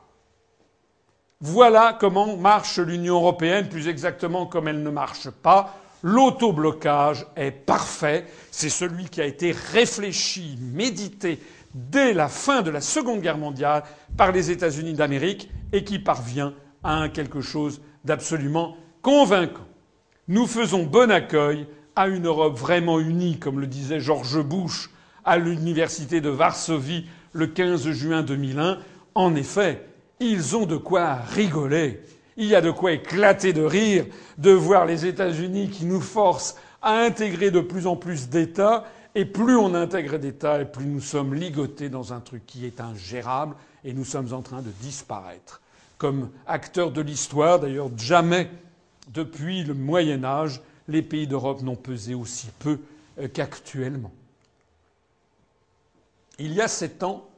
Voilà 1.42 1.96
comment 1.98 2.36
marche 2.36 2.78
l'Union 2.78 3.14
européenne, 3.14 3.70
plus 3.70 3.88
exactement 3.88 4.44
comme 4.44 4.68
elle 4.68 4.82
ne 4.82 4.90
marche 4.90 5.30
pas. 5.30 5.74
L'autoblocage 6.02 7.26
est 7.34 7.50
parfait. 7.50 8.26
C'est 8.50 8.68
celui 8.68 9.06
qui 9.06 9.22
a 9.22 9.24
été 9.24 9.52
réfléchi, 9.72 10.58
médité 10.60 11.38
dès 11.74 12.12
la 12.12 12.28
fin 12.28 12.60
de 12.60 12.70
la 12.70 12.82
Seconde 12.82 13.22
Guerre 13.22 13.38
mondiale 13.38 13.84
par 14.18 14.32
les 14.32 14.50
États-Unis 14.50 14.92
d'Amérique 14.92 15.48
et 15.72 15.82
qui 15.82 15.98
parvient 15.98 16.52
à 16.84 17.08
quelque 17.08 17.40
chose 17.40 17.80
d'absolument 18.04 18.76
convaincant. 19.00 19.64
Nous 20.28 20.46
faisons 20.46 20.84
bon 20.84 21.10
accueil 21.10 21.66
à 21.96 22.08
une 22.08 22.26
Europe 22.26 22.58
vraiment 22.58 23.00
unie, 23.00 23.38
comme 23.38 23.60
le 23.60 23.66
disait 23.66 24.00
George 24.00 24.42
Bush 24.42 24.90
à 25.24 25.38
l'université 25.38 26.20
de 26.20 26.28
Varsovie 26.28 27.06
le 27.32 27.46
15 27.46 27.90
juin 27.92 28.22
2001. 28.22 28.76
En 29.14 29.34
effet, 29.34 29.86
ils 30.20 30.56
ont 30.56 30.66
de 30.66 30.76
quoi 30.76 31.14
rigoler. 31.14 32.02
Il 32.36 32.46
y 32.46 32.54
a 32.54 32.60
de 32.60 32.70
quoi 32.70 32.92
éclater 32.92 33.52
de 33.52 33.62
rire 33.62 34.06
de 34.38 34.50
voir 34.50 34.86
les 34.86 35.06
États-Unis 35.06 35.70
qui 35.70 35.84
nous 35.84 36.00
forcent 36.00 36.56
à 36.82 37.00
intégrer 37.00 37.50
de 37.50 37.60
plus 37.60 37.86
en 37.86 37.96
plus 37.96 38.28
d'États. 38.28 38.84
Et 39.14 39.24
plus 39.24 39.56
on 39.56 39.74
intègre 39.74 40.18
d'États, 40.18 40.60
et 40.60 40.64
plus 40.64 40.86
nous 40.86 41.00
sommes 41.00 41.34
ligotés 41.34 41.88
dans 41.88 42.12
un 42.12 42.20
truc 42.20 42.46
qui 42.46 42.64
est 42.64 42.80
ingérable, 42.80 43.56
et 43.82 43.92
nous 43.92 44.04
sommes 44.04 44.32
en 44.32 44.40
train 44.40 44.62
de 44.62 44.70
disparaître. 44.80 45.60
Comme 45.98 46.30
acteurs 46.46 46.92
de 46.92 47.00
l'histoire, 47.00 47.58
d'ailleurs, 47.58 47.90
jamais 47.96 48.48
depuis 49.08 49.64
le 49.64 49.74
Moyen 49.74 50.22
Âge, 50.22 50.60
les 50.86 51.02
pays 51.02 51.26
d'Europe 51.26 51.62
n'ont 51.62 51.74
pesé 51.74 52.14
aussi 52.14 52.48
peu 52.60 52.78
euh, 53.18 53.26
qu'actuellement. 53.26 54.12
Il 56.38 56.52
y 56.54 56.60
a 56.60 56.68
sept 56.68 57.02
ans, 57.02 57.28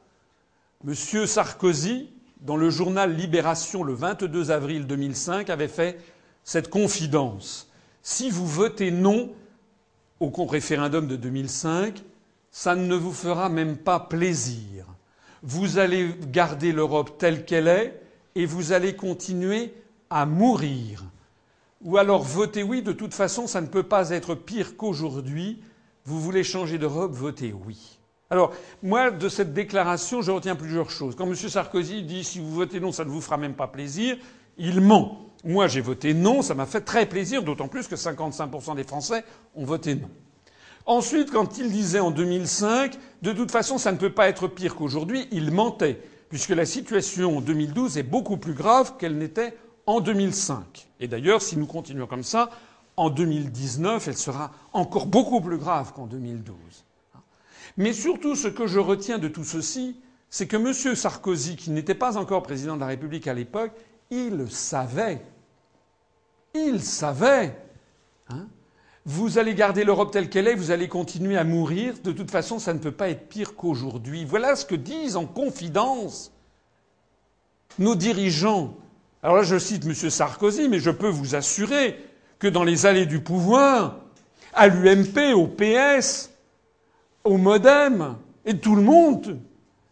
M. 0.87 0.93
Sarkozy 0.93 2.09
dans 2.43 2.57
le 2.57 2.69
journal 2.69 3.15
Libération 3.15 3.83
le 3.83 3.93
22 3.93 4.51
avril 4.51 4.85
2005, 4.85 5.49
avait 5.49 5.67
fait 5.69 5.99
cette 6.43 6.69
confidence. 6.69 7.69
Si 8.01 8.29
vous 8.29 8.45
votez 8.45 8.91
non 8.91 9.31
au 10.19 10.29
référendum 10.45 11.07
de 11.07 11.15
2005, 11.15 12.03
ça 12.51 12.75
ne 12.75 12.95
vous 12.95 13.13
fera 13.13 13.49
même 13.49 13.77
pas 13.77 13.99
plaisir. 13.99 14.85
Vous 15.41 15.77
allez 15.77 16.13
garder 16.31 16.71
l'Europe 16.71 17.17
telle 17.17 17.45
qu'elle 17.45 17.67
est 17.67 17.99
et 18.35 18.45
vous 18.45 18.73
allez 18.73 18.95
continuer 18.95 19.73
à 20.09 20.25
mourir. 20.25 21.03
Ou 21.81 21.97
alors 21.97 22.23
votez 22.23 22.63
oui, 22.63 22.81
de 22.81 22.91
toute 22.91 23.13
façon, 23.13 23.47
ça 23.47 23.61
ne 23.61 23.67
peut 23.67 23.83
pas 23.83 24.11
être 24.11 24.35
pire 24.35 24.77
qu'aujourd'hui. 24.77 25.61
Vous 26.05 26.19
voulez 26.19 26.43
changer 26.43 26.77
d'Europe, 26.77 27.11
votez 27.13 27.53
oui. 27.65 27.92
Alors, 28.33 28.51
moi, 28.81 29.11
de 29.11 29.29
cette 29.29 29.53
déclaration, 29.53 30.23
je 30.23 30.31
retiens 30.31 30.55
plusieurs 30.55 30.89
choses. 30.89 31.15
Quand 31.15 31.27
M. 31.27 31.35
Sarkozy 31.35 32.01
dit 32.01 32.23
si 32.23 32.39
vous 32.39 32.49
votez 32.49 32.79
non, 32.79 32.91
ça 32.91 33.05
ne 33.05 33.11
vous 33.11 33.21
fera 33.21 33.37
même 33.37 33.53
pas 33.53 33.67
plaisir, 33.67 34.17
il 34.57 34.81
ment. 34.81 35.29
Moi, 35.43 35.67
j'ai 35.67 35.81
voté 35.81 36.15
non, 36.15 36.41
ça 36.41 36.55
m'a 36.55 36.65
fait 36.65 36.81
très 36.81 37.05
plaisir, 37.05 37.43
d'autant 37.43 37.67
plus 37.67 37.87
que 37.87 37.93
55% 37.93 38.75
des 38.75 38.85
Français 38.85 39.23
ont 39.53 39.65
voté 39.65 39.93
non. 39.93 40.09
Ensuite, 40.87 41.29
quand 41.29 41.59
il 41.59 41.71
disait 41.71 41.99
en 41.99 42.09
2005, 42.09 42.97
de 43.21 43.33
toute 43.33 43.51
façon, 43.51 43.77
ça 43.77 43.91
ne 43.91 43.97
peut 43.97 44.11
pas 44.11 44.29
être 44.29 44.47
pire 44.47 44.73
qu'aujourd'hui, 44.73 45.27
il 45.31 45.51
mentait, 45.51 46.01
puisque 46.29 46.49
la 46.49 46.65
situation 46.65 47.37
en 47.37 47.41
2012 47.41 47.99
est 47.99 48.03
beaucoup 48.03 48.37
plus 48.37 48.55
grave 48.55 48.93
qu'elle 48.97 49.19
n'était 49.19 49.55
en 49.85 49.99
2005. 49.99 50.87
Et 50.99 51.07
d'ailleurs, 51.07 51.43
si 51.43 51.55
nous 51.55 51.67
continuons 51.67 52.07
comme 52.07 52.23
ça, 52.23 52.49
en 52.97 53.11
2019, 53.11 54.07
elle 54.07 54.17
sera 54.17 54.49
encore 54.73 55.05
beaucoup 55.05 55.39
plus 55.39 55.59
grave 55.59 55.93
qu'en 55.93 56.07
2012. 56.07 56.55
Mais 57.77 57.93
surtout, 57.93 58.35
ce 58.35 58.47
que 58.47 58.67
je 58.67 58.79
retiens 58.79 59.17
de 59.17 59.27
tout 59.27 59.43
ceci, 59.43 59.99
c'est 60.29 60.47
que 60.47 60.57
M. 60.57 60.95
Sarkozy, 60.95 61.55
qui 61.55 61.71
n'était 61.71 61.95
pas 61.95 62.17
encore 62.17 62.43
président 62.43 62.75
de 62.75 62.81
la 62.81 62.87
République 62.87 63.27
à 63.27 63.33
l'époque, 63.33 63.71
il 64.09 64.49
savait. 64.49 65.21
Il 66.53 66.81
savait. 66.81 67.55
Hein 68.29 68.47
vous 69.05 69.37
allez 69.37 69.53
garder 69.53 69.83
l'Europe 69.83 70.11
telle 70.11 70.29
qu'elle 70.29 70.47
est, 70.47 70.55
vous 70.55 70.71
allez 70.71 70.87
continuer 70.87 71.37
à 71.37 71.43
mourir. 71.43 71.95
De 72.03 72.13
toute 72.13 72.31
façon, 72.31 72.57
ça 72.57 72.73
ne 72.73 72.79
peut 72.79 72.91
pas 72.91 73.09
être 73.09 73.27
pire 73.27 73.55
qu'aujourd'hui. 73.55 74.23
Voilà 74.23 74.55
ce 74.55 74.65
que 74.65 74.75
disent 74.75 75.17
en 75.17 75.25
confidence 75.25 76.31
nos 77.79 77.95
dirigeants. 77.95 78.77
Alors 79.21 79.37
là, 79.37 79.43
je 79.43 79.57
cite 79.59 79.85
M. 79.85 79.93
Sarkozy, 79.93 80.69
mais 80.69 80.79
je 80.79 80.89
peux 80.89 81.09
vous 81.09 81.35
assurer 81.35 81.99
que 82.39 82.47
dans 82.47 82.63
les 82.63 82.85
allées 82.85 83.05
du 83.05 83.19
pouvoir, 83.21 83.99
à 84.53 84.67
l'UMP, 84.67 85.33
au 85.33 85.47
PS, 85.47 86.29
au 87.23 87.37
modem 87.37 88.17
et 88.45 88.57
tout 88.57 88.75
le 88.75 88.81
monde, 88.81 89.39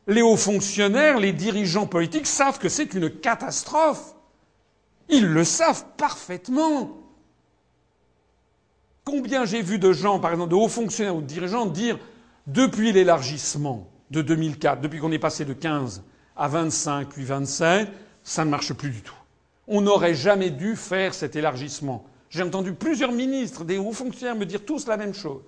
les 0.08 0.22
hauts 0.22 0.38
fonctionnaires, 0.38 1.20
les 1.20 1.34
dirigeants 1.34 1.88
politiques 1.88 2.28
savent 2.28 2.60
que 2.60 2.70
c'est 2.70 2.94
une 2.94 3.10
catastrophe. 3.10 4.16
Ils 5.10 5.28
le 5.28 5.44
savent 5.44 5.86
parfaitement. 5.98 6.98
Combien 9.04 9.46
j'ai 9.46 9.62
vu 9.62 9.80
de 9.80 9.92
gens, 9.94 10.20
par 10.20 10.32
exemple, 10.32 10.52
de 10.52 10.56
hauts 10.56 10.68
fonctionnaires 10.68 11.16
ou 11.16 11.22
de 11.22 11.26
dirigeants 11.26 11.66
dire 11.66 11.98
depuis 12.48 12.92
l'élargissement 12.92 13.88
de 14.10 14.22
2004, 14.22 14.82
depuis 14.82 15.00
qu'on 15.00 15.12
est 15.12 15.20
passé 15.20 15.46
de 15.46 15.54
15 15.54 16.04
à 16.36 16.48
25 16.48 17.10
puis 17.10 17.24
27, 17.24 17.90
ça 18.24 18.46
ne 18.46 18.50
marche 18.50 18.74
plus 18.74 18.90
du 18.90 19.02
tout. 19.02 19.16
On 19.68 19.82
n'aurait 19.82 20.14
jamais 20.14 20.50
dû 20.50 20.76
faire 20.76 21.14
cet 21.14 21.36
élargissement. 21.36 22.04
J'ai 22.30 22.44
entendu 22.44 22.74
plusieurs 22.74 23.12
ministres, 23.12 23.64
des 23.64 23.78
hauts 23.78 23.94
fonctionnaires 23.94 24.36
me 24.36 24.46
dire 24.46 24.66
tous 24.66 24.88
la 24.88 24.98
même 24.98 25.14
chose. 25.14 25.42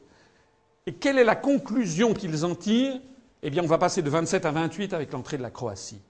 Et 0.85 0.93
quelle 0.93 1.17
est 1.17 1.23
la 1.23 1.35
conclusion 1.35 2.13
qu'ils 2.13 2.45
en 2.45 2.55
tirent? 2.55 2.99
Eh 3.41 3.49
bien, 3.49 3.63
on 3.63 3.67
va 3.67 3.77
passer 3.77 4.01
de 4.01 4.09
27 4.09 4.45
à 4.45 4.51
28 4.51 4.93
avec 4.93 5.11
l'entrée 5.11 5.37
de 5.37 5.41
la 5.41 5.51
Croatie. 5.51 6.01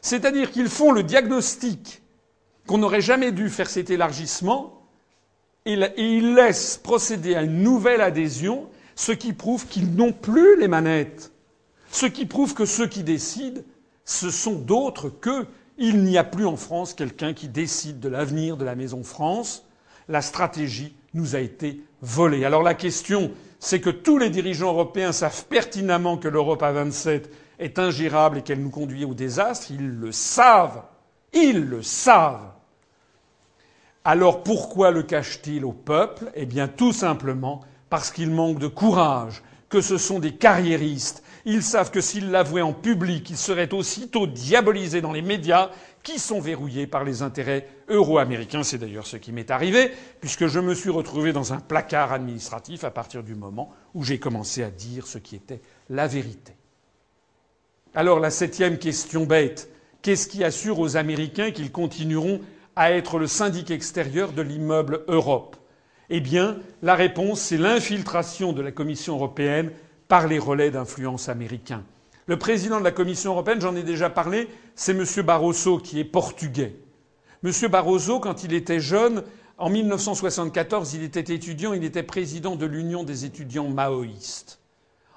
C'est-à-dire 0.00 0.50
qu'ils 0.50 0.68
font 0.68 0.92
le 0.92 1.02
diagnostic 1.02 2.02
qu'on 2.66 2.78
n'aurait 2.78 3.00
jamais 3.00 3.32
dû 3.32 3.48
faire 3.48 3.68
cet 3.70 3.90
élargissement 3.90 4.82
et 5.64 5.76
ils 5.98 6.34
laissent 6.34 6.76
procéder 6.76 7.34
à 7.34 7.42
une 7.42 7.62
nouvelle 7.62 8.00
adhésion, 8.00 8.68
ce 8.94 9.10
qui 9.10 9.32
prouve 9.32 9.66
qu'ils 9.66 9.94
n'ont 9.94 10.12
plus 10.12 10.58
les 10.60 10.68
manettes. 10.68 11.32
Ce 11.90 12.06
qui 12.06 12.24
prouve 12.24 12.54
que 12.54 12.64
ceux 12.64 12.86
qui 12.86 13.02
décident, 13.02 13.60
ce 14.04 14.30
sont 14.30 14.54
d'autres 14.54 15.08
qu'eux. 15.08 15.46
Il 15.78 16.04
n'y 16.04 16.18
a 16.18 16.24
plus 16.24 16.46
en 16.46 16.56
France 16.56 16.94
quelqu'un 16.94 17.34
qui 17.34 17.48
décide 17.48 17.98
de 17.98 18.08
l'avenir 18.08 18.56
de 18.56 18.64
la 18.64 18.76
Maison 18.76 19.02
France. 19.02 19.64
La 20.08 20.22
stratégie 20.22 20.94
nous 21.14 21.34
a 21.34 21.40
été 21.40 21.80
volé. 22.00 22.44
Alors 22.44 22.62
la 22.62 22.74
question, 22.74 23.32
c'est 23.58 23.80
que 23.80 23.90
tous 23.90 24.18
les 24.18 24.30
dirigeants 24.30 24.72
européens 24.72 25.12
savent 25.12 25.46
pertinemment 25.46 26.16
que 26.16 26.28
l'Europe 26.28 26.62
à 26.62 26.72
27 26.72 27.30
est 27.58 27.78
ingérable 27.78 28.38
et 28.38 28.42
qu'elle 28.42 28.62
nous 28.62 28.70
conduit 28.70 29.04
au 29.04 29.14
désastre. 29.14 29.70
Ils 29.70 29.88
le 29.88 30.12
savent. 30.12 30.82
Ils 31.32 31.64
le 31.64 31.82
savent. 31.82 32.52
Alors 34.04 34.42
pourquoi 34.42 34.90
le 34.90 35.02
cachent-ils 35.02 35.64
au 35.64 35.72
peuple? 35.72 36.30
Eh 36.34 36.46
bien 36.46 36.68
tout 36.68 36.92
simplement 36.92 37.62
parce 37.90 38.10
qu'ils 38.10 38.30
manquent 38.30 38.58
de 38.58 38.68
courage, 38.68 39.42
que 39.68 39.80
ce 39.80 39.98
sont 39.98 40.18
des 40.18 40.34
carriéristes. 40.34 41.22
Ils 41.44 41.62
savent 41.62 41.90
que 41.90 42.00
s'ils 42.00 42.30
l'avouaient 42.30 42.62
en 42.62 42.72
public, 42.72 43.30
ils 43.30 43.36
seraient 43.36 43.72
aussitôt 43.72 44.26
diabolisés 44.26 45.00
dans 45.00 45.12
les 45.12 45.22
médias 45.22 45.70
qui 46.06 46.20
sont 46.20 46.38
verrouillés 46.38 46.86
par 46.86 47.02
les 47.02 47.22
intérêts 47.22 47.66
euro-américains. 47.88 48.62
C'est 48.62 48.78
d'ailleurs 48.78 49.08
ce 49.08 49.16
qui 49.16 49.32
m'est 49.32 49.50
arrivé, 49.50 49.90
puisque 50.20 50.46
je 50.46 50.60
me 50.60 50.72
suis 50.72 50.88
retrouvé 50.88 51.32
dans 51.32 51.52
un 51.52 51.58
placard 51.58 52.12
administratif 52.12 52.84
à 52.84 52.92
partir 52.92 53.24
du 53.24 53.34
moment 53.34 53.72
où 53.92 54.04
j'ai 54.04 54.20
commencé 54.20 54.62
à 54.62 54.70
dire 54.70 55.04
ce 55.08 55.18
qui 55.18 55.34
était 55.34 55.60
la 55.90 56.06
vérité. 56.06 56.52
Alors 57.92 58.20
la 58.20 58.30
septième 58.30 58.78
question 58.78 59.26
bête, 59.26 59.68
qu'est-ce 60.00 60.28
qui 60.28 60.44
assure 60.44 60.78
aux 60.78 60.96
Américains 60.96 61.50
qu'ils 61.50 61.72
continueront 61.72 62.40
à 62.76 62.92
être 62.92 63.18
le 63.18 63.26
syndic 63.26 63.72
extérieur 63.72 64.30
de 64.30 64.42
l'immeuble 64.42 65.02
Europe? 65.08 65.56
Eh 66.08 66.20
bien, 66.20 66.60
la 66.82 66.94
réponse, 66.94 67.40
c'est 67.40 67.58
l'infiltration 67.58 68.52
de 68.52 68.62
la 68.62 68.70
Commission 68.70 69.16
européenne 69.16 69.72
par 70.06 70.28
les 70.28 70.38
relais 70.38 70.70
d'influence 70.70 71.28
américains. 71.28 71.82
Le 72.26 72.36
président 72.36 72.78
de 72.80 72.84
la 72.84 72.90
Commission 72.90 73.32
européenne, 73.32 73.60
j'en 73.60 73.76
ai 73.76 73.84
déjà 73.84 74.10
parlé, 74.10 74.48
c'est 74.74 74.92
M. 74.92 75.04
Barroso, 75.24 75.78
qui 75.78 76.00
est 76.00 76.04
portugais. 76.04 76.76
M. 77.44 77.52
Barroso, 77.70 78.18
quand 78.18 78.42
il 78.42 78.52
était 78.52 78.80
jeune, 78.80 79.22
en 79.58 79.70
1974, 79.70 80.94
il 80.94 81.04
était 81.04 81.34
étudiant, 81.34 81.72
il 81.72 81.84
était 81.84 82.02
président 82.02 82.56
de 82.56 82.66
l'Union 82.66 83.04
des 83.04 83.24
étudiants 83.24 83.68
maoïstes. 83.68 84.58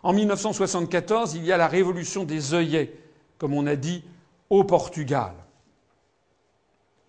En 0.04 0.14
1974, 0.14 1.34
il 1.34 1.46
y 1.46 1.52
a 1.52 1.58
la 1.58 1.68
révolution 1.68 2.24
des 2.24 2.54
œillets, 2.54 2.94
comme 3.38 3.54
on 3.54 3.66
a 3.66 3.76
dit, 3.76 4.04
au 4.50 4.64
Portugal. 4.64 5.34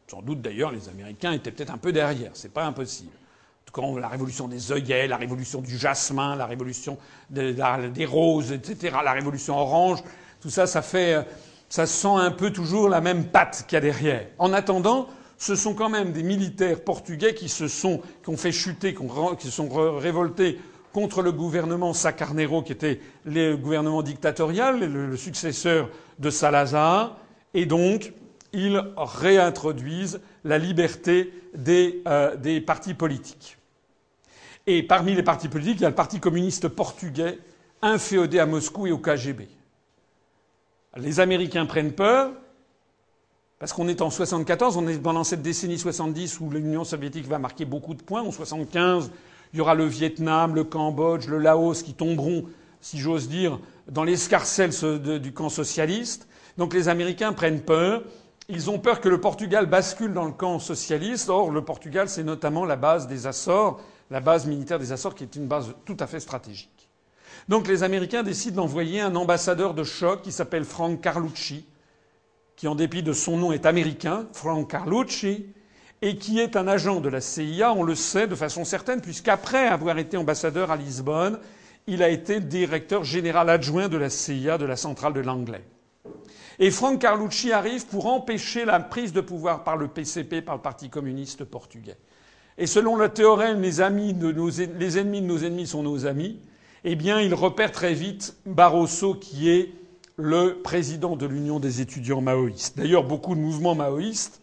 Sans 0.08 0.22
doute 0.22 0.40
d'ailleurs, 0.40 0.72
les 0.72 0.88
Américains 0.88 1.32
étaient 1.32 1.52
peut-être 1.52 1.72
un 1.72 1.78
peu 1.78 1.92
derrière, 1.92 2.32
c'est 2.34 2.52
pas 2.52 2.64
impossible. 2.64 3.12
La 3.98 4.08
révolution 4.08 4.48
des 4.48 4.72
œillets, 4.72 5.06
la 5.06 5.16
révolution 5.16 5.60
du 5.60 5.78
jasmin, 5.78 6.34
la 6.36 6.46
révolution 6.46 6.98
des 7.30 8.06
roses, 8.06 8.52
etc., 8.52 8.96
la 9.04 9.12
révolution 9.12 9.56
orange, 9.56 10.02
tout 10.40 10.50
ça, 10.50 10.66
ça 10.66 10.82
fait, 10.82 11.24
ça 11.68 11.86
sent 11.86 12.08
un 12.08 12.30
peu 12.30 12.50
toujours 12.50 12.88
la 12.88 13.00
même 13.00 13.26
patte 13.26 13.64
qu'il 13.68 13.76
y 13.76 13.78
a 13.78 13.80
derrière. 13.80 14.26
En 14.38 14.52
attendant, 14.52 15.08
ce 15.38 15.54
sont 15.54 15.74
quand 15.74 15.88
même 15.88 16.12
des 16.12 16.22
militaires 16.22 16.82
portugais 16.82 17.34
qui 17.34 17.48
se 17.48 17.68
sont, 17.68 18.00
qui 18.22 18.30
ont 18.30 18.36
fait 18.36 18.52
chuter, 18.52 18.94
qui, 18.94 19.46
se 19.46 19.52
sont 19.52 19.68
révoltés 19.98 20.58
contre 20.92 21.22
le 21.22 21.30
gouvernement 21.30 21.94
Sacarnero, 21.94 22.62
qui 22.62 22.72
était 22.72 23.00
le 23.24 23.54
gouvernement 23.54 24.02
dictatorial, 24.02 24.80
le 24.80 25.16
successeur 25.16 25.88
de 26.18 26.28
Salazar, 26.30 27.16
et 27.54 27.66
donc 27.66 28.12
ils 28.52 28.82
réintroduisent 28.96 30.20
la 30.44 30.58
liberté 30.58 31.32
des, 31.54 32.02
euh, 32.06 32.36
des, 32.36 32.60
partis 32.60 32.94
politiques. 32.94 33.56
Et 34.66 34.82
parmi 34.82 35.14
les 35.14 35.22
partis 35.22 35.48
politiques, 35.48 35.78
il 35.78 35.82
y 35.82 35.86
a 35.86 35.90
le 35.90 35.94
Parti 35.94 36.20
communiste 36.20 36.68
portugais, 36.68 37.38
inféodé 37.82 38.38
à 38.38 38.46
Moscou 38.46 38.86
et 38.86 38.92
au 38.92 38.98
KGB. 38.98 39.48
Les 40.96 41.20
Américains 41.20 41.66
prennent 41.66 41.92
peur, 41.92 42.32
parce 43.58 43.72
qu'on 43.72 43.88
est 43.88 44.00
en 44.00 44.10
74, 44.10 44.76
on 44.76 44.88
est 44.88 44.98
pendant 44.98 45.22
cette 45.22 45.42
décennie 45.42 45.78
70 45.78 46.40
où 46.40 46.50
l'Union 46.50 46.82
soviétique 46.84 47.26
va 47.26 47.38
marquer 47.38 47.64
beaucoup 47.64 47.94
de 47.94 48.02
points. 48.02 48.22
En 48.22 48.32
75, 48.32 49.10
il 49.52 49.58
y 49.58 49.60
aura 49.60 49.74
le 49.74 49.84
Vietnam, 49.84 50.54
le 50.54 50.64
Cambodge, 50.64 51.26
le 51.26 51.38
Laos 51.38 51.82
qui 51.82 51.94
tomberont, 51.94 52.44
si 52.80 52.98
j'ose 52.98 53.28
dire, 53.28 53.58
dans 53.88 54.04
l'escarcelle 54.04 54.70
du 55.20 55.32
camp 55.32 55.48
socialiste. 55.48 56.26
Donc 56.56 56.72
les 56.72 56.88
Américains 56.88 57.32
prennent 57.32 57.60
peur. 57.60 58.02
Ils 58.48 58.70
ont 58.70 58.78
peur 58.78 59.00
que 59.00 59.08
le 59.08 59.20
Portugal 59.20 59.66
bascule 59.66 60.12
dans 60.12 60.24
le 60.24 60.32
camp 60.32 60.58
socialiste. 60.58 61.28
Or, 61.28 61.50
le 61.50 61.62
Portugal, 61.62 62.08
c'est 62.08 62.24
notamment 62.24 62.64
la 62.64 62.76
base 62.76 63.06
des 63.08 63.26
Açores, 63.26 63.80
la 64.10 64.20
base 64.20 64.46
militaire 64.46 64.78
des 64.78 64.92
Açores, 64.92 65.14
qui 65.14 65.24
est 65.24 65.36
une 65.36 65.46
base 65.46 65.74
tout 65.84 65.96
à 66.00 66.06
fait 66.06 66.20
stratégique. 66.20 66.88
Donc 67.48 67.68
les 67.68 67.82
Américains 67.82 68.22
décident 68.22 68.62
d'envoyer 68.62 69.00
un 69.00 69.14
ambassadeur 69.14 69.74
de 69.74 69.84
choc 69.84 70.22
qui 70.22 70.32
s'appelle 70.32 70.64
Frank 70.64 71.00
Carlucci, 71.00 71.64
qui 72.56 72.68
en 72.68 72.74
dépit 72.74 73.02
de 73.02 73.12
son 73.12 73.36
nom 73.36 73.52
est 73.52 73.66
américain, 73.66 74.26
Frank 74.32 74.70
Carlucci, 74.70 75.46
et 76.02 76.16
qui 76.16 76.40
est 76.40 76.56
un 76.56 76.66
agent 76.66 77.00
de 77.00 77.08
la 77.08 77.20
CIA, 77.20 77.72
on 77.72 77.82
le 77.82 77.94
sait 77.94 78.26
de 78.26 78.34
façon 78.34 78.64
certaine, 78.64 79.00
puisqu'après 79.00 79.68
avoir 79.68 79.98
été 79.98 80.16
ambassadeur 80.16 80.70
à 80.70 80.76
Lisbonne, 80.76 81.38
il 81.86 82.02
a 82.02 82.08
été 82.08 82.40
directeur 82.40 83.04
général 83.04 83.48
adjoint 83.48 83.88
de 83.88 83.96
la 83.96 84.10
CIA, 84.10 84.58
de 84.58 84.64
la 84.64 84.76
centrale 84.76 85.12
de 85.12 85.20
l'anglais. 85.20 85.64
Et 86.58 86.70
Frank 86.70 87.00
Carlucci 87.00 87.52
arrive 87.52 87.86
pour 87.86 88.06
empêcher 88.06 88.64
la 88.64 88.80
prise 88.80 89.12
de 89.12 89.20
pouvoir 89.20 89.64
par 89.64 89.76
le 89.76 89.88
PCP, 89.88 90.42
par 90.42 90.56
le 90.56 90.62
Parti 90.62 90.90
communiste 90.90 91.44
portugais. 91.44 91.96
Et 92.60 92.66
selon 92.66 92.94
le 92.94 93.08
théorème, 93.08 93.62
les, 93.62 93.80
ennemis 93.80 94.12
de 94.12 94.32
nos 94.32 94.50
ennemis 95.38 95.66
sont 95.66 95.82
nos 95.82 96.04
amis, 96.04 96.38
eh 96.84 96.94
bien, 96.94 97.18
il 97.18 97.32
repère 97.32 97.72
très 97.72 97.94
vite 97.94 98.36
Barroso, 98.44 99.14
qui 99.14 99.48
est 99.48 99.72
le 100.18 100.60
président 100.62 101.16
de 101.16 101.24
l'Union 101.24 101.58
des 101.58 101.80
étudiants 101.80 102.20
maoïstes. 102.20 102.76
D'ailleurs, 102.76 103.04
beaucoup 103.04 103.34
de 103.34 103.40
mouvements 103.40 103.74
maoïstes 103.74 104.42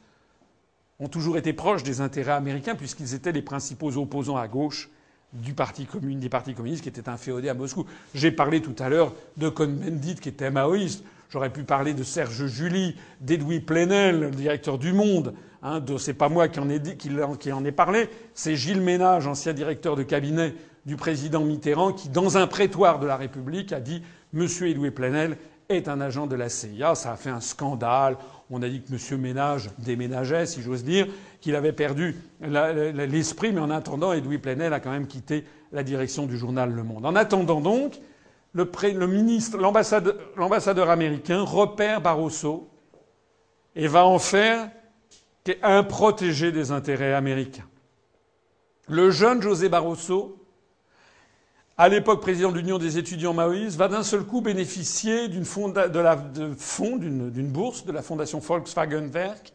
ont 0.99 1.09
toujours 1.09 1.37
été 1.37 1.53
proches 1.53 1.83
des 1.83 2.01
intérêts 2.01 2.31
américains 2.31 2.73
puisqu'ils 2.73 3.13
étaient 3.13 3.31
les 3.31 3.43
principaux 3.43 3.95
opposants 3.97 4.37
à 4.37 4.47
gauche 4.47 4.89
du 5.33 5.53
parti 5.53 5.85
commun, 5.85 6.15
des 6.17 6.29
partis 6.29 6.55
communistes 6.55 6.81
qui 6.81 6.89
étaient 6.89 7.09
inféodés 7.09 7.49
à 7.49 7.53
Moscou. 7.53 7.85
J'ai 8.15 8.31
parlé 8.31 8.63
tout 8.63 8.75
à 8.79 8.89
l'heure 8.89 9.13
de 9.37 9.47
Cohn-Bendit 9.47 10.15
qui 10.15 10.29
était 10.29 10.49
maoïste. 10.49 11.03
J'aurais 11.29 11.53
pu 11.53 11.61
parler 11.61 11.93
de 11.93 12.01
Serge 12.01 12.47
Julie, 12.47 12.95
d'Edoui 13.21 13.59
Plenel, 13.59 14.21
le 14.21 14.31
directeur 14.31 14.79
du 14.79 14.91
Monde. 14.91 15.35
Hein, 15.67 15.83
c'est 15.97 16.13
pas 16.13 16.29
moi 16.29 16.47
qui 16.47 16.61
en 16.61 16.69
ai, 17.65 17.71
parlé, 17.73 18.09
c'est 18.33 18.55
Gilles 18.55 18.79
Ménage, 18.79 19.27
ancien 19.27 19.51
directeur 19.51 19.97
de 19.97 20.03
cabinet 20.03 20.53
du 20.85 20.95
président 20.95 21.43
Mitterrand, 21.43 21.91
qui, 21.91 22.07
dans 22.07 22.37
un 22.37 22.47
prétoire 22.47 22.99
de 22.99 23.05
la 23.05 23.17
République, 23.17 23.73
a 23.73 23.81
dit 23.81 24.01
Monsieur 24.31 24.69
Edoui 24.69 24.91
Plenel 24.91 25.37
est 25.67 25.89
un 25.89 25.99
agent 25.99 26.25
de 26.25 26.37
la 26.37 26.47
CIA. 26.47 26.95
Ça 26.95 27.11
a 27.11 27.17
fait 27.17 27.31
un 27.31 27.41
scandale. 27.41 28.15
On 28.49 28.61
a 28.61 28.69
dit 28.69 28.81
que 28.81 28.93
M. 28.93 29.19
Ménage 29.19 29.69
déménageait, 29.79 30.45
si 30.45 30.61
j'ose 30.61 30.85
dire, 30.85 31.05
qu'il 31.41 31.53
avait 31.53 31.73
perdu 31.73 32.15
l'esprit, 32.39 33.51
mais 33.51 33.59
en 33.59 33.69
attendant, 33.69 34.13
Edoui 34.13 34.37
Plenel 34.37 34.71
a 34.71 34.79
quand 34.79 34.91
même 34.91 35.07
quitté 35.07 35.43
la 35.73 35.83
direction 35.83 36.27
du 36.27 36.37
journal 36.37 36.71
Le 36.71 36.83
Monde. 36.83 37.05
En 37.05 37.17
attendant 37.17 37.59
donc, 37.59 37.99
le 38.53 39.07
ministre, 39.07 39.57
l'ambassadeur 39.57 40.89
américain 40.89 41.41
repère 41.41 41.99
Barroso 41.99 42.69
et 43.75 43.87
va 43.87 44.05
en 44.05 44.17
faire 44.17 44.69
un 45.63 45.83
protégé 45.83 46.51
des 46.51 46.71
intérêts 46.71 47.13
américains. 47.13 47.67
Le 48.87 49.11
jeune 49.11 49.41
José 49.41 49.69
Barroso 49.69 50.37
à 51.77 51.89
l'époque 51.89 52.21
président 52.21 52.51
de 52.51 52.57
l'Union 52.57 52.79
des 52.79 52.97
étudiants 52.97 53.33
maoïstes, 53.33 53.77
va 53.77 53.87
d'un 53.87 54.01
seul 54.01 54.23
coup 54.23 54.41
bénéficier 54.41 55.27
d'une 55.27 55.43
de 55.43 57.29
d'une 57.29 57.47
bourse 57.47 57.85
de 57.85 57.91
la 57.91 58.01
fondation 58.01 58.39
Volkswagen 58.39 59.09
Werk 59.13 59.53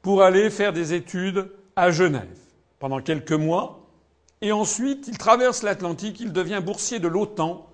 pour 0.00 0.22
aller 0.22 0.48
faire 0.48 0.72
des 0.72 0.94
études 0.94 1.50
à 1.76 1.90
Genève 1.90 2.38
pendant 2.78 3.00
quelques 3.00 3.32
mois. 3.32 3.86
Et 4.40 4.52
ensuite, 4.52 5.08
il 5.08 5.18
traverse 5.18 5.62
l'Atlantique, 5.62 6.20
il 6.20 6.32
devient 6.32 6.62
boursier 6.64 7.00
de 7.00 7.08
l'OTAN 7.08 7.66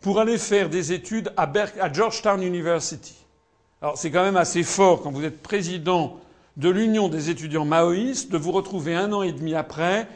pour 0.00 0.18
aller 0.18 0.38
faire 0.38 0.70
des 0.70 0.92
études 0.92 1.32
à 1.36 1.92
Georgetown 1.92 2.42
University. 2.42 3.16
Alors 3.82 3.98
c'est 3.98 4.10
quand 4.10 4.22
même 4.22 4.36
assez 4.36 4.62
fort 4.62 5.02
quand 5.02 5.10
vous 5.10 5.24
êtes 5.24 5.42
président 5.42 6.20
de 6.56 6.68
l'Union 6.68 7.08
des 7.08 7.30
étudiants 7.30 7.64
maoïstes 7.64 8.30
de 8.30 8.38
vous 8.38 8.52
retrouver 8.52 8.94
un 8.94 9.12
an 9.12 9.22
et 9.22 9.32
demi 9.32 9.54
après 9.54 10.06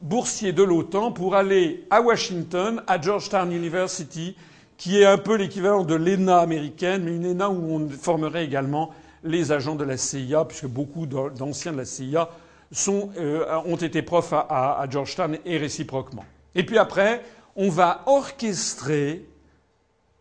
boursier 0.00 0.52
de 0.52 0.62
l'OTAN 0.62 1.12
pour 1.12 1.34
aller 1.34 1.84
à 1.90 2.00
Washington, 2.00 2.82
à 2.86 3.00
Georgetown 3.00 3.52
University, 3.52 4.36
qui 4.76 4.98
est 4.98 5.04
un 5.04 5.18
peu 5.18 5.36
l'équivalent 5.36 5.84
de 5.84 5.94
l'ENA 5.94 6.38
américaine, 6.38 7.02
mais 7.04 7.14
une 7.14 7.26
ENA 7.26 7.50
où 7.50 7.74
on 7.74 7.88
formerait 7.88 8.44
également 8.44 8.90
les 9.24 9.52
agents 9.52 9.74
de 9.74 9.84
la 9.84 9.98
CIA, 9.98 10.46
puisque 10.46 10.66
beaucoup 10.66 11.06
d'anciens 11.06 11.72
de 11.72 11.76
la 11.76 11.84
CIA 11.84 12.30
euh, 12.88 13.60
ont 13.66 13.76
été 13.76 14.00
profs 14.00 14.32
à, 14.32 14.86
Georgetown 14.88 15.36
et 15.44 15.58
réciproquement. 15.58 16.24
Et 16.54 16.64
puis 16.64 16.78
après, 16.78 17.22
on 17.56 17.68
va 17.68 18.02
orchestrer, 18.06 19.26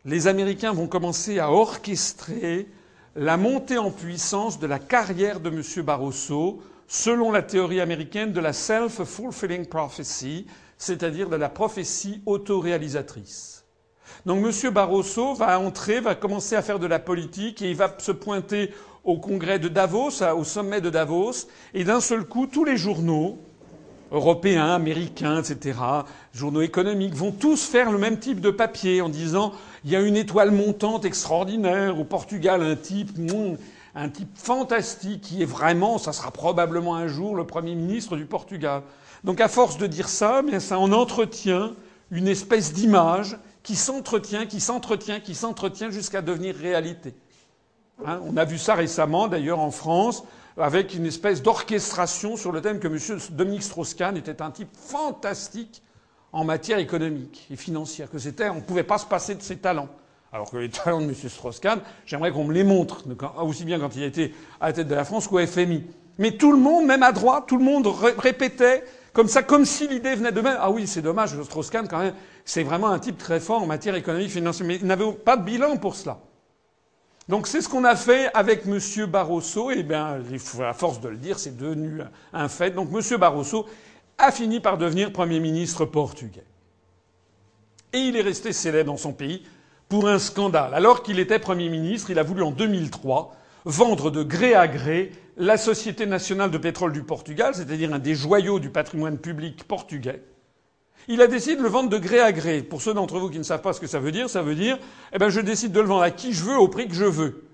les 0.04 0.28
Américains 0.28 0.74
vont 0.74 0.88
commencer 0.88 1.40
à 1.40 1.52
orchestrer 1.52 2.68
la 3.16 3.38
montée 3.38 3.78
en 3.78 3.92
puissance 3.92 4.60
de 4.60 4.68
la 4.68 4.80
carrière 4.80 5.40
de 5.40 5.50
M. 5.50 5.64
Barroso 5.84 6.62
selon 6.88 7.32
la 7.32 7.44
théorie 7.44 7.82
américaine 7.82 8.34
de 8.34 8.40
la 8.40 8.52
self-fulfilling 8.52 9.68
prophecy, 9.68 10.48
c'est-à-dire 10.78 11.30
de 11.30 11.36
la 11.36 11.50
prophétie 11.50 12.22
autoréalisatrice. 12.26 13.64
Donc 14.26 14.44
M. 14.44 14.74
Barroso 14.74 15.36
va 15.36 15.60
entrer, 15.60 16.00
va 16.00 16.16
commencer 16.16 16.56
à 16.56 16.62
faire 16.62 16.80
de 16.80 16.88
la 16.88 17.00
politique 17.00 17.62
et 17.62 17.70
il 17.70 17.76
va 17.76 17.96
se 18.00 18.12
pointer 18.12 18.74
au 19.04 19.18
congrès 19.18 19.60
de 19.60 19.68
Davos, 19.68 20.24
au 20.36 20.44
sommet 20.44 20.82
de 20.82 20.90
Davos, 20.90 21.48
et 21.74 21.84
d'un 21.84 22.02
seul 22.02 22.26
coup, 22.26 22.48
tous 22.48 22.66
les 22.66 22.76
journaux 22.78 23.38
européens, 24.12 24.74
américains, 24.74 25.42
etc., 25.42 25.78
journaux 26.34 26.62
économiques, 26.62 27.14
vont 27.14 27.32
tous 27.32 27.66
faire 27.66 27.92
le 27.92 27.98
même 27.98 28.20
type 28.20 28.42
de 28.42 28.50
papier 28.50 29.02
en 29.02 29.10
disant 29.10 29.54
il 29.84 29.92
y 29.92 29.96
a 29.96 30.02
une 30.02 30.18
étoile 30.18 30.52
montante 30.52 31.06
extraordinaire 31.06 32.00
au 32.00 32.04
Portugal, 32.04 32.62
un 32.62 32.76
type, 32.76 33.12
un 33.96 34.10
type 34.10 34.38
fantastique 34.38 35.22
qui 35.22 35.42
est 35.42 35.46
vraiment, 35.46 35.98
ça 35.98 36.14
sera 36.14 36.32
probablement 36.32 36.96
un 36.96 37.08
jour 37.08 37.36
le 37.36 37.46
Premier 37.46 37.76
ministre 37.76 38.18
du 38.18 38.26
Portugal. 38.26 38.82
Donc 39.24 39.42
à 39.42 39.48
force 39.48 39.78
de 39.78 39.88
dire 39.88 40.10
ça, 40.10 40.42
mais 40.42 40.60
ça 40.60 40.80
en 40.80 40.92
entretient 40.92 41.74
une 42.12 42.28
espèce 42.28 42.74
d'image 42.74 43.38
qui 43.64 43.76
s'entretient, 43.76 44.46
qui 44.46 44.60
s'entretient, 44.60 45.20
qui 45.20 45.36
s'entretient 45.36 45.92
jusqu'à 45.92 46.22
devenir 46.22 46.56
réalité. 46.56 47.14
Hein, 48.06 48.22
on 48.26 48.38
a 48.38 48.46
vu 48.46 48.58
ça 48.58 48.76
récemment, 48.76 49.28
d'ailleurs, 49.28 49.60
en 49.60 49.72
France, 49.72 50.24
avec 50.58 50.94
une 50.94 51.06
espèce 51.06 51.42
d'orchestration 51.42 52.38
sur 52.38 52.52
le 52.52 52.62
thème 52.62 52.80
que 52.80 52.88
M. 52.88 53.20
Dominique 53.32 53.64
Strauss-Kahn 53.64 54.18
était 54.18 54.42
un 54.42 54.52
type 54.52 54.70
fantastique 54.74 55.82
en 56.32 56.44
matière 56.44 56.78
économique 56.78 57.48
et 57.52 57.56
financière, 57.56 58.10
que 58.10 58.20
c'était, 58.20 58.50
on 58.50 58.56
ne 58.56 58.62
pouvait 58.62 58.84
pas 58.84 58.98
se 58.98 59.06
passer 59.06 59.36
de 59.36 59.42
ses 59.42 59.58
talents. 59.58 59.90
Alors 60.32 60.52
que 60.52 60.58
les 60.58 60.70
talents 60.70 61.02
de 61.02 61.06
M. 61.06 61.16
Strauss-Kahn, 61.16 61.82
j'aimerais 62.06 62.32
qu'on 62.32 62.44
me 62.44 62.54
les 62.54 62.64
montre, 62.64 63.04
aussi 63.42 63.66
bien 63.66 63.80
quand 63.80 63.96
il 63.96 64.04
était 64.04 64.32
à 64.62 64.68
la 64.68 64.74
tête 64.74 64.88
de 64.88 64.96
la 64.96 65.04
France 65.04 65.28
qu'au 65.28 65.44
FMI. 65.44 65.84
Mais 66.20 66.32
tout 66.32 66.52
le 66.52 66.60
monde, 66.60 66.86
même 66.86 67.02
à 67.02 67.12
droite, 67.12 67.46
tout 67.48 67.58
le 67.58 67.64
monde 67.64 67.88
répétait 67.88 68.84
comme 69.14 69.28
ça, 69.28 69.42
comme 69.42 69.66
si 69.66 69.88
l'idée 69.88 70.16
venait 70.16 70.32
de 70.32 70.42
même. 70.42 70.58
Ah 70.60 70.70
oui, 70.70 70.86
c'est 70.86 71.02
dommage, 71.02 71.42
Strauss-Kahn, 71.42 71.88
quand 71.88 72.00
même, 72.00 72.14
c'est 72.46 72.64
vraiment 72.64 72.90
un 72.90 73.00
type 73.00 73.18
très 73.18 73.40
fort 73.40 73.64
en 73.64 73.66
matière 73.66 73.96
économique, 73.96 74.30
financière. 74.30 74.68
Mais 74.68 74.76
il 74.76 74.86
n'avait 74.86 75.12
pas 75.14 75.36
de 75.36 75.44
bilan 75.44 75.78
pour 75.78 75.96
cela. 75.96 76.20
Donc 77.28 77.46
c'est 77.46 77.62
ce 77.62 77.70
qu'on 77.70 77.84
a 77.84 77.96
fait 77.96 78.30
avec 78.34 78.66
M. 78.66 78.80
Barroso. 79.06 79.70
Et 79.70 79.84
bien, 79.84 80.20
à 80.64 80.74
force 80.74 81.00
de 81.00 81.10
le 81.10 81.18
dire, 81.18 81.38
c'est 81.38 81.56
devenu 81.56 82.02
un 82.34 82.50
fait. 82.50 82.72
Donc 82.72 82.90
M. 82.92 83.18
Barroso 83.18 83.68
a 84.20 84.32
fini 84.32 84.60
par 84.60 84.78
devenir 84.78 85.12
Premier 85.12 85.40
ministre 85.40 85.86
portugais. 85.86 86.46
Et 87.94 88.00
il 88.00 88.16
est 88.16 88.22
resté 88.22 88.54
célèbre 88.54 88.92
dans 88.92 88.98
son 88.98 89.14
pays 89.14 89.44
pour 89.88 90.08
un 90.08 90.20
scandale. 90.20 90.74
Alors 90.76 91.02
qu'il 91.02 91.20
était 91.20 91.40
Premier 91.40 91.70
ministre, 91.70 92.12
il 92.12 92.20
a 92.20 92.24
voulu 92.24 92.44
en 92.44 92.52
2003 92.52 93.36
vendre 93.66 94.12
de 94.12 94.24
gré 94.24 94.54
à 94.54 94.68
gré 94.68 95.12
la 95.38 95.58
Société 95.58 96.06
nationale 96.06 96.52
de 96.52 96.58
pétrole 96.58 96.92
du 96.92 97.04
Portugal, 97.04 97.56
c'est-à-dire 97.56 97.94
un 97.94 98.00
des 98.00 98.14
joyaux 98.14 98.60
du 98.60 98.70
patrimoine 98.70 99.18
public 99.18 99.64
portugais, 99.64 100.22
il 101.08 101.22
a 101.22 101.28
décidé 101.28 101.56
de 101.56 101.64
le 101.64 101.70
vendre 101.70 101.90
de 101.90 101.98
gré 101.98 102.20
à 102.20 102.32
gré. 102.32 102.62
Pour 102.62 102.82
ceux 102.82 102.94
d'entre 102.94 103.18
vous 103.20 103.30
qui 103.30 103.40
ne 103.40 103.44
savent 103.44 103.62
pas 103.62 103.74
ce 103.74 103.80
que 103.80 103.88
ça 103.88 104.00
veut 104.00 104.12
dire, 104.12 104.30
ça 104.30 104.44
veut 104.44 104.54
dire, 104.54 104.78
eh 105.14 105.18
ben, 105.18 105.30
je 105.30 105.40
décide 105.40 105.72
de 105.72 105.80
le 105.80 105.88
vendre 105.88 106.04
à 106.04 106.12
qui 106.12 106.34
je 106.34 106.44
veux, 106.44 106.58
au 106.58 106.68
prix 106.68 106.88
que 106.88 106.94
je 106.94 107.06
veux. 107.06 107.46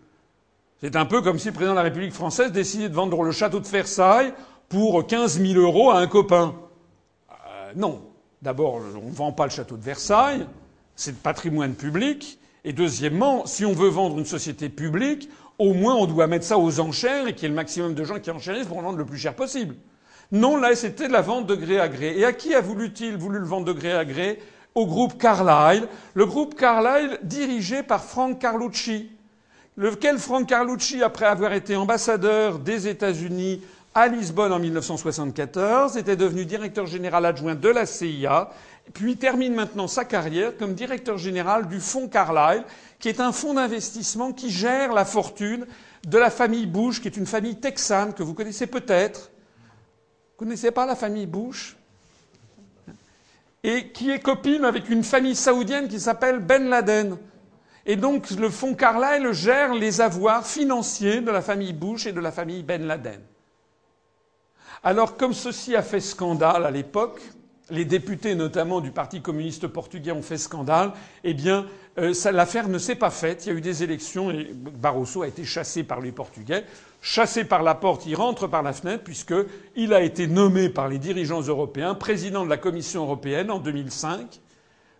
C'est 0.82 0.98
un 0.98 1.06
peu 1.06 1.22
comme 1.22 1.40
si 1.40 1.48
le 1.48 1.54
président 1.54 1.72
de 1.72 1.78
la 1.78 1.84
République 1.84 2.12
française 2.12 2.52
décidait 2.52 2.90
de 2.90 2.94
vendre 2.94 3.24
le 3.24 3.32
château 3.32 3.60
de 3.60 3.68
Versailles 3.68 4.34
pour 4.70 5.06
15 5.06 5.40
000 5.40 5.60
euros 5.60 5.92
à 5.92 6.00
un 6.00 6.08
copain. 6.08 6.56
Euh, 7.30 7.72
non. 7.76 8.02
D'abord, 8.42 8.76
on 8.76 9.10
ne 9.10 9.12
vend 9.12 9.32
pas 9.32 9.46
le 9.46 9.52
château 9.52 9.76
de 9.78 9.84
Versailles. 9.84 10.46
C'est 10.96 11.18
patrimoine 11.18 11.74
public. 11.74 12.40
Et 12.64 12.74
deuxièmement, 12.74 13.46
si 13.46 13.66
on 13.66 13.74
veut 13.74 13.90
vendre 13.90 14.18
une 14.18 14.26
société 14.26 14.70
publique, 14.70 15.30
au 15.60 15.74
moins 15.74 15.96
on 15.96 16.06
doit 16.06 16.28
mettre 16.28 16.46
ça 16.46 16.58
aux 16.58 16.80
enchères 16.80 17.28
et 17.28 17.34
qu'il 17.34 17.44
y 17.44 17.46
ait 17.46 17.50
le 17.50 17.56
maximum 17.56 17.94
de 17.94 18.04
gens 18.04 18.20
qui 18.20 18.32
enchérissent 18.32 18.68
pour 18.68 18.78
en 18.78 18.82
vendre 18.82 18.98
le 18.98 19.06
plus 19.06 19.18
cher 19.18 19.36
possible. 19.36 19.76
Non, 20.32 20.58
là, 20.58 20.76
c'était 20.76 21.08
de 21.08 21.14
la 21.14 21.22
vente 21.22 21.48
de 21.48 21.56
gré 21.56 21.80
à 21.80 21.88
gré. 21.88 22.18
Et 22.18 22.26
à 22.26 22.34
qui 22.34 22.54
a 22.54 22.62
voulu-t-il 22.62 23.16
voulu 23.16 23.40
le 23.40 23.46
vendre 23.46 23.66
de 23.66 23.74
gré 23.74 23.94
à 23.94 24.06
gré? 24.06 24.40
Au 24.74 24.86
groupe 24.86 25.18
Carlyle. 25.18 25.88
Le 26.14 26.26
groupe 26.26 26.56
Carlyle 26.56 27.20
dirigé 27.24 27.84
par 27.84 28.04
Frank 28.04 28.40
Carlucci. 28.40 29.12
Lequel 29.78 30.18
Frank 30.18 30.48
Carlucci, 30.48 31.04
après 31.04 31.26
avoir 31.26 31.54
été 31.54 31.76
ambassadeur 31.76 32.60
des 32.60 32.88
États-Unis 32.88 33.62
à 33.98 34.10
Lisbonne 34.10 34.52
en 34.52 34.60
1974, 34.60 35.96
était 35.96 36.18
devenu 36.18 36.44
directeur 36.44 36.86
général 36.86 37.26
adjoint 37.26 37.56
de 37.56 37.70
la 37.70 37.86
CIA, 37.86 38.50
puis 38.94 39.16
termine 39.16 39.56
maintenant 39.56 39.88
sa 39.88 40.04
carrière 40.04 40.58
comme 40.58 40.74
directeur 40.74 41.18
général 41.18 41.70
du 41.70 41.80
fonds 41.80 42.10
Carlyle, 42.10 42.66
qui 43.00 43.08
est 43.08 43.22
un 43.22 43.32
fonds 43.32 43.54
d'investissement 43.54 44.34
qui 44.34 44.52
gère 44.52 44.92
la 44.92 45.06
fortune 45.06 45.66
de 46.06 46.18
la 46.18 46.30
famille 46.30 46.66
Bush, 46.66 47.02
qui 47.02 47.08
est 47.08 47.16
une 47.16 47.26
famille 47.26 47.56
texane 47.56 48.14
que 48.14 48.22
vous 48.22 48.34
connaissez 48.34 48.68
peut-être, 48.68 49.32
vous 50.38 50.46
connaissez 50.46 50.72
pas 50.72 50.86
la 50.86 50.98
famille 50.98 51.26
Bush? 51.26 51.78
Et 53.64 53.94
qui 53.94 54.12
est 54.12 54.20
copine 54.20 54.66
avec 54.66 54.90
une 54.90 55.06
famille 55.06 55.36
saoudienne 55.36 55.88
qui 55.88 56.02
s'appelle 56.02 56.40
Ben 56.40 56.68
Laden. 56.68 57.18
Et 57.86 57.96
donc 57.96 58.30
le 58.32 58.50
fonds 58.50 58.76
Carlyle 58.76 59.32
gère 59.32 59.74
les 59.74 60.02
avoirs 60.02 60.46
financiers 60.46 61.22
de 61.22 61.32
la 61.32 61.42
famille 61.42 61.74
Bush 61.74 62.06
et 62.08 62.12
de 62.12 62.20
la 62.20 62.34
famille 62.34 62.62
Ben 62.62 62.86
Laden. 62.86 63.22
Alors 64.86 65.18
comme 65.18 65.34
ceci 65.34 65.76
a 65.76 65.82
fait 65.82 66.00
scandale 66.00 66.64
à 66.64 66.70
l'époque, 66.70 67.20
les 67.72 67.86
députés 67.86 68.36
notamment 68.36 68.82
du 68.82 68.92
Parti 68.92 69.20
communiste 69.20 69.66
portugais 69.68 70.12
ont 70.12 70.22
fait 70.22 70.38
scandale, 70.38 70.92
eh 71.24 71.34
bien 71.34 71.66
euh, 71.98 72.14
l'affaire 72.32 72.70
ne 72.70 72.78
s'est 72.78 72.94
pas 72.94 73.10
faite. 73.10 73.46
Il 73.46 73.50
y 73.50 73.52
a 73.52 73.58
eu 73.58 73.62
des 73.62 73.82
élections 73.82 74.30
et 74.30 74.54
Barroso 74.54 75.24
a 75.24 75.28
été 75.28 75.44
chassé 75.44 75.84
par 75.84 76.02
les 76.02 76.12
Portugais 76.12 76.66
chassé 77.02 77.46
par 77.46 77.64
la 77.64 77.74
porte, 77.74 78.06
il 78.06 78.16
rentre 78.16 78.46
par 78.46 78.62
la 78.62 78.74
fenêtre 78.74 79.04
puisqu'il 79.04 79.92
a 79.94 80.02
été 80.02 80.28
nommé 80.28 80.70
par 80.70 80.88
les 80.88 81.00
dirigeants 81.00 81.42
européens 81.42 81.96
président 81.96 82.44
de 82.46 82.50
la 82.52 82.58
Commission 82.58 83.02
européenne 83.04 83.50
en 83.50 83.58
2005. 83.60 84.40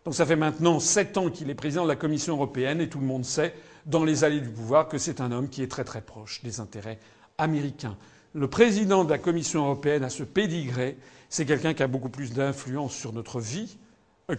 Donc 0.04 0.16
ça 0.16 0.26
fait 0.26 0.36
maintenant 0.36 0.80
sept 0.80 1.16
ans 1.18 1.30
qu'il 1.30 1.52
est 1.52 1.56
président 1.56 1.84
de 1.84 1.90
la 1.90 1.96
Commission 1.96 2.34
européenne 2.34 2.82
et 2.82 2.90
tout 2.90 3.00
le 3.00 3.06
monde 3.06 3.24
sait 3.26 3.54
dans 3.86 4.04
les 4.04 4.24
allées 4.24 4.42
du 4.42 4.50
pouvoir 4.50 4.88
que 4.88 4.98
c'est 4.98 5.22
un 5.22 5.32
homme 5.32 5.48
qui 5.50 5.62
est 5.62 5.68
très 5.68 5.84
très 5.84 6.02
proche 6.02 6.44
des 6.44 6.60
intérêts 6.60 6.98
américains. 7.38 7.98
Le 8.36 8.50
président 8.50 9.06
de 9.06 9.10
la 9.10 9.18
Commission 9.18 9.64
européenne 9.64 10.04
a 10.04 10.10
ce 10.10 10.24
pédigré, 10.24 10.98
c'est 11.30 11.46
quelqu'un 11.46 11.74
qui 11.74 11.84
a 11.84 11.88
beaucoup 11.88 12.10
plus 12.10 12.34
d'influence 12.34 12.94
sur 12.94 13.14
notre 13.14 13.40
vie 13.40 13.78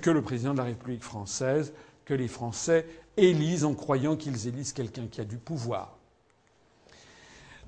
que 0.02 0.10
le 0.10 0.20
président 0.20 0.52
de 0.52 0.58
la 0.58 0.64
République 0.64 1.02
française, 1.02 1.72
que 2.04 2.12
les 2.12 2.28
Français 2.28 2.84
élisent 3.16 3.64
en 3.64 3.72
croyant 3.72 4.14
qu'ils 4.14 4.48
élisent 4.48 4.74
quelqu'un 4.74 5.06
qui 5.10 5.22
a 5.22 5.24
du 5.24 5.38
pouvoir. 5.38 5.96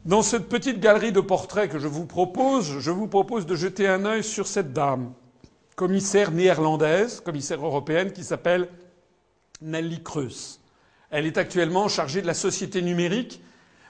Dans 0.05 0.20
cette 0.20 0.50
petite 0.50 0.81
galerie 0.81 1.12
de 1.12 1.20
portraits 1.23 1.70
que 1.70 1.78
je 1.78 1.89
vous 1.89 2.05
propose, 2.05 2.78
je 2.78 2.90
vous 2.90 3.08
propose 3.08 3.47
de 3.47 3.55
jeter 3.57 3.89
un 3.89 4.05
œil 4.05 4.23
sur 4.23 4.47
cette 4.47 4.74
dame, 4.74 5.15
commissaire 5.76 6.31
néerlandaise, 6.31 7.20
commissaire 7.20 7.65
européenne, 7.65 8.12
qui 8.12 8.23
s'appelle 8.23 8.68
Nelly 9.62 10.02
Kreus. 10.02 10.60
Elle 11.10 11.24
est 11.24 11.39
actuellement 11.39 11.89
chargée 11.89 12.20
de 12.20 12.26
la 12.26 12.34
société 12.34 12.82
numérique, 12.82 13.40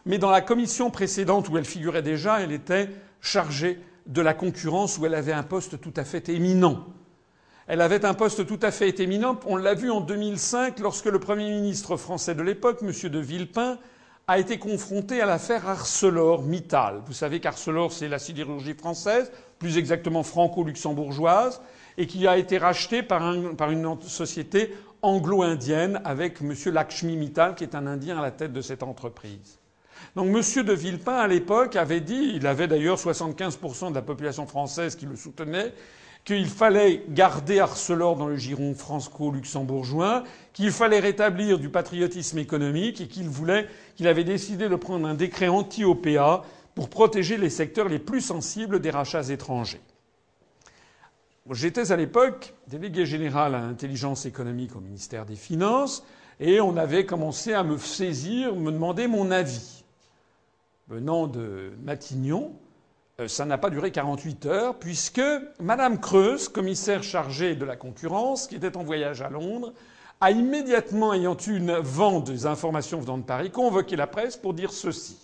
mais 0.08 0.18
dans 0.18 0.30
la 0.30 0.40
commission 0.40 0.90
précédente 0.90 1.50
où 1.50 1.58
elle 1.58 1.66
figurait 1.66 2.02
déjà, 2.02 2.40
elle 2.40 2.50
était 2.50 2.88
chargée 3.20 3.78
de 4.06 4.22
la 4.22 4.32
concurrence 4.32 4.96
où 4.96 5.04
elle 5.04 5.14
avait 5.14 5.34
un 5.34 5.42
poste 5.42 5.80
tout 5.82 5.92
à 5.96 6.02
fait 6.02 6.30
éminent. 6.30 6.86
Elle 7.66 7.82
avait 7.82 8.06
un 8.06 8.14
poste 8.14 8.46
tout 8.46 8.58
à 8.62 8.70
fait 8.70 8.98
éminent. 9.00 9.38
On 9.44 9.56
l'a 9.56 9.74
vu 9.74 9.90
en 9.90 10.00
2005 10.00 10.78
lorsque 10.78 11.04
le 11.04 11.20
Premier 11.20 11.50
ministre 11.50 11.98
français 11.98 12.34
de 12.34 12.42
l'époque, 12.42 12.78
M. 12.80 13.10
de 13.10 13.18
Villepin, 13.18 13.78
a 14.26 14.38
été 14.38 14.58
confronté 14.58 15.20
à 15.20 15.26
l'affaire 15.26 15.68
ArcelorMittal. 15.68 17.02
Vous 17.06 17.12
savez 17.12 17.40
qu'Arcelor, 17.40 17.92
c'est 17.92 18.08
la 18.08 18.18
sidérurgie 18.18 18.74
française, 18.74 19.30
plus 19.58 19.76
exactement 19.76 20.22
franco-luxembourgeoise, 20.22 21.60
et 21.98 22.06
qui 22.06 22.26
a 22.26 22.38
été 22.38 22.56
rachetée 22.56 23.02
par, 23.02 23.22
une 23.70 24.00
société 24.02 24.74
anglo-indienne 25.02 26.00
avec 26.06 26.40
M. 26.40 26.54
Lakshmi 26.72 27.16
Mittal, 27.16 27.54
qui 27.54 27.64
est 27.64 27.74
un 27.74 27.86
Indien 27.86 28.18
à 28.18 28.22
la 28.22 28.30
tête 28.30 28.54
de 28.54 28.62
cette 28.62 28.82
entreprise. 28.82 29.57
Donc 30.18 30.34
M. 30.34 30.64
de 30.64 30.72
Villepin, 30.72 31.14
à 31.14 31.28
l'époque, 31.28 31.76
avait 31.76 32.00
dit, 32.00 32.32
il 32.34 32.48
avait 32.48 32.66
d'ailleurs 32.66 32.98
75% 32.98 33.90
de 33.90 33.94
la 33.94 34.02
population 34.02 34.48
française 34.48 34.96
qui 34.96 35.06
le 35.06 35.14
soutenait, 35.14 35.72
qu'il 36.24 36.46
fallait 36.46 37.04
garder 37.10 37.60
Arcelor 37.60 38.16
dans 38.16 38.26
le 38.26 38.34
giron 38.34 38.74
franco-luxembourgeois, 38.74 40.24
qu'il 40.54 40.72
fallait 40.72 40.98
rétablir 40.98 41.60
du 41.60 41.68
patriotisme 41.68 42.38
économique 42.38 43.00
et 43.00 43.06
qu'il 43.06 43.28
voulait, 43.28 43.68
qu'il 43.94 44.08
avait 44.08 44.24
décidé 44.24 44.68
de 44.68 44.74
prendre 44.74 45.06
un 45.06 45.14
décret 45.14 45.46
anti-OPA 45.46 46.42
pour 46.74 46.88
protéger 46.88 47.36
les 47.36 47.48
secteurs 47.48 47.88
les 47.88 48.00
plus 48.00 48.20
sensibles 48.20 48.80
des 48.80 48.90
rachats 48.90 49.30
étrangers. 49.30 49.80
J'étais 51.52 51.92
à 51.92 51.96
l'époque 51.96 52.54
délégué 52.66 53.06
général 53.06 53.54
à 53.54 53.60
l'intelligence 53.60 54.26
économique 54.26 54.74
au 54.74 54.80
ministère 54.80 55.26
des 55.26 55.36
Finances 55.36 56.04
et 56.40 56.60
on 56.60 56.76
avait 56.76 57.06
commencé 57.06 57.52
à 57.52 57.62
me 57.62 57.78
saisir, 57.78 58.56
me 58.56 58.72
demander 58.72 59.06
mon 59.06 59.30
avis. 59.30 59.77
Venant 60.88 61.26
de 61.26 61.72
Matignon, 61.84 62.52
euh, 63.20 63.28
ça 63.28 63.44
n'a 63.44 63.58
pas 63.58 63.68
duré 63.68 63.90
48 63.90 64.46
heures, 64.46 64.78
puisque 64.78 65.20
Madame 65.60 66.00
Creuse, 66.00 66.48
commissaire 66.48 67.02
chargée 67.02 67.54
de 67.54 67.66
la 67.66 67.76
concurrence, 67.76 68.46
qui 68.46 68.56
était 68.56 68.74
en 68.74 68.84
voyage 68.84 69.20
à 69.20 69.28
Londres, 69.28 69.74
a 70.22 70.30
immédiatement, 70.30 71.12
ayant 71.12 71.36
eu 71.46 71.58
une 71.58 71.74
vente 71.74 72.30
des 72.30 72.46
informations 72.46 73.00
venant 73.00 73.18
de 73.18 73.22
Paris, 73.22 73.50
convoqué 73.50 73.96
la 73.96 74.06
presse 74.06 74.38
pour 74.38 74.54
dire 74.54 74.72
ceci. 74.72 75.18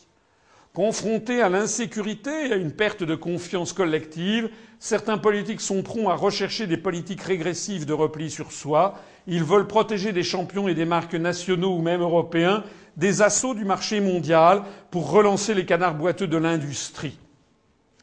Confrontés 0.74 1.40
à 1.40 1.48
l'insécurité 1.48 2.48
et 2.48 2.52
à 2.52 2.56
une 2.56 2.72
perte 2.72 3.02
de 3.02 3.14
confiance 3.14 3.72
collective, 3.72 4.50
certains 4.80 5.16
politiques 5.16 5.62
sont 5.62 5.82
prompts 5.82 6.10
à 6.10 6.14
rechercher 6.14 6.66
des 6.66 6.76
politiques 6.76 7.22
régressives 7.22 7.86
de 7.86 7.94
repli 7.94 8.30
sur 8.30 8.52
soi. 8.52 8.96
Ils 9.26 9.44
veulent 9.44 9.66
protéger 9.66 10.12
des 10.12 10.24
champions 10.24 10.68
et 10.68 10.74
des 10.74 10.84
marques 10.84 11.14
nationaux 11.14 11.74
ou 11.74 11.80
même 11.80 12.02
européens 12.02 12.64
des 12.96 13.22
assauts 13.22 13.54
du 13.54 13.64
marché 13.64 14.00
mondial 14.00 14.62
pour 14.90 15.10
relancer 15.10 15.54
les 15.54 15.66
canards 15.66 15.94
boiteux 15.94 16.26
de 16.26 16.36
l'industrie. 16.36 17.18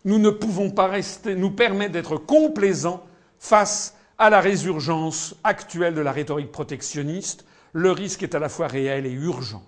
Nous 0.04 0.20
ne 0.20 0.30
pouvons 0.30 0.72
pas 0.72 0.88
rester, 0.88 1.36
nous 1.36 1.52
permettre 1.52 1.94
d'être 1.94 2.18
complaisants 2.18 3.06
face 3.40 3.96
à 4.18 4.30
la 4.30 4.40
résurgence 4.40 5.36
actuelle 5.44 5.96
de 5.96 6.02
la 6.02 6.12
rhétorique 6.12 6.52
protectionniste. 6.52 7.46
Le 7.74 7.92
risque 7.92 8.24
est 8.24 8.36
à 8.36 8.40
la 8.40 8.50
fois 8.50 8.68
réel 8.68 9.06
et 9.06 9.12
urgent. 9.12 9.64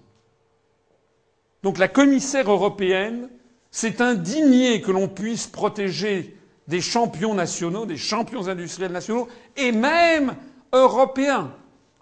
Donc 1.61 1.77
la 1.77 1.87
commissaire 1.87 2.51
européenne 2.51 3.29
s'est 3.71 4.01
indignée 4.01 4.81
que 4.81 4.91
l'on 4.91 5.07
puisse 5.07 5.47
protéger 5.47 6.37
des 6.67 6.81
champions 6.81 7.33
nationaux, 7.33 7.85
des 7.85 7.97
champions 7.97 8.47
industriels 8.47 8.91
nationaux, 8.91 9.27
et 9.55 9.71
même 9.71 10.35
européens. 10.71 11.51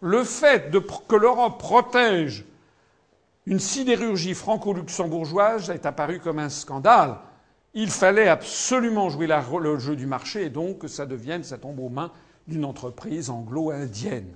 Le 0.02 0.24
fait 0.24 0.72
que 1.08 1.16
l'Europe 1.16 1.60
protège 1.60 2.46
une 3.52 3.60
sidérurgie 3.60 4.34
franco-luxembourgeoise 4.34 5.72
est 5.72 5.86
apparu 5.86 6.20
comme 6.20 6.40
un 6.40 6.48
scandale. 6.48 7.18
Il 7.74 7.90
fallait 7.90 8.30
absolument 8.30 9.10
jouer 9.10 9.28
le 9.28 9.78
jeu 9.78 9.98
du 9.98 10.06
marché 10.06 10.46
et 10.46 10.50
donc 10.50 10.80
que 10.80 10.88
ça 10.88 11.06
devienne, 11.06 11.44
ça 11.44 11.58
tombe 11.58 11.78
aux 11.82 11.90
mains 11.90 12.14
d'une 12.48 12.64
entreprise 12.64 13.30
anglo-indienne. 13.30 14.34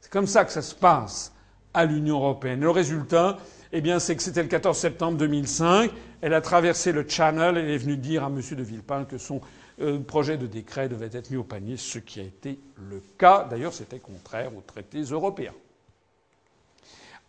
C'est 0.00 0.10
comme 0.10 0.26
ça 0.26 0.46
que 0.46 0.50
ça 0.50 0.62
se 0.62 0.74
passe 0.74 1.34
à 1.74 1.84
l'Union 1.84 2.16
européenne. 2.16 2.60
Le 2.60 2.70
résultat, 2.70 3.36
eh 3.70 3.82
bien, 3.82 3.98
c'est 3.98 4.16
que 4.16 4.22
c'était 4.22 4.42
le 4.42 4.48
14 4.48 4.78
septembre 4.78 5.18
2005. 5.18 5.90
Elle 6.22 6.32
a 6.32 6.40
traversé 6.40 6.92
le 6.92 7.06
Channel 7.06 7.58
et 7.58 7.74
est 7.74 7.78
venue 7.78 7.98
dire 7.98 8.24
à 8.24 8.28
M. 8.28 8.40
de 8.40 8.62
Villepin 8.62 9.04
que 9.04 9.18
son 9.18 9.42
euh, 9.82 9.98
projet 9.98 10.38
de 10.38 10.46
décret 10.46 10.88
devait 10.88 11.10
être 11.12 11.30
mis 11.30 11.36
au 11.36 11.44
panier, 11.44 11.76
ce 11.76 11.98
qui 11.98 12.18
a 12.18 12.22
été 12.22 12.58
le 12.76 13.02
cas. 13.18 13.46
D'ailleurs, 13.50 13.74
c'était 13.74 13.98
contraire 13.98 14.56
aux 14.56 14.62
traités 14.62 15.02
européens. 15.02 15.52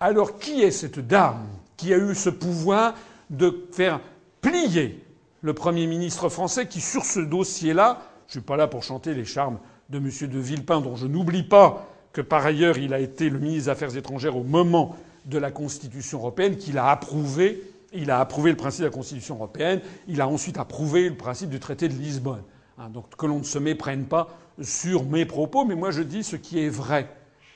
Alors, 0.05 0.37
qui 0.37 0.61
est 0.61 0.71
cette 0.71 0.99
dame 0.99 1.47
qui 1.77 1.93
a 1.93 1.97
eu 1.97 2.13
ce 2.13 2.29
pouvoir 2.29 2.93
de 3.29 3.69
faire 3.71 4.01
plier 4.41 5.01
le 5.41 5.53
Premier 5.53 5.87
ministre 5.87 6.27
français 6.27 6.67
qui, 6.67 6.81
sur 6.81 7.05
ce 7.05 7.21
dossier-là, 7.21 8.01
je 8.27 8.31
ne 8.37 8.41
suis 8.41 8.45
pas 8.45 8.57
là 8.57 8.67
pour 8.67 8.83
chanter 8.83 9.13
les 9.13 9.23
charmes 9.23 9.59
de 9.89 9.99
M. 9.99 10.09
de 10.29 10.39
Villepin, 10.39 10.81
dont 10.81 10.97
je 10.97 11.07
n'oublie 11.07 11.43
pas 11.43 11.87
que 12.11 12.19
par 12.19 12.45
ailleurs 12.45 12.77
il 12.77 12.93
a 12.93 12.99
été 12.99 13.29
le 13.29 13.39
ministre 13.39 13.63
des 13.63 13.69
Affaires 13.69 13.95
étrangères 13.95 14.35
au 14.35 14.43
moment 14.43 14.97
de 15.23 15.37
la 15.37 15.51
Constitution 15.51 16.17
européenne, 16.19 16.57
qu'il 16.57 16.77
a 16.77 16.89
approuvé. 16.89 17.63
Il 17.93 18.11
a 18.11 18.19
approuvé 18.19 18.51
le 18.51 18.57
principe 18.57 18.81
de 18.81 18.87
la 18.87 18.91
Constitution 18.91 19.35
européenne. 19.35 19.79
Il 20.09 20.19
a 20.19 20.27
ensuite 20.27 20.57
approuvé 20.57 21.07
le 21.07 21.15
principe 21.15 21.49
du 21.49 21.61
traité 21.61 21.87
de 21.87 21.93
Lisbonne. 21.93 22.43
Hein, 22.77 22.89
donc 22.89 23.05
que 23.15 23.25
l'on 23.25 23.39
ne 23.39 23.43
se 23.45 23.57
méprenne 23.57 24.03
pas 24.03 24.37
sur 24.61 25.05
mes 25.05 25.25
propos, 25.25 25.63
mais 25.63 25.75
moi 25.75 25.91
je 25.91 26.01
dis 26.01 26.25
ce 26.25 26.35
qui 26.35 26.59
est 26.59 26.67
vrai. 26.67 27.07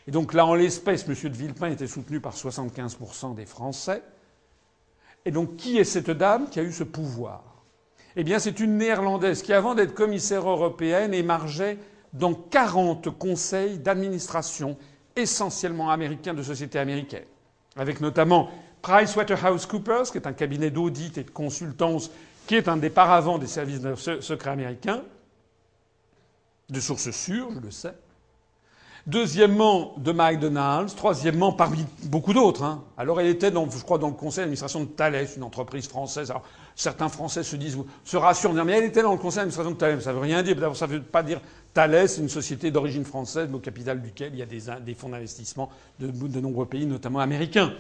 Et 0.08 0.12
donc 0.12 0.34
là, 0.34 0.46
en 0.46 0.56
l'espèce, 0.56 1.06
M. 1.08 1.14
de 1.14 1.36
Villepin 1.36 1.70
était 1.70 1.88
soutenu 1.88 2.20
par 2.20 2.34
75% 2.34 3.36
des 3.36 3.46
Français. 3.46 4.02
Et 5.26 5.32
donc 5.32 5.58
qui 5.58 5.78
est 5.78 5.84
cette 5.84 6.12
dame 6.12 6.50
qui 6.50 6.60
a 6.60 6.64
eu 6.64 6.72
ce 6.72 6.84
pouvoir? 6.84 7.44
Eh 8.16 8.24
bien, 8.24 8.40
c'est 8.40 8.60
une 8.60 8.78
néerlandaise 8.78 9.44
qui, 9.44 9.54
avant 9.54 9.76
d'être 9.76 9.94
commissaire 9.94 10.50
européenne, 10.50 11.14
émargeait 11.14 11.78
dans 12.14 12.34
40 12.34 13.16
conseils 13.18 13.78
d'administration 13.78 14.78
essentiellement 15.16 15.92
américains 15.92 16.34
de 16.34 16.42
sociétés 16.42 16.80
américaines 16.80 17.26
avec 17.78 18.02
notamment 18.02 18.50
PricewaterhouseCoopers, 18.82 20.12
qui 20.12 20.18
est 20.18 20.28
un 20.28 20.34
cabinet 20.34 20.72
d'audit 20.72 21.18
et 21.18 21.24
de 21.24 21.30
consultance, 21.30 22.12
qui 22.46 22.56
est 22.56 22.68
un 22.68 22.78
des 22.78 22.90
paravents 22.90 23.38
des 23.38 23.48
services 23.48 23.82
secrets 24.22 24.52
américains, 24.52 25.04
de 26.70 26.80
sources 26.80 27.12
sûres, 27.12 27.50
je 27.54 27.60
le 27.60 27.72
sais. 27.72 27.94
Deuxièmement, 29.08 29.94
de 29.98 30.12
McDonald's. 30.12 30.94
Troisièmement, 30.94 31.54
parmi 31.54 31.86
beaucoup 32.04 32.34
d'autres. 32.34 32.64
Hein. 32.64 32.84
Alors, 32.98 33.22
elle 33.22 33.28
était, 33.28 33.52
dans, 33.52 33.70
je 33.70 33.82
crois, 33.82 33.98
dans 33.98 34.10
le 34.10 34.14
conseil 34.14 34.42
d'administration 34.42 34.82
de 34.82 34.88
Thales, 34.88 35.26
une 35.38 35.44
entreprise 35.44 35.88
française. 35.88 36.30
Alors, 36.30 36.44
certains 36.76 37.08
Français 37.08 37.44
se 37.44 37.56
disent, 37.56 37.78
se 38.04 38.18
rassurent, 38.18 38.54
mais 38.66 38.74
elle 38.74 38.84
était 38.84 39.02
dans 39.02 39.14
le 39.14 39.18
conseil 39.18 39.38
d'administration 39.38 39.72
de 39.72 39.78
Thales. 39.78 40.02
Ça 40.02 40.12
veut 40.12 40.20
rien 40.20 40.44
dire. 40.44 40.76
Ça 40.76 40.88
veut 40.88 41.02
pas 41.02 41.24
dire 41.24 41.40
Thales, 41.74 42.08
une 42.18 42.28
société 42.28 42.70
d'origine 42.70 43.06
française, 43.06 43.48
mais 43.50 43.56
au 43.56 43.62
capital 43.62 44.02
duquel 44.02 44.34
il 44.34 44.40
y 44.40 44.42
a 44.42 44.46
des, 44.46 44.94
fonds 44.94 45.08
d'investissement 45.08 45.70
de, 46.02 46.40
nombreux 46.42 46.66
pays, 46.66 46.86
notamment 46.86 47.20
américains. 47.20 47.72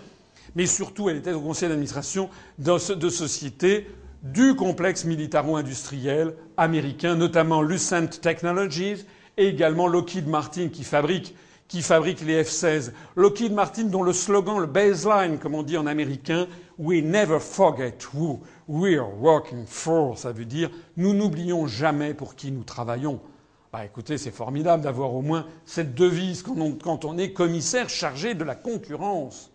Mais 0.55 0.65
surtout, 0.65 1.09
elle 1.09 1.17
était 1.17 1.33
au 1.33 1.41
conseil 1.41 1.67
d'administration 1.67 2.29
de, 2.57 2.93
de 2.93 3.09
sociétés 3.09 3.85
du 4.23 4.55
complexe 4.55 5.03
militaro-industriel 5.03 6.35
américain, 6.55 7.15
notamment 7.15 7.61
Lucent 7.61 8.21
Technologies 8.21 9.03
et 9.37 9.47
également 9.47 9.87
Lockheed 9.87 10.27
Martin 10.27 10.69
qui 10.69 10.83
fabrique, 10.83 11.35
les 12.21 12.43
F-16. 12.43 12.91
Lockheed 13.15 13.53
Martin 13.53 13.85
dont 13.85 14.03
le 14.03 14.13
slogan, 14.13 14.59
le 14.59 14.65
baseline, 14.65 15.37
comme 15.37 15.55
on 15.55 15.63
dit 15.63 15.77
en 15.77 15.85
américain, 15.85 16.47
We 16.79 17.01
never 17.01 17.39
forget 17.39 17.97
who 18.13 18.39
we 18.67 18.97
are 18.97 19.19
working 19.19 19.65
for. 19.65 20.17
Ça 20.17 20.31
veut 20.31 20.45
dire 20.45 20.69
nous 20.95 21.13
n'oublions 21.13 21.65
jamais 21.67 22.13
pour 22.13 22.35
qui 22.35 22.51
nous 22.51 22.63
travaillons. 22.63 23.19
Bah 23.73 23.83
écoutez, 23.83 24.17
c'est 24.17 24.31
formidable 24.31 24.83
d'avoir 24.83 25.13
au 25.13 25.21
moins 25.21 25.45
cette 25.65 25.93
devise 25.93 26.41
quand 26.41 26.57
on, 26.59 26.73
quand 26.73 27.03
on 27.03 27.17
est 27.17 27.33
commissaire 27.33 27.89
chargé 27.89 28.33
de 28.33 28.43
la 28.43 28.55
concurrence. 28.55 29.51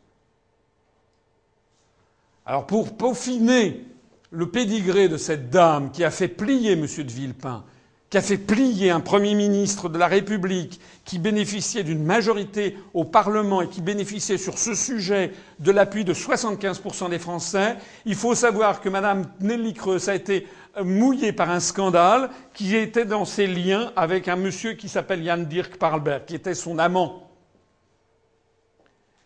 Alors 2.45 2.67
pour 2.67 2.97
peaufiner 2.97 3.85
le 4.31 4.51
pédigré 4.51 5.09
de 5.09 5.17
cette 5.17 5.51
dame 5.51 5.93
qui 5.93 6.05
a 6.05 6.11
fait 6.11 6.29
plier 6.29 6.73
M. 6.73 6.87
de 6.87 7.13
Villepin, 7.13 7.65
qui 8.13 8.19
a 8.19 8.21
fait 8.21 8.37
plier 8.37 8.91
un 8.91 9.01
Premier 9.01 9.35
ministre 9.35 9.89
de 9.89 9.97
la 9.97 10.07
République 10.07 10.83
qui 11.07 11.19
bénéficiait 11.19 11.83
d'une 11.83 12.05
majorité 12.05 12.77
au 12.93 13.05
Parlement 13.05 13.63
et 13.63 13.69
qui 13.69 13.81
bénéficiait 13.81 14.37
sur 14.37 14.59
ce 14.59 14.75
sujet 14.75 15.33
de 15.61 15.71
l'appui 15.73 16.05
de 16.05 16.13
75% 16.13 17.09
des 17.09 17.19
Français, 17.19 17.79
il 18.05 18.15
faut 18.15 18.35
savoir 18.35 18.83
que 18.83 18.91
Mme 18.91 19.25
Nelly 19.41 19.73
Creus 19.73 20.09
a 20.09 20.15
été 20.15 20.47
mouillée 20.85 21.33
par 21.33 21.49
un 21.49 21.59
scandale 21.59 22.29
qui 22.53 22.77
était 22.77 23.07
dans 23.07 23.25
ses 23.25 23.47
liens 23.47 23.93
avec 23.97 24.29
un 24.29 24.37
monsieur 24.37 24.75
qui 24.75 24.91
s'appelle 24.91 25.25
Jan 25.25 25.39
Dirk 25.39 25.79
Parlberg, 25.79 26.27
qui 26.27 26.35
était 26.35 26.53
son 26.53 26.79
amant. 26.79 27.31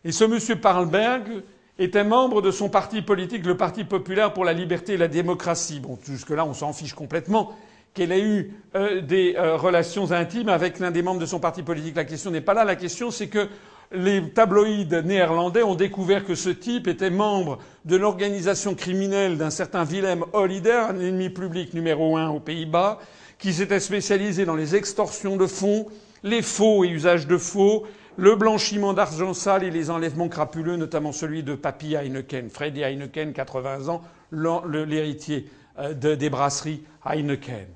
Et 0.05 0.13
ce 0.13 0.23
monsieur 0.23 0.61
Parlberg 0.61 1.43
était 1.81 2.05
membre 2.05 2.41
de 2.41 2.53
son 2.53 2.69
parti 2.69 3.03
politique, 3.03 3.47
le 3.47 3.57
Parti 3.57 3.83
populaire 3.83 4.33
pour 4.33 4.45
la 4.45 4.53
liberté 4.53 4.93
et 4.93 4.97
la 4.97 5.09
démocratie. 5.09 5.81
Bon, 5.81 5.99
jusque-là, 6.05 6.47
on 6.47 6.55
s'en 6.55 6.73
fiche 6.73 6.95
complètement 6.95 7.53
qu'elle 7.97 8.13
ait 8.13 8.23
eu 8.23 8.53
euh, 8.77 9.01
des 9.01 9.35
euh, 9.37 9.57
relations 9.57 10.13
intimes 10.13 10.51
avec 10.51 10.79
l'un 10.79 10.91
des 10.91 11.03
membres 11.03 11.19
de 11.19 11.27
son 11.27 11.41
parti 11.41 11.63
politique. 11.63 11.97
La 11.97 12.05
question 12.05 12.31
n'est 12.31 12.43
pas 12.43 12.53
là. 12.53 12.65
La 12.65 12.77
question, 12.77 13.11
c'est 13.11 13.29
que 13.29 13.49
les 13.91 14.31
tabloïds 14.31 14.87
néerlandais 15.05 15.63
ont 15.63 15.75
découvert 15.75 16.25
que 16.25 16.35
ce 16.35 16.51
type 16.51 16.89
était 16.89 17.11
membre 17.11 17.59
de 17.87 17.97
l'organisation 17.97 18.75
criminelle 18.75 19.39
d'un 19.39 19.51
certain 19.51 19.85
Willem 19.85 20.25
Hollider, 20.35 20.85
un 20.91 21.01
ennemi 21.01 21.31
public 21.31 21.73
numéro 21.73 22.17
un 22.17 22.29
aux 22.29 22.41
Pays-Bas, 22.41 22.99
qui 23.39 23.55
s'était 23.55 23.81
spécialisé 23.81 24.45
dans 24.45 24.57
les 24.57 24.77
extorsions 24.77 25.37
de 25.37 25.47
fonds, 25.47 25.87
les 26.23 26.43
faux 26.43 26.85
et 26.85 26.89
usages 26.89 27.27
de 27.27 27.39
faux, 27.39 27.87
le 28.19 28.35
blanchiment 28.35 28.93
d'argent 28.93 29.33
sale 29.33 29.65
et 29.65 29.71
les 29.71 29.89
enlèvements 29.89 30.29
crapuleux, 30.29 30.77
notamment 30.77 31.13
celui 31.13 31.43
de 31.43 31.55
Papy 31.55 31.95
Heineken, 31.95 32.51
Freddy 32.51 32.83
Heineken, 32.83 33.33
80 33.33 33.89
ans, 33.89 34.03
l'héritier 34.33 35.49
euh, 35.79 35.95
des 35.95 36.31
brasseries 36.31 36.83
Heineken. 37.05 37.76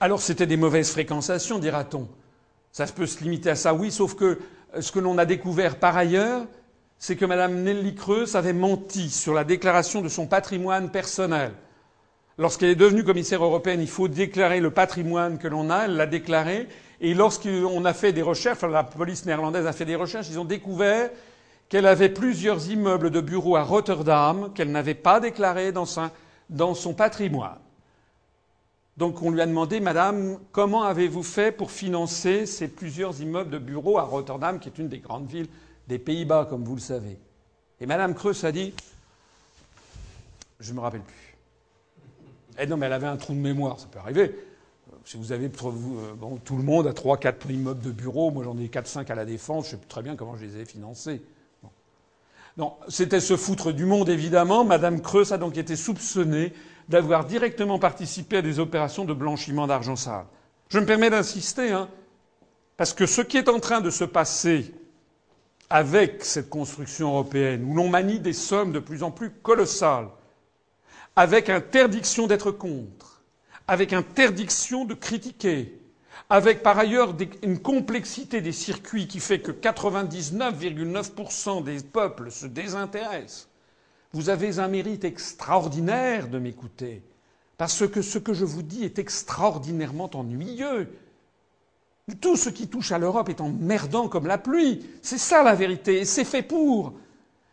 Alors 0.00 0.20
c'était 0.20 0.46
des 0.46 0.56
mauvaises 0.56 0.90
fréquentations, 0.90 1.58
dira-t-on. 1.58 2.08
Ça 2.72 2.86
peut 2.86 3.06
se 3.06 3.22
limiter 3.22 3.50
à 3.50 3.56
ça, 3.56 3.74
oui, 3.74 3.90
sauf 3.90 4.14
que 4.14 4.24
euh, 4.74 4.80
ce 4.80 4.90
que 4.90 4.98
l'on 4.98 5.18
a 5.18 5.24
découvert 5.24 5.78
par 5.78 5.96
ailleurs, 5.96 6.42
c'est 6.98 7.16
que 7.16 7.24
Mme 7.24 7.62
Nelly 7.62 7.94
Creus 7.94 8.34
avait 8.34 8.52
menti 8.52 9.10
sur 9.10 9.34
la 9.34 9.44
déclaration 9.44 10.00
de 10.00 10.08
son 10.08 10.26
patrimoine 10.26 10.90
personnel. 10.90 11.52
Lorsqu'elle 12.36 12.70
est 12.70 12.76
devenue 12.76 13.04
commissaire 13.04 13.44
européenne, 13.44 13.80
il 13.80 13.88
faut 13.88 14.08
déclarer 14.08 14.58
le 14.58 14.70
patrimoine 14.70 15.38
que 15.38 15.46
l'on 15.46 15.70
a. 15.70 15.84
Elle 15.84 15.96
l'a 15.96 16.06
déclaré. 16.06 16.66
Et 17.00 17.14
lorsqu'on 17.14 17.84
a 17.84 17.92
fait 17.94 18.12
des 18.12 18.22
recherches, 18.22 18.62
la 18.62 18.82
police 18.82 19.24
néerlandaise 19.24 19.66
a 19.66 19.72
fait 19.72 19.84
des 19.84 19.94
recherches, 19.94 20.28
ils 20.30 20.40
ont 20.40 20.44
découvert 20.44 21.10
qu'elle 21.68 21.86
avait 21.86 22.08
plusieurs 22.08 22.68
immeubles 22.70 23.10
de 23.10 23.20
bureaux 23.20 23.56
à 23.56 23.62
Rotterdam 23.62 24.50
qu'elle 24.54 24.72
n'avait 24.72 24.94
pas 24.94 25.20
déclarés 25.20 25.72
dans 25.72 26.74
son 26.74 26.94
patrimoine. 26.94 27.58
Donc 28.96 29.22
on 29.22 29.30
lui 29.30 29.40
a 29.40 29.46
demandé, 29.46 29.80
Madame, 29.80 30.38
comment 30.52 30.84
avez-vous 30.84 31.24
fait 31.24 31.50
pour 31.50 31.70
financer 31.70 32.46
ces 32.46 32.68
plusieurs 32.68 33.20
immeubles 33.20 33.50
de 33.50 33.58
bureaux 33.58 33.98
à 33.98 34.02
Rotterdam, 34.02 34.60
qui 34.60 34.68
est 34.68 34.78
une 34.78 34.88
des 34.88 35.00
grandes 35.00 35.26
villes 35.26 35.48
des 35.88 35.98
Pays-Bas, 35.98 36.46
comme 36.48 36.64
vous 36.64 36.76
le 36.76 36.80
savez? 36.80 37.18
Et 37.80 37.86
Madame 37.86 38.14
Creus 38.14 38.44
a 38.44 38.52
dit, 38.52 38.72
je 40.60 40.70
ne 40.70 40.76
me 40.76 40.80
rappelle 40.80 41.02
plus. 41.02 41.36
Eh 42.58 42.66
non, 42.66 42.76
mais 42.76 42.86
elle 42.86 42.92
avait 42.92 43.08
un 43.08 43.16
trou 43.16 43.32
de 43.34 43.38
mémoire, 43.38 43.80
ça 43.80 43.88
peut 43.90 43.98
arriver. 43.98 44.32
Si 45.04 45.16
vous 45.16 45.32
avez 45.32 45.46
euh, 45.46 46.14
bon, 46.16 46.36
tout 46.36 46.56
le 46.56 46.62
monde 46.62 46.86
a 46.86 46.92
3-4 46.92 47.50
immeubles 47.50 47.82
de 47.82 47.90
bureaux, 47.90 48.30
moi 48.30 48.44
j'en 48.44 48.56
ai 48.58 48.68
4-5 48.68 49.10
à 49.10 49.14
la 49.14 49.24
défense, 49.24 49.66
je 49.66 49.70
sais 49.72 49.76
très 49.88 50.02
bien 50.02 50.14
comment 50.14 50.36
je 50.36 50.44
les 50.44 50.60
ai 50.60 50.64
financés. 50.64 51.20
Non, 52.56 52.74
c'était 52.88 53.18
se 53.18 53.36
foutre 53.36 53.72
du 53.72 53.84
monde 53.84 54.08
évidemment. 54.08 54.64
Madame 54.64 55.02
Creus 55.02 55.32
a 55.32 55.38
donc 55.38 55.58
été 55.58 55.74
soupçonnée 55.74 56.52
d'avoir 56.88 57.24
directement 57.24 57.78
participé 57.78 58.38
à 58.38 58.42
des 58.42 58.58
opérations 58.58 59.04
de 59.04 59.14
blanchiment 59.14 59.66
d'argent 59.66 59.96
sale. 59.96 60.26
Je 60.68 60.78
me 60.78 60.86
permets 60.86 61.10
d'insister, 61.10 61.72
hein, 61.72 61.88
parce 62.76 62.92
que 62.92 63.06
ce 63.06 63.20
qui 63.20 63.36
est 63.36 63.48
en 63.48 63.60
train 63.60 63.80
de 63.80 63.90
se 63.90 64.04
passer 64.04 64.74
avec 65.70 66.24
cette 66.24 66.50
construction 66.50 67.10
européenne, 67.10 67.64
où 67.64 67.74
l'on 67.74 67.88
manie 67.88 68.20
des 68.20 68.32
sommes 68.32 68.72
de 68.72 68.78
plus 68.78 69.02
en 69.02 69.10
plus 69.10 69.30
colossales, 69.30 70.08
avec 71.16 71.48
interdiction 71.48 72.26
d'être 72.26 72.50
contre, 72.50 73.22
avec 73.66 73.92
interdiction 73.92 74.84
de 74.84 74.94
critiquer, 74.94 75.80
avec 76.30 76.62
par 76.62 76.78
ailleurs 76.78 77.14
une 77.42 77.60
complexité 77.60 78.40
des 78.40 78.52
circuits 78.52 79.06
qui 79.06 79.20
fait 79.20 79.40
que 79.40 79.52
99,9% 79.52 81.64
des 81.64 81.82
peuples 81.82 82.30
se 82.30 82.46
désintéressent, 82.46 83.48
vous 84.14 84.28
avez 84.28 84.60
un 84.60 84.68
mérite 84.68 85.04
extraordinaire 85.04 86.28
de 86.28 86.38
m'écouter, 86.38 87.02
parce 87.58 87.86
que 87.86 88.00
ce 88.00 88.18
que 88.18 88.32
je 88.32 88.44
vous 88.44 88.62
dis 88.62 88.84
est 88.84 89.00
extraordinairement 89.00 90.08
ennuyeux. 90.14 90.88
Tout 92.20 92.36
ce 92.36 92.48
qui 92.48 92.68
touche 92.68 92.92
à 92.92 92.98
l'Europe 92.98 93.28
est 93.28 93.40
emmerdant 93.40 94.08
comme 94.08 94.28
la 94.28 94.38
pluie. 94.38 94.86
C'est 95.02 95.18
ça 95.18 95.42
la 95.42 95.54
vérité, 95.54 96.00
et 96.00 96.04
c'est 96.04 96.24
fait 96.24 96.42
pour. 96.42 96.94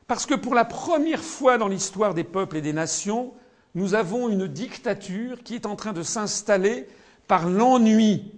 Parce 0.05 0.27
que 0.27 0.35
pour 0.35 0.53
la 0.53 0.65
première 0.65 1.23
fois 1.23 1.57
dans 1.57 1.67
l'histoire 1.67 2.13
des 2.13 2.23
peuples 2.23 2.57
et 2.57 2.61
des 2.61 2.73
nations, 2.73 3.33
nous 3.73 3.95
avons 3.95 4.29
une 4.29 4.47
dictature 4.47 5.41
qui 5.43 5.55
est 5.55 5.65
en 5.65 5.75
train 5.75 5.93
de 5.93 6.03
s'installer 6.03 6.87
par 7.27 7.49
l'ennui 7.49 8.33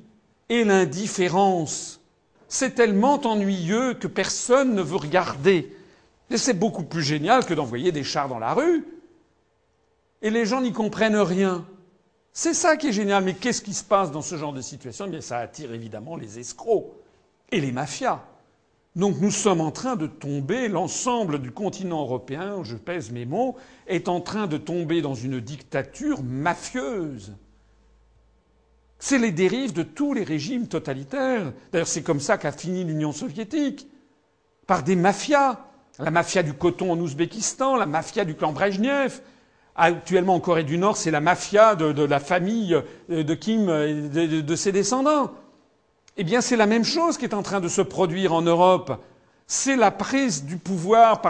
et 0.48 0.64
l'indifférence. 0.64 2.00
C'est 2.48 2.76
tellement 2.76 3.16
ennuyeux 3.26 3.96
que 3.96 4.08
personne 4.08 4.76
ne 4.76 4.82
veut 4.82 4.98
regarder. 4.98 5.76
Et 6.34 6.38
c'est 6.40 6.56
beaucoup 6.56 6.84
plus 6.84 7.04
génial 7.04 7.46
que 7.46 7.54
d'envoyer 7.54 7.92
des 7.92 8.04
chars 8.04 8.28
dans 8.28 8.40
la 8.40 8.56
rue. 8.56 8.84
Et 10.24 10.32
les 10.32 10.48
gens 10.48 10.62
n'y 10.62 10.74
comprennent 10.74 11.16
rien. 11.16 11.64
C'est 12.32 12.56
ça 12.56 12.76
qui 12.76 12.88
est 12.88 12.92
génial. 12.92 13.24
Mais 13.24 13.36
qu'est-ce 13.36 13.62
qui 13.62 13.76
se 13.76 13.84
passe 13.84 14.12
dans 14.12 14.24
ce 14.24 14.36
genre 14.36 14.52
de 14.52 14.62
situation? 14.62 15.06
Eh 15.08 15.12
bien, 15.12 15.22
ça 15.22 15.38
attire 15.38 15.72
évidemment 15.72 16.16
les 16.16 16.40
escrocs 16.40 16.92
et 17.52 17.62
les 17.62 17.72
mafias. 17.72 18.24
Donc 18.96 19.20
nous 19.22 19.30
sommes 19.30 19.62
en 19.62 19.70
train 19.70 19.96
de 19.96 20.08
tomber, 20.08 20.70
l'ensemble 20.70 21.40
du 21.40 21.52
continent 21.52 22.02
européen, 22.02 22.64
je 22.64 22.78
pèse 22.78 23.12
mes 23.12 23.26
mots, 23.26 23.56
est 23.86 24.08
en 24.08 24.20
train 24.20 24.48
de 24.48 24.58
tomber 24.58 25.04
dans 25.04 25.16
une 25.16 25.40
dictature 25.40 26.24
mafieuse. 26.24 27.34
C'est 28.98 29.20
les 29.20 29.32
dérives 29.32 29.74
de 29.74 29.84
tous 29.84 30.16
les 30.16 30.24
régimes 30.24 30.68
totalitaires. 30.68 31.54
D'ailleurs, 31.72 31.88
c'est 31.88 32.04
comme 32.04 32.20
ça 32.20 32.40
qu'a 32.40 32.52
fini 32.52 32.84
l'Union 32.84 33.12
soviétique, 33.12 33.88
par 34.66 34.82
des 34.82 34.96
mafias. 34.96 35.60
La 36.00 36.10
mafia 36.10 36.42
du 36.42 36.54
coton 36.54 36.92
en 36.92 37.00
Ouzbékistan, 37.00 37.76
la 37.76 37.86
mafia 37.86 38.26
du 38.26 38.36
clan 38.36 38.52
Brejnev. 38.52 39.22
Actuellement 39.76 40.36
en 40.36 40.40
Corée 40.40 40.64
du 40.64 40.78
Nord, 40.78 40.98
c'est 40.98 41.12
la 41.12 41.20
mafia 41.20 41.76
de, 41.76 42.04
la 42.04 42.20
famille 42.20 42.80
de 43.10 43.34
Kim 43.34 43.70
et 43.70 44.28
de, 44.28 44.42
de 44.42 44.56
ses 44.56 44.72
descendants. 44.72 45.32
Eh 46.18 46.24
bien, 46.24 46.42
c'est 46.42 46.56
la 46.58 46.68
même 46.68 46.84
chose 46.84 47.18
qui 47.18 47.26
est 47.26 47.34
en 47.34 47.42
train 47.42 47.60
de 47.60 47.68
se 47.68 47.82
produire 47.82 48.34
en 48.34 48.42
Europe. 48.44 49.04
C'est 49.48 49.76
la 49.76 49.92
prise 49.92 50.46
du 50.46 50.58
pouvoir 50.58 51.22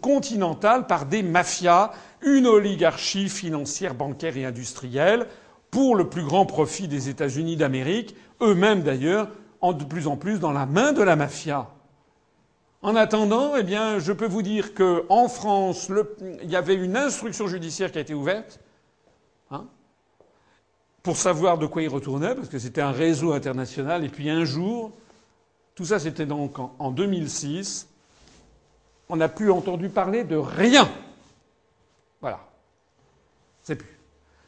continental 0.00 0.86
par 0.86 1.06
des 1.06 1.22
mafias, 1.22 1.92
une 2.22 2.46
oligarchie 2.46 3.28
financière, 3.28 3.94
bancaire 3.94 4.36
et 4.36 4.44
industrielle 4.44 5.26
pour 5.70 5.94
le 5.94 6.08
plus 6.08 6.24
grand 6.24 6.46
profit 6.46 6.88
des 6.88 7.08
États-Unis 7.08 7.56
d'Amérique, 7.56 8.16
eux-mêmes 8.40 8.82
d'ailleurs, 8.82 9.28
de 9.62 9.84
plus 9.84 10.06
en 10.06 10.16
plus 10.16 10.40
dans 10.40 10.52
la 10.52 10.66
main 10.66 10.92
de 10.92 11.02
la 11.02 11.16
mafia. 11.16 11.68
En 12.82 12.96
attendant, 12.96 13.56
eh 13.56 13.62
bien, 13.62 13.98
je 13.98 14.12
peux 14.12 14.26
vous 14.26 14.42
dire 14.42 14.74
qu'en 14.74 15.28
France, 15.28 15.90
il 16.42 16.50
y 16.50 16.56
avait 16.56 16.74
une 16.74 16.96
instruction 16.96 17.46
judiciaire 17.46 17.92
qui 17.92 17.98
a 17.98 18.00
été 18.00 18.14
ouverte 18.14 18.58
hein, 19.50 19.66
pour 21.02 21.16
savoir 21.16 21.58
de 21.58 21.66
quoi 21.66 21.82
il 21.82 21.88
retournait, 21.88 22.34
parce 22.34 22.48
que 22.48 22.58
c'était 22.58 22.80
un 22.80 22.92
réseau 22.92 23.32
international. 23.32 24.04
Et 24.04 24.08
puis 24.08 24.30
un 24.30 24.44
jour, 24.44 24.92
tout 25.74 25.84
ça 25.84 25.98
c'était 25.98 26.24
donc 26.24 26.56
en 26.58 26.90
2006, 26.90 27.86
on 29.10 29.16
n'a 29.16 29.28
plus 29.28 29.50
entendu 29.50 29.90
parler 29.90 30.24
de 30.24 30.36
rien. 30.36 30.88
Voilà. 32.22 32.40
C'est 33.62 33.76
plus. 33.76 33.98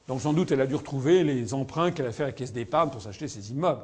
Donc 0.08 0.22
sans 0.22 0.32
doute, 0.32 0.52
elle 0.52 0.60
a 0.62 0.66
dû 0.66 0.74
retrouver 0.74 1.22
les 1.22 1.52
emprunts 1.52 1.90
qu'elle 1.90 2.06
a 2.06 2.12
fait 2.12 2.22
à 2.22 2.26
la 2.26 2.32
caisse 2.32 2.52
d'épargne 2.52 2.90
pour 2.90 3.02
s'acheter 3.02 3.28
ses 3.28 3.52
immeubles. 3.52 3.82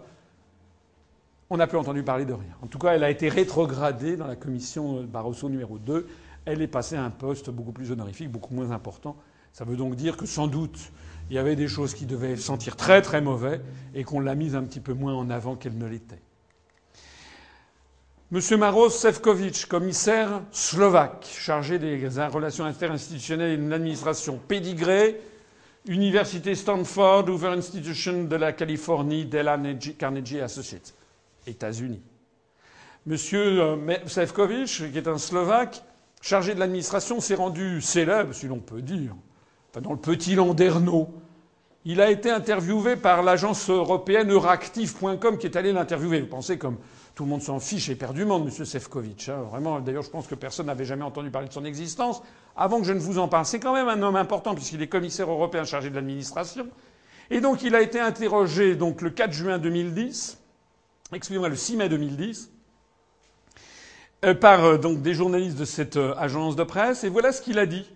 On 1.51 1.57
n'a 1.57 1.67
plus 1.67 1.79
entendu 1.79 2.03
parler 2.03 2.27
de 2.27 2.35
rien. 2.35 2.55
En 2.63 2.67
tout 2.67 2.79
cas, 2.79 2.91
elle 2.95 3.05
a 3.05 3.11
été 3.11 3.29
rétrogradée 3.29 4.17
dans 4.17 4.27
la 4.27 4.37
commission 4.37 5.03
Barroso 5.03 5.49
numéro 5.49 5.79
2. 5.79 6.07
Elle 6.45 6.61
est 6.61 6.67
passée 6.67 6.97
à 6.97 7.05
un 7.05 7.11
poste 7.11 7.51
beaucoup 7.51 7.73
plus 7.73 7.91
honorifique, 7.91 8.31
beaucoup 8.31 8.55
moins 8.55 8.71
important. 8.71 9.17
Ça 9.53 9.65
veut 9.65 9.77
donc 9.77 9.97
dire 9.97 10.17
que 10.17 10.27
sans 10.27 10.47
doute, 10.47 10.79
il 11.31 11.37
y 11.37 11.39
avait 11.39 11.57
des 11.57 11.69
choses 11.69 11.95
qui 11.95 12.07
devaient 12.07 12.37
sentir 12.37 12.77
très 12.77 13.01
très 13.03 13.21
mauvais 13.21 13.61
et 13.95 14.05
qu'on 14.05 14.21
l'a 14.21 14.35
mise 14.35 14.55
un 14.55 14.63
petit 14.63 14.81
peu 14.81 14.93
moins 14.93 15.15
en 15.15 15.31
avant 15.31 15.57
qu'elle 15.57 15.77
ne 15.77 15.87
l'était. 15.87 16.21
Monsieur 18.31 18.59
Maros 18.59 18.91
Sefcovic, 18.91 19.67
commissaire 19.69 20.43
slovaque, 20.53 21.27
chargé 21.31 21.79
des 21.79 21.97
relations 22.31 22.67
interinstitutionnelles 22.67 23.53
et 23.53 23.57
de 23.57 23.71
l'administration, 23.71 24.39
pédigré, 24.47 25.19
Université 25.87 26.55
Stanford, 26.55 27.27
Hoover 27.31 27.49
Institution 27.49 28.25
de 28.25 28.37
la 28.37 28.53
Californie, 28.53 29.25
Della 29.25 29.59
Carnegie 29.97 30.41
Associates, 30.41 30.93
États-Unis. 31.49 32.03
Monsieur 33.07 33.61
euh, 33.61 33.97
Sefcovic, 34.07 34.93
qui 34.93 34.99
est 34.99 35.09
un 35.09 35.19
Slovaque, 35.19 35.83
chargé 36.21 36.55
de 36.55 36.61
l'administration, 36.61 37.21
s'est 37.21 37.35
rendu 37.35 37.81
célèbre, 37.81 38.35
si 38.35 38.47
l'on 38.47 38.61
peut 38.61 38.83
dire, 38.83 39.15
dans 39.81 39.93
le 39.93 39.99
petit 39.99 40.35
Landerneau. 40.35 41.09
Il 41.85 42.01
a 42.01 42.11
été 42.11 42.31
interviewé 42.31 42.97
par 42.97 43.23
l'agence 43.23 43.71
européenne 43.71 44.31
Euractiv.com 44.31 45.39
qui 45.39 45.47
est 45.47 45.57
allée 45.57 45.73
l'interviewer. 45.73 46.21
Vous 46.21 46.27
pensez 46.27 46.59
comme 46.59 46.77
tout 47.15 47.25
le 47.25 47.31
monde 47.31 47.43
s'en 47.43 47.61
fiche 47.61 47.89
éperdument 47.89 48.39
de 48.41 48.45
M. 48.51 48.65
Sefcovic. 48.65 49.29
Hein. 49.29 49.43
Vraiment, 49.51 49.81
d'ailleurs, 49.81 50.03
je 50.03 50.11
pense 50.11 50.27
que 50.27 50.35
personne 50.35 50.67
n'avait 50.67 50.85
jamais 50.85 51.05
entendu 51.05 51.31
parler 51.31 51.49
de 51.49 51.53
son 51.53 51.65
existence 51.65 52.23
avant 52.57 52.79
que 52.79 52.87
je 52.87 52.93
ne 52.93 52.99
vous 52.99 53.19
en 53.19 53.27
parle. 53.27 53.47
C'est 53.47 53.59
quand 53.59 53.73
même 53.73 53.89
un 53.89 54.03
homme 54.03 54.17
important 54.17 54.55
puisqu'il 54.55 54.83
est 54.83 54.89
commissaire 54.89 55.31
européen 55.31 55.65
chargé 55.65 55.89
de 55.91 55.95
l'administration. 55.95 56.69
Et 57.31 57.41
donc, 57.41 57.63
il 57.63 57.75
a 57.75 57.81
été 57.81 58.01
interrogé 58.01 58.75
donc, 58.77 59.01
le 59.03 59.11
4 59.11 59.33
juin 59.33 59.59
2010, 59.59 60.38
excusez-moi, 61.13 61.49
le 61.49 61.57
6 61.57 61.77
mai 61.77 61.89
2010, 61.89 62.51
euh, 64.25 64.35
par 64.35 64.65
euh, 64.65 64.79
des 64.79 65.15
journalistes 65.15 65.57
de 65.57 65.65
cette 65.65 65.97
euh, 65.97 66.15
agence 66.17 66.57
de 66.57 66.65
presse. 66.65 67.05
Et 67.05 67.09
voilà 67.09 67.33
ce 67.33 67.41
qu'il 67.43 67.59
a 67.59 67.67
dit 67.67 67.87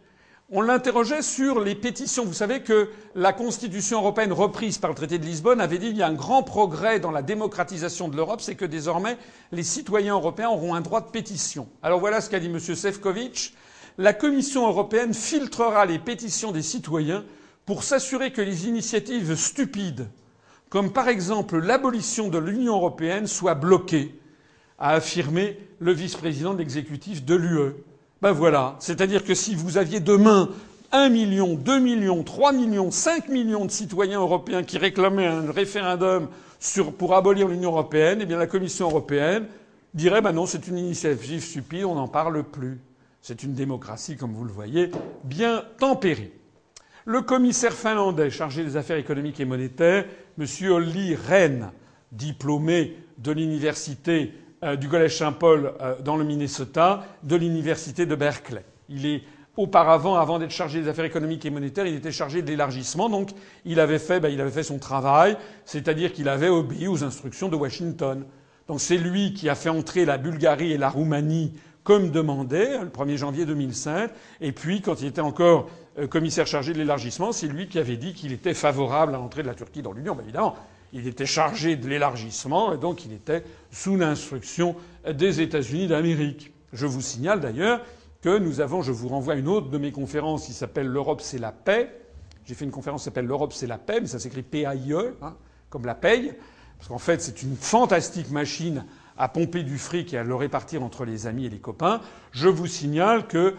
on 0.55 0.61
l'interrogeait 0.61 1.23
sur 1.23 1.61
les 1.61 1.75
pétitions. 1.75 2.27
Vous 2.27 2.35
savez 2.35 2.61
que 2.61 2.91
la 3.15 3.33
Constitution 3.33 4.01
européenne 4.01 4.33
reprise 4.35 4.77
par 4.77 4.91
le 4.91 4.95
traité 4.97 5.19
de 5.19 5.25
Lisbonne 5.25 5.63
avait 5.63 5.79
dit 5.79 5.89
qu'il 5.89 5.97
y 5.97 6.03
a 6.03 6.07
un 6.07 6.13
grand 6.13 6.43
progrès 6.43 7.01
dans 7.01 7.11
la 7.11 7.23
démocratisation 7.23 8.07
de 8.09 8.17
l'Europe, 8.17 8.43
c'est 8.43 8.55
que 8.55 8.67
désormais 8.67 9.17
les 9.51 9.63
citoyens 9.63 10.13
européens 10.13 10.51
auront 10.51 10.75
un 10.75 10.83
droit 10.83 11.01
de 11.01 11.11
pétition. 11.11 11.69
Alors 11.83 12.01
voilà 12.01 12.21
ce 12.21 12.29
qu'a 12.29 12.39
dit 12.39 12.49
M. 12.49 12.59
Sefcovic. 12.61 13.55
La 13.97 14.13
Commission 14.13 14.67
européenne 14.69 15.15
filtrera 15.15 15.87
les 15.87 15.99
pétitions 15.99 16.53
des 16.53 16.63
citoyens 16.63 17.25
pour 17.65 17.83
s'assurer 17.83 18.31
que 18.31 18.43
les 18.43 18.69
initiatives 18.69 19.35
stupides, 19.37 20.07
comme 20.73 20.91
par 20.91 21.09
exemple 21.09 21.59
l'abolition 21.59 22.29
de 22.29 22.39
l'Union 22.39 22.77
européenne, 22.77 23.27
soient 23.27 23.55
bloquées, 23.55 24.19
a 24.79 24.93
affirmé 24.95 25.59
le 25.81 25.93
vice-président 25.93 26.55
de 26.55 26.61
l'exécutif 26.61 27.27
de 27.27 27.35
l'UE. 27.35 27.75
Ben 28.23 28.33
voilà. 28.33 28.77
C'est-à-dire 28.79 29.23
que 29.23 29.35
si 29.35 29.55
vous 29.55 29.77
aviez 29.77 30.01
demain 30.01 30.49
un 30.91 31.11
million, 31.11 31.57
deux 31.57 31.79
millions, 31.79 32.23
trois 32.23 32.53
millions, 32.53 32.91
cinq 32.91 33.29
millions 33.29 33.67
de 33.67 33.71
citoyens 33.71 34.21
européens 34.21 34.63
qui 34.63 34.79
réclamaient 34.79 35.27
un 35.27 35.53
référendum 35.53 36.29
pour 36.97 37.15
abolir 37.15 37.49
l'Union 37.49 37.73
européenne, 37.73 38.21
eh 38.23 38.25
bien 38.25 38.39
la 38.39 38.47
Commission 38.47 38.89
européenne 38.89 39.45
dirait 39.93 40.23
ben 40.23 40.33
non, 40.33 40.47
c'est 40.47 40.69
une 40.69 40.79
initiative 40.79 41.45
stupide, 41.45 41.85
on 41.85 41.97
n'en 41.97 42.09
parle 42.09 42.43
plus. 42.45 42.81
C'est 43.21 43.43
une 43.43 43.53
démocratie, 43.53 44.17
comme 44.17 44.33
vous 44.33 44.45
le 44.45 44.53
voyez, 44.53 44.91
bien 45.23 45.65
tempérée. 45.79 46.33
Le 47.05 47.21
commissaire 47.21 47.73
finlandais 47.75 48.31
chargé 48.31 48.65
des 48.65 48.77
affaires 48.79 48.97
économiques 48.97 49.41
et 49.41 49.45
monétaires, 49.45 50.07
M. 50.39 50.47
Olli 50.71 51.15
Rehn, 51.15 51.71
diplômé 52.11 52.97
de 53.19 53.33
l'université 53.33 54.35
euh, 54.65 54.77
du 54.77 54.89
Collège 54.89 55.17
Saint-Paul 55.17 55.73
euh, 55.81 56.01
dans 56.03 56.17
le 56.17 56.25
Minnesota, 56.25 57.05
de 57.23 57.37
l'université 57.37 58.07
de 58.07 58.15
Berkeley. 58.15 58.65
Il 58.89 59.07
est 59.07 59.23
auparavant, 59.57 60.17
avant 60.17 60.39
d'être 60.39 60.51
chargé 60.51 60.81
des 60.81 60.89
affaires 60.89 61.05
économiques 61.05 61.45
et 61.45 61.51
monétaires, 61.51 61.87
il 61.87 61.95
était 61.95 62.13
chargé 62.13 62.43
de 62.43 62.47
l'élargissement. 62.49 63.09
Donc, 63.09 63.31
il 63.65 63.81
avait 63.81 63.99
fait, 63.99 64.21
ben, 64.21 64.63
son 64.63 64.79
travail, 64.79 65.37
c'est-à-dire 65.65 66.13
qu'il 66.13 66.29
avait 66.29 66.49
obéi 66.49 66.89
aux 66.89 67.05
instructions 67.05 67.49
de 67.49 67.57
Washington. 67.57 68.25
Donc, 68.69 68.81
c'est 68.81 68.97
lui 68.97 69.35
qui 69.35 69.49
a 69.49 69.55
fait 69.55 69.69
entrer 69.69 70.05
la 70.05 70.17
Bulgarie 70.17 70.73
et 70.73 70.79
la 70.79 70.89
Roumanie 70.89 71.53
comme 71.83 72.11
demandé 72.11 72.79
le 72.81 72.89
1er 72.89 73.17
janvier 73.17 73.45
2005. 73.45 74.11
Et 74.41 74.53
puis, 74.53 74.81
quand 74.81 75.03
il 75.03 75.09
était 75.09 75.21
encore 75.21 75.69
commissaire 76.11 76.47
chargé 76.47 76.73
de 76.73 76.79
l'élargissement, 76.79 77.33
c'est 77.33 77.47
lui 77.47 77.69
qui 77.69 77.79
avait 77.79 77.97
dit 77.97 78.15
qu'il 78.15 78.33
était 78.33 78.55
favorable 78.55 79.15
à 79.15 79.19
l'entrée 79.19 79.43
de 79.43 79.49
la 79.49 79.55
Turquie 79.55 79.83
dans 79.83 79.93
l'Union. 79.93 80.17
Évidemment, 80.21 80.57
il 80.93 81.07
était 81.07 81.27
chargé 81.27 81.77
de 81.77 81.89
l'élargissement 81.89 82.73
et 82.73 82.79
donc 82.79 83.05
il 83.05 83.13
était 83.13 83.45
sous 83.71 83.97
l'instruction 83.97 84.77
des 85.11 85.41
États-Unis 85.41 85.89
d'Amérique. 85.89 86.53
Je 86.73 86.87
vous 86.87 87.01
signale 87.01 87.41
d'ailleurs 87.41 87.81
que 88.21 88.39
nous 88.39 88.61
avons, 88.61 88.83
je 88.83 88.93
vous 88.93 89.09
renvoie 89.09 89.35
à 89.35 89.37
une 89.37 89.49
autre 89.49 89.69
de 89.69 89.79
mes 89.79 89.91
conférences 89.91 90.47
qui 90.47 90.53
s'appelle 90.53 90.87
L'Europe 90.87 91.21
c'est 91.21 91.39
la 91.39 91.53
paix. 91.53 91.91
J'ai 92.45 92.55
fait 92.55 92.65
une 92.65 92.71
conférence 92.71 93.03
qui 93.03 93.05
s'appelle 93.07 93.27
L'Europe 93.27 93.53
c'est 93.53 93.67
la 93.67 93.79
paix, 93.79 94.01
mais 94.01 94.07
ça 94.07 94.19
s'écrit 94.19 94.43
P-A-I-E, 94.43 95.17
hein, 95.23 95.35
comme 95.71 95.87
la 95.87 95.95
paye, 95.95 96.35
parce 96.79 96.89
qu'en 96.89 96.99
fait 96.99 97.21
c'est 97.21 97.43
une 97.43 97.57
fantastique 97.57 98.31
machine 98.31 98.85
à 99.17 99.29
pomper 99.29 99.63
du 99.63 99.79
fric 99.79 100.15
et 100.15 100.19
à 100.19 100.25
le 100.25 100.35
répartir 100.35 100.83
entre 100.83 101.05
les 101.05 101.27
amis 101.27 101.47
et 101.47 101.51
les 101.51 101.59
copains. 101.59 102.01
Je 102.33 102.49
vous 102.49 102.67
signale 102.67 103.27
que 103.27 103.55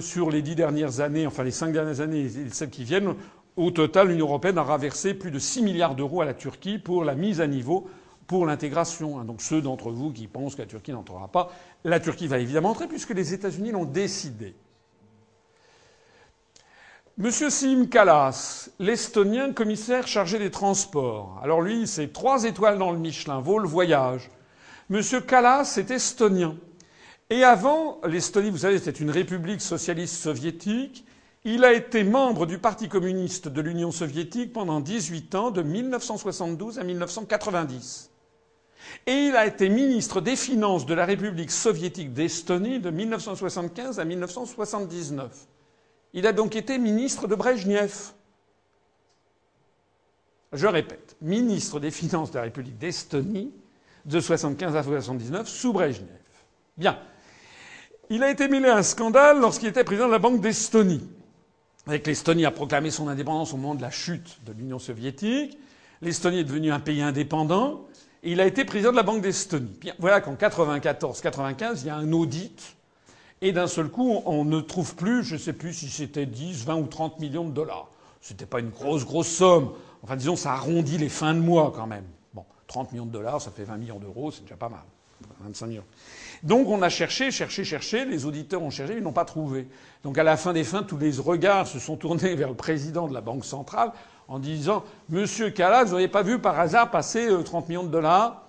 sur 0.00 0.30
les 0.30 0.42
dix 0.42 0.54
dernières 0.54 1.00
années, 1.00 1.26
enfin 1.26 1.44
les 1.44 1.50
cinq 1.50 1.72
dernières 1.72 2.00
années 2.00 2.24
et 2.24 2.50
celles 2.50 2.70
qui 2.70 2.84
viennent, 2.84 3.14
au 3.56 3.70
total, 3.70 4.08
l'Union 4.08 4.26
européenne 4.26 4.58
aura 4.58 4.78
versé 4.78 5.14
plus 5.14 5.30
de 5.30 5.38
6 5.38 5.62
milliards 5.62 5.94
d'euros 5.94 6.20
à 6.20 6.24
la 6.24 6.34
Turquie 6.34 6.78
pour 6.78 7.04
la 7.04 7.14
mise 7.14 7.40
à 7.40 7.46
niveau 7.46 7.88
pour 8.26 8.46
l'intégration. 8.46 9.18
Hein. 9.18 9.24
Donc 9.24 9.42
ceux 9.42 9.62
d'entre 9.62 9.90
vous 9.90 10.12
qui 10.12 10.26
pensent 10.26 10.56
que 10.56 10.62
la 10.62 10.66
Turquie 10.66 10.92
n'entrera 10.92 11.28
pas, 11.28 11.52
la 11.84 12.00
Turquie 12.00 12.26
va 12.26 12.38
évidemment 12.38 12.70
entrer 12.70 12.88
puisque 12.88 13.10
les 13.10 13.32
États-Unis 13.32 13.70
l'ont 13.70 13.84
décidé. 13.84 14.56
Monsieur 17.16 17.48
Sim 17.48 17.86
Kallas, 17.88 18.70
l'Estonien 18.80 19.52
commissaire 19.52 20.08
chargé 20.08 20.40
des 20.40 20.50
transports. 20.50 21.38
Alors 21.44 21.62
lui, 21.62 21.86
c'est 21.86 22.12
trois 22.12 22.42
étoiles 22.42 22.76
dans 22.76 22.90
le 22.90 22.98
Michelin, 22.98 23.38
vaut 23.38 23.60
le 23.60 23.68
voyage. 23.68 24.32
Monsieur 24.90 25.20
Kallas 25.20 25.76
est 25.78 25.92
estonien. 25.92 26.56
Et 27.34 27.42
avant, 27.42 27.98
l'Estonie, 28.04 28.50
vous 28.50 28.58
savez, 28.58 28.78
c'était 28.78 29.02
une 29.02 29.10
république 29.10 29.60
socialiste 29.60 30.22
soviétique. 30.22 31.04
Il 31.42 31.64
a 31.64 31.72
été 31.72 32.04
membre 32.04 32.46
du 32.46 32.58
Parti 32.58 32.88
communiste 32.88 33.48
de 33.48 33.60
l'Union 33.60 33.90
soviétique 33.90 34.52
pendant 34.52 34.78
18 34.78 35.34
ans, 35.34 35.50
de 35.50 35.60
1972 35.60 36.78
à 36.78 36.84
1990. 36.84 38.12
Et 39.08 39.12
il 39.14 39.34
a 39.34 39.46
été 39.46 39.68
ministre 39.68 40.20
des 40.20 40.36
Finances 40.36 40.86
de 40.86 40.94
la 40.94 41.04
République 41.04 41.50
soviétique 41.50 42.12
d'Estonie 42.12 42.78
de 42.78 42.90
1975 42.90 43.98
à 43.98 44.04
1979. 44.04 45.48
Il 46.12 46.28
a 46.28 46.32
donc 46.32 46.54
été 46.54 46.78
ministre 46.78 47.26
de 47.26 47.34
Brejnev. 47.34 48.12
Je 50.52 50.68
répète, 50.68 51.16
ministre 51.20 51.80
des 51.80 51.90
Finances 51.90 52.30
de 52.30 52.36
la 52.36 52.42
République 52.42 52.78
d'Estonie 52.78 53.52
de 54.04 54.18
1975 54.20 54.76
à 54.76 54.82
1979 54.82 55.48
sous 55.48 55.72
Brejnev. 55.72 56.06
Bien. 56.76 56.96
Il 58.10 58.22
a 58.22 58.30
été 58.30 58.48
mêlé 58.48 58.68
à 58.68 58.76
un 58.76 58.82
scandale 58.82 59.40
lorsqu'il 59.40 59.68
était 59.68 59.84
président 59.84 60.06
de 60.06 60.12
la 60.12 60.18
Banque 60.18 60.40
d'Estonie. 60.40 61.02
L'Estonie 61.86 62.46
a 62.46 62.50
proclamé 62.50 62.90
son 62.90 63.08
indépendance 63.08 63.52
au 63.52 63.56
moment 63.56 63.74
de 63.74 63.82
la 63.82 63.90
chute 63.90 64.40
de 64.44 64.52
l'Union 64.52 64.78
soviétique. 64.78 65.58
L'Estonie 66.02 66.38
est 66.38 66.44
devenue 66.44 66.72
un 66.72 66.80
pays 66.80 67.02
indépendant. 67.02 67.86
Et 68.22 68.32
il 68.32 68.40
a 68.40 68.46
été 68.46 68.64
président 68.64 68.90
de 68.90 68.96
la 68.96 69.02
Banque 69.02 69.22
d'Estonie. 69.22 69.70
Voilà 69.98 70.20
qu'en 70.20 70.34
94-95, 70.34 71.80
il 71.80 71.86
y 71.86 71.90
a 71.90 71.96
un 71.96 72.12
audit 72.12 72.76
et 73.40 73.52
d'un 73.52 73.66
seul 73.66 73.88
coup, 73.88 74.22
on 74.24 74.44
ne 74.44 74.60
trouve 74.60 74.94
plus, 74.94 75.22
je 75.22 75.34
ne 75.34 75.38
sais 75.38 75.52
plus 75.52 75.74
si 75.74 75.88
c'était 75.88 76.24
10, 76.24 76.64
20 76.64 76.76
ou 76.76 76.86
30 76.86 77.20
millions 77.20 77.44
de 77.44 77.52
dollars. 77.52 77.88
C'était 78.22 78.46
pas 78.46 78.60
une 78.60 78.70
grosse, 78.70 79.04
grosse 79.04 79.28
somme. 79.28 79.72
Enfin, 80.02 80.16
disons, 80.16 80.36
ça 80.36 80.52
arrondit 80.52 80.96
les 80.96 81.10
fins 81.10 81.34
de 81.34 81.40
mois 81.40 81.70
quand 81.74 81.86
même. 81.86 82.06
Bon, 82.32 82.44
30 82.68 82.92
millions 82.92 83.04
de 83.04 83.10
dollars, 83.10 83.42
ça 83.42 83.50
fait 83.50 83.64
20 83.64 83.76
millions 83.76 83.98
d'euros, 83.98 84.30
c'est 84.30 84.42
déjà 84.42 84.56
pas 84.56 84.70
mal. 84.70 84.84
25 85.40 85.66
millions. 85.66 85.84
Donc 86.42 86.68
on 86.68 86.82
a 86.82 86.88
cherché, 86.88 87.30
cherché, 87.30 87.64
cherché, 87.64 88.04
les 88.04 88.26
auditeurs 88.26 88.62
ont 88.62 88.70
cherché, 88.70 88.94
ils 88.96 89.02
n'ont 89.02 89.12
pas 89.12 89.24
trouvé. 89.24 89.66
Donc 90.02 90.18
à 90.18 90.22
la 90.22 90.36
fin 90.36 90.52
des 90.52 90.64
fins, 90.64 90.82
tous 90.82 90.98
les 90.98 91.12
regards 91.18 91.66
se 91.66 91.78
sont 91.78 91.96
tournés 91.96 92.34
vers 92.36 92.48
le 92.48 92.54
président 92.54 93.08
de 93.08 93.14
la 93.14 93.20
Banque 93.20 93.44
centrale 93.44 93.92
en 94.28 94.38
disant 94.38 94.84
Monsieur 95.08 95.50
Callas, 95.50 95.84
vous 95.84 95.94
n'avez 95.94 96.08
pas 96.08 96.22
vu 96.22 96.38
par 96.38 96.58
hasard 96.58 96.90
passer 96.90 97.28
30 97.44 97.64
euh, 97.64 97.68
millions 97.68 97.84
de 97.84 97.88
dollars? 97.88 98.42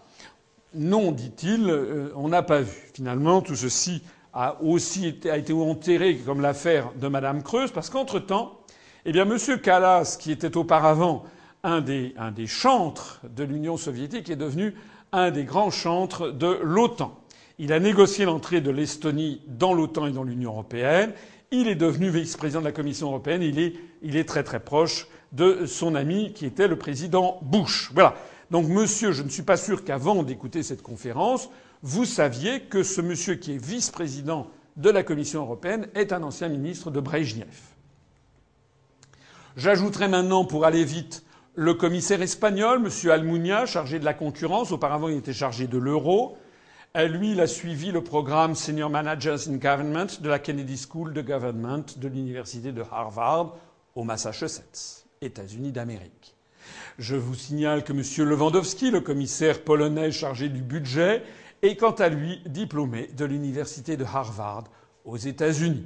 Non, 0.74 1.12
dit-il, 1.12 1.70
euh, 1.70 2.12
on 2.16 2.28
n'a 2.28 2.44
pas 2.44 2.62
vu. 2.62 2.92
Finalement, 2.94 3.42
tout 3.42 3.56
ceci 3.56 4.04
a 4.34 4.62
aussi 4.62 5.08
été, 5.08 5.54
enterré 5.54 6.18
comme 6.18 6.42
l'affaire 6.42 6.92
de 7.00 7.08
Madame 7.08 7.42
Creuse, 7.42 7.72
parce 7.72 7.90
qu'entre-temps, 7.90 8.60
eh 9.06 9.14
bien, 9.14 9.24
M. 9.24 9.38
Callas, 9.62 10.18
qui 10.20 10.32
était 10.34 10.58
auparavant 10.58 11.24
un 11.64 11.80
des 11.80 12.14
chantres 12.46 13.22
de 13.24 13.46
l'Union 13.46 13.78
soviétique, 13.78 14.30
est 14.30 14.36
devenu 14.36 14.76
un 15.16 15.32
des 15.32 15.44
grands 15.44 15.72
chantres 15.72 16.32
de 16.32 16.60
l'OTAN. 16.62 17.18
Il 17.58 17.72
a 17.72 17.80
négocié 17.80 18.26
l'entrée 18.26 18.62
de 18.62 18.70
l'Estonie 18.70 19.42
dans 19.48 19.74
l'OTAN 19.74 20.08
et 20.08 20.12
dans 20.12 20.24
l'Union 20.24 20.52
européenne. 20.52 21.14
Il 21.52 21.68
est 21.68 21.76
devenu 21.76 22.10
vice-président 22.10 22.60
de 22.60 22.66
la 22.66 22.72
Commission 22.72 23.08
européenne. 23.08 23.42
Il 23.42 24.18
est, 24.18 24.28
très 24.28 24.44
très 24.44 24.60
proche 24.60 25.08
de 25.32 25.66
son 25.66 25.96
ami 25.96 26.34
qui 26.34 26.46
était 26.46 26.68
le 26.68 26.78
président 26.78 27.40
Bush. 27.42 27.92
Voilà. 27.94 28.16
Donc, 28.52 28.68
monsieur, 28.68 29.12
je 29.12 29.24
ne 29.24 29.30
suis 29.30 29.44
pas 29.44 29.58
sûr 29.58 29.84
qu'avant 29.84 30.22
d'écouter 30.22 30.64
cette 30.64 30.82
conférence, 30.82 31.50
vous 31.82 32.06
saviez 32.06 32.62
que 32.62 32.84
ce 32.84 33.02
monsieur 33.02 33.36
qui 33.36 33.54
est 33.54 33.64
vice-président 33.64 34.48
de 34.76 34.90
la 34.90 35.04
Commission 35.04 35.42
européenne 35.42 35.88
est 35.96 36.12
un 36.12 36.24
ancien 36.24 36.50
ministre 36.50 36.92
de 36.92 37.00
Brejnev. 37.00 37.48
J'ajouterai 39.56 40.10
maintenant, 40.10 40.44
pour 40.44 40.66
aller 40.66 40.84
vite, 40.84 41.25
le 41.56 41.74
commissaire 41.74 42.22
espagnol, 42.22 42.82
M. 42.86 43.12
Almunia, 43.12 43.66
chargé 43.66 44.00
de 44.00 44.06
la 44.06 44.14
concurrence. 44.14 44.72
Auparavant, 44.72 45.08
il 45.08 45.18
était 45.18 45.34
chargé 45.34 45.68
de 45.68 45.78
l'euro. 45.78 46.38
Euh, 46.98 47.08
lui, 47.08 47.32
il 47.32 47.42
a 47.42 47.48
suivi 47.48 47.92
le 47.92 48.04
programme 48.04 48.56
Senior 48.56 48.90
Managers 48.90 49.50
in 49.50 49.56
Government 49.56 50.08
de 50.20 50.30
la 50.30 50.40
Kennedy 50.40 50.78
School 50.78 51.14
de 51.14 51.22
Government 51.22 51.86
de 51.98 52.08
l'université 52.08 52.72
de 52.72 52.84
Harvard 52.92 53.56
au 53.96 54.04
Massachusetts, 54.04 55.06
États-Unis 55.22 55.72
d'Amérique. 55.72 56.36
Je 57.00 57.16
vous 57.16 57.36
signale 57.36 57.84
que 57.84 57.94
M. 57.94 58.30
Lewandowski, 58.30 58.92
le 58.92 59.02
commissaire 59.02 59.64
polonais 59.64 60.12
chargé 60.12 60.50
du 60.50 60.62
budget, 60.62 61.24
est 61.62 61.78
quant 61.78 61.92
à 61.92 62.10
lui 62.10 62.42
diplômé 62.48 63.10
de 63.16 63.26
l'université 63.26 63.98
de 63.98 64.04
Harvard 64.04 64.66
aux 65.06 65.18
États-Unis. 65.18 65.86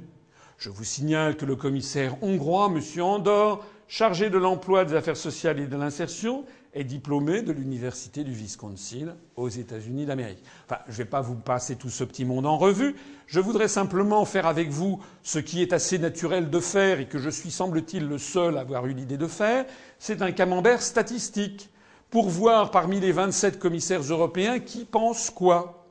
Je 0.58 0.68
vous 0.68 0.84
signale 0.84 1.36
que 1.36 1.46
le 1.46 1.56
commissaire 1.56 2.22
hongrois, 2.22 2.70
M. 2.74 3.02
Andor, 3.02 3.64
chargé 3.90 4.30
de 4.30 4.38
l'emploi, 4.38 4.84
des 4.84 4.94
affaires 4.94 5.16
sociales 5.16 5.58
et 5.58 5.66
de 5.66 5.76
l'insertion, 5.76 6.44
est 6.74 6.84
diplômé 6.84 7.42
de 7.42 7.50
l'université 7.50 8.22
du 8.22 8.30
Wisconsin 8.30 9.16
aux 9.34 9.48
États-Unis 9.48 10.06
d'Amérique. 10.06 10.44
Enfin, 10.64 10.80
je 10.86 10.92
ne 10.92 10.96
vais 10.98 11.04
pas 11.06 11.20
vous 11.20 11.34
passer 11.34 11.74
tout 11.74 11.90
ce 11.90 12.04
petit 12.04 12.24
monde 12.24 12.46
en 12.46 12.56
revue. 12.56 12.94
Je 13.26 13.40
voudrais 13.40 13.66
simplement 13.66 14.24
faire 14.24 14.46
avec 14.46 14.70
vous 14.70 15.00
ce 15.24 15.40
qui 15.40 15.60
est 15.60 15.72
assez 15.72 15.98
naturel 15.98 16.50
de 16.50 16.60
faire 16.60 17.00
et 17.00 17.06
que 17.06 17.18
je 17.18 17.30
suis, 17.30 17.50
semble-t-il, 17.50 18.06
le 18.06 18.18
seul 18.18 18.56
à 18.56 18.60
avoir 18.60 18.86
eu 18.86 18.92
l'idée 18.92 19.16
de 19.16 19.26
faire. 19.26 19.66
C'est 19.98 20.22
un 20.22 20.30
camembert 20.30 20.82
statistique 20.82 21.68
pour 22.10 22.28
voir 22.28 22.70
parmi 22.70 23.00
les 23.00 23.10
27 23.10 23.58
commissaires 23.58 24.02
européens 24.02 24.60
qui 24.60 24.84
pense 24.84 25.30
quoi. 25.30 25.84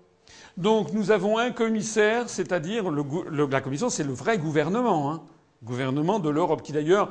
Donc 0.56 0.94
nous 0.94 1.12
avons 1.12 1.38
un 1.38 1.52
commissaire, 1.52 2.30
c'est-à-dire 2.30 2.90
la 2.90 3.60
commission, 3.60 3.90
c'est 3.90 4.06
le 4.06 4.14
vrai 4.14 4.38
gouvernement, 4.38 5.12
hein, 5.12 5.22
gouvernement 5.64 6.20
de 6.20 6.30
l'Europe, 6.30 6.62
qui 6.62 6.72
d'ailleurs, 6.72 7.10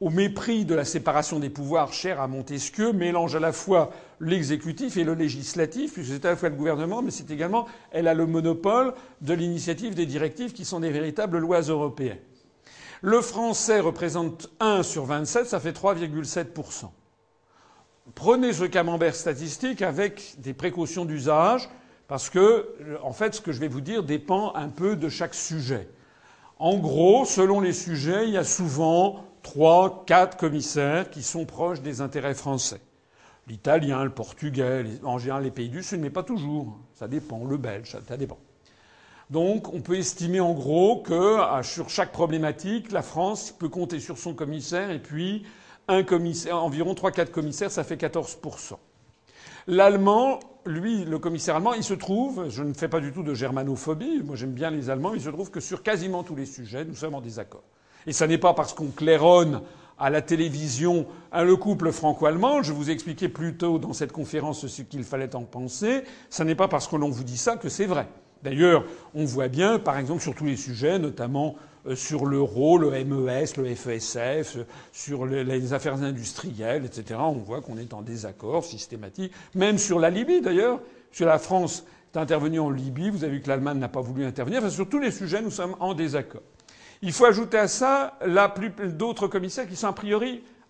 au 0.00 0.10
mépris 0.10 0.64
de 0.64 0.74
la 0.74 0.84
séparation 0.84 1.38
des 1.38 1.50
pouvoirs 1.50 1.92
chère 1.92 2.20
à 2.20 2.28
Montesquieu, 2.28 2.92
mélange 2.92 3.34
à 3.34 3.40
la 3.40 3.52
fois 3.52 3.90
l'exécutif 4.20 4.96
et 4.96 5.04
le 5.04 5.14
législatif, 5.14 5.94
puisque 5.94 6.12
c'est 6.12 6.24
à 6.24 6.30
la 6.30 6.36
fois 6.36 6.48
le 6.48 6.54
gouvernement, 6.54 7.02
mais 7.02 7.10
c'est 7.10 7.30
également, 7.30 7.66
elle 7.90 8.08
a 8.08 8.14
le 8.14 8.26
monopole 8.26 8.94
de 9.20 9.34
l'initiative 9.34 9.94
des 9.94 10.06
directives 10.06 10.52
qui 10.52 10.64
sont 10.64 10.80
des 10.80 10.90
véritables 10.90 11.38
lois 11.38 11.60
européennes. 11.60 12.18
Le 13.00 13.20
français 13.20 13.80
représente 13.80 14.50
1 14.60 14.82
sur 14.82 15.04
27, 15.04 15.46
ça 15.46 15.60
fait 15.60 15.72
3,7% 15.72 16.90
prenez 18.14 18.52
ce 18.52 18.64
camembert 18.64 19.14
statistique 19.14 19.82
avec 19.82 20.34
des 20.38 20.54
précautions 20.54 21.04
d'usage, 21.04 21.68
parce 22.06 22.30
que, 22.30 22.68
en 23.02 23.12
fait, 23.12 23.34
ce 23.34 23.40
que 23.40 23.52
je 23.52 23.60
vais 23.60 23.68
vous 23.68 23.80
dire 23.80 24.02
dépend 24.02 24.54
un 24.54 24.68
peu 24.68 24.96
de 24.96 25.08
chaque 25.08 25.34
sujet. 25.34 25.88
En 26.58 26.78
gros, 26.78 27.24
selon 27.24 27.60
les 27.60 27.72
sujets, 27.72 28.26
il 28.26 28.30
y 28.32 28.38
a 28.38 28.44
souvent 28.44 29.24
trois, 29.48 30.04
quatre 30.06 30.36
commissaires 30.36 31.08
qui 31.08 31.22
sont 31.22 31.46
proches 31.46 31.80
des 31.80 32.02
intérêts 32.02 32.34
français. 32.34 32.82
L'italien, 33.46 34.04
le 34.04 34.10
portugais, 34.10 34.84
en 35.04 35.16
général 35.16 35.44
les 35.44 35.50
pays 35.50 35.70
du 35.70 35.82
Sud, 35.82 36.00
mais 36.00 36.10
pas 36.10 36.22
toujours. 36.22 36.76
Ça 36.94 37.08
dépend. 37.08 37.46
Le 37.46 37.56
belge, 37.56 37.96
ça 38.06 38.16
dépend. 38.18 38.36
Donc, 39.30 39.72
on 39.72 39.80
peut 39.80 39.96
estimer 39.96 40.40
en 40.40 40.52
gros 40.52 40.98
que 40.98 41.38
sur 41.62 41.88
chaque 41.88 42.12
problématique, 42.12 42.92
la 42.92 43.00
France 43.00 43.50
peut 43.58 43.70
compter 43.70 44.00
sur 44.00 44.18
son 44.18 44.34
commissaire 44.34 44.90
et 44.90 44.98
puis 44.98 45.44
un 45.88 46.02
commissaire, 46.02 46.62
environ 46.62 46.92
3-4 46.92 47.30
commissaires, 47.30 47.70
ça 47.70 47.84
fait 47.84 47.96
14%. 47.96 48.74
L'allemand, 49.66 50.40
lui, 50.66 51.06
le 51.06 51.18
commissaire 51.18 51.56
allemand, 51.56 51.72
il 51.72 51.84
se 51.84 51.94
trouve, 51.94 52.50
je 52.50 52.62
ne 52.62 52.74
fais 52.74 52.88
pas 52.88 53.00
du 53.00 53.12
tout 53.12 53.22
de 53.22 53.32
germanophobie, 53.32 54.22
moi 54.22 54.36
j'aime 54.36 54.52
bien 54.52 54.70
les 54.70 54.90
Allemands, 54.90 55.14
il 55.14 55.22
se 55.22 55.30
trouve 55.30 55.50
que 55.50 55.60
sur 55.60 55.82
quasiment 55.82 56.22
tous 56.22 56.36
les 56.36 56.46
sujets, 56.46 56.84
nous 56.84 56.94
sommes 56.94 57.14
en 57.14 57.22
désaccord. 57.22 57.64
Et 58.08 58.12
ça 58.14 58.26
n'est 58.26 58.38
pas 58.38 58.54
parce 58.54 58.72
qu'on 58.72 58.86
claironne 58.86 59.60
à 59.98 60.08
la 60.08 60.22
télévision 60.22 61.06
le 61.34 61.56
couple 61.56 61.92
franco-allemand, 61.92 62.62
je 62.62 62.72
vous 62.72 62.88
ai 62.88 62.92
expliqué 62.94 63.28
plus 63.28 63.58
tôt 63.58 63.78
dans 63.78 63.92
cette 63.92 64.12
conférence 64.12 64.66
ce 64.66 64.80
qu'il 64.80 65.04
fallait 65.04 65.36
en 65.36 65.42
penser, 65.42 66.04
ça 66.30 66.44
n'est 66.44 66.54
pas 66.54 66.68
parce 66.68 66.88
que 66.88 66.96
l'on 66.96 67.10
vous 67.10 67.22
dit 67.22 67.36
ça 67.36 67.58
que 67.58 67.68
c'est 67.68 67.84
vrai. 67.84 68.06
D'ailleurs, 68.42 68.84
on 69.14 69.26
voit 69.26 69.48
bien, 69.48 69.78
par 69.78 69.98
exemple, 69.98 70.22
sur 70.22 70.34
tous 70.34 70.46
les 70.46 70.56
sujets, 70.56 70.98
notamment 70.98 71.56
euh, 71.86 71.96
sur 71.96 72.24
l'euro, 72.24 72.78
le 72.78 72.90
MES, 73.04 73.44
le 73.58 73.74
FESF, 73.74 74.56
euh, 74.56 74.64
sur 74.92 75.26
les 75.26 75.72
affaires 75.74 76.02
industrielles, 76.02 76.86
etc. 76.86 77.20
On 77.20 77.32
voit 77.32 77.60
qu'on 77.60 77.76
est 77.76 77.92
en 77.92 78.00
désaccord 78.00 78.64
systématique, 78.64 79.32
même 79.54 79.76
sur 79.76 79.98
la 79.98 80.08
Libye 80.08 80.40
d'ailleurs. 80.40 80.80
Sur 81.10 81.26
la 81.26 81.38
France 81.38 81.84
est 82.14 82.18
intervenue 82.18 82.60
en 82.60 82.70
Libye, 82.70 83.10
vous 83.10 83.24
avez 83.24 83.34
vu 83.34 83.40
que 83.42 83.48
l'Allemagne 83.48 83.78
n'a 83.78 83.88
pas 83.88 84.00
voulu 84.00 84.24
intervenir. 84.24 84.60
Enfin, 84.60 84.70
sur 84.70 84.88
tous 84.88 85.00
les 85.00 85.10
sujets, 85.10 85.42
nous 85.42 85.50
sommes 85.50 85.74
en 85.80 85.92
désaccord. 85.92 86.42
Il 87.02 87.12
faut 87.12 87.26
ajouter 87.26 87.58
à 87.58 87.68
ça 87.68 88.18
d'autres 88.84 89.28
commissaires 89.28 89.68
qui 89.68 89.76
sont 89.76 89.88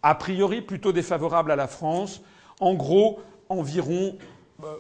a 0.03 0.15
priori, 0.15 0.63
plutôt 0.63 0.93
défavorables 0.93 1.51
à 1.51 1.57
la 1.57 1.67
France. 1.67 2.21
En 2.61 2.75
gros, 2.75 3.21
environ 3.49 4.17
euh, 4.65 4.75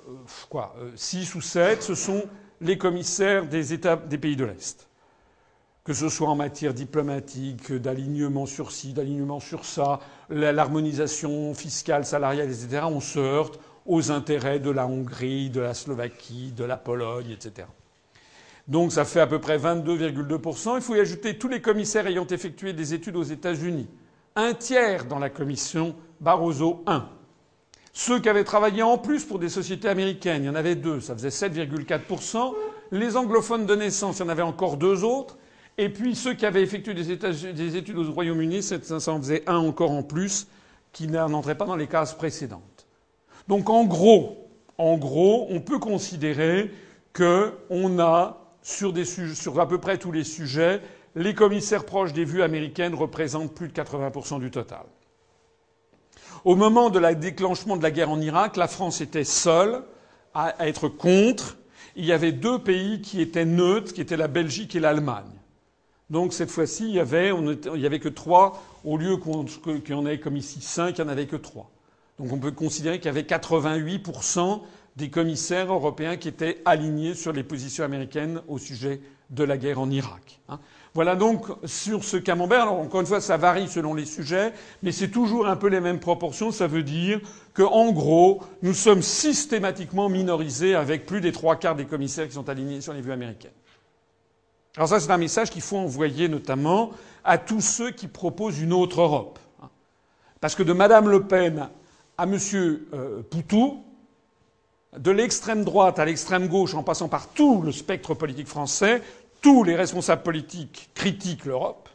quoi, 0.51 0.75
6 0.97 1.35
ou 1.35 1.41
7, 1.41 1.83
ce 1.83 1.95
sont 1.95 2.25
les 2.61 2.77
commissaires 2.77 3.47
des 3.47 3.73
États 3.73 3.97
des 3.97 4.19
pays 4.19 4.37
de 4.37 4.45
l'Est 4.45 4.89
que 5.89 5.95
ce 5.95 6.11
soit 6.11 6.29
en 6.29 6.37
matière 6.37 6.75
diplomatique, 6.75 7.73
d'alignement 7.73 8.45
sur 8.45 8.73
ci, 8.73 8.93
d'alignement 8.93 9.41
sur 9.41 9.65
ça, 9.65 10.01
l'harmonisation 10.29 11.55
fiscale, 11.55 12.05
salariale, 12.05 12.51
etc., 12.51 12.83
on 12.85 13.01
se 13.01 13.19
heurte 13.19 13.59
aux 13.87 14.11
intérêts 14.11 14.61
de 14.61 14.69
la 14.69 14.87
Hongrie, 14.87 15.49
de 15.49 15.63
la 15.63 15.73
Slovaquie, 15.73 16.53
de 16.53 16.65
la 16.65 16.77
Pologne, 16.77 17.31
etc. 17.31 17.67
Donc 18.69 18.93
ça 18.93 19.07
fait 19.07 19.21
à 19.21 19.27
peu 19.27 19.41
près 19.41 19.59
22,2%. 19.59 20.77
Il 20.77 20.83
faut 20.83 20.95
y 20.95 21.01
ajouter 21.01 21.39
tous 21.39 21.49
les 21.49 21.61
commissaires 21.61 22.07
ayant 22.07 22.27
effectué 22.27 22.75
des 22.75 22.93
études 22.93 23.17
aux 23.17 23.23
États-Unis. 23.23 23.89
Un 24.37 24.53
tiers 24.53 25.07
dans 25.07 25.19
la 25.19 25.31
commission 25.31 25.97
Barroso 26.21 26.85
I. 26.87 27.01
Ceux 27.95 28.21
qui 28.21 28.29
avaient 28.29 28.45
travaillé 28.45 28.83
en 28.83 28.99
plus 28.99 29.25
pour 29.25 29.39
des 29.39 29.49
sociétés 29.49 29.89
américaines, 29.89 30.45
il 30.45 30.47
y 30.47 30.51
en 30.51 30.55
avait 30.55 30.77
deux, 30.77 31.01
ça 31.01 31.15
faisait 31.15 31.31
7,4%. 31.31 32.55
Les 32.93 33.17
anglophones 33.17 33.67
de 33.67 33.75
naissance, 33.75 34.19
il 34.19 34.23
y 34.23 34.25
en 34.27 34.29
avait 34.29 34.43
encore 34.43 34.77
deux 34.77 35.03
autres. 35.03 35.39
Et 35.79 35.89
puis 35.89 36.15
ceux 36.15 36.35
qui 36.35 36.45
avaient 36.45 36.63
effectué 36.63 36.93
des, 36.93 37.77
études 37.77 37.97
au 37.97 38.13
Royaume-Uni, 38.13 38.63
ça 38.63 38.77
en 39.13 39.19
faisait 39.19 39.43
un 39.47 39.57
encore 39.57 39.93
en 39.93 40.03
plus, 40.03 40.47
qui 40.93 41.07
n'entrait 41.09 41.57
pas 41.57 41.65
dans 41.65 41.77
les 41.77 41.87
cases 41.87 42.15
précédentes. 42.15 42.87
Donc 43.47 43.71
en 43.71 43.85
gros, 43.85 44.49
en 44.77 44.99
gros, 44.99 45.47
on 45.51 45.61
peut 45.61 45.79
considérer 45.79 46.71
qu'on 47.15 47.99
a 47.99 48.38
sur, 48.63 49.61
à 49.61 49.69
peu 49.69 49.79
près 49.79 49.99
tous 49.99 50.13
les 50.13 50.25
sujets, 50.25 50.81
les 51.15 51.35
commissaires 51.35 51.85
proches 51.85 52.13
des 52.13 52.25
vues 52.25 52.43
américaines 52.43 52.95
représentent 52.95 53.55
plus 53.55 53.69
de 53.69 53.73
80% 53.73 54.41
du 54.41 54.51
total. 54.51 54.85
Au 56.45 56.55
moment 56.55 56.91
de 56.91 56.99
la 56.99 57.15
déclenchement 57.15 57.77
de 57.77 57.83
la 57.83 57.91
guerre 57.91 58.11
en 58.11 58.21
Irak, 58.21 58.57
la 58.57 58.69
France 58.69 59.01
était 59.01 59.25
seule 59.25 59.83
à 60.35 60.67
être 60.67 60.89
contre. 60.89 61.57
Il 61.97 62.05
y 62.05 62.13
avait 62.13 62.33
deux 62.33 62.59
pays 62.59 63.01
qui 63.01 63.21
étaient 63.21 63.45
neutres, 63.45 63.93
qui 63.93 64.01
étaient 64.01 64.17
la 64.17 64.29
Belgique 64.29 64.77
et 64.77 64.81
l'Allemagne. 64.81 65.25
Donc 66.11 66.33
cette 66.33 66.51
fois-ci, 66.51 66.85
il 66.85 66.95
y 66.95 67.01
avait, 67.01 67.33
il 67.75 67.87
avait 67.87 67.99
que 67.99 68.09
trois, 68.09 68.63
au 68.85 68.97
lieu 68.97 69.17
qu'il 69.17 69.95
y 69.95 69.99
en 69.99 70.07
ait 70.07 70.21
comme 70.21 70.37
ici 70.37 70.61
cinq, 70.61 70.99
il 70.99 71.05
n'y 71.05 71.09
en 71.09 71.13
avait 71.13 71.27
que 71.27 71.37
trois. 71.37 71.71
Donc 72.19 72.33
on 72.33 72.39
peut 72.39 72.53
considérer 72.53 72.99
qu'il 72.99 73.07
y 73.07 73.11
avait 73.11 73.23
88% 73.23 74.61
des 74.99 75.11
commissaires 75.11 75.73
européens 75.73 76.17
qui 76.17 76.27
étaient 76.27 76.61
alignés 76.65 77.15
sur 77.15 77.33
les 77.33 77.45
positions 77.45 77.85
américaines 77.85 78.43
au 78.49 78.59
sujet 78.59 79.01
de 79.31 79.45
la 79.45 79.57
guerre 79.57 79.79
en 79.79 79.91
Irak. 79.91 80.41
Hein. 80.49 80.59
Voilà 80.93 81.15
donc 81.15 81.47
sur 81.65 82.03
ce 82.03 82.17
camembert. 82.17 82.63
Alors 82.63 82.81
encore 82.81 83.01
une 83.01 83.07
fois, 83.07 83.21
ça 83.21 83.37
varie 83.37 83.69
selon 83.69 83.95
les 83.95 84.07
sujets, 84.07 84.53
mais 84.83 84.91
c'est 84.91 85.09
toujours 85.09 85.47
un 85.47 85.55
peu 85.55 85.69
les 85.69 85.81
mêmes 85.81 86.01
proportions. 86.01 86.51
Ça 86.51 86.67
veut 86.67 86.83
dire 86.83 87.21
qu'en 87.55 87.93
gros, 87.93 88.43
nous 88.63 88.75
sommes 88.75 89.03
systématiquement 89.03 90.09
minorisés 90.09 90.75
avec 90.75 91.07
plus 91.07 91.21
des 91.21 91.31
trois 91.31 91.55
quarts 91.55 91.77
des 91.77 91.85
commissaires 91.85 92.27
qui 92.27 92.35
sont 92.35 92.49
alignés 92.49 92.81
sur 92.81 92.93
les 92.93 93.01
vues 93.01 93.13
américaines. 93.13 93.53
Alors 94.77 94.89
ça, 94.89 94.99
c'est 94.99 95.13
un 95.13 95.19
message 95.19 95.51
qu'il 95.51 95.63
faut 95.63 95.77
envoyer 95.77 96.29
notamment 96.29 96.91
à 97.23 97.39
tous 97.39 97.61
ceux 97.61 97.93
qui 97.93 98.09
proposent 98.09 98.59
une 98.59 98.73
autre 98.73 99.01
Europe. 99.01 99.39
Hein. 99.63 99.69
Parce 100.41 100.57
que 100.57 100.65
de 100.65 100.73
Madame 100.73 101.09
Le 101.09 101.23
Pen 101.23 101.69
à 102.17 102.25
M. 102.25 102.37
Euh, 102.53 103.23
Poutou, 103.31 103.85
de 104.97 105.11
l'extrême 105.11 105.65
droite 105.65 105.99
à 105.99 106.05
l'extrême 106.05 106.49
gauche, 106.49 106.75
en 106.75 106.83
passant 106.83 107.09
par 107.09 107.29
tout 107.29 107.63
le 107.63 107.73
spectre 107.73 108.15
politique 108.15 108.49
français, 108.49 109.03
tous 109.41 109.63
les 109.63 109.77
responsables 109.77 110.23
politiques 110.23 110.91
critiquent 110.95 111.45
l'Europe, 111.45 111.89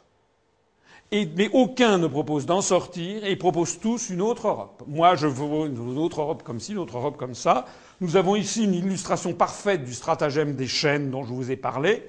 mais 1.11 1.49
aucun 1.53 1.99
ne 1.99 2.07
propose 2.07 2.45
d'en 2.45 2.61
sortir, 2.61 3.23
et 3.23 3.31
ils 3.31 3.37
proposent 3.37 3.79
tous 3.79 4.09
une 4.09 4.21
autre 4.21 4.47
Europe. 4.47 4.83
Moi, 4.87 5.15
je 5.15 5.27
veux 5.27 5.67
une 5.67 5.97
autre 5.97 6.21
Europe 6.21 6.43
comme 6.43 6.59
ci, 6.59 6.71
une 6.71 6.79
autre 6.79 6.97
Europe 6.97 7.17
comme 7.17 7.35
ça. 7.35 7.65
Nous 8.01 8.15
avons 8.15 8.35
ici 8.35 8.63
une 8.63 8.73
illustration 8.73 9.33
parfaite 9.33 9.83
du 9.83 9.93
stratagème 9.93 10.55
des 10.55 10.67
chaînes 10.67 11.11
dont 11.11 11.23
je 11.23 11.33
vous 11.33 11.51
ai 11.51 11.55
parlé. 11.55 12.03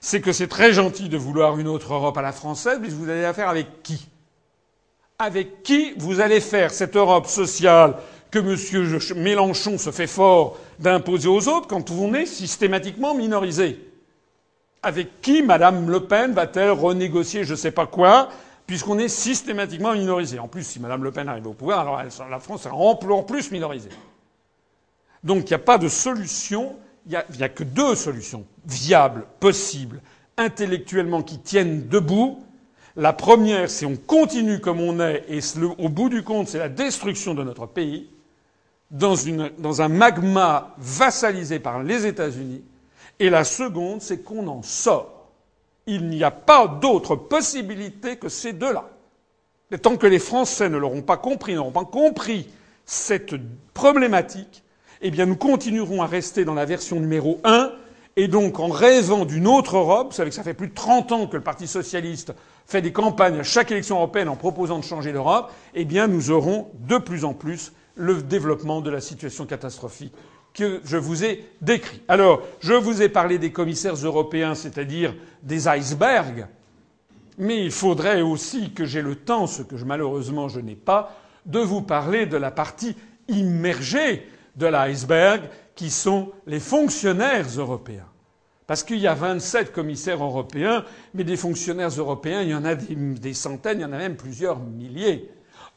C'est 0.00 0.20
que 0.20 0.32
c'est 0.32 0.46
très 0.46 0.72
gentil 0.72 1.08
de 1.08 1.18
vouloir 1.18 1.58
une 1.58 1.68
autre 1.68 1.92
Europe 1.92 2.16
à 2.16 2.22
la 2.22 2.32
française, 2.32 2.78
mais 2.80 2.88
vous 2.88 3.08
avez 3.08 3.24
affaire 3.24 3.48
avec 3.48 3.82
qui? 3.82 4.08
Avec 5.18 5.62
qui 5.62 5.92
vous 5.98 6.20
allez 6.20 6.40
faire 6.40 6.70
cette 6.70 6.96
Europe 6.96 7.26
sociale 7.26 7.96
que 8.30 8.38
M. 8.38 9.22
Mélenchon 9.22 9.78
se 9.78 9.90
fait 9.90 10.06
fort 10.06 10.58
d'imposer 10.78 11.28
aux 11.28 11.48
autres 11.48 11.66
quand 11.66 11.90
on 11.90 12.14
est 12.14 12.26
systématiquement 12.26 13.14
minorisé 13.14 13.88
avec 14.82 15.20
qui 15.20 15.42
Mme 15.42 15.90
Le 15.90 16.00
Pen 16.00 16.32
va-t-elle 16.32 16.70
renégocier 16.70 17.44
je 17.44 17.52
ne 17.52 17.56
sais 17.56 17.70
pas 17.70 17.86
quoi, 17.86 18.28
puisqu'on 18.66 18.98
est 18.98 19.08
systématiquement 19.08 19.92
minorisé? 19.92 20.38
En 20.38 20.48
plus, 20.48 20.64
si 20.64 20.80
Mme 20.80 21.04
Le 21.04 21.10
Pen 21.10 21.28
arrive 21.28 21.46
au 21.46 21.52
pouvoir, 21.52 21.80
alors 21.80 22.02
la 22.30 22.40
France 22.40 22.62
sera 22.62 22.74
en 22.74 22.94
plus 22.94 23.50
minorisée. 23.50 23.90
Donc 25.24 25.44
il 25.44 25.48
n'y 25.48 25.54
a 25.54 25.58
pas 25.58 25.78
de 25.78 25.88
solution, 25.88 26.76
il 27.06 27.10
n'y 27.36 27.42
a, 27.42 27.48
que 27.48 27.64
deux 27.64 27.94
solutions 27.94 28.44
viables, 28.66 29.26
possibles, 29.40 30.00
intellectuellement 30.36 31.22
qui 31.22 31.38
tiennent 31.38 31.88
debout. 31.88 32.44
La 32.96 33.12
première, 33.12 33.70
c'est 33.70 33.86
on 33.86 33.96
continue 33.96 34.60
comme 34.60 34.80
on 34.80 35.00
est, 35.00 35.24
et 35.28 35.40
au 35.78 35.88
bout 35.88 36.08
du 36.08 36.22
compte, 36.22 36.48
c'est 36.48 36.58
la 36.58 36.68
destruction 36.68 37.34
de 37.34 37.42
notre 37.42 37.66
pays, 37.66 38.08
dans, 38.90 39.14
dans 39.58 39.82
un 39.82 39.88
magma 39.88 40.74
vassalisé 40.78 41.58
par 41.58 41.82
les 41.82 42.06
États-Unis, 42.06 42.64
et 43.20 43.30
la 43.30 43.44
seconde, 43.44 44.00
c'est 44.00 44.22
qu'on 44.22 44.46
en 44.46 44.62
sort. 44.62 45.28
Il 45.86 46.08
n'y 46.08 46.22
a 46.22 46.30
pas 46.30 46.68
d'autre 46.68 47.16
possibilité 47.16 48.16
que 48.16 48.28
ces 48.28 48.52
deux-là. 48.52 48.88
Et 49.70 49.78
tant 49.78 49.96
que 49.96 50.06
les 50.06 50.18
Français 50.18 50.68
ne 50.68 50.78
l'auront 50.78 51.02
pas 51.02 51.16
compris, 51.16 51.54
n'auront 51.54 51.72
pas 51.72 51.84
compris 51.84 52.48
cette 52.86 53.34
problématique, 53.74 54.62
eh 55.02 55.10
bien 55.10 55.26
nous 55.26 55.36
continuerons 55.36 56.02
à 56.02 56.06
rester 56.06 56.44
dans 56.44 56.54
la 56.54 56.64
version 56.64 57.00
numéro 57.00 57.38
un, 57.44 57.70
et 58.16 58.28
donc 58.28 58.58
en 58.58 58.68
rêvant 58.68 59.24
d'une 59.26 59.46
autre 59.46 59.76
Europe, 59.76 60.08
vous 60.08 60.14
savez 60.14 60.30
que 60.30 60.36
ça 60.36 60.42
fait 60.42 60.54
plus 60.54 60.68
de 60.68 60.74
30 60.74 61.12
ans 61.12 61.26
que 61.26 61.36
le 61.36 61.42
Parti 61.42 61.66
socialiste 61.66 62.32
fait 62.66 62.82
des 62.82 62.92
campagnes 62.92 63.38
à 63.38 63.42
chaque 63.42 63.70
élection 63.70 63.96
européenne 63.96 64.28
en 64.28 64.36
proposant 64.36 64.78
de 64.78 64.84
changer 64.84 65.12
l'Europe, 65.12 65.52
eh 65.74 65.84
bien 65.84 66.06
nous 66.06 66.30
aurons 66.30 66.68
de 66.80 66.96
plus 66.96 67.24
en 67.24 67.34
plus 67.34 67.72
le 67.98 68.22
développement 68.22 68.80
de 68.80 68.90
la 68.90 69.00
situation 69.00 69.44
catastrophique 69.44 70.14
que 70.54 70.80
je 70.84 70.96
vous 70.96 71.24
ai 71.24 71.44
décrit. 71.60 72.00
Alors, 72.08 72.42
je 72.60 72.72
vous 72.72 73.02
ai 73.02 73.08
parlé 73.08 73.38
des 73.38 73.52
commissaires 73.52 73.94
européens, 73.94 74.54
c'est-à-dire 74.54 75.14
des 75.42 75.68
icebergs, 75.68 76.46
mais 77.36 77.62
il 77.64 77.70
faudrait 77.70 78.22
aussi 78.22 78.72
que 78.72 78.84
j'ai 78.84 79.02
le 79.02 79.14
temps, 79.14 79.46
ce 79.46 79.62
que 79.62 79.76
malheureusement 79.84 80.48
je 80.48 80.60
n'ai 80.60 80.74
pas, 80.74 81.14
de 81.46 81.60
vous 81.60 81.82
parler 81.82 82.26
de 82.26 82.36
la 82.36 82.50
partie 82.50 82.96
immergée 83.28 84.26
de 84.56 84.66
l'iceberg, 84.66 85.42
qui 85.76 85.90
sont 85.90 86.32
les 86.46 86.58
fonctionnaires 86.60 87.46
européens. 87.56 88.08
Parce 88.66 88.82
qu'il 88.82 88.98
y 88.98 89.06
a 89.06 89.14
27 89.14 89.72
commissaires 89.72 90.22
européens, 90.22 90.84
mais 91.14 91.24
des 91.24 91.36
fonctionnaires 91.36 91.88
européens, 91.90 92.42
il 92.42 92.48
y 92.48 92.54
en 92.54 92.64
a 92.64 92.74
des, 92.74 93.32
centaines, 93.32 93.78
il 93.78 93.82
y 93.82 93.84
en 93.84 93.92
a 93.92 93.98
même 93.98 94.16
plusieurs 94.16 94.58
milliers. 94.58 95.30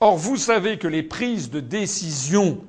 Or, 0.03 0.17
vous 0.17 0.35
savez 0.35 0.79
que 0.79 0.87
les 0.87 1.03
prises 1.03 1.51
de 1.51 1.59
décision 1.59 2.65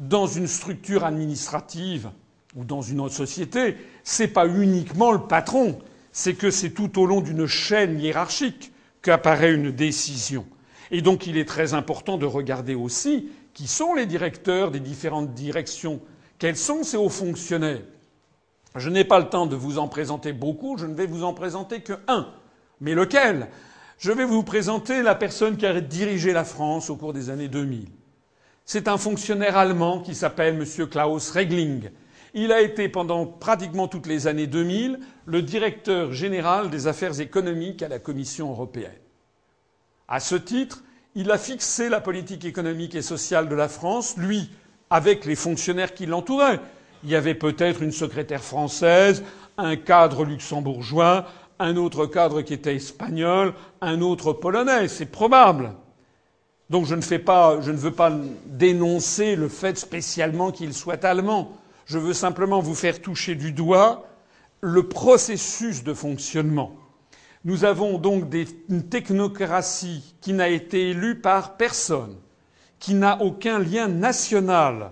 dans 0.00 0.26
une 0.26 0.48
structure 0.48 1.04
administrative 1.04 2.10
ou 2.56 2.64
dans 2.64 2.82
une 2.82 2.98
autre 2.98 3.14
société, 3.14 3.76
c'est 4.02 4.26
pas 4.26 4.48
uniquement 4.48 5.12
le 5.12 5.20
patron, 5.20 5.78
c'est 6.10 6.34
que 6.34 6.50
c'est 6.50 6.70
tout 6.70 7.00
au 7.00 7.06
long 7.06 7.20
d'une 7.20 7.46
chaîne 7.46 8.00
hiérarchique 8.00 8.72
qu'apparaît 9.02 9.54
une 9.54 9.70
décision. 9.70 10.46
Et 10.90 11.00
donc 11.00 11.28
il 11.28 11.38
est 11.38 11.48
très 11.48 11.74
important 11.74 12.18
de 12.18 12.26
regarder 12.26 12.74
aussi 12.74 13.28
qui 13.54 13.68
sont 13.68 13.94
les 13.94 14.06
directeurs 14.06 14.72
des 14.72 14.80
différentes 14.80 15.34
directions, 15.34 16.00
quels 16.40 16.56
sont 16.56 16.82
ces 16.82 16.96
hauts 16.96 17.08
fonctionnaires. 17.08 17.82
Je 18.74 18.90
n'ai 18.90 19.04
pas 19.04 19.20
le 19.20 19.28
temps 19.28 19.46
de 19.46 19.54
vous 19.54 19.78
en 19.78 19.86
présenter 19.86 20.32
beaucoup, 20.32 20.76
je 20.76 20.86
ne 20.86 20.94
vais 20.94 21.06
vous 21.06 21.22
en 21.22 21.34
présenter 21.34 21.82
que 21.82 21.94
un. 22.08 22.26
Mais 22.80 22.94
lequel? 22.94 23.48
Je 23.98 24.12
vais 24.12 24.24
vous 24.24 24.42
présenter 24.42 25.02
la 25.02 25.14
personne 25.14 25.56
qui 25.56 25.66
a 25.66 25.80
dirigé 25.80 26.32
la 26.32 26.44
France 26.44 26.88
au 26.90 26.96
cours 26.96 27.12
des 27.12 27.30
années 27.30 27.48
2000 27.48 27.88
c'est 28.68 28.86
un 28.86 28.98
fonctionnaire 28.98 29.56
allemand 29.56 30.00
qui 30.00 30.14
s'appelle 30.14 30.54
M. 30.54 30.86
Klaus 30.88 31.30
Regling. 31.30 31.88
Il 32.34 32.52
a 32.52 32.60
été 32.60 32.90
pendant 32.90 33.24
pratiquement 33.24 33.88
toutes 33.88 34.06
les 34.06 34.26
années 34.26 34.46
2000 34.46 35.00
le 35.24 35.40
directeur 35.40 36.12
général 36.12 36.68
des 36.68 36.86
affaires 36.86 37.18
économiques 37.18 37.82
à 37.82 37.88
la 37.88 37.98
Commission 37.98 38.50
européenne. 38.50 38.92
À 40.06 40.20
ce 40.20 40.34
titre, 40.34 40.84
il 41.14 41.30
a 41.30 41.38
fixé 41.38 41.88
la 41.88 42.02
politique 42.02 42.44
économique 42.44 42.94
et 42.94 43.00
sociale 43.00 43.48
de 43.48 43.54
la 43.54 43.68
France, 43.70 44.18
lui, 44.18 44.50
avec 44.90 45.24
les 45.24 45.34
fonctionnaires 45.34 45.94
qui 45.94 46.04
l'entouraient. 46.04 46.60
Il 47.04 47.08
y 47.08 47.16
avait 47.16 47.34
peut-être 47.34 47.82
une 47.82 47.90
secrétaire 47.90 48.44
française, 48.44 49.24
un 49.56 49.76
cadre 49.76 50.26
luxembourgeois, 50.26 51.24
un 51.58 51.76
autre 51.76 52.06
cadre 52.06 52.42
qui 52.42 52.54
était 52.54 52.76
espagnol, 52.76 53.54
un 53.80 54.00
autre 54.00 54.32
polonais, 54.32 54.88
c'est 54.88 55.06
probable. 55.06 55.72
Donc 56.70 56.86
je 56.86 56.94
ne, 56.94 57.00
fais 57.00 57.18
pas, 57.18 57.60
je 57.60 57.70
ne 57.70 57.76
veux 57.76 57.92
pas 57.92 58.12
dénoncer 58.46 59.36
le 59.36 59.48
fait 59.48 59.78
spécialement 59.78 60.52
qu'il 60.52 60.74
soit 60.74 61.04
allemand. 61.04 61.52
Je 61.86 61.98
veux 61.98 62.12
simplement 62.12 62.60
vous 62.60 62.74
faire 62.74 63.00
toucher 63.00 63.34
du 63.34 63.52
doigt 63.52 64.06
le 64.60 64.88
processus 64.88 65.82
de 65.82 65.94
fonctionnement. 65.94 66.76
Nous 67.44 67.64
avons 67.64 67.98
donc 67.98 68.24
une 68.68 68.88
technocratie 68.88 70.14
qui 70.20 70.32
n'a 70.32 70.48
été 70.48 70.90
élue 70.90 71.20
par 71.20 71.56
personne, 71.56 72.16
qui 72.78 72.94
n'a 72.94 73.22
aucun 73.22 73.58
lien 73.58 73.88
national, 73.88 74.90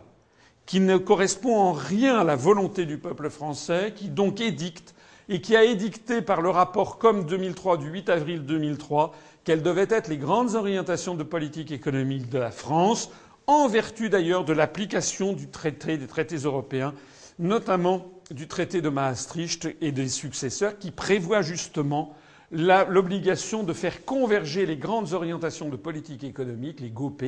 qui 0.65 0.81
ne 0.81 0.97
correspond 0.97 1.57
en 1.57 1.73
rien 1.73 2.19
à 2.19 2.25
la 2.25 2.37
volonté 2.37 2.87
du 2.87 2.99
peuple 2.99 3.29
français, 3.29 3.93
qui 3.95 4.09
donc 4.09 4.41
édicte 4.41 4.95
et 5.29 5.41
qui 5.41 5.57
a 5.57 5.65
édicté 5.65 6.23
par 6.23 6.41
le 6.41 6.51
rapport 6.51 6.99
COM 6.99 7.27
2003 7.27 7.79
du 7.79 7.89
8 7.89 8.09
avril 8.11 8.47
2003 8.47 9.13
quelles 9.47 9.63
devaient 9.63 9.87
être 9.89 10.09
les 10.09 10.19
grandes 10.19 10.57
orientations 10.57 11.15
de 11.15 11.23
politique 11.23 11.71
économique 11.71 12.29
de 12.29 12.39
la 12.39 12.51
France, 12.51 13.11
en 13.47 13.69
vertu 13.69 14.09
d'ailleurs 14.09 14.45
de 14.45 14.53
l'application 14.53 15.33
du 15.33 15.47
traité 15.49 15.99
des 15.99 16.09
traités 16.09 16.39
européens, 16.39 16.95
notamment 17.39 18.11
du 18.33 18.49
traité 18.49 18.81
de 18.81 18.89
Maastricht 18.89 19.69
et 19.81 19.93
des 19.93 20.09
successeurs, 20.09 20.79
qui 20.79 20.91
prévoit 20.91 21.43
justement 21.43 22.13
l'obligation 22.51 23.63
de 23.63 23.73
faire 23.73 24.05
converger 24.05 24.67
les 24.67 24.77
grandes 24.77 25.13
orientations 25.13 25.69
de 25.69 25.77
politique 25.77 26.25
économique, 26.25 26.81
les 26.81 26.91
GOP, 26.91 27.23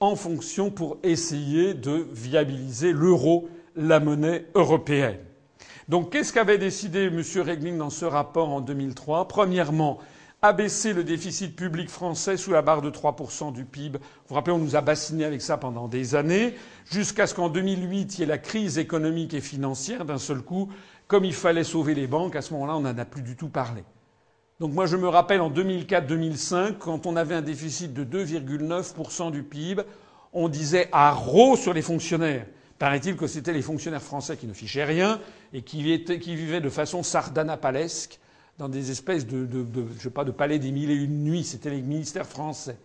en 0.00 0.16
fonction 0.16 0.70
pour 0.70 0.96
essayer 1.02 1.74
de 1.74 2.06
viabiliser 2.12 2.92
l'euro, 2.92 3.46
la 3.76 4.00
monnaie 4.00 4.46
européenne. 4.54 5.18
Donc 5.88 6.10
qu'est-ce 6.10 6.32
qu'avait 6.32 6.58
décidé 6.58 7.06
M. 7.06 7.18
Regling 7.18 7.78
dans 7.78 7.90
ce 7.90 8.04
rapport 8.04 8.48
en 8.48 8.60
2003 8.60 9.28
Premièrement, 9.28 9.98
abaisser 10.42 10.92
le 10.92 11.04
déficit 11.04 11.54
public 11.54 11.88
français 11.88 12.36
sous 12.36 12.50
la 12.50 12.62
barre 12.62 12.82
de 12.82 12.90
3% 12.90 13.52
du 13.52 13.64
PIB. 13.64 13.98
Vous 13.98 14.04
vous 14.28 14.34
rappelez, 14.34 14.52
on 14.52 14.58
nous 14.58 14.74
a 14.74 14.80
bassiné 14.80 15.24
avec 15.24 15.40
ça 15.40 15.56
pendant 15.56 15.86
des 15.86 16.16
années, 16.16 16.54
jusqu'à 16.90 17.28
ce 17.28 17.34
qu'en 17.34 17.48
2008, 17.48 18.18
il 18.18 18.20
y 18.20 18.22
ait 18.24 18.26
la 18.26 18.38
crise 18.38 18.78
économique 18.78 19.34
et 19.34 19.40
financière 19.40 20.04
d'un 20.04 20.18
seul 20.18 20.42
coup. 20.42 20.68
Comme 21.06 21.24
il 21.24 21.34
fallait 21.34 21.64
sauver 21.64 21.94
les 21.94 22.06
banques, 22.06 22.34
à 22.34 22.42
ce 22.42 22.52
moment-là, 22.54 22.76
on 22.76 22.80
n'en 22.80 22.98
a 22.98 23.04
plus 23.04 23.22
du 23.22 23.36
tout 23.36 23.48
parlé. 23.48 23.84
Donc 24.58 24.72
moi, 24.72 24.86
je 24.86 24.96
me 24.96 25.08
rappelle 25.08 25.40
en 25.40 25.50
2004-2005, 25.50 26.78
quand 26.78 27.06
on 27.06 27.16
avait 27.16 27.34
un 27.34 27.42
déficit 27.42 27.92
de 27.92 28.04
2,9% 28.04 29.30
du 29.30 29.42
PIB, 29.42 29.82
on 30.32 30.48
disait 30.48 30.88
à 30.92 31.16
sur 31.56 31.72
les 31.72 31.82
fonctionnaires. 31.82 32.46
Paraît-il 32.82 33.14
que 33.14 33.28
c'était 33.28 33.52
les 33.52 33.62
fonctionnaires 33.62 34.02
français 34.02 34.36
qui 34.36 34.48
ne 34.48 34.52
fichaient 34.52 34.82
rien 34.82 35.20
et 35.52 35.62
qui, 35.62 35.84
vivaient 35.84 36.60
de 36.60 36.68
façon 36.68 37.04
sardanapalesque 37.04 38.18
dans 38.58 38.68
des 38.68 38.90
espèces 38.90 39.24
de, 39.24 39.46
sais 40.00 40.10
pas, 40.10 40.24
de 40.24 40.32
palais 40.32 40.58
des 40.58 40.72
mille 40.72 40.90
et 40.90 40.96
une 40.96 41.22
nuits. 41.22 41.44
C'était 41.44 41.70
les 41.70 41.80
ministères 41.80 42.26
français. 42.26 42.76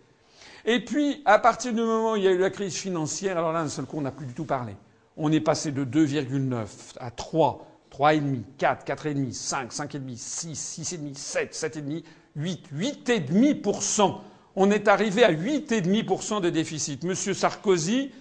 Et 0.64 0.84
puis, 0.84 1.20
à 1.24 1.40
partir 1.40 1.72
du 1.72 1.80
moment 1.80 2.12
où 2.12 2.16
il 2.16 2.22
y 2.22 2.28
a 2.28 2.30
eu 2.30 2.38
la 2.38 2.50
crise 2.50 2.76
financière, 2.76 3.38
alors 3.38 3.52
là, 3.52 3.64
d'un 3.64 3.68
seul 3.68 3.86
coup, 3.86 3.98
on 3.98 4.02
n'a 4.02 4.12
plus 4.12 4.26
du 4.26 4.34
tout 4.34 4.44
parlé. 4.44 4.76
On 5.16 5.32
est 5.32 5.40
passé 5.40 5.72
de 5.72 5.84
2,9 5.84 6.66
à 7.00 7.10
3, 7.10 7.66
3,5, 7.90 8.42
4, 8.56 8.86
4,5, 8.86 9.32
5, 9.32 9.72
5,5, 9.72 10.14
6, 10.14 10.80
6,5, 10.80 11.14
7, 11.16 11.54
7,5, 11.56 12.04
8, 12.36 12.68
8,5%. 12.72 14.14
On 14.54 14.70
est 14.70 14.86
arrivé 14.86 15.24
à 15.24 15.32
8,5% 15.32 16.40
de 16.40 16.50
déficit. 16.50 17.02
Monsieur 17.02 17.34
Sarkozy, 17.34 18.12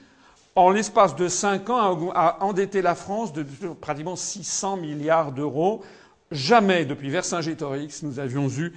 en 0.57 0.71
l'espace 0.71 1.15
de 1.15 1.27
5 1.27 1.69
ans, 1.69 2.11
a 2.15 2.39
endetté 2.41 2.81
la 2.81 2.95
France 2.95 3.31
de 3.31 3.45
pratiquement 3.79 4.15
600 4.15 4.77
milliards 4.77 5.31
d'euros. 5.31 5.83
Jamais 6.31 6.83
depuis 6.83 7.11
Vercingétorix 7.11 8.01
nous 8.01 8.19
avions 8.19 8.49
eu 8.49 8.73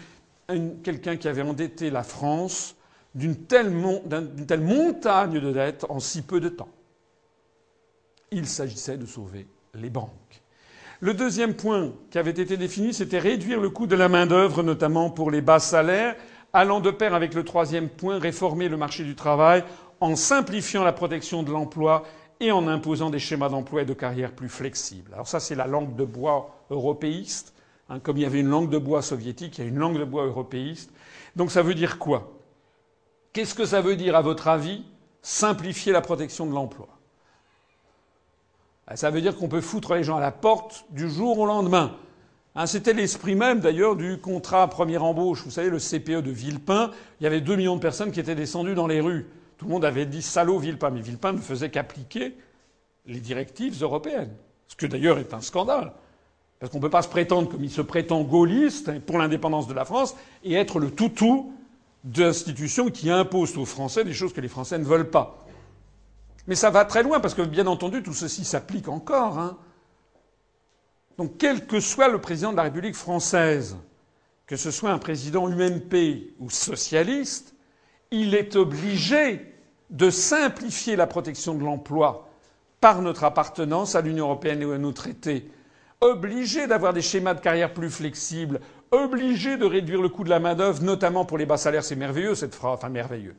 quelqu'un 0.84 1.16
qui 1.16 1.26
avait 1.26 1.40
endetté 1.40 1.88
la 1.88 2.02
France 2.02 2.76
d'une 3.14 3.34
telle, 3.34 3.72
telle, 4.46 4.60
montagne 4.60 5.40
de 5.40 5.52
dettes 5.52 5.86
en 5.88 6.00
si 6.00 6.20
peu 6.20 6.38
de 6.38 6.50
temps. 6.50 6.68
Il 8.30 8.46
s'agissait 8.46 8.98
de 8.98 9.06
sauver 9.06 9.46
les 9.74 9.88
banques. 9.88 10.42
Le 11.00 11.14
deuxième 11.14 11.54
point 11.54 11.92
qui 12.10 12.18
avait 12.18 12.30
été 12.30 12.58
défini, 12.58 12.92
c'était 12.92 13.18
réduire 13.18 13.58
le 13.58 13.70
coût 13.70 13.86
de 13.86 13.96
la 13.96 14.10
main-d'œuvre, 14.10 14.62
notamment 14.62 15.08
pour 15.08 15.30
les 15.30 15.40
bas 15.40 15.58
salaires, 15.58 16.14
allant 16.52 16.80
de 16.80 16.90
pair 16.90 17.14
avec 17.14 17.32
le 17.32 17.42
troisième 17.42 17.88
point, 17.88 18.18
réformer 18.18 18.68
le 18.68 18.76
marché 18.76 19.02
du 19.02 19.14
travail 19.14 19.64
en 20.00 20.16
simplifiant 20.16 20.82
la 20.82 20.92
protection 20.92 21.42
de 21.42 21.50
l'emploi 21.50 22.04
et 22.40 22.50
en 22.52 22.66
imposant 22.66 23.10
des 23.10 23.18
schémas 23.18 23.50
d'emploi 23.50 23.82
et 23.82 23.84
de 23.84 23.92
carrière 23.92 24.32
plus 24.32 24.48
flexibles. 24.48 25.12
Alors 25.12 25.28
ça, 25.28 25.40
c'est 25.40 25.54
la 25.54 25.66
langue 25.66 25.94
de 25.94 26.04
bois 26.04 26.56
européiste. 26.70 27.54
Hein, 27.90 28.00
comme 28.00 28.16
il 28.16 28.22
y 28.22 28.26
avait 28.26 28.40
une 28.40 28.48
langue 28.48 28.70
de 28.70 28.78
bois 28.78 29.02
soviétique, 29.02 29.58
il 29.58 29.64
y 29.64 29.66
a 29.66 29.68
une 29.68 29.78
langue 29.78 29.98
de 29.98 30.04
bois 30.04 30.24
européiste. 30.24 30.90
Donc 31.36 31.50
ça 31.50 31.62
veut 31.62 31.74
dire 31.74 31.98
quoi? 31.98 32.32
Qu'est-ce 33.32 33.54
que 33.54 33.66
ça 33.66 33.80
veut 33.80 33.96
dire, 33.96 34.16
à 34.16 34.22
votre 34.22 34.48
avis, 34.48 34.84
simplifier 35.22 35.92
la 35.92 36.00
protection 36.00 36.46
de 36.46 36.52
l'emploi? 36.52 36.88
Ben, 38.88 38.96
Ça 38.96 39.10
veut 39.10 39.20
dire 39.20 39.36
qu'on 39.36 39.48
peut 39.48 39.60
foutre 39.60 39.94
les 39.94 40.02
gens 40.02 40.16
à 40.16 40.20
la 40.20 40.32
porte 40.32 40.84
du 40.90 41.08
jour 41.10 41.38
au 41.38 41.46
lendemain. 41.46 41.96
Hein, 42.56 42.66
c'était 42.66 42.92
l'esprit 42.92 43.36
même, 43.36 43.60
d'ailleurs, 43.60 43.94
du 43.94 44.18
contrat 44.18 44.66
première 44.68 45.04
embauche. 45.04 45.44
Vous 45.44 45.50
savez, 45.50 45.70
le 45.70 45.78
CPE 45.78 46.22
de 46.22 46.30
Villepin, 46.30 46.90
il 47.20 47.24
y 47.24 47.26
avait 47.26 47.40
deux 47.40 47.54
millions 47.54 47.76
de 47.76 47.80
personnes 47.80 48.10
qui 48.10 48.18
étaient 48.18 48.34
descendues 48.34 48.74
dans 48.74 48.88
les 48.88 49.00
rues. 49.00 49.26
Tout 49.60 49.66
le 49.66 49.72
monde 49.72 49.84
avait 49.84 50.06
dit 50.06 50.22
salaud 50.22 50.58
Villepin, 50.58 50.88
mais 50.88 51.02
Villepin 51.02 51.32
ne 51.32 51.38
faisait 51.38 51.68
qu'appliquer 51.68 52.34
les 53.04 53.20
directives 53.20 53.82
européennes. 53.82 54.34
Ce 54.68 54.74
que 54.74 54.86
d'ailleurs 54.86 55.18
est 55.18 55.34
un 55.34 55.42
scandale. 55.42 55.92
Parce 56.58 56.72
qu'on 56.72 56.78
ne 56.78 56.82
peut 56.82 56.88
pas 56.88 57.02
se 57.02 57.10
prétendre, 57.10 57.50
comme 57.50 57.62
il 57.62 57.70
se 57.70 57.82
prétend 57.82 58.22
gaulliste 58.22 59.00
pour 59.00 59.18
l'indépendance 59.18 59.68
de 59.68 59.74
la 59.74 59.84
France, 59.84 60.16
et 60.44 60.54
être 60.54 60.78
le 60.78 60.90
toutou 60.90 61.52
d'institutions 62.04 62.88
qui 62.88 63.10
imposent 63.10 63.58
aux 63.58 63.66
Français 63.66 64.02
des 64.02 64.14
choses 64.14 64.32
que 64.32 64.40
les 64.40 64.48
Français 64.48 64.78
ne 64.78 64.84
veulent 64.84 65.10
pas. 65.10 65.44
Mais 66.46 66.54
ça 66.54 66.70
va 66.70 66.86
très 66.86 67.02
loin, 67.02 67.20
parce 67.20 67.34
que 67.34 67.42
bien 67.42 67.66
entendu, 67.66 68.02
tout 68.02 68.14
ceci 68.14 68.46
s'applique 68.46 68.88
encore. 68.88 69.38
Hein. 69.38 69.58
Donc, 71.18 71.36
quel 71.36 71.66
que 71.66 71.80
soit 71.80 72.08
le 72.08 72.18
président 72.18 72.52
de 72.52 72.56
la 72.56 72.62
République 72.62 72.96
française, 72.96 73.76
que 74.46 74.56
ce 74.56 74.70
soit 74.70 74.90
un 74.90 74.98
président 74.98 75.50
UMP 75.50 76.32
ou 76.38 76.48
socialiste, 76.48 77.54
il 78.10 78.34
est 78.34 78.56
obligé 78.56 79.49
de 79.90 80.10
simplifier 80.10 80.96
la 80.96 81.06
protection 81.06 81.54
de 81.54 81.64
l'emploi 81.64 82.28
par 82.80 83.02
notre 83.02 83.24
appartenance 83.24 83.94
à 83.94 84.00
l'Union 84.00 84.26
européenne 84.26 84.62
et 84.62 84.72
à 84.72 84.78
nos 84.78 84.92
traités, 84.92 85.50
obligé 86.00 86.66
d'avoir 86.66 86.92
des 86.92 87.02
schémas 87.02 87.34
de 87.34 87.40
carrière 87.40 87.74
plus 87.74 87.90
flexibles, 87.90 88.60
obligé 88.90 89.56
de 89.56 89.66
réduire 89.66 90.00
le 90.00 90.08
coût 90.08 90.24
de 90.24 90.30
la 90.30 90.40
main-d'œuvre, 90.40 90.82
notamment 90.82 91.24
pour 91.24 91.38
les 91.38 91.46
bas 91.46 91.56
salaires. 91.56 91.84
C'est 91.84 91.96
merveilleux 91.96 92.34
cette 92.34 92.54
phrase, 92.54 92.74
enfin 92.74 92.88
merveilleux. 92.88 93.36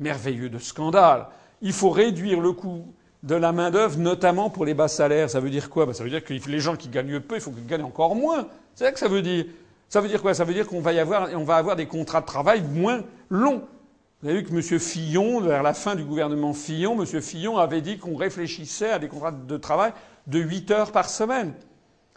Merveilleux 0.00 0.48
de 0.48 0.58
scandale. 0.58 1.26
Il 1.62 1.72
faut 1.72 1.90
réduire 1.90 2.40
le 2.40 2.52
coût 2.52 2.84
de 3.22 3.34
la 3.34 3.52
main-d'œuvre, 3.52 3.98
notamment 3.98 4.50
pour 4.50 4.64
les 4.64 4.74
bas 4.74 4.88
salaires. 4.88 5.30
Ça 5.30 5.40
veut 5.40 5.50
dire 5.50 5.70
quoi? 5.70 5.86
Ben, 5.86 5.92
Ça 5.92 6.04
veut 6.04 6.10
dire 6.10 6.24
que 6.24 6.32
les 6.32 6.60
gens 6.60 6.76
qui 6.76 6.88
gagnent 6.88 7.20
peu, 7.20 7.36
il 7.36 7.40
faut 7.40 7.50
qu'ils 7.50 7.66
gagnent 7.66 7.84
encore 7.84 8.14
moins. 8.14 8.46
C'est 8.74 8.84
ça 8.84 8.92
que 8.92 8.98
ça 8.98 9.08
veut 9.08 9.22
dire. 9.22 9.46
Ça 9.88 10.00
veut 10.00 10.08
dire 10.08 10.20
quoi? 10.20 10.34
Ça 10.34 10.44
veut 10.44 10.54
dire 10.54 10.66
qu'on 10.66 10.80
va 10.80 11.56
avoir 11.56 11.76
des 11.76 11.86
contrats 11.86 12.20
de 12.20 12.26
travail 12.26 12.62
moins 12.62 13.02
longs. 13.30 13.62
Vous 14.20 14.28
avez 14.28 14.40
vu 14.40 14.44
que 14.44 14.52
M. 14.52 14.80
Fillon, 14.80 15.40
vers 15.40 15.62
la 15.62 15.74
fin 15.74 15.94
du 15.94 16.02
gouvernement 16.02 16.52
Fillon, 16.52 17.00
M. 17.00 17.22
Fillon 17.22 17.56
avait 17.56 17.80
dit 17.80 17.98
qu'on 17.98 18.16
réfléchissait 18.16 18.90
à 18.90 18.98
des 18.98 19.06
contrats 19.06 19.30
de 19.30 19.56
travail 19.56 19.92
de 20.26 20.40
8 20.40 20.72
heures 20.72 20.90
par 20.90 21.08
semaine. 21.08 21.54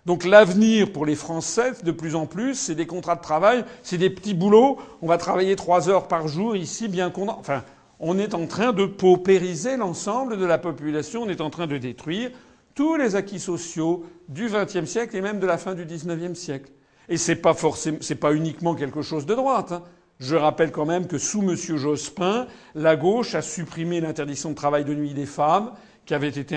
Donc 0.07 0.25
l'avenir 0.25 0.91
pour 0.91 1.05
les 1.05 1.13
Français, 1.13 1.73
de 1.83 1.91
plus 1.91 2.15
en 2.15 2.25
plus, 2.25 2.55
c'est 2.55 2.73
des 2.73 2.88
contrats 2.88 3.15
de 3.15 3.21
travail, 3.21 3.63
c'est 3.83 3.99
des 3.99 4.09
petits 4.09 4.33
boulots. 4.33 4.80
On 5.03 5.07
va 5.07 5.19
travailler 5.19 5.55
3 5.55 5.89
heures 5.89 6.07
par 6.07 6.27
jour 6.27 6.55
ici, 6.55 6.88
bien 6.88 7.11
qu'on... 7.11 7.30
Enfin, 7.30 7.63
on 7.99 8.17
est 8.17 8.33
en 8.33 8.47
train 8.47 8.73
de 8.73 8.85
paupériser 8.85 9.77
l'ensemble 9.77 10.39
de 10.39 10.45
la 10.45 10.57
population, 10.57 11.21
on 11.21 11.30
est 11.30 11.39
en 11.39 11.51
train 11.51 11.67
de 11.67 11.77
détruire 11.77 12.31
tous 12.73 12.95
les 12.95 13.15
acquis 13.15 13.39
sociaux 13.39 14.05
du 14.27 14.47
XXe 14.47 14.85
siècle 14.85 15.15
et 15.15 15.21
même 15.21 15.39
de 15.39 15.45
la 15.45 15.59
fin 15.59 15.75
du 15.75 15.85
XIXe 15.85 16.33
siècle. 16.33 16.71
Et 17.09 17.17
c'est 17.17 17.35
pas 17.35 17.53
forcément, 17.53 17.99
c'est 18.01 18.15
pas 18.15 18.33
uniquement 18.33 18.73
quelque 18.73 19.03
chose 19.03 19.27
de 19.27 19.35
droite. 19.35 19.73
Hein. 19.73 19.83
Je 20.22 20.35
rappelle 20.35 20.72
quand 20.72 20.85
même 20.85 21.08
que 21.08 21.17
sous 21.17 21.41
M. 21.41 21.56
Jospin, 21.56 22.45
la 22.75 22.95
gauche 22.95 23.33
a 23.33 23.41
supprimé 23.41 24.00
l'interdiction 24.01 24.51
de 24.51 24.56
travail 24.56 24.85
de 24.85 24.93
nuit 24.93 25.16
des 25.16 25.25
femmes, 25.25 25.72
qui 26.06 26.14
avait 26.14 26.30
été 26.30 26.56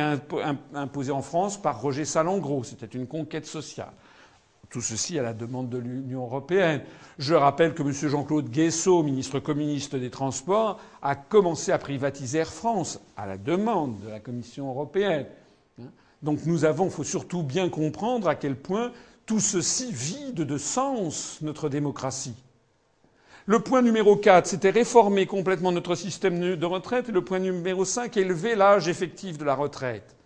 imposée 0.74 1.12
en 1.12 1.22
France 1.22 1.60
par 1.60 1.80
Roger 1.80 2.04
Salengro. 2.04 2.62
C'était 2.62 2.86
une 2.86 3.06
conquête 3.06 3.46
sociale. 3.46 3.92
Tout 4.68 4.82
ceci 4.82 5.18
à 5.18 5.22
la 5.22 5.32
demande 5.32 5.70
de 5.70 5.78
l'Union 5.78 6.24
européenne. 6.24 6.82
Je 7.18 7.32
rappelle 7.32 7.72
que 7.72 7.82
M. 7.82 7.92
Jean-Claude 7.92 8.50
Guessot, 8.50 9.02
ministre 9.02 9.38
communiste 9.38 9.96
des 9.96 10.10
Transports, 10.10 10.78
a 11.00 11.16
commencé 11.16 11.72
à 11.72 11.78
privatiser 11.78 12.40
Air 12.40 12.52
France 12.52 13.00
à 13.16 13.26
la 13.26 13.38
demande 13.38 13.98
de 14.04 14.10
la 14.10 14.20
Commission 14.20 14.68
européenne. 14.68 15.24
Donc 16.22 16.44
nous 16.44 16.66
avons, 16.66 16.86
il 16.86 16.90
faut 16.90 17.02
surtout 17.02 17.42
bien 17.42 17.70
comprendre 17.70 18.28
à 18.28 18.34
quel 18.34 18.56
point 18.56 18.92
tout 19.24 19.40
ceci 19.40 19.90
vide 19.90 20.42
de 20.42 20.58
sens 20.58 21.38
notre 21.40 21.70
démocratie. 21.70 22.34
Le 23.46 23.58
point 23.58 23.82
numéro 23.82 24.16
4, 24.16 24.46
c'était 24.46 24.70
réformer 24.70 25.26
complètement 25.26 25.70
notre 25.70 25.94
système 25.94 26.56
de 26.56 26.66
retraite. 26.66 27.10
Et 27.10 27.12
le 27.12 27.22
point 27.22 27.38
numéro 27.38 27.84
5, 27.84 28.16
élever 28.16 28.54
l'âge 28.54 28.88
effectif 28.88 29.36
de 29.36 29.44
la 29.44 29.54
retraite. 29.54 30.16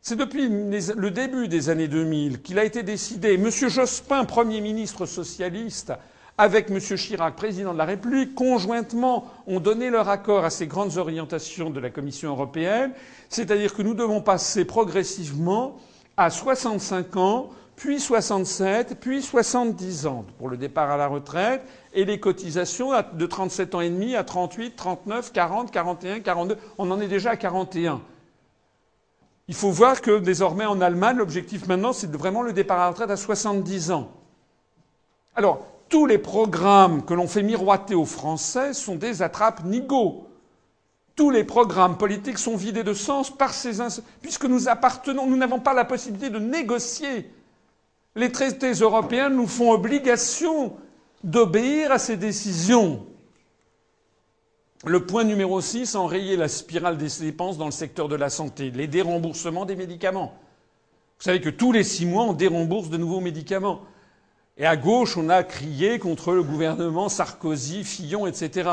C'est 0.00 0.16
depuis 0.16 0.48
le 0.48 1.10
début 1.10 1.48
des 1.48 1.70
années 1.70 1.88
2000 1.88 2.42
qu'il 2.42 2.58
a 2.58 2.64
été 2.64 2.82
décidé. 2.82 3.34
M. 3.34 3.50
Jospin, 3.50 4.24
Premier 4.24 4.60
ministre 4.60 5.06
socialiste, 5.06 5.92
avec 6.36 6.70
M. 6.70 6.78
Chirac, 6.78 7.34
président 7.34 7.72
de 7.72 7.78
la 7.78 7.86
République, 7.86 8.34
conjointement 8.34 9.26
ont 9.46 9.60
donné 9.60 9.90
leur 9.90 10.08
accord 10.08 10.44
à 10.44 10.50
ces 10.50 10.66
grandes 10.66 10.96
orientations 10.96 11.70
de 11.70 11.80
la 11.80 11.90
Commission 11.90 12.30
européenne, 12.30 12.92
c'est-à-dire 13.28 13.72
que 13.72 13.82
nous 13.82 13.94
devons 13.94 14.20
passer 14.20 14.64
progressivement 14.64 15.78
à 16.16 16.30
65 16.30 17.16
ans, 17.16 17.50
puis 17.76 17.98
67, 17.98 18.98
puis 19.00 19.22
70 19.22 20.06
ans 20.06 20.24
pour 20.38 20.48
le 20.48 20.56
départ 20.56 20.90
à 20.90 20.96
la 20.96 21.06
retraite, 21.06 21.62
et 21.94 22.04
les 22.04 22.20
cotisations 22.20 22.90
de 23.12 23.26
37 23.26 23.74
ans 23.74 23.80
et 23.80 23.88
demi 23.88 24.16
à 24.16 24.24
38, 24.24 24.76
39, 24.76 25.32
40, 25.32 25.70
41, 25.70 26.20
42. 26.20 26.58
On 26.76 26.90
en 26.90 27.00
est 27.00 27.08
déjà 27.08 27.30
à 27.30 27.36
41. 27.36 28.02
Il 29.46 29.54
faut 29.54 29.70
voir 29.70 30.00
que 30.00 30.18
désormais 30.18 30.64
en 30.64 30.80
Allemagne, 30.80 31.18
l'objectif 31.18 31.66
maintenant, 31.66 31.92
c'est 31.92 32.10
vraiment 32.10 32.42
le 32.42 32.52
départ 32.52 32.78
à 32.78 32.84
la 32.84 32.88
retraite 32.90 33.10
à 33.10 33.16
70 33.16 33.92
ans. 33.92 34.10
Alors, 35.36 35.66
tous 35.88 36.06
les 36.06 36.18
programmes 36.18 37.04
que 37.04 37.14
l'on 37.14 37.28
fait 37.28 37.42
miroiter 37.42 37.94
aux 37.94 38.06
Français 38.06 38.72
sont 38.72 38.96
des 38.96 39.22
attrapes-nigauds. 39.22 40.28
Tous 41.14 41.30
les 41.30 41.44
programmes 41.44 41.96
politiques 41.96 42.38
sont 42.38 42.56
vidés 42.56 42.82
de 42.82 42.94
sens 42.94 43.30
par 43.30 43.54
ces 43.54 43.80
puisque 44.20 44.46
nous 44.46 44.68
appartenons, 44.68 45.26
nous 45.26 45.36
n'avons 45.36 45.60
pas 45.60 45.74
la 45.74 45.84
possibilité 45.84 46.30
de 46.30 46.40
négocier. 46.40 47.30
Les 48.16 48.32
traités 48.32 48.72
européens 48.72 49.28
nous 49.28 49.46
font 49.46 49.70
obligation 49.72 50.76
d'obéir 51.24 51.90
à 51.90 51.98
ces 51.98 52.16
décisions. 52.16 53.04
Le 54.86 55.06
point 55.06 55.24
numéro 55.24 55.60
6, 55.60 55.94
enrayer 55.94 56.36
la 56.36 56.48
spirale 56.48 56.98
des 56.98 57.08
dépenses 57.20 57.56
dans 57.56 57.64
le 57.64 57.72
secteur 57.72 58.08
de 58.08 58.16
la 58.16 58.28
santé, 58.28 58.70
les 58.70 58.86
déremboursements 58.86 59.64
des 59.64 59.76
médicaments. 59.76 60.38
Vous 61.18 61.24
savez 61.24 61.40
que 61.40 61.48
tous 61.48 61.72
les 61.72 61.84
six 61.84 62.04
mois, 62.04 62.24
on 62.24 62.34
dérembourse 62.34 62.90
de 62.90 62.98
nouveaux 62.98 63.20
médicaments. 63.20 63.80
Et 64.58 64.66
à 64.66 64.76
gauche, 64.76 65.16
on 65.16 65.30
a 65.30 65.42
crié 65.42 65.98
contre 65.98 66.32
le 66.32 66.42
gouvernement 66.42 67.08
Sarkozy, 67.08 67.82
Fillon, 67.82 68.26
etc. 68.26 68.70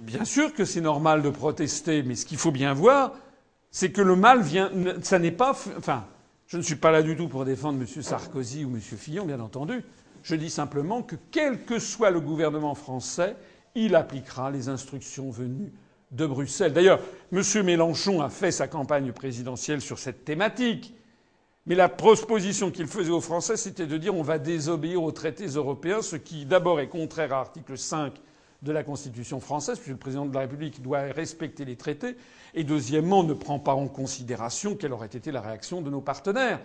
Bien 0.00 0.24
sûr 0.24 0.54
que 0.54 0.64
c'est 0.64 0.80
normal 0.80 1.20
de 1.22 1.28
protester, 1.28 2.02
mais 2.02 2.14
ce 2.14 2.24
qu'il 2.24 2.38
faut 2.38 2.50
bien 2.50 2.72
voir, 2.72 3.12
c'est 3.70 3.92
que 3.92 4.00
le 4.00 4.16
mal 4.16 4.40
vient. 4.40 4.70
Ça 5.02 5.18
n'est 5.18 5.30
pas. 5.30 5.50
Enfin, 5.76 6.06
je 6.46 6.56
ne 6.56 6.62
suis 6.62 6.76
pas 6.76 6.90
là 6.90 7.02
du 7.02 7.14
tout 7.14 7.28
pour 7.28 7.44
défendre 7.44 7.78
M. 7.78 8.02
Sarkozy 8.02 8.64
ou 8.64 8.70
M. 8.70 8.80
Fillon, 8.80 9.26
bien 9.26 9.40
entendu. 9.40 9.84
Je 10.24 10.34
dis 10.34 10.50
simplement 10.50 11.02
que 11.02 11.16
quel 11.30 11.64
que 11.64 11.78
soit 11.78 12.10
le 12.10 12.18
gouvernement 12.18 12.74
français, 12.74 13.36
il 13.74 13.94
appliquera 13.94 14.50
les 14.50 14.70
instructions 14.70 15.30
venues 15.30 15.70
de 16.12 16.26
Bruxelles. 16.26 16.72
D'ailleurs, 16.72 17.00
M. 17.30 17.42
Mélenchon 17.62 18.22
a 18.22 18.30
fait 18.30 18.50
sa 18.50 18.66
campagne 18.66 19.12
présidentielle 19.12 19.82
sur 19.82 19.98
cette 19.98 20.24
thématique. 20.24 20.94
Mais 21.66 21.74
la 21.74 21.90
proposition 21.90 22.70
qu'il 22.70 22.86
faisait 22.86 23.10
aux 23.10 23.20
Français, 23.20 23.56
c'était 23.58 23.86
de 23.86 23.98
dire 23.98 24.14
on 24.14 24.22
va 24.22 24.38
désobéir 24.38 25.02
aux 25.02 25.12
traités 25.12 25.46
européens, 25.46 26.00
ce 26.00 26.16
qui 26.16 26.46
d'abord 26.46 26.80
est 26.80 26.88
contraire 26.88 27.32
à 27.32 27.36
l'article 27.36 27.76
5 27.76 28.14
de 28.62 28.72
la 28.72 28.82
Constitution 28.82 29.40
française, 29.40 29.76
puisque 29.76 29.90
le 29.90 29.96
président 29.98 30.24
de 30.24 30.32
la 30.32 30.40
République 30.40 30.80
doit 30.80 31.00
respecter 31.00 31.66
les 31.66 31.76
traités, 31.76 32.16
et 32.54 32.64
deuxièmement 32.64 33.24
ne 33.24 33.34
prend 33.34 33.58
pas 33.58 33.74
en 33.74 33.88
considération 33.88 34.74
quelle 34.74 34.92
aurait 34.94 35.06
été 35.06 35.30
la 35.32 35.42
réaction 35.42 35.82
de 35.82 35.90
nos 35.90 36.00
partenaires. 36.00 36.60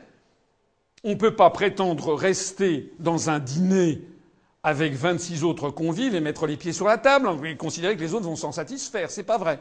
On 1.03 1.09
ne 1.09 1.15
peut 1.15 1.35
pas 1.35 1.49
prétendre 1.49 2.13
rester 2.13 2.93
dans 2.99 3.29
un 3.29 3.39
dîner 3.39 4.01
avec 4.63 4.93
26 4.93 5.43
autres 5.43 5.69
convives 5.69 6.15
et 6.15 6.19
mettre 6.19 6.45
les 6.45 6.57
pieds 6.57 6.73
sur 6.73 6.85
la 6.85 6.97
table 6.97 7.29
et 7.45 7.55
considérer 7.55 7.95
que 7.95 8.01
les 8.01 8.13
autres 8.13 8.25
vont 8.25 8.35
s'en 8.35 8.51
satisfaire. 8.51 9.09
C'est 9.09 9.23
pas 9.23 9.37
vrai. 9.37 9.59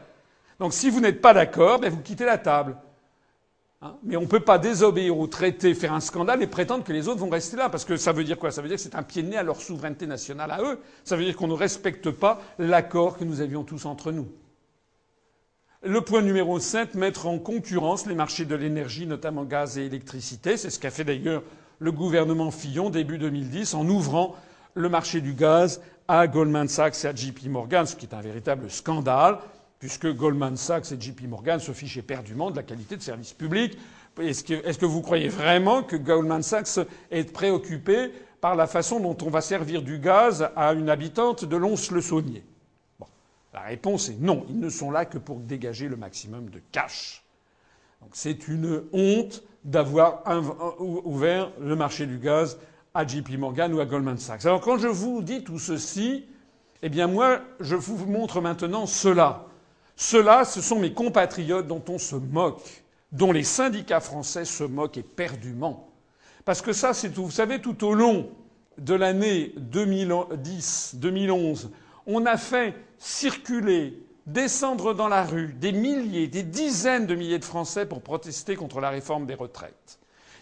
Donc 0.59 0.73
si 0.73 0.89
vous 0.89 0.99
n'êtes 0.99 1.21
pas 1.21 1.33
d'accord, 1.33 1.79
ben 1.79 1.89
vous 1.89 2.01
quittez 2.01 2.25
la 2.25 2.37
table. 2.37 2.75
Hein 3.81 3.95
Mais 4.03 4.17
on 4.17 4.23
ne 4.23 4.27
peut 4.27 4.41
pas 4.41 4.57
désobéir 4.57 5.17
au 5.17 5.27
traité, 5.27 5.73
faire 5.73 5.93
un 5.93 6.01
scandale 6.01 6.43
et 6.43 6.47
prétendre 6.47 6.83
que 6.83 6.91
les 6.91 7.07
autres 7.07 7.21
vont 7.21 7.29
rester 7.29 7.55
là. 7.55 7.69
Parce 7.69 7.85
que 7.85 7.95
ça 7.95 8.11
veut 8.11 8.25
dire 8.25 8.37
quoi? 8.37 8.51
Ça 8.51 8.61
veut 8.61 8.67
dire 8.67 8.75
que 8.75 8.83
c'est 8.83 8.95
un 8.95 9.03
pied 9.03 9.23
de 9.23 9.29
nez 9.29 9.37
à 9.37 9.43
leur 9.43 9.61
souveraineté 9.61 10.05
nationale 10.05 10.51
à 10.51 10.61
eux. 10.61 10.79
Ça 11.05 11.15
veut 11.15 11.23
dire 11.23 11.37
qu'on 11.37 11.47
ne 11.47 11.53
respecte 11.53 12.11
pas 12.11 12.41
l'accord 12.57 13.17
que 13.17 13.23
nous 13.23 13.39
avions 13.39 13.63
tous 13.63 13.85
entre 13.85 14.11
nous. 14.11 14.27
Le 15.81 16.01
point 16.01 16.21
numéro 16.21 16.59
7, 16.59 16.95
mettre 16.95 17.25
en 17.25 17.39
concurrence 17.39 18.05
les 18.05 18.13
marchés 18.13 18.43
de 18.43 18.53
l'énergie, 18.53 19.07
notamment 19.07 19.45
gaz 19.45 19.77
et 19.77 19.85
électricité. 19.85 20.57
C'est 20.57 20.69
ce 20.71 20.77
qu'a 20.77 20.91
fait 20.91 21.05
d'ailleurs 21.05 21.41
le 21.79 21.93
gouvernement 21.93 22.51
Fillon 22.51 22.89
début 22.89 23.17
2010 23.17 23.75
en 23.75 23.87
ouvrant 23.87 24.35
le 24.73 24.89
marché 24.89 25.21
du 25.21 25.33
gaz 25.33 25.79
à 26.09 26.27
Goldman 26.27 26.67
Sachs 26.67 27.05
et 27.05 27.07
à 27.07 27.15
JP 27.15 27.45
Morgan, 27.45 27.85
ce 27.85 27.95
qui 27.95 28.05
est 28.05 28.13
un 28.13 28.19
véritable 28.19 28.69
scandale, 28.69 29.37
puisque 29.79 30.13
Goldman 30.13 30.57
Sachs 30.57 30.91
et 30.91 30.99
JP 30.99 31.29
Morgan 31.29 31.61
se 31.61 31.71
fichaient 31.71 32.01
perdument 32.01 32.51
de 32.51 32.57
la 32.57 32.63
qualité 32.63 32.97
de 32.97 33.01
service 33.01 33.31
public. 33.31 33.77
Est-ce 34.19 34.43
que, 34.77 34.85
vous 34.85 35.01
croyez 35.01 35.29
vraiment 35.29 35.81
que 35.81 35.95
Goldman 35.95 36.43
Sachs 36.43 36.85
est 37.09 37.31
préoccupé 37.31 38.11
par 38.41 38.57
la 38.57 38.67
façon 38.67 38.99
dont 38.99 39.15
on 39.25 39.29
va 39.29 39.39
servir 39.39 39.81
du 39.81 39.99
gaz 39.99 40.49
à 40.57 40.73
une 40.73 40.89
habitante 40.89 41.45
de 41.45 41.55
Lons-le-Saunier? 41.55 42.43
La 43.53 43.61
réponse 43.61 44.09
est 44.09 44.19
non. 44.19 44.45
Ils 44.49 44.59
ne 44.59 44.69
sont 44.69 44.91
là 44.91 45.05
que 45.05 45.17
pour 45.17 45.39
dégager 45.39 45.87
le 45.87 45.95
maximum 45.95 46.49
de 46.49 46.61
cash. 46.71 47.23
Donc 48.01 48.11
c'est 48.13 48.47
une 48.47 48.83
honte 48.93 49.43
d'avoir 49.63 50.23
ouvert 50.79 51.51
le 51.59 51.75
marché 51.75 52.05
du 52.05 52.17
gaz 52.17 52.57
à 52.93 53.05
JP 53.05 53.37
Morgan 53.37 53.73
ou 53.73 53.79
à 53.79 53.85
Goldman 53.85 54.17
Sachs. 54.17 54.45
Alors 54.45 54.61
quand 54.61 54.77
je 54.77 54.87
vous 54.87 55.21
dis 55.21 55.43
tout 55.43 55.59
ceci, 55.59 56.25
eh 56.81 56.89
bien 56.89 57.07
moi, 57.07 57.41
je 57.59 57.75
vous 57.75 58.05
montre 58.05 58.41
maintenant 58.41 58.85
cela. 58.85 59.45
Cela, 59.95 60.45
ce 60.45 60.61
sont 60.61 60.79
mes 60.79 60.93
compatriotes 60.93 61.67
dont 61.67 61.83
on 61.89 61.97
se 61.97 62.15
moque, 62.15 62.83
dont 63.11 63.33
les 63.33 63.43
syndicats 63.43 63.99
français 63.99 64.45
se 64.45 64.63
moquent 64.63 64.97
éperdument. 64.97 65.89
Parce 66.45 66.61
que 66.61 66.71
ça, 66.71 66.93
c'est 66.93 67.09
tout. 67.09 67.25
Vous 67.25 67.31
savez, 67.31 67.59
tout 67.59 67.83
au 67.83 67.93
long 67.93 68.29
de 68.77 68.93
l'année 68.93 69.53
2010-2011, 69.59 71.67
on 72.07 72.25
a 72.25 72.37
fait 72.37 72.75
circuler, 72.99 73.97
descendre 74.27 74.93
dans 74.93 75.07
la 75.07 75.23
rue 75.23 75.53
des 75.53 75.71
milliers, 75.71 76.27
des 76.27 76.43
dizaines 76.43 77.07
de 77.07 77.15
milliers 77.15 77.39
de 77.39 77.45
Français 77.45 77.85
pour 77.85 78.01
protester 78.01 78.55
contre 78.55 78.79
la 78.79 78.89
réforme 78.89 79.25
des 79.25 79.33
retraites 79.33 79.99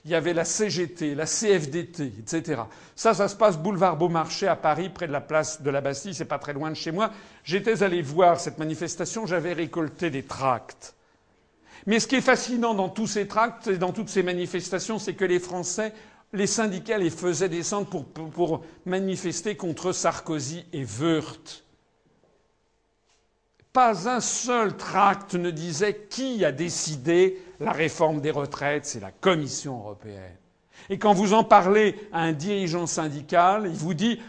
il 0.07 0.11
y 0.11 0.15
avait 0.15 0.33
la 0.33 0.45
CGT, 0.45 1.15
la 1.15 1.25
CFDT, 1.25 2.13
etc. 2.19 2.61
Ça, 2.95 3.13
ça 3.13 3.27
se 3.27 3.35
passe 3.35 3.57
boulevard 3.57 3.97
Beaumarchais 3.97 4.47
à 4.47 4.55
Paris, 4.55 4.87
près 4.87 5.05
de 5.05 5.11
la 5.11 5.19
place 5.19 5.61
de 5.61 5.69
la 5.69 5.81
Bastille, 5.81 6.13
c'est 6.13 6.23
pas 6.23 6.39
très 6.39 6.53
loin 6.53 6.69
de 6.69 6.75
chez 6.75 6.91
moi. 6.91 7.11
J'étais 7.43 7.83
allé 7.83 8.01
voir 8.01 8.39
cette 8.39 8.57
manifestation, 8.57 9.25
j'avais 9.25 9.51
récolté 9.51 10.09
des 10.09 10.23
tracts. 10.23 10.95
Mais 11.87 11.99
ce 11.99 12.07
qui 12.07 12.15
est 12.15 12.21
fascinant 12.21 12.73
dans 12.73 12.87
tous 12.87 13.07
ces 13.07 13.27
tracts 13.27 13.67
et 13.67 13.77
dans 13.77 13.91
toutes 13.91 14.07
ces 14.07 14.23
manifestations, 14.23 14.97
c'est 14.97 15.13
que 15.13 15.25
les 15.25 15.39
Français, 15.39 15.91
les 16.31 16.47
syndicats 16.47 16.97
les 16.97 17.09
faisaient 17.09 17.49
descendre 17.49 17.87
pour, 17.87 18.05
pour, 18.05 18.63
manifester 18.85 19.57
contre 19.57 19.91
Sarkozy 19.91 20.63
et 20.71 20.85
Wörth. 20.85 21.65
Pas 23.77 24.09
un 24.09 24.21
seul 24.21 24.75
tract 24.75 25.35
ne 25.35 25.51
disait 25.51 26.07
qui 26.09 26.43
a 26.43 26.51
décidé 26.51 27.39
la 27.59 27.71
réforme 27.71 28.21
des 28.21 28.31
retraites, 28.31 28.87
c'est 28.87 28.99
la 28.99 29.11
Commission 29.11 29.77
européenne. 29.77 30.35
Et 30.89 30.97
quand 30.97 31.13
vous 31.13 31.33
en 31.33 31.43
parlez 31.43 31.95
à 32.11 32.23
un 32.23 32.31
dirigeant 32.31 32.87
syndical, 32.87 33.67
il 33.67 33.77
vous 33.77 33.93
dit 33.93 34.19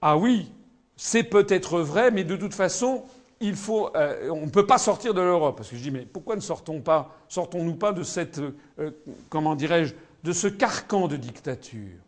Ah 0.00 0.16
oui, 0.16 0.52
c'est 0.96 1.24
peut-être 1.24 1.80
vrai, 1.80 2.12
mais 2.12 2.22
de 2.22 2.36
toute 2.36 2.54
façon, 2.54 3.02
euh, 3.42 4.28
on 4.30 4.46
ne 4.46 4.50
peut 4.50 4.68
pas 4.68 4.78
sortir 4.78 5.14
de 5.14 5.20
l'Europe. 5.20 5.56
Parce 5.56 5.70
que 5.70 5.76
je 5.76 5.82
dis 5.82 5.90
Mais 5.90 6.06
pourquoi 6.06 6.36
ne 6.36 6.40
sortons 6.40 6.80
sortons-nous 7.26 7.74
pas 7.74 7.92
de 7.92 8.04
cette, 8.04 8.38
euh, 8.78 8.92
comment 9.28 9.56
dirais-je, 9.56 9.94
de 10.22 10.32
ce 10.32 10.46
carcan 10.46 11.08
de 11.08 11.16
dictature? 11.16 11.98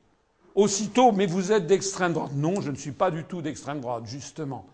Aussitôt, 0.55 1.11
mais 1.11 1.27
vous 1.27 1.51
êtes 1.51 1.67
d'extrême 1.67 2.13
droite? 2.13 2.31
Non, 2.37 2.61
je 2.61 2.71
ne 2.71 2.77
suis 2.77 2.93
pas 2.93 3.11
du 3.11 3.25
tout 3.25 3.43
d'extrême 3.43 3.81
droite, 3.81 4.05
justement. 4.07 4.65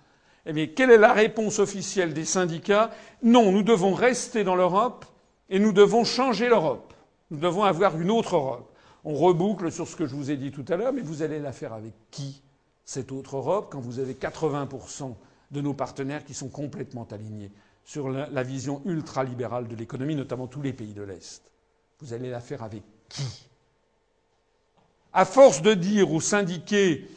Eh 0.52 0.70
quelle 0.70 0.90
est 0.90 0.98
la 0.98 1.12
réponse 1.12 1.60
officielle 1.60 2.12
des 2.12 2.24
syndicats? 2.24 2.90
Non, 3.22 3.52
nous 3.52 3.62
devons 3.62 3.94
rester 3.94 4.42
dans 4.42 4.56
l'Europe 4.56 5.04
et 5.48 5.60
nous 5.60 5.72
devons 5.72 6.02
changer 6.04 6.48
l'Europe. 6.48 6.92
Nous 7.30 7.38
devons 7.38 7.62
avoir 7.62 7.96
une 8.00 8.10
autre 8.10 8.34
Europe. 8.34 8.74
On 9.04 9.14
reboucle 9.14 9.70
sur 9.70 9.86
ce 9.86 9.94
que 9.94 10.06
je 10.06 10.14
vous 10.14 10.32
ai 10.32 10.36
dit 10.36 10.50
tout 10.50 10.64
à 10.68 10.76
l'heure, 10.76 10.92
mais 10.92 11.02
vous 11.02 11.22
allez 11.22 11.38
la 11.38 11.52
faire 11.52 11.72
avec 11.72 11.92
qui, 12.10 12.42
cette 12.84 13.12
autre 13.12 13.36
Europe, 13.36 13.68
quand 13.70 13.80
vous 13.80 14.00
avez 14.00 14.14
80% 14.14 15.14
de 15.52 15.60
nos 15.60 15.72
partenaires 15.72 16.24
qui 16.24 16.34
sont 16.34 16.48
complètement 16.48 17.06
alignés 17.12 17.52
sur 17.84 18.08
la, 18.08 18.42
vision 18.42 18.82
ultralibérale 18.86 19.68
de 19.68 19.76
l'économie, 19.76 20.16
notamment 20.16 20.48
tous 20.48 20.62
les 20.62 20.72
pays 20.72 20.94
de 20.94 21.02
l'Est? 21.02 21.42
Vous 22.00 22.12
allez 22.12 22.28
la 22.28 22.40
faire 22.40 22.64
avec 22.64 22.82
qui? 23.08 23.46
À 25.12 25.24
force 25.24 25.62
de 25.62 25.74
dire 25.74 26.12
aux 26.12 26.20
syndiqués 26.20 27.08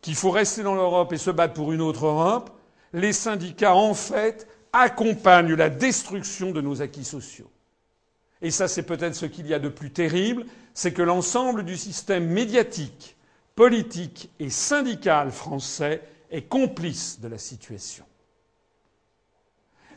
qu'il 0.00 0.16
faut 0.16 0.30
rester 0.30 0.64
dans 0.64 0.74
l'Europe 0.74 1.12
et 1.12 1.18
se 1.18 1.30
battre 1.30 1.54
pour 1.54 1.70
une 1.70 1.80
autre 1.80 2.06
Europe, 2.06 2.50
les 2.92 3.12
syndicats, 3.12 3.74
en 3.74 3.94
fait, 3.94 4.46
accompagnent 4.72 5.54
la 5.54 5.70
destruction 5.70 6.50
de 6.50 6.60
nos 6.60 6.82
acquis 6.82 7.04
sociaux 7.04 7.50
et 8.42 8.50
ça 8.50 8.68
c'est 8.68 8.82
peut-être 8.82 9.14
ce 9.14 9.26
qu'il 9.26 9.46
y 9.46 9.54
a 9.54 9.60
de 9.60 9.68
plus 9.68 9.92
terrible, 9.92 10.44
c'est 10.74 10.92
que 10.92 11.02
l'ensemble 11.02 11.64
du 11.64 11.76
système 11.76 12.26
médiatique, 12.26 13.16
politique 13.54 14.30
et 14.40 14.50
syndical 14.50 15.30
français 15.30 16.02
est 16.30 16.42
complice 16.42 17.20
de 17.20 17.28
la 17.28 17.38
situation. 17.38 18.04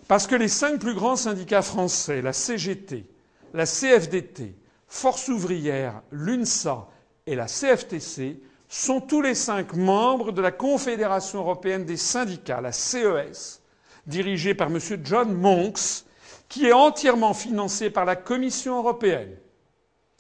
Parce 0.07 0.27
que 0.27 0.35
les 0.35 0.47
cinq 0.47 0.79
plus 0.79 0.93
grands 0.93 1.15
syndicats 1.15 1.63
français, 1.63 2.21
la 2.21 2.33
CGT, 2.33 3.05
la 3.53 3.65
CFDT, 3.65 4.55
Force 4.87 5.27
ouvrière, 5.29 6.03
l'UNSA 6.11 6.87
et 7.25 7.35
la 7.35 7.47
CFTC, 7.47 8.39
sont 8.75 8.99
tous 8.99 9.21
les 9.21 9.35
cinq 9.35 9.73
membres 9.73 10.33
de 10.33 10.41
la 10.41 10.51
Confédération 10.51 11.39
européenne 11.39 11.85
des 11.85 11.95
syndicats, 11.95 12.59
la 12.59 12.73
CES, 12.73 13.61
dirigée 14.05 14.53
par 14.53 14.67
M. 14.67 14.79
John 15.01 15.33
Monks, 15.33 16.03
qui 16.49 16.65
est 16.65 16.73
entièrement 16.73 17.33
financé 17.33 17.89
par 17.89 18.03
la 18.03 18.17
Commission 18.17 18.77
européenne. 18.77 19.37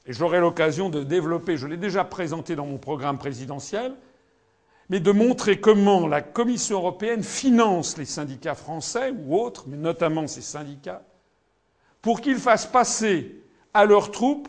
Et 0.05 0.13
j'aurai 0.13 0.39
l'occasion 0.39 0.89
de 0.89 1.03
développer, 1.03 1.57
je 1.57 1.67
l'ai 1.67 1.75
déjà 1.75 2.05
présenté 2.05 2.55
dans 2.55 2.65
mon 2.65 2.77
programme 2.77 3.17
présidentiel, 3.17 3.93
mais 4.87 5.01
de 5.01 5.11
montrer 5.11 5.59
comment 5.59 6.07
la 6.07 6.21
Commission 6.21 6.77
européenne 6.77 7.23
finance 7.23 7.97
les 7.97 8.05
syndicats 8.05 8.55
français 8.55 9.13
ou 9.25 9.37
autres, 9.37 9.65
mais 9.67 9.77
notamment 9.77 10.27
ces 10.27 10.41
syndicats, 10.41 11.03
pour 12.01 12.21
qu'ils 12.21 12.37
fassent 12.39 12.67
passer 12.67 13.43
à 13.73 13.83
leurs 13.83 14.11
troupes 14.11 14.47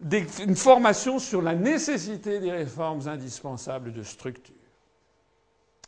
une 0.00 0.56
formation 0.56 1.18
sur 1.18 1.42
la 1.42 1.54
nécessité 1.54 2.38
des 2.40 2.52
réformes 2.52 3.06
indispensables 3.08 3.92
de 3.92 4.02
structure. 4.02 4.54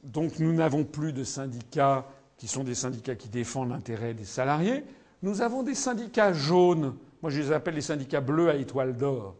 Donc 0.02 0.38
nous 0.38 0.52
n'avons 0.52 0.84
plus 0.84 1.12
de 1.12 1.24
syndicats 1.24 2.06
qui 2.36 2.48
sont 2.48 2.64
des 2.64 2.74
syndicats 2.74 3.14
qui 3.14 3.28
défendent 3.28 3.70
l'intérêt 3.70 4.14
des 4.14 4.24
salariés. 4.24 4.82
Nous 5.22 5.42
avons 5.42 5.62
des 5.62 5.74
syndicats 5.74 6.32
jaunes. 6.32 6.96
Moi, 7.20 7.30
je 7.30 7.40
les 7.40 7.52
appelle 7.52 7.74
les 7.74 7.82
syndicats 7.82 8.22
bleus 8.22 8.48
à 8.48 8.54
étoile 8.54 8.96
d'or. 8.96 9.36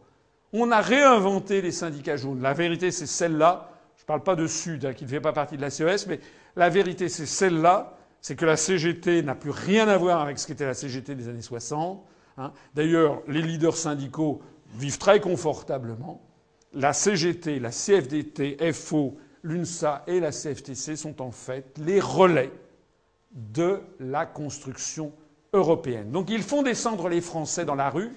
On 0.53 0.71
a 0.71 0.81
réinventé 0.81 1.61
les 1.61 1.71
syndicats 1.71 2.17
jaunes. 2.17 2.41
La 2.41 2.53
vérité, 2.53 2.91
c'est 2.91 3.07
celle-là. 3.07 3.71
Je 3.97 4.03
ne 4.03 4.05
parle 4.05 4.21
pas 4.21 4.35
de 4.35 4.45
Sud, 4.45 4.85
hein, 4.85 4.93
qui 4.93 5.05
ne 5.05 5.09
fait 5.09 5.21
pas 5.21 5.33
partie 5.33 5.57
de 5.57 5.61
la 5.61 5.71
CES, 5.71 6.05
mais 6.07 6.19
la 6.55 6.69
vérité, 6.69 7.09
c'est 7.09 7.25
celle-là. 7.25 7.97
C'est 8.21 8.35
que 8.35 8.45
la 8.45 8.57
CGT 8.57 9.23
n'a 9.23 9.33
plus 9.33 9.49
rien 9.49 9.87
à 9.87 9.97
voir 9.97 10.21
avec 10.21 10.37
ce 10.37 10.45
qu'était 10.45 10.65
la 10.65 10.75
CGT 10.75 11.15
des 11.15 11.27
années 11.27 11.41
60. 11.41 12.05
Hein. 12.37 12.51
D'ailleurs, 12.75 13.23
les 13.27 13.41
leaders 13.41 13.75
syndicaux 13.75 14.41
vivent 14.75 14.97
très 14.97 15.19
confortablement. 15.19 16.21
La 16.73 16.93
CGT, 16.93 17.59
la 17.59 17.71
CFDT, 17.71 18.71
FO, 18.73 19.17
l'UNSA 19.43 20.03
et 20.07 20.19
la 20.19 20.31
CFTC 20.31 20.95
sont 20.95 21.21
en 21.21 21.31
fait 21.31 21.77
les 21.77 21.99
relais 21.99 22.51
de 23.31 23.81
la 23.99 24.25
construction 24.25 25.11
européenne. 25.53 26.11
Donc 26.11 26.29
ils 26.29 26.43
font 26.43 26.63
descendre 26.63 27.09
les 27.09 27.21
Français 27.21 27.65
dans 27.65 27.75
la 27.75 27.89
rue, 27.89 28.11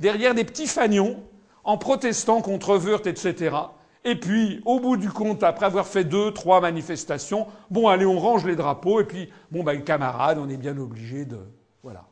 derrière 0.00 0.34
des 0.34 0.44
petits 0.44 0.66
fanions, 0.66 1.22
en 1.64 1.78
protestant 1.78 2.42
contre 2.42 2.76
Wörth, 2.76 3.06
etc. 3.06 3.56
Et 4.04 4.16
puis, 4.16 4.60
au 4.66 4.80
bout 4.80 4.98
du 4.98 5.08
compte, 5.08 5.42
après 5.42 5.64
avoir 5.64 5.86
fait 5.86 6.04
deux, 6.04 6.30
trois 6.32 6.60
manifestations, 6.60 7.46
bon, 7.70 7.88
allez, 7.88 8.04
on 8.04 8.18
range 8.18 8.44
les 8.44 8.54
drapeaux, 8.54 9.00
et 9.00 9.04
puis, 9.04 9.30
bon, 9.50 9.64
ben, 9.64 9.82
camarades, 9.82 10.38
on 10.38 10.48
est 10.50 10.58
bien 10.58 10.76
obligé 10.76 11.24
de. 11.24 11.38
Voilà. 11.82 12.04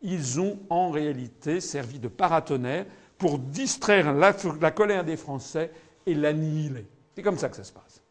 Ils 0.00 0.40
ont 0.40 0.60
en 0.70 0.90
réalité 0.90 1.60
servi 1.60 1.98
de 1.98 2.06
paratonnerre 2.06 2.86
pour 3.20 3.38
distraire 3.38 4.12
la, 4.14 4.32
colère 4.72 5.04
des 5.04 5.16
Français 5.16 5.70
et 6.06 6.14
l'annihiler. 6.14 6.86
C'est 7.14 7.22
comme 7.22 7.38
ça 7.38 7.50
que 7.50 7.56
ça 7.56 7.64
se 7.64 7.72
passe. 7.72 8.02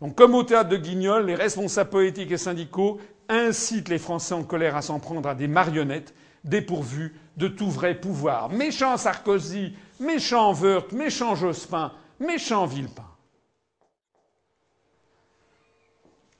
Donc, 0.00 0.16
comme 0.16 0.34
au 0.34 0.42
théâtre 0.42 0.70
de 0.70 0.76
Guignol, 0.78 1.26
les 1.26 1.34
responsables 1.34 1.90
politiques 1.90 2.32
et 2.32 2.38
syndicaux 2.38 2.98
incitent 3.28 3.90
les 3.90 3.98
Français 3.98 4.34
en 4.34 4.42
colère 4.42 4.74
à 4.74 4.82
s'en 4.82 4.98
prendre 4.98 5.28
à 5.28 5.34
des 5.34 5.48
marionnettes 5.48 6.14
dépourvues 6.44 7.14
de 7.36 7.46
tout 7.46 7.70
vrai 7.70 7.94
pouvoir. 7.94 8.48
Méchant 8.48 8.96
Sarkozy, 8.96 9.74
méchant 10.00 10.54
Wörth, 10.54 10.92
méchant 10.92 11.34
Jospin, 11.34 11.92
méchant 12.18 12.66
Villepin. 12.66 13.04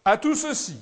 À 0.05 0.17
tout 0.17 0.35
ceci, 0.35 0.79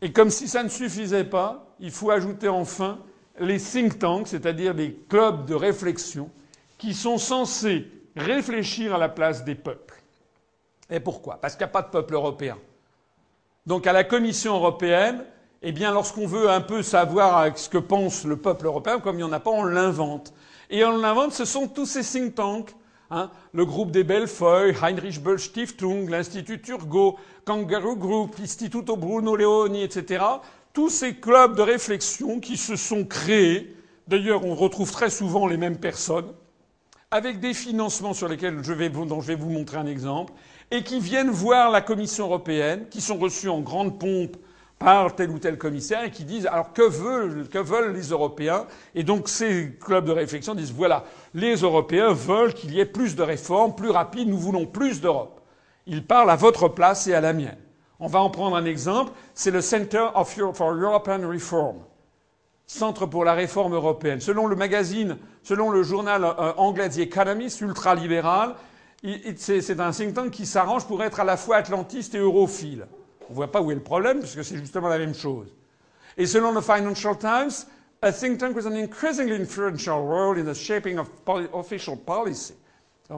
et 0.00 0.12
comme 0.12 0.30
si 0.30 0.48
ça 0.48 0.64
ne 0.64 0.68
suffisait 0.68 1.24
pas, 1.24 1.76
il 1.78 1.92
faut 1.92 2.10
ajouter 2.10 2.48
enfin 2.48 2.98
les 3.38 3.58
think 3.58 3.98
tanks, 3.98 4.28
c'est-à-dire 4.28 4.74
les 4.74 4.94
clubs 5.08 5.46
de 5.46 5.54
réflexion, 5.54 6.30
qui 6.78 6.94
sont 6.94 7.18
censés 7.18 7.86
réfléchir 8.16 8.94
à 8.94 8.98
la 8.98 9.08
place 9.08 9.44
des 9.44 9.54
peuples. 9.54 10.02
Et 10.90 11.00
pourquoi? 11.00 11.38
Parce 11.40 11.54
qu'il 11.54 11.64
n'y 11.64 11.70
a 11.70 11.72
pas 11.72 11.82
de 11.82 11.90
peuple 11.90 12.14
européen. 12.14 12.58
Donc 13.66 13.86
à 13.86 13.92
la 13.92 14.04
Commission 14.04 14.54
européenne, 14.54 15.24
eh 15.62 15.72
bien, 15.72 15.92
lorsqu'on 15.92 16.26
veut 16.26 16.50
un 16.50 16.60
peu 16.60 16.82
savoir 16.82 17.56
ce 17.56 17.68
que 17.68 17.78
pense 17.78 18.24
le 18.24 18.36
peuple 18.36 18.66
européen, 18.66 18.98
comme 18.98 19.14
il 19.14 19.18
n'y 19.18 19.30
en 19.30 19.32
a 19.32 19.40
pas, 19.40 19.50
on 19.50 19.64
l'invente. 19.64 20.34
Et 20.70 20.84
on 20.84 20.98
l'invente, 20.98 21.32
ce 21.32 21.44
sont 21.44 21.68
tous 21.68 21.86
ces 21.86 22.02
think 22.02 22.34
tanks. 22.34 22.74
Hein, 23.14 23.30
le 23.52 23.66
groupe 23.66 23.90
des 23.90 24.04
Bellefeuilles, 24.04 24.74
Heinrich 24.82 25.22
Böll 25.22 25.38
Stiftung, 25.38 26.08
l'Institut 26.08 26.62
Turgot, 26.62 27.18
Kangaroo 27.44 27.94
Group, 27.94 28.36
l'Istituto 28.38 28.96
Bruno 28.96 29.36
Leoni, 29.36 29.82
etc. 29.82 30.24
Tous 30.72 30.88
ces 30.88 31.14
clubs 31.14 31.54
de 31.54 31.62
réflexion 31.62 32.40
qui 32.40 32.56
se 32.56 32.76
sont 32.76 33.04
créés. 33.04 33.76
D'ailleurs, 34.08 34.46
on 34.46 34.54
retrouve 34.54 34.90
très 34.90 35.10
souvent 35.10 35.46
les 35.46 35.58
mêmes 35.58 35.78
personnes, 35.78 36.32
avec 37.10 37.40
des 37.40 37.52
financements 37.52 38.14
sur 38.14 38.26
lesquels 38.26 38.62
je 38.62 38.72
vais, 38.72 38.88
dont 38.88 39.20
je 39.20 39.26
vais 39.26 39.34
vous 39.34 39.50
montrer 39.50 39.76
un 39.76 39.86
exemple, 39.86 40.32
et 40.70 40.82
qui 40.82 40.98
viennent 40.98 41.30
voir 41.30 41.70
la 41.70 41.82
Commission 41.82 42.24
européenne, 42.24 42.86
qui 42.90 43.02
sont 43.02 43.18
reçus 43.18 43.50
en 43.50 43.60
grande 43.60 43.98
pompe 43.98 44.38
par 44.78 45.14
tel 45.14 45.30
ou 45.30 45.38
tel 45.38 45.58
commissaire 45.58 46.04
et 46.04 46.10
qui 46.10 46.24
disent 46.24 46.46
alors 46.46 46.72
que 46.72 46.82
veulent, 46.82 47.48
que 47.48 47.58
veulent 47.58 47.94
les 47.94 48.08
Européens? 48.08 48.66
Et 48.94 49.04
donc 49.04 49.28
ces 49.28 49.76
clubs 49.78 50.06
de 50.06 50.12
réflexion 50.12 50.54
disent 50.54 50.72
voilà, 50.72 51.04
les 51.34 51.56
Européens 51.56 52.12
veulent 52.12 52.54
qu'il 52.54 52.72
y 52.72 52.80
ait 52.80 52.86
plus 52.86 53.14
de 53.14 53.22
réformes, 53.22 53.74
plus 53.76 53.90
rapides, 53.90 54.28
nous 54.28 54.38
voulons 54.38 54.66
plus 54.66 55.00
d'Europe. 55.00 55.42
Ils 55.86 56.04
parlent 56.04 56.30
à 56.30 56.36
votre 56.36 56.68
place 56.68 57.06
et 57.06 57.14
à 57.14 57.20
la 57.20 57.32
mienne. 57.32 57.58
On 58.04 58.08
va 58.08 58.20
en 58.20 58.30
prendre 58.30 58.56
un 58.56 58.64
exemple, 58.64 59.12
c'est 59.32 59.52
le 59.52 59.60
Center 59.60 60.08
for 60.54 60.72
European 60.72 61.20
Reform, 61.28 61.76
Centre 62.66 63.06
pour 63.06 63.24
la 63.24 63.32
réforme 63.32 63.74
européenne. 63.74 64.20
Selon 64.20 64.48
le 64.48 64.56
magazine, 64.56 65.18
selon 65.44 65.70
le 65.70 65.84
journal 65.84 66.24
euh, 66.24 66.52
anglais 66.56 66.88
The 66.88 66.98
Economist, 66.98 67.60
ultra-libéral, 67.60 68.56
c'est 69.36 69.78
un 69.78 69.92
think 69.92 70.14
tank 70.14 70.32
qui 70.32 70.46
s'arrange 70.46 70.84
pour 70.88 71.04
être 71.04 71.20
à 71.20 71.24
la 71.24 71.36
fois 71.36 71.58
atlantiste 71.58 72.16
et 72.16 72.18
europhile. 72.18 72.88
On 73.28 73.34
ne 73.34 73.36
voit 73.36 73.52
pas 73.52 73.62
où 73.62 73.70
est 73.70 73.76
le 73.76 73.80
problème, 73.80 74.18
puisque 74.18 74.42
c'est 74.42 74.58
justement 74.58 74.88
la 74.88 74.98
même 74.98 75.14
chose. 75.14 75.46
Et 76.16 76.26
selon 76.26 76.50
le 76.50 76.60
Financial 76.60 77.16
Times, 77.16 77.52
a 78.02 78.10
think 78.10 78.38
tank 78.38 78.56
with 78.56 78.66
an 78.66 78.74
increasingly 78.74 79.36
influential 79.36 80.04
role 80.04 80.36
in 80.36 80.44
the 80.44 80.54
shaping 80.54 80.98
of 80.98 81.08
official 81.54 81.96
policy. 81.96 82.54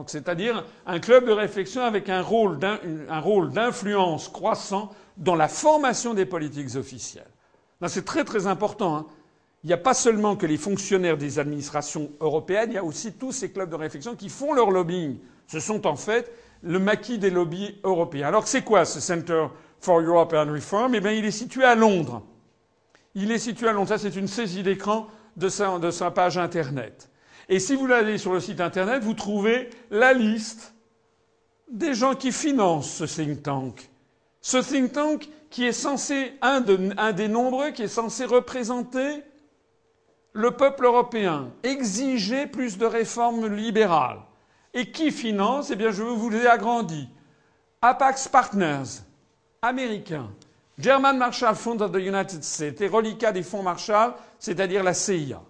C'est-à-dire 0.07 0.65
un 0.85 0.99
club 0.99 1.25
de 1.25 1.31
réflexion 1.31 1.83
avec 1.83 2.09
un 2.09 2.21
rôle 2.21 2.59
d'influence 2.59 4.29
croissant 4.29 4.91
dans 5.17 5.35
la 5.35 5.47
formation 5.47 6.13
des 6.13 6.25
politiques 6.25 6.75
officielles. 6.75 7.27
C'est 7.87 8.05
très 8.05 8.23
très 8.23 8.47
important. 8.47 8.95
Hein. 8.95 9.05
Il 9.63 9.67
n'y 9.67 9.73
a 9.73 9.77
pas 9.77 9.93
seulement 9.93 10.35
que 10.35 10.45
les 10.45 10.57
fonctionnaires 10.57 11.17
des 11.17 11.39
administrations 11.39 12.11
européennes, 12.19 12.71
il 12.71 12.75
y 12.75 12.77
a 12.77 12.83
aussi 12.83 13.13
tous 13.13 13.31
ces 13.31 13.51
clubs 13.51 13.69
de 13.69 13.75
réflexion 13.75 14.15
qui 14.15 14.29
font 14.29 14.53
leur 14.53 14.71
lobbying. 14.71 15.17
Ce 15.47 15.59
sont 15.59 15.87
en 15.87 15.95
fait 15.95 16.31
le 16.61 16.79
maquis 16.79 17.17
des 17.17 17.29
lobbies 17.29 17.75
européens. 17.83 18.27
Alors 18.27 18.47
c'est 18.47 18.63
quoi 18.63 18.85
ce 18.85 18.99
Center 18.99 19.47
for 19.79 20.01
European 20.01 20.51
Reform, 20.51 20.95
eh 20.95 20.99
bien, 20.99 21.11
il 21.11 21.25
est 21.25 21.31
situé 21.31 21.63
à 21.63 21.75
Londres. 21.75 22.23
Il 23.13 23.31
est 23.31 23.39
situé 23.39 23.67
à 23.67 23.71
Londres. 23.71 23.89
Ça, 23.89 23.97
c'est 23.97 24.15
une 24.15 24.27
saisie 24.27 24.63
d'écran 24.63 25.07
de 25.35 25.49
sa 25.49 26.11
page 26.11 26.37
Internet. 26.37 27.09
Et 27.49 27.59
si 27.59 27.75
vous 27.75 27.91
allez 27.91 28.17
sur 28.17 28.33
le 28.33 28.39
site 28.39 28.59
Internet, 28.61 29.03
vous 29.03 29.13
trouvez 29.13 29.69
la 29.91 30.13
liste 30.13 30.73
des 31.69 31.93
gens 31.93 32.15
qui 32.15 32.31
financent 32.31 33.03
ce 33.03 33.03
think 33.05 33.43
tank. 33.43 33.89
Ce 34.41 34.57
think 34.57 34.91
tank 34.93 35.29
qui 35.49 35.65
est 35.65 35.71
censé, 35.71 36.33
un, 36.41 36.61
de, 36.61 36.91
un 36.97 37.11
des 37.13 37.27
nombreux, 37.27 37.71
qui 37.71 37.83
est 37.83 37.87
censé 37.87 38.25
représenter 38.25 39.23
le 40.33 40.51
peuple 40.51 40.85
européen, 40.85 41.49
exiger 41.63 42.45
plus 42.45 42.77
de 42.77 42.85
réformes 42.85 43.47
libérales. 43.47 44.19
Et 44.73 44.91
qui 44.91 45.11
finance 45.11 45.71
Eh 45.71 45.75
bien, 45.77 45.91
je 45.91 46.03
vous 46.03 46.29
l'ai 46.29 46.45
agrandi. 46.45 47.07
Apax 47.81 48.27
Partners, 48.27 49.01
américain. 49.61 50.29
German 50.77 51.17
Marshall 51.17 51.55
Fund 51.55 51.81
of 51.81 51.93
the 51.93 52.01
United 52.01 52.43
States, 52.43 52.79
les 52.81 52.89
reliquats 52.89 53.31
des 53.31 53.43
fonds 53.43 53.63
Marshall, 53.63 54.13
c'est-à-dire 54.39 54.83
la 54.83 54.93
CIA. 54.93 55.41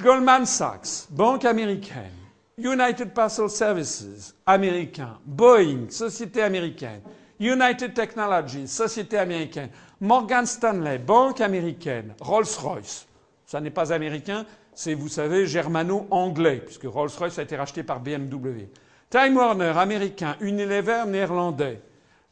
Goldman 0.00 0.46
Sachs, 0.46 1.06
banque 1.10 1.44
américaine. 1.44 2.12
United 2.56 3.12
Parcel 3.12 3.50
Services, 3.50 4.34
américain. 4.46 5.18
Boeing, 5.26 5.90
société 5.90 6.42
américaine. 6.42 7.02
United 7.40 7.92
Technologies, 7.92 8.68
société 8.68 9.18
américaine. 9.18 9.68
Morgan 10.00 10.46
Stanley, 10.46 10.98
banque 10.98 11.40
américaine. 11.40 12.14
Rolls-Royce, 12.20 13.06
ça 13.44 13.60
n'est 13.60 13.70
pas 13.70 13.92
américain, 13.92 14.46
c'est, 14.74 14.94
vous 14.94 15.08
savez, 15.08 15.46
germano-anglais, 15.46 16.62
puisque 16.64 16.84
Rolls-Royce 16.84 17.38
a 17.38 17.42
été 17.42 17.56
racheté 17.56 17.82
par 17.82 18.00
BMW. 18.00 18.68
Time 19.10 19.36
Warner, 19.36 19.72
américain. 19.76 20.36
Unilever, 20.40 21.04
néerlandais. 21.06 21.80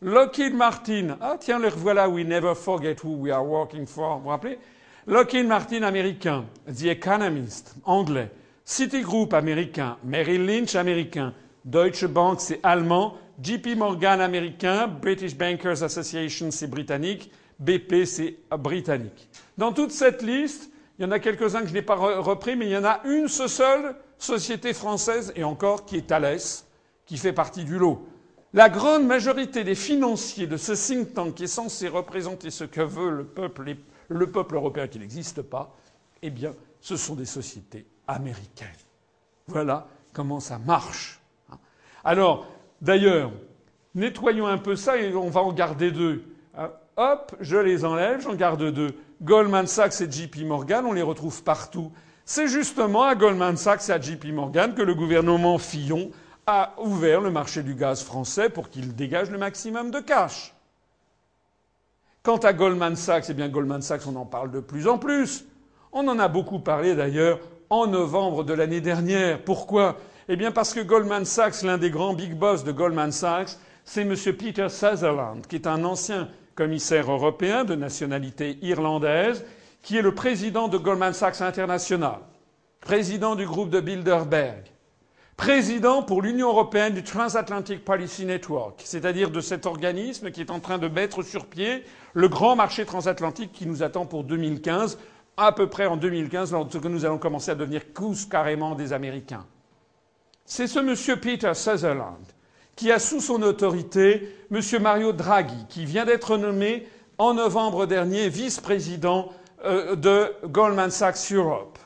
Lockheed 0.00 0.54
Martin, 0.54 1.18
ah 1.20 1.36
tiens, 1.38 1.58
le 1.58 1.68
revoilà, 1.68 2.08
we 2.08 2.24
never 2.24 2.54
forget 2.54 2.96
who 3.04 3.16
we 3.16 3.30
are 3.30 3.44
working 3.44 3.86
for, 3.86 4.16
vous 4.16 4.22
vous 4.22 4.28
rappelez? 4.30 4.58
Lockheed 5.10 5.48
Martin 5.48 5.82
américain, 5.82 6.44
The 6.68 6.84
Economist 6.84 7.74
anglais, 7.84 8.30
Citigroup 8.64 9.34
américain, 9.34 9.96
Merrill 10.04 10.46
Lynch 10.46 10.76
américain, 10.76 11.34
Deutsche 11.64 12.04
Bank 12.06 12.40
c'est 12.40 12.60
allemand, 12.62 13.18
JP 13.42 13.76
Morgan 13.76 14.20
américain, 14.20 14.86
British 14.86 15.36
Bankers 15.36 15.82
Association 15.82 16.52
c'est 16.52 16.68
britannique, 16.68 17.32
BP 17.58 18.04
c'est 18.04 18.36
britannique. 18.56 19.28
Dans 19.58 19.72
toute 19.72 19.90
cette 19.90 20.22
liste, 20.22 20.70
il 20.96 21.02
y 21.02 21.04
en 21.04 21.10
a 21.10 21.18
quelques-uns 21.18 21.62
que 21.62 21.68
je 21.68 21.74
n'ai 21.74 21.82
pas 21.82 21.96
repris, 21.96 22.54
mais 22.54 22.66
il 22.66 22.72
y 22.72 22.76
en 22.76 22.84
a 22.84 23.00
une 23.04 23.26
seule 23.26 23.96
société 24.16 24.72
française, 24.72 25.32
et 25.34 25.42
encore, 25.42 25.86
qui 25.86 25.96
est 25.96 26.06
Thales, 26.06 26.38
qui 27.04 27.16
fait 27.16 27.32
partie 27.32 27.64
du 27.64 27.78
lot. 27.78 28.06
La 28.52 28.68
grande 28.68 29.08
majorité 29.08 29.64
des 29.64 29.74
financiers 29.74 30.46
de 30.46 30.56
ce 30.56 30.72
think 30.72 31.14
tank 31.14 31.34
qui 31.34 31.44
est 31.44 31.48
censé 31.48 31.88
représenter 31.88 32.50
ce 32.50 32.62
que 32.62 32.80
veut 32.80 33.10
le 33.10 33.24
peuple, 33.24 33.74
le 34.10 34.26
peuple 34.30 34.56
européen 34.56 34.88
qui 34.88 34.98
n'existe 34.98 35.40
pas, 35.40 35.74
eh 36.20 36.30
bien, 36.30 36.52
ce 36.80 36.96
sont 36.96 37.14
des 37.14 37.24
sociétés 37.24 37.86
américaines. 38.06 38.68
Voilà 39.46 39.86
comment 40.12 40.40
ça 40.40 40.58
marche. 40.58 41.20
Alors, 42.04 42.46
d'ailleurs, 42.80 43.30
nettoyons 43.94 44.46
un 44.46 44.58
peu 44.58 44.76
ça 44.76 44.98
et 44.98 45.14
on 45.14 45.30
va 45.30 45.40
en 45.42 45.52
garder 45.52 45.92
deux. 45.92 46.24
Hein, 46.56 46.70
hop, 46.96 47.36
je 47.40 47.56
les 47.56 47.84
enlève, 47.84 48.20
j'en 48.20 48.34
garde 48.34 48.70
deux. 48.70 48.94
Goldman 49.22 49.66
Sachs 49.66 50.00
et 50.00 50.10
JP 50.10 50.38
Morgan, 50.44 50.84
on 50.86 50.92
les 50.92 51.02
retrouve 51.02 51.42
partout. 51.42 51.92
C'est 52.24 52.48
justement 52.48 53.04
à 53.04 53.14
Goldman 53.14 53.56
Sachs 53.56 53.88
et 53.88 53.92
à 53.92 54.00
JP 54.00 54.26
Morgan 54.32 54.74
que 54.74 54.82
le 54.82 54.94
gouvernement 54.94 55.58
Fillon 55.58 56.10
a 56.46 56.74
ouvert 56.78 57.20
le 57.20 57.30
marché 57.30 57.62
du 57.62 57.74
gaz 57.74 58.02
français 58.02 58.48
pour 58.50 58.70
qu'il 58.70 58.94
dégage 58.96 59.30
le 59.30 59.38
maximum 59.38 59.90
de 59.90 60.00
cash. 60.00 60.54
Quant 62.22 62.36
à 62.36 62.52
Goldman 62.52 62.96
Sachs, 62.96 63.30
eh 63.30 63.34
bien 63.34 63.48
Goldman 63.48 63.80
Sachs, 63.80 64.06
on 64.06 64.14
en 64.16 64.26
parle 64.26 64.50
de 64.50 64.60
plus 64.60 64.88
en 64.88 64.98
plus. 64.98 65.46
On 65.90 66.06
en 66.06 66.18
a 66.18 66.28
beaucoup 66.28 66.58
parlé 66.58 66.94
d'ailleurs 66.94 67.40
en 67.70 67.86
novembre 67.86 68.44
de 68.44 68.52
l'année 68.52 68.82
dernière. 68.82 69.42
Pourquoi? 69.42 69.96
Eh 70.28 70.36
bien 70.36 70.52
parce 70.52 70.74
que 70.74 70.80
Goldman 70.80 71.24
Sachs, 71.24 71.62
l'un 71.62 71.78
des 71.78 71.90
grands 71.90 72.12
big 72.12 72.34
boss 72.34 72.62
de 72.62 72.72
Goldman 72.72 73.10
Sachs, 73.10 73.56
c'est 73.86 74.02
M. 74.02 74.14
Peter 74.38 74.68
Sutherland, 74.68 75.46
qui 75.46 75.56
est 75.56 75.66
un 75.66 75.82
ancien 75.82 76.28
commissaire 76.54 77.10
européen 77.10 77.64
de 77.64 77.74
nationalité 77.74 78.58
irlandaise, 78.60 79.42
qui 79.80 79.96
est 79.96 80.02
le 80.02 80.14
président 80.14 80.68
de 80.68 80.76
Goldman 80.76 81.14
Sachs 81.14 81.40
International, 81.40 82.18
président 82.82 83.34
du 83.34 83.46
groupe 83.46 83.70
de 83.70 83.80
Bilderberg, 83.80 84.64
président 85.40 86.02
pour 86.02 86.20
l'Union 86.20 86.48
européenne 86.48 86.92
du 86.92 87.02
Transatlantic 87.02 87.82
Policy 87.82 88.26
Network, 88.26 88.82
c'est-à-dire 88.84 89.30
de 89.30 89.40
cet 89.40 89.64
organisme 89.64 90.30
qui 90.30 90.42
est 90.42 90.50
en 90.50 90.60
train 90.60 90.76
de 90.76 90.86
mettre 90.86 91.22
sur 91.22 91.46
pied 91.46 91.82
le 92.12 92.28
grand 92.28 92.56
marché 92.56 92.84
transatlantique 92.84 93.50
qui 93.50 93.64
nous 93.64 93.82
attend 93.82 94.04
pour 94.04 94.22
2015, 94.24 94.98
à 95.38 95.52
peu 95.52 95.66
près 95.66 95.86
en 95.86 95.96
2015, 95.96 96.52
lorsque 96.52 96.84
nous 96.84 97.06
allons 97.06 97.16
commencer 97.16 97.50
à 97.52 97.54
devenir 97.54 97.80
tous 97.94 98.26
carrément 98.26 98.74
des 98.74 98.92
Américains. 98.92 99.46
C'est 100.44 100.66
ce 100.66 100.78
monsieur 100.78 101.16
Peter 101.16 101.54
Sutherland 101.54 102.26
qui 102.76 102.92
a 102.92 102.98
sous 102.98 103.20
son 103.22 103.40
autorité 103.40 104.36
monsieur 104.50 104.78
Mario 104.78 105.14
Draghi, 105.14 105.64
qui 105.70 105.86
vient 105.86 106.04
d'être 106.04 106.36
nommé 106.36 106.86
en 107.16 107.32
novembre 107.32 107.86
dernier 107.86 108.28
vice-président 108.28 109.32
euh, 109.64 109.96
de 109.96 110.34
Goldman 110.44 110.90
Sachs 110.90 111.32
Europe 111.32 111.78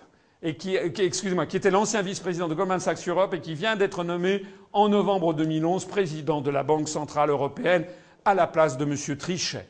et 0.45 0.57
qui, 0.57 0.77
excusez-moi, 0.77 1.47
qui 1.47 1.57
était 1.57 1.71
l'ancien 1.71 2.03
vice-président 2.03 2.49
de 2.49 2.55
Goldman 2.55 2.79
Sachs 2.79 3.09
Europe 3.09 3.33
et 3.33 3.41
qui 3.41 3.55
vient 3.55 3.77
d'être 3.77 4.05
nommé 4.05 4.43
en 4.75 4.91
novembre 4.91 5.33
2011 5.33 5.87
président 5.87 6.43
de 6.43 6.51
la 6.51 6.63
Banque 6.63 6.89
centrale 6.89 7.31
européenne 7.31 7.87
à 8.27 8.35
la 8.35 8.47
place 8.47 8.77
de 8.77 8.85
M. 8.85 9.17
Trichet. 9.17 9.67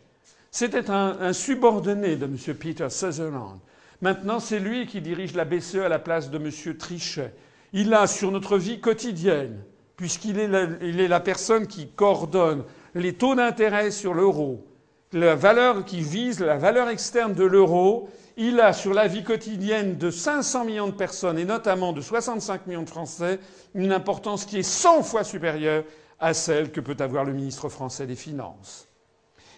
C'était 0.50 0.90
un, 0.90 1.32
subordonné 1.32 2.16
de 2.16 2.24
M. 2.26 2.36
Peter 2.56 2.90
Sutherland. 2.90 3.60
Maintenant, 4.02 4.40
c'est 4.40 4.58
lui 4.58 4.86
qui 4.86 5.00
dirige 5.00 5.34
la 5.34 5.44
BCE 5.44 5.76
à 5.76 5.88
la 5.88 6.00
place 6.00 6.28
de 6.28 6.38
M. 6.38 6.76
Trichet. 6.76 7.32
Il 7.72 7.94
a 7.94 8.08
sur 8.08 8.32
notre 8.32 8.58
vie 8.58 8.80
quotidienne, 8.80 9.62
puisqu'il 9.96 10.40
est, 10.40 10.50
est 10.50 11.08
la 11.08 11.20
personne 11.20 11.68
qui 11.68 11.86
coordonne 11.86 12.64
les 12.96 13.12
taux 13.12 13.36
d'intérêt 13.36 13.92
sur 13.92 14.12
l'euro, 14.12 14.66
la 15.12 15.36
valeur 15.36 15.84
qui 15.84 16.00
vise 16.00 16.40
la 16.40 16.56
valeur 16.56 16.88
externe 16.88 17.32
de 17.34 17.44
l'euro, 17.44 18.08
il 18.36 18.60
a 18.60 18.72
sur 18.72 18.94
la 18.94 19.06
vie 19.06 19.22
quotidienne 19.22 19.96
de 19.96 20.10
500 20.10 20.64
millions 20.64 20.88
de 20.88 20.92
personnes 20.92 21.38
et 21.38 21.44
notamment 21.44 21.92
de 21.92 22.00
65 22.00 22.66
millions 22.66 22.82
de 22.82 22.90
Français 22.90 23.38
une 23.74 23.92
importance 23.92 24.44
qui 24.44 24.58
est 24.58 24.62
100 24.62 25.02
fois 25.02 25.24
supérieure 25.24 25.84
à 26.18 26.34
celle 26.34 26.72
que 26.72 26.80
peut 26.80 26.96
avoir 26.98 27.24
le 27.24 27.32
ministre 27.32 27.68
français 27.68 28.06
des 28.06 28.16
Finances. 28.16 28.88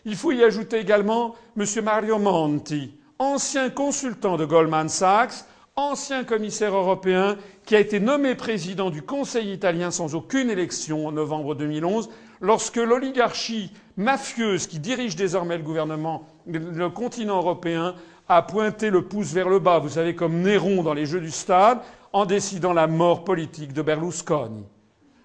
Il 0.05 0.17
faut 0.17 0.33
y 0.33 0.45
ajouter 0.45 0.79
également 0.79 1.35
M. 1.57 1.65
Mario 1.83 2.19
Monti, 2.19 2.95
ancien 3.19 3.71
consultant 3.71 4.37
de 4.37 4.45
Goldman 4.45 4.89
Sachs, 4.89 5.45
ancien 5.75 6.25
commissaire 6.25 6.75
européen, 6.75 7.37
qui 7.65 7.77
a 7.77 7.81
été 7.81 8.01
nommé 8.01 8.35
président 8.35 8.91
du 8.91 9.03
Conseil 9.03 9.53
italien 9.53 9.91
sans 9.91 10.15
aucune 10.15 10.49
élection 10.49 11.07
en 11.07 11.13
novembre 11.13 11.55
2011, 11.55 12.09
lorsque 12.41 12.77
l'oligarchie 12.77 13.73
mafieuse 13.97 14.67
qui 14.67 14.79
dirige 14.79 15.17
désormais 15.17 15.59
le 15.59 15.65
gouvernement, 15.65 16.27
le 16.47 16.89
continent 16.89 17.39
européen, 17.39 17.95
a 18.29 18.43
pointé 18.43 18.91
le 18.91 19.03
pouce 19.03 19.33
vers 19.33 19.49
le 19.49 19.59
bas, 19.59 19.79
vous 19.79 19.91
savez, 19.91 20.15
comme 20.15 20.43
Néron 20.43 20.83
dans 20.83 20.95
les 20.95 21.07
Jeux 21.07 21.21
du 21.21 21.31
Stade, 21.31 21.79
en 22.13 22.27
décidant 22.27 22.73
la 22.73 22.87
mort 22.87 23.25
politique 23.25 23.73
de 23.73 23.83
Berlusconi. 23.83 24.65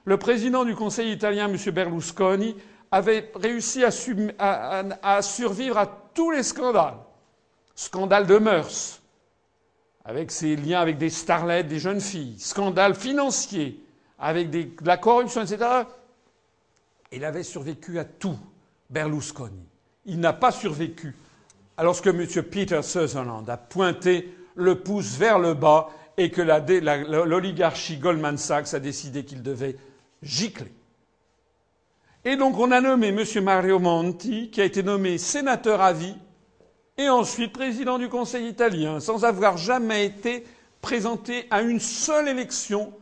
Le 0.05 0.17
président 0.17 0.65
du 0.65 0.75
Conseil 0.75 1.11
italien, 1.11 1.49
M. 1.49 1.57
Berlusconi, 1.71 2.55
avait 2.91 3.31
réussi 3.35 3.83
à, 3.85 5.21
survivre 5.21 5.77
à 5.77 5.87
tous 6.13 6.31
les 6.31 6.43
scandales. 6.43 6.97
Scandale 7.75 8.27
de 8.27 8.37
mœurs, 8.37 9.01
avec 10.03 10.29
ses 10.31 10.55
liens 10.55 10.81
avec 10.81 10.97
des 10.97 11.09
starlettes, 11.09 11.67
des 11.67 11.79
jeunes 11.79 12.01
filles, 12.01 12.37
scandale 12.37 12.95
financier, 12.95 13.81
avec 14.19 14.49
de 14.49 14.67
la 14.83 14.97
corruption, 14.97 15.41
etc. 15.41 15.65
Il 17.11 17.23
avait 17.23 17.43
survécu 17.43 17.97
à 17.97 18.05
tout. 18.05 18.37
Berlusconi. 18.89 19.65
Il 20.05 20.19
n'a 20.19 20.33
pas 20.33 20.51
survécu 20.51 21.15
lorsque 21.81 22.07
M. 22.07 22.25
Peter 22.49 22.81
Sutherland 22.81 23.49
a 23.49 23.57
pointé 23.57 24.33
le 24.55 24.75
pouce 24.75 25.17
vers 25.17 25.39
le 25.39 25.53
bas 25.53 25.89
et 26.17 26.29
que 26.29 26.41
l'oligarchie 26.41 27.97
Goldman 27.97 28.37
Sachs 28.37 28.73
a 28.73 28.79
décidé 28.79 29.23
qu'il 29.23 29.41
devait 29.41 29.77
gicler. 30.21 30.71
Et 32.23 32.35
donc 32.35 32.59
on 32.59 32.71
a 32.71 32.81
nommé 32.81 33.07
M. 33.07 33.43
Mario 33.43 33.79
Monti, 33.79 34.49
qui 34.51 34.61
a 34.61 34.65
été 34.65 34.83
nommé 34.83 35.17
sénateur 35.17 35.81
à 35.81 35.93
vie, 35.93 36.15
et 36.97 37.09
ensuite 37.09 37.53
président 37.53 37.97
du 37.97 38.09
Conseil 38.09 38.47
italien, 38.47 38.99
sans 38.99 39.25
avoir 39.25 39.57
jamais 39.57 40.05
été 40.05 40.45
présenté 40.81 41.47
à 41.49 41.61
une 41.61 41.79
seule 41.79 42.27
élection. 42.27 42.93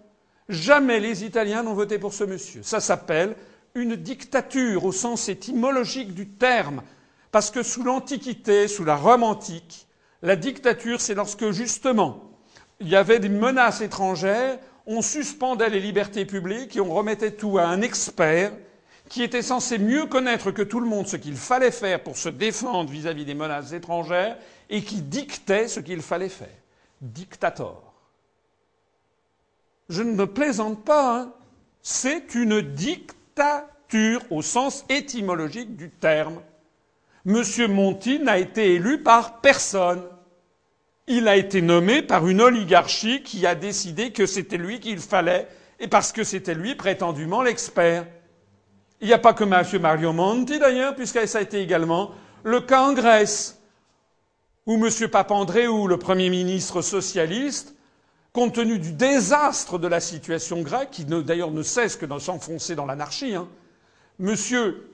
Jamais 0.48 1.00
les 1.00 1.26
Italiens 1.26 1.64
n'ont 1.64 1.74
voté 1.74 2.00
pour 2.00 2.14
ce 2.14 2.24
monsieur. 2.24 2.64
Ça 2.64 2.80
s'appelle 2.80 3.36
une 3.76 3.96
dictature 3.96 4.86
au 4.86 4.92
sens 4.92 5.30
étymologique 5.30 6.14
du 6.14 6.28
terme. 6.28 6.82
Parce 7.32 7.52
que 7.52 7.64
sous 7.64 7.84
l'Antiquité, 7.84 8.68
sous 8.68 8.84
la 8.84 8.96
Rome 8.96 9.24
antique, 9.24 9.88
la 10.22 10.36
dictature, 10.36 11.00
c'est 11.00 11.16
lorsque 11.16 11.52
justement 11.52 12.24
il 12.80 12.88
y 12.88 12.96
avait 12.96 13.20
des 13.20 13.30
menaces 13.30 13.82
étrangères, 13.82 14.58
on 14.86 15.02
suspendait 15.02 15.70
les 15.70 15.80
libertés 15.80 16.26
publiques 16.26 16.76
et 16.76 16.82
on 16.82 16.94
remettait 16.94 17.32
tout 17.32 17.58
à 17.58 17.66
un 17.66 17.82
expert 17.82 18.54
qui 19.10 19.24
était 19.24 19.42
censé 19.42 19.78
mieux 19.78 20.06
connaître 20.06 20.52
que 20.52 20.62
tout 20.62 20.80
le 20.80 20.88
monde 20.88 21.08
ce 21.08 21.18
qu'il 21.18 21.36
fallait 21.36 21.72
faire 21.72 22.02
pour 22.02 22.18
se 22.18 22.30
défendre 22.30 22.90
vis-à-vis 22.90 23.26
des 23.26 23.34
menaces 23.34 23.74
étrangères 23.74 24.38
et 24.70 24.84
qui 24.84 25.02
dictait 25.02 25.68
ce 25.68 25.80
qu'il 25.80 26.02
fallait 26.02 26.30
faire. 26.30 26.48
Dictator. 27.02 27.94
Je 29.90 30.04
ne 30.04 30.14
me 30.14 30.28
plaisante 30.28 30.84
pas, 30.86 31.20
hein. 31.20 31.34
c'est 31.82 32.36
une 32.36 32.62
dictature 32.62 33.16
dictature 33.40 34.22
au 34.32 34.42
sens 34.42 34.86
étymologique 34.90 35.76
du 35.76 35.90
terme. 35.90 36.42
Monsieur 37.26 37.68
Monti 37.68 38.20
n'a 38.20 38.38
été 38.38 38.74
élu 38.76 39.04
par 39.04 39.42
personne. 39.42 40.04
Il 41.08 41.28
a 41.28 41.36
été 41.36 41.62
nommé 41.62 42.02
par 42.02 42.28
une 42.28 42.42
oligarchie 42.42 43.24
qui 43.24 43.46
a 43.46 43.56
décidé 43.56 44.12
que 44.12 44.26
c'était 44.26 44.58
lui 44.58 44.80
qu'il 44.80 45.00
fallait, 45.00 45.48
et 45.80 45.88
parce 45.88 46.12
que 46.12 46.24
c'était 46.24 46.54
lui 46.54 46.76
prétendument 46.76 47.42
l'expert. 47.42 48.06
Il 49.02 49.08
n'y 49.08 49.14
a 49.14 49.18
pas 49.18 49.34
que 49.34 49.44
M. 49.44 49.82
Mario 49.82 50.14
Monti 50.14 50.60
d'ailleurs, 50.60 50.96
puisque 50.96 51.28
ça 51.28 51.40
a 51.40 51.42
été 51.42 51.62
également 51.62 52.12
le 52.44 52.62
cas 52.62 52.84
en 52.84 52.94
Grèce, 52.94 53.60
où 54.66 54.74
M. 54.76 55.10
Papandréou, 55.10 55.88
le 55.88 55.98
Premier 55.98 56.30
ministre 56.30 56.82
socialiste, 56.82 57.76
compte 58.34 58.54
tenu 58.54 58.78
du 58.78 58.94
désastre 58.94 59.80
de 59.80 59.88
la 59.88 60.00
situation 60.00 60.62
grecque, 60.62 60.92
qui 60.92 61.06
d'ailleurs 61.06 61.52
ne 61.52 61.64
cesse 61.64 61.96
que 61.96 62.06
de 62.06 62.20
s'enfoncer 62.20 62.76
dans 62.76 62.86
l'anarchie, 62.86 63.36
hein, 63.36 63.48
M. 64.20 64.36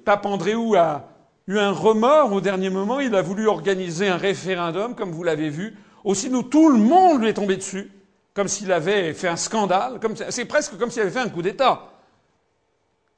Papandréou 0.06 0.76
a 0.76 1.15
eu 1.48 1.59
un 1.59 1.72
remords 1.72 2.33
au 2.33 2.41
dernier 2.41 2.69
moment, 2.69 2.99
il 2.99 3.14
a 3.15 3.22
voulu 3.22 3.48
organiser 3.48 4.07
un 4.07 4.17
référendum, 4.17 4.95
comme 4.95 5.11
vous 5.11 5.24
l'avez 5.24 5.49
vu. 5.49 5.77
Aussitôt, 6.03 6.43
tout 6.43 6.69
le 6.69 6.77
monde 6.77 7.22
lui 7.22 7.30
est 7.30 7.33
tombé 7.33 7.56
dessus, 7.56 7.91
comme 8.33 8.48
s'il 8.48 8.72
avait 8.72 9.14
fait 9.14 9.27
un 9.27 9.38
scandale, 9.38 9.99
c'est 10.30 10.45
presque 10.45 10.77
comme 10.77 10.91
s'il 10.91 11.01
avait 11.01 11.11
fait 11.11 11.19
un 11.19 11.30
coup 11.30 11.41
d'État. 11.41 11.90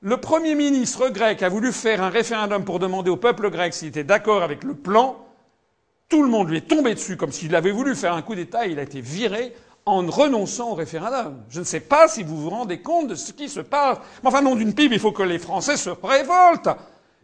Le 0.01 0.17
Premier 0.17 0.53
ministre 0.53 1.09
grec 1.09 1.41
a 1.41 1.49
voulu 1.49 1.71
faire 1.71 2.03
un 2.03 2.09
référendum 2.09 2.63
pour 2.63 2.77
demander 2.77 3.09
au 3.09 3.17
peuple 3.17 3.49
grec 3.49 3.73
s'il 3.73 3.87
était 3.87 4.03
d'accord 4.03 4.43
avec 4.43 4.63
le 4.63 4.75
plan. 4.75 5.17
Tout 6.07 6.21
le 6.21 6.29
monde 6.29 6.49
lui 6.49 6.57
est 6.57 6.67
tombé 6.67 6.93
dessus 6.93 7.17
comme 7.17 7.31
s'il 7.31 7.55
avait 7.55 7.71
voulu 7.71 7.95
faire 7.95 8.13
un 8.13 8.21
coup 8.21 8.35
d'État 8.35 8.67
il 8.67 8.77
a 8.77 8.83
été 8.83 9.01
viré 9.01 9.53
en 9.87 10.05
renonçant 10.05 10.71
au 10.71 10.75
référendum. 10.75 11.43
Je 11.49 11.61
ne 11.61 11.65
sais 11.65 11.79
pas 11.79 12.07
si 12.07 12.21
vous 12.21 12.37
vous 12.37 12.49
rendez 12.49 12.79
compte 12.81 13.07
de 13.07 13.15
ce 13.15 13.31
qui 13.31 13.49
se 13.49 13.61
passe. 13.61 13.97
Mais 14.21 14.29
enfin, 14.29 14.41
non 14.41 14.55
d'une 14.55 14.75
pipe, 14.75 14.91
il 14.91 14.99
faut 14.99 15.13
que 15.13 15.23
les 15.23 15.39
Français 15.39 15.77
se 15.77 15.89
révoltent. 15.89 16.69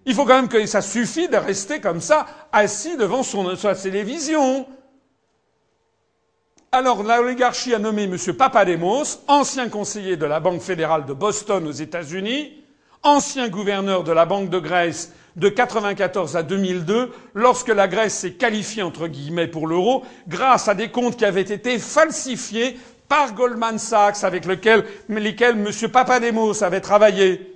Il 0.06 0.14
faut 0.14 0.26
quand 0.26 0.36
même 0.36 0.50
que 0.50 0.66
ça 0.66 0.82
suffit 0.82 1.30
de 1.30 1.38
rester 1.38 1.80
comme 1.80 2.02
ça, 2.02 2.26
assis 2.52 2.98
devant 2.98 3.24
son, 3.24 3.56
sa 3.56 3.76
télévision. 3.76 4.68
Alors, 6.72 7.04
l'oligarchie 7.04 7.74
a 7.74 7.80
nommé 7.80 8.04
M. 8.04 8.18
Papademos, 8.38 9.20
ancien 9.28 9.70
conseiller 9.70 10.18
de 10.18 10.26
la 10.26 10.40
Banque 10.40 10.62
fédérale 10.62 11.06
de 11.06 11.14
Boston 11.14 11.68
aux 11.68 11.72
États-Unis, 11.72 12.64
ancien 13.04 13.48
gouverneur 13.48 14.04
de 14.04 14.12
la 14.12 14.26
Banque 14.26 14.50
de 14.50 14.60
Grèce 14.60 15.14
de 15.36 15.48
1994 15.48 16.36
à 16.36 16.44
2002, 16.44 17.12
lorsque 17.34 17.70
la 17.70 17.88
Grèce 17.88 18.16
s'est 18.16 18.34
qualifiée 18.34 18.84
entre 18.84 19.08
guillemets 19.08 19.48
pour 19.48 19.68
l'euro, 19.68 20.04
grâce 20.28 20.68
à 20.68 20.74
des 20.74 20.90
comptes 20.90 21.16
qui 21.16 21.26
avaient 21.26 21.42
été 21.42 21.80
falsifiés 21.80 22.78
par 23.08 23.34
Goldman 23.36 23.78
Sachs, 23.78 24.24
avec 24.24 24.46
lesquels 24.46 24.86
M. 25.10 25.72
Papademos 25.92 26.64
avait 26.64 26.82
travaillé, 26.82 27.53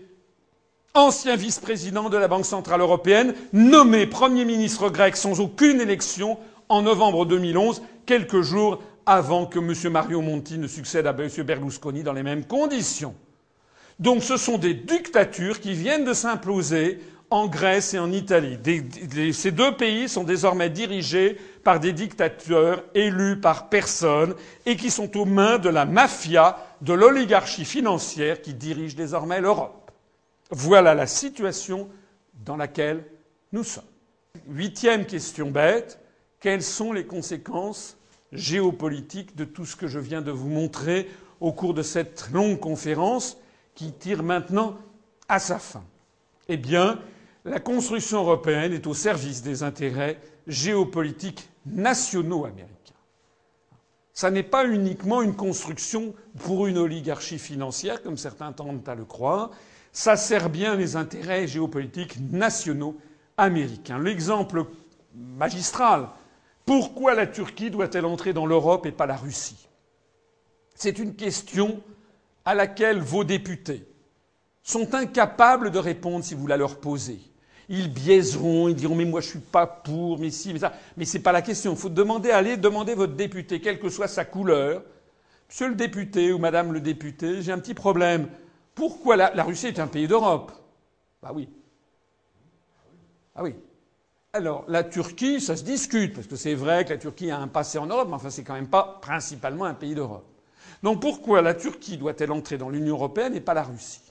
ancien 0.97 1.35
vice-président 1.35 2.09
de 2.09 2.17
la 2.17 2.27
Banque 2.27 2.45
centrale 2.45 2.81
européenne, 2.81 3.33
nommé 3.53 4.07
Premier 4.07 4.45
ministre 4.45 4.89
grec 4.89 5.15
sans 5.15 5.39
aucune 5.39 5.79
élection 5.79 6.37
en 6.69 6.81
novembre 6.81 7.25
2011, 7.25 7.83
quelques 8.05 8.41
jours 8.41 8.81
avant 9.05 9.45
que 9.45 9.59
M. 9.59 9.91
Mario 9.91 10.21
Monti 10.21 10.57
ne 10.57 10.67
succède 10.67 11.07
à 11.07 11.15
M. 11.17 11.29
Berlusconi 11.43 12.03
dans 12.03 12.13
les 12.13 12.23
mêmes 12.23 12.45
conditions. 12.45 13.15
Donc 13.99 14.23
ce 14.23 14.37
sont 14.37 14.57
des 14.57 14.73
dictatures 14.73 15.59
qui 15.59 15.73
viennent 15.73 16.03
de 16.03 16.13
s'imploser 16.13 16.99
en 17.29 17.47
Grèce 17.47 17.93
et 17.93 17.99
en 17.99 18.11
Italie. 18.11 18.57
ces 19.33 19.51
deux 19.51 19.73
pays 19.73 20.09
sont 20.09 20.23
désormais 20.23 20.69
dirigés 20.69 21.37
par 21.63 21.79
des 21.79 21.93
dictateurs 21.93 22.83
élus 22.95 23.39
par 23.39 23.69
personne 23.69 24.33
et 24.65 24.75
qui 24.75 24.89
sont 24.89 25.15
aux 25.17 25.25
mains 25.25 25.57
de 25.57 25.69
la 25.69 25.85
mafia, 25.85 26.57
de 26.81 26.93
l'oligarchie 26.93 27.65
financière 27.65 28.41
qui 28.41 28.53
dirige 28.53 28.95
désormais 28.95 29.41
l'Europe. 29.41 29.86
Voilà 30.49 30.93
la 30.93 31.07
situation 31.07 31.89
dans 32.45 32.55
laquelle 32.55 33.03
nous 33.51 33.63
sommes. 33.63 33.83
Huitième 34.47 35.05
question 35.05 35.51
bête. 35.51 35.99
Quelles 36.39 36.63
sont 36.63 36.93
les 36.93 37.05
conséquences 37.05 37.97
géopolitiques 38.31 39.35
de 39.35 39.43
tout 39.45 39.65
ce 39.65 39.75
que 39.75 39.87
je 39.87 39.99
viens 39.99 40.21
de 40.21 40.31
vous 40.31 40.49
montrer 40.49 41.09
au 41.39 41.51
cours 41.51 41.73
de 41.73 41.81
cette 41.81 42.29
longue 42.31 42.59
conférence 42.59 43.37
qui 43.75 43.91
tire 43.91 44.23
maintenant 44.23 44.77
à 45.27 45.39
sa 45.39 45.59
fin? 45.59 45.83
Eh 46.47 46.57
bien, 46.57 46.99
la 47.43 47.59
construction 47.59 48.19
européenne 48.19 48.73
est 48.73 48.87
au 48.87 48.93
service 48.93 49.41
des 49.41 49.63
intérêts 49.63 50.19
géopolitiques 50.45 51.49
nationaux 51.65 52.45
américains. 52.45 52.73
Ça 54.13 54.31
n'est 54.31 54.43
pas 54.43 54.65
uniquement 54.65 55.21
une 55.21 55.35
construction 55.35 56.13
pour 56.39 56.67
une 56.67 56.77
oligarchie 56.77 57.39
financière, 57.39 58.01
comme 58.01 58.17
certains 58.17 58.51
tendent 58.51 58.87
à 58.87 58.95
le 58.95 59.05
croire. 59.05 59.51
Ça 59.97 60.15
sert 60.15 60.51
bien 60.51 60.75
les 60.75 60.95
intérêts 60.95 61.47
géopolitiques 61.47 62.19
nationaux 62.31 62.95
américains. 63.35 63.97
L'exemple 63.97 64.65
magistral. 65.15 66.09
Pourquoi 66.67 67.15
la 67.15 67.25
Turquie 67.25 67.71
doit-elle 67.71 68.05
entrer 68.05 68.31
dans 68.31 68.45
l'Europe 68.45 68.85
et 68.85 68.91
pas 68.91 69.07
la 69.07 69.15
Russie? 69.15 69.67
C'est 70.75 70.99
une 70.99 71.15
question 71.15 71.81
à 72.45 72.53
laquelle 72.53 72.99
vos 72.99 73.23
députés 73.23 73.87
sont 74.61 74.93
incapables 74.93 75.71
de 75.71 75.79
répondre 75.79 76.23
si 76.23 76.35
vous 76.35 76.45
la 76.45 76.57
leur 76.57 76.79
posez. 76.79 77.19
Ils 77.67 77.91
biaiseront, 77.91 78.67
ils 78.67 78.75
diront 78.75 78.93
mais 78.93 79.03
moi 79.03 79.21
je 79.21 79.29
suis 79.29 79.39
pas 79.39 79.65
pour, 79.65 80.19
mais 80.19 80.29
si, 80.29 80.53
mais 80.53 80.59
ça. 80.59 80.73
Mais 80.95 81.05
c'est 81.05 81.23
pas 81.23 81.31
la 81.31 81.41
question. 81.41 81.71
Il 81.71 81.77
faut 81.77 81.89
demander, 81.89 82.29
allez 82.29 82.55
demander 82.55 82.93
votre 82.93 83.13
député, 83.13 83.61
quelle 83.61 83.79
que 83.79 83.89
soit 83.89 84.07
sa 84.07 84.25
couleur. 84.25 84.83
Monsieur 85.49 85.69
le 85.69 85.75
député 85.75 86.31
ou 86.31 86.37
madame 86.37 86.71
le 86.71 86.81
député, 86.81 87.41
j'ai 87.41 87.51
un 87.51 87.57
petit 87.57 87.73
problème. 87.73 88.27
Pourquoi 88.77 89.15
la, 89.15 89.43
Russie 89.43 89.67
est 89.67 89.79
un 89.79 89.87
pays 89.87 90.07
d'Europe? 90.07 90.51
Bah 91.21 91.31
oui. 91.33 91.49
Ah 93.35 93.41
oui. 93.41 93.55
Alors, 94.33 94.65
la 94.67 94.83
Turquie, 94.83 95.41
ça 95.41 95.55
se 95.55 95.63
discute, 95.63 96.13
parce 96.13 96.27
que 96.27 96.35
c'est 96.35 96.53
vrai 96.53 96.85
que 96.85 96.91
la 96.91 96.97
Turquie 96.97 97.31
a 97.31 97.39
un 97.39 97.47
passé 97.47 97.79
en 97.79 97.87
Europe, 97.87 98.07
mais 98.07 98.13
enfin, 98.13 98.29
c'est 98.29 98.43
quand 98.43 98.53
même 98.53 98.67
pas 98.67 98.99
principalement 99.01 99.65
un 99.65 99.73
pays 99.73 99.95
d'Europe. 99.95 100.27
Donc, 100.83 101.01
pourquoi 101.01 101.41
la 101.41 101.55
Turquie 101.55 101.97
doit-elle 101.97 102.31
entrer 102.31 102.59
dans 102.59 102.69
l'Union 102.69 102.93
européenne 102.93 103.35
et 103.35 103.41
pas 103.41 103.55
la 103.55 103.63
Russie? 103.63 104.01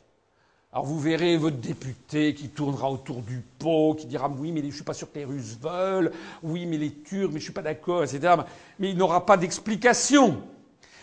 Alors 0.73 0.85
vous 0.85 0.99
verrez 0.99 1.39
votre 1.39 1.57
député 1.57 2.35
qui 2.35 2.51
tournera 2.51 2.91
autour 2.91 3.23
du 3.23 3.43
pot, 3.59 3.95
qui 3.95 4.05
dira 4.05 4.29
oui 4.29 4.53
mais 4.53 4.63
je 4.63 4.75
suis 4.75 4.85
pas 4.85 4.93
sûr 4.93 5.11
que 5.11 5.19
les 5.19 5.25
Russes 5.25 5.57
veulent, 5.59 6.13
oui 6.43 6.67
mais 6.67 6.77
les 6.77 6.93
Turcs, 6.93 7.31
mais 7.33 7.39
je 7.39 7.45
suis 7.45 7.53
pas 7.53 7.63
d'accord, 7.63 8.05
etc. 8.05 8.35
Mais 8.79 8.91
il 8.91 8.99
n'aura 8.99 9.25
pas 9.25 9.39
d'explication. 9.39 10.43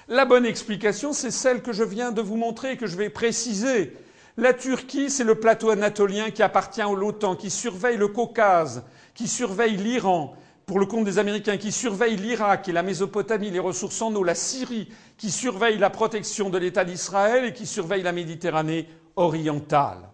La 0.07 0.25
bonne 0.25 0.45
explication, 0.45 1.13
c'est 1.13 1.31
celle 1.31 1.61
que 1.61 1.71
je 1.71 1.83
viens 1.83 2.11
de 2.11 2.21
vous 2.21 2.35
montrer 2.35 2.75
que 2.75 2.87
je 2.87 2.97
vais 2.97 3.09
préciser. 3.09 3.93
La 4.35 4.53
Turquie, 4.53 5.09
c'est 5.09 5.23
le 5.23 5.35
plateau 5.35 5.69
anatolien 5.69 6.31
qui 6.31 6.43
appartient 6.43 6.81
à 6.81 6.91
l'OTAN, 6.91 7.35
qui 7.35 7.49
surveille 7.49 7.97
le 7.97 8.07
Caucase, 8.07 8.83
qui 9.13 9.27
surveille 9.27 9.77
l'Iran, 9.77 10.35
pour 10.65 10.79
le 10.79 10.85
compte 10.85 11.05
des 11.05 11.19
Américains, 11.19 11.57
qui 11.57 11.71
surveille 11.71 12.17
l'Irak 12.17 12.67
et 12.67 12.71
la 12.71 12.83
Mésopotamie, 12.83 13.51
les 13.51 13.59
ressources 13.59 14.01
en 14.01 14.13
eau, 14.15 14.23
la 14.23 14.35
Syrie, 14.35 14.89
qui 15.17 15.29
surveille 15.29 15.77
la 15.77 15.89
protection 15.89 16.49
de 16.49 16.57
l'État 16.57 16.83
d'Israël 16.83 17.45
et 17.45 17.53
qui 17.53 17.65
surveille 17.65 18.03
la 18.03 18.11
Méditerranée 18.11 18.89
orientale. 19.15 20.09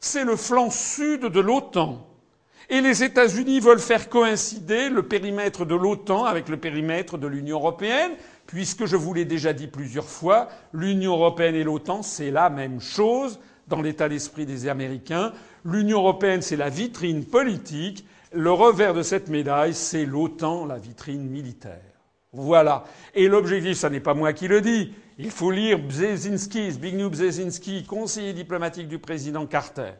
C'est 0.00 0.24
le 0.24 0.36
flanc 0.36 0.70
sud 0.70 1.26
de 1.26 1.40
l'OTAN. 1.40 2.08
Et 2.68 2.80
les 2.80 3.04
États-Unis 3.04 3.60
veulent 3.60 3.78
faire 3.78 4.08
coïncider 4.08 4.88
le 4.88 5.02
périmètre 5.02 5.66
de 5.66 5.74
l'OTAN 5.74 6.24
avec 6.24 6.48
le 6.48 6.56
périmètre 6.56 7.18
de 7.18 7.26
l'Union 7.26 7.58
européenne, 7.58 8.12
puisque 8.52 8.84
je 8.84 8.96
vous 8.96 9.14
l'ai 9.14 9.24
déjà 9.24 9.54
dit 9.54 9.66
plusieurs 9.66 10.04
fois, 10.04 10.50
l'Union 10.74 11.14
européenne 11.14 11.54
et 11.54 11.64
l'OTAN, 11.64 12.02
c'est 12.02 12.30
la 12.30 12.50
même 12.50 12.82
chose 12.82 13.40
dans 13.66 13.80
l'état 13.80 14.10
d'esprit 14.10 14.44
des 14.44 14.68
Américains. 14.68 15.32
L'Union 15.64 16.00
européenne, 16.00 16.42
c'est 16.42 16.56
la 16.56 16.68
vitrine 16.68 17.24
politique. 17.24 18.04
Le 18.30 18.52
revers 18.52 18.92
de 18.92 19.02
cette 19.02 19.30
médaille, 19.30 19.72
c'est 19.72 20.04
l'OTAN, 20.04 20.66
la 20.66 20.76
vitrine 20.76 21.26
militaire. 21.30 21.80
Voilà. 22.34 22.84
Et 23.14 23.26
l'objectif, 23.26 23.78
ce 23.78 23.86
n'est 23.86 24.00
pas 24.00 24.12
moi 24.12 24.34
qui 24.34 24.48
le 24.48 24.60
dis, 24.60 24.92
il 25.16 25.30
faut 25.30 25.50
lire 25.50 25.78
Brzezinski, 25.78 26.72
Zbigniew 26.72 27.08
Brzezinski, 27.08 27.84
conseiller 27.84 28.34
diplomatique 28.34 28.88
du 28.88 28.98
président 28.98 29.46
Carter, 29.46 29.92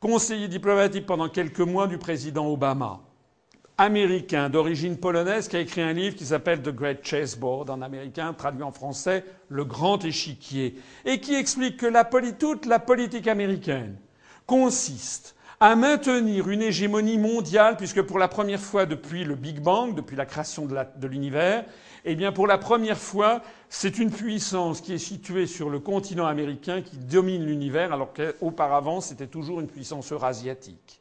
conseiller 0.00 0.48
diplomatique 0.48 1.06
pendant 1.06 1.28
quelques 1.28 1.60
mois 1.60 1.86
du 1.86 1.98
président 1.98 2.48
Obama, 2.48 3.00
américain 3.78 4.48
d'origine 4.48 4.96
polonaise 4.96 5.48
qui 5.48 5.56
a 5.56 5.60
écrit 5.60 5.82
un 5.82 5.92
livre 5.92 6.16
qui 6.16 6.24
s'appelle 6.24 6.62
The 6.62 6.70
Great 6.70 7.04
Chessboard 7.04 7.68
en 7.68 7.82
américain, 7.82 8.32
traduit 8.32 8.62
en 8.62 8.72
français 8.72 9.24
Le 9.48 9.64
Grand 9.64 10.02
Échiquier, 10.04 10.76
et 11.04 11.20
qui 11.20 11.34
explique 11.34 11.76
que 11.76 11.86
la 11.86 12.04
toute 12.04 12.66
la 12.66 12.78
politique 12.78 13.28
américaine 13.28 13.96
consiste 14.46 15.36
à 15.60 15.74
maintenir 15.74 16.48
une 16.48 16.62
hégémonie 16.62 17.18
mondiale, 17.18 17.76
puisque 17.76 18.02
pour 18.02 18.18
la 18.18 18.28
première 18.28 18.60
fois 18.60 18.86
depuis 18.86 19.24
le 19.24 19.34
Big 19.34 19.60
Bang, 19.60 19.94
depuis 19.94 20.16
la 20.16 20.26
création 20.26 20.66
de 20.66 21.06
l'univers, 21.06 21.64
eh 22.04 22.14
bien, 22.14 22.30
pour 22.30 22.46
la 22.46 22.58
première 22.58 22.98
fois, 22.98 23.42
c'est 23.68 23.98
une 23.98 24.10
puissance 24.10 24.80
qui 24.80 24.92
est 24.92 24.98
située 24.98 25.46
sur 25.46 25.70
le 25.70 25.80
continent 25.80 26.26
américain 26.26 26.82
qui 26.82 26.96
domine 26.98 27.44
l'univers, 27.44 27.92
alors 27.92 28.12
qu'auparavant, 28.12 29.00
c'était 29.00 29.26
toujours 29.26 29.60
une 29.60 29.66
puissance 29.66 30.12
eurasiatique. 30.12 31.00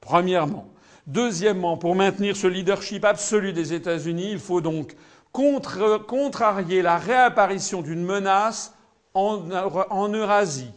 Premièrement. 0.00 0.68
Deuxièmement, 1.06 1.76
pour 1.76 1.94
maintenir 1.94 2.36
ce 2.36 2.48
leadership 2.48 3.04
absolu 3.04 3.52
des 3.52 3.72
États-Unis, 3.72 4.32
il 4.32 4.40
faut 4.40 4.60
donc 4.60 4.96
contrarier 5.32 6.82
la 6.82 6.98
réapparition 6.98 7.82
d'une 7.82 8.04
menace 8.04 8.74
en, 9.14 10.12
Eurasie. 10.12 10.72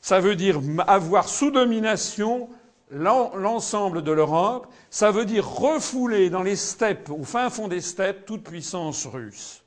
Ça 0.00 0.20
veut 0.20 0.36
dire 0.36 0.60
avoir 0.86 1.28
sous 1.28 1.50
domination 1.50 2.48
l'ensemble 2.90 4.02
de 4.02 4.12
l'Europe, 4.12 4.66
ça 4.90 5.10
veut 5.10 5.24
dire 5.24 5.48
refouler 5.48 6.28
dans 6.28 6.42
les 6.42 6.56
steppes, 6.56 7.08
au 7.08 7.24
fin 7.24 7.48
fond 7.48 7.68
des 7.68 7.80
steppes, 7.80 8.26
toute 8.26 8.44
puissance 8.44 9.06
russe. 9.06 9.62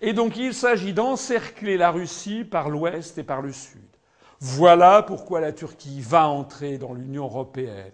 Et 0.00 0.12
donc 0.12 0.36
il 0.36 0.52
s'agit 0.52 0.92
d'encercler 0.92 1.76
la 1.76 1.92
Russie 1.92 2.42
par 2.42 2.70
l'ouest 2.70 3.18
et 3.18 3.22
par 3.22 3.40
le 3.40 3.52
sud. 3.52 3.80
Voilà 4.40 5.04
pourquoi 5.04 5.40
la 5.40 5.52
Turquie 5.52 6.00
va 6.00 6.26
entrer 6.26 6.78
dans 6.78 6.92
l'Union 6.92 7.24
européenne. 7.24 7.92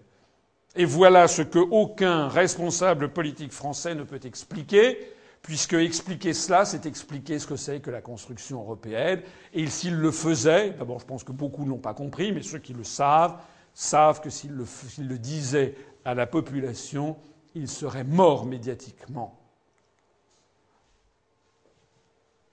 Et 0.75 0.85
voilà 0.85 1.27
ce 1.27 1.41
que 1.41 1.59
aucun 1.59 2.27
responsable 2.27 3.09
politique 3.09 3.51
français 3.51 3.95
ne 3.95 4.03
peut 4.03 4.19
expliquer, 4.23 5.13
puisque 5.41 5.73
expliquer 5.73 6.33
cela, 6.33 6.65
c'est 6.65 6.85
expliquer 6.85 7.39
ce 7.39 7.47
que 7.47 7.55
c'est 7.55 7.79
que 7.79 7.89
la 7.89 8.01
construction 8.01 8.61
européenne. 8.61 9.21
Et 9.53 9.67
s'il 9.67 9.95
le 9.95 10.11
faisait, 10.11 10.71
d'abord 10.71 10.99
je 10.99 11.05
pense 11.05 11.23
que 11.23 11.31
beaucoup 11.31 11.65
n'ont 11.65 11.77
pas 11.77 11.93
compris, 11.93 12.31
mais 12.31 12.43
ceux 12.43 12.59
qui 12.59 12.73
le 12.73 12.83
savent, 12.83 13.37
savent 13.73 14.21
que 14.21 14.29
s'ils 14.29 14.51
le, 14.53 15.17
disaient 15.17 15.75
à 16.05 16.13
la 16.13 16.27
population, 16.27 17.17
ils 17.55 17.69
seraient 17.69 18.03
morts 18.03 18.45
médiatiquement. 18.45 19.35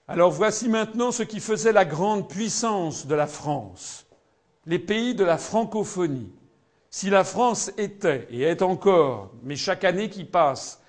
Alors 0.07 0.31
voici 0.31 0.69
maintenant 0.69 1.11
ce 1.11 1.23
qui 1.23 1.41
faisait 1.41 1.73
la 1.73 1.83
grande 1.85 2.29
puissance 2.29 3.05
de 3.07 3.13
la 3.13 3.27
France, 3.27 4.07
les 4.65 4.79
pays 4.79 5.13
de 5.13 5.25
la 5.25 5.37
francophonie. 5.37 6.31
Si 6.89 7.09
la 7.09 7.23
France 7.23 7.71
était 7.77 8.27
et 8.31 8.43
est 8.43 8.61
encore, 8.61 9.31
mais 9.43 9.55
chaque 9.55 9.83
année 9.83 10.09
qui 10.09 10.23
passe, 10.23 10.81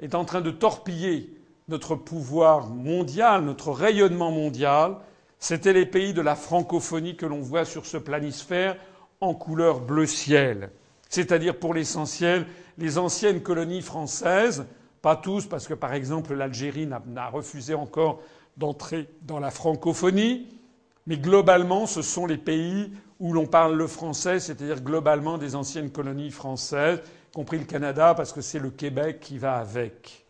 est 0.00 0.14
en 0.14 0.24
train 0.24 0.42
de 0.42 0.50
torpiller 0.50 1.30
notre 1.68 1.96
pouvoir 1.96 2.68
mondial, 2.68 3.42
notre 3.42 3.72
rayonnement 3.72 4.30
mondial, 4.30 4.96
c'était 5.38 5.72
les 5.72 5.86
pays 5.86 6.12
de 6.12 6.20
la 6.20 6.36
francophonie 6.36 7.16
que 7.16 7.26
l'on 7.26 7.40
voit 7.40 7.64
sur 7.64 7.86
ce 7.86 7.96
planisphère 7.96 8.76
en 9.20 9.34
couleur 9.34 9.80
bleu 9.80 10.06
ciel, 10.06 10.70
c'est-à-dire 11.08 11.58
pour 11.58 11.74
l'essentiel 11.74 12.46
les 12.78 12.98
anciennes 12.98 13.42
colonies 13.42 13.82
françaises, 13.82 14.66
pas 15.00 15.16
tous, 15.16 15.46
parce 15.46 15.66
que 15.66 15.74
par 15.74 15.94
exemple 15.94 16.34
l'Algérie 16.34 16.86
n'a 16.86 17.28
refusé 17.28 17.74
encore 17.74 18.20
d'entrer 18.56 19.08
dans 19.22 19.40
la 19.40 19.50
francophonie, 19.50 20.48
mais 21.06 21.16
globalement 21.16 21.86
ce 21.86 22.02
sont 22.02 22.26
les 22.26 22.36
pays 22.36 22.92
où 23.18 23.32
l'on 23.32 23.46
parle 23.46 23.76
le 23.76 23.86
français, 23.86 24.40
c'est-à-dire 24.40 24.82
globalement 24.82 25.38
des 25.38 25.54
anciennes 25.54 25.90
colonies 25.90 26.30
françaises, 26.30 27.00
y 27.00 27.34
compris 27.34 27.58
le 27.58 27.64
Canada, 27.64 28.14
parce 28.14 28.32
que 28.32 28.40
c'est 28.40 28.58
le 28.58 28.70
Québec 28.70 29.20
qui 29.20 29.38
va 29.38 29.56
avec. 29.56 30.26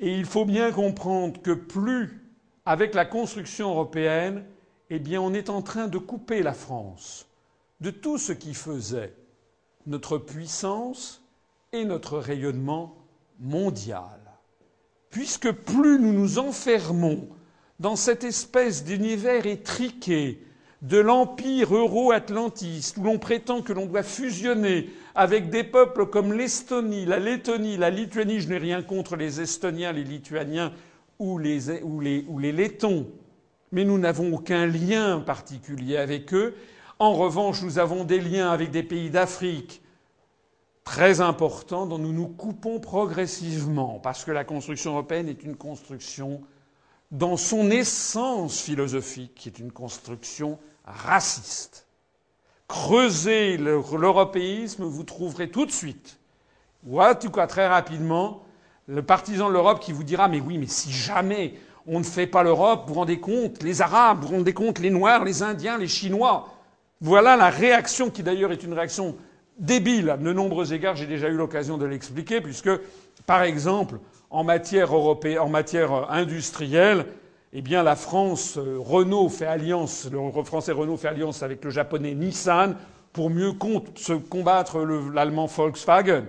Et 0.00 0.14
il 0.14 0.26
faut 0.26 0.44
bien 0.44 0.72
comprendre 0.72 1.40
que 1.40 1.52
plus, 1.52 2.22
avec 2.64 2.94
la 2.94 3.04
construction 3.04 3.70
européenne, 3.70 4.44
eh 4.90 4.98
bien, 4.98 5.20
on 5.20 5.32
est 5.32 5.50
en 5.50 5.62
train 5.62 5.88
de 5.88 5.98
couper 5.98 6.42
la 6.42 6.52
France 6.52 7.26
de 7.80 7.90
tout 7.90 8.18
ce 8.18 8.32
qui 8.32 8.54
faisait 8.54 9.14
notre 9.86 10.18
puissance 10.18 11.22
et 11.72 11.84
notre 11.84 12.18
rayonnement 12.18 12.96
mondiale. 13.38 14.20
Puisque 15.10 15.50
plus 15.50 15.98
nous 15.98 16.12
nous 16.12 16.38
enfermons 16.38 17.28
dans 17.78 17.96
cette 17.96 18.24
espèce 18.24 18.84
d'univers 18.84 19.46
étriqué 19.46 20.45
de 20.82 20.98
l'empire 20.98 21.74
euro-atlantiste, 21.74 22.98
où 22.98 23.04
l'on 23.04 23.18
prétend 23.18 23.62
que 23.62 23.72
l'on 23.72 23.86
doit 23.86 24.02
fusionner 24.02 24.90
avec 25.14 25.48
des 25.48 25.64
peuples 25.64 26.06
comme 26.06 26.32
l'Estonie, 26.32 27.06
la 27.06 27.18
Lettonie, 27.18 27.76
la 27.76 27.90
Lituanie, 27.90 28.40
je 28.40 28.48
n'ai 28.48 28.58
rien 28.58 28.82
contre 28.82 29.16
les 29.16 29.40
Estoniens, 29.40 29.92
les 29.92 30.04
Lituaniens 30.04 30.72
ou 31.18 31.38
les, 31.38 32.52
Lettons, 32.52 33.06
mais 33.72 33.84
nous 33.84 33.98
n'avons 33.98 34.34
aucun 34.34 34.66
lien 34.66 35.20
particulier 35.20 35.96
avec 35.96 36.34
eux. 36.34 36.54
En 36.98 37.14
revanche, 37.14 37.62
nous 37.62 37.78
avons 37.78 38.04
des 38.04 38.20
liens 38.20 38.50
avec 38.50 38.70
des 38.70 38.82
pays 38.82 39.10
d'Afrique 39.10 39.82
très 40.84 41.20
importants 41.20 41.86
dont 41.86 41.98
nous 41.98 42.12
nous 42.12 42.28
coupons 42.28 42.78
progressivement, 42.78 43.98
parce 44.02 44.24
que 44.24 44.30
la 44.30 44.44
construction 44.44 44.92
européenne 44.92 45.28
est 45.28 45.42
une 45.42 45.56
construction 45.56 46.42
dans 47.10 47.36
son 47.36 47.70
essence 47.70 48.60
philosophique, 48.60 49.32
qui 49.34 49.48
est 49.48 49.58
une 49.58 49.72
construction 49.72 50.58
raciste. 50.84 51.86
Creusez 52.68 53.56
l'européisme, 53.56 54.84
vous 54.84 55.04
trouverez 55.04 55.50
tout 55.50 55.66
de 55.66 55.70
suite, 55.70 56.18
ou 56.86 57.00
en 57.00 57.14
tout 57.14 57.30
cas 57.30 57.46
très 57.46 57.68
rapidement, 57.68 58.42
le 58.88 59.02
partisan 59.02 59.48
de 59.48 59.52
l'Europe 59.52 59.80
qui 59.80 59.92
vous 59.92 60.04
dira 60.04 60.28
Mais 60.28 60.40
oui, 60.40 60.58
mais 60.58 60.66
si 60.66 60.90
jamais 60.90 61.54
on 61.86 62.00
ne 62.00 62.04
fait 62.04 62.26
pas 62.26 62.42
l'Europe, 62.42 62.84
vous 62.88 62.94
rendez 62.94 63.20
compte, 63.20 63.62
les 63.62 63.82
Arabes, 63.82 64.22
vous 64.22 64.28
vous 64.28 64.36
rendez 64.36 64.54
compte, 64.54 64.78
les 64.80 64.90
Noirs, 64.90 65.24
les 65.24 65.42
Indiens, 65.42 65.78
les 65.78 65.88
Chinois. 65.88 66.48
Voilà 67.00 67.36
la 67.36 67.50
réaction 67.50 68.10
qui 68.10 68.22
d'ailleurs 68.22 68.52
est 68.52 68.62
une 68.62 68.72
réaction 68.72 69.16
débile 69.58 70.10
à 70.10 70.16
de 70.16 70.32
nombreux 70.32 70.72
égards, 70.72 70.96
j'ai 70.96 71.06
déjà 71.06 71.28
eu 71.28 71.36
l'occasion 71.36 71.78
de 71.78 71.86
l'expliquer, 71.86 72.40
puisque, 72.40 72.70
par 73.26 73.42
exemple, 73.42 73.98
en 74.30 74.44
matière 74.44 74.94
européenne, 74.94 75.38
en 75.38 75.48
matière 75.48 76.10
industrielle, 76.10 77.06
eh 77.52 77.62
bien, 77.62 77.82
la 77.82 77.96
France, 77.96 78.58
euh, 78.58 78.76
Renault 78.78 79.28
fait 79.28 79.46
alliance, 79.46 80.08
le 80.10 80.42
français 80.44 80.72
Renault 80.72 80.96
fait 80.96 81.08
alliance 81.08 81.42
avec 81.42 81.64
le 81.64 81.70
japonais 81.70 82.14
Nissan 82.14 82.76
pour 83.12 83.30
mieux 83.30 83.52
se 83.94 84.12
combattre 84.12 84.80
l'allemand 85.14 85.46
Volkswagen. 85.46 86.24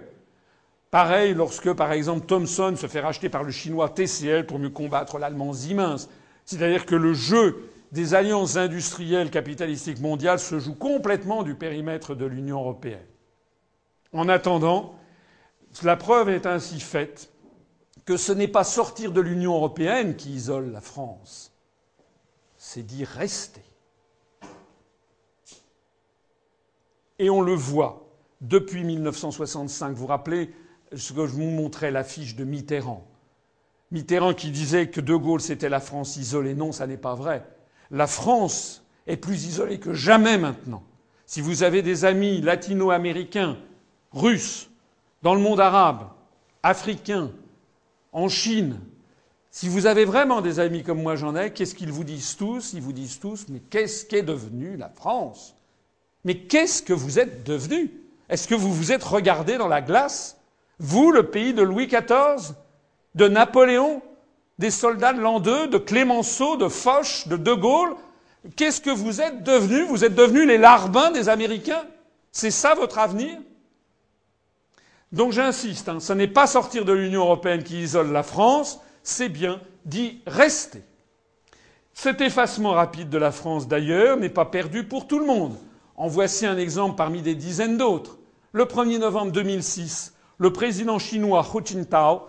Pareil 0.90 1.34
lorsque, 1.34 1.74
par 1.74 1.92
exemple, 1.92 2.26
Thomson 2.26 2.76
se 2.78 2.88
fait 2.88 3.02
racheter 3.02 3.28
par 3.28 3.44
le 3.44 3.52
chinois 3.52 3.90
TCL 3.90 4.46
pour 4.46 4.58
mieux 4.58 4.70
combattre 4.70 5.20
l'allemand 5.20 5.52
Siemens. 5.52 6.08
C'est-à-dire 6.46 6.86
que 6.86 6.96
le 6.96 7.14
jeu 7.14 7.70
des 7.92 8.14
alliances 8.14 8.56
industrielles 8.56 9.30
capitalistiques 9.30 10.00
mondiales 10.00 10.40
se 10.40 10.60
joue 10.60 10.76
complètement 10.76 11.44
du 11.44 11.56
périmètre 11.56 12.16
de 12.16 12.26
l'Union 12.26 12.60
européenne. 12.60 13.06
En 14.14 14.30
attendant, 14.30 14.96
la 15.84 15.98
preuve 15.98 16.30
est 16.30 16.46
ainsi 16.46 16.80
faite 16.80 17.30
que 18.08 18.16
ce 18.16 18.32
n'est 18.32 18.48
pas 18.48 18.64
sortir 18.64 19.12
de 19.12 19.20
l'Union 19.20 19.54
européenne 19.54 20.16
qui 20.16 20.32
isole 20.32 20.72
la 20.72 20.80
France, 20.80 21.52
c'est 22.56 22.82
d'y 22.82 23.04
rester. 23.04 23.62
Et 27.20 27.30
on 27.30 27.42
le 27.42 27.54
voit 27.54 28.08
depuis 28.40 28.86
1965. 28.86 29.90
Vous 29.90 29.96
vous 29.98 30.08
rappelez 30.08 30.54
ce 30.96 31.12
que 31.12 31.28
je 31.28 31.34
vous 31.34 31.50
montrais, 31.50 31.92
l'affiche 31.92 32.38
de 32.38 32.46
Mitterrand. 32.46 33.06
Mitterrand 33.92 34.34
qui 34.34 34.52
disait 34.52 34.90
que 34.90 35.02
De 35.02 35.16
Gaulle 35.16 35.42
c'était 35.42 35.68
la 35.68 35.82
France 35.82 36.16
isolée. 36.16 36.54
Non, 36.54 36.72
ça 36.72 36.88
n'est 36.88 36.96
pas 36.96 37.14
vrai. 37.14 37.46
La 37.92 38.08
France 38.08 38.86
est 39.06 39.18
plus 39.18 39.48
isolée 39.48 39.80
que 39.82 39.94
jamais 39.94 40.38
maintenant. 40.38 40.84
Si 41.26 41.42
vous 41.42 41.62
avez 41.62 41.82
des 41.82 42.06
amis 42.06 42.40
latino-américains, 42.40 43.58
russes, 44.14 44.70
dans 45.24 45.36
le 45.36 45.42
monde 45.42 45.60
arabe, 45.60 46.08
africains, 46.64 47.32
en 48.18 48.30
Chine, 48.30 48.80
si 49.52 49.70
vous 49.70 49.86
avez 49.86 50.04
vraiment 50.04 50.42
des 50.42 50.60
amis 50.60 50.82
comme 50.82 51.04
moi 51.04 51.16
j'en 51.16 51.36
ai, 51.36 51.52
qu'est-ce 51.52 51.76
qu'ils 51.76 51.92
vous 51.92 52.04
disent 52.04 52.36
tous? 52.36 52.74
Ils 52.74 52.82
vous 52.82 52.92
disent 52.92 53.20
tous 53.20 53.46
Mais 53.48 53.60
qu'est-ce 53.60 54.06
qu'est 54.06 54.24
devenue 54.24 54.76
la 54.76 54.90
France? 54.90 55.56
Mais 56.24 56.40
qu'est-ce 56.40 56.82
que 56.82 56.94
vous 56.94 57.20
êtes 57.20 57.44
devenu? 57.44 57.92
Est-ce 58.28 58.48
que 58.48 58.56
vous 58.56 58.74
vous 58.74 58.92
êtes 58.92 59.04
regardé 59.04 59.60
dans 59.60 59.68
la 59.68 59.82
glace? 59.82 60.38
Vous, 60.80 61.12
le 61.12 61.30
pays 61.30 61.54
de 61.54 61.62
Louis 61.62 61.86
XIV 61.86 62.56
De 63.14 63.28
Napoléon 63.28 64.02
Des 64.58 64.72
soldats 64.72 65.14
de 65.14 65.22
l'an 65.22 65.40
2 65.40 65.68
De 65.68 65.78
Clémenceau 65.78 66.58
De 66.58 66.70
Foch 66.70 67.28
De 67.28 67.38
De 67.38 67.54
Gaulle 67.54 67.96
Qu'est-ce 68.56 68.82
que 68.82 68.90
vous 68.90 69.22
êtes 69.22 69.44
devenu 69.44 69.84
Vous 69.84 70.04
êtes 70.04 70.16
devenus 70.16 70.48
les 70.48 70.58
larbins 70.58 71.12
des 71.12 71.30
Américains? 71.30 71.84
C'est 72.32 72.52
ça 72.52 72.74
votre 72.74 72.98
avenir? 72.98 73.38
Donc 75.12 75.32
j'insiste, 75.32 75.90
hein, 75.90 76.00
ce 76.00 76.14
n'est 76.14 76.28
pas 76.28 76.48
sortir 76.48 76.86
de 76.86 76.94
l'Union 76.94 77.22
européenne 77.22 77.64
qui 77.64 77.82
isole 77.82 78.12
la 78.12 78.24
France, 78.24 78.80
c'est 79.04 79.30
bien 79.30 79.62
d'y 79.86 80.22
rester. 80.28 80.84
Cet 81.94 82.22
effacement 82.22 82.72
rapide 82.72 83.10
de 83.10 83.18
la 83.18 83.32
France, 83.32 83.68
d'ailleurs, 83.68 84.18
n'est 84.18 84.30
pas 84.30 84.46
perdu 84.46 84.84
pour 84.84 85.08
tout 85.08 85.18
le 85.18 85.26
monde. 85.26 85.56
En 85.96 86.08
voici 86.08 86.46
un 86.46 86.58
exemple 86.58 86.96
parmi 86.96 87.24
des 87.24 87.34
dizaines 87.34 87.78
d'autres. 87.78 88.20
Le 88.52 88.66
1er 88.66 89.00
novembre 89.00 89.32
2006, 89.32 90.14
le 90.38 90.54
président 90.54 91.00
chinois 91.00 91.46
Hu 91.54 91.62
Jintao 91.66 92.28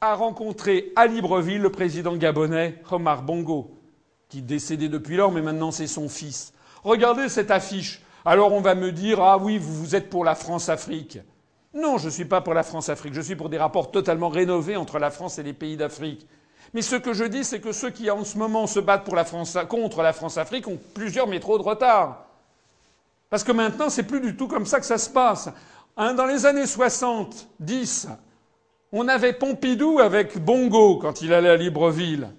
a 0.00 0.14
rencontré 0.14 0.92
à 0.96 1.06
Libreville 1.06 1.62
le 1.62 1.70
président 1.70 2.14
gabonais 2.16 2.82
Omar 2.90 3.22
Bongo, 3.22 3.70
qui 4.28 4.38
est 4.38 4.42
décédé 4.42 4.88
depuis 4.88 5.16
lors, 5.16 5.32
mais 5.32 5.40
maintenant 5.40 5.70
c'est 5.70 5.86
son 5.86 6.08
fils. 6.08 6.52
Regardez 6.84 7.28
cette 7.28 7.50
affiche. 7.50 8.02
Alors 8.24 8.52
on 8.52 8.60
va 8.60 8.74
me 8.74 8.92
dire 8.92 9.20
Ah 9.22 9.38
oui, 9.38 9.58
vous, 9.58 9.94
êtes 9.96 10.10
pour 10.10 10.24
la 10.24 10.34
France-Afrique. 10.34 11.18
Non, 11.76 11.98
je 11.98 12.06
ne 12.06 12.10
suis 12.10 12.24
pas 12.24 12.40
pour 12.40 12.54
la 12.54 12.62
France-Afrique. 12.62 13.12
Je 13.12 13.20
suis 13.20 13.36
pour 13.36 13.50
des 13.50 13.58
rapports 13.58 13.90
totalement 13.90 14.30
rénovés 14.30 14.76
entre 14.76 14.98
la 14.98 15.10
France 15.10 15.38
et 15.38 15.42
les 15.42 15.52
pays 15.52 15.76
d'Afrique. 15.76 16.26
Mais 16.72 16.80
ce 16.80 16.96
que 16.96 17.12
je 17.12 17.24
dis, 17.24 17.44
c'est 17.44 17.60
que 17.60 17.70
ceux 17.70 17.90
qui 17.90 18.10
en 18.10 18.24
ce 18.24 18.38
moment 18.38 18.66
se 18.66 18.80
battent 18.80 19.04
contre 19.68 20.02
la 20.02 20.12
France-Afrique 20.14 20.68
ont 20.68 20.78
plusieurs 20.94 21.26
métros 21.26 21.58
de 21.58 21.62
retard. 21.62 22.24
Parce 23.28 23.44
que 23.44 23.52
maintenant, 23.52 23.90
c'est 23.90 24.04
plus 24.04 24.22
du 24.22 24.36
tout 24.36 24.48
comme 24.48 24.64
ça 24.64 24.80
que 24.80 24.86
ça 24.86 24.96
se 24.96 25.10
passe. 25.10 25.50
Hein, 25.98 26.14
dans 26.14 26.24
les 26.24 26.46
années 26.46 26.66
70, 26.66 28.08
on 28.92 29.06
avait 29.06 29.34
Pompidou 29.34 29.98
avec 29.98 30.38
Bongo 30.38 30.96
quand 30.96 31.20
il 31.20 31.34
allait 31.34 31.50
à 31.50 31.56
Libreville. 31.56 32.30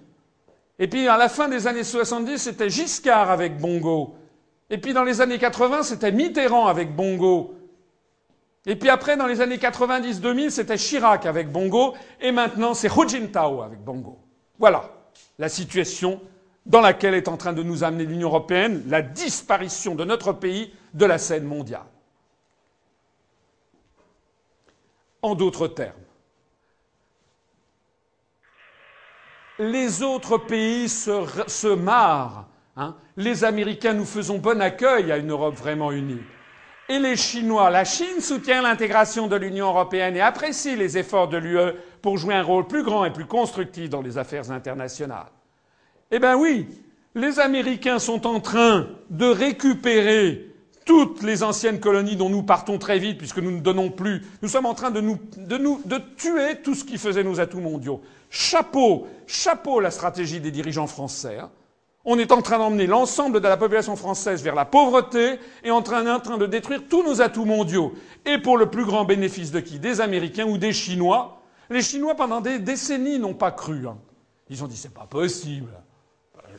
Et 0.80 0.88
puis 0.88 1.06
à 1.06 1.16
la 1.16 1.28
fin 1.28 1.48
des 1.48 1.68
années 1.68 1.84
70, 1.84 2.38
c'était 2.38 2.70
Giscard 2.70 3.30
avec 3.30 3.58
Bongo. 3.58 4.16
Et 4.68 4.78
puis 4.78 4.94
dans 4.94 5.04
les 5.04 5.20
années 5.20 5.38
80, 5.38 5.84
c'était 5.84 6.10
Mitterrand 6.10 6.66
avec 6.66 6.94
Bongo. 6.94 7.54
Et 8.68 8.76
puis 8.76 8.90
après, 8.90 9.16
dans 9.16 9.26
les 9.26 9.40
années 9.40 9.56
90-2000, 9.56 10.50
c'était 10.50 10.76
Chirac 10.76 11.24
avec 11.24 11.50
Bongo, 11.50 11.94
et 12.20 12.32
maintenant 12.32 12.74
c'est 12.74 12.94
Hu 12.94 13.08
Jintao 13.08 13.62
avec 13.62 13.82
Bongo. 13.82 14.18
Voilà 14.58 14.90
la 15.38 15.48
situation 15.48 16.20
dans 16.66 16.82
laquelle 16.82 17.14
est 17.14 17.28
en 17.28 17.38
train 17.38 17.54
de 17.54 17.62
nous 17.62 17.82
amener 17.82 18.04
l'Union 18.04 18.28
européenne, 18.28 18.82
la 18.86 19.00
disparition 19.00 19.94
de 19.94 20.04
notre 20.04 20.34
pays 20.34 20.74
de 20.92 21.06
la 21.06 21.16
scène 21.16 21.44
mondiale. 21.44 21.86
En 25.22 25.34
d'autres 25.34 25.68
termes, 25.68 25.94
les 29.58 30.02
autres 30.02 30.36
pays 30.36 30.90
se, 30.90 31.74
marrent. 31.74 32.46
Hein. 32.76 32.96
Les 33.16 33.44
Américains, 33.44 33.94
nous 33.94 34.04
faisons 34.04 34.36
bon 34.36 34.60
accueil 34.60 35.10
à 35.10 35.16
une 35.16 35.30
Europe 35.30 35.54
vraiment 35.54 35.90
unie 35.90 36.20
et 36.88 36.98
les 36.98 37.16
Chinois. 37.16 37.70
La 37.70 37.84
Chine 37.84 38.20
soutient 38.20 38.62
l'intégration 38.62 39.26
de 39.26 39.36
l'Union 39.36 39.68
européenne 39.68 40.16
et 40.16 40.20
apprécie 40.20 40.76
les 40.76 40.96
efforts 40.96 41.28
de 41.28 41.36
l'UE 41.36 41.74
pour 42.02 42.16
jouer 42.16 42.34
un 42.34 42.42
rôle 42.42 42.66
plus 42.66 42.82
grand 42.82 43.04
et 43.04 43.12
plus 43.12 43.26
constructif 43.26 43.90
dans 43.90 44.00
les 44.00 44.16
affaires 44.18 44.50
internationales. 44.50 45.30
Eh 46.10 46.18
bien 46.18 46.36
oui, 46.36 46.66
les 47.14 47.38
Américains 47.40 47.98
sont 47.98 48.26
en 48.26 48.40
train 48.40 48.88
de 49.10 49.26
récupérer 49.26 50.46
toutes 50.86 51.22
les 51.22 51.42
anciennes 51.42 51.80
colonies 51.80 52.16
dont 52.16 52.30
nous 52.30 52.42
partons 52.42 52.78
très 52.78 52.98
vite 52.98 53.18
puisque 53.18 53.38
nous 53.38 53.50
ne 53.50 53.60
donnons 53.60 53.90
plus. 53.90 54.22
Nous 54.40 54.48
sommes 54.48 54.64
en 54.64 54.72
train 54.72 54.90
de 54.90 55.02
nous, 55.02 55.18
de 55.36 55.58
nous, 55.58 55.82
de 55.84 56.00
tuer 56.16 56.62
tout 56.62 56.74
ce 56.74 56.84
qui 56.84 56.96
faisait 56.96 57.24
nos 57.24 57.40
atouts 57.40 57.60
mondiaux. 57.60 58.00
Chapeau, 58.30 59.06
chapeau 59.26 59.80
la 59.80 59.90
stratégie 59.90 60.40
des 60.40 60.50
dirigeants 60.50 60.86
français. 60.86 61.38
Hein 61.38 61.50
on 62.10 62.18
est 62.18 62.32
en 62.32 62.40
train 62.40 62.56
d'emmener 62.56 62.86
l'ensemble 62.86 63.42
de 63.42 63.46
la 63.46 63.58
population 63.58 63.94
française 63.94 64.42
vers 64.42 64.54
la 64.54 64.64
pauvreté 64.64 65.38
et 65.62 65.70
en 65.70 65.82
train, 65.82 66.02
de 66.02 66.46
détruire 66.46 66.84
tous 66.88 67.02
nos 67.02 67.20
atouts 67.20 67.44
mondiaux. 67.44 67.92
Et 68.24 68.38
pour 68.38 68.56
le 68.56 68.70
plus 68.70 68.86
grand 68.86 69.04
bénéfice 69.04 69.50
de 69.50 69.60
qui? 69.60 69.78
Des 69.78 70.00
Américains 70.00 70.46
ou 70.46 70.56
des 70.56 70.72
Chinois. 70.72 71.42
Les 71.68 71.82
Chinois, 71.82 72.14
pendant 72.14 72.40
des 72.40 72.60
décennies, 72.60 73.18
n'ont 73.18 73.34
pas 73.34 73.50
cru. 73.50 73.86
Hein. 73.86 73.98
Ils 74.48 74.64
ont 74.64 74.66
dit 74.66 74.76
c'est 74.78 74.94
pas 74.94 75.06
possible. 75.06 75.70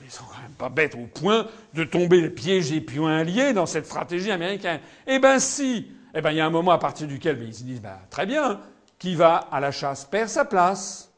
Ils 0.05 0.11
sont 0.11 0.23
quand 0.25 0.39
même 0.39 0.51
pas 0.51 0.69
bêtes 0.69 0.93
au 0.93 1.07
point 1.07 1.47
de 1.73 1.83
tomber 1.83 2.21
les 2.21 2.29
pièges 2.29 2.71
et 2.71 2.79
poings 2.79 3.23
liés 3.23 3.51
dans 3.53 3.65
cette 3.65 3.87
stratégie 3.87 4.29
américaine. 4.29 4.79
Eh 5.07 5.17
ben 5.17 5.39
si. 5.39 5.87
Eh 6.13 6.21
ben 6.21 6.29
il 6.29 6.37
y 6.37 6.41
a 6.41 6.45
un 6.45 6.51
moment 6.51 6.71
à 6.73 6.77
partir 6.77 7.07
duquel 7.07 7.37
ben, 7.37 7.47
ils 7.47 7.55
se 7.55 7.63
disent 7.63 7.81
ben, 7.81 7.97
très 8.11 8.27
bien, 8.27 8.59
qui 8.99 9.15
va 9.15 9.37
à 9.51 9.59
la 9.59 9.71
chasse 9.71 10.05
perd 10.05 10.29
sa 10.29 10.45
place. 10.45 11.11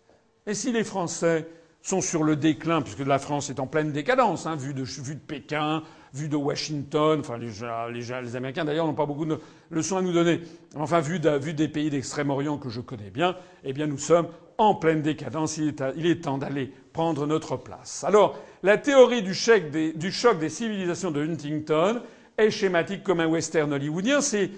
Et 0.47 0.53
si 0.53 0.71
les 0.71 0.85
Français 0.85 1.49
sont 1.81 2.01
sur 2.01 2.23
le 2.23 2.35
déclin, 2.35 2.81
puisque 2.81 3.05
la 3.05 3.19
France 3.19 3.49
est 3.49 3.59
en 3.59 3.67
pleine 3.67 3.91
décadence, 3.91 4.45
hein, 4.45 4.55
vu, 4.55 4.73
de, 4.73 4.85
Pékin, 5.15 5.83
vu 6.13 6.29
de 6.29 6.35
Washington, 6.35 7.19
enfin 7.19 7.37
les, 7.37 8.35
Américains 8.35 8.65
d'ailleurs 8.65 8.85
n'ont 8.85 8.93
pas 8.93 9.05
beaucoup 9.05 9.25
de 9.25 9.39
leçons 9.71 9.97
à 9.97 10.01
nous 10.01 10.13
donner, 10.13 10.41
enfin 10.75 10.99
vu, 10.99 11.19
des 11.19 11.67
pays 11.67 11.89
d'Extrême-Orient 11.89 12.57
que 12.57 12.69
je 12.69 12.81
connais 12.81 13.09
bien, 13.09 13.35
eh 13.63 13.73
bien 13.73 13.87
nous 13.87 13.97
sommes 13.97 14.27
en 14.57 14.75
pleine 14.75 15.01
décadence. 15.01 15.57
Il 15.57 16.05
est, 16.05 16.21
temps 16.21 16.37
d'aller 16.37 16.71
prendre 16.93 17.25
notre 17.25 17.57
place. 17.57 18.03
Alors 18.03 18.37
la 18.61 18.77
théorie 18.77 19.23
du 19.23 19.33
choc, 19.33 19.71
des, 19.71 19.93
du 19.93 20.11
choc 20.11 20.37
des 20.37 20.49
civilisations 20.49 21.09
de 21.09 21.23
Huntington 21.23 22.01
est 22.37 22.51
schématique 22.51 23.01
comme 23.03 23.21
un 23.21 23.27
western 23.27 23.73
hollywoodien. 23.73 24.21
C'est 24.21 24.51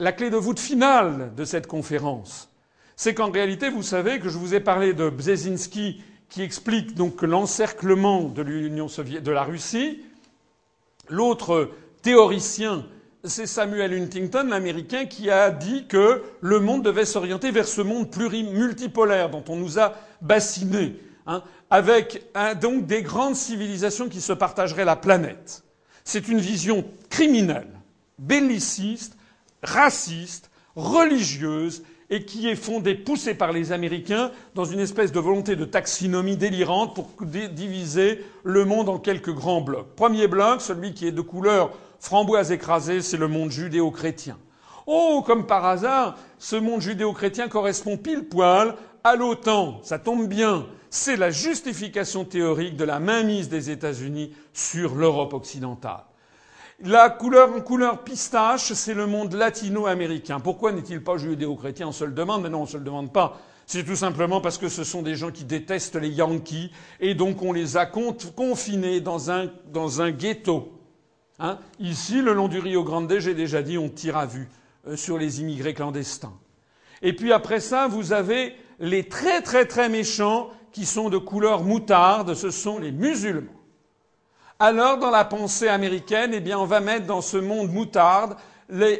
la 0.00 0.10
clé 0.10 0.28
de 0.30 0.36
voûte 0.36 0.58
finale 0.58 1.32
de 1.36 1.44
cette 1.44 1.68
conférence. 1.68 2.48
C'est 2.96 3.14
qu'en 3.14 3.30
réalité, 3.30 3.70
vous 3.70 3.82
savez 3.82 4.18
que 4.18 4.28
je 4.28 4.38
vous 4.38 4.54
ai 4.54 4.60
parlé 4.60 4.92
de 4.92 5.08
Brzezinski 5.08 6.02
qui 6.32 6.42
explique 6.42 6.94
donc 6.94 7.22
l'encerclement 7.22 8.22
de 8.22 8.42
l'Union 8.42 8.88
soviétique, 8.88 9.24
de 9.24 9.32
la 9.32 9.44
Russie, 9.44 10.00
L'autre 11.08 11.70
théoricien, 12.00 12.86
c'est 13.24 13.46
Samuel 13.46 13.92
Huntington, 13.92 14.46
l'Américain, 14.48 15.04
qui 15.04 15.30
a 15.30 15.50
dit 15.50 15.86
que 15.86 16.22
le 16.40 16.60
monde 16.60 16.82
devait 16.82 17.04
s'orienter 17.04 17.50
vers 17.50 17.68
ce 17.68 17.82
monde 17.82 18.08
multipolaire 18.16 19.28
dont 19.28 19.44
on 19.48 19.56
nous 19.56 19.78
a 19.78 19.94
bassiné, 20.20 20.98
hein, 21.26 21.42
avec 21.70 22.24
donc 22.60 22.86
des 22.86 23.02
grandes 23.02 23.36
civilisations 23.36 24.08
qui 24.08 24.20
se 24.20 24.32
partageraient 24.32 24.84
la 24.84 24.96
planète. 24.96 25.64
C'est 26.04 26.28
une 26.28 26.40
vision 26.40 26.84
criminelle, 27.10 27.80
belliciste, 28.18 29.16
raciste, 29.62 30.50
religieuse 30.76 31.82
et 32.12 32.24
qui 32.24 32.46
est 32.46 32.56
fondée, 32.56 32.94
poussée 32.94 33.32
par 33.32 33.52
les 33.52 33.72
Américains 33.72 34.32
dans 34.54 34.66
une 34.66 34.80
espèce 34.80 35.12
de 35.12 35.18
volonté 35.18 35.56
de 35.56 35.64
taxinomie 35.64 36.36
délirante 36.36 36.94
pour 36.94 37.08
diviser 37.26 38.22
le 38.44 38.66
monde 38.66 38.90
en 38.90 38.98
quelques 38.98 39.32
grands 39.32 39.62
blocs. 39.62 39.86
Premier 39.96 40.28
bloc, 40.28 40.60
celui 40.60 40.92
qui 40.92 41.06
est 41.06 41.12
de 41.12 41.22
couleur 41.22 41.70
framboise 42.00 42.52
écrasée, 42.52 43.00
c'est 43.00 43.16
le 43.16 43.28
monde 43.28 43.50
judéo-chrétien. 43.50 44.36
Oh, 44.86 45.24
comme 45.26 45.46
par 45.46 45.64
hasard, 45.64 46.18
ce 46.38 46.56
monde 46.56 46.82
judéo-chrétien 46.82 47.48
correspond 47.48 47.96
pile 47.96 48.28
poil 48.28 48.74
à 49.04 49.16
l'OTAN. 49.16 49.80
Ça 49.82 49.98
tombe 49.98 50.28
bien. 50.28 50.66
C'est 50.90 51.16
la 51.16 51.30
justification 51.30 52.26
théorique 52.26 52.76
de 52.76 52.84
la 52.84 53.00
mainmise 53.00 53.48
des 53.48 53.70
États-Unis 53.70 54.34
sur 54.52 54.96
l'Europe 54.96 55.32
occidentale. 55.32 56.04
La 56.84 57.10
couleur 57.10 57.54
en 57.54 57.60
couleur 57.60 58.02
pistache, 58.02 58.72
c'est 58.72 58.94
le 58.94 59.06
monde 59.06 59.34
latino-américain. 59.34 60.40
Pourquoi 60.40 60.72
n'est-il 60.72 61.00
pas 61.00 61.16
judéo-chrétien? 61.16 61.86
On 61.86 61.92
se 61.92 62.02
le 62.02 62.10
demande, 62.10 62.42
mais 62.42 62.48
non, 62.48 62.58
on 62.58 62.62
ne 62.62 62.66
se 62.66 62.76
le 62.76 62.82
demande 62.82 63.12
pas. 63.12 63.40
C'est 63.66 63.84
tout 63.84 63.94
simplement 63.94 64.40
parce 64.40 64.58
que 64.58 64.68
ce 64.68 64.82
sont 64.82 65.00
des 65.00 65.14
gens 65.14 65.30
qui 65.30 65.44
détestent 65.44 65.94
les 65.94 66.08
Yankees 66.08 66.72
et 66.98 67.14
donc 67.14 67.40
on 67.40 67.52
les 67.52 67.76
a 67.76 67.86
confinés 67.86 69.00
dans 69.00 69.30
un, 69.30 69.48
dans 69.72 70.02
un 70.02 70.10
ghetto. 70.10 70.72
Hein? 71.38 71.60
Ici, 71.78 72.20
le 72.20 72.32
long 72.32 72.48
du 72.48 72.58
Rio 72.58 72.82
Grande, 72.82 73.14
j'ai 73.16 73.34
déjà 73.34 73.62
dit, 73.62 73.78
on 73.78 73.88
tire 73.88 74.16
à 74.16 74.26
vue 74.26 74.48
euh, 74.88 74.96
sur 74.96 75.18
les 75.18 75.40
immigrés 75.40 75.74
clandestins. 75.74 76.34
Et 77.00 77.14
puis 77.14 77.32
après 77.32 77.60
ça, 77.60 77.86
vous 77.86 78.12
avez 78.12 78.56
les 78.80 79.08
très 79.08 79.40
très 79.40 79.66
très 79.66 79.88
méchants 79.88 80.50
qui 80.72 80.84
sont 80.84 81.10
de 81.10 81.18
couleur 81.18 81.62
moutarde, 81.62 82.34
ce 82.34 82.50
sont 82.50 82.80
les 82.80 82.90
musulmans. 82.90 83.61
Alors, 84.64 84.96
dans 84.98 85.10
la 85.10 85.24
pensée 85.24 85.66
américaine, 85.66 86.30
eh 86.34 86.38
bien, 86.38 86.56
on 86.56 86.66
va 86.66 86.78
mettre 86.78 87.04
dans 87.04 87.20
ce 87.20 87.36
monde 87.36 87.72
moutarde, 87.72 88.36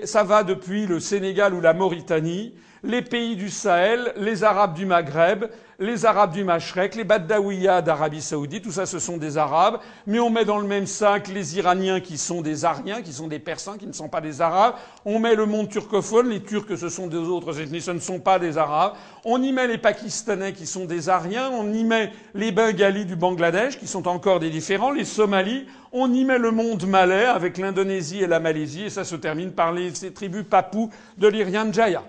ça 0.03 0.25
va 0.25 0.43
depuis 0.43 0.87
le 0.87 0.99
Sénégal 0.99 1.55
ou 1.55 1.61
la 1.61 1.73
Mauritanie, 1.73 2.53
les 2.83 3.01
pays 3.01 3.37
du 3.37 3.49
Sahel, 3.49 4.13
les 4.17 4.43
Arabes 4.43 4.75
du 4.75 4.87
Maghreb, 4.87 5.45
les 5.83 6.07
Arabes 6.07 6.33
du 6.33 6.44
Mashrek, 6.44 6.94
les 6.94 7.02
Badawiya 7.02 7.83
d'Arabie 7.83 8.23
Saoudite, 8.23 8.62
tout 8.62 8.70
ça 8.70 8.86
ce 8.86 9.01
sont 9.01 9.17
des 9.17 9.36
Arabes, 9.36 9.81
mais 10.07 10.20
on 10.20 10.31
met 10.31 10.44
dans 10.44 10.59
le 10.59 10.67
même 10.67 10.86
sac 10.86 11.27
les 11.27 11.59
Iraniens 11.59 11.99
qui 11.99 12.19
sont 12.19 12.41
des 12.41 12.65
Ariens, 12.65 13.02
qui 13.02 13.12
sont 13.12 13.27
des 13.27 13.41
Persans, 13.41 13.77
qui 13.77 13.89
ne 13.89 13.93
sont 13.93 14.09
pas 14.09 14.20
des 14.20 14.41
Arabes, 14.41 14.77
on 15.05 15.19
met 15.19 15.35
le 15.35 15.44
monde 15.44 15.69
turcophone, 15.69 16.28
les 16.28 16.41
Turcs 16.41 16.78
ce 16.78 16.89
sont 16.89 17.09
des 17.09 17.17
autres 17.17 17.61
ethnies, 17.61 17.81
ce 17.81 17.91
ne 17.91 17.99
sont 17.99 18.20
pas 18.20 18.39
des 18.39 18.59
Arabes, 18.59 18.93
on 19.25 19.43
y 19.43 19.52
met 19.52 19.67
les 19.67 19.77
Pakistanais 19.77 20.52
qui 20.52 20.67
sont 20.67 20.85
des 20.85 21.09
Ariens, 21.09 21.51
on 21.52 21.73
y 21.73 21.83
met 21.83 22.12
les 22.35 22.52
Bengalis 22.52 23.05
du 23.05 23.17
Bangladesh 23.17 23.78
qui 23.78 23.89
sont 23.89 24.07
encore 24.07 24.39
des 24.39 24.51
différents, 24.51 24.93
les 24.93 25.05
Somalis, 25.05 25.67
on 25.91 26.12
y 26.12 26.25
met 26.25 26.39
le 26.39 26.52
monde 26.52 26.86
malais 26.86 27.27
avec 27.27 27.59
l'Indonésie 27.59 28.23
et 28.23 28.28
la 28.28 28.39
Malaisie, 28.39 28.85
et 28.85 28.91
ça 28.91 29.02
se 29.02 29.17
termine 29.17 29.51
par 29.51 29.73
les, 29.73 29.93
tribus 30.15 30.44
papous 30.49 30.91
de 31.19 31.27
l'Irian 31.27 31.73
Jaya. 31.73 32.05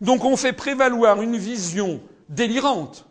Donc 0.00 0.24
on 0.24 0.36
fait 0.36 0.54
prévaloir 0.54 1.20
une 1.20 1.36
vision 1.36 2.00
délirante, 2.28 3.06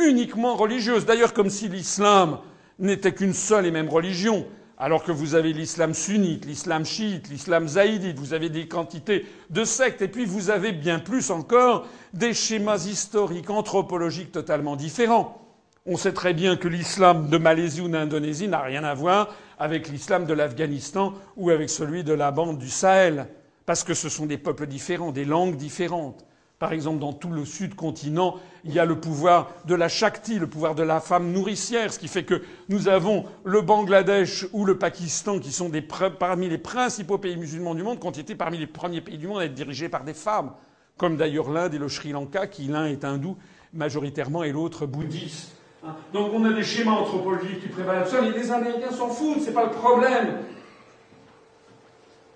uniquement 0.00 0.54
religieuse. 0.56 1.06
D'ailleurs, 1.06 1.32
comme 1.32 1.50
si 1.50 1.68
l'islam 1.68 2.38
n'était 2.78 3.12
qu'une 3.12 3.34
seule 3.34 3.66
et 3.66 3.70
même 3.70 3.88
religion, 3.88 4.46
alors 4.78 5.02
que 5.02 5.10
vous 5.10 5.34
avez 5.34 5.52
l'islam 5.52 5.92
sunnite, 5.92 6.44
l'islam 6.44 6.84
chiite, 6.84 7.28
l'islam 7.28 7.66
zaïdite, 7.66 8.18
vous 8.18 8.32
avez 8.32 8.48
des 8.48 8.68
quantités 8.68 9.26
de 9.50 9.64
sectes, 9.64 10.02
et 10.02 10.08
puis 10.08 10.24
vous 10.24 10.50
avez 10.50 10.70
bien 10.70 11.00
plus 11.00 11.30
encore 11.30 11.86
des 12.12 12.32
schémas 12.32 12.86
historiques, 12.86 13.50
anthropologiques 13.50 14.30
totalement 14.30 14.76
différents. 14.76 15.42
On 15.84 15.96
sait 15.96 16.12
très 16.12 16.34
bien 16.34 16.56
que 16.56 16.68
l'islam 16.68 17.28
de 17.28 17.38
Malaisie 17.38 17.80
ou 17.80 17.88
d'Indonésie 17.88 18.46
n'a 18.46 18.60
rien 18.60 18.84
à 18.84 18.94
voir 18.94 19.34
avec 19.58 19.88
l'islam 19.88 20.26
de 20.26 20.34
l'Afghanistan 20.34 21.14
ou 21.36 21.50
avec 21.50 21.70
celui 21.70 22.04
de 22.04 22.12
la 22.12 22.30
bande 22.30 22.58
du 22.58 22.68
Sahel, 22.68 23.26
parce 23.66 23.82
que 23.82 23.94
ce 23.94 24.08
sont 24.08 24.26
des 24.26 24.38
peuples 24.38 24.66
différents, 24.66 25.10
des 25.10 25.24
langues 25.24 25.56
différentes. 25.56 26.24
Par 26.58 26.72
exemple, 26.72 26.98
dans 26.98 27.12
tout 27.12 27.30
le 27.30 27.44
sud-continent, 27.44 28.34
il 28.64 28.72
y 28.72 28.80
a 28.80 28.84
le 28.84 28.98
pouvoir 28.98 29.50
de 29.66 29.76
la 29.76 29.88
Shakti, 29.88 30.40
le 30.40 30.48
pouvoir 30.48 30.74
de 30.74 30.82
la 30.82 30.98
femme 30.98 31.30
nourricière, 31.30 31.92
ce 31.92 32.00
qui 32.00 32.08
fait 32.08 32.24
que 32.24 32.42
nous 32.68 32.88
avons 32.88 33.26
le 33.44 33.60
Bangladesh 33.60 34.46
ou 34.52 34.64
le 34.64 34.76
Pakistan, 34.76 35.38
qui 35.38 35.52
sont 35.52 35.70
parmi 36.18 36.48
les 36.48 36.58
principaux 36.58 37.18
pays 37.18 37.36
musulmans 37.36 37.76
du 37.76 37.84
monde, 37.84 38.00
qui 38.00 38.06
ont 38.08 38.10
été 38.10 38.34
parmi 38.34 38.58
les 38.58 38.66
premiers 38.66 39.00
pays 39.00 39.18
du 39.18 39.28
monde 39.28 39.38
à 39.38 39.44
être 39.44 39.54
dirigés 39.54 39.88
par 39.88 40.02
des 40.02 40.14
femmes, 40.14 40.50
comme 40.96 41.16
d'ailleurs 41.16 41.50
l'Inde 41.50 41.74
et 41.74 41.78
le 41.78 41.88
Sri 41.88 42.10
Lanka, 42.10 42.48
qui 42.48 42.64
l'un 42.64 42.86
est 42.86 43.04
hindou 43.04 43.36
majoritairement 43.72 44.42
et 44.42 44.50
l'autre 44.50 44.84
bouddhiste. 44.84 45.52
Hein. 45.86 45.94
Donc 46.12 46.32
on 46.34 46.44
a 46.44 46.52
des 46.52 46.64
schémas 46.64 46.92
anthropologiques 46.92 47.60
qui 47.60 47.68
prévalent 47.68 48.04
les 48.34 48.50
Américains 48.50 48.90
s'en 48.90 49.08
foutent, 49.08 49.42
c'est 49.44 49.54
pas 49.54 49.66
le 49.66 49.70
problème. 49.70 50.38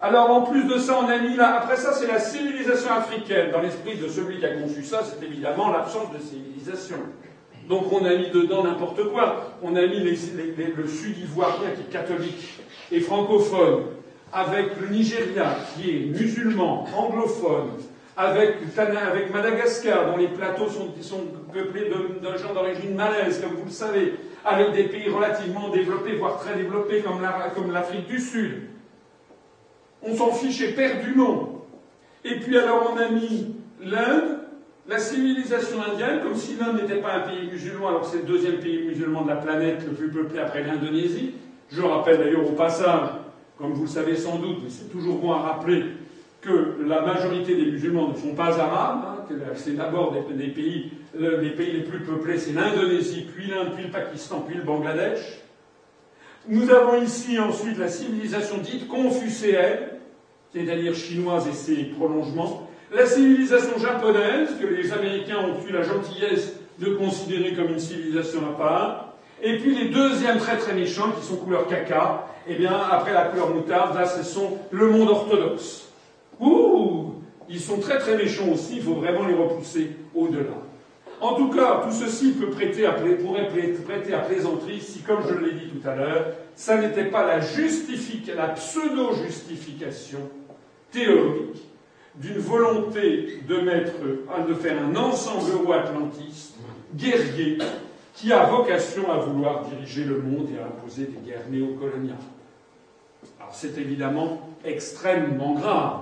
Alors 0.05 0.33
en 0.33 0.43
plus 0.43 0.65
de 0.65 0.79
ça, 0.79 0.99
on 1.01 1.09
a 1.09 1.17
mis 1.19 1.37
là, 1.37 1.61
après 1.61 1.77
ça, 1.77 1.93
c'est 1.93 2.09
la 2.09 2.19
civilisation 2.19 2.93
africaine. 2.93 3.53
Dans 3.53 3.61
l'esprit 3.61 3.97
de 3.97 4.09
celui 4.09 4.41
qui 4.41 4.45
a 4.45 4.57
conçu 4.57 4.83
ça, 4.83 5.03
c'est 5.05 5.25
évidemment 5.25 5.71
l'absence 5.71 6.13
de 6.13 6.19
civilisation. 6.19 6.97
Donc 7.69 7.85
on 7.93 8.05
a 8.05 8.17
mis 8.17 8.31
dedans 8.31 8.65
n'importe 8.65 9.05
quoi. 9.13 9.53
On 9.63 9.77
a 9.77 9.87
mis 9.87 10.01
le 10.01 10.17
sud 10.17 11.19
ivoirien 11.19 11.71
qui 11.77 11.83
est 11.83 11.93
catholique 11.93 12.61
et 12.91 12.99
francophone, 12.99 13.85
avec 14.33 14.71
le 14.81 14.89
Nigeria 14.89 15.57
qui 15.77 15.91
est 15.91 16.07
musulman, 16.07 16.85
anglophone, 16.99 17.71
avec, 18.17 18.57
Madagascar 19.33 20.11
dont 20.11 20.17
les 20.17 20.29
plateaux 20.29 20.69
sont, 20.69 20.89
peuplés 21.53 21.89
de, 21.89 22.39
gens 22.39 22.53
d'origine 22.53 22.97
malaise, 22.97 23.41
comme 23.41 23.57
vous 23.57 23.67
le 23.67 23.71
savez, 23.71 24.15
avec 24.45 24.73
des 24.73 24.85
pays 24.85 25.09
relativement 25.09 25.69
développés, 25.69 26.17
voire 26.17 26.41
très 26.41 26.57
développés 26.57 27.05
comme 27.55 27.73
l'Afrique 27.73 28.09
du 28.09 28.19
Sud 28.19 28.72
on 30.03 30.15
s'en 30.17 30.33
fiche 30.33 30.61
éperdument. 30.61 31.65
Et 32.25 32.39
puis 32.41 32.57
alors 32.59 32.93
on 32.95 32.97
a 32.99 33.09
mis 33.09 33.55
l'Inde, 33.81 34.39
la 34.89 34.99
civilisation 34.99 35.83
indienne, 35.83 36.21
comme 36.23 36.35
si 36.35 36.57
l'Inde 36.57 36.81
n'était 36.81 37.01
pas 37.01 37.15
un 37.15 37.21
pays 37.21 37.49
musulman, 37.51 37.89
alors 37.89 38.05
c'est 38.05 38.19
le 38.19 38.25
deuxième 38.25 38.57
pays 38.57 38.85
musulman 38.85 39.23
de 39.23 39.29
la 39.29 39.37
planète 39.37 39.85
le 39.87 39.93
plus 39.93 40.09
peuplé 40.09 40.41
après 40.41 40.63
l'Indonésie. 40.65 41.35
Je 41.71 41.83
rappelle 41.83 42.19
d'ailleurs 42.19 42.47
au 42.47 42.53
passage, 42.53 43.09
comme 43.59 43.73
vous 43.73 43.83
le 43.83 43.89
savez 43.89 44.17
sans 44.17 44.39
doute, 44.39 44.59
mais 44.63 44.71
c'est 44.71 44.91
toujours 44.91 45.19
bon 45.19 45.33
à 45.33 45.39
rappeler, 45.39 45.85
que 46.41 46.79
la 46.85 47.03
majorité 47.03 47.55
des 47.55 47.71
musulmans 47.71 48.09
ne 48.09 48.17
sont 48.17 48.35
pas 48.35 48.59
arabes, 48.59 49.05
hein, 49.31 49.35
c'est 49.55 49.77
d'abord 49.77 50.13
les 50.37 50.49
pays 50.49 50.91
les 51.15 51.83
plus 51.83 52.01
peuplés, 52.01 52.39
c'est 52.39 52.53
l'Indonésie, 52.53 53.29
puis 53.33 53.47
l'Inde, 53.47 53.75
puis 53.77 53.85
le 53.85 53.91
Pakistan, 53.91 54.45
puis 54.47 54.57
le 54.57 54.65
Bangladesh. 54.65 55.21
Nous 56.49 56.69
avons 56.71 57.01
ici 57.01 57.39
ensuite 57.39 57.79
la 57.79 57.87
civilisation 57.87 58.59
dite 58.59 58.89
confucéenne, 58.89 59.79
c'est-à-dire 60.55 60.95
chinoise 60.95 61.49
et 61.49 61.53
ses 61.53 61.85
prolongements, 61.85 62.69
la 62.95 63.07
civilisation 63.07 63.79
japonaise, 63.79 64.51
que 64.61 64.67
les 64.67 64.93
Américains 64.93 65.39
ont 65.39 65.67
eu 65.67 65.73
la 65.73 65.83
gentillesse 65.83 66.55
de 66.79 66.95
considérer 66.95 67.55
comme 67.55 67.69
une 67.69 67.79
civilisation 67.81 68.41
à 68.51 68.53
part, 68.57 69.15
et 69.43 69.59
puis 69.59 69.75
les 69.75 69.89
deuxièmes 69.89 70.39
très 70.39 70.57
très 70.57 70.75
méchants 70.75 71.11
qui 71.19 71.27
sont 71.27 71.37
couleur 71.37 71.67
caca, 71.67 72.27
eh 72.47 72.55
bien, 72.55 72.73
après 72.73 73.13
la 73.13 73.25
couleur 73.27 73.55
moutarde, 73.55 73.97
là, 73.97 74.05
ce 74.05 74.23
sont 74.23 74.59
le 74.71 74.89
monde 74.89 75.09
orthodoxe. 75.09 75.89
Ouh 76.41 77.15
Ils 77.49 77.61
sont 77.61 77.79
très 77.79 77.99
très 77.99 78.17
méchants 78.17 78.49
aussi, 78.53 78.77
il 78.77 78.83
faut 78.83 78.95
vraiment 78.95 79.27
les 79.27 79.35
repousser 79.35 79.97
au-delà. 80.15 80.59
En 81.21 81.35
tout 81.35 81.51
cas, 81.51 81.83
tout 81.85 81.93
ceci 81.93 82.33
peut 82.33 82.51
prêter 82.51 82.85
pourrait 83.25 83.49
prêter 83.85 84.13
à 84.13 84.19
plaisanterie 84.19 84.81
si, 84.81 85.01
comme 85.01 85.21
je 85.29 85.35
l'ai 85.35 85.53
dit 85.53 85.69
tout 85.69 85.89
à 85.89 85.95
l'heure, 85.95 86.27
ça 86.57 86.77
n'était 86.77 87.05
pas 87.05 87.25
la, 87.25 87.39
la 87.39 88.49
pseudo-justification 88.49 90.19
théorique 90.93 91.63
d'une 92.15 92.39
volonté 92.39 93.41
de 93.49 93.57
mettre, 93.61 93.93
de 94.47 94.55
faire 94.55 94.77
un 94.83 94.95
ensemble 94.97 95.51
euro-atlantiste, 95.51 96.57
guerrier, 96.95 97.59
qui 98.15 98.33
a 98.33 98.45
vocation 98.45 99.11
à 99.11 99.17
vouloir 99.17 99.65
diriger 99.65 100.05
le 100.05 100.21
monde 100.21 100.49
et 100.55 100.61
à 100.61 100.67
imposer 100.67 101.07
des 101.07 101.29
guerres 101.29 101.49
néocoloniales. 101.51 102.17
Alors 103.41 103.55
c'est 103.55 103.79
évidemment 103.79 104.51
extrêmement 104.65 105.55
grave, 105.55 106.01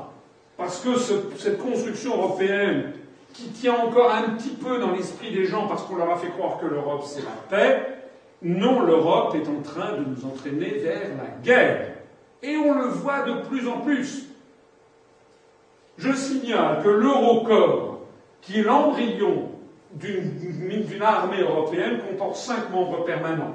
parce 0.57 0.81
que 0.81 0.97
cette 0.97 1.59
construction 1.59 2.17
européenne, 2.17 2.93
qui 3.33 3.45
tient 3.51 3.77
encore 3.77 4.13
un 4.13 4.31
petit 4.31 4.51
peu 4.51 4.81
dans 4.81 4.91
l'esprit 4.91 5.33
des 5.33 5.45
gens 5.45 5.69
parce 5.69 5.85
qu'on 5.85 5.95
leur 5.97 6.11
a 6.11 6.17
fait 6.17 6.31
croire 6.31 6.59
que 6.59 6.67
l'Europe 6.67 7.05
c'est 7.07 7.23
la 7.23 7.31
paix, 7.49 7.87
non, 8.43 8.85
l'Europe 8.85 9.37
est 9.37 9.49
en 9.49 9.63
train 9.63 9.99
de 9.99 10.05
nous 10.05 10.25
entraîner 10.25 10.71
vers 10.79 11.11
la 11.17 11.43
guerre. 11.43 11.93
Et 12.43 12.57
on 12.57 12.75
le 12.75 12.87
voit 12.87 13.23
de 13.23 13.43
plus 13.43 13.69
en 13.69 13.81
plus. 13.81 14.30
Je 16.01 16.13
signale 16.15 16.83
que 16.83 16.89
l'Eurocorps, 16.89 18.01
qui 18.41 18.61
est 18.61 18.63
l'embryon 18.63 19.51
d'une 19.93 21.03
armée 21.03 21.43
européenne, 21.43 21.99
comporte 22.09 22.37
cinq 22.37 22.71
membres 22.71 23.05
permanents. 23.05 23.55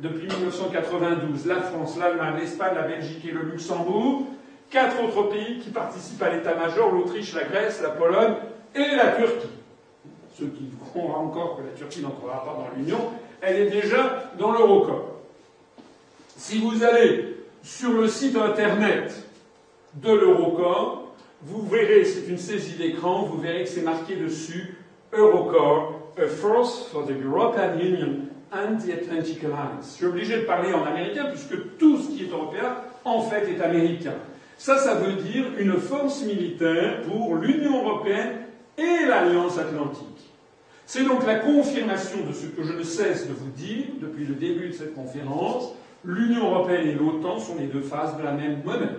Depuis 0.00 0.28
1992, 0.28 1.46
la 1.46 1.62
France, 1.62 1.98
l'Allemagne, 1.98 2.36
l'Espagne, 2.38 2.74
la 2.76 2.82
Belgique 2.82 3.24
et 3.24 3.32
le 3.32 3.42
Luxembourg. 3.42 4.26
Quatre 4.70 5.02
autres 5.02 5.24
pays 5.24 5.58
qui 5.58 5.70
participent 5.70 6.22
à 6.22 6.30
l'état-major, 6.30 6.92
l'Autriche, 6.92 7.34
la 7.34 7.44
Grèce, 7.44 7.80
la 7.82 7.90
Pologne 7.90 8.34
et 8.74 8.94
la 8.94 9.12
Turquie. 9.12 9.48
Ceux 10.38 10.46
qui 10.46 10.70
croient 10.92 11.18
encore 11.18 11.56
que 11.56 11.62
la 11.62 11.72
Turquie 11.72 12.02
n'entrera 12.02 12.44
pas 12.44 12.62
dans 12.62 12.76
l'Union, 12.76 12.98
elle 13.40 13.62
est 13.62 13.70
déjà 13.70 14.30
dans 14.38 14.52
l'Eurocorps. 14.52 15.16
Si 16.36 16.60
vous 16.60 16.84
allez 16.84 17.38
sur 17.62 17.92
le 17.92 18.06
site 18.06 18.36
internet 18.36 19.24
de 19.94 20.12
l'Eurocorps, 20.12 21.05
vous 21.42 21.66
verrez, 21.66 22.04
c'est 22.04 22.28
une 22.28 22.38
saisie 22.38 22.76
d'écran, 22.76 23.22
vous 23.24 23.38
verrez 23.38 23.64
que 23.64 23.68
c'est 23.68 23.82
marqué 23.82 24.16
dessus 24.16 24.76
Eurocorps, 25.12 26.12
a 26.18 26.26
force 26.26 26.88
for 26.90 27.06
the 27.06 27.12
European 27.12 27.78
Union 27.78 28.28
and 28.52 28.78
the 28.78 28.92
Atlantic 28.92 29.44
Alliance. 29.44 29.92
Je 29.92 29.96
suis 29.96 30.06
obligé 30.06 30.36
de 30.38 30.44
parler 30.44 30.72
en 30.72 30.84
américain 30.84 31.26
puisque 31.30 31.76
tout 31.78 31.98
ce 31.98 32.08
qui 32.08 32.24
est 32.24 32.30
européen, 32.30 32.76
en 33.04 33.20
fait, 33.22 33.48
est 33.48 33.60
américain. 33.62 34.14
Ça, 34.58 34.78
ça 34.78 34.94
veut 34.94 35.22
dire 35.22 35.44
une 35.58 35.74
force 35.74 36.24
militaire 36.24 37.02
pour 37.02 37.36
l'Union 37.36 37.84
européenne 37.84 38.38
et 38.78 39.06
l'Alliance 39.06 39.58
atlantique. 39.58 40.06
C'est 40.86 41.04
donc 41.04 41.26
la 41.26 41.40
confirmation 41.40 42.18
de 42.26 42.32
ce 42.32 42.46
que 42.46 42.62
je 42.62 42.72
ne 42.72 42.82
cesse 42.82 43.28
de 43.28 43.34
vous 43.34 43.50
dire 43.50 43.86
depuis 44.00 44.24
le 44.24 44.34
début 44.34 44.68
de 44.68 44.72
cette 44.72 44.94
conférence. 44.94 45.74
L'Union 46.04 46.46
européenne 46.50 46.88
et 46.88 46.94
l'OTAN 46.94 47.40
sont 47.40 47.56
les 47.58 47.66
deux 47.66 47.80
faces 47.80 48.16
de 48.16 48.22
la 48.22 48.32
même 48.32 48.62
monnaie. 48.64 48.96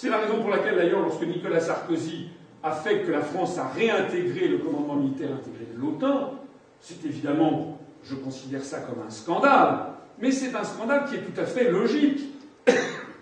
C'est 0.00 0.08
la 0.08 0.16
raison 0.16 0.40
pour 0.40 0.48
laquelle, 0.48 0.76
d'ailleurs, 0.76 1.02
lorsque 1.02 1.26
Nicolas 1.26 1.60
Sarkozy 1.60 2.28
a 2.62 2.72
fait 2.72 3.02
que 3.02 3.12
la 3.12 3.20
France 3.20 3.58
a 3.58 3.68
réintégré 3.68 4.48
le 4.48 4.56
commandement 4.56 4.94
militaire 4.94 5.28
intégré 5.28 5.66
de 5.74 5.78
l'OTAN, 5.78 6.36
c'est 6.80 7.04
évidemment, 7.04 7.78
je 8.02 8.14
considère 8.14 8.64
ça 8.64 8.78
comme 8.78 9.04
un 9.06 9.10
scandale, 9.10 9.88
mais 10.18 10.32
c'est 10.32 10.56
un 10.56 10.64
scandale 10.64 11.04
qui 11.04 11.16
est 11.16 11.18
tout 11.18 11.38
à 11.38 11.44
fait 11.44 11.70
logique. 11.70 12.18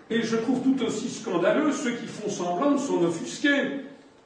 Et 0.09 0.21
je 0.21 0.37
trouve 0.37 0.61
tout 0.61 0.81
aussi 0.85 1.09
scandaleux 1.09 1.73
ceux 1.73 1.95
qui 1.95 2.07
font 2.07 2.29
semblant 2.29 2.71
de 2.71 2.77
s'en 2.77 3.03
offusquer 3.03 3.81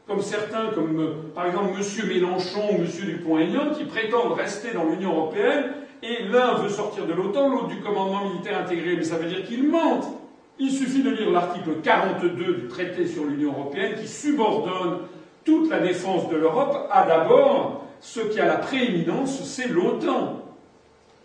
comme 0.06 0.22
certains, 0.22 0.67
comme 0.75 0.99
euh, 0.99 1.14
par 1.33 1.48
exemple 1.48 1.72
M. 1.75 2.07
Mélenchon 2.07 2.67
ou 2.73 2.83
M. 2.83 2.85
Dupont-Aignan, 2.85 3.72
qui 3.72 3.85
prétendent 3.85 4.33
rester 4.33 4.73
dans 4.75 4.83
l'Union 4.83 5.15
européenne, 5.15 5.72
et 6.03 6.25
l'un 6.25 6.53
veut 6.59 6.69
sortir 6.69 7.07
de 7.07 7.14
l'OTAN, 7.14 7.49
l'autre 7.49 7.69
du 7.69 7.80
commandement 7.82 8.30
militaire 8.30 8.59
intégré, 8.59 8.95
mais 8.95 9.03
ça 9.03 9.17
veut 9.17 9.27
dire 9.27 9.43
qu'ils 9.43 9.67
mentent. 9.67 10.19
Il 10.59 10.72
suffit 10.72 11.01
de 11.01 11.09
lire 11.09 11.32
l'article 11.32 11.82
42 11.82 12.30
du 12.30 12.67
traité 12.67 13.07
sur 13.07 13.25
l'Union 13.25 13.51
européenne 13.51 13.95
qui 13.99 14.07
subordonne 14.07 14.99
toute 15.43 15.69
la 15.69 15.80
défense 15.80 16.30
de 16.30 16.35
l'Europe 16.35 16.88
à 16.91 17.06
d'abord 17.06 17.83
ce 17.99 18.19
qui 18.19 18.40
a 18.40 18.45
la 18.45 18.57
prééminence, 18.57 19.43
c'est 19.43 19.67
l'OTAN. 19.67 20.41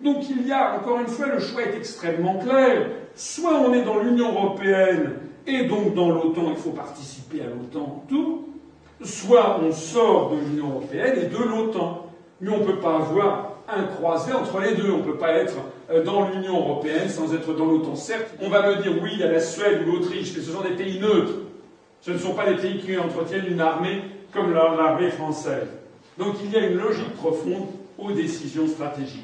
Donc 0.00 0.31
il 0.31 0.47
y 0.47 0.52
a, 0.52 0.76
encore 0.76 1.00
une 1.00 1.08
fois, 1.08 1.26
le 1.26 1.40
choix 1.40 1.62
est 1.62 1.76
extrêmement 1.76 2.39
clair. 2.39 2.86
Soit 3.15 3.55
on 3.60 3.74
est 3.74 3.82
dans 3.82 3.98
l'Union 3.98 4.32
européenne 4.32 5.15
et 5.47 5.65
donc 5.65 5.94
dans 5.94 6.10
l'OTAN, 6.10 6.50
il 6.50 6.57
faut 6.57 6.70
participer 6.70 7.42
à 7.42 7.47
l'OTAN, 7.47 8.05
tout, 8.08 8.48
soit 9.02 9.60
on 9.60 9.73
sort 9.73 10.31
de 10.31 10.36
l'Union 10.36 10.70
européenne 10.70 11.18
et 11.23 11.26
de 11.26 11.42
l'OTAN. 11.42 12.07
Mais 12.41 12.50
on 12.50 12.58
ne 12.58 12.65
peut 12.65 12.78
pas 12.78 12.97
avoir 12.97 13.55
un 13.68 13.84
croisé 13.84 14.33
entre 14.33 14.60
les 14.60 14.75
deux. 14.75 14.91
On 14.91 14.99
ne 14.99 15.02
peut 15.02 15.18
pas 15.18 15.33
être 15.33 15.57
euh, 15.91 16.02
dans 16.02 16.28
l'Union 16.28 16.58
européenne 16.58 17.08
sans 17.08 17.34
être 17.34 17.55
dans 17.55 17.67
l'OTAN. 17.67 17.97
Certes, 17.97 18.31
on 18.41 18.49
va 18.49 18.68
me 18.68 18.83
dire 18.83 18.92
oui, 19.02 19.10
il 19.15 19.20
y 19.20 19.25
a 19.25 19.31
la 19.31 19.41
Suède 19.41 19.83
ou 19.86 19.92
l'Autriche, 19.92 20.33
mais 20.36 20.42
ce 20.42 20.52
sont 20.52 20.62
des 20.62 20.76
pays 20.76 21.00
neutres. 21.00 21.33
Ce 22.00 22.10
ne 22.10 22.18
sont 22.18 22.34
pas 22.34 22.47
des 22.47 22.57
pays 22.57 22.78
qui 22.78 22.97
entretiennent 22.97 23.47
une 23.47 23.60
armée 23.60 24.02
comme 24.33 24.52
l'armée 24.52 25.10
française. 25.10 25.68
Donc 26.17 26.36
il 26.42 26.50
y 26.52 26.57
a 26.57 26.67
une 26.67 26.78
logique 26.78 27.15
profonde 27.17 27.67
aux 27.99 28.12
décisions 28.12 28.67
stratégiques. 28.68 29.23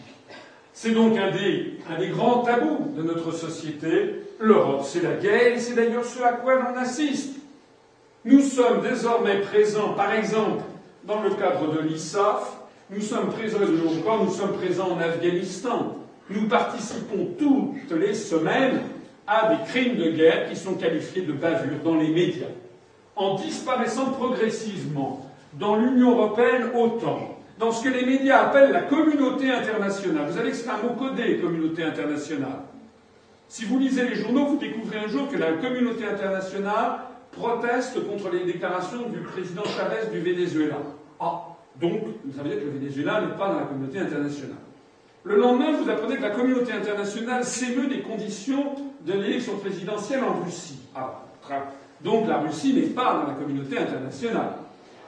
C'est 0.72 0.90
donc 0.90 1.16
un 1.16 1.30
des, 1.30 1.78
un 1.88 1.98
des, 1.98 2.08
grands 2.08 2.42
tabous 2.42 2.92
de 2.96 3.02
notre 3.02 3.32
société. 3.32 4.22
L'Europe, 4.40 4.82
c'est 4.84 5.02
la 5.02 5.12
guerre, 5.12 5.54
et 5.54 5.58
c'est 5.60 5.74
d'ailleurs 5.74 6.04
ce 6.04 6.20
à 6.20 6.32
quoi 6.32 6.56
l'on 6.56 6.76
assiste. 6.76 7.36
Nous 8.24 8.40
sommes 8.40 8.82
désormais 8.82 9.40
présents, 9.40 9.92
par 9.94 10.12
exemple, 10.12 10.64
dans 11.04 11.22
le 11.22 11.30
cadre 11.30 11.72
de 11.72 11.80
l'ISAF, 11.80 12.56
nous 12.90 13.00
sommes 13.00 13.28
présents, 13.30 13.58
encore, 13.58 14.24
nous 14.24 14.30
sommes 14.30 14.52
présents 14.52 14.92
en 14.92 15.00
Afghanistan. 15.00 15.96
Nous 16.30 16.48
participons 16.48 17.28
toutes 17.38 17.98
les 17.98 18.14
semaines 18.14 18.80
à 19.26 19.54
des 19.54 19.64
crimes 19.64 19.96
de 19.96 20.10
guerre 20.10 20.48
qui 20.48 20.56
sont 20.56 20.74
qualifiés 20.74 21.22
de 21.22 21.32
bavures 21.32 21.82
dans 21.82 21.96
les 21.96 22.08
médias. 22.08 22.48
En 23.16 23.36
disparaissant 23.36 24.12
progressivement 24.12 25.30
dans 25.54 25.76
l'Union 25.76 26.10
européenne 26.12 26.70
autant, 26.74 27.38
dans 27.58 27.70
ce 27.70 27.84
que 27.84 27.88
les 27.88 28.04
médias 28.04 28.46
appellent 28.46 28.72
la 28.72 28.82
communauté 28.82 29.50
internationale. 29.50 30.26
Vous 30.28 30.36
savez 30.36 30.50
que 30.50 30.56
c'est 30.56 30.68
un 30.68 30.78
mot 30.78 30.94
codé, 30.98 31.38
communauté 31.38 31.84
internationale. 31.84 32.62
Si 33.48 33.64
vous 33.64 33.78
lisez 33.78 34.08
les 34.08 34.16
journaux, 34.16 34.46
vous 34.46 34.58
découvrez 34.58 34.98
un 34.98 35.08
jour 35.08 35.28
que 35.28 35.36
la 35.36 35.52
communauté 35.52 36.04
internationale 36.04 37.00
proteste 37.30 38.04
contre 38.06 38.30
les 38.30 38.44
déclarations 38.44 39.08
du 39.08 39.20
président 39.20 39.62
Chavez 39.64 40.10
du 40.12 40.20
Venezuela. 40.20 40.78
Ah, 41.20 41.53
donc, 41.80 42.02
vous 42.24 42.36
savez 42.36 42.56
que 42.56 42.64
le 42.64 42.70
Venezuela 42.78 43.20
n'est 43.20 43.36
pas 43.36 43.48
dans 43.48 43.60
la 43.60 43.66
communauté 43.66 43.98
internationale. 43.98 44.58
Le 45.24 45.36
lendemain, 45.36 45.72
vous 45.72 45.88
apprenez 45.90 46.16
que 46.16 46.22
la 46.22 46.30
communauté 46.30 46.72
internationale 46.72 47.44
s'émeut 47.44 47.88
des 47.88 48.00
conditions 48.00 48.74
de 49.04 49.12
l'élection 49.14 49.56
présidentielle 49.56 50.22
en 50.22 50.44
Russie. 50.44 50.80
Ah, 50.94 51.22
donc 52.02 52.28
la 52.28 52.38
Russie 52.38 52.74
n'est 52.74 52.90
pas 52.90 53.22
dans 53.22 53.32
la 53.32 53.34
communauté 53.34 53.78
internationale. 53.78 54.52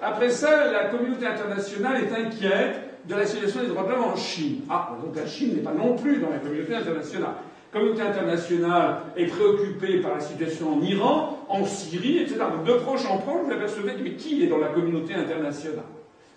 Après 0.03 0.31
ça, 0.31 0.73
la 0.73 0.87
communauté 0.87 1.27
internationale 1.27 2.03
est 2.03 2.13
inquiète 2.13 2.81
de 3.07 3.15
la 3.15 3.27
situation 3.27 3.61
des 3.61 3.69
droits 3.69 3.85
de 3.85 3.91
l'homme 3.91 4.05
en 4.05 4.17
Chine. 4.17 4.63
Ah, 4.69 4.97
donc 5.03 5.15
la 5.15 5.27
Chine 5.27 5.55
n'est 5.55 5.63
pas 5.63 5.73
non 5.73 5.97
plus 5.97 6.19
dans 6.19 6.31
la 6.31 6.39
communauté 6.39 6.75
internationale 6.75 7.35
la 7.77 7.81
communauté 7.81 8.03
internationale 8.03 9.01
est 9.17 9.27
préoccupée 9.27 10.01
par 10.01 10.15
la 10.15 10.21
situation 10.21 10.79
en 10.79 10.83
Iran, 10.83 11.47
en 11.49 11.65
Syrie, 11.65 12.19
etc. 12.19 12.37
De 12.65 12.73
proche 12.73 13.05
en 13.07 13.19
proche, 13.19 13.45
vous 13.45 13.53
apercevez 13.53 13.93
mais 14.03 14.13
qui 14.13 14.45
est 14.45 14.47
dans 14.47 14.59
la 14.59 14.69
communauté 14.69 15.15
internationale? 15.15 15.85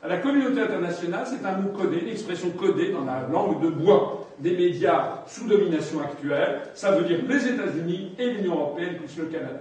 La 0.08 0.18
communauté 0.18 0.62
internationale, 0.62 1.26
c'est 1.26 1.46
un 1.46 1.58
mot 1.58 1.72
codé, 1.72 2.00
une 2.00 2.08
expression 2.08 2.52
codée 2.52 2.94
dans 2.94 3.04
la 3.04 3.28
langue 3.28 3.62
de 3.62 3.70
bois 3.70 4.28
des 4.40 4.56
médias 4.56 5.24
sous 5.28 5.46
domination 5.46 6.00
actuelle. 6.00 6.62
Ça 6.74 6.92
veut 6.92 7.04
dire 7.04 7.20
les 7.28 7.48
États-Unis 7.48 8.16
et 8.18 8.32
l'Union 8.32 8.56
européenne 8.56 8.96
plus 8.96 9.18
le 9.18 9.26
Canada. 9.26 9.60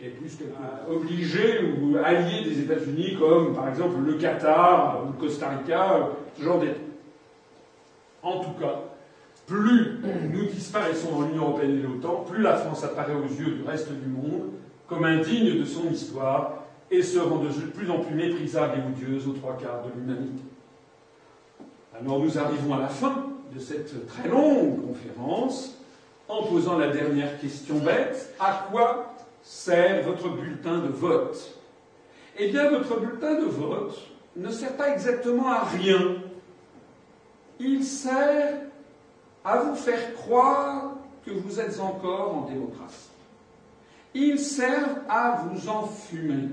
Et 0.00 0.08
plus 0.08 0.36
que 0.36 0.44
obligés 0.90 1.60
ou 1.80 1.98
alliés 2.02 2.44
des 2.44 2.60
États-Unis, 2.62 3.16
comme 3.18 3.54
par 3.54 3.68
exemple 3.68 3.96
le 4.04 4.14
Qatar 4.14 5.02
ou 5.04 5.12
le 5.12 5.18
Costa 5.18 5.50
Rica, 5.50 6.08
ce 6.36 6.42
genre 6.42 6.60
d'État. 6.60 6.80
En 8.22 8.40
tout 8.40 8.52
cas, 8.58 8.80
plus 9.46 9.98
nous 10.32 10.46
disparaissons 10.46 11.12
dans 11.12 11.26
l'Union 11.26 11.42
européenne 11.48 11.78
et 11.78 11.82
l'OTAN, 11.82 12.24
plus 12.26 12.42
la 12.42 12.56
France 12.56 12.82
apparaît 12.84 13.14
aux 13.14 13.28
yeux 13.28 13.52
du 13.52 13.62
reste 13.66 13.92
du 13.92 14.08
monde 14.08 14.50
comme 14.88 15.04
indigne 15.04 15.58
de 15.58 15.64
son 15.64 15.90
histoire 15.90 16.63
et 16.94 17.02
se 17.02 17.18
rend 17.18 17.38
de 17.38 17.48
plus 17.48 17.90
en 17.90 17.98
plus 17.98 18.14
méprisable 18.14 18.78
et 18.78 18.86
odieuse 18.86 19.26
aux 19.26 19.32
trois 19.32 19.56
quarts 19.56 19.82
de 19.84 19.90
l'humanité. 19.98 20.42
Alors 21.98 22.20
nous 22.20 22.38
arrivons 22.38 22.74
à 22.74 22.80
la 22.80 22.88
fin 22.88 23.26
de 23.52 23.58
cette 23.58 24.06
très 24.06 24.28
longue 24.28 24.86
conférence 24.86 25.76
en 26.28 26.44
posant 26.44 26.78
la 26.78 26.88
dernière 26.88 27.38
question 27.40 27.78
bête. 27.78 28.34
À 28.38 28.66
quoi 28.70 29.14
sert 29.42 30.04
votre 30.04 30.28
bulletin 30.28 30.78
de 30.78 30.88
vote? 30.88 31.58
Eh 32.38 32.50
bien, 32.50 32.70
votre 32.70 32.98
bulletin 32.98 33.40
de 33.40 33.44
vote 33.44 33.96
ne 34.36 34.50
sert 34.50 34.76
pas 34.76 34.92
exactement 34.92 35.48
à 35.48 35.64
rien. 35.64 36.16
Il 37.60 37.84
sert 37.84 38.60
à 39.44 39.58
vous 39.58 39.76
faire 39.76 40.14
croire 40.14 40.94
que 41.24 41.30
vous 41.30 41.60
êtes 41.60 41.78
encore 41.78 42.36
en 42.36 42.40
démocratie. 42.48 43.10
Ils 44.14 44.38
servent 44.38 45.00
à 45.08 45.44
vous 45.44 45.68
enfumer. 45.68 46.48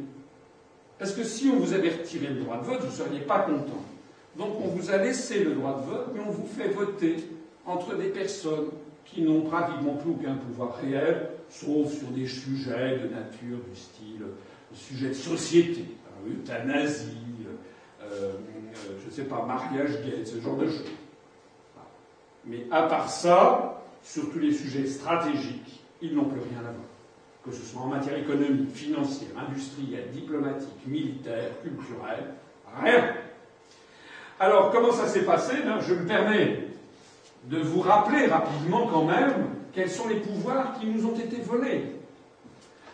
Parce 1.02 1.14
que 1.14 1.24
si 1.24 1.48
on 1.48 1.58
vous 1.58 1.74
avait 1.74 1.90
retiré 1.90 2.28
le 2.28 2.42
droit 2.42 2.58
de 2.58 2.64
vote, 2.64 2.82
vous 2.82 2.86
ne 2.86 2.92
seriez 2.92 3.22
pas 3.22 3.40
content. 3.40 3.84
Donc 4.38 4.62
on 4.64 4.68
vous 4.68 4.92
a 4.92 4.98
laissé 4.98 5.44
le 5.44 5.56
droit 5.56 5.82
de 5.82 5.90
vote, 5.90 6.10
mais 6.14 6.20
on 6.20 6.30
vous 6.30 6.46
fait 6.46 6.68
voter 6.68 7.16
entre 7.66 7.96
des 7.96 8.10
personnes 8.10 8.68
qui 9.04 9.24
n'ont 9.24 9.42
pratiquement 9.42 9.96
plus 9.96 10.12
aucun 10.12 10.36
pouvoir 10.36 10.76
réel, 10.76 11.30
sauf 11.50 11.92
sur 11.92 12.10
des 12.10 12.28
sujets 12.28 13.00
de 13.00 13.08
nature 13.08 13.58
du 13.68 13.76
style 13.76 14.26
sujet 14.76 15.08
de 15.08 15.14
société, 15.14 15.86
euthanasie, 16.30 17.18
euh, 18.04 18.04
euh, 18.04 18.34
je 19.02 19.08
ne 19.08 19.12
sais 19.12 19.24
pas, 19.24 19.44
mariage 19.44 20.04
gay, 20.04 20.24
ce 20.24 20.40
genre 20.40 20.58
de 20.58 20.68
choses. 20.68 20.86
Mais 22.46 22.68
à 22.70 22.84
part 22.84 23.10
ça, 23.10 23.84
sur 24.04 24.32
tous 24.32 24.38
les 24.38 24.54
sujets 24.54 24.86
stratégiques, 24.86 25.82
ils 26.00 26.14
n'ont 26.14 26.26
plus 26.26 26.42
rien 26.42 26.60
à 26.60 26.72
voir. 26.72 26.91
Que 27.46 27.52
ce 27.52 27.64
soit 27.64 27.82
en 27.82 27.88
matière 27.88 28.18
économique, 28.18 28.74
financière, 28.74 29.30
industrielle, 29.48 30.10
diplomatique, 30.12 30.86
militaire, 30.86 31.50
culturelle, 31.64 32.26
rien. 32.82 33.16
Alors, 34.40 34.72
comment 34.72 34.92
ça 34.92 35.08
s'est 35.08 35.24
passé? 35.24 35.58
Ben, 35.66 35.80
Je 35.80 35.94
me 35.94 36.06
permets 36.06 36.68
de 37.46 37.58
vous 37.58 37.82
rappeler 37.82 38.28
rapidement 38.28 38.88
quand 38.88 39.06
même 39.06 39.34
quels 39.74 39.90
sont 39.90 40.08
les 40.08 40.16
pouvoirs 40.16 40.80
qui 40.80 40.88
nous 40.88 41.06
ont 41.06 41.16
été 41.16 41.42
volés. 41.42 41.96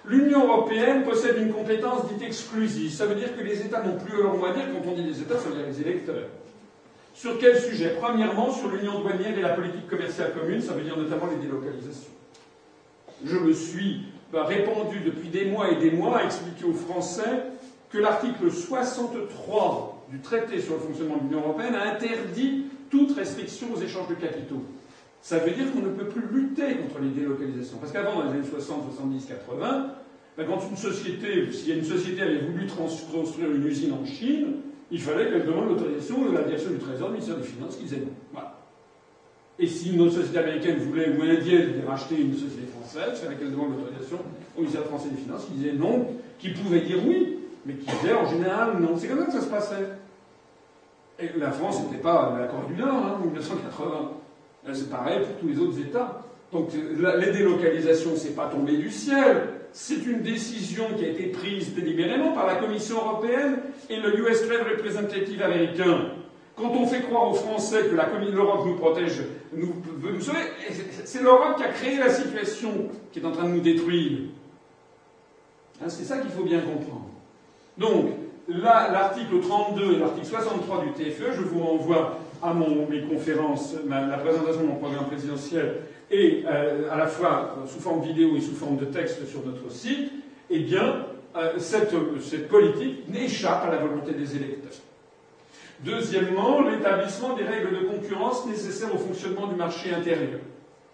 L'Union 0.05 0.45
européenne 0.47 1.03
possède 1.03 1.37
une 1.37 1.51
compétence 1.51 2.07
dite 2.07 2.21
exclusive. 2.21 2.91
Ça 2.91 3.05
veut 3.05 3.15
dire 3.15 3.35
que 3.35 3.41
les 3.41 3.61
États 3.61 3.83
n'ont 3.83 3.97
plus 3.97 4.21
leur 4.21 4.37
mot 4.37 4.47
dire. 4.53 4.67
Quand 4.71 4.89
on 4.89 4.93
dit 4.93 5.03
les 5.03 5.21
États, 5.21 5.37
ça 5.37 5.49
veut 5.49 5.55
dire 5.55 5.65
les 5.67 5.81
électeurs. 5.81 6.29
Sur 7.13 7.37
quel 7.39 7.59
sujet? 7.59 7.95
Premièrement, 7.99 8.51
sur 8.51 8.69
l'union 8.69 9.01
douanière 9.01 9.37
et 9.37 9.41
la 9.41 9.49
politique 9.49 9.87
commerciale 9.89 10.33
commune, 10.33 10.61
ça 10.61 10.73
veut 10.73 10.83
dire 10.83 10.95
notamment 10.95 11.25
les 11.27 11.45
délocalisations. 11.45 12.11
Je 13.25 13.35
me 13.37 13.51
suis 13.51 14.03
répandu 14.33 14.99
depuis 15.05 15.29
des 15.29 15.45
mois 15.45 15.71
et 15.71 15.75
des 15.75 15.91
mois 15.91 16.19
à 16.19 16.25
expliquer 16.25 16.65
aux 16.65 16.73
Français 16.73 17.43
que 17.89 17.97
l'article 17.97 18.51
63 18.51 20.05
du 20.11 20.19
traité 20.19 20.59
sur 20.59 20.73
le 20.73 20.79
fonctionnement 20.79 21.17
de 21.17 21.23
l'Union 21.23 21.39
européenne 21.39 21.75
a 21.75 21.93
interdit 21.93 22.65
toute 22.89 23.15
restriction 23.15 23.67
aux 23.73 23.81
échanges 23.81 24.07
de 24.07 24.15
capitaux. 24.15 24.61
Ça 25.21 25.39
veut 25.39 25.51
dire 25.51 25.71
qu'on 25.73 25.81
ne 25.81 25.89
peut 25.89 26.07
plus 26.07 26.25
lutter 26.31 26.75
contre 26.75 26.99
les 27.01 27.09
délocalisations. 27.09 27.77
Parce 27.77 27.91
qu'avant, 27.91 28.15
dans 28.15 28.23
les 28.23 28.39
années 28.39 28.47
60, 28.47 28.85
70, 28.93 29.25
80, 29.25 29.93
quand 30.45 30.59
une 30.69 30.77
société, 30.77 31.51
si 31.51 31.71
une 31.71 31.83
société 31.83 32.21
avait 32.21 32.39
voulu 32.39 32.67
construire 33.11 33.51
une 33.51 33.65
usine 33.65 33.93
en 33.93 34.05
Chine, 34.05 34.57
il 34.91 35.01
fallait 35.01 35.29
qu'elle 35.29 35.45
demande 35.45 35.69
l'autorisation 35.69 36.25
de 36.25 36.31
la 36.31 36.43
direction 36.43 36.71
du 36.71 36.77
Trésor, 36.77 37.07
du 37.09 37.13
ministère 37.15 37.37
des 37.37 37.43
Finances, 37.43 37.75
qui 37.75 37.83
disait 37.83 37.97
non. 37.97 38.13
Voilà. 38.31 38.55
Et 39.59 39.67
si 39.67 39.93
une 39.93 40.01
autre 40.01 40.13
société 40.13 40.37
américaine 40.37 40.77
voulait, 40.77 41.09
ou 41.09 41.23
indienne, 41.23 41.81
racheter 41.85 42.21
une 42.21 42.33
société 42.33 42.67
française, 42.67 42.76
il 43.09 43.15
fallait 43.15 43.35
qu'elle 43.35 43.51
demande 43.51 43.77
l'autorisation 43.77 44.19
au 44.55 44.61
ministère 44.61 44.85
français 44.85 45.09
des 45.09 45.21
Finances, 45.21 45.45
qui 45.45 45.53
disait 45.53 45.73
non, 45.73 46.07
qui 46.39 46.49
pouvait 46.49 46.81
dire 46.81 46.97
oui, 47.05 47.39
mais 47.65 47.73
qui 47.73 47.85
disait 47.85 48.13
en 48.13 48.25
général 48.25 48.79
non. 48.79 48.97
C'est 48.97 49.07
comme 49.07 49.19
ça 49.19 49.25
que 49.25 49.31
ça 49.33 49.41
se 49.41 49.49
passait. 49.49 49.87
Et 51.19 51.29
la 51.37 51.51
France 51.51 51.81
n'était 51.83 52.01
pas 52.01 52.35
la 52.39 52.47
Corée 52.47 52.73
du 52.73 52.79
Nord, 52.79 52.95
hein, 52.95 53.17
en 53.17 53.25
1980. 53.25 54.11
C'est 54.73 54.89
pareil 54.89 55.19
pour 55.19 55.35
tous 55.39 55.47
les 55.47 55.59
autres 55.59 55.79
États. 55.79 56.21
Donc 56.51 56.69
les 56.73 57.31
délocalisations, 57.31 58.11
c'est 58.15 58.35
pas 58.35 58.47
tombé 58.47 58.77
du 58.77 58.89
ciel. 58.89 59.49
C'est 59.73 60.05
une 60.05 60.21
décision 60.21 60.85
qui 60.97 61.05
a 61.05 61.09
été 61.09 61.27
prise 61.27 61.73
délibérément 61.75 62.31
par 62.33 62.47
la 62.47 62.55
Commission 62.55 62.97
européenne 62.97 63.57
et 63.89 63.99
le 63.99 64.17
US 64.19 64.47
Trade 64.47 64.65
Representative 64.71 65.41
américain. 65.41 66.11
Quand 66.57 66.71
on 66.71 66.87
fait 66.87 67.01
croire 67.01 67.29
aux 67.29 67.35
Français 67.35 67.83
que 67.83 68.31
l'Europe 68.31 68.65
nous 68.65 68.75
protège, 68.77 69.21
nous 69.53 69.75
veut 69.99 70.13
nous 70.13 70.21
sauver, 70.21 70.39
c'est 71.05 71.21
l'Europe 71.21 71.55
qui 71.57 71.63
a 71.63 71.69
créé 71.69 71.97
la 71.97 72.09
situation 72.09 72.89
qui 73.11 73.19
est 73.19 73.25
en 73.25 73.31
train 73.31 73.43
de 73.47 73.53
nous 73.53 73.61
détruire. 73.61 74.21
Hein, 75.79 75.85
c'est 75.87 76.03
ça 76.03 76.17
qu'il 76.17 76.31
faut 76.31 76.43
bien 76.43 76.61
comprendre. 76.61 77.09
Donc, 77.77 78.07
l'article 78.47 79.39
32 79.39 79.93
et 79.93 79.99
l'article 79.99 80.25
63 80.25 80.85
du 80.85 80.91
TFE, 80.93 81.35
je 81.35 81.41
vous 81.41 81.59
renvoie 81.59 82.17
à 82.41 82.55
mes 82.55 83.01
conférences, 83.03 83.75
la 83.87 84.17
présentation 84.17 84.61
de 84.61 84.67
mon 84.67 84.77
programme 84.77 85.05
présidentiel, 85.05 85.81
et 86.09 86.43
euh, 86.47 86.91
à 86.91 86.97
la 86.97 87.05
fois 87.05 87.57
sous 87.67 87.79
forme 87.79 88.01
vidéo 88.01 88.35
et 88.35 88.41
sous 88.41 88.55
forme 88.55 88.77
de 88.77 88.85
texte 88.85 89.27
sur 89.27 89.45
notre 89.45 89.69
site, 89.71 90.11
eh 90.49 90.59
bien, 90.59 91.05
euh, 91.35 91.59
cette 91.59 92.47
politique 92.47 93.07
n'échappe 93.09 93.65
à 93.67 93.71
la 93.71 93.77
volonté 93.77 94.13
des 94.13 94.35
électeurs. 94.35 94.71
Deuxièmement, 95.85 96.61
l'établissement 96.61 97.35
des 97.35 97.43
règles 97.43 97.71
de 97.71 97.85
concurrence 97.87 98.47
nécessaires 98.47 98.93
au 98.93 98.97
fonctionnement 98.97 99.47
du 99.47 99.55
marché 99.55 99.93
intérieur, 99.93 100.39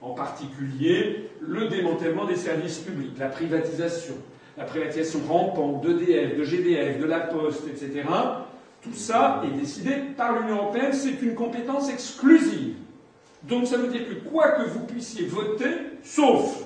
en 0.01 0.11
particulier 0.11 1.29
le 1.39 1.67
démantèlement 1.69 2.25
des 2.25 2.35
services 2.35 2.79
publics, 2.79 3.17
la 3.17 3.29
privatisation, 3.29 4.15
la 4.57 4.65
privatisation 4.65 5.21
rampante 5.27 5.81
d'EDF, 5.81 6.37
de 6.37 6.43
GDF, 6.43 6.99
de 6.99 7.05
la 7.05 7.21
Poste, 7.21 7.67
etc. 7.67 8.03
Tout 8.81 8.93
ça 8.93 9.41
est 9.45 9.57
décidé 9.57 9.91
par 10.17 10.39
l'Union 10.39 10.57
européenne, 10.57 10.91
c'est 10.91 11.21
une 11.21 11.35
compétence 11.35 11.89
exclusive. 11.89 12.75
Donc 13.43 13.67
ça 13.67 13.77
veut 13.77 13.87
dire 13.87 14.07
que 14.07 14.29
quoi 14.29 14.51
que 14.51 14.67
vous 14.69 14.85
puissiez 14.85 15.25
voter, 15.25 15.71
sauf 16.03 16.65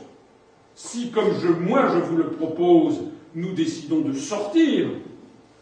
si, 0.73 1.11
comme 1.11 1.33
je, 1.39 1.47
moi 1.47 1.87
je 1.93 1.99
vous 1.99 2.17
le 2.17 2.31
propose, 2.31 3.01
nous 3.35 3.53
décidons 3.53 4.01
de 4.01 4.13
sortir 4.13 4.89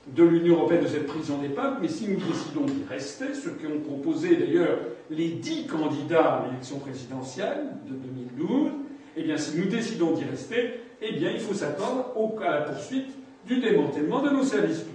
de 0.08 0.24
l'Union 0.24 0.58
européenne 0.58 0.84
de 0.84 0.88
cette 0.88 1.08
prison 1.08 1.40
des 1.40 1.50
peuples, 1.50 1.77
mais 1.82 1.88
si 1.88 2.08
nous 2.08 2.17
décidons 2.17 2.66
d'y 2.66 2.84
rester, 2.88 3.34
ce 3.34 3.50
qu'ont 3.50 3.80
proposé 3.80 4.35
d'ailleurs 4.35 4.77
les 5.09 5.30
dix 5.30 5.66
candidats 5.66 6.35
à 6.35 6.45
l'élection 6.48 6.77
présidentielle 6.77 7.69
de 7.90 7.95
2012, 8.38 8.72
eh 9.17 9.24
bien 9.24 9.38
si 9.38 9.58
nous 9.58 9.66
décidons 9.66 10.11
d'y 10.11 10.25
rester, 10.25 10.80
eh 11.01 11.14
bien 11.14 11.32
il 11.32 11.40
faut 11.40 11.53
s'attendre 11.56 12.14
à 12.42 12.50
la 12.51 12.61
poursuite 12.61 13.09
du 13.48 13.59
démantèlement 13.59 14.22
de 14.22 14.30
nos 14.30 14.43
services 14.43 14.80
publics. 14.80 14.93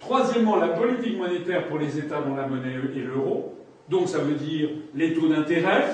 Troisièmement, 0.00 0.56
la 0.56 0.68
politique 0.68 1.16
monétaire 1.16 1.66
pour 1.68 1.78
les 1.78 1.98
États 1.98 2.20
dont 2.20 2.36
la 2.36 2.46
monnaie 2.46 2.74
est 2.74 3.00
l'euro. 3.00 3.54
Donc 3.88 4.08
ça 4.08 4.18
veut 4.18 4.34
dire 4.34 4.68
les 4.94 5.14
taux 5.14 5.28
d'intérêt, 5.28 5.84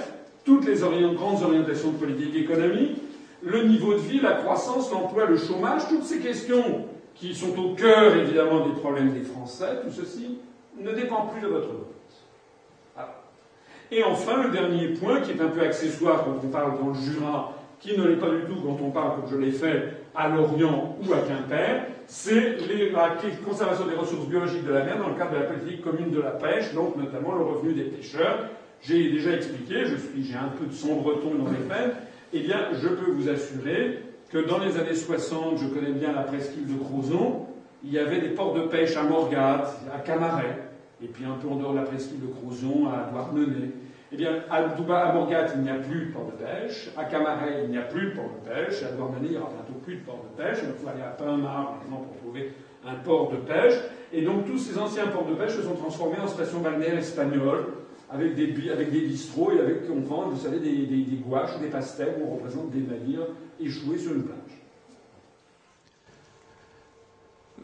toutes 0.44 0.66
les 0.66 0.76
grandes 1.14 1.42
orientations 1.42 1.92
de 1.92 1.96
politique 1.96 2.34
économique, 2.34 2.96
le 3.42 3.64
niveau 3.64 3.94
de 3.94 4.00
vie, 4.00 4.20
la 4.20 4.32
croissance, 4.32 4.90
l'emploi, 4.90 5.26
le 5.26 5.36
chômage, 5.36 5.82
toutes 5.88 6.04
ces 6.04 6.18
questions 6.18 6.86
qui 7.14 7.34
sont 7.34 7.58
au 7.58 7.74
cœur 7.74 8.16
évidemment 8.16 8.66
des 8.66 8.74
problèmes 8.74 9.12
des 9.12 9.22
Français, 9.22 9.80
tout 9.84 9.90
ceci 9.90 10.38
ne 10.78 10.92
dépend 10.92 11.26
plus 11.26 11.40
de 11.40 11.46
votre 11.46 11.68
vote. 11.68 11.88
Et 13.90 14.02
enfin, 14.02 14.42
le 14.42 14.50
dernier 14.50 14.88
point, 14.88 15.20
qui 15.20 15.32
est 15.32 15.40
un 15.40 15.48
peu 15.48 15.60
accessoire 15.60 16.24
quand 16.24 16.40
on 16.42 16.48
parle 16.48 16.78
dans 16.78 16.88
le 16.88 16.94
Jura, 16.94 17.52
qui 17.78 17.98
ne 17.98 18.04
l'est 18.04 18.16
pas 18.16 18.30
du 18.30 18.44
tout 18.44 18.60
quand 18.64 18.78
on 18.82 18.90
parle, 18.90 19.20
comme 19.20 19.30
je 19.30 19.36
l'ai 19.36 19.50
fait, 19.50 19.96
à 20.14 20.28
Lorient 20.28 20.96
ou 21.02 21.12
à 21.12 21.18
Quimper, 21.18 21.82
c'est 22.06 22.56
la 22.92 23.16
conservation 23.46 23.86
des 23.86 23.94
ressources 23.94 24.26
biologiques 24.26 24.64
de 24.64 24.72
la 24.72 24.84
mer 24.84 24.98
dans 24.98 25.08
le 25.08 25.14
cadre 25.14 25.32
de 25.32 25.36
la 25.36 25.42
politique 25.42 25.82
commune 25.82 26.10
de 26.10 26.20
la 26.20 26.30
pêche, 26.30 26.72
donc 26.74 26.96
notamment 26.96 27.34
le 27.34 27.44
revenu 27.44 27.74
des 27.74 27.84
pêcheurs. 27.84 28.48
J'ai 28.80 29.10
déjà 29.10 29.32
expliqué, 29.32 29.84
je 29.84 29.96
suis, 29.96 30.24
j'ai 30.24 30.36
un 30.36 30.52
peu 30.58 30.66
de 30.66 30.72
son 30.72 30.96
breton 30.96 31.34
dans 31.34 31.50
les 31.50 31.58
peines, 31.68 31.92
eh 32.32 32.40
bien, 32.40 32.68
je 32.72 32.88
peux 32.88 33.10
vous 33.10 33.28
assurer 33.28 34.00
que 34.32 34.38
dans 34.38 34.58
les 34.58 34.78
années 34.78 34.94
60, 34.94 35.58
je 35.58 35.66
connais 35.66 35.92
bien 35.92 36.12
la 36.12 36.22
presqu'île 36.22 36.66
de 36.66 36.82
Crozon, 36.82 37.46
il 37.84 37.92
y 37.92 37.98
avait 37.98 38.18
des 38.18 38.30
ports 38.30 38.54
de 38.54 38.62
pêche 38.62 38.96
à 38.96 39.02
Morgat, 39.02 39.70
à 39.94 39.98
Camaret, 39.98 40.56
et 41.02 41.06
puis 41.06 41.24
un 41.26 41.34
peu 41.34 41.48
en 41.48 41.56
dehors 41.56 41.72
de 41.72 41.78
la 41.78 41.84
presqu'île 41.84 42.20
de 42.20 42.28
Crozon, 42.28 42.88
à 42.88 43.10
Douarnenez. 43.10 43.72
Eh 44.10 44.16
bien, 44.16 44.42
à, 44.50 44.62
Morgat, 45.12 45.48
il 45.54 45.62
n'y 45.62 45.70
a 45.70 45.74
plus 45.74 46.06
de 46.06 46.12
port 46.12 46.26
de 46.26 46.44
pêche. 46.44 46.90
À 46.96 47.04
Camaret, 47.04 47.64
il 47.64 47.70
n'y 47.70 47.78
a 47.78 47.82
plus 47.82 48.10
de 48.10 48.14
port 48.14 48.30
de 48.42 48.50
pêche. 48.50 48.82
À 48.82 48.92
Douarnenez, 48.92 49.26
il 49.26 49.30
n'y 49.32 49.36
aura 49.36 49.50
bientôt 49.50 49.78
plus 49.84 49.96
de 49.96 50.00
port 50.00 50.24
de 50.30 50.42
pêche. 50.42 50.58
Il 50.62 50.82
faut 50.82 50.88
aller 50.88 51.02
à 51.02 51.10
Pinmar, 51.10 51.72
par 51.72 51.82
exemple, 51.84 52.08
pour 52.08 52.16
trouver 52.18 52.52
un 52.86 52.94
port 52.94 53.30
de 53.30 53.36
pêche. 53.36 53.74
Et 54.12 54.22
donc, 54.22 54.46
tous 54.46 54.58
ces 54.58 54.78
anciens 54.78 55.08
ports 55.08 55.26
de 55.26 55.34
pêche 55.34 55.52
se 55.52 55.62
sont 55.62 55.74
transformés 55.74 56.18
en 56.22 56.26
stations 56.26 56.60
balnéaires 56.60 56.98
espagnoles, 56.98 57.64
avec 58.12 58.34
des, 58.34 58.70
avec 58.70 58.90
des 58.90 59.00
bistrots 59.00 59.52
et 59.52 59.60
avec, 59.60 59.76
on 59.90 60.00
vend, 60.00 60.28
vous 60.28 60.40
savez, 60.40 60.58
des, 60.58 60.86
des, 60.86 61.16
gouaches 61.16 61.50
ou 61.56 61.62
des 61.62 61.70
pastèques 61.70 62.16
où 62.20 62.28
on 62.28 62.34
représente 62.34 62.70
des 62.70 62.80
navires 62.80 63.26
échoués 63.58 63.98
sur 63.98 64.12
une 64.12 64.24
plage. 64.24 64.38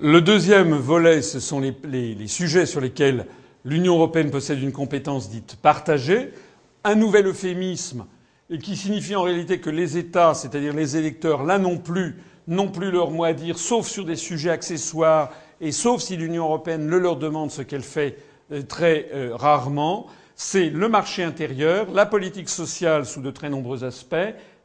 Le 0.01 0.21
deuxième 0.21 0.75
volet, 0.75 1.23
ce 1.23 1.41
sont 1.41 1.61
les, 1.61 1.75
les, 1.85 2.15
les 2.15 2.27
sujets 2.29 2.67
sur 2.67 2.81
lesquels 2.81 3.27
l'Union 3.65 3.97
européenne 3.97 4.31
possède 4.31 4.63
une 4.63 4.73
compétence 4.73 5.29
dite 5.29 5.57
partagée, 5.57 6.33
un 6.85 6.95
nouvel 6.95 7.27
euphémisme 7.27 8.07
et 8.49 8.59
qui 8.59 8.77
signifie 8.77 9.17
en 9.17 9.23
réalité 9.23 9.61
que 9.61 9.71
les 9.71 9.99
États, 9.99 10.33
c'est-à-dire 10.33 10.73
les 10.73 10.97
électeurs, 10.97 11.45
là 11.45 11.59
non 11.59 11.77
plus, 11.77 12.17
n'ont 12.47 12.69
plus 12.69 12.91
leur 12.91 13.11
mot 13.11 13.25
à 13.25 13.35
dire, 13.35 13.59
sauf 13.59 13.87
sur 13.87 14.07
des 14.07 14.17
sujets 14.17 14.51
accessoires 14.51 15.31
et 15.61 15.73
sauf 15.73 16.01
si 16.01 16.17
l'Union 16.17 16.45
européenne 16.45 16.89
le 16.89 16.99
leur 16.99 17.17
demande, 17.17 17.51
ce 17.51 17.61
qu'elle 17.61 17.83
fait 17.83 18.17
euh, 18.53 18.63
très 18.63 19.11
euh, 19.13 19.35
rarement 19.35 20.07
c'est 20.41 20.71
le 20.71 20.89
marché 20.89 21.25
intérieur, 21.25 21.91
la 21.93 22.07
politique 22.07 22.49
sociale 22.49 23.07
sous 23.07 23.21
de 23.21 23.33
très 23.33 23.51
nombreux 23.51 23.83
aspects, 23.83 24.15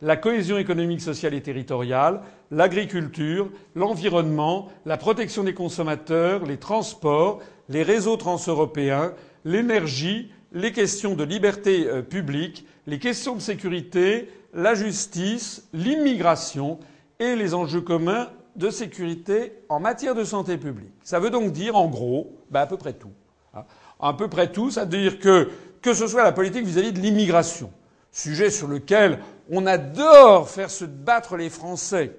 la 0.03 0.15
cohésion 0.15 0.59
économique, 0.59 1.01
sociale 1.01 1.33
et 1.33 1.41
territoriale, 1.41 2.21
l'agriculture, 2.51 3.49
l'environnement, 3.73 4.67
la 4.85 4.97
protection 4.97 5.43
des 5.43 5.55
consommateurs, 5.55 6.45
les 6.45 6.57
transports, 6.57 7.41
les 7.69 7.81
réseaux 7.81 8.17
transeuropéens, 8.17 9.15
l'énergie, 9.45 10.31
les 10.51 10.71
questions 10.71 11.15
de 11.15 11.23
liberté 11.23 11.87
euh, 11.87 12.03
publique, 12.03 12.67
les 12.85 12.99
questions 12.99 13.35
de 13.35 13.41
sécurité, 13.41 14.29
la 14.53 14.75
justice, 14.75 15.67
l'immigration 15.73 16.77
et 17.19 17.35
les 17.35 17.55
enjeux 17.55 17.81
communs 17.81 18.29
de 18.55 18.69
sécurité 18.69 19.53
en 19.69 19.79
matière 19.79 20.13
de 20.13 20.23
santé 20.23 20.57
publique. 20.57 20.93
Ça 21.01 21.19
veut 21.19 21.31
donc 21.31 21.51
dire, 21.51 21.75
en 21.75 21.87
gros, 21.87 22.37
bah, 22.51 22.61
à 22.61 22.67
peu 22.67 22.77
près 22.77 22.93
tout 22.93 23.09
à 24.03 24.13
peu 24.13 24.27
près 24.27 24.51
tout, 24.51 24.69
c'est-à-dire 24.69 25.19
que 25.19 25.49
que 25.83 25.93
ce 25.93 26.07
soit 26.07 26.23
la 26.23 26.31
politique 26.31 26.65
vis-à-vis 26.65 26.93
de 26.93 26.99
l'immigration, 26.99 27.69
sujet 28.11 28.49
sur 28.49 28.67
lequel 28.67 29.19
on 29.51 29.65
adore 29.65 30.49
faire 30.49 30.71
se 30.71 30.85
battre 30.85 31.35
les 31.35 31.49
Français. 31.49 32.15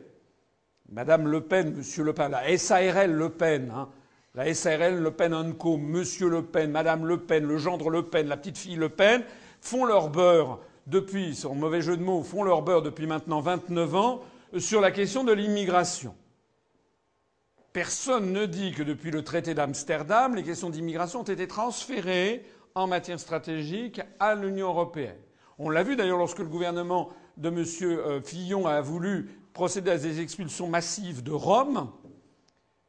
Madame 0.92 1.26
Le 1.26 1.40
Pen, 1.40 1.74
Monsieur 1.74 2.04
Le 2.04 2.12
Pen, 2.12 2.30
la 2.30 2.56
SARL 2.58 3.10
Le 3.10 3.30
Pen, 3.30 3.72
hein, 3.74 3.88
la 4.34 4.52
SARL 4.52 4.98
Le 4.98 5.10
Pen 5.10 5.54
Co, 5.54 5.78
Monsieur 5.78 6.28
Le 6.28 6.42
Pen, 6.42 6.70
Madame 6.70 7.06
Le 7.06 7.16
Pen, 7.16 7.46
le 7.46 7.56
gendre 7.56 7.88
Le 7.88 8.02
Pen, 8.02 8.28
la 8.28 8.36
petite 8.36 8.58
fille 8.58 8.76
Le 8.76 8.90
Pen, 8.90 9.22
font 9.62 9.86
leur 9.86 10.10
beurre 10.10 10.60
depuis, 10.86 11.34
sur 11.34 11.54
mauvais 11.54 11.80
jeu 11.80 11.96
de 11.96 12.02
mots, 12.02 12.22
font 12.22 12.42
leur 12.42 12.60
beurre 12.60 12.82
depuis 12.82 13.06
maintenant 13.06 13.40
29 13.40 13.94
ans 13.94 14.20
sur 14.58 14.82
la 14.82 14.90
question 14.90 15.24
de 15.24 15.32
l'immigration. 15.32 16.14
Personne 17.74 18.32
ne 18.32 18.46
dit 18.46 18.70
que 18.70 18.84
depuis 18.84 19.10
le 19.10 19.24
traité 19.24 19.52
d'Amsterdam, 19.52 20.36
les 20.36 20.44
questions 20.44 20.70
d'immigration 20.70 21.20
ont 21.20 21.24
été 21.24 21.48
transférées 21.48 22.46
en 22.76 22.86
matière 22.86 23.18
stratégique 23.18 24.00
à 24.20 24.36
l'Union 24.36 24.68
européenne. 24.68 25.18
On 25.58 25.70
l'a 25.70 25.82
vu 25.82 25.96
d'ailleurs 25.96 26.18
lorsque 26.18 26.38
le 26.38 26.46
gouvernement 26.46 27.10
de 27.36 27.48
M. 27.48 27.64
Euh, 27.82 28.20
Fillon 28.22 28.68
a 28.68 28.80
voulu 28.80 29.28
procéder 29.54 29.90
à 29.90 29.98
des 29.98 30.20
expulsions 30.20 30.68
massives 30.68 31.24
de 31.24 31.32
Rome. 31.32 31.90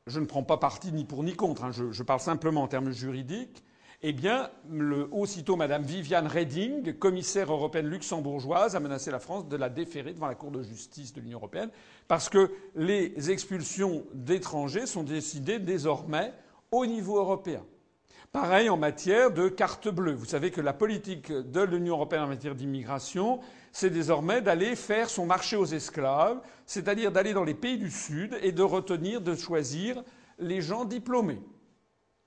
Je 0.06 0.20
ne 0.20 0.28
prends 0.28 0.44
pas 0.44 0.58
parti 0.58 0.92
ni 0.92 1.04
pour 1.04 1.24
ni 1.24 1.34
contre, 1.34 1.64
hein, 1.64 1.72
je, 1.72 2.04
parle 2.04 2.20
simplement 2.20 2.62
en 2.62 2.68
termes 2.68 2.92
juridiques. 2.92 3.64
Eh 4.02 4.14
bien, 4.14 4.50
aussitôt 5.12 5.56
Mme 5.56 5.84
Viviane 5.84 6.28
Reding, 6.28 6.94
commissaire 6.94 7.52
européenne 7.52 7.88
luxembourgeoise, 7.88 8.76
a 8.76 8.80
menacé 8.80 9.10
la 9.10 9.20
France 9.20 9.48
de 9.48 9.56
la 9.56 9.70
déférer 9.70 10.14
devant 10.14 10.28
la 10.28 10.36
Cour 10.36 10.52
de 10.52 10.62
justice 10.64 11.14
de 11.14 11.22
l'Union 11.22 11.38
européenne 11.40 11.70
parce 12.08 12.30
que 12.30 12.52
les 12.76 13.32
expulsions 13.32 14.06
d'étrangers 14.14 14.86
sont 14.86 15.04
décidées 15.04 15.60
désormais 15.60 16.34
au 16.72 16.86
niveau 16.86 17.18
européen. 17.18 17.64
Pareil 18.32 18.70
en 18.70 18.76
matière 18.76 19.32
de 19.32 19.48
carte 19.48 19.88
bleue. 19.88 20.14
Vous 20.14 20.26
savez 20.26 20.52
que 20.52 20.60
la 20.60 20.74
politique 20.74 21.32
de 21.32 21.62
l'Union 21.62 21.96
européenne 21.96 22.24
en 22.24 22.28
matière 22.28 22.54
d'immigration, 22.54 23.40
c'est 23.72 23.90
désormais 23.90 24.42
d'aller 24.42 24.76
faire 24.76 25.10
son 25.10 25.26
marché 25.26 25.56
aux 25.56 25.66
esclaves, 25.66 26.42
c'est-à-dire 26.66 27.14
d'aller 27.14 27.34
dans 27.34 27.46
les 27.46 27.54
pays 27.54 27.78
du 27.78 27.90
Sud 27.90 28.38
et 28.42 28.52
de 28.52 28.62
retenir, 28.62 29.22
de 29.22 29.36
choisir 29.36 30.04
les 30.38 30.60
gens 30.60 30.84
diplômés. 30.84 31.42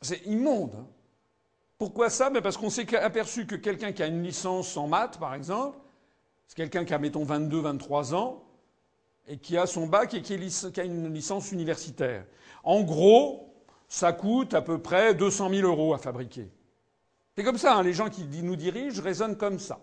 C'est 0.01 0.25
immonde. 0.25 0.87
Pourquoi 1.79 2.11
ça? 2.11 2.29
Ben 2.29 2.43
Parce 2.43 2.57
qu'on 2.57 2.71
s'est 2.71 2.97
aperçu 2.97 3.47
que 3.47 3.55
quelqu'un 3.55 3.93
qui 3.93 4.03
a 4.03 4.07
une 4.07 4.23
licence 4.23 4.77
en 4.77 4.89
maths, 4.89 5.19
par 5.19 5.35
exemple, 5.35 5.79
c'est 6.49 6.57
quelqu'un 6.57 6.85
qui 6.85 6.93
a, 6.93 6.99
mettons, 6.99 7.25
22, 7.25 7.61
23 7.61 8.15
ans, 8.15 8.43
et 9.29 9.37
qui 9.39 9.57
a 9.57 9.67
son 9.67 9.87
bac 9.87 10.15
et 10.15 10.23
qui, 10.23 10.33
a 10.33 10.85
une 10.85 11.13
licence 11.13 11.53
universitaire. 11.53 12.25
En 12.65 12.83
gros, 12.83 13.55
ça 13.89 14.13
coûte 14.13 14.55
à 14.55 14.63
peu 14.63 14.79
près 14.79 15.15
200 15.15 15.51
000 15.51 15.69
euros 15.69 15.95
à 15.95 15.99
fabriquer. 15.99 16.51
C'est 17.37 17.45
comme 17.45 17.59
ça, 17.59 17.77
hein, 17.77 17.83
les 17.83 17.93
gens 17.93 18.09
qui 18.09 18.25
nous 18.43 18.57
dirigent 18.57 19.03
raisonnent 19.03 19.37
comme 19.37 19.59
ça. 19.59 19.79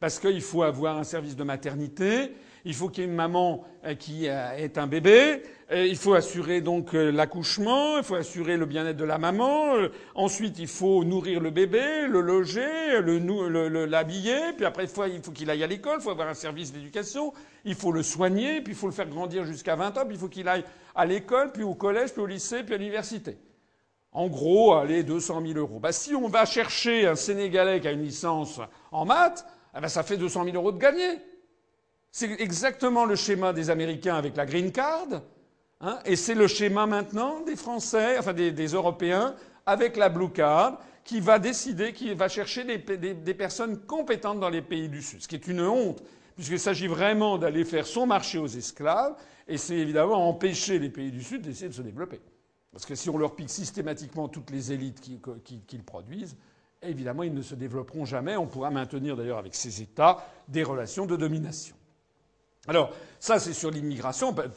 Parce 0.00 0.18
qu'il 0.18 0.40
faut 0.40 0.62
avoir 0.62 0.96
un 0.96 1.04
service 1.04 1.36
de 1.36 1.44
maternité, 1.44 2.34
il 2.64 2.74
faut 2.74 2.88
qu'il 2.88 3.04
y 3.04 3.06
ait 3.06 3.10
une 3.10 3.16
maman 3.16 3.64
euh, 3.84 3.94
qui 3.94 4.28
euh, 4.28 4.56
ait 4.56 4.78
un 4.78 4.86
bébé, 4.86 5.42
il 5.72 5.96
faut 5.96 6.14
assurer 6.14 6.60
donc 6.60 6.94
euh, 6.94 7.12
l'accouchement, 7.12 7.98
il 7.98 8.02
faut 8.02 8.16
assurer 8.16 8.56
le 8.56 8.66
bien-être 8.66 8.96
de 8.96 9.04
la 9.04 9.18
maman, 9.18 9.74
ensuite 10.14 10.58
il 10.58 10.66
faut 10.66 11.04
nourrir 11.04 11.40
le 11.40 11.50
bébé, 11.50 12.08
le 12.08 12.20
loger, 12.20 13.00
l'habiller, 13.86 14.48
le, 14.48 14.56
puis 14.56 14.64
après 14.64 14.84
il 14.84 15.22
faut 15.22 15.32
qu'il 15.32 15.48
aille 15.48 15.62
à 15.62 15.68
l'école, 15.68 15.98
il 16.00 16.02
faut 16.02 16.10
avoir 16.10 16.28
un 16.28 16.34
service 16.34 16.72
d'éducation, 16.72 17.32
il 17.64 17.74
faut 17.74 17.92
le 17.92 18.02
soigner, 18.02 18.60
puis 18.60 18.72
il 18.72 18.76
faut 18.76 18.88
le 18.88 18.92
faire 18.92 19.08
grandir 19.08 19.44
jusqu'à 19.44 19.76
20 19.76 19.98
ans, 19.98 20.06
puis 20.06 20.16
il 20.16 20.18
faut 20.18 20.28
qu'il 20.28 20.48
aille 20.48 20.64
à 20.94 21.06
l'école, 21.06 21.52
puis 21.52 21.62
au 21.62 21.74
collège, 21.74 22.12
puis 22.12 22.22
au 22.22 22.26
lycée, 22.26 22.64
puis 22.64 22.74
à 22.74 22.78
l'université. 22.78 23.38
En 24.12 24.26
gros, 24.26 24.74
allez, 24.74 25.04
200 25.04 25.40
000 25.46 25.58
euros. 25.58 25.78
Bah, 25.78 25.92
si 25.92 26.14
on 26.14 26.28
va 26.28 26.44
chercher 26.44 27.06
un 27.06 27.14
Sénégalais 27.14 27.80
qui 27.80 27.86
a 27.86 27.92
une 27.92 28.02
licence 28.02 28.60
en 28.90 29.04
maths, 29.04 29.46
eh 29.76 29.80
ben, 29.80 29.88
ça 29.88 30.02
fait 30.02 30.16
200 30.16 30.44
000 30.44 30.56
euros 30.56 30.72
de 30.72 30.78
gagné. 30.78 31.18
C'est 32.12 32.40
exactement 32.40 33.04
le 33.04 33.14
schéma 33.14 33.52
des 33.52 33.70
Américains 33.70 34.16
avec 34.16 34.36
la 34.36 34.44
green 34.44 34.72
card, 34.72 35.22
hein, 35.80 35.98
et 36.04 36.16
c'est 36.16 36.34
le 36.34 36.48
schéma 36.48 36.86
maintenant 36.86 37.40
des 37.42 37.56
Français, 37.56 38.18
enfin 38.18 38.32
des, 38.32 38.66
Européens, 38.66 39.36
avec 39.64 39.96
la 39.96 40.08
blue 40.08 40.30
card, 40.30 40.80
qui 41.04 41.20
va 41.20 41.38
décider, 41.38 41.92
qui 41.92 42.12
va 42.14 42.28
chercher 42.28 42.64
des, 42.64 43.14
des, 43.14 43.34
personnes 43.34 43.78
compétentes 43.78 44.40
dans 44.40 44.48
les 44.48 44.62
pays 44.62 44.88
du 44.88 45.02
Sud. 45.02 45.22
Ce 45.22 45.28
qui 45.28 45.36
est 45.36 45.46
une 45.46 45.60
honte, 45.60 46.02
puisqu'il 46.34 46.58
s'agit 46.58 46.88
vraiment 46.88 47.38
d'aller 47.38 47.64
faire 47.64 47.86
son 47.86 48.06
marché 48.06 48.38
aux 48.38 48.46
esclaves, 48.46 49.14
et 49.46 49.56
c'est 49.56 49.76
évidemment 49.76 50.28
empêcher 50.28 50.78
les 50.78 50.90
pays 50.90 51.12
du 51.12 51.22
Sud 51.22 51.42
d'essayer 51.42 51.68
de 51.68 51.74
se 51.74 51.82
développer. 51.82 52.20
Parce 52.72 52.86
que 52.86 52.94
si 52.94 53.08
on 53.08 53.18
leur 53.18 53.34
pique 53.34 53.50
systématiquement 53.50 54.28
toutes 54.28 54.50
les 54.50 54.72
élites 54.72 55.00
qu'ils 55.00 55.82
produisent, 55.84 56.36
évidemment, 56.82 57.22
ils 57.22 57.34
ne 57.34 57.42
se 57.42 57.54
développeront 57.54 58.04
jamais. 58.04 58.36
On 58.36 58.46
pourra 58.46 58.70
maintenir 58.70 59.16
d'ailleurs 59.16 59.38
avec 59.38 59.54
ces 59.54 59.82
États 59.82 60.24
des 60.48 60.62
relations 60.62 61.06
de 61.06 61.16
domination. 61.16 61.74
Alors, 62.68 62.92
ça, 63.18 63.38
c'est 63.38 63.52
sur 63.52 63.70
l'immigration. 63.70 64.32
Ben, 64.32 64.50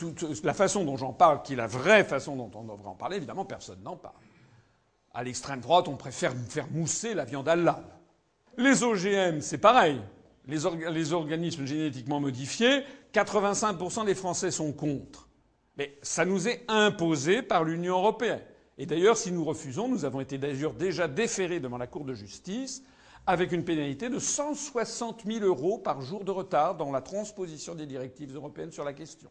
la 0.44 0.54
façon 0.54 0.84
dont 0.84 0.98
j'en 0.98 1.14
parle, 1.14 1.42
qui 1.42 1.54
est 1.54 1.58
la 1.58 1.68
vraie 1.68 2.04
façon 2.04 2.36
dont 2.36 2.52
on 2.56 2.64
devrait 2.64 2.90
en 2.90 2.96
parler, 2.96 3.18
évidemment, 3.18 3.46
personne 3.46 3.82
n'en 3.84 3.96
parle. 3.96 4.16
À 5.14 5.24
l'extrême 5.24 5.62
droite, 5.62 5.88
on 5.88 5.96
préfère 5.96 6.34
faire 6.50 6.68
mousser 6.72 7.14
la 7.14 7.26
viande 7.26 7.48
à 7.48 7.56
l'âne. 7.56 7.84
Les 8.58 8.84
OGM, 8.84 9.42
c'est 9.42 9.58
pareil. 9.58 10.02
Les, 10.46 10.60
les, 10.92 11.14
organismes 11.14 11.66
génétiquement 11.66 12.20
modifiés, 12.20 12.84
85% 13.14 14.06
des 14.06 14.16
Français 14.16 14.52
sont 14.52 14.74
contre. 14.74 15.30
Mais 15.78 15.98
ça 16.02 16.26
nous 16.26 16.48
est 16.48 16.66
imposé 16.68 17.42
par 17.42 17.64
l'Union 17.64 17.98
européenne. 17.98 18.42
Et 18.78 18.86
d'ailleurs, 18.86 19.18
si 19.18 19.32
nous 19.32 19.46
refusons, 19.46 19.88
nous 19.88 20.04
avons 20.04 20.20
été 20.20 20.38
d'ailleurs 20.38 20.74
déjà 20.74 21.08
déférés 21.08 21.60
devant 21.60 21.78
la 21.78 21.88
Cour 21.88 22.04
de 22.04 22.14
justice 22.14 22.84
avec 23.26 23.52
une 23.52 23.64
pénalité 23.64 24.10
de 24.10 24.20
160 24.20 25.24
000 25.26 25.46
euros 25.46 25.78
par 25.78 26.02
jour 26.02 26.24
de 26.24 26.32
retard 26.32 26.76
dans 26.76 26.92
la 26.92 27.02
transposition 27.02 27.76
des 27.76 27.86
directives 27.86 28.36
européennes 28.36 28.72
sur 28.72 28.84
la 28.84 28.94
question. 28.94 29.30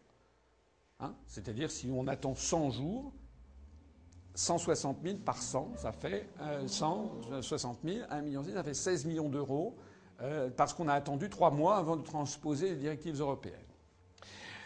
Hein? 1.00 1.14
C'est-à-dire 1.26 1.70
si 1.70 1.90
on 1.92 2.06
attend 2.06 2.34
100 2.34 2.70
jours, 2.70 3.12
160 4.34 4.98
000 5.02 5.18
par 5.18 5.36
100, 5.36 5.72
ça 5.76 5.92
fait 5.92 6.26
160 6.66 7.80
000, 7.84 7.98
1 8.08 8.22
million, 8.22 8.42
ça 8.42 8.64
fait 8.64 8.74
16 8.74 9.04
millions 9.04 9.28
d'euros, 9.28 9.76
euh, 10.22 10.48
parce 10.50 10.72
qu'on 10.72 10.88
a 10.88 10.94
attendu 10.94 11.28
trois 11.28 11.50
mois 11.50 11.76
avant 11.76 11.96
de 11.96 12.02
transposer 12.02 12.70
les 12.70 12.76
directives 12.76 13.20
européennes 13.20 13.58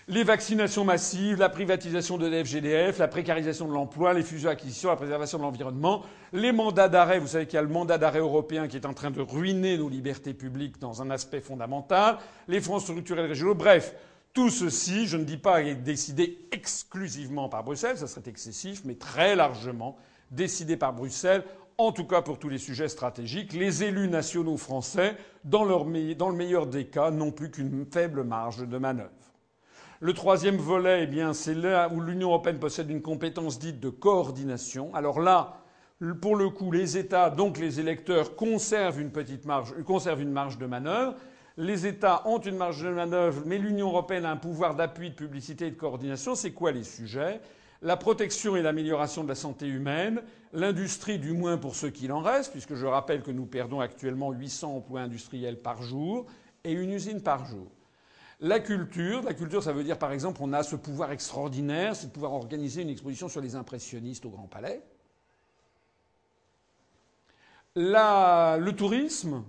les 0.09 0.23
vaccinations 0.23 0.85
massives, 0.85 1.39
la 1.39 1.49
privatisation 1.49 2.17
de 2.17 2.29
l'FGDF, 2.29 2.99
la 2.99 3.09
précarisation 3.09 3.67
de 3.67 3.73
l'emploi, 3.73 4.15
les 4.15 4.23
fusions-acquisitions, 4.23 4.89
la 4.89 4.97
préservation 4.97 5.39
de 5.39 5.43
l'environnement, 5.43 6.05
les 6.33 6.53
mandats 6.53 6.89
d'arrêt. 6.89 7.19
Vous 7.19 7.27
savez 7.27 7.47
qu'il 7.47 7.57
y 7.57 7.59
a 7.59 7.63
le 7.63 7.69
mandat 7.69 7.99
d'arrêt 7.99 8.21
européen 8.21 8.69
qui 8.69 8.77
est 8.77 8.87
en 8.87 8.95
train 8.95 9.11
de 9.11 9.21
ruiner 9.21 9.77
nos 9.77 9.89
libertés 9.89 10.33
publiques 10.33 10.79
dans 10.79 11.03
un 11.03 11.11
aspect 11.11 11.41
fondamental, 11.41 12.19
les 12.47 12.61
fonds 12.61 12.79
structurels 12.79 13.27
régionaux. 13.27 13.57
Bref, 13.57 13.97
tout 14.33 14.49
ceci, 14.49 15.09
je 15.09 15.17
ne 15.17 15.25
dis 15.25 15.39
pas 15.39 15.63
est 15.63 15.75
décidé 15.75 16.39
exclusivement 16.53 17.49
par 17.49 17.65
Bruxelles, 17.65 17.99
ça 17.99 18.07
serait 18.07 18.29
excessif, 18.29 18.83
mais 18.85 18.95
très 18.95 19.35
largement 19.35 19.97
décidé 20.31 20.77
par 20.77 20.93
Bruxelles, 20.93 21.43
en 21.79 21.91
tout 21.91 22.05
cas 22.05 22.23
pour 22.23 22.39
tous 22.39 22.49
les 22.49 22.59
sujets 22.59 22.89
stratégiques. 22.89 23.53
Les 23.55 23.83
élus 23.83 24.09
nationaux 24.09 24.57
français, 24.57 25.17
dans, 25.43 25.67
dans 25.67 26.29
le 26.29 26.37
meilleur 26.37 26.69
des 26.69 26.87
cas, 26.87 27.11
n'ont 27.11 27.33
plus 27.33 27.51
qu'une 27.51 27.87
faible 27.91 28.23
marge 28.23 28.59
de 28.69 28.79
manœuvre. 28.79 29.11
Le 30.01 30.13
troisième 30.13 30.57
volet, 30.57 31.05
eh 31.05 31.07
bien, 31.07 31.33
c'est 31.33 31.55
là 31.55 31.89
où 31.91 32.03
l'Union 32.03 32.29
européenne 32.29 32.59
possède 32.59 32.91
une 32.91 33.01
compétence 33.01 33.59
dite 33.59 33.81
de 33.81 33.89
coordination. 33.89 34.95
Alors 34.95 35.21
là, 35.21 35.63
pour 36.21 36.37
le 36.37 36.51
coup, 36.51 36.71
les 36.71 36.99
États, 36.99 37.31
donc 37.31 37.57
les 37.57 37.81
électeurs, 37.81 38.37
conservent 38.37 39.01
une 39.01 39.11
petite 39.11 39.47
marge, 39.47 39.73
conservent 39.87 40.21
une 40.21 40.33
marge 40.33 40.59
de 40.59 40.67
manœuvre. 40.67 41.15
Les 41.57 41.87
États 41.87 42.29
ont 42.29 42.39
une 42.39 42.59
marge 42.59 42.83
de 42.83 42.91
manœuvre, 42.91 43.43
mais 43.47 43.57
l'Union 43.57 43.89
européenne 43.89 44.27
a 44.27 44.31
un 44.31 44.37
pouvoir 44.37 44.75
d'appui, 44.75 45.09
de 45.09 45.15
publicité 45.15 45.69
et 45.69 45.71
de 45.71 45.77
coordination. 45.77 46.35
C'est 46.35 46.53
quoi 46.53 46.73
les 46.73 46.85
sujets? 46.85 47.41
La 47.81 47.97
protection 47.97 48.55
et 48.55 48.61
l'amélioration 48.61 49.25
de 49.25 49.29
la 49.31 49.35
santé 49.35 49.67
humaine, 49.67 50.21
l'industrie 50.53 51.19
du 51.19 51.33
moins 51.33 51.57
pour 51.57 51.75
ceux 51.75 51.89
qu'il 51.89 52.13
en 52.13 52.21
reste, 52.21 52.53
puisque 52.53 52.75
je 52.75 52.85
rappelle 52.85 53.23
que 53.23 53.31
nous 53.31 53.47
perdons 53.47 53.81
actuellement 53.81 54.31
800 54.31 54.77
emplois 54.77 55.01
industriels 55.01 55.59
par 55.59 55.83
jour 55.83 56.27
et 56.65 56.73
une 56.73 56.93
usine 56.93 57.23
par 57.23 57.47
jour. 57.47 57.69
La 58.41 58.61
culture, 58.61 59.23
la 59.23 59.33
culture, 59.33 59.63
ça 59.63 59.73
veut 59.73 59.83
dire 59.83 59.99
par 59.99 60.13
exemple, 60.13 60.41
on 60.43 60.53
a 60.53 60.63
ce 60.63 60.77
pouvoir 60.77 61.11
extraordinaire, 61.11 61.97
c'est 61.97 62.09
de 62.09 62.13
pouvoir 62.13 62.33
organiser 62.33 62.83
une 62.83 62.91
exposition 62.91 63.29
sur 63.29 63.41
les 63.41 63.55
impressionnistes 63.55 64.27
au 64.27 64.31
Grand 64.31 64.47
Palais. 64.47 64.83
le 67.77 68.71
tourisme, 68.73 69.43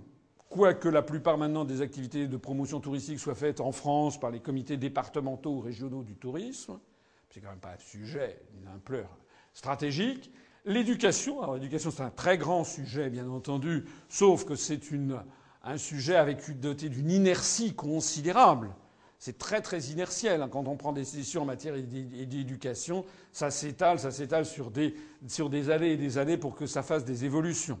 quoique 0.48 0.88
la 0.88 1.02
plupart 1.02 1.36
maintenant 1.36 1.66
des 1.66 1.82
activités 1.82 2.26
de 2.26 2.36
promotion 2.38 2.80
touristique 2.80 3.18
soient 3.18 3.34
faites 3.34 3.60
en 3.60 3.72
France 3.72 4.18
par 4.18 4.30
les 4.30 4.40
comités 4.40 4.78
départementaux 4.78 5.56
ou 5.56 5.60
régionaux 5.60 6.02
du 6.02 6.14
tourisme, 6.14 6.78
c'est 7.28 7.40
quand 7.40 7.50
même 7.50 7.58
pas 7.58 7.72
un 7.72 7.78
sujet 7.78 8.40
d'une 8.54 8.68
ampleur 8.68 9.10
stratégique. 9.52 10.32
L'éducation, 10.64 11.52
l'éducation 11.54 11.90
c'est 11.90 12.02
un 12.02 12.10
très 12.10 12.38
grand 12.38 12.64
sujet 12.64 13.10
bien 13.10 13.28
entendu, 13.28 13.84
sauf 14.08 14.46
que 14.46 14.54
c'est 14.54 14.90
une 14.90 15.22
un 15.62 15.76
sujet 15.76 16.16
avec 16.16 16.58
doté 16.60 16.88
d'une 16.88 17.10
inertie 17.10 17.74
considérable. 17.74 18.70
C'est 19.18 19.38
très 19.38 19.60
très 19.60 19.80
inertiel 19.80 20.42
hein. 20.42 20.48
quand 20.48 20.68
on 20.68 20.76
prend 20.76 20.92
des 20.92 21.00
décisions 21.00 21.42
en 21.42 21.46
matière 21.46 21.74
d'éducation. 21.74 23.04
Ça 23.32 23.50
s'étale, 23.50 23.98
ça 23.98 24.12
s'étale 24.12 24.46
sur 24.46 24.70
des, 24.70 24.94
sur 25.26 25.50
des 25.50 25.70
années 25.70 25.92
et 25.92 25.96
des 25.96 26.18
années 26.18 26.36
pour 26.36 26.54
que 26.54 26.66
ça 26.66 26.82
fasse 26.82 27.04
des 27.04 27.24
évolutions. 27.24 27.80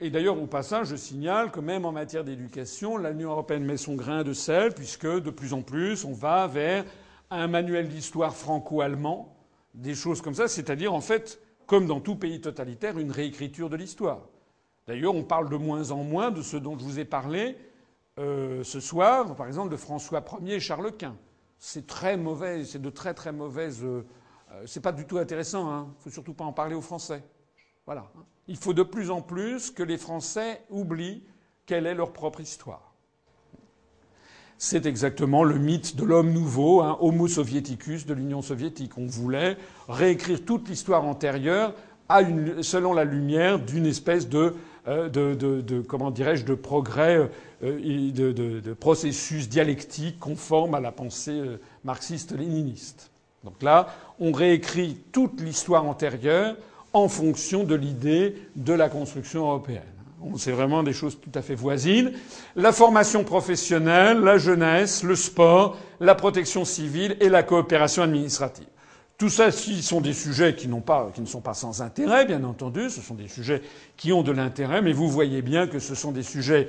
Et 0.00 0.10
d'ailleurs, 0.10 0.40
au 0.40 0.46
passage, 0.46 0.88
je 0.88 0.96
signale 0.96 1.50
que 1.50 1.58
même 1.58 1.84
en 1.84 1.92
matière 1.92 2.22
d'éducation, 2.22 2.96
l'Union 2.96 3.30
européenne 3.30 3.64
met 3.64 3.76
son 3.76 3.94
grain 3.96 4.22
de 4.22 4.32
sel, 4.32 4.72
puisque 4.72 5.06
de 5.06 5.30
plus 5.30 5.52
en 5.52 5.62
plus, 5.62 6.04
on 6.04 6.12
va 6.12 6.46
vers 6.46 6.84
un 7.30 7.48
manuel 7.48 7.88
d'histoire 7.88 8.34
franco-allemand, 8.34 9.36
des 9.74 9.94
choses 9.94 10.22
comme 10.22 10.34
ça, 10.34 10.46
c'est-à-dire, 10.46 10.94
en 10.94 11.00
fait, 11.00 11.40
comme 11.66 11.86
dans 11.86 12.00
tout 12.00 12.14
pays 12.14 12.40
totalitaire, 12.40 12.98
une 12.98 13.10
réécriture 13.10 13.68
de 13.68 13.76
l'histoire. 13.76 14.20
D'ailleurs, 14.88 15.14
on 15.14 15.22
parle 15.22 15.50
de 15.50 15.56
moins 15.56 15.90
en 15.90 16.02
moins 16.02 16.30
de 16.30 16.40
ce 16.40 16.56
dont 16.56 16.76
je 16.78 16.82
vous 16.82 16.98
ai 16.98 17.04
parlé 17.04 17.58
euh, 18.18 18.64
ce 18.64 18.80
soir, 18.80 19.36
par 19.36 19.46
exemple 19.46 19.70
de 19.70 19.76
François 19.76 20.24
Ier 20.40 20.54
et 20.54 20.60
Charles 20.60 20.92
Quint. 20.96 21.14
c'est 21.58 21.86
très 21.86 22.16
mauvais, 22.16 22.64
c'est 22.64 22.80
de 22.80 22.88
très 22.88 23.12
très 23.12 23.30
mauvaises. 23.30 23.84
Euh, 23.84 24.06
euh, 24.50 24.62
c'est 24.64 24.80
pas 24.80 24.92
du 24.92 25.04
tout 25.04 25.18
intéressant. 25.18 25.70
Hein. 25.70 25.88
Il 25.98 26.04
faut 26.04 26.10
surtout 26.10 26.32
pas 26.32 26.44
en 26.44 26.54
parler 26.54 26.74
aux 26.74 26.80
Français. 26.80 27.22
Voilà. 27.84 28.10
Il 28.46 28.56
faut 28.56 28.72
de 28.72 28.82
plus 28.82 29.10
en 29.10 29.20
plus 29.20 29.70
que 29.70 29.82
les 29.82 29.98
Français 29.98 30.62
oublient 30.70 31.22
quelle 31.66 31.86
est 31.86 31.94
leur 31.94 32.14
propre 32.14 32.40
histoire. 32.40 32.94
C'est 34.56 34.86
exactement 34.86 35.44
le 35.44 35.58
mythe 35.58 35.96
de 35.96 36.04
l'homme 36.04 36.32
nouveau, 36.32 36.80
hein, 36.80 36.96
Homo 37.00 37.28
soviéticus 37.28 38.06
de 38.06 38.14
l'Union 38.14 38.40
soviétique. 38.40 38.96
On 38.96 39.06
voulait 39.06 39.58
réécrire 39.86 40.46
toute 40.46 40.66
l'histoire 40.66 41.04
antérieure 41.04 41.74
selon 42.62 42.94
la 42.94 43.04
lumière 43.04 43.58
d'une 43.58 43.86
espèce 43.86 44.28
de, 44.28 44.54
de, 44.88 45.34
de, 45.34 45.80
comment 45.82 46.10
dirais-je 46.10 46.44
de 46.44 46.54
progrès, 46.54 47.28
euh, 47.62 48.10
de, 48.12 48.32
de, 48.32 48.72
processus 48.74 49.48
dialectique 49.48 50.18
conforme 50.18 50.74
à 50.74 50.80
la 50.80 50.92
pensée 50.92 51.32
euh, 51.32 51.60
marxiste-léniniste. 51.84 53.10
Donc 53.44 53.62
là, 53.62 53.88
on 54.18 54.32
réécrit 54.32 54.98
toute 55.12 55.40
l'histoire 55.40 55.84
antérieure 55.84 56.56
en 56.92 57.08
fonction 57.08 57.64
de 57.64 57.74
l'idée 57.74 58.36
de 58.56 58.72
la 58.72 58.88
construction 58.88 59.42
européenne. 59.42 59.82
C'est 60.36 60.52
vraiment 60.52 60.82
des 60.82 60.92
choses 60.92 61.18
tout 61.20 61.30
à 61.34 61.42
fait 61.42 61.54
voisines. 61.54 62.12
La 62.56 62.72
formation 62.72 63.22
professionnelle, 63.22 64.18
la 64.18 64.36
jeunesse, 64.36 65.04
le 65.04 65.14
sport, 65.14 65.76
la 66.00 66.14
protection 66.16 66.64
civile 66.64 67.16
et 67.20 67.28
la 67.28 67.44
coopération 67.44 68.02
administrative. 68.02 68.66
Tout 69.18 69.28
ça, 69.28 69.50
sont 69.50 70.00
des 70.00 70.12
sujets 70.12 70.54
qui 70.54 70.68
ne 70.68 71.26
sont 71.26 71.40
pas 71.40 71.54
sans 71.54 71.82
intérêt, 71.82 72.24
bien 72.24 72.44
entendu. 72.44 72.88
Ce 72.88 73.00
sont 73.00 73.16
des 73.16 73.26
sujets 73.26 73.62
qui 73.96 74.12
ont 74.12 74.22
de 74.22 74.30
l'intérêt, 74.30 74.80
mais 74.80 74.92
vous 74.92 75.08
voyez 75.08 75.42
bien 75.42 75.66
que 75.66 75.80
ce 75.80 75.96
sont 75.96 76.12
des 76.12 76.22
sujets 76.22 76.68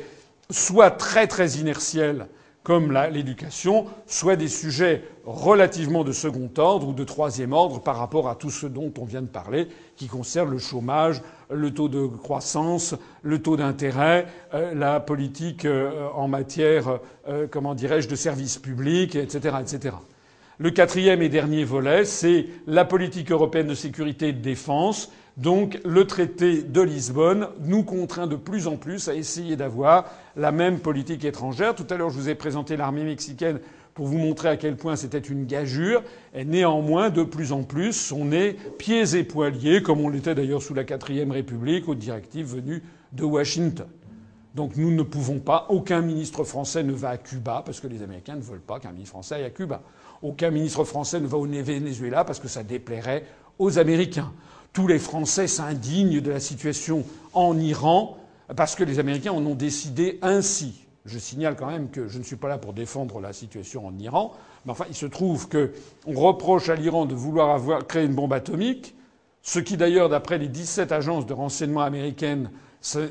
soit 0.50 0.90
très 0.90 1.28
très 1.28 1.58
inertiels, 1.60 2.26
comme 2.64 2.92
l'éducation, 2.92 3.86
soit 4.08 4.36
des 4.36 4.48
sujets 4.48 5.04
relativement 5.28 6.04
de 6.04 6.12
second 6.12 6.50
ordre 6.58 6.88
ou 6.88 6.94
de 6.94 7.04
troisième 7.04 7.54
ordre 7.54 7.84
par 7.84 7.98
rapport 7.98 8.28
à 8.28 8.34
tout 8.34 8.50
ce 8.50 8.66
dont 8.66 8.92
on 8.98 9.06
vient 9.06 9.22
de 9.22 9.28
parler, 9.28 9.68
qui 9.96 10.08
concerne 10.08 10.50
le 10.50 10.58
chômage, 10.58 11.22
le 11.52 11.72
taux 11.72 11.88
de 11.88 12.08
croissance, 12.08 12.96
le 13.22 13.40
taux 13.44 13.58
d'intérêt, 13.58 14.26
euh, 14.56 14.74
la 14.74 15.00
politique 15.00 15.66
euh, 15.66 16.10
en 16.16 16.28
matière, 16.28 17.00
euh, 17.28 17.46
comment 17.50 17.76
dirais-je, 17.76 18.10
de 18.10 18.16
services 18.16 18.58
publics, 18.58 19.16
etc., 19.16 19.58
etc. 19.62 19.96
Le 20.62 20.72
quatrième 20.72 21.22
et 21.22 21.30
dernier 21.30 21.64
volet, 21.64 22.04
c'est 22.04 22.48
la 22.68 22.84
politique 22.84 23.32
européenne 23.32 23.68
de 23.68 23.74
sécurité 23.74 24.28
et 24.28 24.34
de 24.34 24.42
défense. 24.42 25.10
Donc 25.38 25.80
le 25.86 26.06
traité 26.06 26.64
de 26.64 26.82
Lisbonne 26.82 27.48
nous 27.62 27.84
contraint 27.84 28.28
de 28.28 28.36
plus 28.36 28.68
en 28.68 28.76
plus 28.76 29.08
à 29.08 29.16
essayer 29.16 29.56
d'avoir 29.56 30.12
la 30.36 30.52
même 30.52 30.80
politique 30.80 31.24
étrangère. 31.24 31.76
Tout 31.76 31.86
à 31.90 31.96
l'heure, 31.96 32.10
je 32.10 32.18
vous 32.18 32.28
ai 32.28 32.36
présenté 32.36 32.76
l'armée 32.76 33.06
mexicaine 33.06 33.62
pour 33.94 34.08
vous 34.08 34.18
montrer 34.18 34.50
à 34.50 34.58
quel 34.58 34.76
point 34.76 34.98
c'était 34.98 35.20
une 35.20 35.46
gageure. 35.46 36.04
Et 36.34 36.44
néanmoins, 36.44 37.10
de 37.10 37.24
plus 37.24 37.54
en 37.54 37.64
plus, 37.64 38.12
on 38.12 38.34
est 38.34 38.58
pieds 38.78 39.16
et 39.16 39.24
poiliers, 39.24 39.82
comme 39.82 40.02
on 40.02 40.10
l'était 40.10 40.36
d'ailleurs 40.36 40.62
sous 40.62 40.74
la 40.74 40.84
quatrième 40.84 41.32
République, 41.32 41.88
aux 41.88 41.96
directives 41.96 42.54
venues 42.56 42.84
de 43.14 43.24
Washington. 43.24 43.88
Donc 44.56 44.76
nous 44.76 44.92
ne 44.92 45.04
pouvons 45.04 45.40
pas, 45.40 45.68
aucun 45.70 46.02
ministre 46.02 46.44
français 46.44 46.84
ne 46.84 46.92
va 46.92 47.12
à 47.12 47.18
Cuba, 47.18 47.64
parce 47.66 47.80
que 47.80 47.88
les 47.88 48.02
Américains 48.02 48.36
ne 48.36 48.42
veulent 48.42 48.60
pas 48.60 48.80
qu'un 48.80 48.92
ministre 48.92 49.12
français 49.12 49.36
aille 49.36 49.46
à 49.46 49.52
Cuba. 49.52 49.82
Aucun 50.22 50.52
ministre 50.52 50.84
français 50.84 51.20
ne 51.20 51.28
va 51.28 51.38
au 51.38 51.46
Venezuela 51.46 52.24
parce 52.24 52.40
que 52.40 52.48
ça 52.48 52.64
déplairait 52.64 53.26
aux 53.58 53.80
Américains. 53.80 54.32
Tous 54.74 54.88
les 54.88 55.00
Français 55.00 55.48
s'indignent 55.48 56.22
de 56.22 56.32
la 56.32 56.40
situation 56.40 57.04
en 57.34 57.58
Iran 57.58 58.18
parce 58.56 58.76
que 58.76 58.84
les 58.84 59.00
Américains 59.00 59.32
en 59.32 59.46
ont 59.46 59.56
décidé 59.56 60.20
ainsi. 60.22 60.86
Je 61.06 61.18
signale 61.18 61.56
quand 61.56 61.68
même 61.68 61.90
que 61.90 62.08
je 62.08 62.20
ne 62.20 62.24
suis 62.24 62.36
pas 62.36 62.50
là 62.50 62.58
pour 62.58 62.74
défendre 62.74 63.20
la 63.20 63.34
situation 63.34 63.88
en 63.88 63.98
Iran, 63.98 64.34
mais 64.66 64.72
enfin, 64.72 64.86
il 64.90 64.96
se 64.96 65.06
trouve 65.06 65.48
qu'on 65.48 66.14
reproche 66.14 66.70
à 66.70 66.76
l'Iran 66.76 67.06
de 67.06 67.16
vouloir 67.16 67.50
avoir 67.50 67.88
créé 67.88 68.06
une 68.06 68.14
bombe 68.14 68.34
atomique, 68.34 68.96
ce 69.42 69.60
qui 69.60 69.78
d'ailleurs, 69.78 70.10
d'après 70.10 70.38
les 70.38 70.50
17 70.50 70.92
agences 70.92 71.26
de 71.26 71.34
renseignement 71.34 71.82
américaines, 71.82 72.52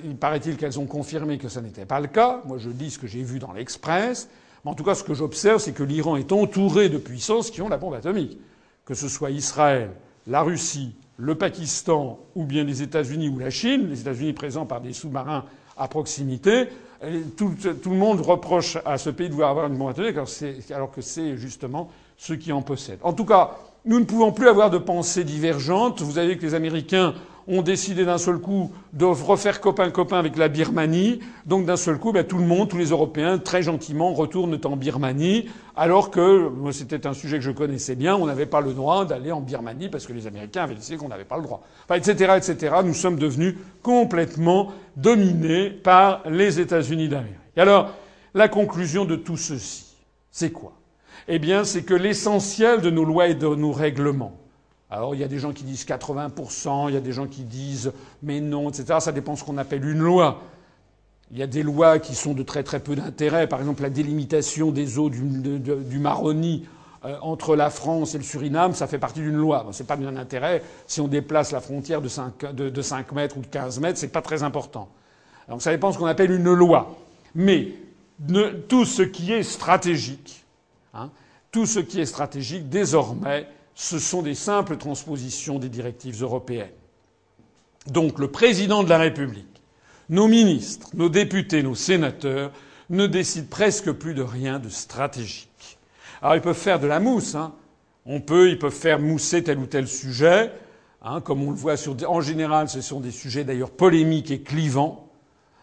il 0.05 0.17
paraît-il 0.17 0.57
qu'elles 0.57 0.79
ont 0.79 0.87
confirmé 0.87 1.39
que 1.39 1.49
ce 1.49 1.61
n'était 1.61 1.87
pas 1.87 2.01
le 2.01 2.07
cas. 2.07 2.43
Moi, 2.45 2.59
je 2.59 2.71
dis 2.71 2.91
ce 2.91 2.99
que 2.99 3.07
j'ai 3.07 3.23
vu 3.23 3.39
dans 3.39 3.53
l'Express. 3.53 4.29
En 4.69 4.75
tout 4.75 4.85
cas, 4.85 4.95
ce 4.95 5.03
que 5.03 5.15
j'observe, 5.15 5.61
c'est 5.61 5.73
que 5.73 5.83
l'Iran 5.83 6.17
est 6.17 6.31
entouré 6.31 6.91
de 6.91 6.99
puissances 6.99 7.51
qui 7.51 7.63
ont 7.63 7.71
la 7.71 7.79
bombe 7.79 7.95
atomique. 7.95 8.39
Que 8.85 8.95
ce 8.95 9.09
soit 9.09 9.31
Israël, 9.31 9.91
la 10.27 10.43
Russie, 10.43 10.95
le 11.17 11.35
Pakistan, 11.35 12.19
ou 12.35 12.45
bien 12.45 12.65
les 12.65 12.83
États-Unis 12.83 13.31
ou 13.31 13.39
la 13.39 13.49
Chine, 13.49 13.89
les 13.89 14.03
États-Unis 14.03 14.35
présents 14.35 14.67
par 14.67 14.83
des 14.83 14.93
sous-marins 14.93 15.45
à 15.79 15.89
proximité, 15.89 16.69
tout, 17.37 17.55
le 17.87 17.97
monde 17.97 18.21
reproche 18.21 18.77
à 18.85 18.99
ce 18.99 19.09
pays 19.09 19.29
de 19.29 19.33
vouloir 19.33 19.51
avoir 19.51 19.67
une 19.69 19.77
bombe 19.77 19.91
atomique 19.91 20.17
alors 20.71 20.91
que 20.91 21.01
c'est 21.01 21.37
justement 21.37 21.89
ceux 22.17 22.37
qui 22.37 22.53
en 22.53 22.61
possèdent. 22.61 22.99
En 23.03 23.13
tout 23.13 23.25
cas, 23.25 23.57
nous 23.85 24.01
ne 24.01 24.05
pouvons 24.05 24.33
plus 24.33 24.49
avoir 24.49 24.71
de 24.71 24.79
pensées 24.79 25.25
divergentes. 25.25 26.03
Vous 26.03 26.19
avez 26.19 26.37
que 26.37 26.43
les 26.43 26.55
Américains 26.55 27.15
ont 27.49 27.63
décidé 27.63 28.05
d'un 28.05 28.19
seul 28.19 28.39
coup 28.39 28.71
de 28.93 29.07
refaire 29.07 29.61
copain-copain 29.61 30.19
avec 30.19 30.37
la 30.37 30.49
Birmanie. 30.49 31.21
Donc 31.47 31.65
d'un 31.65 31.77
seul 31.77 31.99
coup, 31.99 32.13
ben, 32.13 32.25
tout 32.25 32.39
le 32.39 32.45
monde, 32.45 32.69
tous 32.69 32.77
les 32.77 32.91
Européens, 32.91 33.39
très 33.39 33.63
gentiment, 33.63 34.13
retournent 34.13 34.59
en 34.65 34.77
Birmanie, 34.77 35.49
alors 35.75 36.11
que 36.11 36.51
c'était 36.73 37.07
un 37.07 37.15
sujet 37.15 37.39
que 37.39 37.45
je 37.45 37.51
connaissais 37.51 37.95
bien, 37.95 38.15
on 38.17 38.27
n'avait 38.27 38.47
pas 38.47 38.61
le 38.61 38.73
droit 38.73 39.05
d'aller 39.05 39.33
en 39.33 39.41
Birmanie 39.41 39.89
parce 39.89 40.07
que 40.07 40.13
les 40.13 40.27
Américains 40.27 40.65
avaient 40.65 40.75
décidé 40.75 40.99
qu'on 40.99 41.09
n'avait 41.09 41.25
pas 41.25 41.37
le 41.37 41.43
droit, 41.43 41.63
enfin, 41.85 41.95
etc., 41.95 42.35
etc. 42.37 42.77
Nous 42.85 42.95
sommes 42.95 43.19
devenus 43.19 43.55
complètement 43.83 44.73
dominés 44.97 45.71
par 45.71 46.23
les 46.29 46.61
États-Unis 46.61 47.09
d'Amérique. 47.09 47.35
Alors, 47.57 47.93
la 48.35 48.49
conclusion 48.49 49.05
de 49.05 49.17
tout 49.17 49.37
ceci, 49.37 49.87
c'est 50.31 50.51
quoi? 50.51 50.73
Eh 51.29 51.39
bien, 51.39 51.65
c'est 51.65 51.83
que 51.83 51.95
l'essentiel 51.95 52.81
de 52.81 52.91
nos 52.91 53.05
lois 53.05 53.29
et 53.29 53.35
de 53.35 53.47
nos 53.47 53.73
règlements, 53.73 54.39
alors 54.91 55.15
il 55.15 55.21
y 55.21 55.25
a 55.25 55.29
des 55.29 55.39
gens 55.39 55.53
qui 55.53 55.65
disent 55.65 55.85
80%, 55.85 56.89
il 56.89 56.95
y 56.95 56.97
a 56.97 57.01
des 57.01 57.13
gens 57.13 57.27
qui 57.27 57.43
disent 57.43 57.93
mais 58.23 58.41
non, 58.41 58.71
etc. 58.71 58.99
Ça 59.01 59.13
dépend 59.13 59.35
de 59.35 59.39
ce 59.39 59.45
qu'on 59.45 59.59
appelle 59.59 59.85
une 59.85 59.99
loi. 59.99 60.43
Il 61.31 61.37
y 61.37 61.43
a 61.43 61.47
des 61.47 61.63
lois 61.63 61.99
qui 61.99 62.15
sont 62.15 62.33
de 62.33 62.43
très 62.43 62.63
très 62.63 62.81
peu 62.81 62.97
d'intérêt. 62.97 63.47
Par 63.47 63.61
exemple, 63.61 63.83
la 63.83 63.91
délimitation 63.91 64.71
des 64.71 64.99
eaux 64.99 65.11
du, 65.11 65.99
Maroni 65.99 66.67
euh, 67.05 67.19
entre 67.21 67.55
la 67.55 67.69
France 67.69 68.15
et 68.15 68.19
le 68.19 68.25
Suriname, 68.25 68.73
ça 68.73 68.87
fait 68.87 68.99
partie 68.99 69.21
d'une 69.21 69.37
loi. 69.37 69.63
Bon, 69.65 69.73
c'est 69.73 69.87
pas 69.87 69.97
d'un 69.97 70.17
intérêt. 70.17 70.63
Si 70.87 71.03
on 71.03 71.09
déplace 71.09 71.53
la 71.53 71.61
frontière 71.61 72.01
de 72.01 72.09
5, 72.09 72.55
de, 72.55 72.83
5 72.83 73.13
mètres 73.13 73.37
ou 73.37 73.41
de 73.41 73.47
15 73.47 73.79
mètres, 73.81 73.99
c'est 73.99 74.09
pas 74.09 74.23
très 74.23 74.43
important. 74.43 74.89
Donc 75.51 75.61
ça 75.61 75.71
dépend 75.71 75.89
de 75.89 75.95
ce 75.95 75.99
qu'on 75.99 76.07
appelle 76.07 76.31
une 76.31 76.53
loi. 76.55 76.97
Mais 77.35 77.75
tout 78.69 78.87
ce 78.87 79.03
qui 79.03 79.31
est 79.31 79.43
stratégique, 79.43 80.45
hein, 80.95 81.11
tout 81.53 81.67
ce 81.67 81.79
qui 81.79 82.01
est 82.01 82.07
stratégique, 82.07 82.71
désormais, 82.71 83.47
ce 83.79 84.01
sont 84.01 84.23
des 84.23 84.35
simples 84.35 84.77
transpositions 84.77 85.61
des 85.61 85.69
directives 85.69 86.21
européennes. 86.21 86.73
Donc 87.87 88.19
le 88.19 88.29
président 88.29 88.83
de 88.83 88.89
la 88.89 88.99
République, 88.99 89.63
nos 90.09 90.27
ministres, 90.27 90.89
nos 90.95 91.09
députés, 91.09 91.63
nos 91.63 91.77
sénateurs 91.77 92.51
ne 92.91 93.07
décident 93.07 93.47
presque 93.49 93.93
plus 93.93 94.15
de 94.15 94.23
rien 94.23 94.59
de 94.59 94.69
stratégique. 94.69 95.79
Alors 96.21 96.35
ils 96.35 96.43
peuvent 96.43 96.59
faire 96.59 96.81
de 96.81 96.89
la 96.89 96.99
mousse, 96.99 97.37
hein. 97.37 97.55
On 98.05 98.21
peut, 98.21 98.51
ils 98.51 98.59
peuvent 98.59 98.73
faire 98.73 98.99
mousser 98.99 99.45
tel 99.45 99.59
ou 99.59 99.67
tel 99.67 99.87
sujet, 99.87 100.51
hein, 101.03 101.21
comme 101.21 101.43
on 101.43 101.51
le 101.51 101.57
voit. 101.57 101.77
En 102.09 102.21
général, 102.21 102.69
ce 102.69 102.81
sont 102.81 102.99
des 102.99 103.13
sujets 103.13 103.45
d'ailleurs 103.45 103.71
polémiques 103.71 104.33
et 104.33 104.41
clivants, 104.41 105.09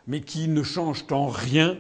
mais 0.08 0.22
qui 0.22 0.48
ne 0.48 0.64
changent 0.64 1.06
en 1.12 1.28
rien 1.28 1.78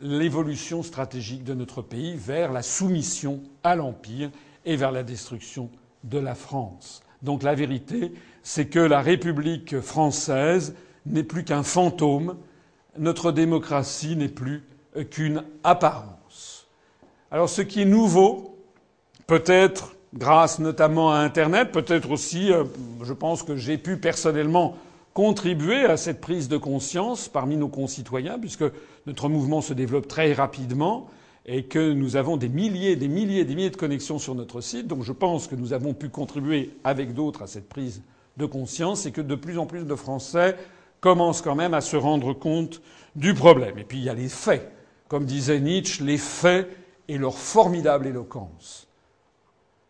l'évolution 0.00 0.84
stratégique 0.84 1.42
de 1.42 1.54
notre 1.54 1.82
pays 1.82 2.14
vers 2.14 2.52
la 2.52 2.62
soumission 2.62 3.40
à 3.64 3.74
l'empire 3.74 4.30
et 4.64 4.76
vers 4.76 4.92
la 4.92 5.02
destruction 5.02 5.70
de 6.04 6.18
la 6.18 6.34
France. 6.34 7.02
Donc 7.22 7.42
la 7.42 7.54
vérité, 7.54 8.12
c'est 8.42 8.66
que 8.66 8.78
la 8.78 9.00
République 9.00 9.80
française 9.80 10.74
n'est 11.06 11.22
plus 11.22 11.44
qu'un 11.44 11.62
fantôme, 11.62 12.36
notre 12.98 13.32
démocratie 13.32 14.16
n'est 14.16 14.28
plus 14.28 14.62
qu'une 15.10 15.44
apparence. 15.64 16.66
Alors 17.30 17.48
ce 17.48 17.62
qui 17.62 17.82
est 17.82 17.86
nouveau, 17.86 18.58
peut-être 19.26 19.94
grâce 20.14 20.58
notamment 20.58 21.12
à 21.12 21.16
Internet, 21.16 21.72
peut-être 21.72 22.10
aussi, 22.10 22.52
euh, 22.52 22.64
je 23.02 23.12
pense 23.12 23.42
que 23.42 23.56
j'ai 23.56 23.78
pu 23.78 23.96
personnellement 23.96 24.76
contribuer 25.14 25.84
à 25.84 25.96
cette 25.96 26.20
prise 26.20 26.48
de 26.48 26.56
conscience 26.56 27.28
parmi 27.28 27.56
nos 27.56 27.68
concitoyens, 27.68 28.38
puisque 28.38 28.64
notre 29.06 29.28
mouvement 29.28 29.60
se 29.60 29.72
développe 29.72 30.08
très 30.08 30.32
rapidement, 30.32 31.08
et 31.46 31.64
que 31.64 31.92
nous 31.92 32.16
avons 32.16 32.36
des 32.36 32.48
milliers, 32.48 32.96
des 32.96 33.08
milliers, 33.08 33.44
des 33.44 33.54
milliers 33.54 33.70
de 33.70 33.76
connexions 33.76 34.18
sur 34.18 34.34
notre 34.34 34.60
site. 34.60 34.86
Donc 34.86 35.02
je 35.02 35.12
pense 35.12 35.48
que 35.48 35.56
nous 35.56 35.72
avons 35.72 35.94
pu 35.94 36.08
contribuer 36.08 36.70
avec 36.84 37.14
d'autres 37.14 37.42
à 37.42 37.46
cette 37.46 37.68
prise 37.68 38.02
de 38.36 38.46
conscience 38.46 39.06
et 39.06 39.12
que 39.12 39.20
de 39.20 39.34
plus 39.34 39.58
en 39.58 39.66
plus 39.66 39.84
de 39.84 39.94
Français 39.94 40.56
commencent 41.00 41.42
quand 41.42 41.56
même 41.56 41.74
à 41.74 41.80
se 41.80 41.96
rendre 41.96 42.32
compte 42.32 42.80
du 43.16 43.34
problème. 43.34 43.78
Et 43.78 43.84
puis 43.84 43.98
il 43.98 44.04
y 44.04 44.08
a 44.08 44.14
les 44.14 44.28
faits. 44.28 44.70
Comme 45.08 45.24
disait 45.26 45.60
Nietzsche, 45.60 46.04
les 46.04 46.18
faits 46.18 46.68
et 47.08 47.18
leur 47.18 47.36
formidable 47.36 48.06
éloquence. 48.06 48.86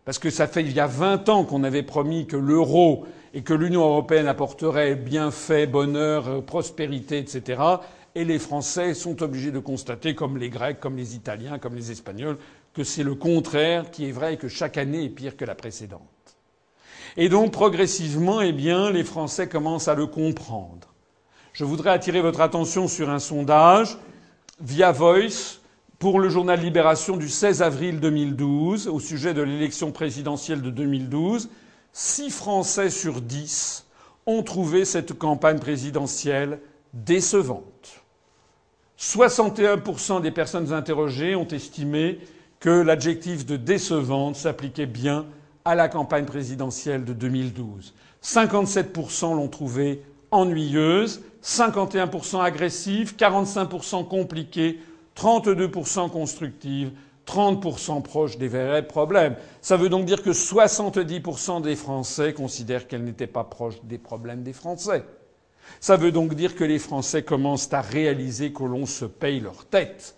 Parce 0.04 0.18
que 0.18 0.30
ça 0.30 0.48
fait 0.48 0.62
il 0.62 0.72
y 0.72 0.80
a 0.80 0.86
20 0.86 1.28
ans 1.28 1.44
qu'on 1.44 1.62
avait 1.62 1.84
promis 1.84 2.26
que 2.26 2.36
l'euro 2.36 3.06
et 3.34 3.42
que 3.42 3.54
l'Union 3.54 3.82
européenne 3.82 4.26
apporterait 4.26 4.96
bienfaits, 4.96 5.70
bonheur, 5.70 6.42
prospérité, 6.44 7.18
etc. 7.18 7.62
Et 8.14 8.24
les 8.24 8.38
Français 8.38 8.94
sont 8.94 9.22
obligés 9.22 9.50
de 9.50 9.58
constater, 9.58 10.14
comme 10.14 10.36
les 10.36 10.50
Grecs, 10.50 10.80
comme 10.80 10.96
les 10.96 11.14
Italiens, 11.14 11.58
comme 11.58 11.74
les 11.74 11.90
Espagnols, 11.90 12.38
que 12.74 12.84
c'est 12.84 13.02
le 13.02 13.14
contraire 13.14 13.90
qui 13.90 14.08
est 14.08 14.12
vrai 14.12 14.34
et 14.34 14.36
que 14.36 14.48
chaque 14.48 14.76
année 14.76 15.04
est 15.04 15.08
pire 15.08 15.36
que 15.36 15.44
la 15.44 15.54
précédente. 15.54 16.02
Et 17.16 17.28
donc 17.28 17.52
progressivement, 17.52 18.40
eh 18.40 18.52
bien, 18.52 18.90
les 18.90 19.04
Français 19.04 19.48
commencent 19.48 19.88
à 19.88 19.94
le 19.94 20.06
comprendre. 20.06 20.88
Je 21.52 21.64
voudrais 21.64 21.90
attirer 21.90 22.22
votre 22.22 22.40
attention 22.40 22.88
sur 22.88 23.10
un 23.10 23.18
sondage 23.18 23.98
via 24.60 24.92
Voice 24.92 25.60
pour 25.98 26.18
le 26.18 26.28
journal 26.30 26.60
Libération 26.60 27.16
du 27.16 27.28
16 27.28 27.62
avril 27.62 28.00
2012 28.00 28.88
au 28.88 29.00
sujet 29.00 29.34
de 29.34 29.42
l'élection 29.42 29.92
présidentielle 29.92 30.62
de 30.62 30.70
2012. 30.70 31.50
Six 31.92 32.30
Français 32.30 32.88
sur 32.88 33.20
dix 33.20 33.86
ont 34.26 34.42
trouvé 34.42 34.84
cette 34.84 35.12
campagne 35.12 35.58
présidentielle 35.58 36.58
décevante. 36.94 38.01
61% 39.02 40.22
des 40.22 40.30
personnes 40.30 40.72
interrogées 40.72 41.34
ont 41.34 41.48
estimé 41.48 42.20
que 42.60 42.70
l'adjectif 42.70 43.44
de 43.44 43.56
décevante 43.56 44.36
s'appliquait 44.36 44.86
bien 44.86 45.26
à 45.64 45.74
la 45.74 45.88
campagne 45.88 46.24
présidentielle 46.24 47.04
de 47.04 47.12
2012. 47.12 47.94
57% 48.22 49.34
l'ont 49.34 49.48
trouvée 49.48 50.04
ennuyeuse, 50.30 51.22
51% 51.42 52.42
agressive, 52.42 53.16
45% 53.16 54.06
compliquée, 54.06 54.78
32% 55.16 56.08
constructive, 56.08 56.92
30% 57.26 58.02
proche 58.02 58.38
des 58.38 58.46
vrais 58.46 58.86
problèmes. 58.86 59.34
Ça 59.62 59.76
veut 59.76 59.88
donc 59.88 60.04
dire 60.04 60.22
que 60.22 60.30
70% 60.30 61.60
des 61.60 61.74
Français 61.74 62.32
considèrent 62.34 62.86
qu'elle 62.86 63.02
n'était 63.02 63.26
pas 63.26 63.42
proche 63.42 63.82
des 63.82 63.98
problèmes 63.98 64.44
des 64.44 64.52
Français. 64.52 65.04
Ça 65.80 65.96
veut 65.96 66.12
donc 66.12 66.34
dire 66.34 66.54
que 66.54 66.64
les 66.64 66.78
Français 66.78 67.22
commencent 67.22 67.72
à 67.72 67.80
réaliser 67.80 68.52
que 68.52 68.62
l'on 68.64 68.86
se 68.86 69.04
paye 69.04 69.40
leur 69.40 69.64
tête, 69.64 70.14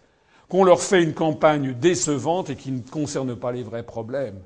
qu'on 0.48 0.64
leur 0.64 0.82
fait 0.82 1.02
une 1.02 1.14
campagne 1.14 1.72
décevante 1.72 2.50
et 2.50 2.56
qui 2.56 2.70
ne 2.70 2.80
concerne 2.80 3.34
pas 3.34 3.52
les 3.52 3.62
vrais 3.62 3.82
problèmes. 3.82 4.38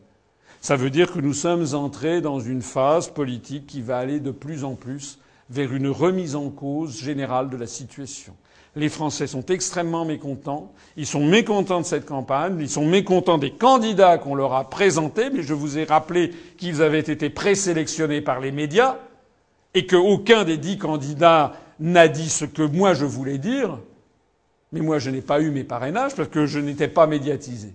Ça 0.60 0.76
veut 0.76 0.90
dire 0.90 1.12
que 1.12 1.20
nous 1.20 1.34
sommes 1.34 1.66
entrés 1.74 2.20
dans 2.20 2.40
une 2.40 2.62
phase 2.62 3.08
politique 3.08 3.66
qui 3.66 3.80
va 3.80 3.98
aller 3.98 4.20
de 4.20 4.30
plus 4.30 4.64
en 4.64 4.74
plus 4.74 5.18
vers 5.50 5.72
une 5.72 5.88
remise 5.88 6.36
en 6.36 6.50
cause 6.50 7.00
générale 7.00 7.48
de 7.48 7.56
la 7.56 7.66
situation. 7.66 8.34
Les 8.76 8.88
Français 8.88 9.26
sont 9.26 9.44
extrêmement 9.46 10.04
mécontents. 10.04 10.72
Ils 10.96 11.06
sont 11.06 11.24
mécontents 11.24 11.80
de 11.80 11.86
cette 11.86 12.06
campagne. 12.06 12.58
Ils 12.60 12.68
sont 12.68 12.86
mécontents 12.86 13.38
des 13.38 13.50
candidats 13.50 14.18
qu'on 14.18 14.34
leur 14.34 14.52
a 14.52 14.68
présentés. 14.68 15.30
Mais 15.30 15.42
je 15.42 15.54
vous 15.54 15.78
ai 15.78 15.84
rappelé 15.84 16.32
qu'ils 16.58 16.82
avaient 16.82 17.00
été 17.00 17.30
présélectionnés 17.30 18.20
par 18.20 18.40
les 18.40 18.52
médias 18.52 18.96
et 19.74 19.86
qu'aucun 19.86 20.44
des 20.44 20.56
dix 20.56 20.78
candidats 20.78 21.52
n'a 21.80 22.08
dit 22.08 22.28
ce 22.28 22.44
que 22.44 22.62
moi 22.62 22.94
je 22.94 23.04
voulais 23.04 23.38
dire. 23.38 23.78
Mais 24.72 24.80
moi, 24.80 24.98
je 24.98 25.10
n'ai 25.10 25.22
pas 25.22 25.40
eu 25.40 25.50
mes 25.50 25.64
parrainages 25.64 26.14
parce 26.14 26.28
que 26.28 26.46
je 26.46 26.58
n'étais 26.58 26.88
pas 26.88 27.06
médiatisé. 27.06 27.74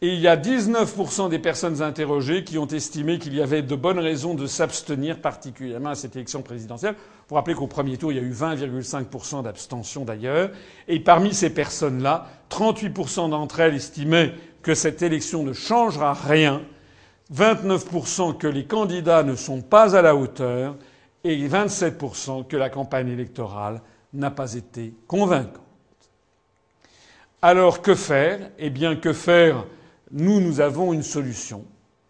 Et 0.00 0.14
il 0.14 0.20
y 0.20 0.28
a 0.28 0.36
19% 0.36 1.28
des 1.28 1.38
personnes 1.38 1.82
interrogées 1.82 2.44
qui 2.44 2.58
ont 2.58 2.66
estimé 2.66 3.18
qu'il 3.18 3.34
y 3.34 3.42
avait 3.42 3.62
de 3.62 3.74
bonnes 3.74 3.98
raisons 3.98 4.34
de 4.34 4.46
s'abstenir 4.46 5.20
particulièrement 5.20 5.90
à 5.90 5.94
cette 5.94 6.14
élection 6.14 6.42
présidentielle. 6.42 6.94
Vous 7.28 7.34
rappeler 7.34 7.54
qu'au 7.54 7.66
premier 7.66 7.96
tour, 7.96 8.12
il 8.12 8.16
y 8.16 8.20
a 8.20 8.22
eu 8.22 8.32
20,5% 8.32 9.42
d'abstention 9.42 10.04
d'ailleurs. 10.04 10.50
Et 10.86 11.00
parmi 11.00 11.34
ces 11.34 11.50
personnes-là, 11.50 12.26
38% 12.50 13.30
d'entre 13.30 13.60
elles 13.60 13.74
estimaient 13.74 14.34
que 14.62 14.74
cette 14.74 15.02
élection 15.02 15.42
ne 15.42 15.52
changera 15.52 16.12
rien, 16.12 16.62
29% 17.34 18.38
que 18.38 18.46
les 18.46 18.64
candidats 18.64 19.22
ne 19.22 19.36
sont 19.36 19.60
pas 19.60 19.96
à 19.96 20.02
la 20.02 20.16
hauteur 20.16 20.76
et 21.24 21.36
27% 21.48 22.46
que 22.46 22.56
la 22.56 22.70
campagne 22.70 23.08
électorale 23.08 23.82
n'a 24.14 24.30
pas 24.30 24.54
été 24.54 24.94
convaincante. 25.06 25.62
Alors 27.42 27.82
que 27.82 27.94
faire? 27.94 28.50
Eh 28.58 28.70
bien, 28.70 28.96
que 28.96 29.12
faire? 29.12 29.64
Nous, 30.10 30.40
nous 30.40 30.60
avons 30.60 30.92
une 30.92 31.02
solution. 31.02 31.64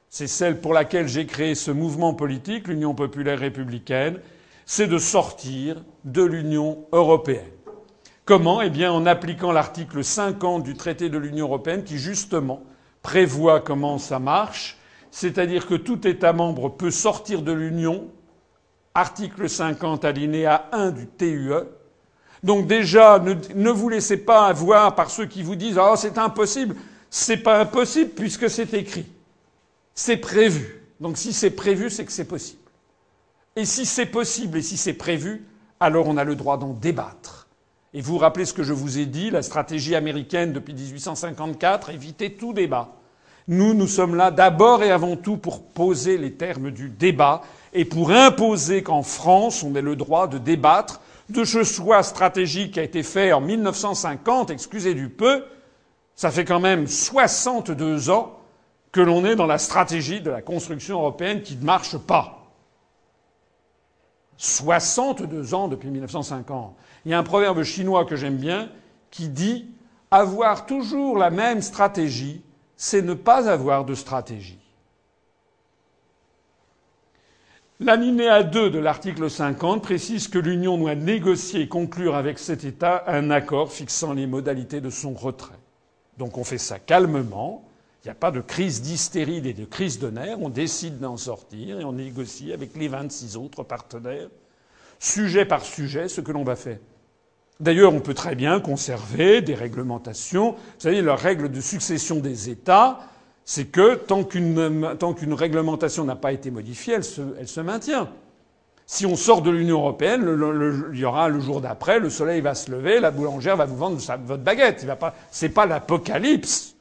C'est 0.08 0.26
celle 0.28 0.60
pour 0.60 0.72
laquelle 0.72 1.08
j'ai 1.08 1.26
créé 1.26 1.54
ce 1.54 1.70
mouvement 1.70 2.14
politique, 2.14 2.68
l'Union 2.68 2.94
populaire 2.94 3.38
républicaine, 3.38 4.20
c'est 4.64 4.86
de 4.86 4.98
sortir 4.98 5.82
de 6.04 6.22
l'Union 6.22 6.86
européenne. 6.92 7.50
Comment? 8.24 8.62
Eh 8.62 8.70
bien 8.70 8.92
en 8.92 9.04
appliquant 9.06 9.52
l'article 9.52 10.04
50 10.04 10.62
du 10.62 10.74
traité 10.74 11.08
de 11.08 11.18
l'Union 11.18 11.46
européenne 11.46 11.84
qui 11.84 11.98
justement 11.98 12.62
prévoit 13.02 13.60
comment 13.60 13.98
ça 13.98 14.18
marche, 14.18 14.77
c'est-à-dire 15.18 15.66
que 15.66 15.74
tout 15.74 16.06
État 16.06 16.32
membre 16.32 16.68
peut 16.68 16.92
sortir 16.92 17.42
de 17.42 17.50
l'Union, 17.50 18.06
article 18.94 19.50
50 19.50 20.04
alinéa 20.04 20.68
1 20.70 20.92
du 20.92 21.08
TUE. 21.08 21.54
Donc 22.44 22.68
déjà, 22.68 23.18
ne, 23.18 23.70
vous 23.70 23.88
laissez 23.88 24.18
pas 24.18 24.46
avoir 24.46 24.94
par 24.94 25.10
ceux 25.10 25.26
qui 25.26 25.42
vous 25.42 25.56
disent 25.56 25.76
oh, 25.76 25.94
c'est 25.96 26.18
impossible. 26.18 26.76
C'est 27.10 27.38
pas 27.38 27.60
impossible 27.60 28.10
puisque 28.10 28.48
c'est 28.48 28.72
écrit. 28.74 29.06
C'est 29.92 30.18
prévu. 30.18 30.84
Donc 31.00 31.18
si 31.18 31.32
c'est 31.32 31.50
prévu, 31.50 31.90
c'est 31.90 32.04
que 32.04 32.12
c'est 32.12 32.24
possible. 32.24 32.62
Et 33.56 33.64
si 33.64 33.86
c'est 33.86 34.06
possible 34.06 34.58
et 34.58 34.62
si 34.62 34.76
c'est 34.76 34.92
prévu, 34.92 35.48
alors 35.80 36.06
on 36.06 36.16
a 36.16 36.22
le 36.22 36.36
droit 36.36 36.58
d'en 36.58 36.74
débattre. 36.74 37.48
Et 37.92 38.02
vous 38.02 38.12
vous 38.12 38.18
rappelez 38.18 38.44
ce 38.44 38.52
que 38.52 38.62
je 38.62 38.72
vous 38.72 39.00
ai 39.00 39.06
dit, 39.06 39.30
la 39.30 39.42
stratégie 39.42 39.96
américaine 39.96 40.52
depuis 40.52 40.74
1854, 40.74 41.90
éviter 41.90 42.34
tout 42.34 42.52
débat. 42.52 42.94
Nous, 43.48 43.72
nous 43.72 43.86
sommes 43.86 44.14
là 44.14 44.30
d'abord 44.30 44.82
et 44.82 44.90
avant 44.90 45.16
tout 45.16 45.38
pour 45.38 45.62
poser 45.62 46.18
les 46.18 46.34
termes 46.34 46.70
du 46.70 46.90
débat 46.90 47.40
et 47.72 47.86
pour 47.86 48.10
imposer 48.10 48.82
qu'en 48.82 49.02
France, 49.02 49.62
on 49.62 49.74
ait 49.74 49.82
le 49.82 49.96
droit 49.96 50.28
de 50.28 50.36
débattre 50.36 51.00
de 51.30 51.44
ce 51.44 51.64
choix 51.64 52.02
stratégique 52.02 52.72
qui 52.72 52.80
a 52.80 52.82
été 52.82 53.02
fait 53.02 53.32
en 53.32 53.40
1950, 53.40 54.50
excusez 54.50 54.94
du 54.94 55.08
peu, 55.08 55.44
ça 56.14 56.30
fait 56.30 56.44
quand 56.44 56.60
même 56.60 56.86
62 56.86 58.10
ans 58.10 58.38
que 58.92 59.00
l'on 59.00 59.24
est 59.24 59.36
dans 59.36 59.46
la 59.46 59.58
stratégie 59.58 60.20
de 60.20 60.30
la 60.30 60.42
construction 60.42 60.98
européenne 60.98 61.42
qui 61.42 61.56
ne 61.56 61.64
marche 61.64 61.96
pas. 61.96 62.34
62 64.38 65.54
ans 65.54 65.68
depuis 65.68 65.90
1950. 65.90 66.74
Il 67.04 67.10
y 67.10 67.14
a 67.14 67.18
un 67.18 67.22
proverbe 67.22 67.62
chinois 67.62 68.04
que 68.04 68.16
j'aime 68.16 68.36
bien 68.36 68.70
qui 69.10 69.28
dit 69.28 69.66
avoir 70.10 70.66
toujours 70.66 71.18
la 71.18 71.30
même 71.30 71.60
stratégie, 71.60 72.42
c'est 72.78 73.02
ne 73.02 73.12
pas 73.12 73.50
avoir 73.50 73.84
de 73.84 73.94
stratégie. 73.94 74.58
L'alinéa 77.80 78.42
2 78.44 78.70
de 78.70 78.78
l'article 78.78 79.28
50 79.28 79.82
précise 79.82 80.28
que 80.28 80.38
l'Union 80.38 80.78
doit 80.78 80.94
négocier 80.94 81.62
et 81.62 81.68
conclure 81.68 82.14
avec 82.16 82.38
cet 82.38 82.64
État 82.64 83.04
un 83.06 83.30
accord 83.30 83.72
fixant 83.72 84.14
les 84.14 84.26
modalités 84.26 84.80
de 84.80 84.90
son 84.90 85.12
retrait. 85.12 85.58
Donc 86.18 86.38
on 86.38 86.44
fait 86.44 86.58
ça 86.58 86.78
calmement. 86.78 87.64
Il 88.02 88.08
n'y 88.08 88.12
a 88.12 88.14
pas 88.14 88.30
de 88.30 88.40
crise 88.40 88.80
d'hystérie 88.80 89.46
et 89.46 89.52
de 89.54 89.64
crise 89.64 89.98
de 89.98 90.10
nerfs. 90.10 90.40
On 90.40 90.48
décide 90.48 90.98
d'en 90.98 91.16
sortir 91.16 91.80
et 91.80 91.84
on 91.84 91.92
négocie 91.92 92.52
avec 92.52 92.76
les 92.76 92.88
26 92.88 93.36
autres 93.36 93.64
partenaires, 93.64 94.28
sujet 95.00 95.44
par 95.44 95.64
sujet, 95.64 96.08
ce 96.08 96.20
que 96.20 96.32
l'on 96.32 96.44
va 96.44 96.56
faire. 96.56 96.78
D'ailleurs, 97.60 97.92
on 97.92 98.00
peut 98.00 98.14
très 98.14 98.36
bien 98.36 98.60
conserver 98.60 99.42
des 99.42 99.54
réglementations. 99.54 100.52
Vous 100.52 100.58
savez, 100.78 101.02
la 101.02 101.16
règle 101.16 101.50
de 101.50 101.60
succession 101.60 102.20
des 102.20 102.50
États, 102.50 103.00
c'est 103.44 103.64
que 103.64 103.96
tant 103.96 104.22
qu'une, 104.22 105.34
réglementation 105.34 106.04
n'a 106.04 106.14
pas 106.14 106.32
été 106.32 106.52
modifiée, 106.52 106.94
elle 106.94 107.48
se, 107.48 107.60
maintient. 107.60 108.08
Si 108.86 109.06
on 109.06 109.16
sort 109.16 109.42
de 109.42 109.50
l'Union 109.50 109.78
européenne, 109.78 110.22
il 110.92 110.98
y 110.98 111.04
aura 111.04 111.28
le 111.28 111.40
jour 111.40 111.60
d'après, 111.60 111.98
le 111.98 112.10
soleil 112.10 112.40
va 112.40 112.54
se 112.54 112.70
lever, 112.70 113.00
la 113.00 113.10
boulangère 113.10 113.56
va 113.56 113.64
vous 113.64 113.76
vendre 113.76 113.98
votre 114.24 114.42
baguette. 114.42 114.86
Ce 115.32 115.44
n'est 115.44 115.52
pas 115.52 115.66
l'apocalypse. 115.66 116.76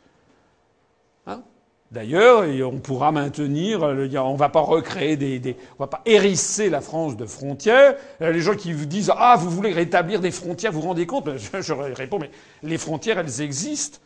D'ailleurs, 1.91 2.43
on 2.69 2.79
pourra 2.79 3.13
maintenir, 3.13 3.83
on 3.83 3.93
ne 4.33 4.37
va 4.37 4.49
pas 4.49 4.59
recréer 4.59 5.15
des, 5.15 5.39
des, 5.39 5.55
on 5.79 5.83
va 5.83 5.87
pas 5.87 6.01
hérisser 6.05 6.69
la 6.69 6.81
France 6.81 7.15
de 7.15 7.25
frontières. 7.25 7.95
Les 8.19 8.41
gens 8.41 8.55
qui 8.55 8.73
vous 8.73 8.85
disent 8.85 9.11
ah 9.15 9.37
vous 9.39 9.49
voulez 9.49 9.71
rétablir 9.71 10.19
des 10.19 10.31
frontières, 10.31 10.73
vous 10.73 10.81
vous 10.81 10.87
rendez 10.87 11.05
compte? 11.05 11.29
Je, 11.37 11.61
je 11.61 11.73
réponds 11.73 12.19
mais 12.19 12.29
les 12.61 12.77
frontières 12.77 13.19
elles 13.19 13.41
existent. 13.41 13.99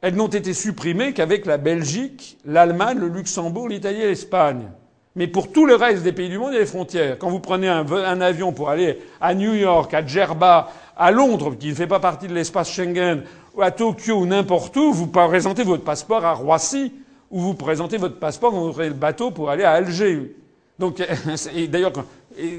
Elles 0.00 0.16
n'ont 0.16 0.26
été 0.26 0.52
supprimées 0.52 1.14
qu'avec 1.14 1.46
la 1.46 1.56
Belgique, 1.56 2.36
l'Allemagne, 2.44 2.98
le 2.98 3.08
Luxembourg, 3.08 3.68
l'Italie 3.68 4.02
et 4.02 4.06
l'Espagne. 4.06 4.68
Mais 5.16 5.28
pour 5.28 5.52
tout 5.52 5.64
le 5.64 5.76
reste 5.76 6.02
des 6.02 6.12
pays 6.12 6.28
du 6.28 6.38
monde, 6.38 6.50
il 6.50 6.54
y 6.54 6.58
a 6.58 6.60
des 6.60 6.66
frontières. 6.66 7.18
Quand 7.18 7.30
vous 7.30 7.38
prenez 7.38 7.68
un, 7.68 8.20
avion 8.20 8.52
pour 8.52 8.68
aller 8.68 8.98
à 9.20 9.32
New 9.34 9.54
York, 9.54 9.94
à 9.94 10.04
Djerba, 10.04 10.68
à 10.96 11.10
Londres, 11.12 11.54
qui 11.54 11.68
ne 11.68 11.74
fait 11.74 11.86
pas 11.86 12.00
partie 12.00 12.26
de 12.26 12.34
l'espace 12.34 12.70
Schengen, 12.70 13.22
à 13.60 13.70
Tokyo 13.70 14.16
ou 14.16 14.26
n'importe 14.26 14.76
où, 14.76 14.92
vous 14.92 15.06
présentez 15.06 15.62
votre 15.62 15.84
passeport 15.84 16.24
à 16.24 16.34
Roissy, 16.34 16.92
ou 17.30 17.40
vous 17.40 17.54
présentez 17.54 17.96
votre 17.96 18.18
passeport 18.18 18.52
vous 18.52 18.72
prenez 18.72 18.88
le 18.88 18.94
bateau 18.94 19.30
pour 19.30 19.50
aller 19.50 19.64
à 19.64 19.72
Alger. 19.72 20.36
Donc, 20.78 21.02
d'ailleurs, 21.68 21.92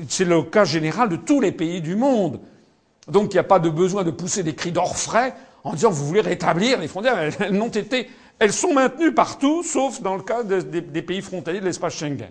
c'est 0.08 0.26
le 0.26 0.44
cas 0.44 0.66
général 0.66 1.10
de 1.10 1.16
tous 1.16 1.40
les 1.40 1.52
pays 1.52 1.82
du 1.82 1.96
monde. 1.96 2.40
Donc, 3.08 3.34
il 3.34 3.36
n'y 3.36 3.40
a 3.40 3.44
pas 3.44 3.60
de 3.60 3.70
besoin 3.70 4.04
de 4.04 4.12
pousser 4.12 4.44
des 4.44 4.56
cris 4.56 4.72
d'orfraie 4.72 5.34
en 5.64 5.74
disant 5.74 5.92
vous 5.92 6.06
voulez 6.06 6.22
rétablir 6.22 6.80
les 6.80 6.88
frontières? 6.88 7.20
Elles 7.20 7.78
été, 7.78 8.10
elles 8.40 8.54
sont 8.54 8.74
maintenues 8.74 9.14
partout, 9.14 9.64
sauf 9.64 10.02
dans 10.02 10.16
le 10.16 10.24
cas 10.24 10.44
des 10.44 11.02
pays 11.02 11.22
frontaliers 11.22 11.60
de 11.60 11.66
l'espace 11.66 11.96
Schengen. 11.96 12.30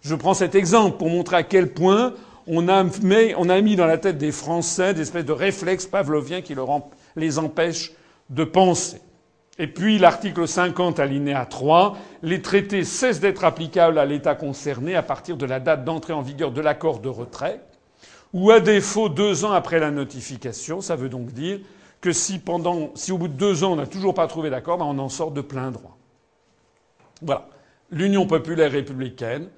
Je 0.00 0.14
prends 0.14 0.34
cet 0.34 0.54
exemple 0.54 0.96
pour 0.96 1.10
montrer 1.10 1.36
à 1.36 1.42
quel 1.42 1.72
point 1.72 2.14
on 2.46 2.68
a, 2.68 2.82
mis, 3.60 3.76
dans 3.76 3.86
la 3.86 3.98
tête 3.98 4.16
des 4.16 4.32
Français 4.32 4.94
des 4.94 5.02
espèces 5.02 5.24
de 5.24 5.32
réflexes 5.32 5.86
pavloviens 5.86 6.40
qui 6.40 6.54
leur 6.54 6.70
les 7.18 7.38
empêchent 7.38 7.92
de 8.30 8.44
penser. 8.44 9.00
Et 9.58 9.66
puis 9.66 9.98
l'article 9.98 10.46
50 10.46 11.00
alinéa 11.00 11.44
3, 11.44 11.96
les 12.22 12.40
traités 12.42 12.84
cessent 12.84 13.20
d'être 13.20 13.44
applicables 13.44 13.98
à 13.98 14.04
l'État 14.04 14.36
concerné 14.36 14.94
à 14.94 15.02
partir 15.02 15.36
de 15.36 15.46
la 15.46 15.58
date 15.58 15.84
d'entrée 15.84 16.12
en 16.12 16.22
vigueur 16.22 16.52
de 16.52 16.60
l'accord 16.60 17.00
de 17.00 17.08
retrait, 17.08 17.60
ou 18.32 18.50
à 18.50 18.60
défaut 18.60 19.08
deux 19.08 19.44
ans 19.44 19.52
après 19.52 19.80
la 19.80 19.90
notification. 19.90 20.80
Ça 20.80 20.94
veut 20.94 21.08
donc 21.08 21.32
dire 21.32 21.60
que 22.00 22.12
si 22.12 22.38
pendant, 22.38 22.92
si 22.94 23.10
au 23.10 23.18
bout 23.18 23.28
de 23.28 23.32
deux 23.32 23.64
ans 23.64 23.72
on 23.72 23.76
n'a 23.76 23.86
toujours 23.86 24.14
pas 24.14 24.28
trouvé 24.28 24.50
d'accord, 24.50 24.78
ben 24.78 24.84
on 24.84 24.98
en 24.98 25.08
sort 25.08 25.32
de 25.32 25.40
plein 25.40 25.72
droit. 25.72 25.96
Voilà. 27.22 27.48
L'Union 27.90 28.26
populaire 28.26 28.70
républicaine, 28.70 29.48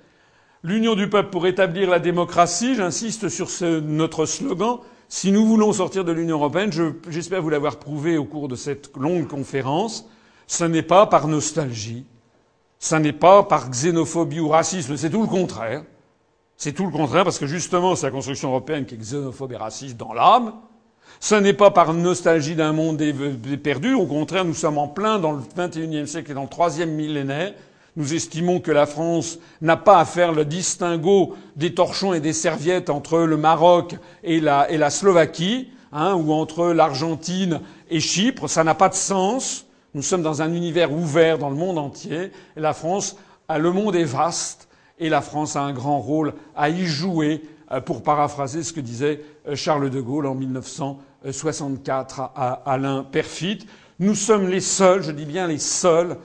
l'Union 0.63 0.95
du 0.95 1.11
peuple 1.11 1.31
pour 1.31 1.47
établir 1.47 1.91
la 1.91 1.99
démocratie, 1.99 2.75
j'insiste 2.75 3.29
sur 3.29 3.49
notre 3.83 4.25
slogan, 4.25 4.79
si 5.11 5.33
nous 5.33 5.45
voulons 5.45 5.73
sortir 5.73 6.05
de 6.05 6.13
l'Union 6.13 6.37
européenne, 6.37 6.71
j'espère 7.09 7.43
vous 7.43 7.51
l'avoir 7.51 7.79
prouvé 7.79 8.17
au 8.17 8.25
cours 8.25 8.47
de 8.47 8.55
cette 8.55 8.97
longue 8.97 9.27
conférence, 9.27 10.09
ce 10.47 10.63
n'est 10.63 10.85
pas 10.85 11.07
par 11.07 11.27
nostalgie, 11.27 12.07
ce 12.79 12.95
n'est 12.95 13.13
pas 13.13 13.43
par 13.43 13.71
xénophobie 13.71 14.39
ou 14.39 14.49
racisme, 14.49 14.97
c'est 14.97 15.11
tout 15.11 15.23
le 15.23 15.27
contraire. 15.27 15.83
C'est 16.57 16.73
tout 16.73 16.85
le 16.85 16.93
contraire 16.93 17.25
parce 17.25 17.41
que 17.41 17.47
justement 17.47 17.97
c'est 17.97 18.07
la 18.07 18.13
construction 18.13 18.51
européenne 18.51 18.87
qui 18.87 18.95
est 18.95 18.99
xénophobe 18.99 19.53
et 19.53 19.57
raciste 19.57 19.97
dans 19.97 20.13
l'âme. 20.13 20.53
Ce 21.19 21.35
n'est 21.35 21.55
pas 21.55 21.73
par 21.73 21.93
nostalgie 21.93 22.55
d'un 22.55 22.73
monde 22.73 23.03
perdu, 23.65 23.95
au 23.95 24.07
contraire 24.07 24.45
nous 24.45 24.55
sommes 24.55 24.79
en 24.79 24.87
plein 24.87 25.19
dans 25.19 25.33
le 25.33 25.41
XXIe 25.57 26.07
siècle 26.07 26.31
et 26.31 26.35
dans 26.35 26.43
le 26.43 26.49
troisième 26.49 26.93
millénaire 26.93 27.55
nous 28.01 28.15
estimons 28.15 28.61
que 28.61 28.71
la 28.71 28.87
France 28.87 29.39
n'a 29.61 29.77
pas 29.77 30.01
à 30.01 30.07
faire 30.07 30.33
le 30.33 30.47
distinguo 30.47 31.37
des 31.57 31.75
torchons 31.75 32.15
et 32.15 32.21
des 32.21 32.33
serviettes 32.33 32.89
entre 32.89 33.19
le 33.19 33.37
Maroc 33.37 33.95
et 34.25 34.41
la, 34.41 34.89
Slovaquie, 34.89 35.69
hein, 35.93 36.15
ou 36.15 36.33
entre 36.33 36.69
l'Argentine 36.69 37.61
et 37.91 38.01
Chypre. 38.01 38.49
Ça 38.49 38.65
n'a 38.65 38.75
pas 38.75 38.89
de 38.89 38.95
sens. 38.95 39.67
Nous 39.93 40.01
sommes 40.01 40.23
dans 40.23 40.41
un 40.41 40.55
univers 40.55 40.91
ouvert 40.91 41.37
dans 41.37 41.51
le 41.51 41.57
monde 41.57 41.77
entier. 41.77 42.33
La 42.57 42.73
France, 42.73 43.19
le 43.55 43.71
monde 43.71 43.95
est 43.95 44.05
vaste 44.05 44.69
et 44.99 45.11
la 45.11 45.21
France 45.21 45.55
a 45.57 45.61
un 45.61 45.75
grand 45.75 46.01
rôle 46.01 46.33
à 46.57 46.71
y 46.71 46.87
jouer, 46.87 47.43
euh, 47.71 47.83
pour 47.83 48.03
paraphraser 48.03 48.63
ce 48.63 48.73
que 48.73 48.81
disait 48.81 49.21
euh, 49.47 49.57
Charles 49.57 49.91
de 49.91 50.01
Gaulle 50.01 50.25
en 50.25 50.35
1964 50.35 52.21
à 52.35 52.63
Alain 52.65 53.05
Perfit. 53.05 53.67
Nous 53.99 54.15
sommes 54.15 54.49
les 54.49 54.61
seuls, 54.61 55.03
je 55.03 55.11
dis 55.11 55.27
bien 55.27 55.47
les 55.47 55.59
seuls, 55.59 56.17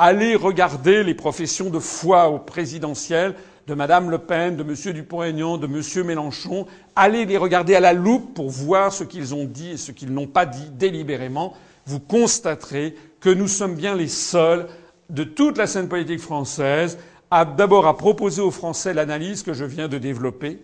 Allez 0.00 0.36
regarder 0.36 1.02
les 1.02 1.14
professions 1.14 1.70
de 1.70 1.80
foi 1.80 2.28
au 2.28 2.38
présidentiel 2.38 3.34
de 3.66 3.74
Madame 3.74 4.10
Le 4.10 4.18
Pen, 4.18 4.54
de 4.54 4.62
Monsieur 4.62 4.92
Dupont-Aignan, 4.92 5.58
de 5.58 5.66
Monsieur 5.66 6.04
Mélenchon. 6.04 6.68
Allez 6.94 7.26
les 7.26 7.36
regarder 7.36 7.74
à 7.74 7.80
la 7.80 7.94
loupe 7.94 8.32
pour 8.32 8.48
voir 8.48 8.92
ce 8.92 9.02
qu'ils 9.02 9.34
ont 9.34 9.44
dit 9.44 9.70
et 9.70 9.76
ce 9.76 9.90
qu'ils 9.90 10.12
n'ont 10.12 10.28
pas 10.28 10.46
dit 10.46 10.70
délibérément. 10.70 11.52
Vous 11.84 11.98
constaterez 11.98 12.94
que 13.18 13.28
nous 13.28 13.48
sommes 13.48 13.74
bien 13.74 13.96
les 13.96 14.06
seuls 14.06 14.68
de 15.10 15.24
toute 15.24 15.58
la 15.58 15.66
scène 15.66 15.88
politique 15.88 16.20
française 16.20 16.96
à 17.32 17.44
d'abord 17.44 17.88
à 17.88 17.96
proposer 17.96 18.40
aux 18.40 18.52
Français 18.52 18.94
l'analyse 18.94 19.42
que 19.42 19.52
je 19.52 19.64
viens 19.64 19.88
de 19.88 19.98
développer, 19.98 20.60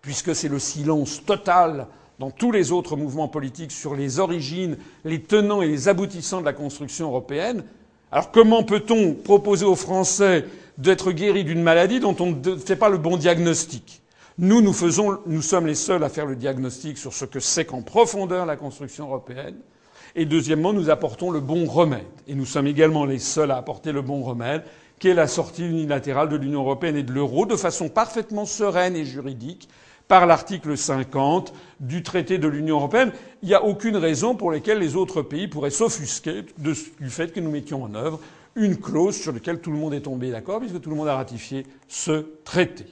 puisque 0.00 0.34
c'est 0.34 0.48
le 0.48 0.58
silence 0.58 1.22
total 1.26 1.88
dans 2.18 2.30
tous 2.30 2.52
les 2.52 2.72
autres 2.72 2.96
mouvements 2.96 3.28
politiques 3.28 3.70
sur 3.70 3.94
les 3.94 4.18
origines, 4.18 4.78
les 5.04 5.20
tenants 5.20 5.60
et 5.60 5.68
les 5.68 5.88
aboutissants 5.88 6.40
de 6.40 6.46
la 6.46 6.54
construction 6.54 7.08
européenne. 7.08 7.64
Alors 8.10 8.30
comment 8.30 8.62
peut-on 8.62 9.12
proposer 9.14 9.66
aux 9.66 9.74
Français 9.74 10.46
d'être 10.78 11.12
guéris 11.12 11.44
d'une 11.44 11.62
maladie 11.62 12.00
dont 12.00 12.16
on 12.20 12.32
ne 12.32 12.56
fait 12.56 12.76
pas 12.76 12.88
le 12.88 12.96
bon 12.96 13.16
diagnostic? 13.16 14.00
Nous, 14.38 14.62
nous, 14.62 14.72
faisons, 14.72 15.18
nous 15.26 15.42
sommes 15.42 15.66
les 15.66 15.74
seuls 15.74 16.02
à 16.04 16.08
faire 16.08 16.24
le 16.24 16.36
diagnostic 16.36 16.96
sur 16.96 17.12
ce 17.12 17.24
que 17.24 17.40
c'est 17.40 17.64
qu'en 17.64 17.82
profondeur 17.82 18.46
la 18.46 18.56
construction 18.56 19.06
européenne. 19.06 19.56
Et 20.14 20.24
deuxièmement, 20.24 20.72
nous 20.72 20.88
apportons 20.90 21.30
le 21.30 21.40
bon 21.40 21.66
remède. 21.66 22.06
Et 22.28 22.34
nous 22.34 22.46
sommes 22.46 22.66
également 22.66 23.04
les 23.04 23.18
seuls 23.18 23.50
à 23.50 23.56
apporter 23.56 23.92
le 23.92 24.00
bon 24.00 24.22
remède, 24.22 24.62
qui 24.98 25.08
est 25.08 25.14
la 25.14 25.26
sortie 25.26 25.68
unilatérale 25.68 26.28
de 26.28 26.36
l'Union 26.36 26.60
européenne 26.60 26.96
et 26.96 27.02
de 27.02 27.12
l'euro 27.12 27.46
de 27.46 27.56
façon 27.56 27.88
parfaitement 27.88 28.46
sereine 28.46 28.96
et 28.96 29.04
juridique, 29.04 29.68
par 30.08 30.26
l'article 30.26 30.76
50 30.76 31.52
du 31.80 32.02
traité 32.02 32.38
de 32.38 32.48
l'Union 32.48 32.76
européenne. 32.76 33.12
Il 33.42 33.48
n'y 33.48 33.54
a 33.54 33.62
aucune 33.62 33.96
raison 33.96 34.34
pour 34.34 34.50
laquelle 34.50 34.78
les 34.78 34.96
autres 34.96 35.22
pays 35.22 35.46
pourraient 35.46 35.70
s'offusquer 35.70 36.44
du 36.56 37.10
fait 37.10 37.32
que 37.32 37.40
nous 37.40 37.50
mettions 37.50 37.84
en 37.84 37.94
œuvre 37.94 38.18
une 38.56 38.76
clause 38.76 39.16
sur 39.16 39.32
laquelle 39.32 39.60
tout 39.60 39.70
le 39.70 39.76
monde 39.76 39.94
est 39.94 40.00
tombé 40.00 40.30
d'accord, 40.30 40.58
puisque 40.58 40.80
tout 40.80 40.90
le 40.90 40.96
monde 40.96 41.08
a 41.08 41.14
ratifié 41.14 41.64
ce 41.86 42.26
traité. 42.44 42.86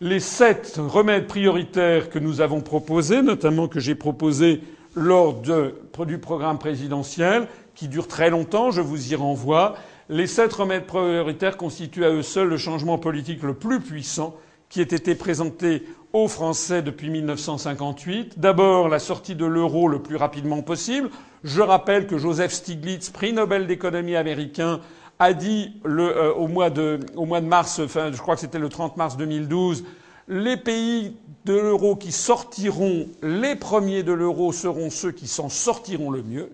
Les 0.00 0.20
sept 0.20 0.74
remèdes 0.78 1.26
prioritaires 1.26 2.10
que 2.10 2.18
nous 2.18 2.40
avons 2.40 2.60
proposés, 2.60 3.22
notamment 3.22 3.66
que 3.66 3.80
j'ai 3.80 3.94
proposés 3.94 4.60
lors 4.94 5.40
du 5.40 6.18
programme 6.18 6.58
présidentiel, 6.58 7.48
qui 7.74 7.88
dure 7.88 8.08
très 8.08 8.30
longtemps, 8.30 8.70
je 8.70 8.80
vous 8.80 9.12
y 9.12 9.14
renvoie. 9.14 9.76
Les 10.08 10.26
sept 10.26 10.52
remèdes 10.52 10.86
prioritaires 10.86 11.56
constituent 11.56 12.04
à 12.04 12.10
eux 12.10 12.22
seuls 12.22 12.48
le 12.48 12.56
changement 12.56 12.98
politique 12.98 13.42
le 13.42 13.54
plus 13.54 13.80
puissant 13.80 14.36
qui 14.68 14.80
ait 14.80 14.84
été 14.84 15.14
présenté 15.14 15.84
aux 16.12 16.28
Français 16.28 16.82
depuis 16.82 17.10
1958. 17.10 18.38
D'abord, 18.38 18.88
la 18.88 18.98
sortie 18.98 19.34
de 19.34 19.44
l'euro 19.44 19.88
le 19.88 20.00
plus 20.00 20.16
rapidement 20.16 20.62
possible. 20.62 21.10
Je 21.44 21.60
rappelle 21.60 22.06
que 22.06 22.18
Joseph 22.18 22.52
Stiglitz, 22.52 23.10
prix 23.10 23.32
Nobel 23.32 23.66
d'économie 23.66 24.16
américain, 24.16 24.80
a 25.18 25.32
dit 25.32 25.72
euh, 25.86 26.32
au, 26.34 26.48
mois 26.48 26.70
de, 26.70 27.00
mars, 27.40 27.80
je 27.86 28.20
crois 28.20 28.34
que 28.34 28.40
c'était 28.40 28.58
le 28.58 28.68
30 28.68 28.96
mars 28.96 29.16
2012, 29.16 29.84
les 30.28 30.56
pays 30.56 31.16
de 31.44 31.54
l'euro 31.54 31.96
qui 31.96 32.12
sortiront, 32.12 33.08
les 33.22 33.56
premiers 33.56 34.02
de 34.02 34.12
l'euro 34.12 34.52
seront 34.52 34.90
ceux 34.90 35.12
qui 35.12 35.26
s'en 35.26 35.48
sortiront 35.48 36.10
le 36.10 36.22
mieux. 36.22 36.50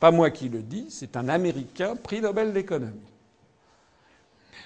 Pas 0.00 0.10
moi 0.10 0.30
qui 0.30 0.48
le 0.48 0.60
dis, 0.60 0.86
c'est 0.90 1.16
un 1.16 1.28
Américain, 1.28 1.96
prix 1.96 2.20
Nobel 2.20 2.52
d'économie. 2.52 3.00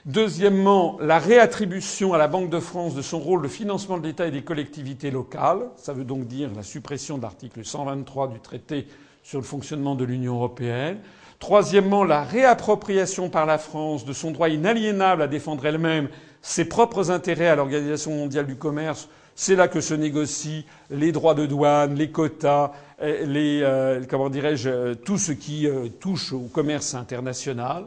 Deuxièmement, 0.04 0.98
la 1.00 1.20
réattribution 1.20 2.12
à 2.12 2.18
la 2.18 2.26
Banque 2.26 2.50
de 2.50 2.58
France 2.58 2.96
de 2.96 3.02
son 3.02 3.20
rôle 3.20 3.42
de 3.42 3.48
financement 3.48 3.98
de 3.98 4.06
l'État 4.06 4.26
et 4.26 4.32
des 4.32 4.42
collectivités 4.42 5.12
locales. 5.12 5.60
Ça 5.76 5.92
veut 5.92 6.02
donc 6.02 6.26
dire 6.26 6.50
la 6.56 6.64
suppression 6.64 7.18
de 7.18 7.22
l'article 7.22 7.64
123 7.64 8.26
du 8.26 8.40
traité 8.40 8.88
sur 9.22 9.38
le 9.38 9.44
fonctionnement 9.44 9.94
de 9.94 10.04
l'Union 10.04 10.34
européenne. 10.34 10.98
Troisièmement, 11.38 12.02
la 12.02 12.24
réappropriation 12.24 13.30
par 13.30 13.46
la 13.46 13.58
France 13.58 14.04
de 14.04 14.12
son 14.12 14.32
droit 14.32 14.48
inaliénable 14.48 15.22
à 15.22 15.28
défendre 15.28 15.64
elle-même 15.66 16.08
ses 16.40 16.64
propres 16.64 17.12
intérêts 17.12 17.46
à 17.46 17.54
l'Organisation 17.54 18.12
mondiale 18.12 18.46
du 18.46 18.56
commerce. 18.56 19.08
C'est 19.36 19.54
là 19.54 19.68
que 19.68 19.80
se 19.80 19.94
négocient 19.94 20.64
les 20.90 21.12
droits 21.12 21.34
de 21.34 21.46
douane, 21.46 21.94
les 21.94 22.10
quotas, 22.10 22.72
les, 23.00 23.60
euh, 23.62 24.02
comment 24.10 24.30
dirais-je, 24.30 24.94
tout 24.94 25.18
ce 25.18 25.30
qui 25.30 25.68
euh, 25.68 25.88
touche 26.00 26.32
au 26.32 26.48
commerce 26.52 26.94
international. 26.94 27.84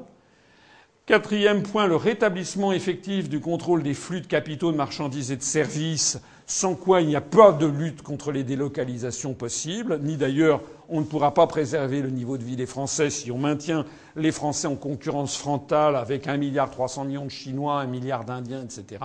Quatrième 1.08 1.61
point, 1.61 1.85
le 1.85 1.95
rétablissement 1.95 2.72
effectif 2.72 3.30
du 3.30 3.40
contrôle 3.40 3.84
des 3.84 3.93
flux 3.93 4.22
de 4.22 4.25
capitaux, 4.25 4.72
de 4.72 4.77
marchandises 4.77 5.32
et 5.32 5.38
de 5.38 5.43
services, 5.43 6.19
sans 6.48 6.74
quoi 6.74 7.01
il 7.01 7.08
n'y 7.08 7.16
a 7.16 7.22
pas 7.22 7.51
de 7.51 7.67
lutte 7.67 8.01
contre 8.01 8.32
les 8.32 8.43
délocalisations 8.43 9.35
possibles, 9.35 10.00
ni 10.01 10.17
d'ailleurs 10.17 10.61
on 10.90 11.01
ne 11.01 11.06
pourra 11.06 11.32
pas 11.35 11.45
préserver 11.45 12.01
le 12.01 12.09
niveau 12.09 12.40
de 12.40 12.43
vie 12.43 12.56
des 12.56 12.66
Français 12.66 13.11
si 13.11 13.30
on 13.30 13.38
maintient 13.38 13.85
les 14.16 14.32
Français 14.32 14.66
en 14.66 14.75
concurrence 14.75 15.38
frontale 15.38 15.95
avec 15.95 16.27
un 16.27 16.38
milliard 16.38 16.72
trois 16.72 16.88
cents 16.88 17.06
millions 17.06 17.25
de 17.25 17.30
Chinois, 17.30 17.82
un 17.82 17.85
milliard 17.85 18.25
d'Indiens, 18.25 18.64
etc. 18.64 19.03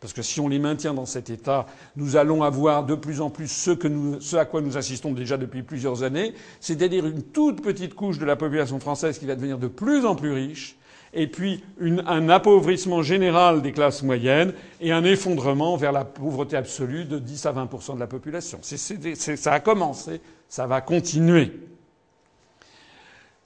Parce 0.00 0.12
que 0.12 0.22
si 0.22 0.40
on 0.40 0.48
les 0.48 0.58
maintient 0.58 0.94
dans 0.94 1.06
cet 1.06 1.30
état, 1.30 1.66
nous 1.94 2.16
allons 2.16 2.42
avoir 2.42 2.84
de 2.84 2.96
plus 2.96 3.20
en 3.20 3.30
plus 3.30 3.46
ce, 3.46 4.36
à 4.36 4.44
quoi 4.46 4.62
nous 4.62 4.76
assistons 4.76 5.12
déjà 5.12 5.36
depuis 5.36 5.62
plusieurs 5.62 6.02
années, 6.02 6.34
c'est-à-dire 6.58 7.06
une 7.06 7.22
toute 7.22 7.62
petite 7.62 7.94
couche 7.94 8.18
de 8.18 8.24
la 8.24 8.34
population 8.34 8.80
française 8.80 9.16
qui 9.20 9.26
va 9.26 9.36
devenir 9.36 9.58
de 9.58 9.68
plus 9.68 10.04
en 10.06 10.16
plus 10.16 10.32
riche 10.32 10.76
et 11.16 11.26
puis 11.26 11.64
un 11.80 12.28
appauvrissement 12.28 13.02
général 13.02 13.62
des 13.62 13.72
classes 13.72 14.02
moyennes 14.02 14.52
et 14.80 14.92
un 14.92 15.02
effondrement 15.02 15.76
vers 15.76 15.90
la 15.90 16.04
pauvreté 16.04 16.56
absolue 16.56 17.06
de 17.06 17.18
10 17.18 17.46
à 17.46 17.52
20% 17.52 17.94
de 17.94 18.00
la 18.00 18.06
population. 18.06 18.60
ça 18.62 19.52
a 19.52 19.60
commencé, 19.60 20.20
ça 20.48 20.66
va 20.66 20.82
continuer. 20.82 21.52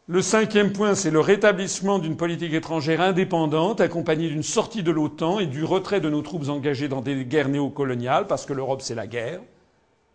Le 0.09 0.23
cinquième 0.23 0.73
point, 0.73 0.97
c'est 0.97 1.13
le 1.13 1.21
rétablissement 1.21 2.01
d'une 2.01 2.17
politique 2.17 2.53
étrangère 2.53 3.01
indépendante, 3.01 3.81
accompagnée 3.81 4.29
d'une 4.29 4.43
sortie 4.43 4.83
de 4.83 4.91
l'OTAN 4.91 5.39
et 5.39 5.47
du 5.47 5.63
retrait 5.63 6.01
de 6.01 6.11
nos 6.11 6.23
troupes 6.23 6.49
engagées 6.49 6.89
dans 6.89 7.01
des 7.01 7.25
guerres 7.25 7.49
néocoloniales, 7.49 8.27
parce 8.27 8.45
que 8.45 8.53
l'Europe, 8.53 8.83
c'est 8.83 8.97
la 8.97 9.07
guerre, 9.07 9.41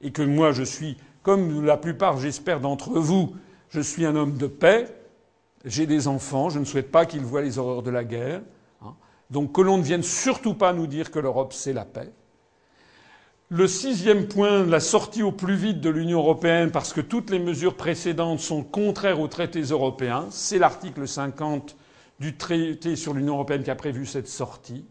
et 0.02 0.12
que 0.12 0.22
moi, 0.22 0.52
je 0.52 0.64
suis, 0.64 0.98
comme 1.24 1.66
la 1.66 1.78
plupart, 1.78 2.20
j'espère, 2.20 2.60
d'entre 2.60 3.00
vous, 3.00 3.36
je 3.70 3.80
suis 3.80 4.06
un 4.06 4.18
homme 4.18 4.36
de 4.36 4.48
paix, 4.48 4.88
j'ai 5.66 5.88
des 5.88 6.08
enfants, 6.08 6.50
je 6.50 6.60
ne 6.60 6.66
souhaite 6.66 6.92
pas 6.92 7.06
qu'ils 7.06 7.24
voient 7.26 7.42
les 7.42 7.58
horreurs 7.58 7.82
de 7.84 7.92
la 7.92 8.04
guerre. 8.04 8.42
Hein. 8.84 8.94
Donc 9.30 9.54
que 9.54 9.62
l'on 9.62 9.78
ne 9.78 9.84
vienne 9.84 10.04
surtout 10.04 10.54
pas 10.54 10.74
nous 10.74 10.88
dire 10.88 11.12
que 11.12 11.20
l'Europe, 11.20 11.54
c'est 11.54 11.74
la 11.74 11.86
paix. 11.86 12.12
Le 13.50 13.68
sixième 13.68 14.28
point, 14.28 14.66
la 14.66 14.80
sortie 14.80 15.22
au 15.22 15.32
plus 15.32 15.56
vite 15.56 15.82
de 15.82 15.90
l'Union 15.90 16.20
européenne, 16.20 16.72
parce 16.72 16.94
que 16.94 17.02
toutes 17.02 17.30
les 17.30 17.40
mesures 17.40 17.76
précédentes 17.76 18.40
sont 18.40 18.64
contraires 18.64 19.20
aux 19.20 19.28
traités 19.28 19.62
européens, 19.62 20.28
c'est 20.32 20.58
l'article 20.58 21.08
50 21.08 21.76
du 22.20 22.38
traité 22.38 22.96
sur 22.96 23.14
l'Union 23.14 23.34
européenne 23.34 23.64
qui 23.64 23.70
a 23.70 23.76
prévu 23.76 24.06
cette 24.06 24.28
sortie. 24.28 24.86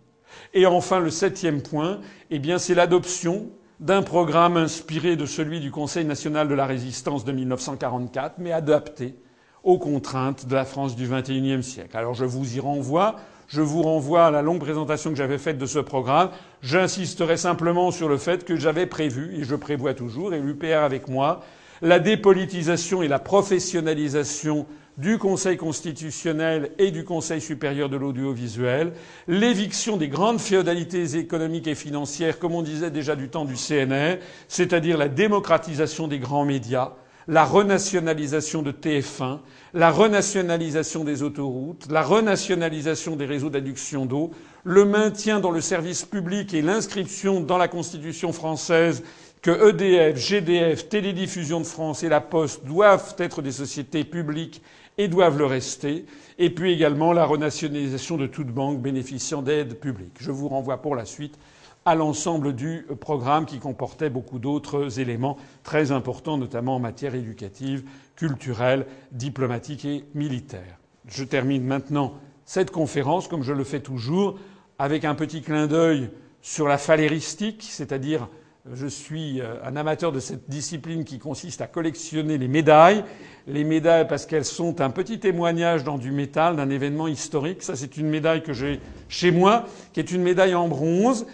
Et 0.52 0.66
enfin, 0.66 1.00
le 1.00 1.10
septième 1.10 1.62
point, 1.62 2.00
eh 2.30 2.38
bien, 2.38 2.58
c'est 2.58 2.74
l'adoption 2.74 3.48
d'un 3.80 4.02
programme 4.02 4.56
inspiré 4.56 5.16
de 5.16 5.26
celui 5.26 5.58
du 5.60 5.70
Conseil 5.70 6.04
national 6.04 6.48
de 6.48 6.54
la 6.54 6.66
résistance 6.66 7.24
de 7.24 7.32
1944, 7.32 8.36
mais 8.38 8.52
adapté 8.52 9.16
aux 9.64 9.78
contraintes 9.78 10.46
de 10.46 10.54
la 10.54 10.64
France 10.64 10.94
du 10.94 11.08
XXIe 11.08 11.62
siècle. 11.62 11.96
Alors 11.96 12.14
je 12.14 12.24
vous 12.24 12.56
y 12.56 12.60
renvoie. 12.60 13.16
Je 13.48 13.60
vous 13.60 13.82
renvoie 13.82 14.26
à 14.26 14.30
la 14.30 14.42
longue 14.42 14.60
présentation 14.60 15.10
que 15.10 15.16
j'avais 15.16 15.38
faite 15.38 15.58
de 15.58 15.66
ce 15.66 15.78
programme. 15.78 16.30
J'insisterai 16.62 17.36
simplement 17.36 17.90
sur 17.90 18.08
le 18.08 18.16
fait 18.16 18.44
que 18.44 18.56
j'avais 18.56 18.86
prévu, 18.86 19.36
et 19.38 19.44
je 19.44 19.54
prévois 19.54 19.92
toujours, 19.92 20.32
et 20.32 20.40
l'UPR 20.40 20.82
avec 20.82 21.08
moi, 21.08 21.42
la 21.82 21.98
dépolitisation 21.98 23.02
et 23.02 23.08
la 23.08 23.18
professionnalisation 23.18 24.66
du 24.96 25.18
Conseil 25.18 25.56
constitutionnel 25.56 26.70
et 26.78 26.90
du 26.90 27.04
Conseil 27.04 27.40
supérieur 27.40 27.88
de 27.88 27.96
l'audiovisuel, 27.96 28.92
l'éviction 29.26 29.96
des 29.96 30.08
grandes 30.08 30.40
féodalités 30.40 31.16
économiques 31.16 31.66
et 31.66 31.74
financières, 31.74 32.38
comme 32.38 32.54
on 32.54 32.62
disait 32.62 32.90
déjà 32.90 33.16
du 33.16 33.28
temps 33.28 33.44
du 33.44 33.54
CNR, 33.54 34.18
c'est-à-dire 34.48 34.96
la 34.96 35.08
démocratisation 35.08 36.08
des 36.08 36.18
grands 36.18 36.44
médias, 36.44 36.92
la 37.26 37.44
renationalisation 37.44 38.62
de 38.62 38.72
TF1, 38.72 39.38
la 39.72 39.90
renationalisation 39.90 41.04
des 41.04 41.22
autoroutes, 41.22 41.90
la 41.90 42.02
renationalisation 42.02 43.16
des 43.16 43.26
réseaux 43.26 43.50
d'adduction 43.50 44.06
d'eau, 44.06 44.30
le 44.64 44.84
maintien 44.84 45.40
dans 45.40 45.50
le 45.50 45.60
service 45.60 46.04
public 46.04 46.54
et 46.54 46.62
l'inscription 46.62 47.40
dans 47.40 47.58
la 47.58 47.68
Constitution 47.68 48.32
française 48.32 49.02
que 49.42 49.68
EDF, 49.70 50.16
GDF, 50.16 50.88
Télédiffusion 50.88 51.60
de 51.60 51.66
France 51.66 52.02
et 52.02 52.08
La 52.08 52.20
Poste 52.20 52.64
doivent 52.64 53.14
être 53.18 53.42
des 53.42 53.52
sociétés 53.52 54.04
publiques 54.04 54.62
et 54.96 55.08
doivent 55.08 55.38
le 55.38 55.46
rester, 55.46 56.06
et 56.38 56.50
puis 56.50 56.72
également 56.72 57.12
la 57.12 57.24
renationalisation 57.24 58.16
de 58.16 58.26
toute 58.26 58.46
banque 58.46 58.80
bénéficiant 58.80 59.42
d'aides 59.42 59.74
publiques. 59.74 60.16
Je 60.20 60.30
vous 60.30 60.48
renvoie 60.48 60.80
pour 60.80 60.94
la 60.94 61.04
suite 61.04 61.36
à 61.84 61.94
l'ensemble 61.94 62.54
du 62.54 62.86
programme 63.00 63.46
qui 63.46 63.58
comportait 63.58 64.10
beaucoup 64.10 64.38
d'autres 64.38 65.00
éléments 65.00 65.36
très 65.62 65.92
importants, 65.92 66.38
notamment 66.38 66.76
en 66.76 66.80
matière 66.80 67.14
éducative, 67.14 67.84
culturelle, 68.16 68.86
diplomatique 69.12 69.84
et 69.84 70.04
militaire. 70.14 70.78
Je 71.06 71.24
termine 71.24 71.64
maintenant 71.64 72.14
cette 72.44 72.70
conférence, 72.70 73.28
comme 73.28 73.42
je 73.42 73.52
le 73.52 73.64
fais 73.64 73.80
toujours, 73.80 74.38
avec 74.78 75.04
un 75.04 75.14
petit 75.14 75.42
clin 75.42 75.66
d'œil 75.66 76.10
sur 76.40 76.68
la 76.68 76.78
phaléristique, 76.78 77.66
c'est-à-dire 77.68 78.28
je 78.72 78.86
suis 78.86 79.42
euh, 79.42 79.56
un 79.62 79.76
amateur 79.76 80.10
de 80.10 80.20
cette 80.20 80.48
discipline 80.48 81.04
qui 81.04 81.18
consiste 81.18 81.60
à 81.60 81.66
collectionner 81.66 82.38
les 82.38 82.48
médailles. 82.48 83.04
Les 83.46 83.62
médailles 83.62 84.08
parce 84.08 84.24
qu'elles 84.24 84.46
sont 84.46 84.80
un 84.80 84.88
petit 84.88 85.20
témoignage 85.20 85.84
dans 85.84 85.98
du 85.98 86.12
métal 86.12 86.56
d'un 86.56 86.70
événement 86.70 87.06
historique. 87.06 87.62
Ça, 87.62 87.76
c'est 87.76 87.98
une 87.98 88.08
médaille 88.08 88.42
que 88.42 88.54
j'ai 88.54 88.80
chez 89.08 89.30
moi, 89.30 89.66
qui 89.92 90.00
est 90.00 90.10
une 90.10 90.22
médaille 90.22 90.54
en 90.54 90.68
bronze, 90.68 91.26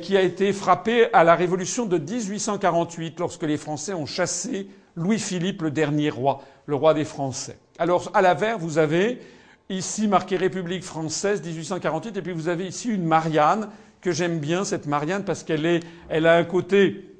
qui 0.00 0.16
a 0.16 0.22
été 0.22 0.52
frappée 0.52 1.12
à 1.12 1.24
la 1.24 1.34
Révolution 1.34 1.84
de 1.84 1.98
1848, 1.98 3.20
lorsque 3.20 3.42
les 3.42 3.58
Français 3.58 3.92
ont 3.92 4.06
chassé 4.06 4.68
Louis-Philippe, 4.96 5.62
le 5.62 5.70
dernier 5.70 6.10
roi, 6.10 6.42
le 6.66 6.74
roi 6.74 6.94
des 6.94 7.04
Français. 7.04 7.58
Alors, 7.78 8.10
à 8.14 8.22
l'avers, 8.22 8.58
vous 8.58 8.78
avez 8.78 9.20
ici 9.68 10.06
marqué 10.08 10.36
République 10.36 10.84
française 10.84 11.42
1848, 11.42 12.16
et 12.16 12.22
puis 12.22 12.32
vous 12.32 12.48
avez 12.48 12.66
ici 12.66 12.88
une 12.88 13.04
Marianne 13.04 13.68
que 14.00 14.12
j'aime 14.12 14.38
bien, 14.38 14.64
cette 14.64 14.86
Marianne, 14.86 15.24
parce 15.24 15.42
qu'elle 15.42 15.80
elle 16.08 16.26
a 16.26 16.36
un 16.36 16.44
côté 16.44 17.10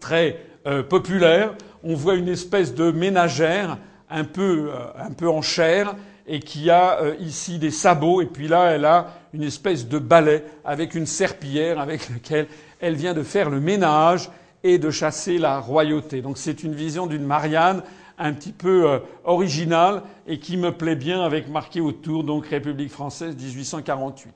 très 0.00 0.40
euh, 0.66 0.82
populaire. 0.82 1.54
On 1.82 1.94
voit 1.94 2.14
une 2.14 2.28
espèce 2.28 2.74
de 2.74 2.90
ménagère, 2.90 3.78
un 4.10 4.24
peu, 4.24 4.70
euh, 4.72 4.78
un 4.98 5.12
peu 5.12 5.28
en 5.28 5.42
chair, 5.42 5.94
et 6.28 6.40
qui 6.40 6.70
a 6.70 7.00
euh, 7.00 7.14
ici 7.20 7.58
des 7.58 7.70
sabots, 7.70 8.20
et 8.20 8.26
puis 8.26 8.48
là, 8.48 8.70
elle 8.70 8.84
a 8.84 9.14
une 9.32 9.42
espèce 9.42 9.88
de 9.88 9.98
balai 9.98 10.44
avec 10.64 10.94
une 10.94 11.06
serpillière 11.06 11.80
avec 11.80 12.08
laquelle 12.10 12.46
elle 12.80 12.94
vient 12.94 13.14
de 13.14 13.22
faire 13.22 13.50
le 13.50 13.60
ménage 13.60 14.30
et 14.62 14.78
de 14.78 14.90
chasser 14.90 15.38
la 15.38 15.58
royauté. 15.58 16.20
Donc 16.22 16.38
c'est 16.38 16.62
une 16.62 16.74
vision 16.74 17.06
d'une 17.06 17.24
Marianne 17.24 17.82
un 18.18 18.32
petit 18.32 18.52
peu 18.52 19.00
originale 19.24 20.02
et 20.26 20.40
qui 20.40 20.56
me 20.56 20.72
plaît 20.72 20.96
bien 20.96 21.22
avec 21.22 21.48
marqué 21.48 21.80
autour 21.80 22.24
donc 22.24 22.46
République 22.46 22.90
française 22.90 23.36
1848. 23.36 24.34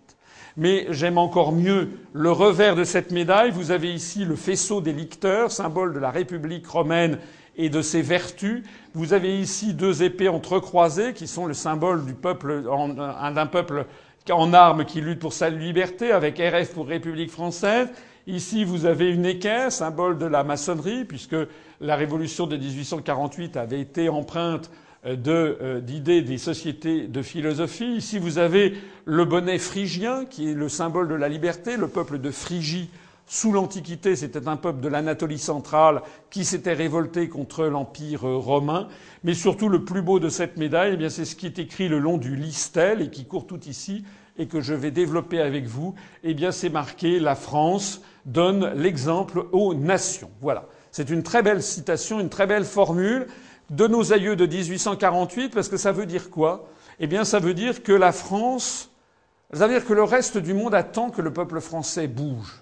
Mais 0.57 0.87
j'aime 0.91 1.19
encore 1.19 1.53
mieux 1.53 1.91
le 2.12 2.31
revers 2.31 2.77
de 2.77 2.85
cette 2.85 3.11
médaille. 3.11 3.51
Vous 3.51 3.71
avez 3.71 3.93
ici 3.93 4.25
le 4.25 4.37
faisceau 4.37 4.81
des 4.81 4.93
licteurs, 4.93 5.51
symbole 5.51 5.95
de 5.95 5.99
la 5.99 6.11
République 6.11 6.67
romaine 6.67 7.19
et 7.57 7.69
de 7.69 7.83
ses 7.83 8.03
vertus. 8.03 8.63
Vous 8.95 9.13
avez 9.13 9.39
ici 9.39 9.75
deux 9.75 10.03
épées 10.03 10.29
entrecroisées 10.29 11.13
qui 11.13 11.27
sont 11.27 11.47
le 11.47 11.55
symbole 11.55 12.05
du 12.05 12.15
peuple, 12.15 12.63
d'un 12.63 13.47
peuple 13.47 13.87
en 14.31 14.53
armes 14.53 14.85
qui 14.85 15.01
lutte 15.01 15.19
pour 15.19 15.33
sa 15.33 15.51
liberté, 15.51 16.13
avec 16.13 16.39
RF 16.39 16.73
pour 16.73 16.87
République 16.87 17.31
française. 17.31 17.89
Ici, 18.27 18.65
vous 18.65 18.87
avez 18.87 19.11
une 19.11 19.27
équerre, 19.27 19.73
symbole 19.73 20.17
de 20.17 20.27
la 20.27 20.45
maçonnerie, 20.45 21.05
puisque 21.05 21.37
la 21.81 21.97
révolution 21.97 22.47
de 22.47 22.57
1848 22.57 23.57
avait 23.57 23.81
été 23.81 24.09
empreinte 24.09 24.71
euh, 25.05 25.81
d'idées 25.81 26.23
des 26.23 26.39
sociétés 26.39 27.09
de 27.09 27.23
philosophie. 27.23 27.97
Ici, 27.97 28.21
vous 28.21 28.39
avez 28.39 28.75
le 29.05 29.25
bonnet 29.25 29.59
phrygien, 29.59 30.25
qui 30.25 30.51
est 30.51 30.55
le 30.55 30.69
symbole 30.69 31.09
de 31.09 31.17
la 31.17 31.29
liberté. 31.29 31.77
Le 31.77 31.89
peuple 31.89 32.21
de 32.21 32.31
Phrygie, 32.31 32.89
sous 33.33 33.51
l'Antiquité, 33.51 34.15
c'était 34.15 34.47
un 34.47 34.59
peuple 34.59 34.81
de 34.81 34.89
l'Anatolie 34.89 35.39
centrale 35.39 36.02
qui 36.28 36.44
s'était 36.44 36.75
révolté 36.75 37.31
contre 37.31 37.65
l'Empire 37.65 38.25
romain. 38.25 38.89
Mais 39.25 39.33
surtout, 39.33 39.70
le 39.70 39.86
plus 39.86 40.02
beau 40.02 40.20
de 40.20 40.28
cette 40.28 40.59
médaille, 40.59 40.99
eh 41.01 41.09
c'est 41.09 41.25
ce 41.25 41.35
qui 41.35 41.47
est 41.47 41.59
écrit 41.59 41.89
le 41.89 41.99
long 41.99 42.19
du 42.19 42.36
listel 42.36 43.01
et 43.01 43.09
qui 43.09 43.25
court 43.25 43.47
tout 43.47 43.61
ici 43.65 44.05
et 44.36 44.49
que 44.49 44.61
je 44.61 44.75
vais 44.75 44.91
développer 44.91 45.41
avec 45.41 45.65
vous. 45.65 45.94
Eh 46.25 46.35
bien, 46.35 46.52
c'est 46.52 46.69
marqué 46.69 47.19
la 47.19 47.35
France 47.35 48.02
donne 48.27 48.70
l'exemple 48.75 49.47
aux 49.52 49.73
nations. 49.73 50.31
Voilà. 50.43 50.67
C'est 50.91 51.09
une 51.09 51.23
très 51.23 51.43
belle 51.43 51.62
citation, 51.62 52.20
une 52.20 52.28
très 52.28 52.47
belle 52.47 52.67
formule 52.67 53.28
de 53.70 53.86
nos 53.86 54.12
aïeux 54.12 54.36
de 54.36 54.44
1848, 54.44 55.55
parce 55.55 55.70
que 55.70 55.78
ça 55.78 55.93
veut 55.93 56.05
dire 56.05 56.28
quoi? 56.28 56.69
Eh 57.01 57.07
bien, 57.07 57.25
ça 57.25 57.39
veut 57.39 57.55
dire 57.55 57.83
que 57.83 57.93
la 57.93 58.12
France, 58.12 58.91
ça 59.55 59.67
veut 59.67 59.73
dire 59.73 59.86
que 59.86 59.94
le 59.94 60.05
reste 60.05 60.36
du 60.36 60.52
monde 60.52 60.75
attend 60.75 61.09
que 61.09 61.23
le 61.23 61.33
peuple 61.33 61.62
français 61.62 62.09
bouge. 62.09 62.62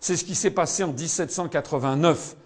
C'est 0.00 0.16
ce 0.16 0.24
qui 0.24 0.34
s'est 0.34 0.50
passé 0.50 0.82
en 0.82 0.92
1789. 0.92 2.36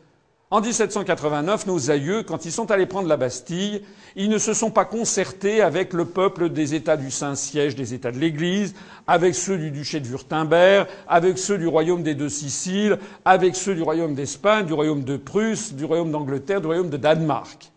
En 0.50 0.60
1789, 0.60 1.66
nos 1.66 1.90
aïeux, 1.90 2.22
quand 2.22 2.44
ils 2.44 2.52
sont 2.52 2.70
allés 2.70 2.86
prendre 2.86 3.08
la 3.08 3.16
Bastille, 3.16 3.82
ils 4.14 4.28
ne 4.28 4.38
se 4.38 4.54
sont 4.54 4.70
pas 4.70 4.84
concertés 4.84 5.62
avec 5.62 5.92
le 5.92 6.04
peuple 6.04 6.50
des 6.50 6.74
États 6.74 6.96
du 6.96 7.10
Saint-Siège, 7.10 7.74
des 7.74 7.94
États 7.94 8.12
de 8.12 8.18
l'Église, 8.18 8.74
avec 9.06 9.34
ceux 9.34 9.56
du 9.56 9.70
duché 9.70 10.00
de 10.00 10.06
Wurtemberg, 10.06 10.86
avec 11.08 11.38
ceux 11.38 11.58
du 11.58 11.66
royaume 11.66 12.02
des 12.02 12.14
deux 12.14 12.28
Siciles, 12.28 12.98
avec 13.24 13.56
ceux 13.56 13.74
du 13.74 13.82
royaume 13.82 14.14
d'Espagne, 14.14 14.66
du 14.66 14.74
royaume 14.74 15.02
de 15.02 15.16
Prusse, 15.16 15.72
du 15.72 15.84
royaume 15.84 16.12
d'Angleterre, 16.12 16.60
du 16.60 16.66
royaume 16.66 16.90
de 16.90 16.98
Danemark. 16.98 17.72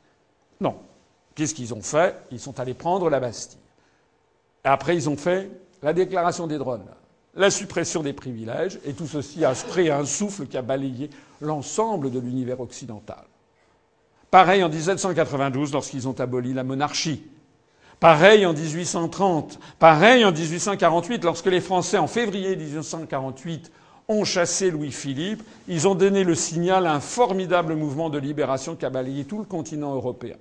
Non. 0.59 0.75
Qu'est-ce 1.33 1.55
qu'ils 1.55 1.73
ont 1.73 1.81
fait? 1.81 2.15
Ils 2.31 2.39
sont 2.39 2.59
allés 2.59 2.73
prendre 2.73 3.09
la 3.09 3.19
Bastille. 3.19 3.59
Après, 4.63 4.95
ils 4.95 5.09
ont 5.09 5.17
fait 5.17 5.49
la 5.81 5.93
déclaration 5.93 6.45
des 6.45 6.57
droits 6.57 6.77
la 7.37 7.51
suppression 7.51 8.01
des 8.01 8.13
privilèges, 8.13 8.79
et 8.83 8.93
tout 8.93 9.07
ceci 9.07 9.45
a 9.45 9.53
créé 9.53 9.91
un 9.91 10.05
souffle 10.05 10.47
qui 10.47 10.57
a 10.57 10.61
balayé 10.61 11.09
l'ensemble 11.39 12.11
de 12.11 12.19
l'univers 12.19 12.59
occidental. 12.59 13.23
Pareil 14.29 14.63
en 14.63 14.69
1792 14.69 15.71
lorsqu'ils 15.71 16.07
ont 16.07 16.19
aboli 16.19 16.53
la 16.53 16.63
monarchie. 16.63 17.23
Pareil 17.99 18.45
en 18.45 18.53
1830. 18.53 19.59
Pareil 19.79 20.25
en 20.25 20.31
1848 20.31 21.23
lorsque 21.23 21.45
les 21.45 21.61
Français, 21.61 21.97
en 21.97 22.07
février 22.07 22.55
1848, 22.55 23.71
ont 24.09 24.23
chassé 24.23 24.69
Louis-Philippe. 24.69 25.43
Ils 25.67 25.87
ont 25.87 25.95
donné 25.95 26.23
le 26.23 26.35
signal 26.35 26.85
à 26.87 26.93
un 26.93 26.99
formidable 26.99 27.75
mouvement 27.75 28.09
de 28.09 28.17
libération 28.17 28.75
qui 28.75 28.85
a 28.85 28.89
balayé 28.89 29.25
tout 29.25 29.39
le 29.39 29.45
continent 29.45 29.93
européen. 29.93 30.35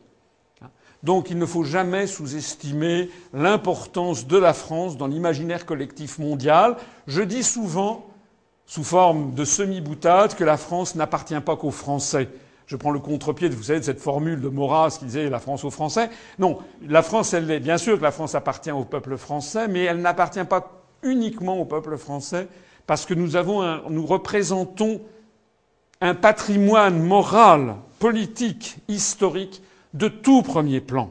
Donc 1.02 1.30
il 1.30 1.38
ne 1.38 1.46
faut 1.46 1.64
jamais 1.64 2.06
sous-estimer 2.06 3.10
l'importance 3.32 4.26
de 4.26 4.36
la 4.36 4.52
France 4.52 4.96
dans 4.96 5.06
l'imaginaire 5.06 5.66
collectif 5.66 6.18
mondial. 6.18 6.76
Je 7.06 7.22
dis 7.22 7.42
souvent, 7.42 8.06
sous 8.66 8.84
forme 8.84 9.34
de 9.34 9.44
semi-boutade, 9.44 10.34
que 10.34 10.44
la 10.44 10.56
France 10.56 10.94
n'appartient 10.94 11.40
pas 11.40 11.56
qu'aux 11.56 11.70
Français. 11.70 12.28
Je 12.66 12.74
prends 12.74 12.90
le 12.90 12.98
contre-pied, 12.98 13.48
vous 13.48 13.62
savez, 13.62 13.78
de 13.78 13.84
cette 13.84 14.00
formule 14.00 14.40
de 14.40 14.48
Maurras 14.48 14.96
qui 14.98 15.04
disait 15.04 15.30
la 15.30 15.38
France 15.38 15.62
aux 15.64 15.70
Français. 15.70 16.10
Non, 16.40 16.58
la 16.86 17.02
France, 17.02 17.32
elle 17.32 17.48
est, 17.50 17.60
bien 17.60 17.78
sûr 17.78 17.96
que 17.96 18.02
la 18.02 18.10
France 18.10 18.34
appartient 18.34 18.72
au 18.72 18.84
peuple 18.84 19.16
français, 19.16 19.68
mais 19.68 19.84
elle 19.84 20.00
n'appartient 20.00 20.44
pas 20.44 20.82
uniquement 21.02 21.60
au 21.60 21.64
peuple 21.64 21.96
français, 21.96 22.48
parce 22.86 23.06
que 23.06 23.14
nous 23.14 23.36
avons 23.36 23.88
nous 23.88 24.04
représentons 24.04 25.00
un 26.00 26.14
patrimoine 26.14 27.00
moral, 27.00 27.76
politique, 28.00 28.78
historique 28.88 29.62
de 29.96 30.08
tout 30.08 30.42
premier 30.42 30.80
plan. 30.80 31.10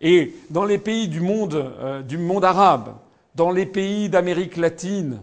Et 0.00 0.34
dans 0.50 0.64
les 0.64 0.78
pays 0.78 1.08
du 1.08 1.20
monde, 1.20 1.54
euh, 1.54 2.02
du 2.02 2.18
monde 2.18 2.44
arabe, 2.44 2.94
dans 3.34 3.50
les 3.50 3.66
pays 3.66 4.08
d'Amérique 4.08 4.56
latine, 4.56 5.20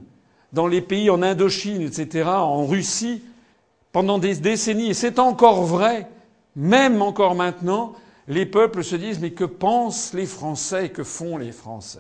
dans 0.52 0.68
les 0.68 0.82
pays 0.82 1.10
en 1.10 1.22
Indochine, 1.22 1.82
etc., 1.82 2.28
en 2.28 2.66
Russie, 2.66 3.24
pendant 3.92 4.18
des 4.18 4.36
décennies, 4.36 4.90
et 4.90 4.94
c'est 4.94 5.20
encore 5.20 5.64
vrai, 5.64 6.08
même 6.56 7.02
encore 7.02 7.36
maintenant, 7.36 7.94
les 8.28 8.46
peuples 8.46 8.84
se 8.84 8.96
disent 8.96 9.20
mais 9.20 9.32
que 9.32 9.44
pensent 9.44 10.14
les 10.14 10.26
Français, 10.26 10.90
que 10.90 11.04
font 11.04 11.38
les 11.38 11.52
Français? 11.52 12.00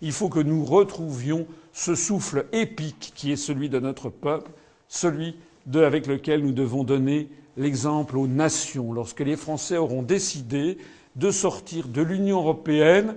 Il 0.00 0.12
faut 0.12 0.28
que 0.28 0.40
nous 0.40 0.64
retrouvions 0.64 1.46
ce 1.72 1.94
souffle 1.94 2.46
épique 2.52 3.12
qui 3.14 3.32
est 3.32 3.36
celui 3.36 3.68
de 3.68 3.78
notre 3.78 4.10
peuple, 4.10 4.50
celui 4.88 5.36
avec 5.74 6.06
lequel 6.06 6.42
nous 6.42 6.52
devons 6.52 6.84
donner 6.84 7.28
l'exemple 7.56 8.16
aux 8.16 8.26
nations. 8.26 8.92
Lorsque 8.92 9.20
les 9.20 9.36
Français 9.36 9.76
auront 9.76 10.02
décidé 10.02 10.78
de 11.16 11.30
sortir 11.30 11.88
de 11.88 12.02
l'Union 12.02 12.38
européenne, 12.38 13.16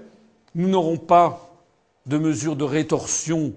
nous 0.56 0.68
n'aurons 0.68 0.98
pas 0.98 1.56
de 2.06 2.18
mesures 2.18 2.56
de 2.56 2.64
rétorsion 2.64 3.54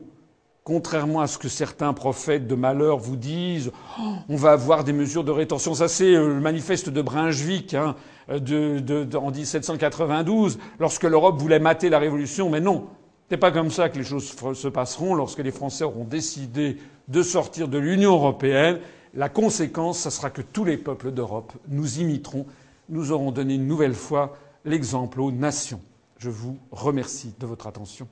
Contrairement 0.64 1.20
à 1.20 1.26
ce 1.26 1.36
que 1.36 1.50
certains 1.50 1.92
prophètes 1.92 2.46
de 2.46 2.54
malheur 2.54 2.96
vous 2.96 3.16
disent, 3.16 3.70
oh, 4.00 4.02
on 4.30 4.36
va 4.36 4.52
avoir 4.52 4.82
des 4.82 4.94
mesures 4.94 5.22
de 5.22 5.30
rétorsion. 5.30 5.74
Ça, 5.74 5.88
c'est 5.88 6.14
euh, 6.14 6.28
le 6.28 6.40
manifeste 6.40 6.88
de 6.88 7.02
Brunswick 7.02 7.74
hein, 7.74 7.96
en 8.30 9.30
1792, 9.30 10.58
lorsque 10.80 11.02
l'Europe 11.02 11.38
voulait 11.38 11.58
mater 11.58 11.90
la 11.90 11.98
Révolution. 11.98 12.48
Mais 12.48 12.62
non, 12.62 12.86
c'est 13.28 13.36
pas 13.36 13.52
comme 13.52 13.70
ça 13.70 13.90
que 13.90 13.98
les 13.98 14.04
choses 14.04 14.34
se 14.54 14.68
passeront. 14.68 15.14
Lorsque 15.14 15.40
les 15.40 15.50
Français 15.50 15.84
auront 15.84 16.04
décidé 16.04 16.78
de 17.08 17.22
sortir 17.22 17.68
de 17.68 17.78
l'Union 17.78 18.12
européenne, 18.12 18.80
la 19.14 19.28
conséquence, 19.28 20.00
ce 20.00 20.10
sera 20.10 20.30
que 20.30 20.42
tous 20.42 20.64
les 20.64 20.76
peuples 20.76 21.12
d'Europe 21.12 21.52
nous 21.68 21.98
imiteront. 22.00 22.46
Nous 22.88 23.12
aurons 23.12 23.30
donné 23.30 23.54
une 23.54 23.66
nouvelle 23.66 23.94
fois 23.94 24.36
l'exemple 24.64 25.20
aux 25.20 25.30
nations. 25.30 25.80
Je 26.18 26.30
vous 26.30 26.58
remercie 26.72 27.34
de 27.38 27.46
votre 27.46 27.66
attention. 27.66 28.08